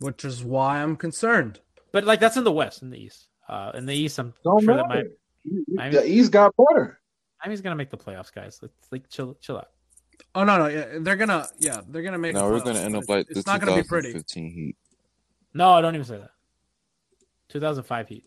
Which 0.00 0.24
is 0.24 0.42
why 0.42 0.82
I'm 0.82 0.96
concerned. 0.96 1.60
but 1.92 2.04
like 2.04 2.18
that's 2.20 2.36
in 2.36 2.44
the 2.44 2.52
West, 2.52 2.82
in 2.82 2.90
the 2.90 2.98
East. 2.98 3.28
Uh, 3.48 3.70
in 3.74 3.86
the 3.86 3.94
East, 3.94 4.18
I'm 4.18 4.34
Don't 4.42 4.64
sure 4.64 4.76
that 4.76 4.88
matter. 4.88 5.10
might. 5.76 5.92
The 5.92 6.04
East 6.06 6.32
got 6.32 6.52
better. 6.56 7.00
Miami's 7.42 7.60
going 7.60 7.72
to 7.72 7.76
make 7.76 7.90
the 7.90 7.96
playoffs, 7.98 8.32
guys. 8.34 8.58
Let's 8.62 8.74
like 8.90 9.08
chill, 9.10 9.34
chill 9.40 9.58
out. 9.58 9.68
Oh 10.34 10.44
no, 10.44 10.58
no, 10.58 10.66
yeah, 10.68 10.86
they're 11.00 11.16
gonna, 11.16 11.46
yeah, 11.58 11.80
they're 11.88 12.02
gonna 12.02 12.18
make. 12.18 12.34
No, 12.34 12.48
we're 12.48 12.60
playoffs, 12.60 12.64
gonna 12.64 12.78
end 12.80 12.96
up 12.96 13.08
like 13.08 13.26
it's 13.30 13.44
the 13.44 13.50
not 13.50 13.60
gonna 13.60 13.76
be 13.76 13.86
pretty. 13.86 14.08
2015 14.12 14.50
Heat. 14.52 14.76
No, 15.54 15.70
I 15.72 15.80
don't 15.80 15.94
even 15.94 16.04
say 16.06 16.18
that. 16.18 16.30
2005 17.50 18.08
Heat. 18.08 18.24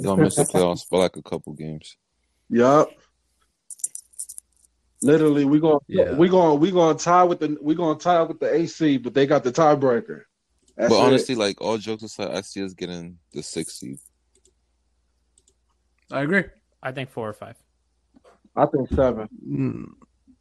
Don't 0.00 0.20
miss 0.20 0.36
the 0.36 0.42
playoffs 0.42 0.88
for 0.88 0.98
like 0.98 1.16
a 1.16 1.22
couple 1.22 1.52
games. 1.52 1.96
Yup. 2.50 2.90
Literally, 5.02 5.44
we 5.44 5.58
going 5.60 5.80
Yeah. 5.88 6.14
we 6.14 6.28
going 6.28 6.60
we 6.60 6.70
going 6.70 6.96
to 6.96 7.02
tie 7.04 7.24
with 7.24 7.40
the 7.40 7.56
we 7.60 7.74
going 7.74 7.98
to 7.98 8.02
tie 8.02 8.22
with 8.22 8.38
the 8.40 8.52
AC, 8.54 8.98
but 8.98 9.14
they 9.14 9.26
got 9.26 9.42
the 9.44 9.52
tiebreaker. 9.52 10.22
That's 10.76 10.88
but 10.92 11.00
it. 11.02 11.06
honestly, 11.06 11.34
like 11.34 11.60
all 11.60 11.76
jokes 11.78 12.02
aside, 12.02 12.30
I 12.30 12.40
see 12.42 12.64
us 12.64 12.72
getting 12.74 13.18
the 13.32 13.42
sixth 13.42 13.76
seed. 13.76 13.98
I 16.10 16.22
agree. 16.22 16.44
I 16.82 16.92
think 16.92 17.10
four 17.10 17.28
or 17.28 17.32
five. 17.32 17.56
I 18.54 18.66
think 18.66 18.88
seven. 18.90 19.28
Mm, 19.46 19.86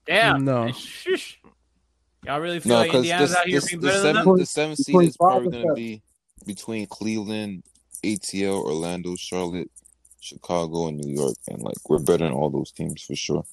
Damn. 0.06 0.44
No. 0.46 0.72
Shush. 0.72 1.40
Y'all 2.26 2.40
really 2.40 2.60
feel 2.60 2.74
No, 2.74 2.78
like 2.80 2.90
because 2.90 3.04
Indiana's 3.06 3.30
this, 3.30 3.38
out 3.40 3.48
here 3.48 3.60
this, 3.60 3.70
being 3.70 3.82
the 3.82 3.88
better 3.88 4.02
than 4.02 4.14
them? 4.16 4.24
seventh 4.24 4.40
the 4.40 4.46
seventh 4.46 4.78
seed 4.80 5.02
is 5.02 5.18
probably 5.18 5.50
gonna 5.52 5.74
be 5.74 6.02
between 6.46 6.86
Cleveland, 6.88 7.64
ATL, 8.04 8.64
Orlando, 8.64 9.16
Charlotte, 9.16 9.72
Chicago, 10.20 10.88
and 10.88 10.98
New 11.00 11.12
York, 11.14 11.36
and 11.48 11.62
like 11.64 11.78
we're 11.90 12.00
better 12.00 12.26
than 12.26 12.34
all 12.34 12.50
those 12.50 12.72
teams 12.72 13.02
for 13.02 13.16
sure. 13.16 13.44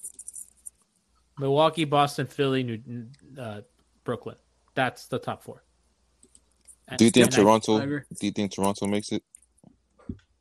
Milwaukee, 1.38 1.84
Boston, 1.84 2.26
Philly, 2.26 2.62
New, 2.62 3.06
uh, 3.38 3.60
Brooklyn. 4.04 4.36
That's 4.74 5.06
the 5.06 5.18
top 5.18 5.42
four. 5.42 5.62
Do 6.96 7.04
you 7.04 7.10
think 7.10 7.26
And 7.26 7.34
Toronto? 7.34 7.80
I 7.80 7.86
do 7.86 8.26
you 8.26 8.30
think 8.32 8.52
Toronto 8.52 8.86
makes 8.86 9.12
it? 9.12 9.22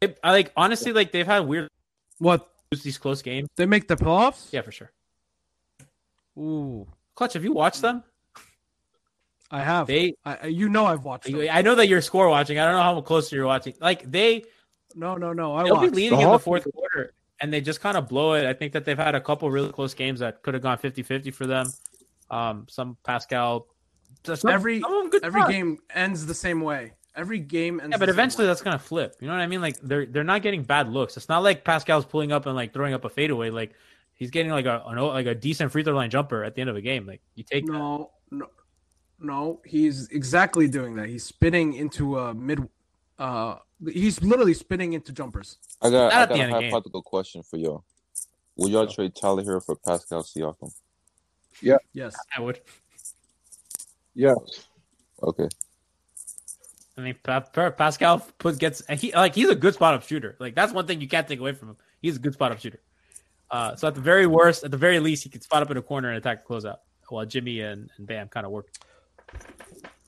I, 0.02 0.16
I 0.24 0.32
like 0.32 0.52
honestly 0.56 0.94
like 0.94 1.12
they've 1.12 1.26
had 1.26 1.40
weird 1.40 1.70
What 2.20 2.48
these 2.84 2.98
close 2.98 3.22
games. 3.22 3.50
they 3.58 3.66
make 3.66 3.88
the 3.88 3.96
playoffs? 3.98 4.52
Yeah, 4.54 4.62
for 4.62 4.72
sure. 4.72 4.92
Ooh, 6.38 6.88
Clutch, 7.16 7.34
have 7.34 7.44
you 7.44 7.52
watched 7.54 7.82
them? 7.82 8.04
I 9.50 9.62
have. 9.62 9.88
They, 9.88 10.14
I, 10.26 10.38
I- 10.44 10.48
you 10.48 10.70
know, 10.70 10.86
I've 10.86 11.04
watched. 11.04 11.26
Them. 11.26 11.48
I 11.52 11.62
know 11.62 11.76
that 11.76 11.88
you're 11.88 12.02
score 12.02 12.30
watching. 12.30 12.60
I 12.60 12.66
don't 12.66 12.76
know 12.76 12.82
how 12.84 13.02
close 13.02 13.32
you're 13.32 13.46
watching. 13.46 13.74
Like 13.82 14.10
they, 14.10 14.44
No, 14.96 15.16
no, 15.16 15.34
no. 15.34 15.56
I 15.56 15.64
they'll 15.64 15.76
be 15.76 15.88
watched. 15.88 15.96
leading 15.96 16.20
The 16.20 16.26
in 16.26 16.32
the 16.32 16.40
fourth 16.40 16.68
quarter, 16.74 17.14
and 17.40 17.52
they 17.54 17.62
just 17.62 17.82
kind 17.82 17.98
of 17.98 18.08
blow 18.08 18.34
it. 18.34 18.46
I 18.46 18.54
think 18.54 18.74
that 18.74 18.86
they've 18.86 18.98
had 18.98 19.16
a 19.16 19.22
couple 19.22 19.50
really 19.52 19.72
close 19.72 19.94
games 19.94 20.20
that 20.22 20.42
could 20.44 20.54
have 20.54 20.64
gone 20.64 20.78
50-50 20.78 21.34
for 21.34 21.46
them. 21.48 21.68
Um, 22.30 22.68
some 22.70 22.98
Pascal, 23.04 23.68
some, 24.24 24.52
Every- 24.52 24.82
some 24.82 25.10
good 25.10 25.24
Every 25.24 25.46
game 25.48 25.78
ends 25.94 26.26
the 26.26 26.34
same 26.34 26.62
way. 26.62 26.94
Every 27.16 27.40
game 27.40 27.80
ends. 27.80 27.94
Yeah, 27.94 27.98
but 27.98 28.10
eventually 28.10 28.46
that's 28.46 28.62
gonna 28.62 28.78
flip. 28.78 29.16
You 29.20 29.28
know 29.28 29.34
what 29.34 29.42
I 29.42 29.48
mean? 29.48 29.60
Like 29.60 29.80
they're 29.80 30.06
they're 30.06 30.24
not 30.24 30.44
getting 30.44 30.62
bad 30.62 30.88
looks. 30.88 31.18
It's 31.18 31.28
not 31.28 31.42
like 31.42 31.64
Pascal's 31.64 32.06
pulling 32.06 32.32
up 32.32 32.46
and 32.46 32.56
like 32.56 32.74
throwing 32.74 32.94
up 32.94 33.06
a 33.06 33.10
fadeaway. 33.10 33.50
Like 33.50 33.74
he's 34.14 34.30
getting 34.30 34.52
like 34.52 34.68
a 34.68 34.84
an, 34.86 34.98
like 35.00 35.26
a 35.26 35.34
decent 35.34 35.72
free 35.72 35.84
throw 35.84 35.96
line 35.96 36.12
jumper 36.12 36.44
at 36.44 36.54
the 36.54 36.62
end 36.62 36.70
of 36.70 36.76
a 36.76 36.82
game. 36.82 37.08
Like 37.08 37.22
you 37.34 37.44
take 37.44 37.66
that. 37.66 37.72
No, 37.72 38.12
no, 38.30 38.46
no. 39.20 39.62
He's 39.66 40.10
exactly 40.10 40.68
doing 40.68 40.96
that. 40.98 41.08
He's 41.10 41.24
spinning 41.24 41.74
into 41.74 42.20
a 42.20 42.36
mid. 42.36 42.60
Uh, 43.18 43.56
he's 43.92 44.22
literally 44.22 44.54
spinning 44.54 44.94
into 44.94 45.12
jumpers. 45.12 45.58
I 45.82 45.90
got, 45.90 46.14
Not 46.14 46.14
I 46.14 46.26
got 46.26 46.32
a 46.32 46.34
end 46.42 46.52
game. 46.52 46.72
hypothetical 46.72 47.02
question 47.02 47.44
for 47.44 47.58
y'all. 47.58 47.84
Will 48.56 48.70
y'all 48.70 48.88
trade 48.88 49.16
Tyler 49.16 49.44
Herro 49.44 49.64
for 49.64 49.76
Pascal 49.76 50.24
Siakam? 50.24 50.74
Yeah. 51.62 51.78
Yes. 51.94 52.16
I 52.36 52.42
would. 52.42 52.60
Yes. 54.16 54.68
Okay. 55.22 55.48
I 56.98 57.02
mean, 57.02 57.16
Pa- 57.22 57.42
Pa- 57.42 57.70
Pascal 57.70 58.26
put 58.40 58.58
gets 58.58 58.82
and 58.82 59.00
he 59.00 59.14
like 59.14 59.36
he's 59.36 59.50
a 59.50 59.56
good 59.56 59.76
spot 59.76 59.94
up 59.94 60.04
shooter. 60.04 60.36
Like 60.40 60.56
that's 60.56 60.74
one 60.74 60.88
thing 60.88 61.00
you 61.00 61.08
can't 61.08 61.28
take 61.28 61.40
away 61.40 61.54
from 61.54 61.70
him. 61.70 61.78
He's 62.02 62.16
a 62.16 62.20
good 62.20 62.34
spot 62.34 62.52
up 62.52 62.60
shooter. 62.60 62.82
Uh, 63.52 63.76
so 63.76 63.88
at 63.88 63.96
the 63.96 64.02
very 64.02 64.26
worst, 64.26 64.64
at 64.64 64.72
the 64.72 64.78
very 64.78 65.00
least, 65.00 65.24
he 65.24 65.30
could 65.30 65.44
spot 65.44 65.62
up 65.62 65.72
in 65.72 65.78
a 65.78 65.82
corner 65.82 66.10
and 66.10 66.18
attack 66.18 66.46
the 66.46 66.54
closeout 66.54 66.78
while 67.10 67.26
Jimmy 67.26 67.62
and, 67.62 67.90
and 67.98 68.08
Bam 68.08 68.28
kind 68.28 68.46
of 68.46 68.52
work. 68.52 68.68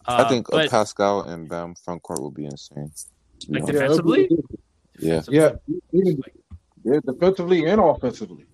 Uh, 0.06 0.24
I 0.26 0.28
think 0.28 0.50
a 0.50 0.52
but 0.52 0.72
Pascal 0.72 1.22
and 1.22 1.48
Bam 1.48 1.76
front 1.76 2.02
court 2.02 2.20
will 2.20 2.32
be 2.32 2.46
insane. 2.46 2.91
To 3.40 3.48
be 3.48 3.53
Like 3.53 3.64
honest. 3.64 3.80
Defensively? 3.80 4.30
Yeah. 4.99 5.22
Yeah. 5.30 5.52
Yeah, 6.84 6.99
defensively 7.06 7.66
and 7.66 7.80
offensively. 7.82 8.45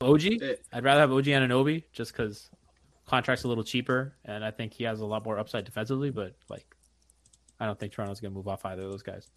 OG, 0.00 0.42
Eh. 0.42 0.54
I'd 0.72 0.84
rather 0.84 1.00
have 1.00 1.12
OG 1.12 1.24
Anunoby 1.26 1.84
just 1.92 2.12
because 2.12 2.50
contract's 3.06 3.44
a 3.44 3.48
little 3.48 3.64
cheaper, 3.64 4.14
and 4.24 4.44
I 4.44 4.50
think 4.50 4.72
he 4.74 4.84
has 4.84 5.00
a 5.00 5.06
lot 5.06 5.24
more 5.24 5.38
upside 5.38 5.64
defensively. 5.64 6.10
But 6.10 6.34
like, 6.48 6.66
I 7.58 7.66
don't 7.66 7.78
think 7.78 7.92
Toronto's 7.92 8.20
gonna 8.20 8.34
move 8.34 8.48
off 8.48 8.64
either 8.66 8.82
of 8.82 8.90
those 8.90 9.02
guys. 9.02 9.28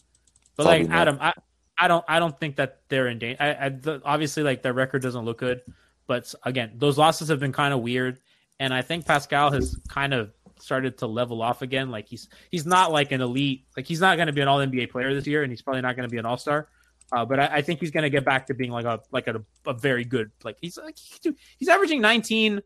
But 0.56 0.64
Probably 0.64 0.80
like 0.82 0.90
not. 0.90 0.98
Adam, 0.99 1.18
I, 1.22 1.34
I 1.78 1.88
don't 1.88 2.06
I 2.08 2.20
don't 2.20 2.38
think 2.40 2.58
that 2.58 2.82
they're 2.90 3.08
in 3.08 3.20
danger. 3.20 3.38
I, 3.41 3.66
I 3.66 3.70
the, 3.70 4.02
obviously 4.04 4.44
like 4.44 4.62
their 4.62 4.74
record 4.74 5.02
doesn't 5.02 5.24
look 5.24 5.38
good, 5.40 5.62
but 6.08 6.34
again, 6.44 6.74
those 6.76 6.98
losses 6.98 7.30
have 7.30 7.40
been 7.40 7.54
kind 7.54 7.74
of 7.74 7.82
weird, 7.82 8.20
and 8.60 8.74
I 8.74 8.82
think 8.82 9.06
Pascal 9.06 9.52
has 9.52 9.78
kind 9.88 10.14
of 10.14 10.34
started 10.62 10.98
to 11.00 11.08
level 11.08 11.42
off 11.42 11.62
again. 11.62 11.90
Like 11.92 12.08
he's 12.08 12.28
he's 12.52 12.66
not 12.66 12.92
like 12.92 13.12
an 13.12 13.22
elite, 13.22 13.66
like 13.76 13.86
he's 13.86 14.02
not 14.02 14.16
going 14.18 14.28
to 14.28 14.34
be 14.34 14.42
an 14.42 14.48
All 14.48 14.60
NBA 14.60 14.90
player 14.92 15.14
this 15.14 15.28
year, 15.28 15.44
and 15.44 15.52
he's 15.52 15.62
probably 15.62 15.82
not 15.82 15.96
going 15.96 16.08
to 16.08 16.12
be 16.12 16.18
an 16.18 16.26
All 16.26 16.38
Star. 16.38 16.70
Uh, 17.12 17.24
but 17.24 17.40
I, 17.40 17.48
I 17.58 17.62
think 17.62 17.80
he's 17.80 17.92
going 17.92 18.04
to 18.04 18.10
get 18.10 18.26
back 18.26 18.48
to 18.48 18.54
being 18.54 18.72
like 18.72 18.86
a 18.86 19.00
like 19.12 19.28
a, 19.28 19.42
a 19.66 19.74
very 19.74 20.04
good 20.04 20.32
like 20.44 20.58
he's 20.62 20.78
like 20.78 20.98
he 20.98 21.32
he's 21.58 21.70
averaging 21.70 22.02
19 22.02 22.62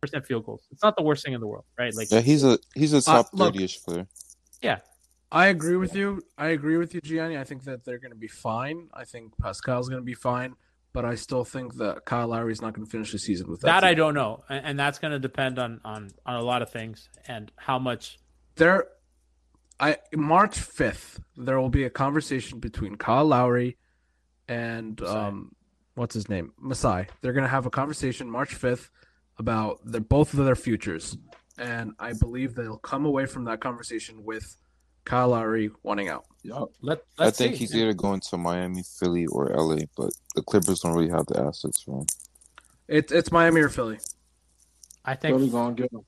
percent 0.00 0.26
field 0.26 0.44
goals. 0.44 0.66
It's 0.70 0.82
not 0.82 0.96
the 0.96 1.02
worst 1.02 1.24
thing 1.24 1.32
in 1.32 1.40
the 1.40 1.46
world, 1.46 1.64
right? 1.78 1.94
Like 1.94 2.10
Yeah, 2.10 2.20
he's 2.20 2.44
a 2.44 2.58
he's 2.74 2.92
a 2.92 3.00
top 3.00 3.28
look- 3.32 3.54
thirty 3.54 3.64
ish 3.64 3.82
player. 3.82 4.06
Yeah, 4.60 4.78
I 5.32 5.46
agree 5.46 5.76
with 5.76 5.94
you. 5.94 6.22
I 6.38 6.48
agree 6.48 6.76
with 6.76 6.94
you, 6.94 7.00
Gianni. 7.00 7.38
I 7.38 7.44
think 7.44 7.64
that 7.64 7.84
they're 7.84 7.98
going 7.98 8.12
to 8.12 8.16
be 8.18 8.28
fine. 8.28 8.88
I 8.94 9.04
think 9.04 9.32
Pascal's 9.38 9.88
going 9.88 10.00
to 10.00 10.04
be 10.04 10.14
fine, 10.14 10.54
but 10.94 11.04
I 11.04 11.16
still 11.16 11.44
think 11.44 11.74
that 11.74 12.06
Kyle 12.06 12.28
Lowry 12.28 12.52
is 12.52 12.62
not 12.62 12.72
going 12.72 12.86
to 12.86 12.90
finish 12.90 13.12
the 13.12 13.18
season 13.18 13.50
with 13.50 13.60
that. 13.60 13.66
that 13.66 13.84
I 13.84 13.92
don't 13.92 14.14
know, 14.14 14.44
and, 14.48 14.64
and 14.64 14.78
that's 14.78 14.98
going 14.98 15.10
to 15.10 15.18
depend 15.18 15.58
on 15.58 15.80
on 15.84 16.10
on 16.24 16.36
a 16.36 16.42
lot 16.42 16.62
of 16.62 16.70
things 16.70 17.10
and 17.28 17.52
how 17.56 17.78
much. 17.78 18.18
There, 18.54 18.86
I 19.78 19.98
March 20.14 20.58
fifth, 20.58 21.20
there 21.36 21.60
will 21.60 21.68
be 21.68 21.84
a 21.84 21.90
conversation 21.90 22.60
between 22.60 22.94
Kyle 22.94 23.26
Lowry 23.26 23.76
and 24.48 24.98
Masai. 25.00 25.18
um, 25.18 25.52
what's 25.96 26.14
his 26.14 26.28
name, 26.28 26.52
Masai. 26.58 27.08
They're 27.20 27.32
going 27.32 27.44
to 27.44 27.50
have 27.50 27.66
a 27.66 27.70
conversation 27.70 28.30
March 28.30 28.54
fifth 28.54 28.88
about 29.36 29.80
their 29.84 30.00
both 30.00 30.32
of 30.32 30.44
their 30.44 30.56
futures, 30.56 31.18
and 31.58 31.92
I 31.98 32.12
believe 32.12 32.54
they'll 32.54 32.78
come 32.78 33.04
away 33.04 33.26
from 33.26 33.44
that 33.46 33.60
conversation 33.60 34.24
with 34.24 34.56
Kyle 35.04 35.30
Lowry 35.30 35.70
wanting 35.82 36.08
out. 36.08 36.24
Yup. 36.44 36.70
Let, 36.82 36.98
I 37.18 37.24
let's 37.24 37.38
think 37.38 37.54
see. 37.54 37.60
he's 37.60 37.74
either 37.74 37.94
going 37.94 38.20
to 38.20 38.36
Miami, 38.36 38.82
Philly, 38.82 39.26
or 39.26 39.48
LA, 39.48 39.86
but 39.96 40.10
the 40.34 40.42
Clippers 40.42 40.80
don't 40.80 40.92
really 40.92 41.10
have 41.10 41.26
the 41.26 41.40
assets 41.40 41.80
for 41.82 42.00
him. 42.00 42.06
It's 42.86 43.10
it's 43.10 43.32
Miami 43.32 43.62
or 43.62 43.70
Philly. 43.70 43.98
I 45.04 45.14
think 45.14 45.36
Philly 45.36 45.48
gonna 45.48 45.74
get 45.74 45.90
him. 45.90 46.04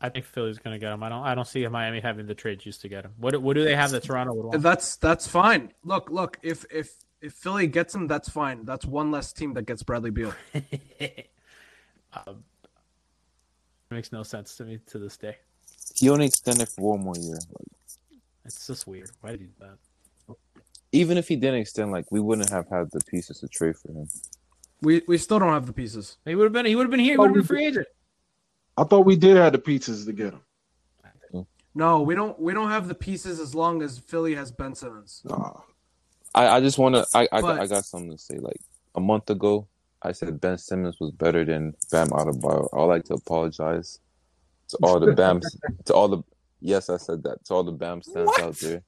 I 0.00 0.08
think 0.08 0.24
Philly's 0.24 0.58
going 0.58 0.74
to 0.74 0.78
get 0.78 0.92
him. 0.92 1.02
I 1.02 1.08
don't 1.10 1.22
I 1.22 1.34
don't 1.34 1.46
see 1.46 1.66
Miami 1.68 2.00
having 2.00 2.26
the 2.26 2.34
trade 2.34 2.60
juice 2.60 2.78
to 2.78 2.88
get 2.88 3.04
him. 3.04 3.12
What 3.18 3.40
what 3.42 3.54
do 3.54 3.64
they 3.64 3.76
have 3.76 3.90
that 3.90 4.04
Toronto 4.04 4.32
would 4.32 4.46
want? 4.46 4.62
That's 4.62 4.96
that's 4.96 5.26
fine. 5.26 5.72
Look, 5.84 6.10
look. 6.10 6.38
If 6.42 6.64
if 6.70 6.92
if 7.20 7.34
Philly 7.34 7.66
gets 7.66 7.94
him, 7.94 8.06
that's 8.06 8.28
fine. 8.28 8.64
That's 8.64 8.86
one 8.86 9.10
less 9.10 9.32
team 9.32 9.52
that 9.54 9.66
gets 9.66 9.82
Bradley 9.82 10.10
Beal. 10.10 10.32
um, 12.14 12.44
makes 13.90 14.12
no 14.12 14.22
sense 14.22 14.56
to 14.56 14.64
me 14.64 14.78
to 14.86 14.98
this 14.98 15.16
day. 15.16 15.36
He 15.96 16.08
only 16.08 16.26
extended 16.26 16.68
for 16.68 16.92
one 16.92 17.04
more 17.04 17.16
year. 17.16 17.34
Like, 17.34 17.68
It's 18.56 18.66
just 18.66 18.86
weird. 18.86 19.10
Why 19.20 19.30
did 19.30 19.40
he 19.40 19.46
do 19.46 19.52
that? 19.60 19.78
even 20.92 21.16
if 21.16 21.28
he 21.28 21.36
didn't 21.36 21.60
extend, 21.60 21.92
like 21.92 22.10
we 22.10 22.20
wouldn't 22.20 22.50
have 22.50 22.68
had 22.68 22.90
the 22.90 23.00
pieces 23.00 23.40
to 23.40 23.48
trade 23.48 23.76
for 23.76 23.92
him. 23.92 24.08
We 24.82 25.02
we 25.06 25.18
still 25.18 25.38
don't 25.38 25.52
have 25.52 25.66
the 25.66 25.72
pieces. 25.72 26.16
He 26.24 26.34
would 26.34 26.44
have 26.44 26.52
been. 26.52 26.66
He 26.66 26.74
would 26.74 26.84
have 26.84 26.90
been 26.90 27.00
here. 27.00 27.12
He 27.12 27.18
would 27.18 27.26
have 27.28 27.34
been 27.34 27.44
free 27.44 27.66
agent. 27.66 27.86
I 28.76 28.84
thought 28.84 29.04
we 29.04 29.16
did 29.16 29.36
have 29.36 29.52
the 29.52 29.58
pieces 29.58 30.06
to 30.06 30.12
get 30.12 30.32
him. 30.32 30.40
Mm-hmm. 31.04 31.40
No, 31.74 32.02
we 32.02 32.14
don't. 32.14 32.38
We 32.40 32.54
don't 32.54 32.70
have 32.70 32.88
the 32.88 32.94
pieces 32.94 33.38
as 33.40 33.54
long 33.54 33.82
as 33.82 33.98
Philly 33.98 34.34
has 34.34 34.50
Ben 34.50 34.74
Simmons. 34.74 35.22
Nah. 35.24 35.60
I, 36.34 36.48
I 36.48 36.60
just 36.60 36.78
want 36.78 36.94
to. 36.94 37.06
I 37.14 37.28
I, 37.30 37.40
got, 37.40 37.42
But- 37.42 37.60
I 37.60 37.66
got 37.66 37.84
something 37.84 38.10
to 38.10 38.18
say. 38.18 38.38
Like 38.38 38.60
a 38.94 39.00
month 39.00 39.30
ago, 39.30 39.68
I 40.02 40.12
said 40.12 40.40
Ben 40.40 40.58
Simmons 40.58 40.98
was 40.98 41.12
better 41.12 41.44
than 41.44 41.74
Bam 41.92 42.08
Adebayo. 42.08 42.68
I 42.72 42.76
would 42.78 42.86
like 42.86 43.04
to 43.04 43.14
apologize 43.14 44.00
to 44.68 44.78
all 44.82 44.98
the 44.98 45.12
Bams, 45.12 45.44
to 45.84 45.94
all 45.94 46.08
the. 46.08 46.22
Yes, 46.60 46.90
I 46.90 46.96
said 46.96 47.22
that 47.24 47.44
to 47.46 47.54
all 47.54 47.64
the 47.64 47.72
Bam 47.72 48.02
stands 48.02 48.32
out 48.38 48.56
there. 48.56 48.82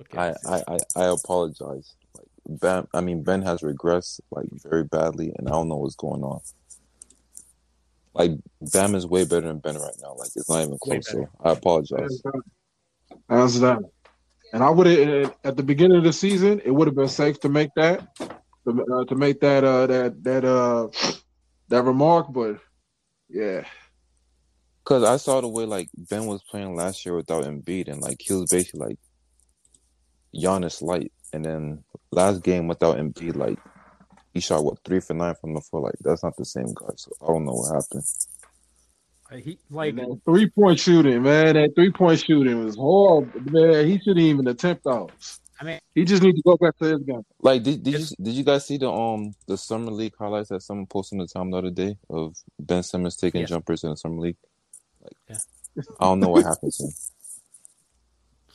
Okay. 0.00 0.18
I, 0.18 0.34
I, 0.46 0.62
I, 0.68 0.78
I 0.96 1.04
apologize. 1.06 1.94
Like 2.16 2.26
Bam, 2.46 2.88
I 2.92 3.00
mean 3.00 3.22
Ben 3.22 3.42
has 3.42 3.60
regressed 3.60 4.20
like 4.30 4.48
very 4.62 4.84
badly, 4.84 5.32
and 5.36 5.48
I 5.48 5.52
don't 5.52 5.68
know 5.68 5.76
what's 5.76 5.96
going 5.96 6.22
on. 6.22 6.40
Like 8.12 8.32
Bam 8.60 8.94
is 8.94 9.06
way 9.06 9.24
better 9.24 9.46
than 9.46 9.58
Ben 9.58 9.76
right 9.76 9.96
now. 10.00 10.14
Like 10.16 10.30
it's 10.36 10.48
not 10.48 10.62
even 10.62 10.78
close. 10.78 11.10
So 11.10 11.28
I 11.42 11.52
apologize. 11.52 12.22
How's 13.28 13.60
that? 13.60 13.78
And 14.52 14.62
I 14.62 14.70
would 14.70 14.86
have 14.86 15.34
at 15.42 15.56
the 15.56 15.62
beginning 15.62 15.98
of 15.98 16.04
the 16.04 16.12
season, 16.12 16.60
it 16.64 16.70
would 16.70 16.86
have 16.86 16.94
been 16.94 17.08
safe 17.08 17.40
to 17.40 17.48
make 17.48 17.70
that, 17.74 18.06
to, 18.18 18.84
uh, 18.94 19.04
to 19.06 19.14
make 19.14 19.40
that 19.40 19.64
uh 19.64 19.86
that 19.86 20.22
that 20.22 20.44
uh 20.44 20.88
that 21.68 21.82
remark, 21.82 22.32
but 22.32 22.58
yeah, 23.28 23.64
Cause 24.84 25.02
I 25.02 25.16
saw 25.16 25.40
the 25.40 25.48
way 25.48 25.64
like 25.64 25.88
Ben 25.96 26.26
was 26.26 26.42
playing 26.42 26.76
last 26.76 27.06
year 27.06 27.16
without 27.16 27.44
Embiid, 27.44 27.88
and 27.88 28.02
like 28.02 28.18
he 28.20 28.34
was 28.34 28.50
basically 28.50 28.80
like 28.80 28.98
Giannis 30.34 30.82
light. 30.82 31.10
And 31.32 31.44
then 31.44 31.84
last 32.12 32.42
game 32.42 32.68
without 32.68 32.98
Embiid, 32.98 33.34
like 33.34 33.58
he 34.34 34.40
shot 34.40 34.64
what 34.64 34.78
three 34.84 35.00
for 35.00 35.14
nine 35.14 35.34
from 35.40 35.54
the 35.54 35.60
floor. 35.62 35.84
Like 35.84 35.94
that's 36.00 36.22
not 36.22 36.36
the 36.36 36.44
same 36.44 36.66
guy. 36.74 36.90
So 36.96 37.12
I 37.22 37.26
don't 37.28 37.44
know 37.46 37.52
what 37.52 37.74
happened. 37.74 38.04
He 39.42 39.58
like 39.70 39.94
three 40.24 40.50
point 40.50 40.78
shooting, 40.78 41.22
man. 41.22 41.54
That 41.54 41.74
three 41.74 41.90
point 41.90 42.20
shooting 42.20 42.64
was 42.64 42.76
horrible, 42.76 43.40
man. 43.46 43.86
He 43.86 43.98
shouldn't 43.98 44.18
even 44.18 44.46
attempt 44.46 44.84
those. 44.84 45.40
I 45.60 45.64
mean, 45.64 45.78
He 45.94 46.04
just 46.04 46.22
need 46.22 46.34
to 46.36 46.42
go 46.42 46.56
back 46.56 46.76
to 46.78 46.84
his 46.84 47.02
game. 47.02 47.22
Like 47.40 47.62
did 47.62 47.82
did 47.82 48.00
you 48.00 48.06
did 48.22 48.34
you 48.34 48.44
guys 48.44 48.66
see 48.66 48.76
the 48.76 48.90
um 48.90 49.32
the 49.48 49.56
summer 49.56 49.90
league 49.90 50.14
highlights 50.18 50.50
that 50.50 50.62
someone 50.62 50.86
posted 50.86 51.16
in 51.16 51.20
the 51.20 51.26
time 51.26 51.50
the 51.50 51.56
other 51.56 51.70
day 51.70 51.96
of 52.10 52.36
Ben 52.60 52.82
Simmons 52.82 53.16
taking 53.16 53.40
Yeah. 53.40 53.46
jumpers 53.46 53.82
in 53.82 53.90
the 53.90 53.96
summer 53.96 54.20
league? 54.20 54.36
Like 55.28 55.38
Yeah. 55.76 55.82
I 56.00 56.04
don't 56.04 56.20
know 56.20 56.28
what 56.28 56.44
happens. 56.52 56.76
to 56.78 56.84
him. 56.84 56.90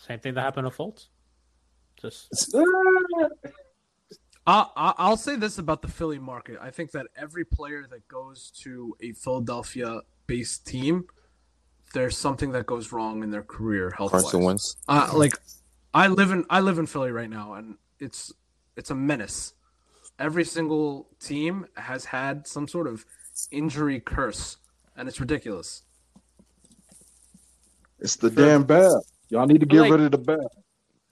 same 0.08 0.20
thing 0.20 0.34
that 0.36 0.42
happened 0.42 0.70
to 0.72 0.76
Fultz. 0.76 1.08
Just 2.02 2.56
I, 4.48 4.66
I 4.76 4.94
I'll 4.98 5.18
say 5.18 5.36
this 5.36 5.58
about 5.58 5.82
the 5.82 5.88
Philly 5.88 6.18
market. 6.20 6.58
I 6.62 6.72
think 6.72 6.92
that 6.92 7.08
every 7.16 7.46
player 7.46 7.86
that 7.90 8.08
goes 8.08 8.52
to 8.64 8.96
a 9.02 9.12
Philadelphia-based 9.12 10.66
team, 10.66 11.06
there's 11.94 12.18
something 12.18 12.52
that 12.54 12.66
goes 12.66 12.92
wrong 12.92 13.22
in 13.24 13.32
their 13.32 13.44
career 13.44 13.92
health 13.98 14.12
Carson 14.12 14.40
wise. 14.40 14.46
Wentz. 14.46 14.76
Uh, 14.88 15.12
like 15.14 15.34
I 15.94 16.08
live 16.08 16.32
in 16.32 16.46
I 16.50 16.62
live 16.62 16.80
in 16.80 16.86
Philly 16.86 17.12
right 17.12 17.30
now, 17.30 17.54
and 17.54 17.76
it's 18.00 18.32
it's 18.78 18.90
a 18.90 18.96
menace. 18.96 19.54
Every 20.18 20.46
single 20.46 21.08
team 21.20 21.66
has 21.78 22.06
had 22.06 22.48
some 22.48 22.68
sort 22.68 22.88
of 22.88 23.06
injury 23.52 24.00
curse, 24.00 24.58
and 24.96 25.08
it's 25.08 25.20
ridiculous. 25.20 25.84
It's 28.02 28.16
the 28.16 28.30
damn 28.30 28.64
bad. 28.64 28.92
Y'all 29.30 29.46
need 29.46 29.60
to 29.60 29.66
get 29.66 29.82
Like- 29.82 29.92
rid 29.92 30.02
of 30.02 30.12
the 30.12 30.18
bad. 30.18 30.48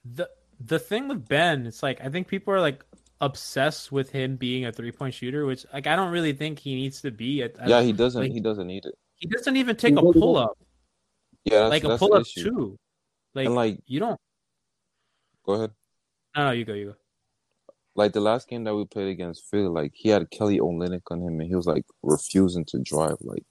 the 0.06 0.30
the 0.60 0.80
thing 0.80 1.08
with 1.08 1.28
Ben, 1.28 1.68
it's 1.68 1.84
like 1.84 2.02
I 2.02 2.10
think 2.10 2.28
people 2.28 2.54
are 2.54 2.62
like 2.62 2.84
obsessed 3.22 3.92
with 3.92 4.12
him 4.12 4.36
being 4.38 4.66
a 4.66 4.72
three 4.72 4.92
point 4.92 5.14
shooter, 5.14 5.46
which 5.46 5.66
like 5.74 5.86
I 5.88 5.96
don't 5.96 6.12
really 6.12 6.34
think 6.34 6.60
he 6.60 6.76
needs 6.76 7.02
to 7.02 7.12
be. 7.12 7.44
At, 7.44 7.56
Yeah, 7.68 7.82
he 7.82 7.94
doesn't 7.94 8.22
like, 8.22 8.32
he 8.32 8.40
doesn't 8.40 8.66
need 8.68 8.86
it. 8.86 8.96
he 9.16 9.28
doesn't 9.28 9.56
even 9.58 9.76
take 9.76 9.94
a 9.94 10.00
He 10.00 10.02
really 10.08 10.20
pull 10.20 10.38
up, 10.38 10.58
Yeah, 11.44 11.70
that's, 11.70 11.72
like 11.72 11.84
a 11.84 11.98
pull 11.98 12.14
up 12.14 12.22
issue. 12.22 12.44
too. 12.44 12.80
Like, 13.36 13.46
And 13.48 13.56
like 13.56 13.80
you 13.86 14.00
don't. 14.00 14.20
go 15.46 15.54
ahead. 15.54 15.72
No, 16.36 16.46
no, 16.46 16.52
you 16.52 16.66
go, 16.66 16.74
you 16.74 16.86
go. 16.88 16.96
like 17.96 18.14
the 18.14 18.22
last 18.22 18.48
game 18.48 18.64
that 18.64 18.76
we 18.76 18.86
played 18.86 19.10
against 19.10 19.46
Philly, 19.50 19.68
like 19.68 19.92
he 19.96 20.10
had 20.10 20.30
Kelly 20.32 20.60
Olynyk 20.60 21.02
on 21.12 21.22
him, 21.22 21.40
and 21.40 21.50
he 21.50 21.56
was 21.56 21.66
like 21.68 21.86
refusing 22.04 22.64
to 22.66 22.80
drive. 22.80 23.18
Like, 23.22 23.44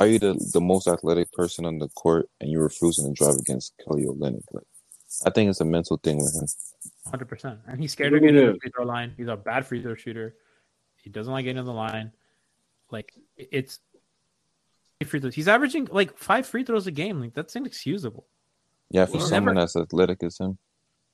are 0.00 0.06
you 0.06 0.18
the 0.18 0.34
the 0.52 0.60
most 0.60 0.86
athletic 0.86 1.32
person 1.32 1.64
on 1.64 1.78
the 1.78 1.88
court, 1.88 2.28
and 2.40 2.50
you're 2.50 2.62
refusing 2.62 3.06
to 3.06 3.12
drive 3.24 3.36
against 3.36 3.74
Kelly 3.84 4.04
Olynyk? 4.04 4.42
Like, 4.52 4.64
I 5.26 5.30
think 5.30 5.50
it's 5.50 5.60
a 5.60 5.64
mental 5.64 5.96
thing 5.96 6.18
with 6.18 6.34
him. 6.34 6.46
Hundred 7.10 7.28
percent. 7.28 7.58
And 7.66 7.80
he's 7.80 7.92
scared 7.92 8.12
It 8.12 8.20
to 8.20 8.26
get 8.26 8.32
the 8.32 8.58
free 8.60 8.70
throw 8.74 8.84
line. 8.84 9.14
He's 9.16 9.28
a 9.28 9.36
bad 9.36 9.66
free 9.66 9.82
throw 9.82 9.94
shooter. 9.94 10.34
He 11.02 11.10
doesn't 11.10 11.32
like 11.32 11.44
getting 11.44 11.58
in 11.58 11.64
the 11.64 11.72
line. 11.72 12.12
Like 12.90 13.12
it- 13.36 13.48
it's 13.52 13.80
free 15.06 15.20
throws. 15.20 15.34
He's 15.34 15.48
averaging 15.48 15.88
like 15.90 16.16
five 16.18 16.46
free 16.46 16.64
throws 16.64 16.86
a 16.86 16.90
game. 16.90 17.20
Like 17.20 17.34
that's 17.34 17.56
inexcusable. 17.56 18.26
Yeah, 18.90 19.06
for 19.06 19.12
He's 19.18 19.28
someone 19.28 19.54
never- 19.54 19.64
as 19.64 19.76
athletic 19.76 20.22
as 20.22 20.38
him, 20.38 20.58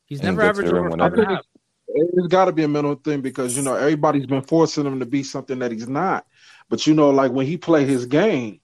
He's 0.07 0.23
never 0.23 0.43
gets 0.43 0.49
averaged 0.59 0.71
there 0.73 0.81
over 0.81 0.91
whenever. 0.91 1.17
five 1.17 1.25
and 1.25 1.33
a 1.33 1.37
half. 1.37 1.45
It's 1.97 2.27
got 2.29 2.47
to 2.47 2.53
be 2.53 2.65
a 2.65 2.69
mental 2.69 2.97
thing 2.97 3.21
because 3.21 3.57
you 3.57 3.63
know 3.63 3.75
everybody's 3.75 4.27
been 4.27 4.43
forcing 4.43 4.85
him 4.87 4.99
to 5.01 5.07
be 5.07 5.23
something 5.23 5.59
that 5.61 5.71
he's 5.71 5.89
not. 5.89 6.27
But 6.69 6.87
you 6.87 6.95
know, 6.95 7.11
like 7.11 7.31
when 7.31 7.47
he 7.47 7.57
play 7.57 7.85
his 7.85 8.07
game, 8.07 8.61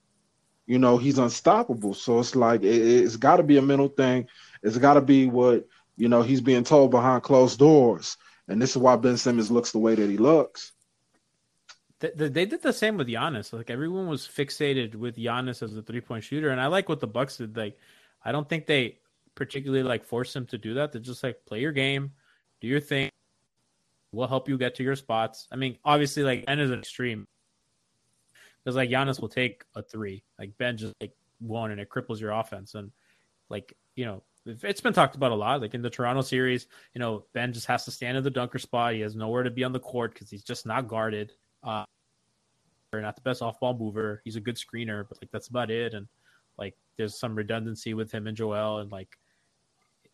you 0.70 0.78
know 0.78 0.98
he's 0.98 1.18
unstoppable. 1.18 1.94
So 1.94 2.20
it's 2.20 2.36
like 2.36 2.62
it, 2.62 2.76
it's 2.76 3.16
got 3.16 3.38
to 3.38 3.42
be 3.42 3.56
a 3.56 3.62
mental 3.62 3.88
thing. 3.88 4.28
It's 4.62 4.78
got 4.78 4.94
to 4.94 5.00
be 5.00 5.26
what 5.26 5.66
you 5.96 6.08
know 6.08 6.22
he's 6.22 6.40
being 6.40 6.62
told 6.62 6.92
behind 6.92 7.24
closed 7.24 7.58
doors, 7.58 8.16
and 8.46 8.62
this 8.62 8.70
is 8.70 8.78
why 8.78 8.94
Ben 8.94 9.16
Simmons 9.16 9.50
looks 9.50 9.72
the 9.72 9.80
way 9.80 9.96
that 9.96 10.08
he 10.08 10.16
looks. 10.16 10.70
They, 11.98 12.12
they 12.14 12.28
they 12.28 12.46
did 12.46 12.62
the 12.62 12.72
same 12.72 12.96
with 12.96 13.08
Giannis. 13.08 13.52
Like 13.52 13.68
everyone 13.68 14.06
was 14.06 14.28
fixated 14.28 14.94
with 14.94 15.16
Giannis 15.16 15.60
as 15.60 15.76
a 15.76 15.82
three 15.82 16.00
point 16.00 16.22
shooter, 16.22 16.50
and 16.50 16.60
I 16.60 16.68
like 16.68 16.88
what 16.88 17.00
the 17.00 17.08
Bucks 17.08 17.38
did. 17.38 17.56
Like, 17.56 17.76
I 18.24 18.30
don't 18.30 18.48
think 18.48 18.66
they 18.66 18.98
particularly 19.34 19.82
like 19.82 20.04
forced 20.04 20.36
him 20.36 20.46
to 20.46 20.58
do 20.58 20.74
that. 20.74 20.92
They're 20.92 21.02
just 21.02 21.24
like 21.24 21.44
play 21.46 21.58
your 21.58 21.72
game, 21.72 22.12
do 22.60 22.68
your 22.68 22.78
thing. 22.78 23.10
We'll 24.12 24.28
help 24.28 24.48
you 24.48 24.56
get 24.56 24.76
to 24.76 24.84
your 24.84 24.94
spots. 24.94 25.48
I 25.50 25.56
mean, 25.56 25.78
obviously, 25.84 26.22
like 26.22 26.46
Ben 26.46 26.60
is 26.60 26.70
an 26.70 26.78
extreme 26.78 27.26
because 28.64 28.76
like 28.76 28.90
Giannis 28.90 29.20
will 29.20 29.28
take 29.28 29.64
a 29.74 29.82
three, 29.82 30.22
like 30.38 30.56
Ben 30.58 30.76
just 30.76 30.94
like 31.00 31.12
one, 31.40 31.70
and 31.70 31.80
it 31.80 31.88
cripples 31.88 32.20
your 32.20 32.32
offense. 32.32 32.74
And 32.74 32.92
like 33.48 33.74
you 33.96 34.04
know, 34.04 34.22
it's 34.46 34.80
been 34.80 34.92
talked 34.92 35.16
about 35.16 35.32
a 35.32 35.36
lot. 35.36 35.60
Like 35.60 35.74
in 35.74 35.82
the 35.82 35.90
Toronto 35.90 36.22
series, 36.22 36.66
you 36.94 36.98
know, 36.98 37.24
Ben 37.32 37.52
just 37.52 37.66
has 37.66 37.84
to 37.84 37.90
stand 37.90 38.16
in 38.16 38.24
the 38.24 38.30
dunker 38.30 38.58
spot. 38.58 38.94
He 38.94 39.00
has 39.00 39.16
nowhere 39.16 39.42
to 39.42 39.50
be 39.50 39.64
on 39.64 39.72
the 39.72 39.80
court 39.80 40.14
because 40.14 40.30
he's 40.30 40.44
just 40.44 40.66
not 40.66 40.88
guarded. 40.88 41.32
Uh, 41.62 41.84
not 42.92 43.14
the 43.14 43.22
best 43.22 43.42
off 43.42 43.60
ball 43.60 43.76
mover. 43.78 44.20
He's 44.24 44.36
a 44.36 44.40
good 44.40 44.56
screener, 44.56 45.06
but 45.08 45.18
like 45.22 45.30
that's 45.30 45.48
about 45.48 45.70
it. 45.70 45.94
And 45.94 46.08
like 46.58 46.74
there's 46.96 47.18
some 47.18 47.34
redundancy 47.34 47.94
with 47.94 48.10
him 48.10 48.26
and 48.26 48.36
Joel, 48.36 48.78
and 48.78 48.90
like 48.90 49.16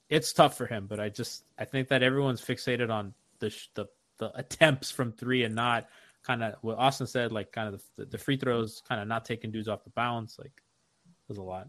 it's 0.08 0.32
tough 0.32 0.56
for 0.56 0.66
him. 0.66 0.86
But 0.86 1.00
I 1.00 1.08
just 1.08 1.44
I 1.58 1.64
think 1.64 1.88
that 1.88 2.02
everyone's 2.02 2.42
fixated 2.42 2.90
on 2.90 3.14
the 3.38 3.54
the 3.74 3.86
the 4.18 4.36
attempts 4.36 4.90
from 4.90 5.12
three 5.12 5.44
and 5.44 5.54
not 5.54 5.88
kind 6.26 6.42
of 6.42 6.54
what 6.62 6.78
Austin 6.78 7.06
said, 7.06 7.30
like 7.32 7.52
kind 7.52 7.72
of 7.72 7.82
the, 7.96 8.06
the 8.06 8.18
free 8.18 8.36
throws, 8.36 8.82
kind 8.88 9.00
of 9.00 9.06
not 9.06 9.24
taking 9.24 9.50
dudes 9.50 9.68
off 9.68 9.84
the 9.84 9.90
bounce. 9.90 10.38
Like 10.38 10.52
there's 11.28 11.38
a 11.38 11.42
lot. 11.42 11.68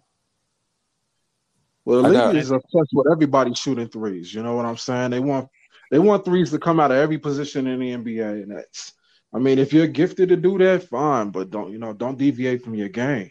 Well, 1.85 2.01
the 2.01 2.07
I 2.07 2.11
league 2.11 2.19
got- 2.19 2.35
is 2.35 2.51
obsessed 2.51 2.91
with 2.93 3.07
everybody 3.11 3.53
shooting 3.53 3.87
threes. 3.87 4.33
You 4.33 4.43
know 4.43 4.55
what 4.55 4.65
I'm 4.65 4.77
saying? 4.77 5.11
They 5.11 5.19
want 5.19 5.47
they 5.91 5.99
want 5.99 6.25
threes 6.25 6.51
to 6.51 6.59
come 6.59 6.79
out 6.79 6.91
of 6.91 6.97
every 6.97 7.17
position 7.17 7.67
in 7.67 7.79
the 7.79 7.91
NBA, 7.91 8.43
and 8.43 8.51
that's. 8.51 8.93
I 9.33 9.39
mean, 9.39 9.59
if 9.59 9.73
you're 9.73 9.87
gifted 9.87 10.29
to 10.29 10.37
do 10.37 10.57
that, 10.59 10.83
fine, 10.83 11.29
but 11.31 11.49
don't 11.49 11.71
you 11.71 11.77
know? 11.77 11.93
Don't 11.93 12.17
deviate 12.17 12.63
from 12.63 12.75
your 12.75 12.89
game. 12.89 13.29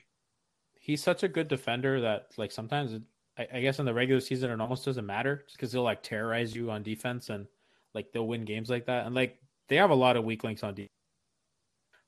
He's 0.79 1.03
such 1.03 1.23
a 1.23 1.29
good 1.29 1.49
defender 1.49 2.03
that 2.03 2.29
like 2.37 2.53
sometimes 2.53 2.93
it, 2.93 3.03
I, 3.37 3.49
I 3.55 3.61
guess 3.61 3.79
in 3.79 3.87
the 3.87 3.95
regular 3.95 4.21
season 4.21 4.51
it 4.51 4.61
almost 4.61 4.85
doesn't 4.85 5.07
matter 5.07 5.43
just 5.47 5.57
because 5.57 5.73
he'll 5.73 5.83
like 5.83 6.03
terrorize 6.03 6.55
you 6.55 6.71
on 6.71 6.83
defense 6.83 7.29
and 7.31 7.47
like 7.95 8.13
they'll 8.13 8.27
win 8.27 8.45
games 8.45 8.71
like 8.71 8.87
that. 8.87 9.07
And 9.07 9.15
like 9.15 9.39
they 9.69 9.77
have 9.77 9.91
a 9.91 9.95
lot 9.95 10.17
of 10.17 10.25
weak 10.25 10.45
links 10.45 10.63
on 10.63 10.75
defense. 10.75 10.91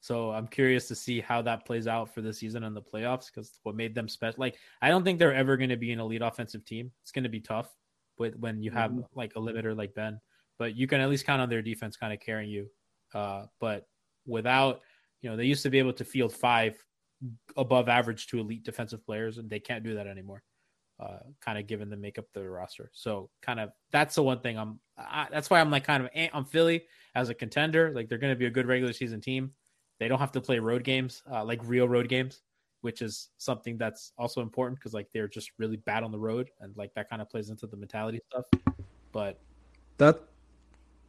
So 0.00 0.30
I'm 0.30 0.46
curious 0.46 0.86
to 0.88 0.94
see 0.94 1.20
how 1.20 1.42
that 1.42 1.66
plays 1.66 1.86
out 1.86 2.14
for 2.14 2.20
the 2.20 2.32
season 2.32 2.64
and 2.64 2.76
the 2.76 2.82
playoffs 2.82 3.26
because 3.26 3.58
what 3.64 3.74
made 3.74 3.94
them 3.94 4.08
special. 4.08 4.40
Like 4.40 4.56
I 4.80 4.88
don't 4.88 5.04
think 5.04 5.18
they're 5.18 5.34
ever 5.34 5.56
going 5.56 5.70
to 5.70 5.76
be 5.76 5.92
an 5.92 6.00
elite 6.00 6.22
offensive 6.22 6.64
team. 6.64 6.92
It's 7.02 7.12
going 7.12 7.24
to 7.24 7.28
be 7.30 7.40
tough 7.40 7.68
with 8.18 8.36
when 8.36 8.62
you 8.62 8.70
have 8.70 8.92
like 9.14 9.32
a 9.36 9.40
limiter 9.40 9.76
like 9.76 9.94
Ben, 9.94 10.20
but 10.58 10.76
you 10.76 10.86
can 10.86 11.00
at 11.00 11.08
least 11.08 11.26
count 11.26 11.42
on 11.42 11.48
their 11.48 11.62
defense 11.62 11.96
kind 11.96 12.12
of 12.12 12.20
carrying 12.20 12.50
you. 12.50 12.68
Uh, 13.14 13.46
but 13.60 13.86
without, 14.26 14.80
you 15.22 15.30
know, 15.30 15.36
they 15.36 15.44
used 15.44 15.62
to 15.62 15.70
be 15.70 15.78
able 15.78 15.92
to 15.94 16.04
field 16.04 16.32
five 16.32 16.76
above 17.56 17.88
average 17.88 18.28
to 18.28 18.38
elite 18.38 18.64
defensive 18.64 19.04
players, 19.04 19.38
and 19.38 19.50
they 19.50 19.60
can't 19.60 19.84
do 19.84 19.94
that 19.94 20.06
anymore. 20.06 20.42
Uh, 21.00 21.18
kind 21.40 21.58
of 21.58 21.68
given 21.68 21.90
the 21.90 21.96
makeup 21.96 22.24
of 22.34 22.42
the 22.42 22.48
roster. 22.48 22.90
So 22.92 23.30
kind 23.40 23.60
of 23.60 23.70
that's 23.92 24.16
the 24.16 24.22
one 24.22 24.40
thing 24.40 24.58
I'm. 24.58 24.80
I, 24.96 25.28
that's 25.30 25.48
why 25.48 25.60
I'm 25.60 25.70
like 25.70 25.84
kind 25.84 26.04
of 26.04 26.10
I'm 26.32 26.44
Philly 26.44 26.86
as 27.14 27.28
a 27.28 27.34
contender. 27.34 27.92
Like 27.94 28.08
they're 28.08 28.18
going 28.18 28.32
to 28.32 28.38
be 28.38 28.46
a 28.46 28.50
good 28.50 28.66
regular 28.66 28.92
season 28.92 29.20
team. 29.20 29.52
They 29.98 30.08
don't 30.08 30.18
have 30.20 30.32
to 30.32 30.40
play 30.40 30.58
road 30.58 30.84
games, 30.84 31.22
uh, 31.30 31.44
like 31.44 31.60
real 31.64 31.88
road 31.88 32.08
games, 32.08 32.42
which 32.82 33.02
is 33.02 33.30
something 33.38 33.76
that's 33.76 34.12
also 34.16 34.42
important 34.42 34.78
because 34.78 34.94
like 34.94 35.08
they're 35.12 35.28
just 35.28 35.50
really 35.58 35.76
bad 35.76 36.02
on 36.02 36.12
the 36.12 36.18
road, 36.18 36.50
and 36.60 36.76
like 36.76 36.94
that 36.94 37.10
kind 37.10 37.20
of 37.20 37.28
plays 37.28 37.50
into 37.50 37.66
the 37.66 37.76
mentality 37.76 38.20
stuff. 38.30 38.44
But 39.10 39.40
That, 39.96 40.20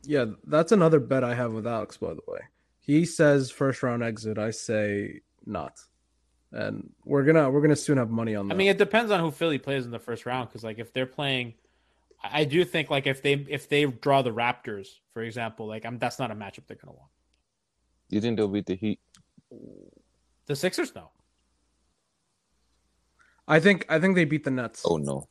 yeah, 0.03 0.25
that's 0.47 0.71
another 0.71 0.99
bet 0.99 1.23
I 1.23 1.35
have 1.35 1.53
with 1.53 1.67
Alex. 1.67 1.97
By 1.97 2.13
the 2.13 2.21
way, 2.27 2.39
he 2.79 3.05
says 3.05 3.51
first 3.51 3.83
round 3.83 4.03
exit. 4.03 4.39
I 4.39 4.49
say 4.49 5.21
not, 5.45 5.79
and 6.51 6.89
we're 7.05 7.23
gonna 7.23 7.49
we're 7.49 7.61
gonna 7.61 7.75
soon 7.75 7.97
have 7.97 8.09
money 8.09 8.35
on 8.35 8.47
that. 8.47 8.55
I 8.55 8.57
mean, 8.57 8.69
it 8.69 8.79
depends 8.79 9.11
on 9.11 9.19
who 9.19 9.29
Philly 9.29 9.59
plays 9.59 9.85
in 9.85 9.91
the 9.91 9.99
first 9.99 10.25
round 10.25 10.49
because 10.49 10.63
like 10.63 10.79
if 10.79 10.93
they're 10.93 11.05
playing. 11.05 11.53
I 12.23 12.41
I 12.41 12.43
do 12.43 12.65
think 12.65 12.89
like 12.89 13.07
if 13.07 13.21
they 13.21 13.33
if 13.33 13.69
they 13.69 13.85
draw 13.85 14.21
the 14.21 14.31
Raptors, 14.31 14.87
for 15.13 15.21
example, 15.21 15.67
like 15.67 15.85
I'm 15.85 15.99
that's 15.99 16.19
not 16.19 16.31
a 16.31 16.35
matchup 16.35 16.67
they're 16.67 16.75
gonna 16.75 16.97
want. 16.97 17.11
You 18.09 18.21
think 18.21 18.37
they'll 18.37 18.47
beat 18.47 18.65
the 18.65 18.75
Heat? 18.75 18.99
The 20.45 20.55
Sixers, 20.55 20.93
no. 20.95 21.11
I 23.47 23.59
think 23.59 23.85
I 23.89 23.99
think 23.99 24.15
they 24.15 24.25
beat 24.25 24.43
the 24.43 24.51
Nets. 24.51 24.83
Oh 24.85 24.97
no. 24.97 25.27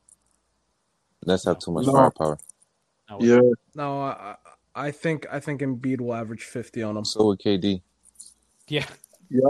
Nets 1.27 1.45
have 1.45 1.59
too 1.59 1.71
much 1.73 1.87
No. 1.87 1.93
firepower. 1.93 2.39
no 3.11 3.19
Yeah, 3.21 3.41
No, 3.75 4.01
I, 4.03 4.37
I 4.75 4.91
think 4.91 5.27
I 5.31 5.41
think 5.41 5.61
Embiid 5.61 6.01
will 6.01 6.15
average 6.15 6.45
fifty 6.45 6.83
on 6.83 6.95
them. 6.95 7.05
So 7.05 7.29
with 7.29 7.41
KD. 7.41 7.83
Yeah. 8.69 8.87
Yep. 9.31 9.43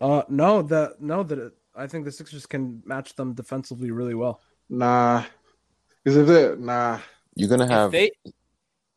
Uh, 0.00 0.22
no, 0.28 0.62
the 0.62 0.94
no 1.00 1.22
that 1.24 1.52
I 1.74 1.86
think 1.86 2.04
the 2.04 2.12
Sixers 2.12 2.46
can 2.46 2.82
match 2.84 3.14
them 3.14 3.34
defensively 3.34 3.90
really 3.90 4.14
well. 4.14 4.40
nah. 4.68 5.24
Is 6.04 6.16
it 6.16 6.28
it? 6.28 6.58
Nah. 6.60 7.00
You're 7.34 7.48
gonna 7.50 7.64
If 7.64 7.70
have 7.70 7.92
they 7.92 8.10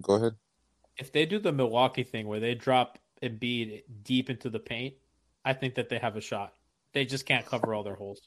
go 0.02 0.14
ahead. 0.16 0.34
if 0.98 1.12
they 1.12 1.26
do 1.26 1.38
the 1.40 1.52
Milwaukee 1.52 2.04
thing 2.04 2.28
where 2.28 2.40
they 2.40 2.56
drop 2.56 2.98
Embiid 3.22 3.84
deep 4.04 4.30
into 4.30 4.50
the 4.50 4.60
paint, 4.60 4.96
I 5.46 5.54
think 5.54 5.76
that 5.76 5.90
they 5.90 5.98
have 6.00 6.16
a 6.16 6.22
shot. 6.22 6.54
They 6.94 7.06
just 7.06 7.26
can't 7.26 7.46
cover 7.46 7.74
all 7.74 7.84
their 7.84 7.96
holes. 7.96 8.22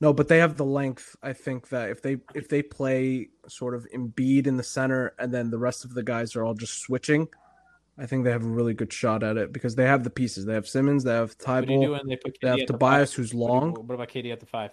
No, 0.00 0.12
but 0.12 0.26
they 0.26 0.38
have 0.38 0.56
the 0.56 0.64
length. 0.64 1.14
I 1.22 1.32
think 1.32 1.68
that 1.68 1.90
if 1.90 2.02
they 2.02 2.16
if 2.34 2.48
they 2.48 2.62
play 2.62 3.28
sort 3.46 3.74
of 3.74 3.86
Embiid 3.94 4.48
in 4.48 4.56
the 4.56 4.62
center 4.62 5.14
and 5.18 5.32
then 5.32 5.50
the 5.50 5.58
rest 5.58 5.84
of 5.84 5.94
the 5.94 6.02
guys 6.02 6.34
are 6.34 6.42
all 6.44 6.54
just 6.54 6.80
switching, 6.80 7.28
I 7.96 8.06
think 8.06 8.24
they 8.24 8.32
have 8.32 8.44
a 8.44 8.48
really 8.48 8.74
good 8.74 8.92
shot 8.92 9.22
at 9.22 9.36
it 9.36 9.52
because 9.52 9.76
they 9.76 9.84
have 9.84 10.02
the 10.02 10.10
pieces. 10.10 10.44
They 10.44 10.54
have 10.54 10.66
Simmons, 10.66 11.04
they 11.04 11.12
have 11.12 11.36
What 11.46 11.66
do 11.66 11.72
you 11.74 11.80
do 11.80 11.98
they 12.08 12.16
put 12.16 12.36
they 12.42 12.48
have 12.48 12.58
KD 12.58 12.62
at 12.62 12.66
the 12.66 12.72
Tobias, 12.72 13.14
who's 13.14 13.32
What 13.32 13.46
do 13.46 13.54
you- 13.54 13.60
long. 13.60 13.74
What 13.86 13.94
about 13.94 14.08
KD 14.08 14.32
at 14.32 14.40
the 14.40 14.46
five? 14.46 14.72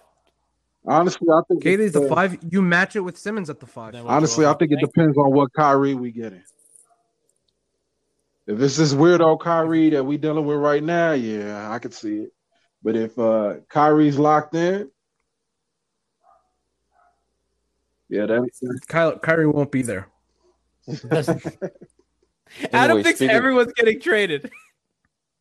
Honestly, 0.84 1.28
I 1.30 1.40
think 1.46 1.62
KD's 1.62 1.92
the 1.92 2.08
five. 2.08 2.38
You 2.50 2.62
match 2.62 2.96
it 2.96 3.00
with 3.00 3.18
Simmons 3.18 3.50
at 3.50 3.60
the 3.60 3.66
five. 3.66 3.94
Honestly, 3.94 4.46
I 4.46 4.54
think 4.54 4.72
it 4.72 4.80
depends 4.80 5.16
on 5.16 5.30
what 5.32 5.52
Kyrie 5.52 5.94
we 5.94 6.10
getting. 6.10 6.42
If 8.50 8.60
it's 8.60 8.76
this 8.76 8.92
weirdo 8.94 9.38
Kyrie 9.38 9.90
that 9.90 10.02
we 10.02 10.16
dealing 10.16 10.44
with 10.44 10.56
right 10.58 10.82
now, 10.82 11.12
yeah, 11.12 11.70
I 11.70 11.78
could 11.78 11.94
see 11.94 12.16
it. 12.22 12.32
But 12.82 12.96
if 12.96 13.16
uh 13.16 13.58
Kyrie's 13.68 14.18
locked 14.18 14.56
in, 14.56 14.90
yeah, 18.08 18.26
that 18.26 18.50
Kyle, 18.88 19.16
Kyrie 19.20 19.46
won't 19.46 19.70
be 19.70 19.82
there. 19.82 20.08
Adam 20.88 21.36
Anyway, 22.72 23.02
thinks 23.04 23.18
speaking- 23.18 23.30
everyone's 23.36 23.72
getting 23.74 24.00
traded. 24.00 24.50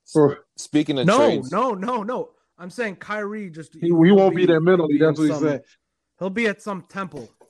for 0.05 0.45
Speaking 0.57 0.99
of 0.99 1.07
No, 1.07 1.17
trades, 1.17 1.51
no, 1.51 1.71
no, 1.71 2.03
no. 2.03 2.29
I'm 2.59 2.69
saying 2.69 2.97
Kyrie 2.97 3.49
just 3.49 3.73
he, 3.73 3.87
he 3.87 3.91
won't 3.91 4.35
be 4.35 4.45
there 4.45 4.61
mentally. 4.61 4.99
That's 4.99 5.17
what 5.17 5.23
in 5.25 5.29
he 5.29 5.33
some- 5.39 5.43
said. 5.47 5.63
He'll 6.19 6.29
be 6.29 6.45
at 6.47 6.61
some 6.61 6.83
temple. 6.83 7.27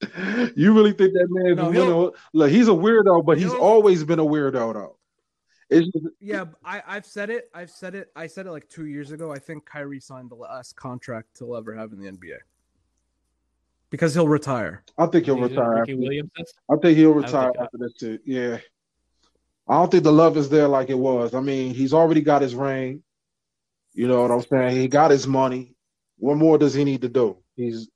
you 0.56 0.74
really 0.74 0.92
think 0.92 1.12
that 1.14 1.26
man's 1.30 1.56
No, 1.56 1.68
a 1.68 1.72
he'll- 1.72 2.14
Look, 2.32 2.50
he's 2.50 2.68
a 2.68 2.72
weirdo, 2.72 3.24
but 3.24 3.38
he's 3.38 3.52
always 3.52 4.04
been 4.04 4.18
a 4.18 4.24
weirdo 4.24 4.74
though. 4.74 4.96
It's 5.68 5.88
just, 5.88 6.06
Yeah, 6.20 6.44
I, 6.64 6.82
have 6.86 7.06
said 7.06 7.30
it. 7.30 7.50
I've 7.52 7.70
said 7.70 7.94
it. 7.94 8.12
I 8.14 8.26
said 8.28 8.46
it 8.46 8.52
like 8.52 8.68
two 8.68 8.86
years 8.86 9.10
ago. 9.10 9.32
I 9.32 9.38
think 9.38 9.66
Kyrie 9.66 9.98
signed 10.00 10.30
the 10.30 10.36
last 10.36 10.76
contract 10.76 11.28
he'll 11.38 11.56
ever 11.56 11.74
have 11.74 11.92
in 11.92 11.98
the 11.98 12.10
NBA 12.10 12.36
because 13.90 14.14
he'll 14.14 14.28
retire. 14.28 14.84
I 14.98 15.06
think 15.06 15.24
he'll 15.24 15.40
retire. 15.40 15.78
After, 15.78 15.96
Williams? 15.96 16.30
I 16.70 16.76
think 16.76 16.98
he'll 16.98 17.12
retire 17.14 17.52
think- 17.52 17.64
after 17.64 17.78
this 17.78 17.94
too. 17.94 18.18
Yeah. 18.24 18.58
I 19.68 19.74
don't 19.74 19.90
think 19.90 20.04
the 20.04 20.12
love 20.12 20.36
is 20.36 20.48
there 20.48 20.68
like 20.68 20.90
it 20.90 20.98
was. 20.98 21.34
I 21.34 21.40
mean, 21.40 21.74
he's 21.74 21.92
already 21.92 22.20
got 22.20 22.42
his 22.42 22.54
ring. 22.54 23.02
You 23.94 24.06
know 24.06 24.22
what 24.22 24.30
I'm 24.30 24.42
saying? 24.42 24.76
He 24.76 24.86
got 24.86 25.10
his 25.10 25.26
money. 25.26 25.74
What 26.18 26.36
more 26.36 26.58
does 26.58 26.74
he 26.74 26.84
need 26.84 27.02
to 27.02 27.08
do? 27.08 27.38
He's 27.56 27.88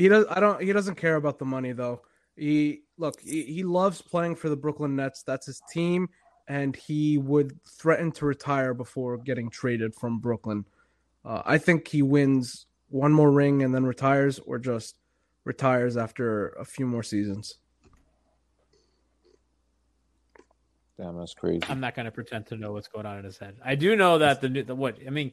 He 0.00 0.08
does. 0.08 0.24
I 0.30 0.40
don't. 0.40 0.62
He 0.62 0.72
doesn't 0.72 0.94
care 0.94 1.16
about 1.16 1.38
the 1.38 1.44
money 1.44 1.72
though. 1.72 2.00
He 2.34 2.84
look. 2.96 3.20
He, 3.20 3.42
he 3.42 3.62
loves 3.64 4.00
playing 4.00 4.36
for 4.36 4.48
the 4.48 4.56
Brooklyn 4.56 4.96
Nets. 4.96 5.22
That's 5.22 5.44
his 5.44 5.60
team, 5.70 6.08
and 6.48 6.74
he 6.74 7.18
would 7.18 7.62
threaten 7.64 8.10
to 8.12 8.24
retire 8.24 8.72
before 8.72 9.18
getting 9.18 9.50
traded 9.50 9.94
from 9.94 10.18
Brooklyn. 10.18 10.64
Uh, 11.22 11.42
I 11.44 11.58
think 11.58 11.86
he 11.86 12.00
wins 12.00 12.64
one 12.88 13.12
more 13.12 13.30
ring 13.30 13.62
and 13.62 13.74
then 13.74 13.84
retires, 13.84 14.38
or 14.38 14.58
just 14.58 14.96
retires 15.44 15.98
after 15.98 16.48
a 16.50 16.64
few 16.64 16.86
more 16.86 17.02
seasons. 17.02 17.58
damn, 21.00 21.16
that's 21.16 21.34
crazy. 21.34 21.62
I'm 21.68 21.80
not 21.80 21.94
going 21.94 22.04
to 22.04 22.10
pretend 22.10 22.46
to 22.46 22.56
know 22.56 22.72
what's 22.72 22.88
going 22.88 23.06
on 23.06 23.18
in 23.18 23.24
his 23.24 23.38
head. 23.38 23.56
I 23.64 23.74
do 23.74 23.96
know 23.96 24.18
that 24.18 24.40
the, 24.40 24.62
the 24.62 24.74
what 24.74 24.98
I 25.06 25.10
mean, 25.10 25.32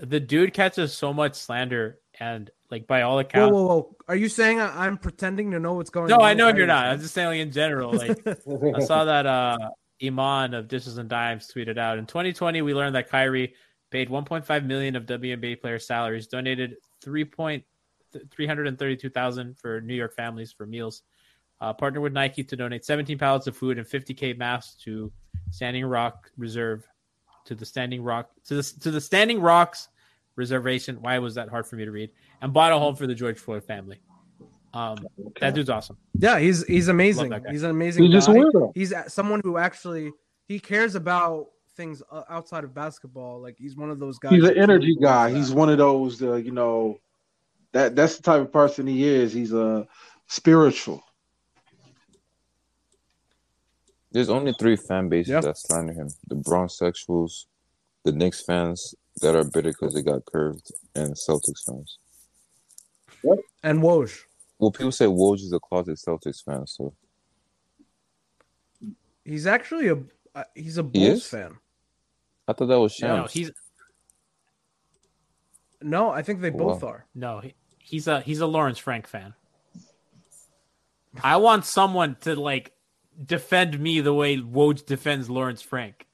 the 0.00 0.20
dude 0.20 0.52
catches 0.52 0.92
so 0.92 1.12
much 1.12 1.34
slander, 1.34 1.99
and 2.20 2.50
like 2.70 2.86
by 2.86 3.02
all 3.02 3.18
accounts, 3.18 3.52
whoa, 3.52 3.62
whoa! 3.62 3.76
whoa. 3.76 3.96
Are 4.06 4.14
you 4.14 4.28
saying 4.28 4.60
I, 4.60 4.86
I'm 4.86 4.98
pretending 4.98 5.50
to 5.52 5.58
know 5.58 5.72
what's 5.72 5.90
going 5.90 6.08
no, 6.08 6.16
on? 6.16 6.20
No, 6.20 6.26
I 6.26 6.34
know 6.34 6.56
you're 6.56 6.66
not. 6.66 6.86
I'm 6.86 7.00
just 7.00 7.14
saying 7.14 7.28
like, 7.28 7.40
in 7.40 7.50
general. 7.50 7.92
Like 7.92 8.26
I 8.26 8.80
saw 8.84 9.04
that 9.06 9.26
uh 9.26 9.58
Iman 10.02 10.54
of 10.54 10.68
Dishes 10.68 10.98
and 10.98 11.08
Dimes 11.08 11.50
tweeted 11.52 11.78
out 11.78 11.98
in 11.98 12.06
2020. 12.06 12.62
We 12.62 12.74
learned 12.74 12.94
that 12.94 13.08
Kyrie 13.08 13.54
paid 13.90 14.08
1.5 14.08 14.64
million 14.64 14.96
of 14.96 15.06
WNBA 15.06 15.60
player 15.60 15.78
salaries, 15.78 16.26
donated 16.26 16.76
3 17.02 17.24
point 17.24 17.64
332,000 18.30 19.58
for 19.58 19.80
New 19.80 19.94
York 19.94 20.14
families 20.14 20.52
for 20.52 20.66
meals. 20.66 21.02
Uh, 21.60 21.74
partnered 21.74 22.02
with 22.02 22.14
Nike 22.14 22.42
to 22.42 22.56
donate 22.56 22.86
17 22.86 23.18
pallets 23.18 23.46
of 23.46 23.54
food 23.54 23.76
and 23.76 23.86
50k 23.86 24.38
masks 24.38 24.82
to 24.82 25.12
Standing 25.50 25.84
Rock 25.84 26.30
Reserve, 26.38 26.86
to 27.44 27.54
the 27.54 27.66
Standing 27.66 28.02
Rock 28.02 28.30
to 28.46 28.54
the 28.54 28.62
to 28.80 28.90
the 28.90 29.00
Standing 29.00 29.40
Rocks 29.40 29.88
Reservation. 30.36 30.96
Why 31.00 31.18
was 31.18 31.34
that 31.34 31.48
hard 31.48 31.66
for 31.66 31.76
me 31.76 31.84
to 31.84 31.90
read? 31.90 32.10
And 32.40 32.52
bought 32.52 32.72
a 32.72 32.78
home 32.78 32.96
for 32.96 33.06
the 33.06 33.14
George 33.14 33.38
Floyd 33.38 33.64
family. 33.64 33.98
Um, 34.72 34.98
that 35.40 35.54
dude's 35.54 35.68
awesome. 35.68 35.96
Yeah, 36.18 36.38
he's 36.38 36.64
he's 36.66 36.88
amazing. 36.88 37.30
Love 37.30 37.42
that 37.42 37.46
guy. 37.48 37.52
He's 37.52 37.62
an 37.64 37.70
amazing. 37.70 38.04
He's 38.04 38.12
just 38.12 38.28
a 38.28 38.32
weirdo. 38.32 38.72
He's 38.74 38.94
someone 39.08 39.40
who 39.42 39.58
actually 39.58 40.12
he 40.46 40.60
cares 40.60 40.94
about 40.94 41.46
things 41.76 42.02
uh, 42.10 42.22
outside 42.28 42.62
of 42.64 42.72
basketball. 42.72 43.40
Like 43.40 43.56
he's 43.58 43.76
one 43.76 43.90
of 43.90 43.98
those 43.98 44.18
guys. 44.18 44.32
he's 44.32 44.44
an 44.44 44.56
energy 44.56 44.94
truly 44.94 45.02
guy. 45.02 45.30
He's 45.30 45.52
one 45.52 45.68
of 45.70 45.78
those 45.78 46.22
uh, 46.22 46.36
you 46.36 46.52
know 46.52 47.00
that 47.72 47.96
that's 47.96 48.16
the 48.16 48.22
type 48.22 48.40
of 48.40 48.52
person 48.52 48.86
he 48.86 49.04
is. 49.04 49.32
He's 49.32 49.52
a 49.52 49.86
spiritual. 50.28 51.02
There's 54.12 54.28
only 54.28 54.52
three 54.58 54.76
fan 54.76 55.08
bases 55.08 55.30
Yeah. 55.30 55.40
that 55.40 55.58
slander 55.58 55.92
him: 55.92 56.08
the 56.28 56.34
Bronx 56.36 56.78
sexuals, 56.78 57.46
the 58.04 58.12
Knicks 58.12 58.40
fans 58.42 58.94
that 59.20 59.34
are 59.36 59.44
bitter 59.44 59.70
because 59.70 59.94
they 59.94 60.02
got 60.02 60.24
curved, 60.24 60.72
and 60.94 61.14
Celtics 61.14 61.64
fans. 61.66 61.98
What? 63.22 63.38
And 63.62 63.80
Woj. 63.80 64.18
Well, 64.58 64.70
people 64.70 64.92
say 64.92 65.06
Woj 65.06 65.36
is 65.36 65.52
a 65.52 65.60
closet 65.60 65.98
Celtics 66.06 66.42
fan, 66.44 66.66
so 66.66 66.94
He's 69.24 69.46
actually 69.46 69.88
a 69.88 69.98
uh, 70.34 70.44
he's 70.54 70.78
a 70.78 70.82
He 70.82 70.88
Bulls 70.88 71.18
is? 71.18 71.26
fan. 71.28 71.56
I 72.48 72.52
thought 72.52 72.66
that 72.66 72.80
was 72.80 72.98
No, 73.00 73.08
Shams. 73.26 73.32
he's 73.32 73.50
No, 75.82 76.10
I 76.10 76.22
think 76.22 76.40
they 76.40 76.50
both 76.50 76.82
are. 76.82 77.06
No, 77.14 77.40
he, 77.40 77.54
he's 77.78 78.08
a 78.08 78.20
he's 78.22 78.40
a 78.40 78.46
Lawrence 78.46 78.78
Frank 78.78 79.06
fan. 79.06 79.34
I 81.22 81.36
want 81.36 81.64
someone 81.64 82.16
to 82.22 82.34
like 82.36 82.72
defend 83.26 83.78
me 83.78 84.00
the 84.00 84.14
way 84.14 84.36
Woj 84.38 84.86
defends 84.86 85.28
Lawrence 85.28 85.62
Frank. 85.62 86.06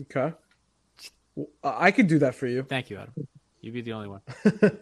Okay. 0.00 0.32
Well, 1.36 1.48
uh, 1.62 1.74
I 1.76 1.90
could 1.90 2.06
do 2.06 2.18
that 2.20 2.34
for 2.34 2.46
you. 2.46 2.62
Thank 2.62 2.90
you, 2.90 2.98
Adam. 2.98 3.14
You'd 3.60 3.74
be 3.74 3.80
the 3.82 3.92
only 3.92 4.08
one. 4.08 4.20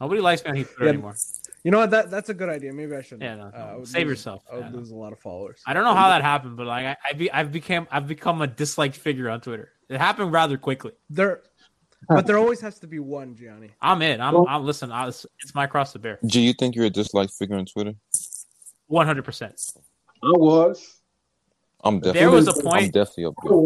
Nobody 0.00 0.20
likes 0.20 0.44
me 0.44 0.50
on 0.50 0.56
Heat 0.56 0.66
Twitter 0.68 0.84
Yeah. 0.84 0.88
anymore. 0.90 1.14
You 1.16 1.52
You 1.64 1.70
know 1.72 1.78
what? 1.78 1.90
That 1.90 2.10
that's 2.10 2.28
a 2.28 2.34
good 2.34 2.48
idea. 2.48 2.72
Maybe 2.72 2.94
I 2.94 3.02
should. 3.02 3.20
Yeah, 3.20 3.34
no, 3.34 3.44
uh, 3.46 3.50
no. 3.50 3.64
I 3.64 3.76
would 3.76 3.88
Save 3.88 4.06
lose- 4.06 4.18
yourself. 4.18 4.44
I 4.50 4.56
would 4.56 4.64
Yeah, 4.66 4.70
no. 4.70 4.78
a 4.78 4.96
lot 4.96 5.12
of 5.12 5.18
followers. 5.18 5.60
I 5.66 5.72
don't 5.74 5.82
know 5.84 5.94
how 5.94 6.08
that 6.10 6.22
happened, 6.22 6.56
but 6.56 6.66
like 6.66 6.86
I, 6.86 6.96
I 7.08 7.12
be, 7.14 7.32
I've 7.32 7.50
become 7.50 7.88
I've 7.90 8.06
become 8.06 8.40
a 8.42 8.46
disliked 8.46 8.96
figure 8.96 9.28
on 9.28 9.40
Twitter. 9.40 9.72
It 9.88 9.98
happened 9.98 10.32
rather 10.32 10.56
quickly. 10.56 10.92
There, 11.10 11.42
but 12.08 12.26
there 12.28 12.38
always 12.38 12.60
has 12.60 12.78
to 12.80 12.86
be 12.86 13.00
one, 13.00 13.34
Gianni. 13.34 13.70
I'm 13.82 14.00
in. 14.02 14.20
I'm. 14.20 14.34
Well- 14.34 14.46
I'm 14.48 14.64
listen. 14.64 14.92
I, 14.92 15.08
it's, 15.08 15.26
it's 15.42 15.54
my 15.54 15.66
cross 15.66 15.92
to 15.94 15.98
bear. 15.98 16.20
Do 16.24 16.40
you 16.40 16.52
think 16.52 16.76
you're 16.76 16.84
a 16.84 16.90
disliked 16.90 17.32
figure 17.32 17.56
on 17.56 17.66
Twitter? 17.66 17.94
One 18.86 19.04
hundred 19.06 19.24
percent. 19.24 19.60
I 20.22 20.30
was. 20.30 21.00
I'm 21.82 21.98
definitely. 21.98 22.20
There 22.20 22.30
was 22.30 22.46
a 22.46 22.52
I'm 22.52 22.62
point. 22.62 22.92
definitely 22.92 23.24
up 23.26 23.34
I 23.42 23.48
there. 23.48 23.58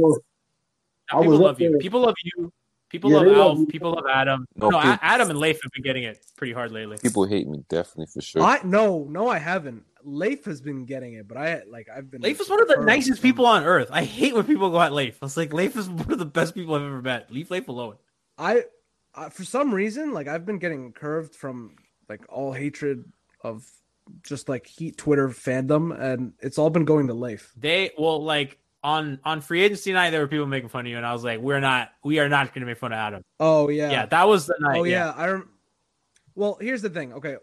Was. 1.16 1.22
I 1.22 1.26
People 1.26 1.30
was 1.32 1.40
love 1.40 1.60
you. 1.60 1.70
there. 1.70 1.78
People 1.78 2.01
love 2.01 2.14
you. 2.24 2.52
People 2.89 3.10
Yeah, 3.10 3.16
love 3.18 3.24
they 3.26 3.30
love 3.32 3.59
Alf. 3.59 3.68
People 3.68 3.93
love 3.93 4.05
Adam. 4.12 4.47
No, 4.55 4.68
No, 4.68 4.78
people- 4.80 4.98
Adam 5.01 5.30
and 5.30 5.39
Leif 5.39 5.62
have 5.62 5.72
been 5.72 5.82
getting 5.82 6.02
it 6.05 6.18
pretty 6.36 6.52
hard 6.52 6.72
lately. 6.72 6.98
People 6.98 7.24
hate 7.26 7.48
me, 7.48 7.64
definitely 7.70 8.06
for 8.12 8.20
sure. 8.20 8.43
I 8.43 8.60
no, 8.64 9.05
no, 9.09 9.28
I 9.28 9.39
haven't. 9.39 9.84
Leif 10.05 10.44
has 10.44 10.60
been 10.60 10.84
getting 10.84 11.14
it, 11.14 11.26
but 11.26 11.36
I 11.39 11.62
like 11.68 11.89
I've 11.89 12.10
been. 12.10 12.20
Leif 12.20 12.40
is 12.40 12.51
one 12.51 12.60
of 12.60 12.68
the 12.68 12.78
Or- 12.80 12.84
nicest 12.84 13.22
people 13.22 13.47
on 13.47 13.64
earth. 13.64 13.89
I 13.90 14.05
hate 14.05 14.34
when 14.34 14.44
people 14.44 14.68
go 14.70 14.80
at 14.80 14.93
Leif. 14.93 15.16
I 15.22 15.24
was 15.24 15.36
like, 15.39 15.52
Leif 15.55 15.74
is 15.76 15.89
one 15.89 16.10
of 16.12 16.18
the 16.18 16.26
best 16.26 16.55
people 16.55 16.74
I've 16.74 16.82
ever 16.82 17.01
met. 17.01 17.30
Leave 17.32 17.51
Leif 17.51 17.68
alone. 17.68 17.94
I, 18.36 18.64
uh, 19.14 19.28
for 19.30 19.44
some 19.44 19.72
reason, 19.72 20.12
like 20.12 20.28
I've 20.28 20.44
been 20.44 20.59
getting 20.59 20.93
curved 20.93 21.34
from 21.34 21.76
like 22.10 22.26
all 22.28 22.52
hatred 22.52 23.10
of 23.43 23.64
just 24.24 24.48
like 24.51 24.66
heat 24.66 24.98
Twitter 24.98 25.28
fandom, 25.30 25.98
and 25.98 26.34
it's 26.40 26.59
all 26.59 26.68
been 26.68 26.84
going 26.84 27.06
to 27.06 27.14
Leif. 27.14 27.52
They 27.56 27.93
well, 27.97 28.22
like 28.22 28.59
on 28.84 29.20
on 29.24 29.40
free 29.40 29.62
agency 29.62 29.92
night, 29.92 30.10
there 30.10 30.20
were 30.20 30.28
people 30.28 30.46
making 30.46 30.68
fun 30.68 30.86
of 30.86 30.90
you, 30.90 30.96
and 30.96 31.06
I 31.06 31.12
was 31.12 31.24
like, 31.24 31.40
we're 31.40 31.60
not, 31.60 31.90
we 32.04 32.18
are 32.18 32.28
not 32.28 32.52
going 32.54 32.60
to 32.60 32.66
make 32.66 32.78
fun 32.78 32.92
of 32.92 32.96
Adam. 32.96 33.22
Oh 33.40 33.68
yeah, 33.68 33.90
Yeah, 33.90 34.06
that 34.06 34.28
was 34.28 34.46
the 34.46 34.56
night. 34.60 34.78
Oh 34.78 34.84
yeah, 34.84 35.12
I. 35.16 35.28
Rem- 35.28 35.48
well, 36.34 36.56
here's 36.60 36.82
the 36.82 36.90
thing. 36.90 37.12
Okay, 37.12 37.36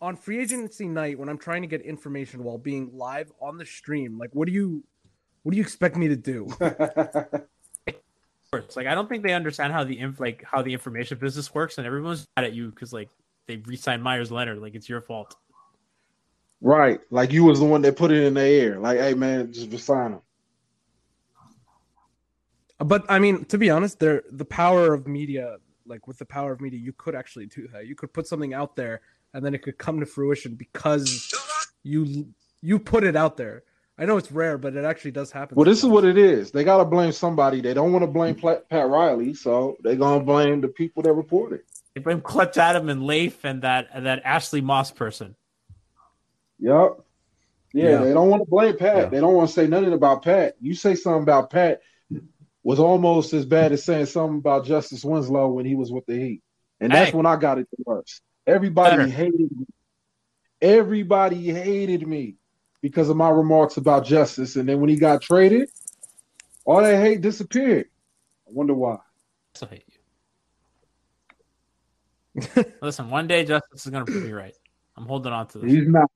on 0.00 0.16
free 0.16 0.40
agency 0.40 0.86
night, 0.86 1.18
when 1.18 1.28
I'm 1.28 1.38
trying 1.38 1.62
to 1.62 1.68
get 1.68 1.82
information 1.82 2.44
while 2.44 2.58
being 2.58 2.90
live 2.94 3.32
on 3.40 3.58
the 3.58 3.66
stream, 3.66 4.18
like, 4.18 4.30
what 4.32 4.46
do 4.46 4.52
you, 4.52 4.84
what 5.42 5.52
do 5.52 5.56
you 5.58 5.62
expect 5.62 5.96
me 5.96 6.08
to 6.08 6.16
do? 6.16 6.48
It's 8.52 8.76
like 8.76 8.86
I 8.86 8.94
don't 8.94 9.08
think 9.08 9.22
they 9.22 9.34
understand 9.34 9.72
how 9.72 9.84
the 9.84 9.98
inf- 9.98 10.20
like 10.20 10.42
how 10.44 10.62
the 10.62 10.72
information 10.72 11.18
business 11.18 11.54
works, 11.54 11.78
and 11.78 11.86
everyone's 11.86 12.26
mad 12.36 12.44
at 12.44 12.52
you 12.52 12.70
because 12.70 12.92
like 12.92 13.08
they 13.46 13.56
re-signed 13.56 14.02
Meyers 14.02 14.30
Leonard. 14.32 14.58
Like 14.58 14.74
it's 14.74 14.88
your 14.88 15.00
fault. 15.00 15.36
Right. 16.60 17.00
Like 17.10 17.32
you 17.32 17.44
was 17.44 17.58
the 17.58 17.66
one 17.66 17.82
that 17.82 17.96
put 17.96 18.10
it 18.10 18.22
in 18.22 18.34
the 18.34 18.42
air. 18.42 18.78
Like, 18.78 18.98
hey 18.98 19.14
man, 19.14 19.52
just 19.52 19.70
resign 19.70 20.12
him. 20.12 20.20
But 22.78 23.04
I 23.08 23.18
mean, 23.18 23.44
to 23.46 23.58
be 23.58 23.70
honest, 23.70 23.98
there 23.98 24.22
the 24.30 24.44
power 24.44 24.92
of 24.92 25.06
media, 25.06 25.56
like 25.86 26.06
with 26.06 26.18
the 26.18 26.26
power 26.26 26.52
of 26.52 26.60
media, 26.60 26.78
you 26.78 26.92
could 26.92 27.14
actually 27.14 27.46
do 27.46 27.68
that. 27.72 27.86
You 27.86 27.94
could 27.94 28.12
put 28.12 28.26
something 28.26 28.52
out 28.54 28.76
there, 28.76 29.00
and 29.32 29.44
then 29.44 29.54
it 29.54 29.62
could 29.62 29.78
come 29.78 30.00
to 30.00 30.06
fruition 30.06 30.54
because 30.54 31.32
you 31.82 32.28
you 32.60 32.78
put 32.78 33.04
it 33.04 33.16
out 33.16 33.36
there. 33.36 33.62
I 33.98 34.04
know 34.04 34.18
it's 34.18 34.30
rare, 34.30 34.58
but 34.58 34.76
it 34.76 34.84
actually 34.84 35.12
does 35.12 35.30
happen. 35.32 35.56
Well, 35.56 35.64
this 35.64 35.78
is 35.78 35.86
what 35.86 36.04
it 36.04 36.18
is. 36.18 36.50
They 36.50 36.64
gotta 36.64 36.84
blame 36.84 37.12
somebody. 37.12 37.62
They 37.62 37.72
don't 37.72 37.92
want 37.92 38.02
to 38.02 38.06
blame 38.10 38.34
Pat 38.34 38.66
Riley, 38.70 39.32
so 39.32 39.78
they're 39.82 39.96
gonna 39.96 40.22
blame 40.22 40.60
the 40.60 40.68
people 40.68 41.02
that 41.04 41.12
reported. 41.14 41.60
They 41.94 42.02
blame 42.02 42.20
Clutch 42.20 42.58
Adam 42.58 42.90
and 42.90 43.06
Leif 43.06 43.42
and 43.44 43.62
that 43.62 43.88
and 43.94 44.04
that 44.04 44.20
Ashley 44.22 44.60
Moss 44.60 44.90
person. 44.90 45.34
Yep. 46.58 47.00
Yeah, 47.72 47.84
Yeah. 47.90 47.98
they 48.04 48.12
don't 48.12 48.28
want 48.28 48.42
to 48.42 48.50
blame 48.50 48.76
Pat. 48.76 48.96
Yeah. 48.96 49.04
They 49.06 49.20
don't 49.20 49.34
want 49.34 49.48
to 49.48 49.54
say 49.54 49.66
nothing 49.66 49.94
about 49.94 50.22
Pat. 50.22 50.56
You 50.60 50.74
say 50.74 50.94
something 50.94 51.22
about 51.22 51.48
Pat 51.50 51.80
was 52.66 52.80
almost 52.80 53.32
as 53.32 53.46
bad 53.46 53.70
as 53.70 53.84
saying 53.84 54.06
something 54.06 54.38
about 54.38 54.64
Justise 54.66 55.04
Winslow 55.04 55.46
when 55.52 55.64
he 55.64 55.76
was 55.76 55.92
with 55.92 56.04
the 56.06 56.18
Heat. 56.18 56.42
And 56.80 56.90
that's 56.90 57.12
Hey. 57.12 57.16
when 57.16 57.24
I 57.24 57.36
got 57.36 57.58
it 57.58 57.68
the 57.70 57.84
worst. 57.86 58.22
Everybody 58.44 58.96
Better. 58.96 59.08
hated 59.08 59.56
me. 59.56 59.66
Everybody 60.60 61.46
hated 61.52 62.04
me 62.04 62.34
because 62.82 63.08
of 63.08 63.16
my 63.16 63.28
remarks 63.30 63.76
about 63.76 64.04
Justise. 64.04 64.56
And 64.56 64.68
then 64.68 64.80
when 64.80 64.90
he 64.90 64.96
got 64.96 65.22
traded, 65.22 65.70
all 66.64 66.82
that 66.82 67.00
hate 67.00 67.20
disappeared. 67.20 67.86
I 68.48 68.50
wonder 68.52 68.74
why. 68.74 68.94
I 68.94 68.98
still 69.54 69.68
hate 69.68 69.84
you. 72.34 72.64
Listen, 72.82 73.10
one 73.10 73.28
day 73.28 73.44
Justise 73.44 73.84
is 73.86 73.90
gonna 73.92 74.06
prove 74.06 74.24
me 74.24 74.32
right. 74.32 74.54
I'm 74.96 75.06
holding 75.06 75.32
on 75.32 75.46
to 75.48 75.58
this. 75.58 75.70
He's 75.70 75.86
not. 75.86 76.10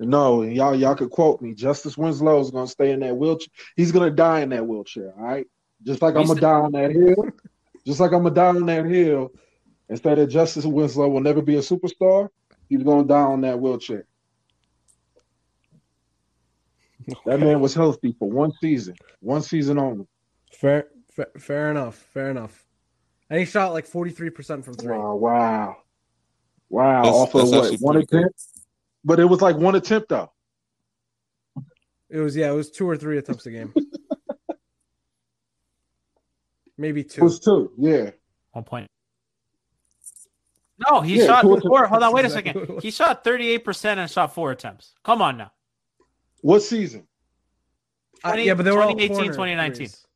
No, 0.00 0.42
y'all 0.42 0.74
y'all 0.74 0.96
could 0.96 1.10
quote 1.10 1.40
me. 1.40 1.54
Justise 1.54 1.96
Winslow 1.96 2.40
is 2.40 2.50
gonna 2.50 2.66
stay 2.66 2.90
in 2.90 2.98
that 3.00 3.16
wheelchair. 3.16 3.46
He's 3.76 3.92
gonna 3.92 4.10
die 4.10 4.40
in 4.40 4.48
that 4.48 4.66
wheelchair. 4.66 5.12
All 5.16 5.22
right, 5.24 5.46
just 5.84 6.02
like 6.02 6.14
I'm 6.16 6.22
gonna 6.22 6.34
the- 6.34 6.40
die 6.40 6.50
on 6.52 6.72
that 6.72 6.90
hill. 6.92 7.28
Just 7.86 8.00
like 8.00 8.12
I'm 8.12 8.22
gonna 8.22 8.34
die 8.34 8.46
on 8.48 8.66
that 8.66 8.84
hill. 8.86 9.32
Instead 9.88 10.18
of 10.18 10.28
Justise 10.28 10.64
Winslow 10.64 11.08
will 11.08 11.20
never 11.20 11.42
be 11.42 11.56
a 11.56 11.60
superstar, 11.60 12.28
he's 12.68 12.82
gonna 12.82 13.04
die 13.04 13.14
on 13.20 13.40
that 13.42 13.58
wheelchair. 13.60 14.06
That 17.26 17.40
man 17.40 17.60
was 17.60 17.74
healthy 17.74 18.14
for 18.18 18.30
one 18.30 18.52
season, 18.60 18.94
one 19.20 19.42
season 19.42 19.78
only. 19.78 20.06
fair, 20.52 20.86
fair, 21.10 21.26
fair 21.36 21.70
enough, 21.70 21.96
fair 22.14 22.30
enough. 22.30 22.64
And 23.28 23.40
he 23.40 23.44
shot 23.44 23.72
like 23.72 23.86
forty 23.86 24.12
three 24.12 24.30
percent 24.30 24.64
from 24.64 24.74
three. 24.74 24.96
Wow, 24.96 25.16
wow, 25.16 25.76
wow! 26.68 27.02
That's- 27.02 27.14
Off 27.14 27.34
of 27.34 27.48
what 27.50 27.74
one 27.80 27.94
pretty 27.94 28.06
good. 28.06 28.18
attempt, 28.20 28.42
but 29.04 29.18
it 29.18 29.24
was 29.24 29.40
like 29.42 29.56
one 29.56 29.74
attempt 29.74 30.10
though. 30.10 30.30
It 32.08 32.20
was 32.20 32.36
yeah, 32.36 32.50
it 32.52 32.54
was 32.54 32.70
two 32.70 32.88
or 32.88 32.96
three 32.96 33.18
attempts 33.18 33.46
a 33.46 33.50
game. 33.50 33.74
Maybe 36.78 37.02
It 37.02 37.10
two. 37.10 37.22
was 37.22 37.40
two, 37.40 37.72
yeah. 37.78 38.10
One 38.52 38.64
point. 38.64 38.88
No, 40.90 41.00
he 41.00 41.18
Yeah, 41.18 41.26
shot 41.26 41.42
two 41.42 41.60
four. 41.60 41.86
Hold 41.86 42.02
on, 42.02 42.12
wait 42.12 42.24
a 42.24 42.28
That's 42.28 42.34
exactly 42.36 42.60
what 42.60 42.62
it 42.62 42.66
second. 42.68 42.82
He 42.82 42.90
shot 42.90 43.24
38% 43.24 43.98
and 43.98 44.10
shot 44.10 44.34
four 44.34 44.50
attempts. 44.50 44.94
Come 45.04 45.22
on 45.22 45.36
now. 45.36 45.52
What 46.40 46.60
season? 46.60 47.06
Uh, 48.24 48.34
yeah, 48.34 48.54
but 48.54 48.64
they 48.64 48.70
were 48.72 48.82
all 48.82 48.90
2018, 48.94 49.16
corner 49.16 49.32
2019. 49.32 49.76
threes. 49.76 50.06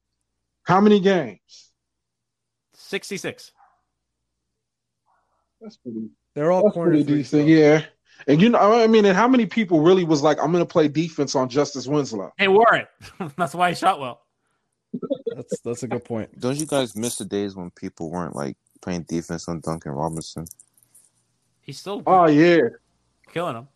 How 0.64 0.80
many 0.80 1.00
games? 1.00 1.70
66. 2.74 3.52
That's 5.60 5.76
pretty. 5.76 6.08
They're 6.34 6.50
all 6.52 6.70
corner 6.70 6.90
pretty 6.92 7.04
decent, 7.04 7.42
though. 7.42 7.48
yeah. 7.48 7.84
And 8.26 8.40
you 8.40 8.48
know, 8.48 8.58
I 8.58 8.86
mean, 8.86 9.04
and 9.04 9.16
how 9.16 9.28
many 9.28 9.46
people 9.46 9.80
really 9.80 10.04
was 10.04 10.22
like, 10.22 10.38
I'm 10.42 10.50
gonna 10.52 10.66
play 10.66 10.88
defense 10.88 11.34
on 11.34 11.48
Justise 11.48 11.86
Winslow? 11.86 12.32
Hey, 12.38 12.48
Warren. 12.48 12.86
That's 13.36 13.54
why 13.54 13.70
he 13.70 13.74
shot 13.74 14.00
well. 14.00 14.25
That's 15.36 15.60
that's 15.60 15.82
a 15.82 15.88
good 15.88 16.04
point. 16.04 16.40
Don't 16.40 16.56
you 16.56 16.66
guys 16.66 16.96
miss 16.96 17.16
the 17.16 17.24
days 17.26 17.54
when 17.54 17.70
people 17.70 18.10
weren't 18.10 18.34
like 18.34 18.56
playing 18.80 19.02
defense 19.02 19.48
on 19.48 19.60
Duncan 19.60 19.92
Robinson? 19.92 20.46
He's 21.60 21.78
still 21.78 22.02
Oh 22.06 22.26
yeah, 22.26 22.60
killing 23.32 23.56
him. 23.56 23.68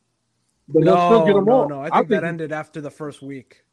but 0.69 0.85
they'll 0.85 0.97
still 0.97 1.21
No, 1.21 1.27
get 1.27 1.35
them 1.35 1.45
no, 1.45 1.53
off. 1.63 1.69
no. 1.69 1.81
I 1.83 1.91
think, 1.99 2.09
that 2.09 2.25
ended 2.25 2.51
after 2.53 2.81
the 2.81 2.91
first 2.91 3.21
week. 3.21 3.65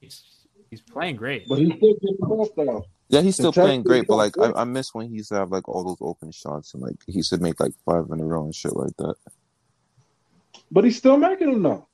He's 0.00 0.22
he's 0.70 0.80
playing 0.80 1.16
great. 1.16 1.46
but 1.48 1.58
he's 1.58 1.74
still 1.76 1.94
getting 1.94 2.16
them 2.20 2.32
off 2.32 2.48
though. 2.56 2.84
Yeah, 3.08 3.20
he's 3.20 3.34
still 3.34 3.52
Kentucky 3.52 3.66
playing 3.66 3.82
great, 3.82 4.06
but 4.06 4.16
like 4.16 4.38
I, 4.38 4.62
I 4.62 4.64
miss 4.64 4.94
when 4.94 5.08
he 5.08 5.16
used 5.16 5.28
to 5.28 5.34
have 5.36 5.50
like 5.50 5.68
all 5.68 5.84
those 5.84 5.98
open 6.00 6.32
shots 6.32 6.74
and 6.74 6.82
like 6.82 6.96
he 7.06 7.12
used 7.12 7.30
to 7.30 7.38
make 7.38 7.60
like 7.60 7.72
five 7.84 8.06
in 8.10 8.20
a 8.20 8.24
row 8.24 8.44
and 8.44 8.54
shit 8.54 8.74
like 8.74 8.96
that. 8.98 9.14
But 10.70 10.84
he's 10.84 10.96
still 10.96 11.16
making 11.16 11.50
them 11.52 11.62
though. 11.62 11.86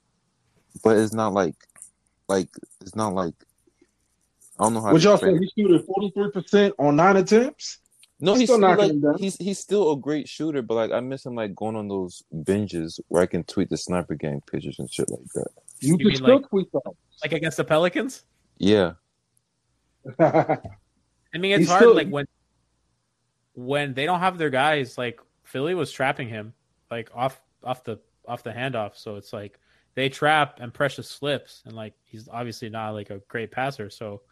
But 0.84 0.98
it's 0.98 1.12
not 1.12 1.32
like, 1.32 1.56
like 2.30 2.48
it's 2.80 2.94
not 2.96 3.12
like 3.12 3.34
I 4.58 4.64
don't 4.64 4.74
know 4.74 4.80
how. 4.82 4.92
Would 4.92 5.02
y'all 5.02 5.18
say 5.18 5.36
he's 5.38 5.50
shooting 5.58 5.82
43 5.82 6.30
percent 6.30 6.74
on 6.78 6.96
nine 6.96 7.16
attempts? 7.16 7.78
No, 8.22 8.32
He's 8.32 8.40
he's 8.40 8.48
still 8.50 8.58
still 8.58 8.68
knocking 8.68 9.00
like 9.00 9.02
down. 9.02 9.18
he's 9.18 9.36
he's 9.36 9.58
still 9.58 9.92
a 9.92 9.96
great 9.96 10.28
shooter, 10.28 10.60
but 10.62 10.74
like 10.74 10.90
I 10.92 11.00
miss 11.00 11.24
him 11.24 11.34
like 11.34 11.54
going 11.54 11.76
on 11.76 11.88
those 11.88 12.22
binges 12.44 13.00
where 13.08 13.22
I 13.22 13.26
can 13.26 13.44
tweet 13.44 13.70
the 13.70 13.76
sniper 13.78 14.14
gang 14.14 14.42
pictures 14.50 14.78
and 14.78 14.90
shit 14.92 15.10
like 15.10 15.24
that. 15.34 15.48
You, 15.80 15.96
You 15.98 16.06
can 16.10 16.16
still 16.16 16.36
like- 16.36 16.48
tweet 16.50 16.68
Like 17.22 17.32
against 17.32 17.56
the 17.56 17.64
Pelicans? 17.64 18.24
Yeah. 18.58 18.92
I 20.18 20.58
mean, 21.38 21.52
it's 21.52 21.60
He's 21.60 21.68
hard 21.68 21.80
still- 21.82 21.94
like 21.94 22.08
when 22.08 22.26
when 23.54 23.94
they 23.94 24.04
don't 24.06 24.20
have 24.20 24.38
their 24.38 24.50
guys, 24.50 24.96
like 24.98 25.20
Philly 25.44 25.74
was 25.74 25.90
trapping 25.90 26.28
him 26.28 26.52
like 26.90 27.10
off 27.14 27.40
off 27.64 27.84
the 27.84 27.98
off 28.28 28.42
the 28.42 28.50
handoff. 28.50 28.96
So 28.96 29.16
it's 29.16 29.32
like 29.32 29.58
they 30.00 30.08
trap 30.08 30.60
and 30.60 30.72
Precious 30.72 31.06
slips 31.10 31.62
and 31.66 31.74
like 31.76 31.92
he's 32.06 32.26
obviously 32.26 32.70
not 32.70 32.92
like 32.92 33.10
a 33.10 33.18
great 33.28 33.50
passer, 33.50 33.90
so 33.90 34.22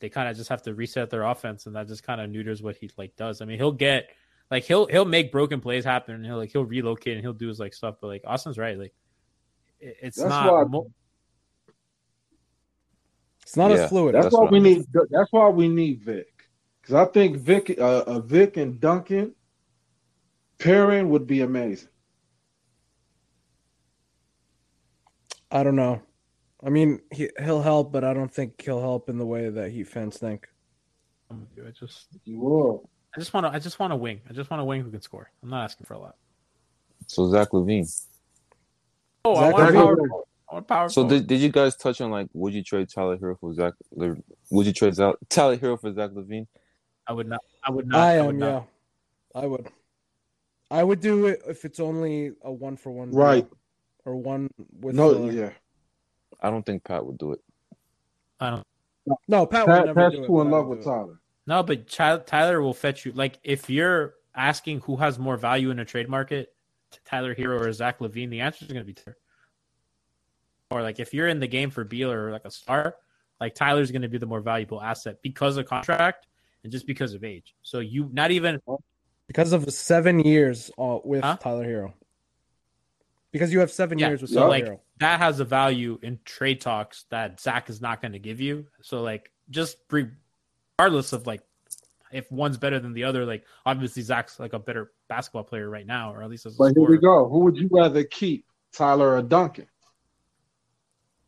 they 0.00 0.08
kind 0.08 0.28
of 0.28 0.36
just 0.36 0.48
have 0.48 0.62
to 0.62 0.74
reset 0.74 1.10
their 1.10 1.22
offense 1.22 1.66
and 1.66 1.76
that 1.76 1.86
just 1.86 2.02
kind 2.02 2.20
of 2.20 2.28
neuters 2.28 2.60
what 2.60 2.76
he 2.76 2.90
like 2.96 3.14
does. 3.14 3.40
I 3.40 3.44
mean, 3.44 3.56
he'll 3.56 3.70
get 3.70 4.08
like 4.50 4.64
he'll 4.64 4.86
he'll 4.86 5.04
make 5.04 5.30
broken 5.30 5.60
plays 5.60 5.84
happen 5.84 6.16
and 6.16 6.26
he'll 6.26 6.36
like 6.38 6.50
he'll 6.50 6.64
relocate 6.64 7.12
and 7.14 7.22
he'll 7.22 7.32
do 7.32 7.46
his 7.46 7.60
like 7.60 7.72
stuff, 7.72 7.98
but 8.00 8.08
like 8.08 8.22
Austin's 8.26 8.58
right, 8.58 8.76
like 8.76 8.94
it- 9.78 9.96
it's 10.02 10.16
That's 10.16 10.28
not 10.28 10.52
why- 10.52 10.64
mo- 10.64 10.90
It's 13.42 13.56
not 13.56 13.70
Yeah. 13.70 13.76
as 13.84 13.88
fluid. 13.90 14.16
That's, 14.16 14.24
That's 14.26 14.34
why 14.34 14.48
we 14.50 14.58
I 14.58 14.62
need. 14.62 14.86
That's 15.10 15.30
why 15.32 15.48
we 15.50 15.68
need 15.68 16.00
Vic. 16.02 16.26
Because 16.82 16.94
I 16.96 17.04
think 17.12 17.36
Vic, 17.36 17.76
uh, 17.78 18.00
uh, 18.06 18.18
Vic 18.20 18.56
and 18.56 18.80
Duncan 18.80 19.34
pairing 20.58 21.10
would 21.10 21.28
be 21.28 21.42
amazing. 21.42 21.90
I 25.50 25.62
don't 25.62 25.76
know. 25.76 26.02
I 26.64 26.70
mean, 26.70 27.00
he, 27.12 27.30
he'll 27.42 27.62
help, 27.62 27.92
but 27.92 28.02
I 28.04 28.14
don't 28.14 28.32
think 28.32 28.60
he'll 28.62 28.80
help 28.80 29.08
in 29.08 29.18
the 29.18 29.26
way 29.26 29.48
that 29.48 29.70
Heat 29.70 29.84
fans 29.88 30.16
think. 30.18 30.48
I 31.30 31.70
just 31.70 32.06
You 32.24 32.40
will. 32.40 32.90
I 33.14 33.18
just 33.18 33.32
want 33.34 33.46
to. 33.46 33.52
I 33.52 33.58
just 33.58 33.78
want 33.78 33.92
a 33.92 33.96
wing. 33.96 34.20
I 34.28 34.32
just 34.32 34.50
want 34.50 34.60
a 34.60 34.64
wing 34.64 34.82
who 34.82 34.90
can 34.90 35.00
score. 35.00 35.30
I'm 35.42 35.50
not 35.50 35.64
asking 35.64 35.86
for 35.86 35.94
a 35.94 35.98
lot. 35.98 36.16
So 37.08 37.28
Zach 37.30 37.48
LaVine. 37.50 37.86
Oh, 39.24 39.34
I 39.34 39.50
want 39.50 39.74
LaVine. 39.74 39.74
power. 39.74 39.96
I 40.50 40.54
want 40.54 40.68
power. 40.68 40.88
So 40.88 41.08
did, 41.08 41.26
did 41.26 41.40
you 41.40 41.48
guys 41.48 41.76
touch 41.76 42.00
on 42.00 42.10
like 42.10 42.28
would 42.32 42.52
you 42.54 42.62
trade 42.62 42.88
Tyler 42.88 43.16
Herro 43.16 43.38
for 43.40 43.52
Zach? 43.54 43.72
Le- 43.92 44.16
Would 44.50 44.66
you 44.66 44.72
trade 44.72 44.94
Zach, 44.94 45.16
Tyler 45.28 45.56
Herro 45.56 45.80
for 45.80 45.92
Zach 45.92 46.10
LaVine? 46.10 46.46
I 47.06 47.12
would 47.12 47.28
not. 47.28 47.40
I 47.64 47.70
would 47.70 47.86
not. 47.88 47.98
I 48.00 48.20
would 48.20 48.28
am, 48.34 48.38
not. 48.38 48.66
yeah. 49.34 49.40
I 49.42 49.46
would. 49.46 49.68
I 50.70 50.84
would 50.84 51.00
do 51.00 51.26
it 51.26 51.42
if 51.48 51.64
it's 51.64 51.80
only 51.80 52.32
a 52.42 52.52
one 52.52 52.76
for 52.76 52.90
one. 52.90 53.10
deal, 53.10 53.18
Right. 53.20 53.46
Or 54.06 54.16
one 54.16 54.48
with 54.80 54.94
No, 54.94 55.10
uh, 55.10 55.30
yeah. 55.30 55.50
I 56.40 56.48
don't 56.48 56.64
think 56.64 56.84
Pat 56.84 57.04
would 57.04 57.18
do 57.18 57.32
it. 57.32 57.40
I 58.40 58.50
don't. 58.50 58.66
No, 59.28 59.46
Pat 59.46 59.66
would 59.66 59.86
never 59.86 59.94
Pat's 60.00 60.14
do 60.14 60.22
it. 60.24 60.26
too 60.26 60.40
in 60.40 60.46
Pat 60.46 60.52
love 60.52 60.66
with. 60.68 60.84
Tyler. 60.84 61.20
No, 61.46 61.62
but 61.62 61.88
Ty- 61.88 62.18
Tyler 62.18 62.62
will 62.62 62.72
fetch 62.74 63.04
you. 63.04 63.12
Like 63.12 63.38
if 63.42 63.68
you're 63.68 64.14
asking 64.34 64.80
who 64.80 64.96
has 64.96 65.18
more 65.18 65.36
value 65.36 65.70
in 65.70 65.78
a 65.80 65.84
trade 65.84 66.08
market, 66.08 66.54
Tyler 67.04 67.34
Herro 67.34 67.60
or 67.60 67.72
Zach 67.72 67.98
LaVine, 67.98 68.30
the 68.30 68.40
answer 68.40 68.64
is 68.64 68.72
going 68.72 68.82
to 68.82 68.86
be 68.86 68.94
Tyler. 68.94 69.16
Or 70.70 70.82
like 70.82 71.00
if 71.00 71.12
you're 71.12 71.28
in 71.28 71.40
the 71.40 71.46
game 71.48 71.70
for 71.70 71.84
Beal 71.84 72.10
or 72.12 72.30
like 72.30 72.44
a 72.44 72.50
star, 72.50 72.96
like 73.40 73.54
Tyler's 73.54 73.90
going 73.90 74.02
to 74.02 74.08
be 74.08 74.18
the 74.18 74.26
more 74.26 74.40
valuable 74.40 74.80
asset 74.80 75.16
because 75.22 75.56
of 75.56 75.66
contract 75.66 76.26
and 76.62 76.72
just 76.72 76.86
because 76.86 77.14
of 77.14 77.24
age. 77.24 77.54
So 77.62 77.80
you 77.80 78.08
not 78.12 78.30
even 78.30 78.60
Because 79.26 79.52
of 79.52 79.64
the 79.64 79.72
seven 79.72 80.20
years 80.20 80.70
uh, 80.78 80.98
with 81.04 81.22
Huh? 81.22 81.36
Tyler 81.40 81.64
Herro. 81.64 81.92
Because 83.32 83.52
you 83.52 83.60
have 83.60 83.70
seven 83.70 83.98
Yeah, 83.98 84.08
years 84.08 84.22
with 84.22 84.30
so 84.30 84.40
Tyler 84.40 84.48
like 84.48 84.64
Herro. 84.64 84.80
that 84.98 85.18
has 85.20 85.40
a 85.40 85.44
value 85.44 85.98
in 86.02 86.18
trade 86.24 86.60
talks 86.60 87.04
that 87.10 87.40
Zach 87.40 87.68
is 87.68 87.80
not 87.80 88.00
going 88.00 88.12
to 88.12 88.18
give 88.18 88.40
you. 88.40 88.66
So 88.82 89.02
like 89.02 89.30
just 89.50 89.76
regardless 89.90 91.12
of 91.12 91.26
like 91.26 91.42
if 92.12 92.30
one's 92.32 92.56
better 92.56 92.78
than 92.78 92.92
the 92.94 93.04
other, 93.04 93.26
like 93.26 93.44
obviously 93.66 94.02
Zach's 94.02 94.38
like 94.40 94.52
a 94.52 94.58
better 94.58 94.92
basketball 95.08 95.44
player 95.44 95.68
right 95.68 95.86
now, 95.86 96.14
or 96.14 96.22
at 96.22 96.30
least 96.30 96.46
as 96.46 96.54
a 96.54 96.58
But 96.58 96.72
here 96.76 96.88
we 96.88 96.98
go. 96.98 97.28
Who 97.28 97.40
would 97.40 97.56
you 97.56 97.68
rather 97.70 98.04
keep, 98.04 98.46
Tyler 98.72 99.16
or 99.16 99.22
Duncan? 99.22 99.66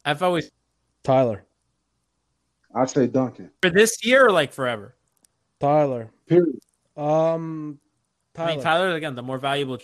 I've 0.05 0.23
always 0.23 0.51
Tyler. 1.02 1.44
I'd 2.75 2.89
say 2.91 3.07
Duncan. 3.07 3.51
for 3.60 3.70
this 3.70 4.05
year 4.05 4.27
or 4.27 4.31
like 4.31 4.52
forever. 4.52 4.94
Tyler. 5.60 6.10
Period. 6.27 6.59
Um 6.97 7.81
Tyler. 8.35 8.51
I 8.51 8.55
mean, 8.55 8.62
Tyler 8.65 8.94
again, 8.94 9.15
the 9.15 9.23
more 9.23 9.39
valuable, 9.39 9.78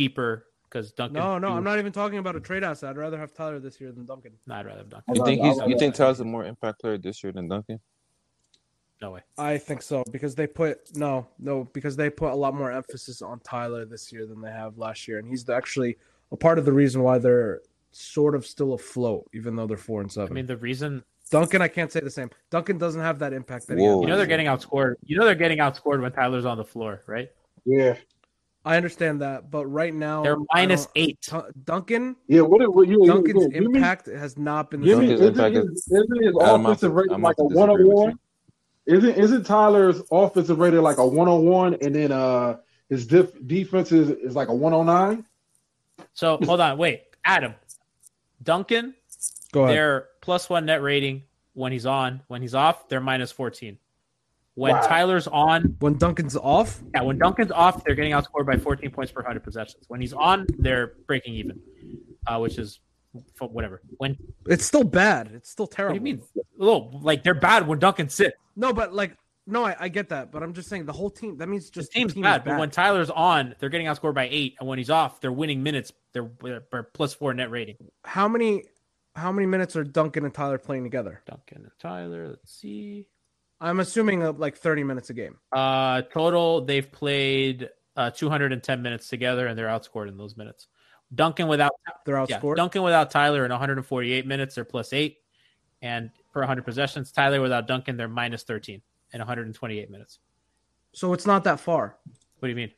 cheaper 0.00 0.46
because 0.72 0.92
Duncan. 0.92 1.14
no, 1.14 1.38
no, 1.38 1.48
you- 1.48 1.54
I'm 1.54 1.64
not 1.64 1.78
even 1.78 1.92
talking 1.92 2.18
about 2.18 2.36
a 2.36 2.40
trade 2.40 2.64
asset. 2.64 2.90
I'd 2.90 2.96
rather 2.96 3.18
have 3.18 3.34
Tyler 3.34 3.58
this 3.60 3.80
year 3.80 3.92
than 3.92 4.06
Duncan. 4.06 4.32
No, 4.46 4.54
I'd 4.54 4.66
rather 4.66 4.78
have 4.78 4.88
Duncan. 4.88 5.14
You 5.16 5.24
think 5.24 5.42
he's 5.42 5.56
you 5.66 5.78
think 5.78 5.94
Tyler's 5.94 6.20
a 6.20 6.24
more 6.24 6.44
impact 6.44 6.80
player 6.80 6.96
this 6.98 7.22
year 7.22 7.32
than 7.32 7.48
Duncan? 7.48 7.80
No 9.00 9.10
way. 9.10 9.20
I 9.36 9.58
think 9.58 9.82
so 9.82 10.04
because 10.12 10.34
they 10.34 10.46
put 10.46 10.96
no, 10.96 11.26
no, 11.38 11.64
because 11.72 11.96
they 11.96 12.08
put 12.08 12.32
a 12.32 12.36
lot 12.36 12.54
more 12.54 12.70
emphasis 12.70 13.20
on 13.20 13.40
Tyler 13.40 13.84
this 13.84 14.12
year 14.12 14.26
than 14.26 14.40
they 14.40 14.50
have 14.50 14.78
last 14.78 15.08
year, 15.08 15.18
and 15.18 15.28
he's 15.28 15.48
actually 15.50 15.96
a 16.30 16.36
part 16.36 16.58
of 16.58 16.64
the 16.64 16.72
reason 16.72 17.02
why 17.02 17.18
they're 17.18 17.60
sort 17.90 18.34
of 18.34 18.46
still 18.46 18.72
afloat, 18.74 19.28
even 19.34 19.56
though 19.56 19.66
they're 19.66 19.76
four 19.76 20.00
and 20.00 20.10
seven. 20.10 20.32
I 20.32 20.34
mean, 20.34 20.46
the 20.46 20.56
reason 20.56 21.02
Duncan, 21.30 21.60
I 21.60 21.68
can't 21.68 21.90
say 21.90 22.00
the 22.00 22.10
same. 22.10 22.30
Duncan 22.50 22.78
doesn't 22.78 23.00
have 23.00 23.18
that 23.18 23.32
impact 23.32 23.66
that 23.66 23.78
he 23.78 23.84
Whoa. 23.84 23.96
had. 24.00 24.02
you 24.02 24.06
know 24.08 24.16
they're 24.16 24.26
getting 24.26 24.46
outscored. 24.46 24.94
You 25.04 25.18
know 25.18 25.24
they're 25.24 25.34
getting 25.34 25.58
outscored 25.58 26.00
when 26.00 26.12
Tyler's 26.12 26.44
on 26.46 26.56
the 26.56 26.64
floor, 26.64 27.02
right? 27.06 27.30
Yeah. 27.64 27.96
I 28.64 28.76
understand 28.76 29.20
that, 29.22 29.50
but 29.50 29.66
right 29.66 29.92
now 29.92 30.22
They're 30.22 30.36
I 30.52 30.60
minus 30.60 30.84
don't- 30.86 30.92
eight. 30.96 31.20
Tu- 31.20 31.42
Duncan, 31.64 32.14
Yeah. 32.28 32.42
What? 32.42 32.72
What? 32.72 32.86
You, 32.86 33.04
Duncan's 33.06 33.42
yeah, 33.52 33.60
give 33.60 33.70
me- 33.70 33.78
impact 33.78 34.06
has 34.06 34.38
not 34.38 34.70
been 34.70 34.80
the 34.80 34.86
Give 34.86 34.98
me, 35.00 35.08
same. 35.08 35.18
Duncan's 35.18 35.38
isn't, 35.38 35.46
impact 35.54 35.70
his, 35.72 35.88
isn't 35.92 36.22
his 36.24 36.34
I'm 36.40 36.66
offensive 36.66 36.92
rating 36.94 37.14
I'm 37.14 37.22
like 37.22 37.34
a 37.38 37.42
to 37.42 37.44
one 37.44 37.68
disagree 37.68 37.84
on 37.84 37.88
with 37.88 37.96
one? 37.96 38.18
Isn't 38.86 39.14
isn't 39.16 39.44
Tyler's 39.44 40.02
offensive 40.12 40.58
rating 40.58 40.82
like 40.82 40.98
a 40.98 41.06
one 41.06 41.28
on 41.28 41.44
one, 41.44 41.76
and 41.82 41.94
then 41.94 42.12
uh 42.12 42.58
his 42.88 43.06
def- 43.06 43.34
defense 43.46 43.90
is, 43.90 44.10
is 44.10 44.36
like 44.36 44.48
a 44.48 44.54
one 44.54 44.72
on 44.72 44.86
nine? 44.86 45.24
So 46.14 46.38
hold 46.42 46.60
on, 46.60 46.78
wait, 46.78 47.02
Adam, 47.24 47.54
Duncan, 48.42 48.94
Go 49.52 49.64
ahead. 49.64 49.76
they're 49.76 50.08
plus 50.20 50.48
one 50.50 50.66
net 50.66 50.82
rating 50.82 51.22
when 51.54 51.72
he's 51.72 51.86
on. 51.86 52.22
When 52.28 52.42
he's 52.42 52.54
off, 52.54 52.88
they're 52.88 53.00
minus 53.00 53.32
fourteen. 53.32 53.78
When 54.54 54.72
Wow. 54.74 54.82
Tyler's 54.86 55.26
on, 55.28 55.76
When 55.80 55.94
Duncan's 55.96 56.36
off, 56.36 56.82
yeah, 56.94 57.02
when 57.02 57.18
Duncan's 57.18 57.50
off, 57.52 57.82
they're 57.84 57.94
getting 57.94 58.12
outscored 58.12 58.46
by 58.46 58.56
14 58.56 58.90
points 58.90 59.10
per 59.12 59.20
100 59.22 59.42
possessions. 59.42 59.84
When 59.88 60.00
he's 60.00 60.12
on, 60.12 60.46
they're 60.58 60.94
breaking 61.06 61.34
even, 61.34 61.58
uh, 62.26 62.38
which 62.38 62.58
is 62.58 62.80
whatever. 63.38 63.80
When 63.98 64.16
it's 64.46 64.64
still 64.64 64.84
bad. 64.84 65.30
It's 65.34 65.50
still 65.50 65.64
what 65.64 65.70
do 65.70 65.76
terrible. 65.76 65.94
you 65.96 66.00
mean? 66.02 66.22
Oh, 66.60 66.90
like 67.02 67.22
they're 67.22 67.34
bad 67.34 67.66
when 67.66 67.78
Duncan 67.78 68.08
sits. 68.10 68.36
No, 68.56 68.72
but 68.74 68.92
like, 68.92 69.16
no, 69.46 69.64
I, 69.64 69.74
I 69.80 69.88
get 69.88 70.10
that, 70.10 70.30
but 70.30 70.42
I'm 70.42 70.52
just 70.52 70.68
saying 70.68 70.84
the 70.84 70.92
whole 70.92 71.10
team. 71.10 71.38
That 71.38 71.48
means 71.48 71.70
The 71.70 71.80
just 71.80 71.92
team's 71.92 72.12
the 72.12 72.16
team 72.16 72.22
bad, 72.24 72.42
is 72.42 72.44
but 72.44 72.58
when 72.58 72.70
Tyler's 72.70 73.10
on, 73.10 73.54
they're 73.58 73.70
getting 73.70 73.86
outscored 73.86 74.14
by 74.14 74.28
eight, 74.30 74.54
and 74.60 74.68
when 74.68 74.78
he's 74.78 74.90
off, 74.90 75.20
they're 75.20 75.32
winning 75.32 75.62
minutes. 75.62 75.92
They're, 76.12 76.30
they're 76.42 76.82
plus 76.82 77.12
four 77.14 77.32
net 77.34 77.50
rating. 77.50 77.76
how 78.04 78.28
many 78.28 78.64
how 79.16 79.32
many 79.32 79.46
minutes 79.46 79.76
are 79.76 79.84
Duncan 79.84 80.24
and 80.24 80.32
Tyler 80.32 80.58
playing 80.58 80.84
together? 80.84 81.22
Duncan 81.26 81.62
and 81.64 81.70
Tyler. 81.78 82.28
Let's 82.28 82.52
see. 82.52 83.06
I'm 83.62 83.80
assuming 83.80 84.22
uh, 84.22 84.32
like 84.32 84.56
30 84.56 84.82
minutes 84.84 85.08
a 85.10 85.14
game. 85.14 85.38
Uh, 85.52 86.02
total, 86.02 86.64
they've 86.64 86.90
played 86.90 87.70
uh, 87.96 88.10
210 88.10 88.82
minutes 88.82 89.08
together, 89.08 89.46
and 89.46 89.56
they're 89.58 89.68
outscored 89.68 90.08
in 90.08 90.16
those 90.16 90.36
minutes. 90.36 90.66
Duncan 91.14 91.46
without 91.46 91.72
They're 92.04 92.16
yeah, 92.28 92.38
outscored. 92.40 92.56
Duncan 92.56 92.82
without 92.82 93.10
Tyler 93.10 93.44
in 93.44 93.50
148 93.50 94.26
minutes, 94.26 94.54
they're 94.56 94.64
plus 94.64 94.92
eight, 94.92 95.18
and 95.80 96.10
per 96.32 96.40
100 96.40 96.64
possessions. 96.64 97.12
Tyler 97.12 97.40
without 97.40 97.66
Duncan, 97.68 97.96
they're 97.96 98.08
minus 98.08 98.42
13 98.42 98.82
in 99.12 99.18
128 99.20 99.90
minutes. 99.90 100.18
so 100.94 101.12
it's 101.12 101.26
not 101.26 101.44
that 101.44 101.60
far. 101.60 101.96
What 102.38 102.46
do 102.46 102.50
you 102.50 102.56
mean? 102.56 102.72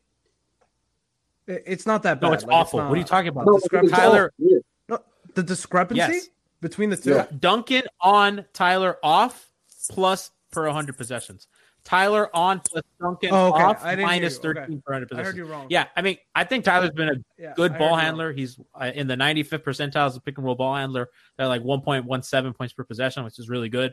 It- 1.46 1.62
It's 1.66 1.86
not 1.86 2.02
that 2.02 2.20
bad. 2.20 2.26
No, 2.26 2.32
it's 2.34 2.44
Like, 2.44 2.54
awful. 2.54 2.80
not- 2.80 2.88
what 2.90 2.96
are 2.96 2.98
you 2.98 3.04
talking 3.06 3.28
about? 3.28 3.46
No, 3.46 3.54
discrepancy. 3.58 3.94
Tyler- 3.94 4.32
all- 4.40 4.48
yeah. 4.88 4.96
The 5.34 5.42
discrepancy 5.42 5.98
Yes. 5.98 6.28
between 6.60 6.90
the 6.90 6.96
two. 6.96 7.10
Yeah. 7.14 7.26
Duncan 7.38 7.82
on, 8.00 8.44
Tyler 8.52 8.98
off, 9.02 9.50
plus 9.90 10.30
per 10.54 10.64
100 10.66 10.96
possessions. 10.96 11.48
Tyler 11.84 12.34
on 12.34 12.60
plus 12.60 12.82
Duncan 13.00 13.30
Oh, 13.32 13.52
okay. 13.52 13.62
off, 13.62 13.84
I 13.84 13.90
didn't 13.90 13.98
hear 13.98 14.06
minus 14.06 14.40
you. 14.42 14.50
Okay. 14.50 14.60
13 14.60 14.82
per 14.86 14.92
100 14.94 14.94
I 14.94 14.98
heard 14.98 15.08
possessions. 15.08 15.36
you 15.36 15.44
wrong. 15.44 15.66
Yeah, 15.68 15.86
I 15.96 16.00
mean, 16.02 16.16
I 16.34 16.44
think 16.44 16.64
Tyler's 16.64 16.90
been 16.92 17.08
a 17.10 17.14
Yeah, 17.38 17.52
good 17.56 17.72
I 17.72 17.78
ball 17.78 17.96
handler. 17.96 18.32
He's 18.32 18.58
uh, 18.74 18.90
in 18.94 19.06
the 19.06 19.16
95th 19.16 19.58
percentile 19.64 20.06
as 20.06 20.16
a 20.16 20.20
pick 20.20 20.38
and 20.38 20.46
roll 20.46 20.54
ball 20.54 20.74
handler. 20.74 21.10
They're 21.36 21.48
like 21.48 21.62
1.17 21.62 22.56
points 22.56 22.72
per 22.72 22.84
possession, 22.84 23.24
which 23.24 23.38
is 23.38 23.50
really 23.50 23.68
good. 23.68 23.92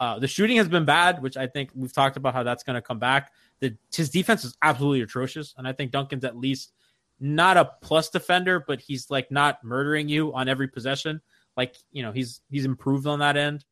Uh, 0.00 0.18
the 0.18 0.28
shooting 0.28 0.56
has 0.56 0.68
been 0.68 0.84
bad, 0.84 1.22
which 1.22 1.36
I 1.36 1.46
think 1.46 1.70
we've 1.74 1.92
talked 1.92 2.16
about 2.16 2.34
how 2.34 2.42
that's 2.42 2.62
going 2.62 2.74
to 2.74 2.82
come 2.82 2.98
back. 2.98 3.32
The, 3.60 3.76
his 3.94 4.08
defense 4.10 4.44
is 4.44 4.56
absolutely 4.62 5.02
atrocious, 5.02 5.54
and 5.58 5.68
I 5.68 5.72
think 5.72 5.92
Duncan's 5.92 6.24
at 6.24 6.36
least 6.36 6.72
not 7.20 7.58
a 7.58 7.70
plus 7.82 8.08
defender, 8.08 8.64
but 8.66 8.80
he's 8.80 9.10
like 9.10 9.30
not 9.30 9.62
murdering 9.62 10.08
you 10.08 10.32
on 10.34 10.48
every 10.48 10.68
possession. 10.68 11.20
Like 11.56 11.74
you 11.92 12.02
know, 12.02 12.12
he's 12.12 12.40
he's 12.50 12.64
improved 12.64 13.06
on 13.06 13.18
that 13.18 13.36
end. 13.36 13.64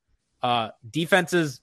Uh, 0.43 0.69
defenses 0.91 1.63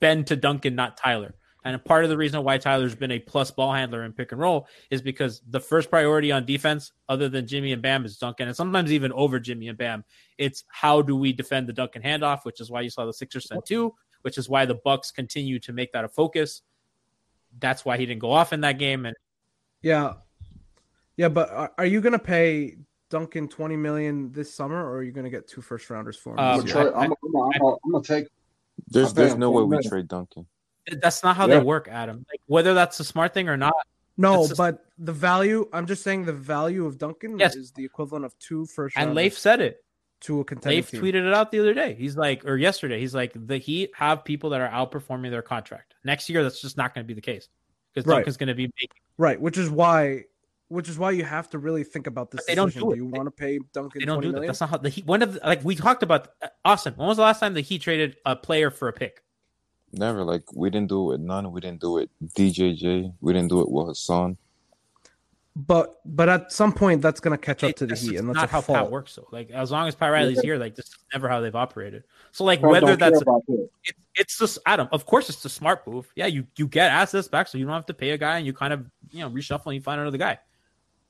bend 0.00 0.26
to 0.28 0.36
Duncan, 0.36 0.74
not 0.74 0.96
Tyler. 0.96 1.34
And 1.66 1.74
a 1.74 1.80
part 1.80 2.04
of 2.04 2.10
the 2.10 2.16
reason 2.16 2.44
why 2.44 2.58
Tyler's 2.58 2.94
been 2.94 3.10
a 3.10 3.18
plus 3.18 3.50
ball 3.50 3.72
handler 3.72 4.04
in 4.04 4.12
pick 4.12 4.30
and 4.30 4.40
roll 4.40 4.68
is 4.88 5.02
because 5.02 5.42
the 5.50 5.58
first 5.58 5.90
priority 5.90 6.30
on 6.30 6.46
defense, 6.46 6.92
other 7.08 7.28
than 7.28 7.44
Jimmy 7.44 7.72
and 7.72 7.82
Bam, 7.82 8.04
is 8.04 8.18
Duncan, 8.18 8.46
and 8.46 8.56
sometimes 8.56 8.92
even 8.92 9.12
over 9.12 9.40
Jimmy 9.40 9.66
and 9.66 9.76
Bam. 9.76 10.04
It's 10.38 10.62
how 10.68 11.02
do 11.02 11.16
we 11.16 11.32
defend 11.32 11.68
the 11.68 11.72
Duncan 11.72 12.02
handoff, 12.02 12.44
which 12.44 12.60
is 12.60 12.70
why 12.70 12.82
you 12.82 12.90
saw 12.90 13.04
the 13.04 13.12
Sixers 13.12 13.48
send 13.48 13.62
two, 13.66 13.92
which 14.22 14.38
is 14.38 14.48
why 14.48 14.64
the 14.64 14.76
Bucks 14.76 15.10
continue 15.10 15.58
to 15.58 15.72
make 15.72 15.90
that 15.90 16.04
a 16.04 16.08
focus. 16.08 16.62
That's 17.58 17.84
why 17.84 17.96
he 17.96 18.06
didn't 18.06 18.20
go 18.20 18.30
off 18.30 18.52
in 18.52 18.60
that 18.60 18.78
game. 18.78 19.04
And 19.04 19.16
Yeah, 19.82 20.12
yeah, 21.16 21.30
but 21.30 21.50
are, 21.50 21.72
are 21.78 21.86
you 21.86 22.00
gonna 22.00 22.16
pay 22.16 22.76
Duncan 23.10 23.48
20 23.48 23.76
million 23.76 24.30
this 24.30 24.54
summer, 24.54 24.84
or 24.84 24.98
are 24.98 25.02
you 25.02 25.10
gonna 25.10 25.30
get 25.30 25.48
two 25.48 25.62
first 25.62 25.90
rounders 25.90 26.16
for 26.16 26.34
him? 26.34 26.38
Um, 26.38 26.44
I'm 26.44 26.60
this 26.60 26.72
gonna, 26.72 26.84
year? 26.84 26.94
I'm, 26.96 27.12
I'm, 27.12 27.76
I'm 27.84 27.92
gonna 27.92 28.04
take. 28.04 28.26
There's 28.88 29.12
there's 29.14 29.34
no 29.36 29.50
way 29.50 29.62
we 29.62 29.82
trade 29.88 30.08
Duncan. 30.08 30.46
that's 31.00 31.22
not 31.24 31.36
how 31.36 31.46
Yeah. 31.48 31.58
they 31.58 31.64
work, 31.64 31.88
Adam. 31.90 32.24
Like 32.30 32.40
whether 32.46 32.74
that's 32.74 33.00
a 33.00 33.04
smart 33.04 33.34
thing 33.34 33.48
or 33.48 33.56
not. 33.56 33.74
no, 34.16 34.40
it's 34.40 34.48
just- 34.50 34.58
but 34.58 34.84
the 34.98 35.12
value. 35.12 35.68
I'm 35.72 35.86
just 35.86 36.02
saying 36.02 36.24
the 36.24 36.32
value 36.32 36.86
of 36.86 36.96
Duncan 36.98 37.38
Yes. 37.38 37.56
is 37.56 37.72
the 37.72 37.84
equivalent 37.84 38.24
of 38.24 38.38
two 38.38 38.66
first 38.66 38.96
And 38.96 39.14
Leif 39.14 39.36
said 39.38 39.60
it. 39.60 39.82
to 40.20 40.40
a 40.40 40.44
contending 40.44 40.78
Leif 40.78 40.90
team. 40.90 41.02
tweeted 41.02 41.26
it 41.28 41.34
out 41.34 41.50
the 41.50 41.60
other 41.60 41.74
day. 41.74 41.94
He's 41.94 42.16
like, 42.16 42.46
or 42.46 42.56
yesterday, 42.56 42.98
he's 42.98 43.14
like, 43.14 43.32
the 43.34 43.58
Heat 43.58 43.90
have 43.94 44.24
people 44.24 44.48
that 44.50 44.60
are 44.62 44.68
outperforming 44.70 45.30
their 45.30 45.42
contract. 45.42 45.94
Next 46.04 46.30
year, 46.30 46.42
that's 46.42 46.60
just 46.62 46.78
not 46.78 46.94
going 46.94 47.04
to 47.04 47.06
be 47.08 47.12
the 47.12 47.20
case 47.20 47.48
because 47.92 48.06
Right. 48.08 48.16
Duncan's 48.18 48.38
going 48.38 48.48
to 48.48 48.54
be 48.54 48.66
making. 48.80 48.96
Right, 49.18 49.38
which 49.38 49.58
is 49.58 49.68
why, 49.68 50.24
which 50.68 50.88
is 50.88 50.98
why 50.98 51.10
you 51.12 51.24
have 51.24 51.48
to 51.50 51.58
really 51.58 51.84
think 51.84 52.06
about 52.06 52.30
this. 52.30 52.40
But 52.40 52.46
they 52.48 52.54
don't 52.54 52.68
decision. 52.68 52.88
do 52.88 52.92
it. 52.94 52.96
you 52.96 53.06
want 53.06 53.26
to 53.26 53.30
pay 53.30 53.58
Duncan? 53.72 54.00
They 54.00 54.04
don't 54.06 54.16
20 54.16 54.26
do 54.26 54.32
that. 54.32 54.34
million? 54.34 54.46
That's 54.48 54.60
not 54.60 54.70
how 54.70 54.76
the 54.78 54.88
Heat. 54.88 55.06
When 55.06 55.20
have 55.20 55.38
like 55.44 55.64
we 55.64 55.74
talked 55.76 56.02
about 56.02 56.28
uh, 56.42 56.48
Austin? 56.64 56.94
When 56.96 57.08
was 57.08 57.16
the 57.18 57.22
last 57.22 57.40
time 57.40 57.54
the 57.54 57.60
Heat 57.60 57.82
traded 57.82 58.16
a 58.26 58.34
player 58.36 58.70
for 58.70 58.88
a 58.88 58.92
pick? 58.92 59.22
Never 59.92 60.24
like 60.24 60.42
we 60.54 60.68
didn't 60.70 60.88
do 60.88 61.02
it 61.04 61.06
with 61.12 61.20
none. 61.20 61.52
We 61.52 61.60
didn't 61.60 61.80
do 61.80 61.98
it 61.98 62.10
DJJ. 62.34 63.14
We 63.20 63.32
didn't 63.32 63.48
do 63.48 63.60
it 63.60 63.70
with 63.70 63.86
Hassan. 63.86 64.36
but 65.54 66.00
but 66.04 66.28
at 66.28 66.52
some 66.52 66.72
point 66.72 67.00
that's 67.00 67.20
gonna 67.20 67.38
catch 67.38 67.64
up 67.64 67.70
It- 67.70 67.76
to 67.76 67.86
the 67.86 67.90
that's 67.90 68.02
Heat, 68.02 68.16
and 68.16 68.28
that's 68.28 68.36
not 68.36 68.50
how 68.50 68.60
fault. 68.60 68.78
Pat 68.78 68.90
works. 68.90 69.14
though. 69.14 69.26
like 69.32 69.50
as 69.50 69.70
long 69.70 69.88
as 69.88 69.94
Pat 69.94 70.10
Riley's 70.12 70.40
here, 70.40 70.58
like 70.58 70.74
this 70.74 70.86
is 70.86 70.96
never 71.14 71.28
how 71.28 71.40
they've 71.40 71.54
operated. 71.54 72.02
So 72.32 72.44
like 72.44 72.60
Pat 72.60 72.70
whether 72.70 72.96
that's 72.96 73.22
about 73.22 73.46
that. 73.46 73.68
it's 73.84 73.98
it's 74.16 74.38
just 74.38 74.58
Adam. 74.66 74.88
Of 74.92 75.06
course, 75.06 75.30
it's 75.30 75.44
a 75.44 75.48
smart 75.48 75.86
move. 75.86 76.10
Yeah, 76.16 76.26
you 76.26 76.46
you 76.58 76.66
get 76.68 76.90
assets 76.90 77.28
back, 77.28 77.48
so 77.48 77.56
you 77.56 77.64
don't 77.64 77.72
have 77.74 77.86
to 77.86 77.94
pay 77.94 78.10
a 78.10 78.18
guy, 78.18 78.36
and 78.38 78.44
you 78.46 78.52
kind 78.52 78.72
of 78.74 78.84
you 79.12 79.20
know 79.20 79.30
reshuffle 79.30 79.66
and 79.66 79.76
you 79.76 79.80
find 79.80 80.00
another 80.00 80.18
guy. 80.18 80.38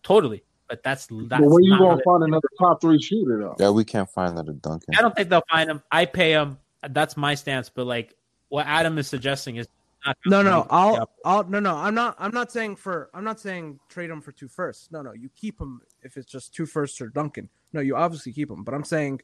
Totally, 0.07 0.45
but 0.69 0.85
that's 0.85 1.09
that's. 1.11 1.43
But 1.43 1.51
where 1.51 1.61
you 1.61 1.71
not 1.71 1.81
gonna 1.81 1.97
they- 1.97 2.03
find 2.05 2.23
another 2.23 2.49
top 2.61 2.81
three 2.81 3.03
shooter 3.03 3.41
though? 3.41 3.57
Yeah, 3.59 3.71
we 3.71 3.85
can't 3.85 4.09
find 4.09 4.31
another 4.31 4.53
Duncan. 4.53 4.95
I 4.97 5.03
don't 5.03 5.17
think 5.17 5.31
they'll 5.31 5.43
find 5.51 5.69
him. 5.69 5.83
I 5.91 6.05
pay 6.05 6.31
him. 6.31 6.59
That's 6.89 7.17
my 7.17 7.35
stance. 7.35 7.69
But 7.71 7.87
like 7.87 8.15
what 8.49 8.67
Adam 8.69 8.99
is 8.99 9.09
suggesting 9.09 9.57
is 9.57 9.67
not 10.07 10.17
No, 10.25 10.43
no, 10.43 10.65
I'll, 10.71 11.11
I'll, 11.25 11.43
no, 11.49 11.59
no. 11.59 11.75
I'm 11.75 11.97
not, 11.97 12.15
I'm 12.21 12.31
not 12.31 12.53
saying 12.53 12.77
for, 12.77 13.11
I'm 13.13 13.25
not 13.25 13.41
saying 13.41 13.81
trade 13.89 14.09
him 14.09 14.21
for 14.21 14.31
two 14.31 14.47
firsts. 14.47 14.93
No, 14.93 15.03
no, 15.03 15.13
you 15.13 15.29
keep 15.35 15.61
him 15.61 15.81
if 16.05 16.17
it's 16.17 16.31
just 16.31 16.55
two 16.55 16.67
firsts 16.67 17.01
or 17.01 17.09
Duncan. 17.09 17.49
No, 17.73 17.81
you 17.81 17.97
obviously 17.97 18.33
keep 18.33 18.49
him. 18.49 18.63
But 18.63 18.75
I'm 18.75 18.85
saying 18.85 19.23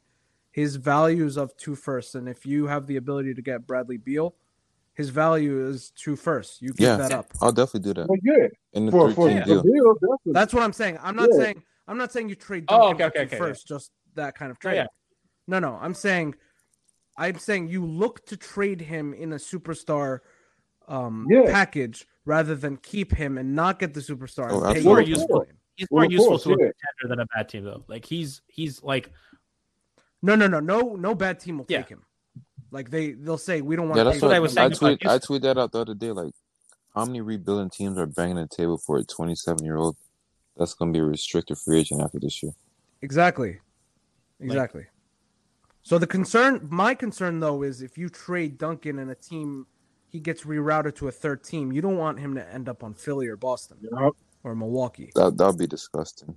his 0.51 0.75
values 0.75 1.37
of 1.37 1.55
two 1.55 1.75
firsts, 1.75 2.15
and 2.15 2.27
if 2.27 2.45
you 2.45 2.67
have 2.67 2.87
the 2.87 2.97
ability 2.97 3.33
to 3.35 3.41
get 3.41 3.65
Bradley 3.65 3.95
Beal, 3.95 4.35
his 4.93 5.09
value 5.09 5.65
is 5.67 5.91
two 5.91 6.15
first. 6.15 6.61
You 6.61 6.69
keep 6.69 6.81
Yeah. 6.81 6.97
that 6.97 7.11
up. 7.11 7.31
I'll 7.41 7.51
definitely 7.51 7.93
do 7.93 8.01
that 8.01 8.09
Well, 8.09 8.19
yeah, 8.23 8.47
in 8.73 8.85
the 8.85 8.91
for 8.91 9.09
for, 9.09 9.27
thirteen 9.27 9.41
for 9.41 9.45
deal. 9.47 9.63
Bill, 9.63 9.93
definitely. 9.95 10.33
That's 10.33 10.53
what 10.53 10.63
I'm 10.63 10.73
saying. 10.73 10.99
I'm 11.01 11.15
not 11.15 11.29
Yeah. 11.31 11.37
saying, 11.37 11.63
I'm 11.87 11.97
not 11.97 12.11
saying 12.11 12.29
you 12.29 12.35
trade 12.35 12.65
Oh, 12.69 12.93
Duncan 12.93 12.95
okay, 12.95 13.03
for 13.03 13.07
okay, 13.09 13.19
two 13.19 13.25
okay, 13.27 13.37
firsts, 13.37 13.63
just 13.63 13.91
that 14.15 14.35
kind 14.35 14.51
of 14.51 14.57
Oh, 14.57 14.61
trade. 14.61 14.75
yeah. 14.75 14.87
No, 15.47 15.59
no, 15.59 15.77
I'm 15.81 15.93
saying, 15.93 16.35
I'm 17.17 17.37
saying 17.37 17.67
you 17.69 17.85
look 17.85 18.25
to 18.27 18.37
trade 18.37 18.81
him 18.81 19.13
in 19.13 19.33
a 19.33 19.37
superstar 19.37 20.19
um, 20.87 21.27
Yeah. 21.29 21.45
package 21.45 22.05
rather 22.25 22.55
than 22.55 22.77
keep 22.77 23.13
him 23.13 23.37
and 23.37 23.55
not 23.55 23.79
get 23.79 23.93
the 23.93 23.99
superstar. 24.01 24.51
Oh, 24.51 24.55
and 24.63 24.63
pay 24.65 24.79
absolutely. 24.79 24.79
him 24.79 24.85
more 24.85 25.01
useful. 25.01 25.45
He's 25.75 25.87
more 25.89 26.03
of 26.05 26.11
useful 26.11 26.29
course, 26.31 26.43
to 26.43 26.51
a 26.53 26.57
contender 26.57 27.07
than 27.07 27.19
a 27.19 27.25
bad 27.27 27.49
team, 27.49 27.63
though. 27.63 27.83
Like 27.87 28.05
he's 28.05 28.41
he's 28.47 28.83
like 28.83 29.11
No, 30.21 30.35
no, 30.35 30.47
no, 30.47 30.59
no, 30.59 30.95
no 30.95 31.15
bad 31.15 31.39
team 31.39 31.57
will 31.57 31.65
Yeah. 31.67 31.79
take 31.79 31.89
him. 31.89 32.05
Like 32.73 32.89
they, 32.89 33.11
they'll 33.11 33.37
say 33.37 33.61
we 33.61 33.75
don't 33.75 33.87
want. 33.87 33.97
Yeah, 33.97 34.03
to 34.05 34.09
that's 34.09 34.21
what 34.21 34.29
what 34.29 34.33
I 34.33 34.37
I, 34.37 34.39
was 34.39 34.51
I 34.53 34.55
saying 34.55 34.67
about 34.71 34.77
tweet. 34.79 35.05
I 35.07 35.11
Houston. 35.13 35.35
tweeted 35.37 35.41
that 35.43 35.57
out 35.59 35.71
the 35.71 35.79
other 35.79 35.93
day. 35.93 36.11
Like, 36.11 36.33
how 36.95 37.05
many 37.05 37.21
rebuilding 37.21 37.69
teams 37.69 37.97
are 37.99 38.07
banging 38.07 38.35
the 38.37 38.47
table 38.47 38.77
for 38.79 38.97
a 38.97 39.03
27 39.03 39.63
year 39.63 39.77
old 39.77 39.95
that's 40.57 40.73
going 40.73 40.91
to 40.91 40.97
be 40.97 41.01
a 41.01 41.05
restricted 41.05 41.57
free 41.59 41.79
agent 41.81 42.01
after 42.01 42.19
this 42.19 42.41
year? 42.41 42.51
Exactly, 43.03 43.59
exactly. 44.39 44.85
so 45.83 45.97
the 45.99 46.07
concern, 46.07 46.67
my 46.71 46.95
concern 46.95 47.39
though, 47.39 47.61
is 47.61 47.81
if 47.83 47.97
you 47.97 48.09
trade 48.09 48.57
Duncan 48.57 48.97
and 48.97 49.11
a 49.11 49.15
team, 49.15 49.67
he 50.07 50.19
gets 50.19 50.43
rerouted 50.43 50.95
to 50.95 51.07
a 51.09 51.11
third 51.11 51.43
team. 51.43 51.71
You 51.71 51.81
don't 51.81 51.97
want 51.97 52.19
him 52.19 52.33
to 52.35 52.53
end 52.53 52.67
up 52.69 52.83
on 52.83 52.93
Philly 52.95 53.27
or 53.27 53.35
Boston 53.35 53.77
Yeah. 53.81 54.09
or 54.43 54.55
Milwaukee. 54.55 55.11
That 55.15 55.37
that'd 55.37 55.57
be 55.59 55.67
disgusting. 55.67 56.35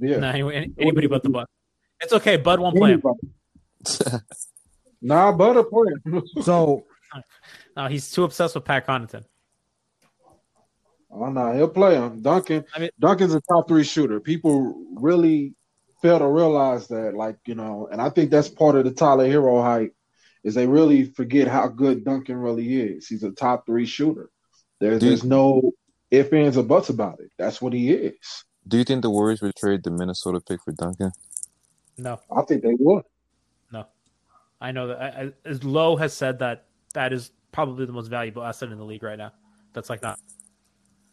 yeah. 0.00 0.16
nah, 0.18 0.30
anybody 0.32 1.06
but 1.06 1.22
the 1.22 1.30
Buck. 1.30 1.48
It's 2.00 2.12
okay. 2.12 2.36
Bud 2.38 2.58
won't 2.58 2.76
play 2.76 2.92
him. 2.92 3.02
Nah, 5.02 5.32
butter 5.32 5.64
play. 5.64 5.92
So 6.42 6.84
No, 7.76 7.88
he's 7.88 8.10
too 8.10 8.24
obsessed 8.24 8.54
with 8.54 8.64
Pat 8.64 8.86
Connaughton. 8.86 9.24
Oh 11.10 11.28
no, 11.30 11.52
he'll 11.52 11.68
play 11.68 11.94
him. 11.94 12.22
Duncan. 12.22 12.64
I 12.74 12.78
mean- 12.80 12.90
Duncan's 12.98 13.34
a 13.34 13.40
top 13.42 13.68
three 13.68 13.84
shooter. 13.84 14.20
People 14.20 14.82
really 14.94 15.54
fail 16.00 16.18
to 16.18 16.26
realize 16.26 16.88
that, 16.88 17.14
like 17.14 17.36
you 17.46 17.54
know, 17.54 17.88
and 17.92 18.00
I 18.00 18.08
think 18.08 18.30
that's 18.30 18.48
part 18.48 18.76
of 18.76 18.84
the 18.84 18.92
Tyler 18.92 19.28
Herro 19.28 19.62
hype 19.62 19.94
is 20.42 20.54
they 20.54 20.66
really 20.66 21.04
forget 21.04 21.46
how 21.48 21.68
good 21.68 22.04
Duncan 22.04 22.36
really 22.36 22.80
is. 22.80 23.06
He's 23.06 23.22
a 23.22 23.30
top 23.30 23.66
three 23.66 23.86
shooter. 23.86 24.30
There's 24.80 25.00
Dude. 25.00 25.10
there's 25.10 25.24
no 25.24 25.72
ifs 26.10 26.32
ands 26.32 26.56
or 26.56 26.64
buts 26.64 26.88
about 26.88 27.20
it. 27.20 27.30
That's 27.38 27.60
what 27.62 27.72
he 27.72 27.92
is. 27.92 28.44
Do 28.66 28.78
you 28.78 28.84
think 28.84 29.02
the 29.02 29.10
Warriors 29.10 29.42
would 29.42 29.54
trade 29.54 29.82
the 29.84 29.90
Minnesota 29.90 30.40
pick 30.40 30.62
for 30.62 30.72
Duncan? 30.72 31.12
No, 31.98 32.18
I 32.34 32.42
think 32.42 32.62
they 32.62 32.74
would. 32.78 33.04
No. 34.62 34.66
I 34.68 34.72
know 34.72 34.86
that 34.88 35.00
I, 35.00 35.22
I, 35.22 35.32
as 35.44 35.64
Lowe 35.64 35.96
has 35.96 36.12
said 36.14 36.38
that 36.40 36.66
that 36.94 37.12
is 37.12 37.32
probably 37.52 37.86
the 37.86 37.92
most 37.92 38.08
valuable 38.08 38.42
asset 38.42 38.70
in 38.70 38.78
the 38.78 38.84
league 38.84 39.02
right 39.02 39.18
now. 39.18 39.32
That's 39.72 39.90
like 39.90 40.02
not, 40.02 40.18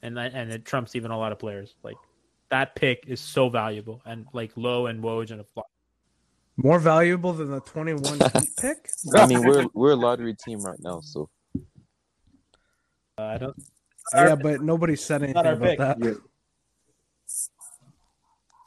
and 0.01 0.17
that, 0.17 0.33
and 0.33 0.51
it 0.51 0.65
trumps 0.65 0.95
even 0.95 1.11
a 1.11 1.17
lot 1.17 1.31
of 1.31 1.39
players. 1.39 1.75
Like 1.83 1.95
that 2.49 2.75
pick 2.75 3.05
is 3.07 3.19
so 3.19 3.49
valuable, 3.49 4.01
and 4.05 4.25
like 4.33 4.51
Lowe 4.55 4.85
and 4.87 5.03
Woj 5.03 5.31
and 5.31 5.41
a 5.41 5.43
flop. 5.43 5.67
more 6.57 6.79
valuable 6.79 7.33
than 7.33 7.49
the 7.51 7.61
twenty-one 7.61 8.19
pick. 8.59 8.89
I 9.15 9.25
mean, 9.27 9.45
we're 9.47 9.65
we're 9.73 9.91
a 9.91 9.95
lottery 9.95 10.35
team 10.35 10.61
right 10.61 10.79
now, 10.81 10.99
so 11.01 11.29
Uh, 13.17 13.21
I 13.23 13.37
don't. 13.37 13.55
Yeah, 14.13 14.35
but 14.35 14.61
nobody 14.61 14.95
said 14.95 15.21
anything 15.23 15.39
about 15.45 15.61
pick. 15.61 15.77
that. 15.79 15.97
Yeah. 15.99 16.13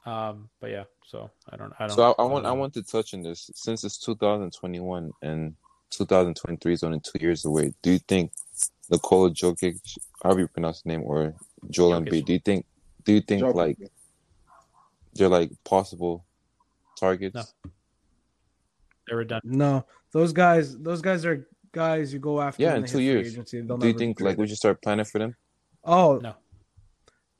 Um, 0.05 0.49
but 0.61 0.71
yeah, 0.71 0.85
so 1.13 1.31
I 1.51 1.57
don't. 1.57 1.73
I 1.79 1.87
don't. 1.87 1.97
so 1.97 2.03
I, 2.19 2.23
I 2.23 2.27
want 2.27 2.45
don't 2.45 2.53
I 2.53 2.57
want 2.57 2.73
to 2.75 2.83
touch 2.83 3.13
on 3.13 3.23
this 3.23 3.51
since 3.55 3.85
it's 3.85 3.99
2021 3.99 5.13
and 5.21 5.55
2023 5.91 6.73
is 6.73 6.83
only 6.83 7.01
two 7.01 7.19
years 7.21 7.45
away. 7.45 7.75
Do 7.83 7.91
you 7.93 7.99
think 7.99 8.33
Nikola 8.91 9.31
Jokic, 9.31 9.77
however 10.23 10.41
you 10.41 10.49
pronounce 10.49 10.81
the 10.81 10.89
name, 10.89 11.03
or 11.05 11.35
Joel 11.69 12.01
Jokic. 12.01 12.09
Embiid, 12.09 12.25
do 12.25 12.33
you 12.33 12.39
think 12.39 12.67
do 13.05 13.13
you 13.13 13.21
think 13.21 13.43
Jokic. 13.43 13.55
like 13.55 13.79
they're 15.15 15.29
like 15.29 15.51
possible 15.65 16.25
targets? 16.99 17.35
No. 17.35 17.43
They 19.07 19.15
were 19.15 19.25
done. 19.25 19.43
No, 19.45 19.85
those 20.13 20.33
guys, 20.33 20.79
those 20.79 21.03
guys 21.03 21.27
are 21.27 21.47
guys 21.73 22.13
you 22.13 22.21
go 22.21 22.41
after. 22.41 22.63
Yeah, 22.63 22.73
when 22.73 22.85
in 22.85 22.89
two 22.89 23.03
years. 23.03 23.33
Agency. 23.33 23.61
Do 23.61 23.87
you 23.87 23.93
think 23.93 24.19
like 24.21 24.31
we 24.31 24.45
traded. 24.45 24.49
should 24.49 24.59
start 24.59 24.83
planning 24.83 25.05
for 25.05 25.19
them? 25.19 25.37
Oh 25.85 26.21
No. 26.23 26.37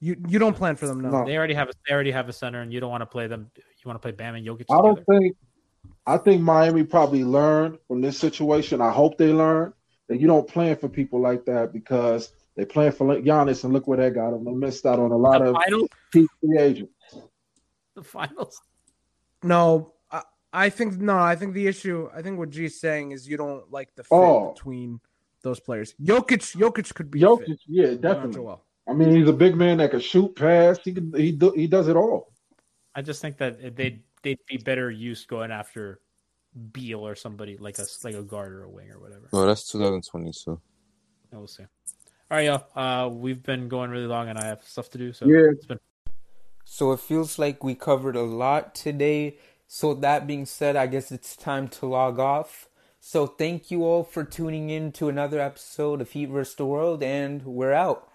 You 0.03 0.17
you 0.29 0.39
don't 0.39 0.55
plan 0.57 0.75
for 0.77 0.87
them. 0.87 1.01
No. 1.01 1.09
No. 1.11 1.25
They 1.25 1.37
already 1.39 1.55
have 1.55 1.69
a. 1.69 1.73
They 1.89 1.95
already 1.95 2.11
have 2.11 2.29
a 2.29 2.33
center, 2.33 2.61
and 2.61 2.73
you 2.73 2.81
don't 2.81 2.91
want 2.91 3.03
to 3.03 3.07
play 3.07 3.29
them. 3.29 3.51
You 3.57 3.63
want 3.87 3.95
to 3.97 4.01
play 4.05 4.11
Bam 4.13 4.35
and 4.35 4.45
Jokic 4.47 4.67
I 4.71 4.77
don't 4.83 4.97
together. 4.97 5.05
think. 5.21 5.37
I 6.07 6.19
think 6.19 6.43
Miami 6.43 6.83
probably 6.83 7.23
learned 7.25 7.79
from 7.87 8.01
this 8.01 8.19
situation. 8.19 8.81
I 8.81 8.91
hope 8.91 9.17
they 9.17 9.33
learn 9.33 9.73
that 10.09 10.21
you 10.21 10.27
don't 10.27 10.47
plan 10.49 10.77
for 10.77 10.89
people 10.89 11.21
like 11.21 11.45
that 11.47 11.73
because 11.73 12.33
they 12.57 12.65
plan 12.65 12.91
for 12.93 13.07
Giannis 13.17 13.63
and 13.65 13.73
look 13.73 13.87
where 13.87 13.99
that 13.99 14.13
got 14.15 14.33
them. 14.33 14.45
They 14.45 14.51
missed 14.53 14.85
out 14.85 14.99
on 14.99 15.13
a 15.13 15.17
lot 15.17 15.39
The 15.41 15.51
of 15.51 15.55
finals. 15.57 15.89
key 16.13 16.27
free 16.41 16.59
agents. 16.59 16.93
The 17.95 18.03
finals. 18.03 18.61
No, 19.45 19.93
I, 20.11 20.23
I 20.53 20.69
think 20.69 20.99
no. 20.99 21.17
I 21.19 21.37
think 21.37 21.55
the 21.55 21.67
issue. 21.69 22.09
I 22.15 22.23
think 22.23 22.39
what 22.39 22.51
G's 22.51 22.81
saying 22.81 23.13
is 23.13 23.29
you 23.29 23.37
don't 23.37 23.71
like 23.71 23.95
the 23.95 24.03
fit 24.03 24.13
Oh. 24.13 24.53
between 24.53 25.01
those 25.43 25.61
players. 25.61 25.95
Jokic, 26.03 26.57
Jokic 26.57 26.93
could 26.95 27.11
be 27.11 27.21
Jokic, 27.21 27.43
a 27.43 27.47
fit. 27.47 27.61
yeah, 27.69 27.95
definitely. 27.95 28.35
Joel. 28.35 28.65
I 28.89 28.93
mean, 28.95 29.15
he's 29.15 29.29
a 29.29 29.33
big 29.33 29.57
man 29.57 29.79
that 29.79 29.91
can 29.91 30.01
shoot, 30.01 30.35
pass. 30.35 30.79
He 30.83 30.93
can, 30.93 31.13
he 31.15 31.33
do, 31.33 31.53
he 31.53 31.67
does 31.67 31.89
it 31.89 31.97
all. 31.97 32.33
I 32.95 33.03
just 33.03 33.23
think 33.23 33.39
that 33.39 33.77
they'd 33.77 34.03
they'd 34.23 34.39
be 34.47 34.57
better 34.59 34.91
used 34.91 35.29
going 35.29 35.51
after 35.51 36.01
Beal 36.73 37.07
or 37.07 37.15
somebody 37.15 37.57
like 37.57 37.79
a 37.79 37.87
like 38.05 38.15
a 38.15 38.23
guard 38.23 38.53
or 38.53 38.65
a 38.65 38.69
wing 38.69 38.91
or 38.91 38.99
whatever. 39.01 39.29
Well, 39.33 39.47
that's 39.47 39.71
2022. 39.71 40.61
We'll 41.31 41.47
see. 41.47 41.63
All 41.63 42.37
right, 42.37 42.45
y'all. 42.47 42.67
Uh, 42.75 43.09
we've 43.09 43.43
been 43.43 43.69
going 43.69 43.91
really 43.91 44.07
long, 44.07 44.29
and 44.29 44.39
I 44.39 44.47
have 44.47 44.63
stuff 44.65 44.91
to 44.91 44.99
do. 44.99 45.13
So 45.13 45.27
Yeah. 45.27 45.51
it's 45.53 45.67
been 45.67 45.79
So 46.65 46.93
it 46.93 47.01
feels 47.01 47.39
like 47.39 47.65
we 47.65 47.75
covered 47.75 48.17
a 48.17 48.23
lot 48.23 48.75
today. 48.75 49.39
So 49.67 49.95
that 49.95 50.27
being 50.27 50.45
said, 50.45 50.77
I 50.77 50.87
guess 50.87 51.11
it's 51.11 51.37
time 51.37 51.69
to 51.69 51.87
log 51.87 52.19
off. 52.19 52.69
So 53.01 53.27
thank 53.27 53.71
you 53.71 53.85
all 53.85 54.05
for 54.05 54.23
tuning 54.25 54.71
in 54.71 54.93
to 54.93 55.09
another 55.09 55.41
episode 55.41 56.01
of 56.01 56.11
Heat 56.11 56.27
vs. 56.27 56.55
the 56.55 56.67
World, 56.67 57.03
and 57.03 57.43
we're 57.45 57.73
out. 57.73 58.09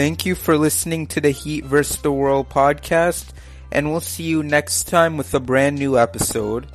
Thank 0.00 0.24
you 0.24 0.34
for 0.34 0.56
listening 0.56 1.08
to 1.08 1.20
the 1.20 1.28
Heat 1.28 1.66
vs. 1.66 2.00
the 2.00 2.10
World 2.10 2.48
podcast, 2.48 3.34
and 3.70 3.90
we'll 3.90 4.00
see 4.00 4.22
you 4.22 4.42
next 4.42 4.84
time 4.84 5.18
with 5.18 5.34
a 5.34 5.40
brand 5.40 5.78
new 5.78 5.98
episode. 5.98 6.66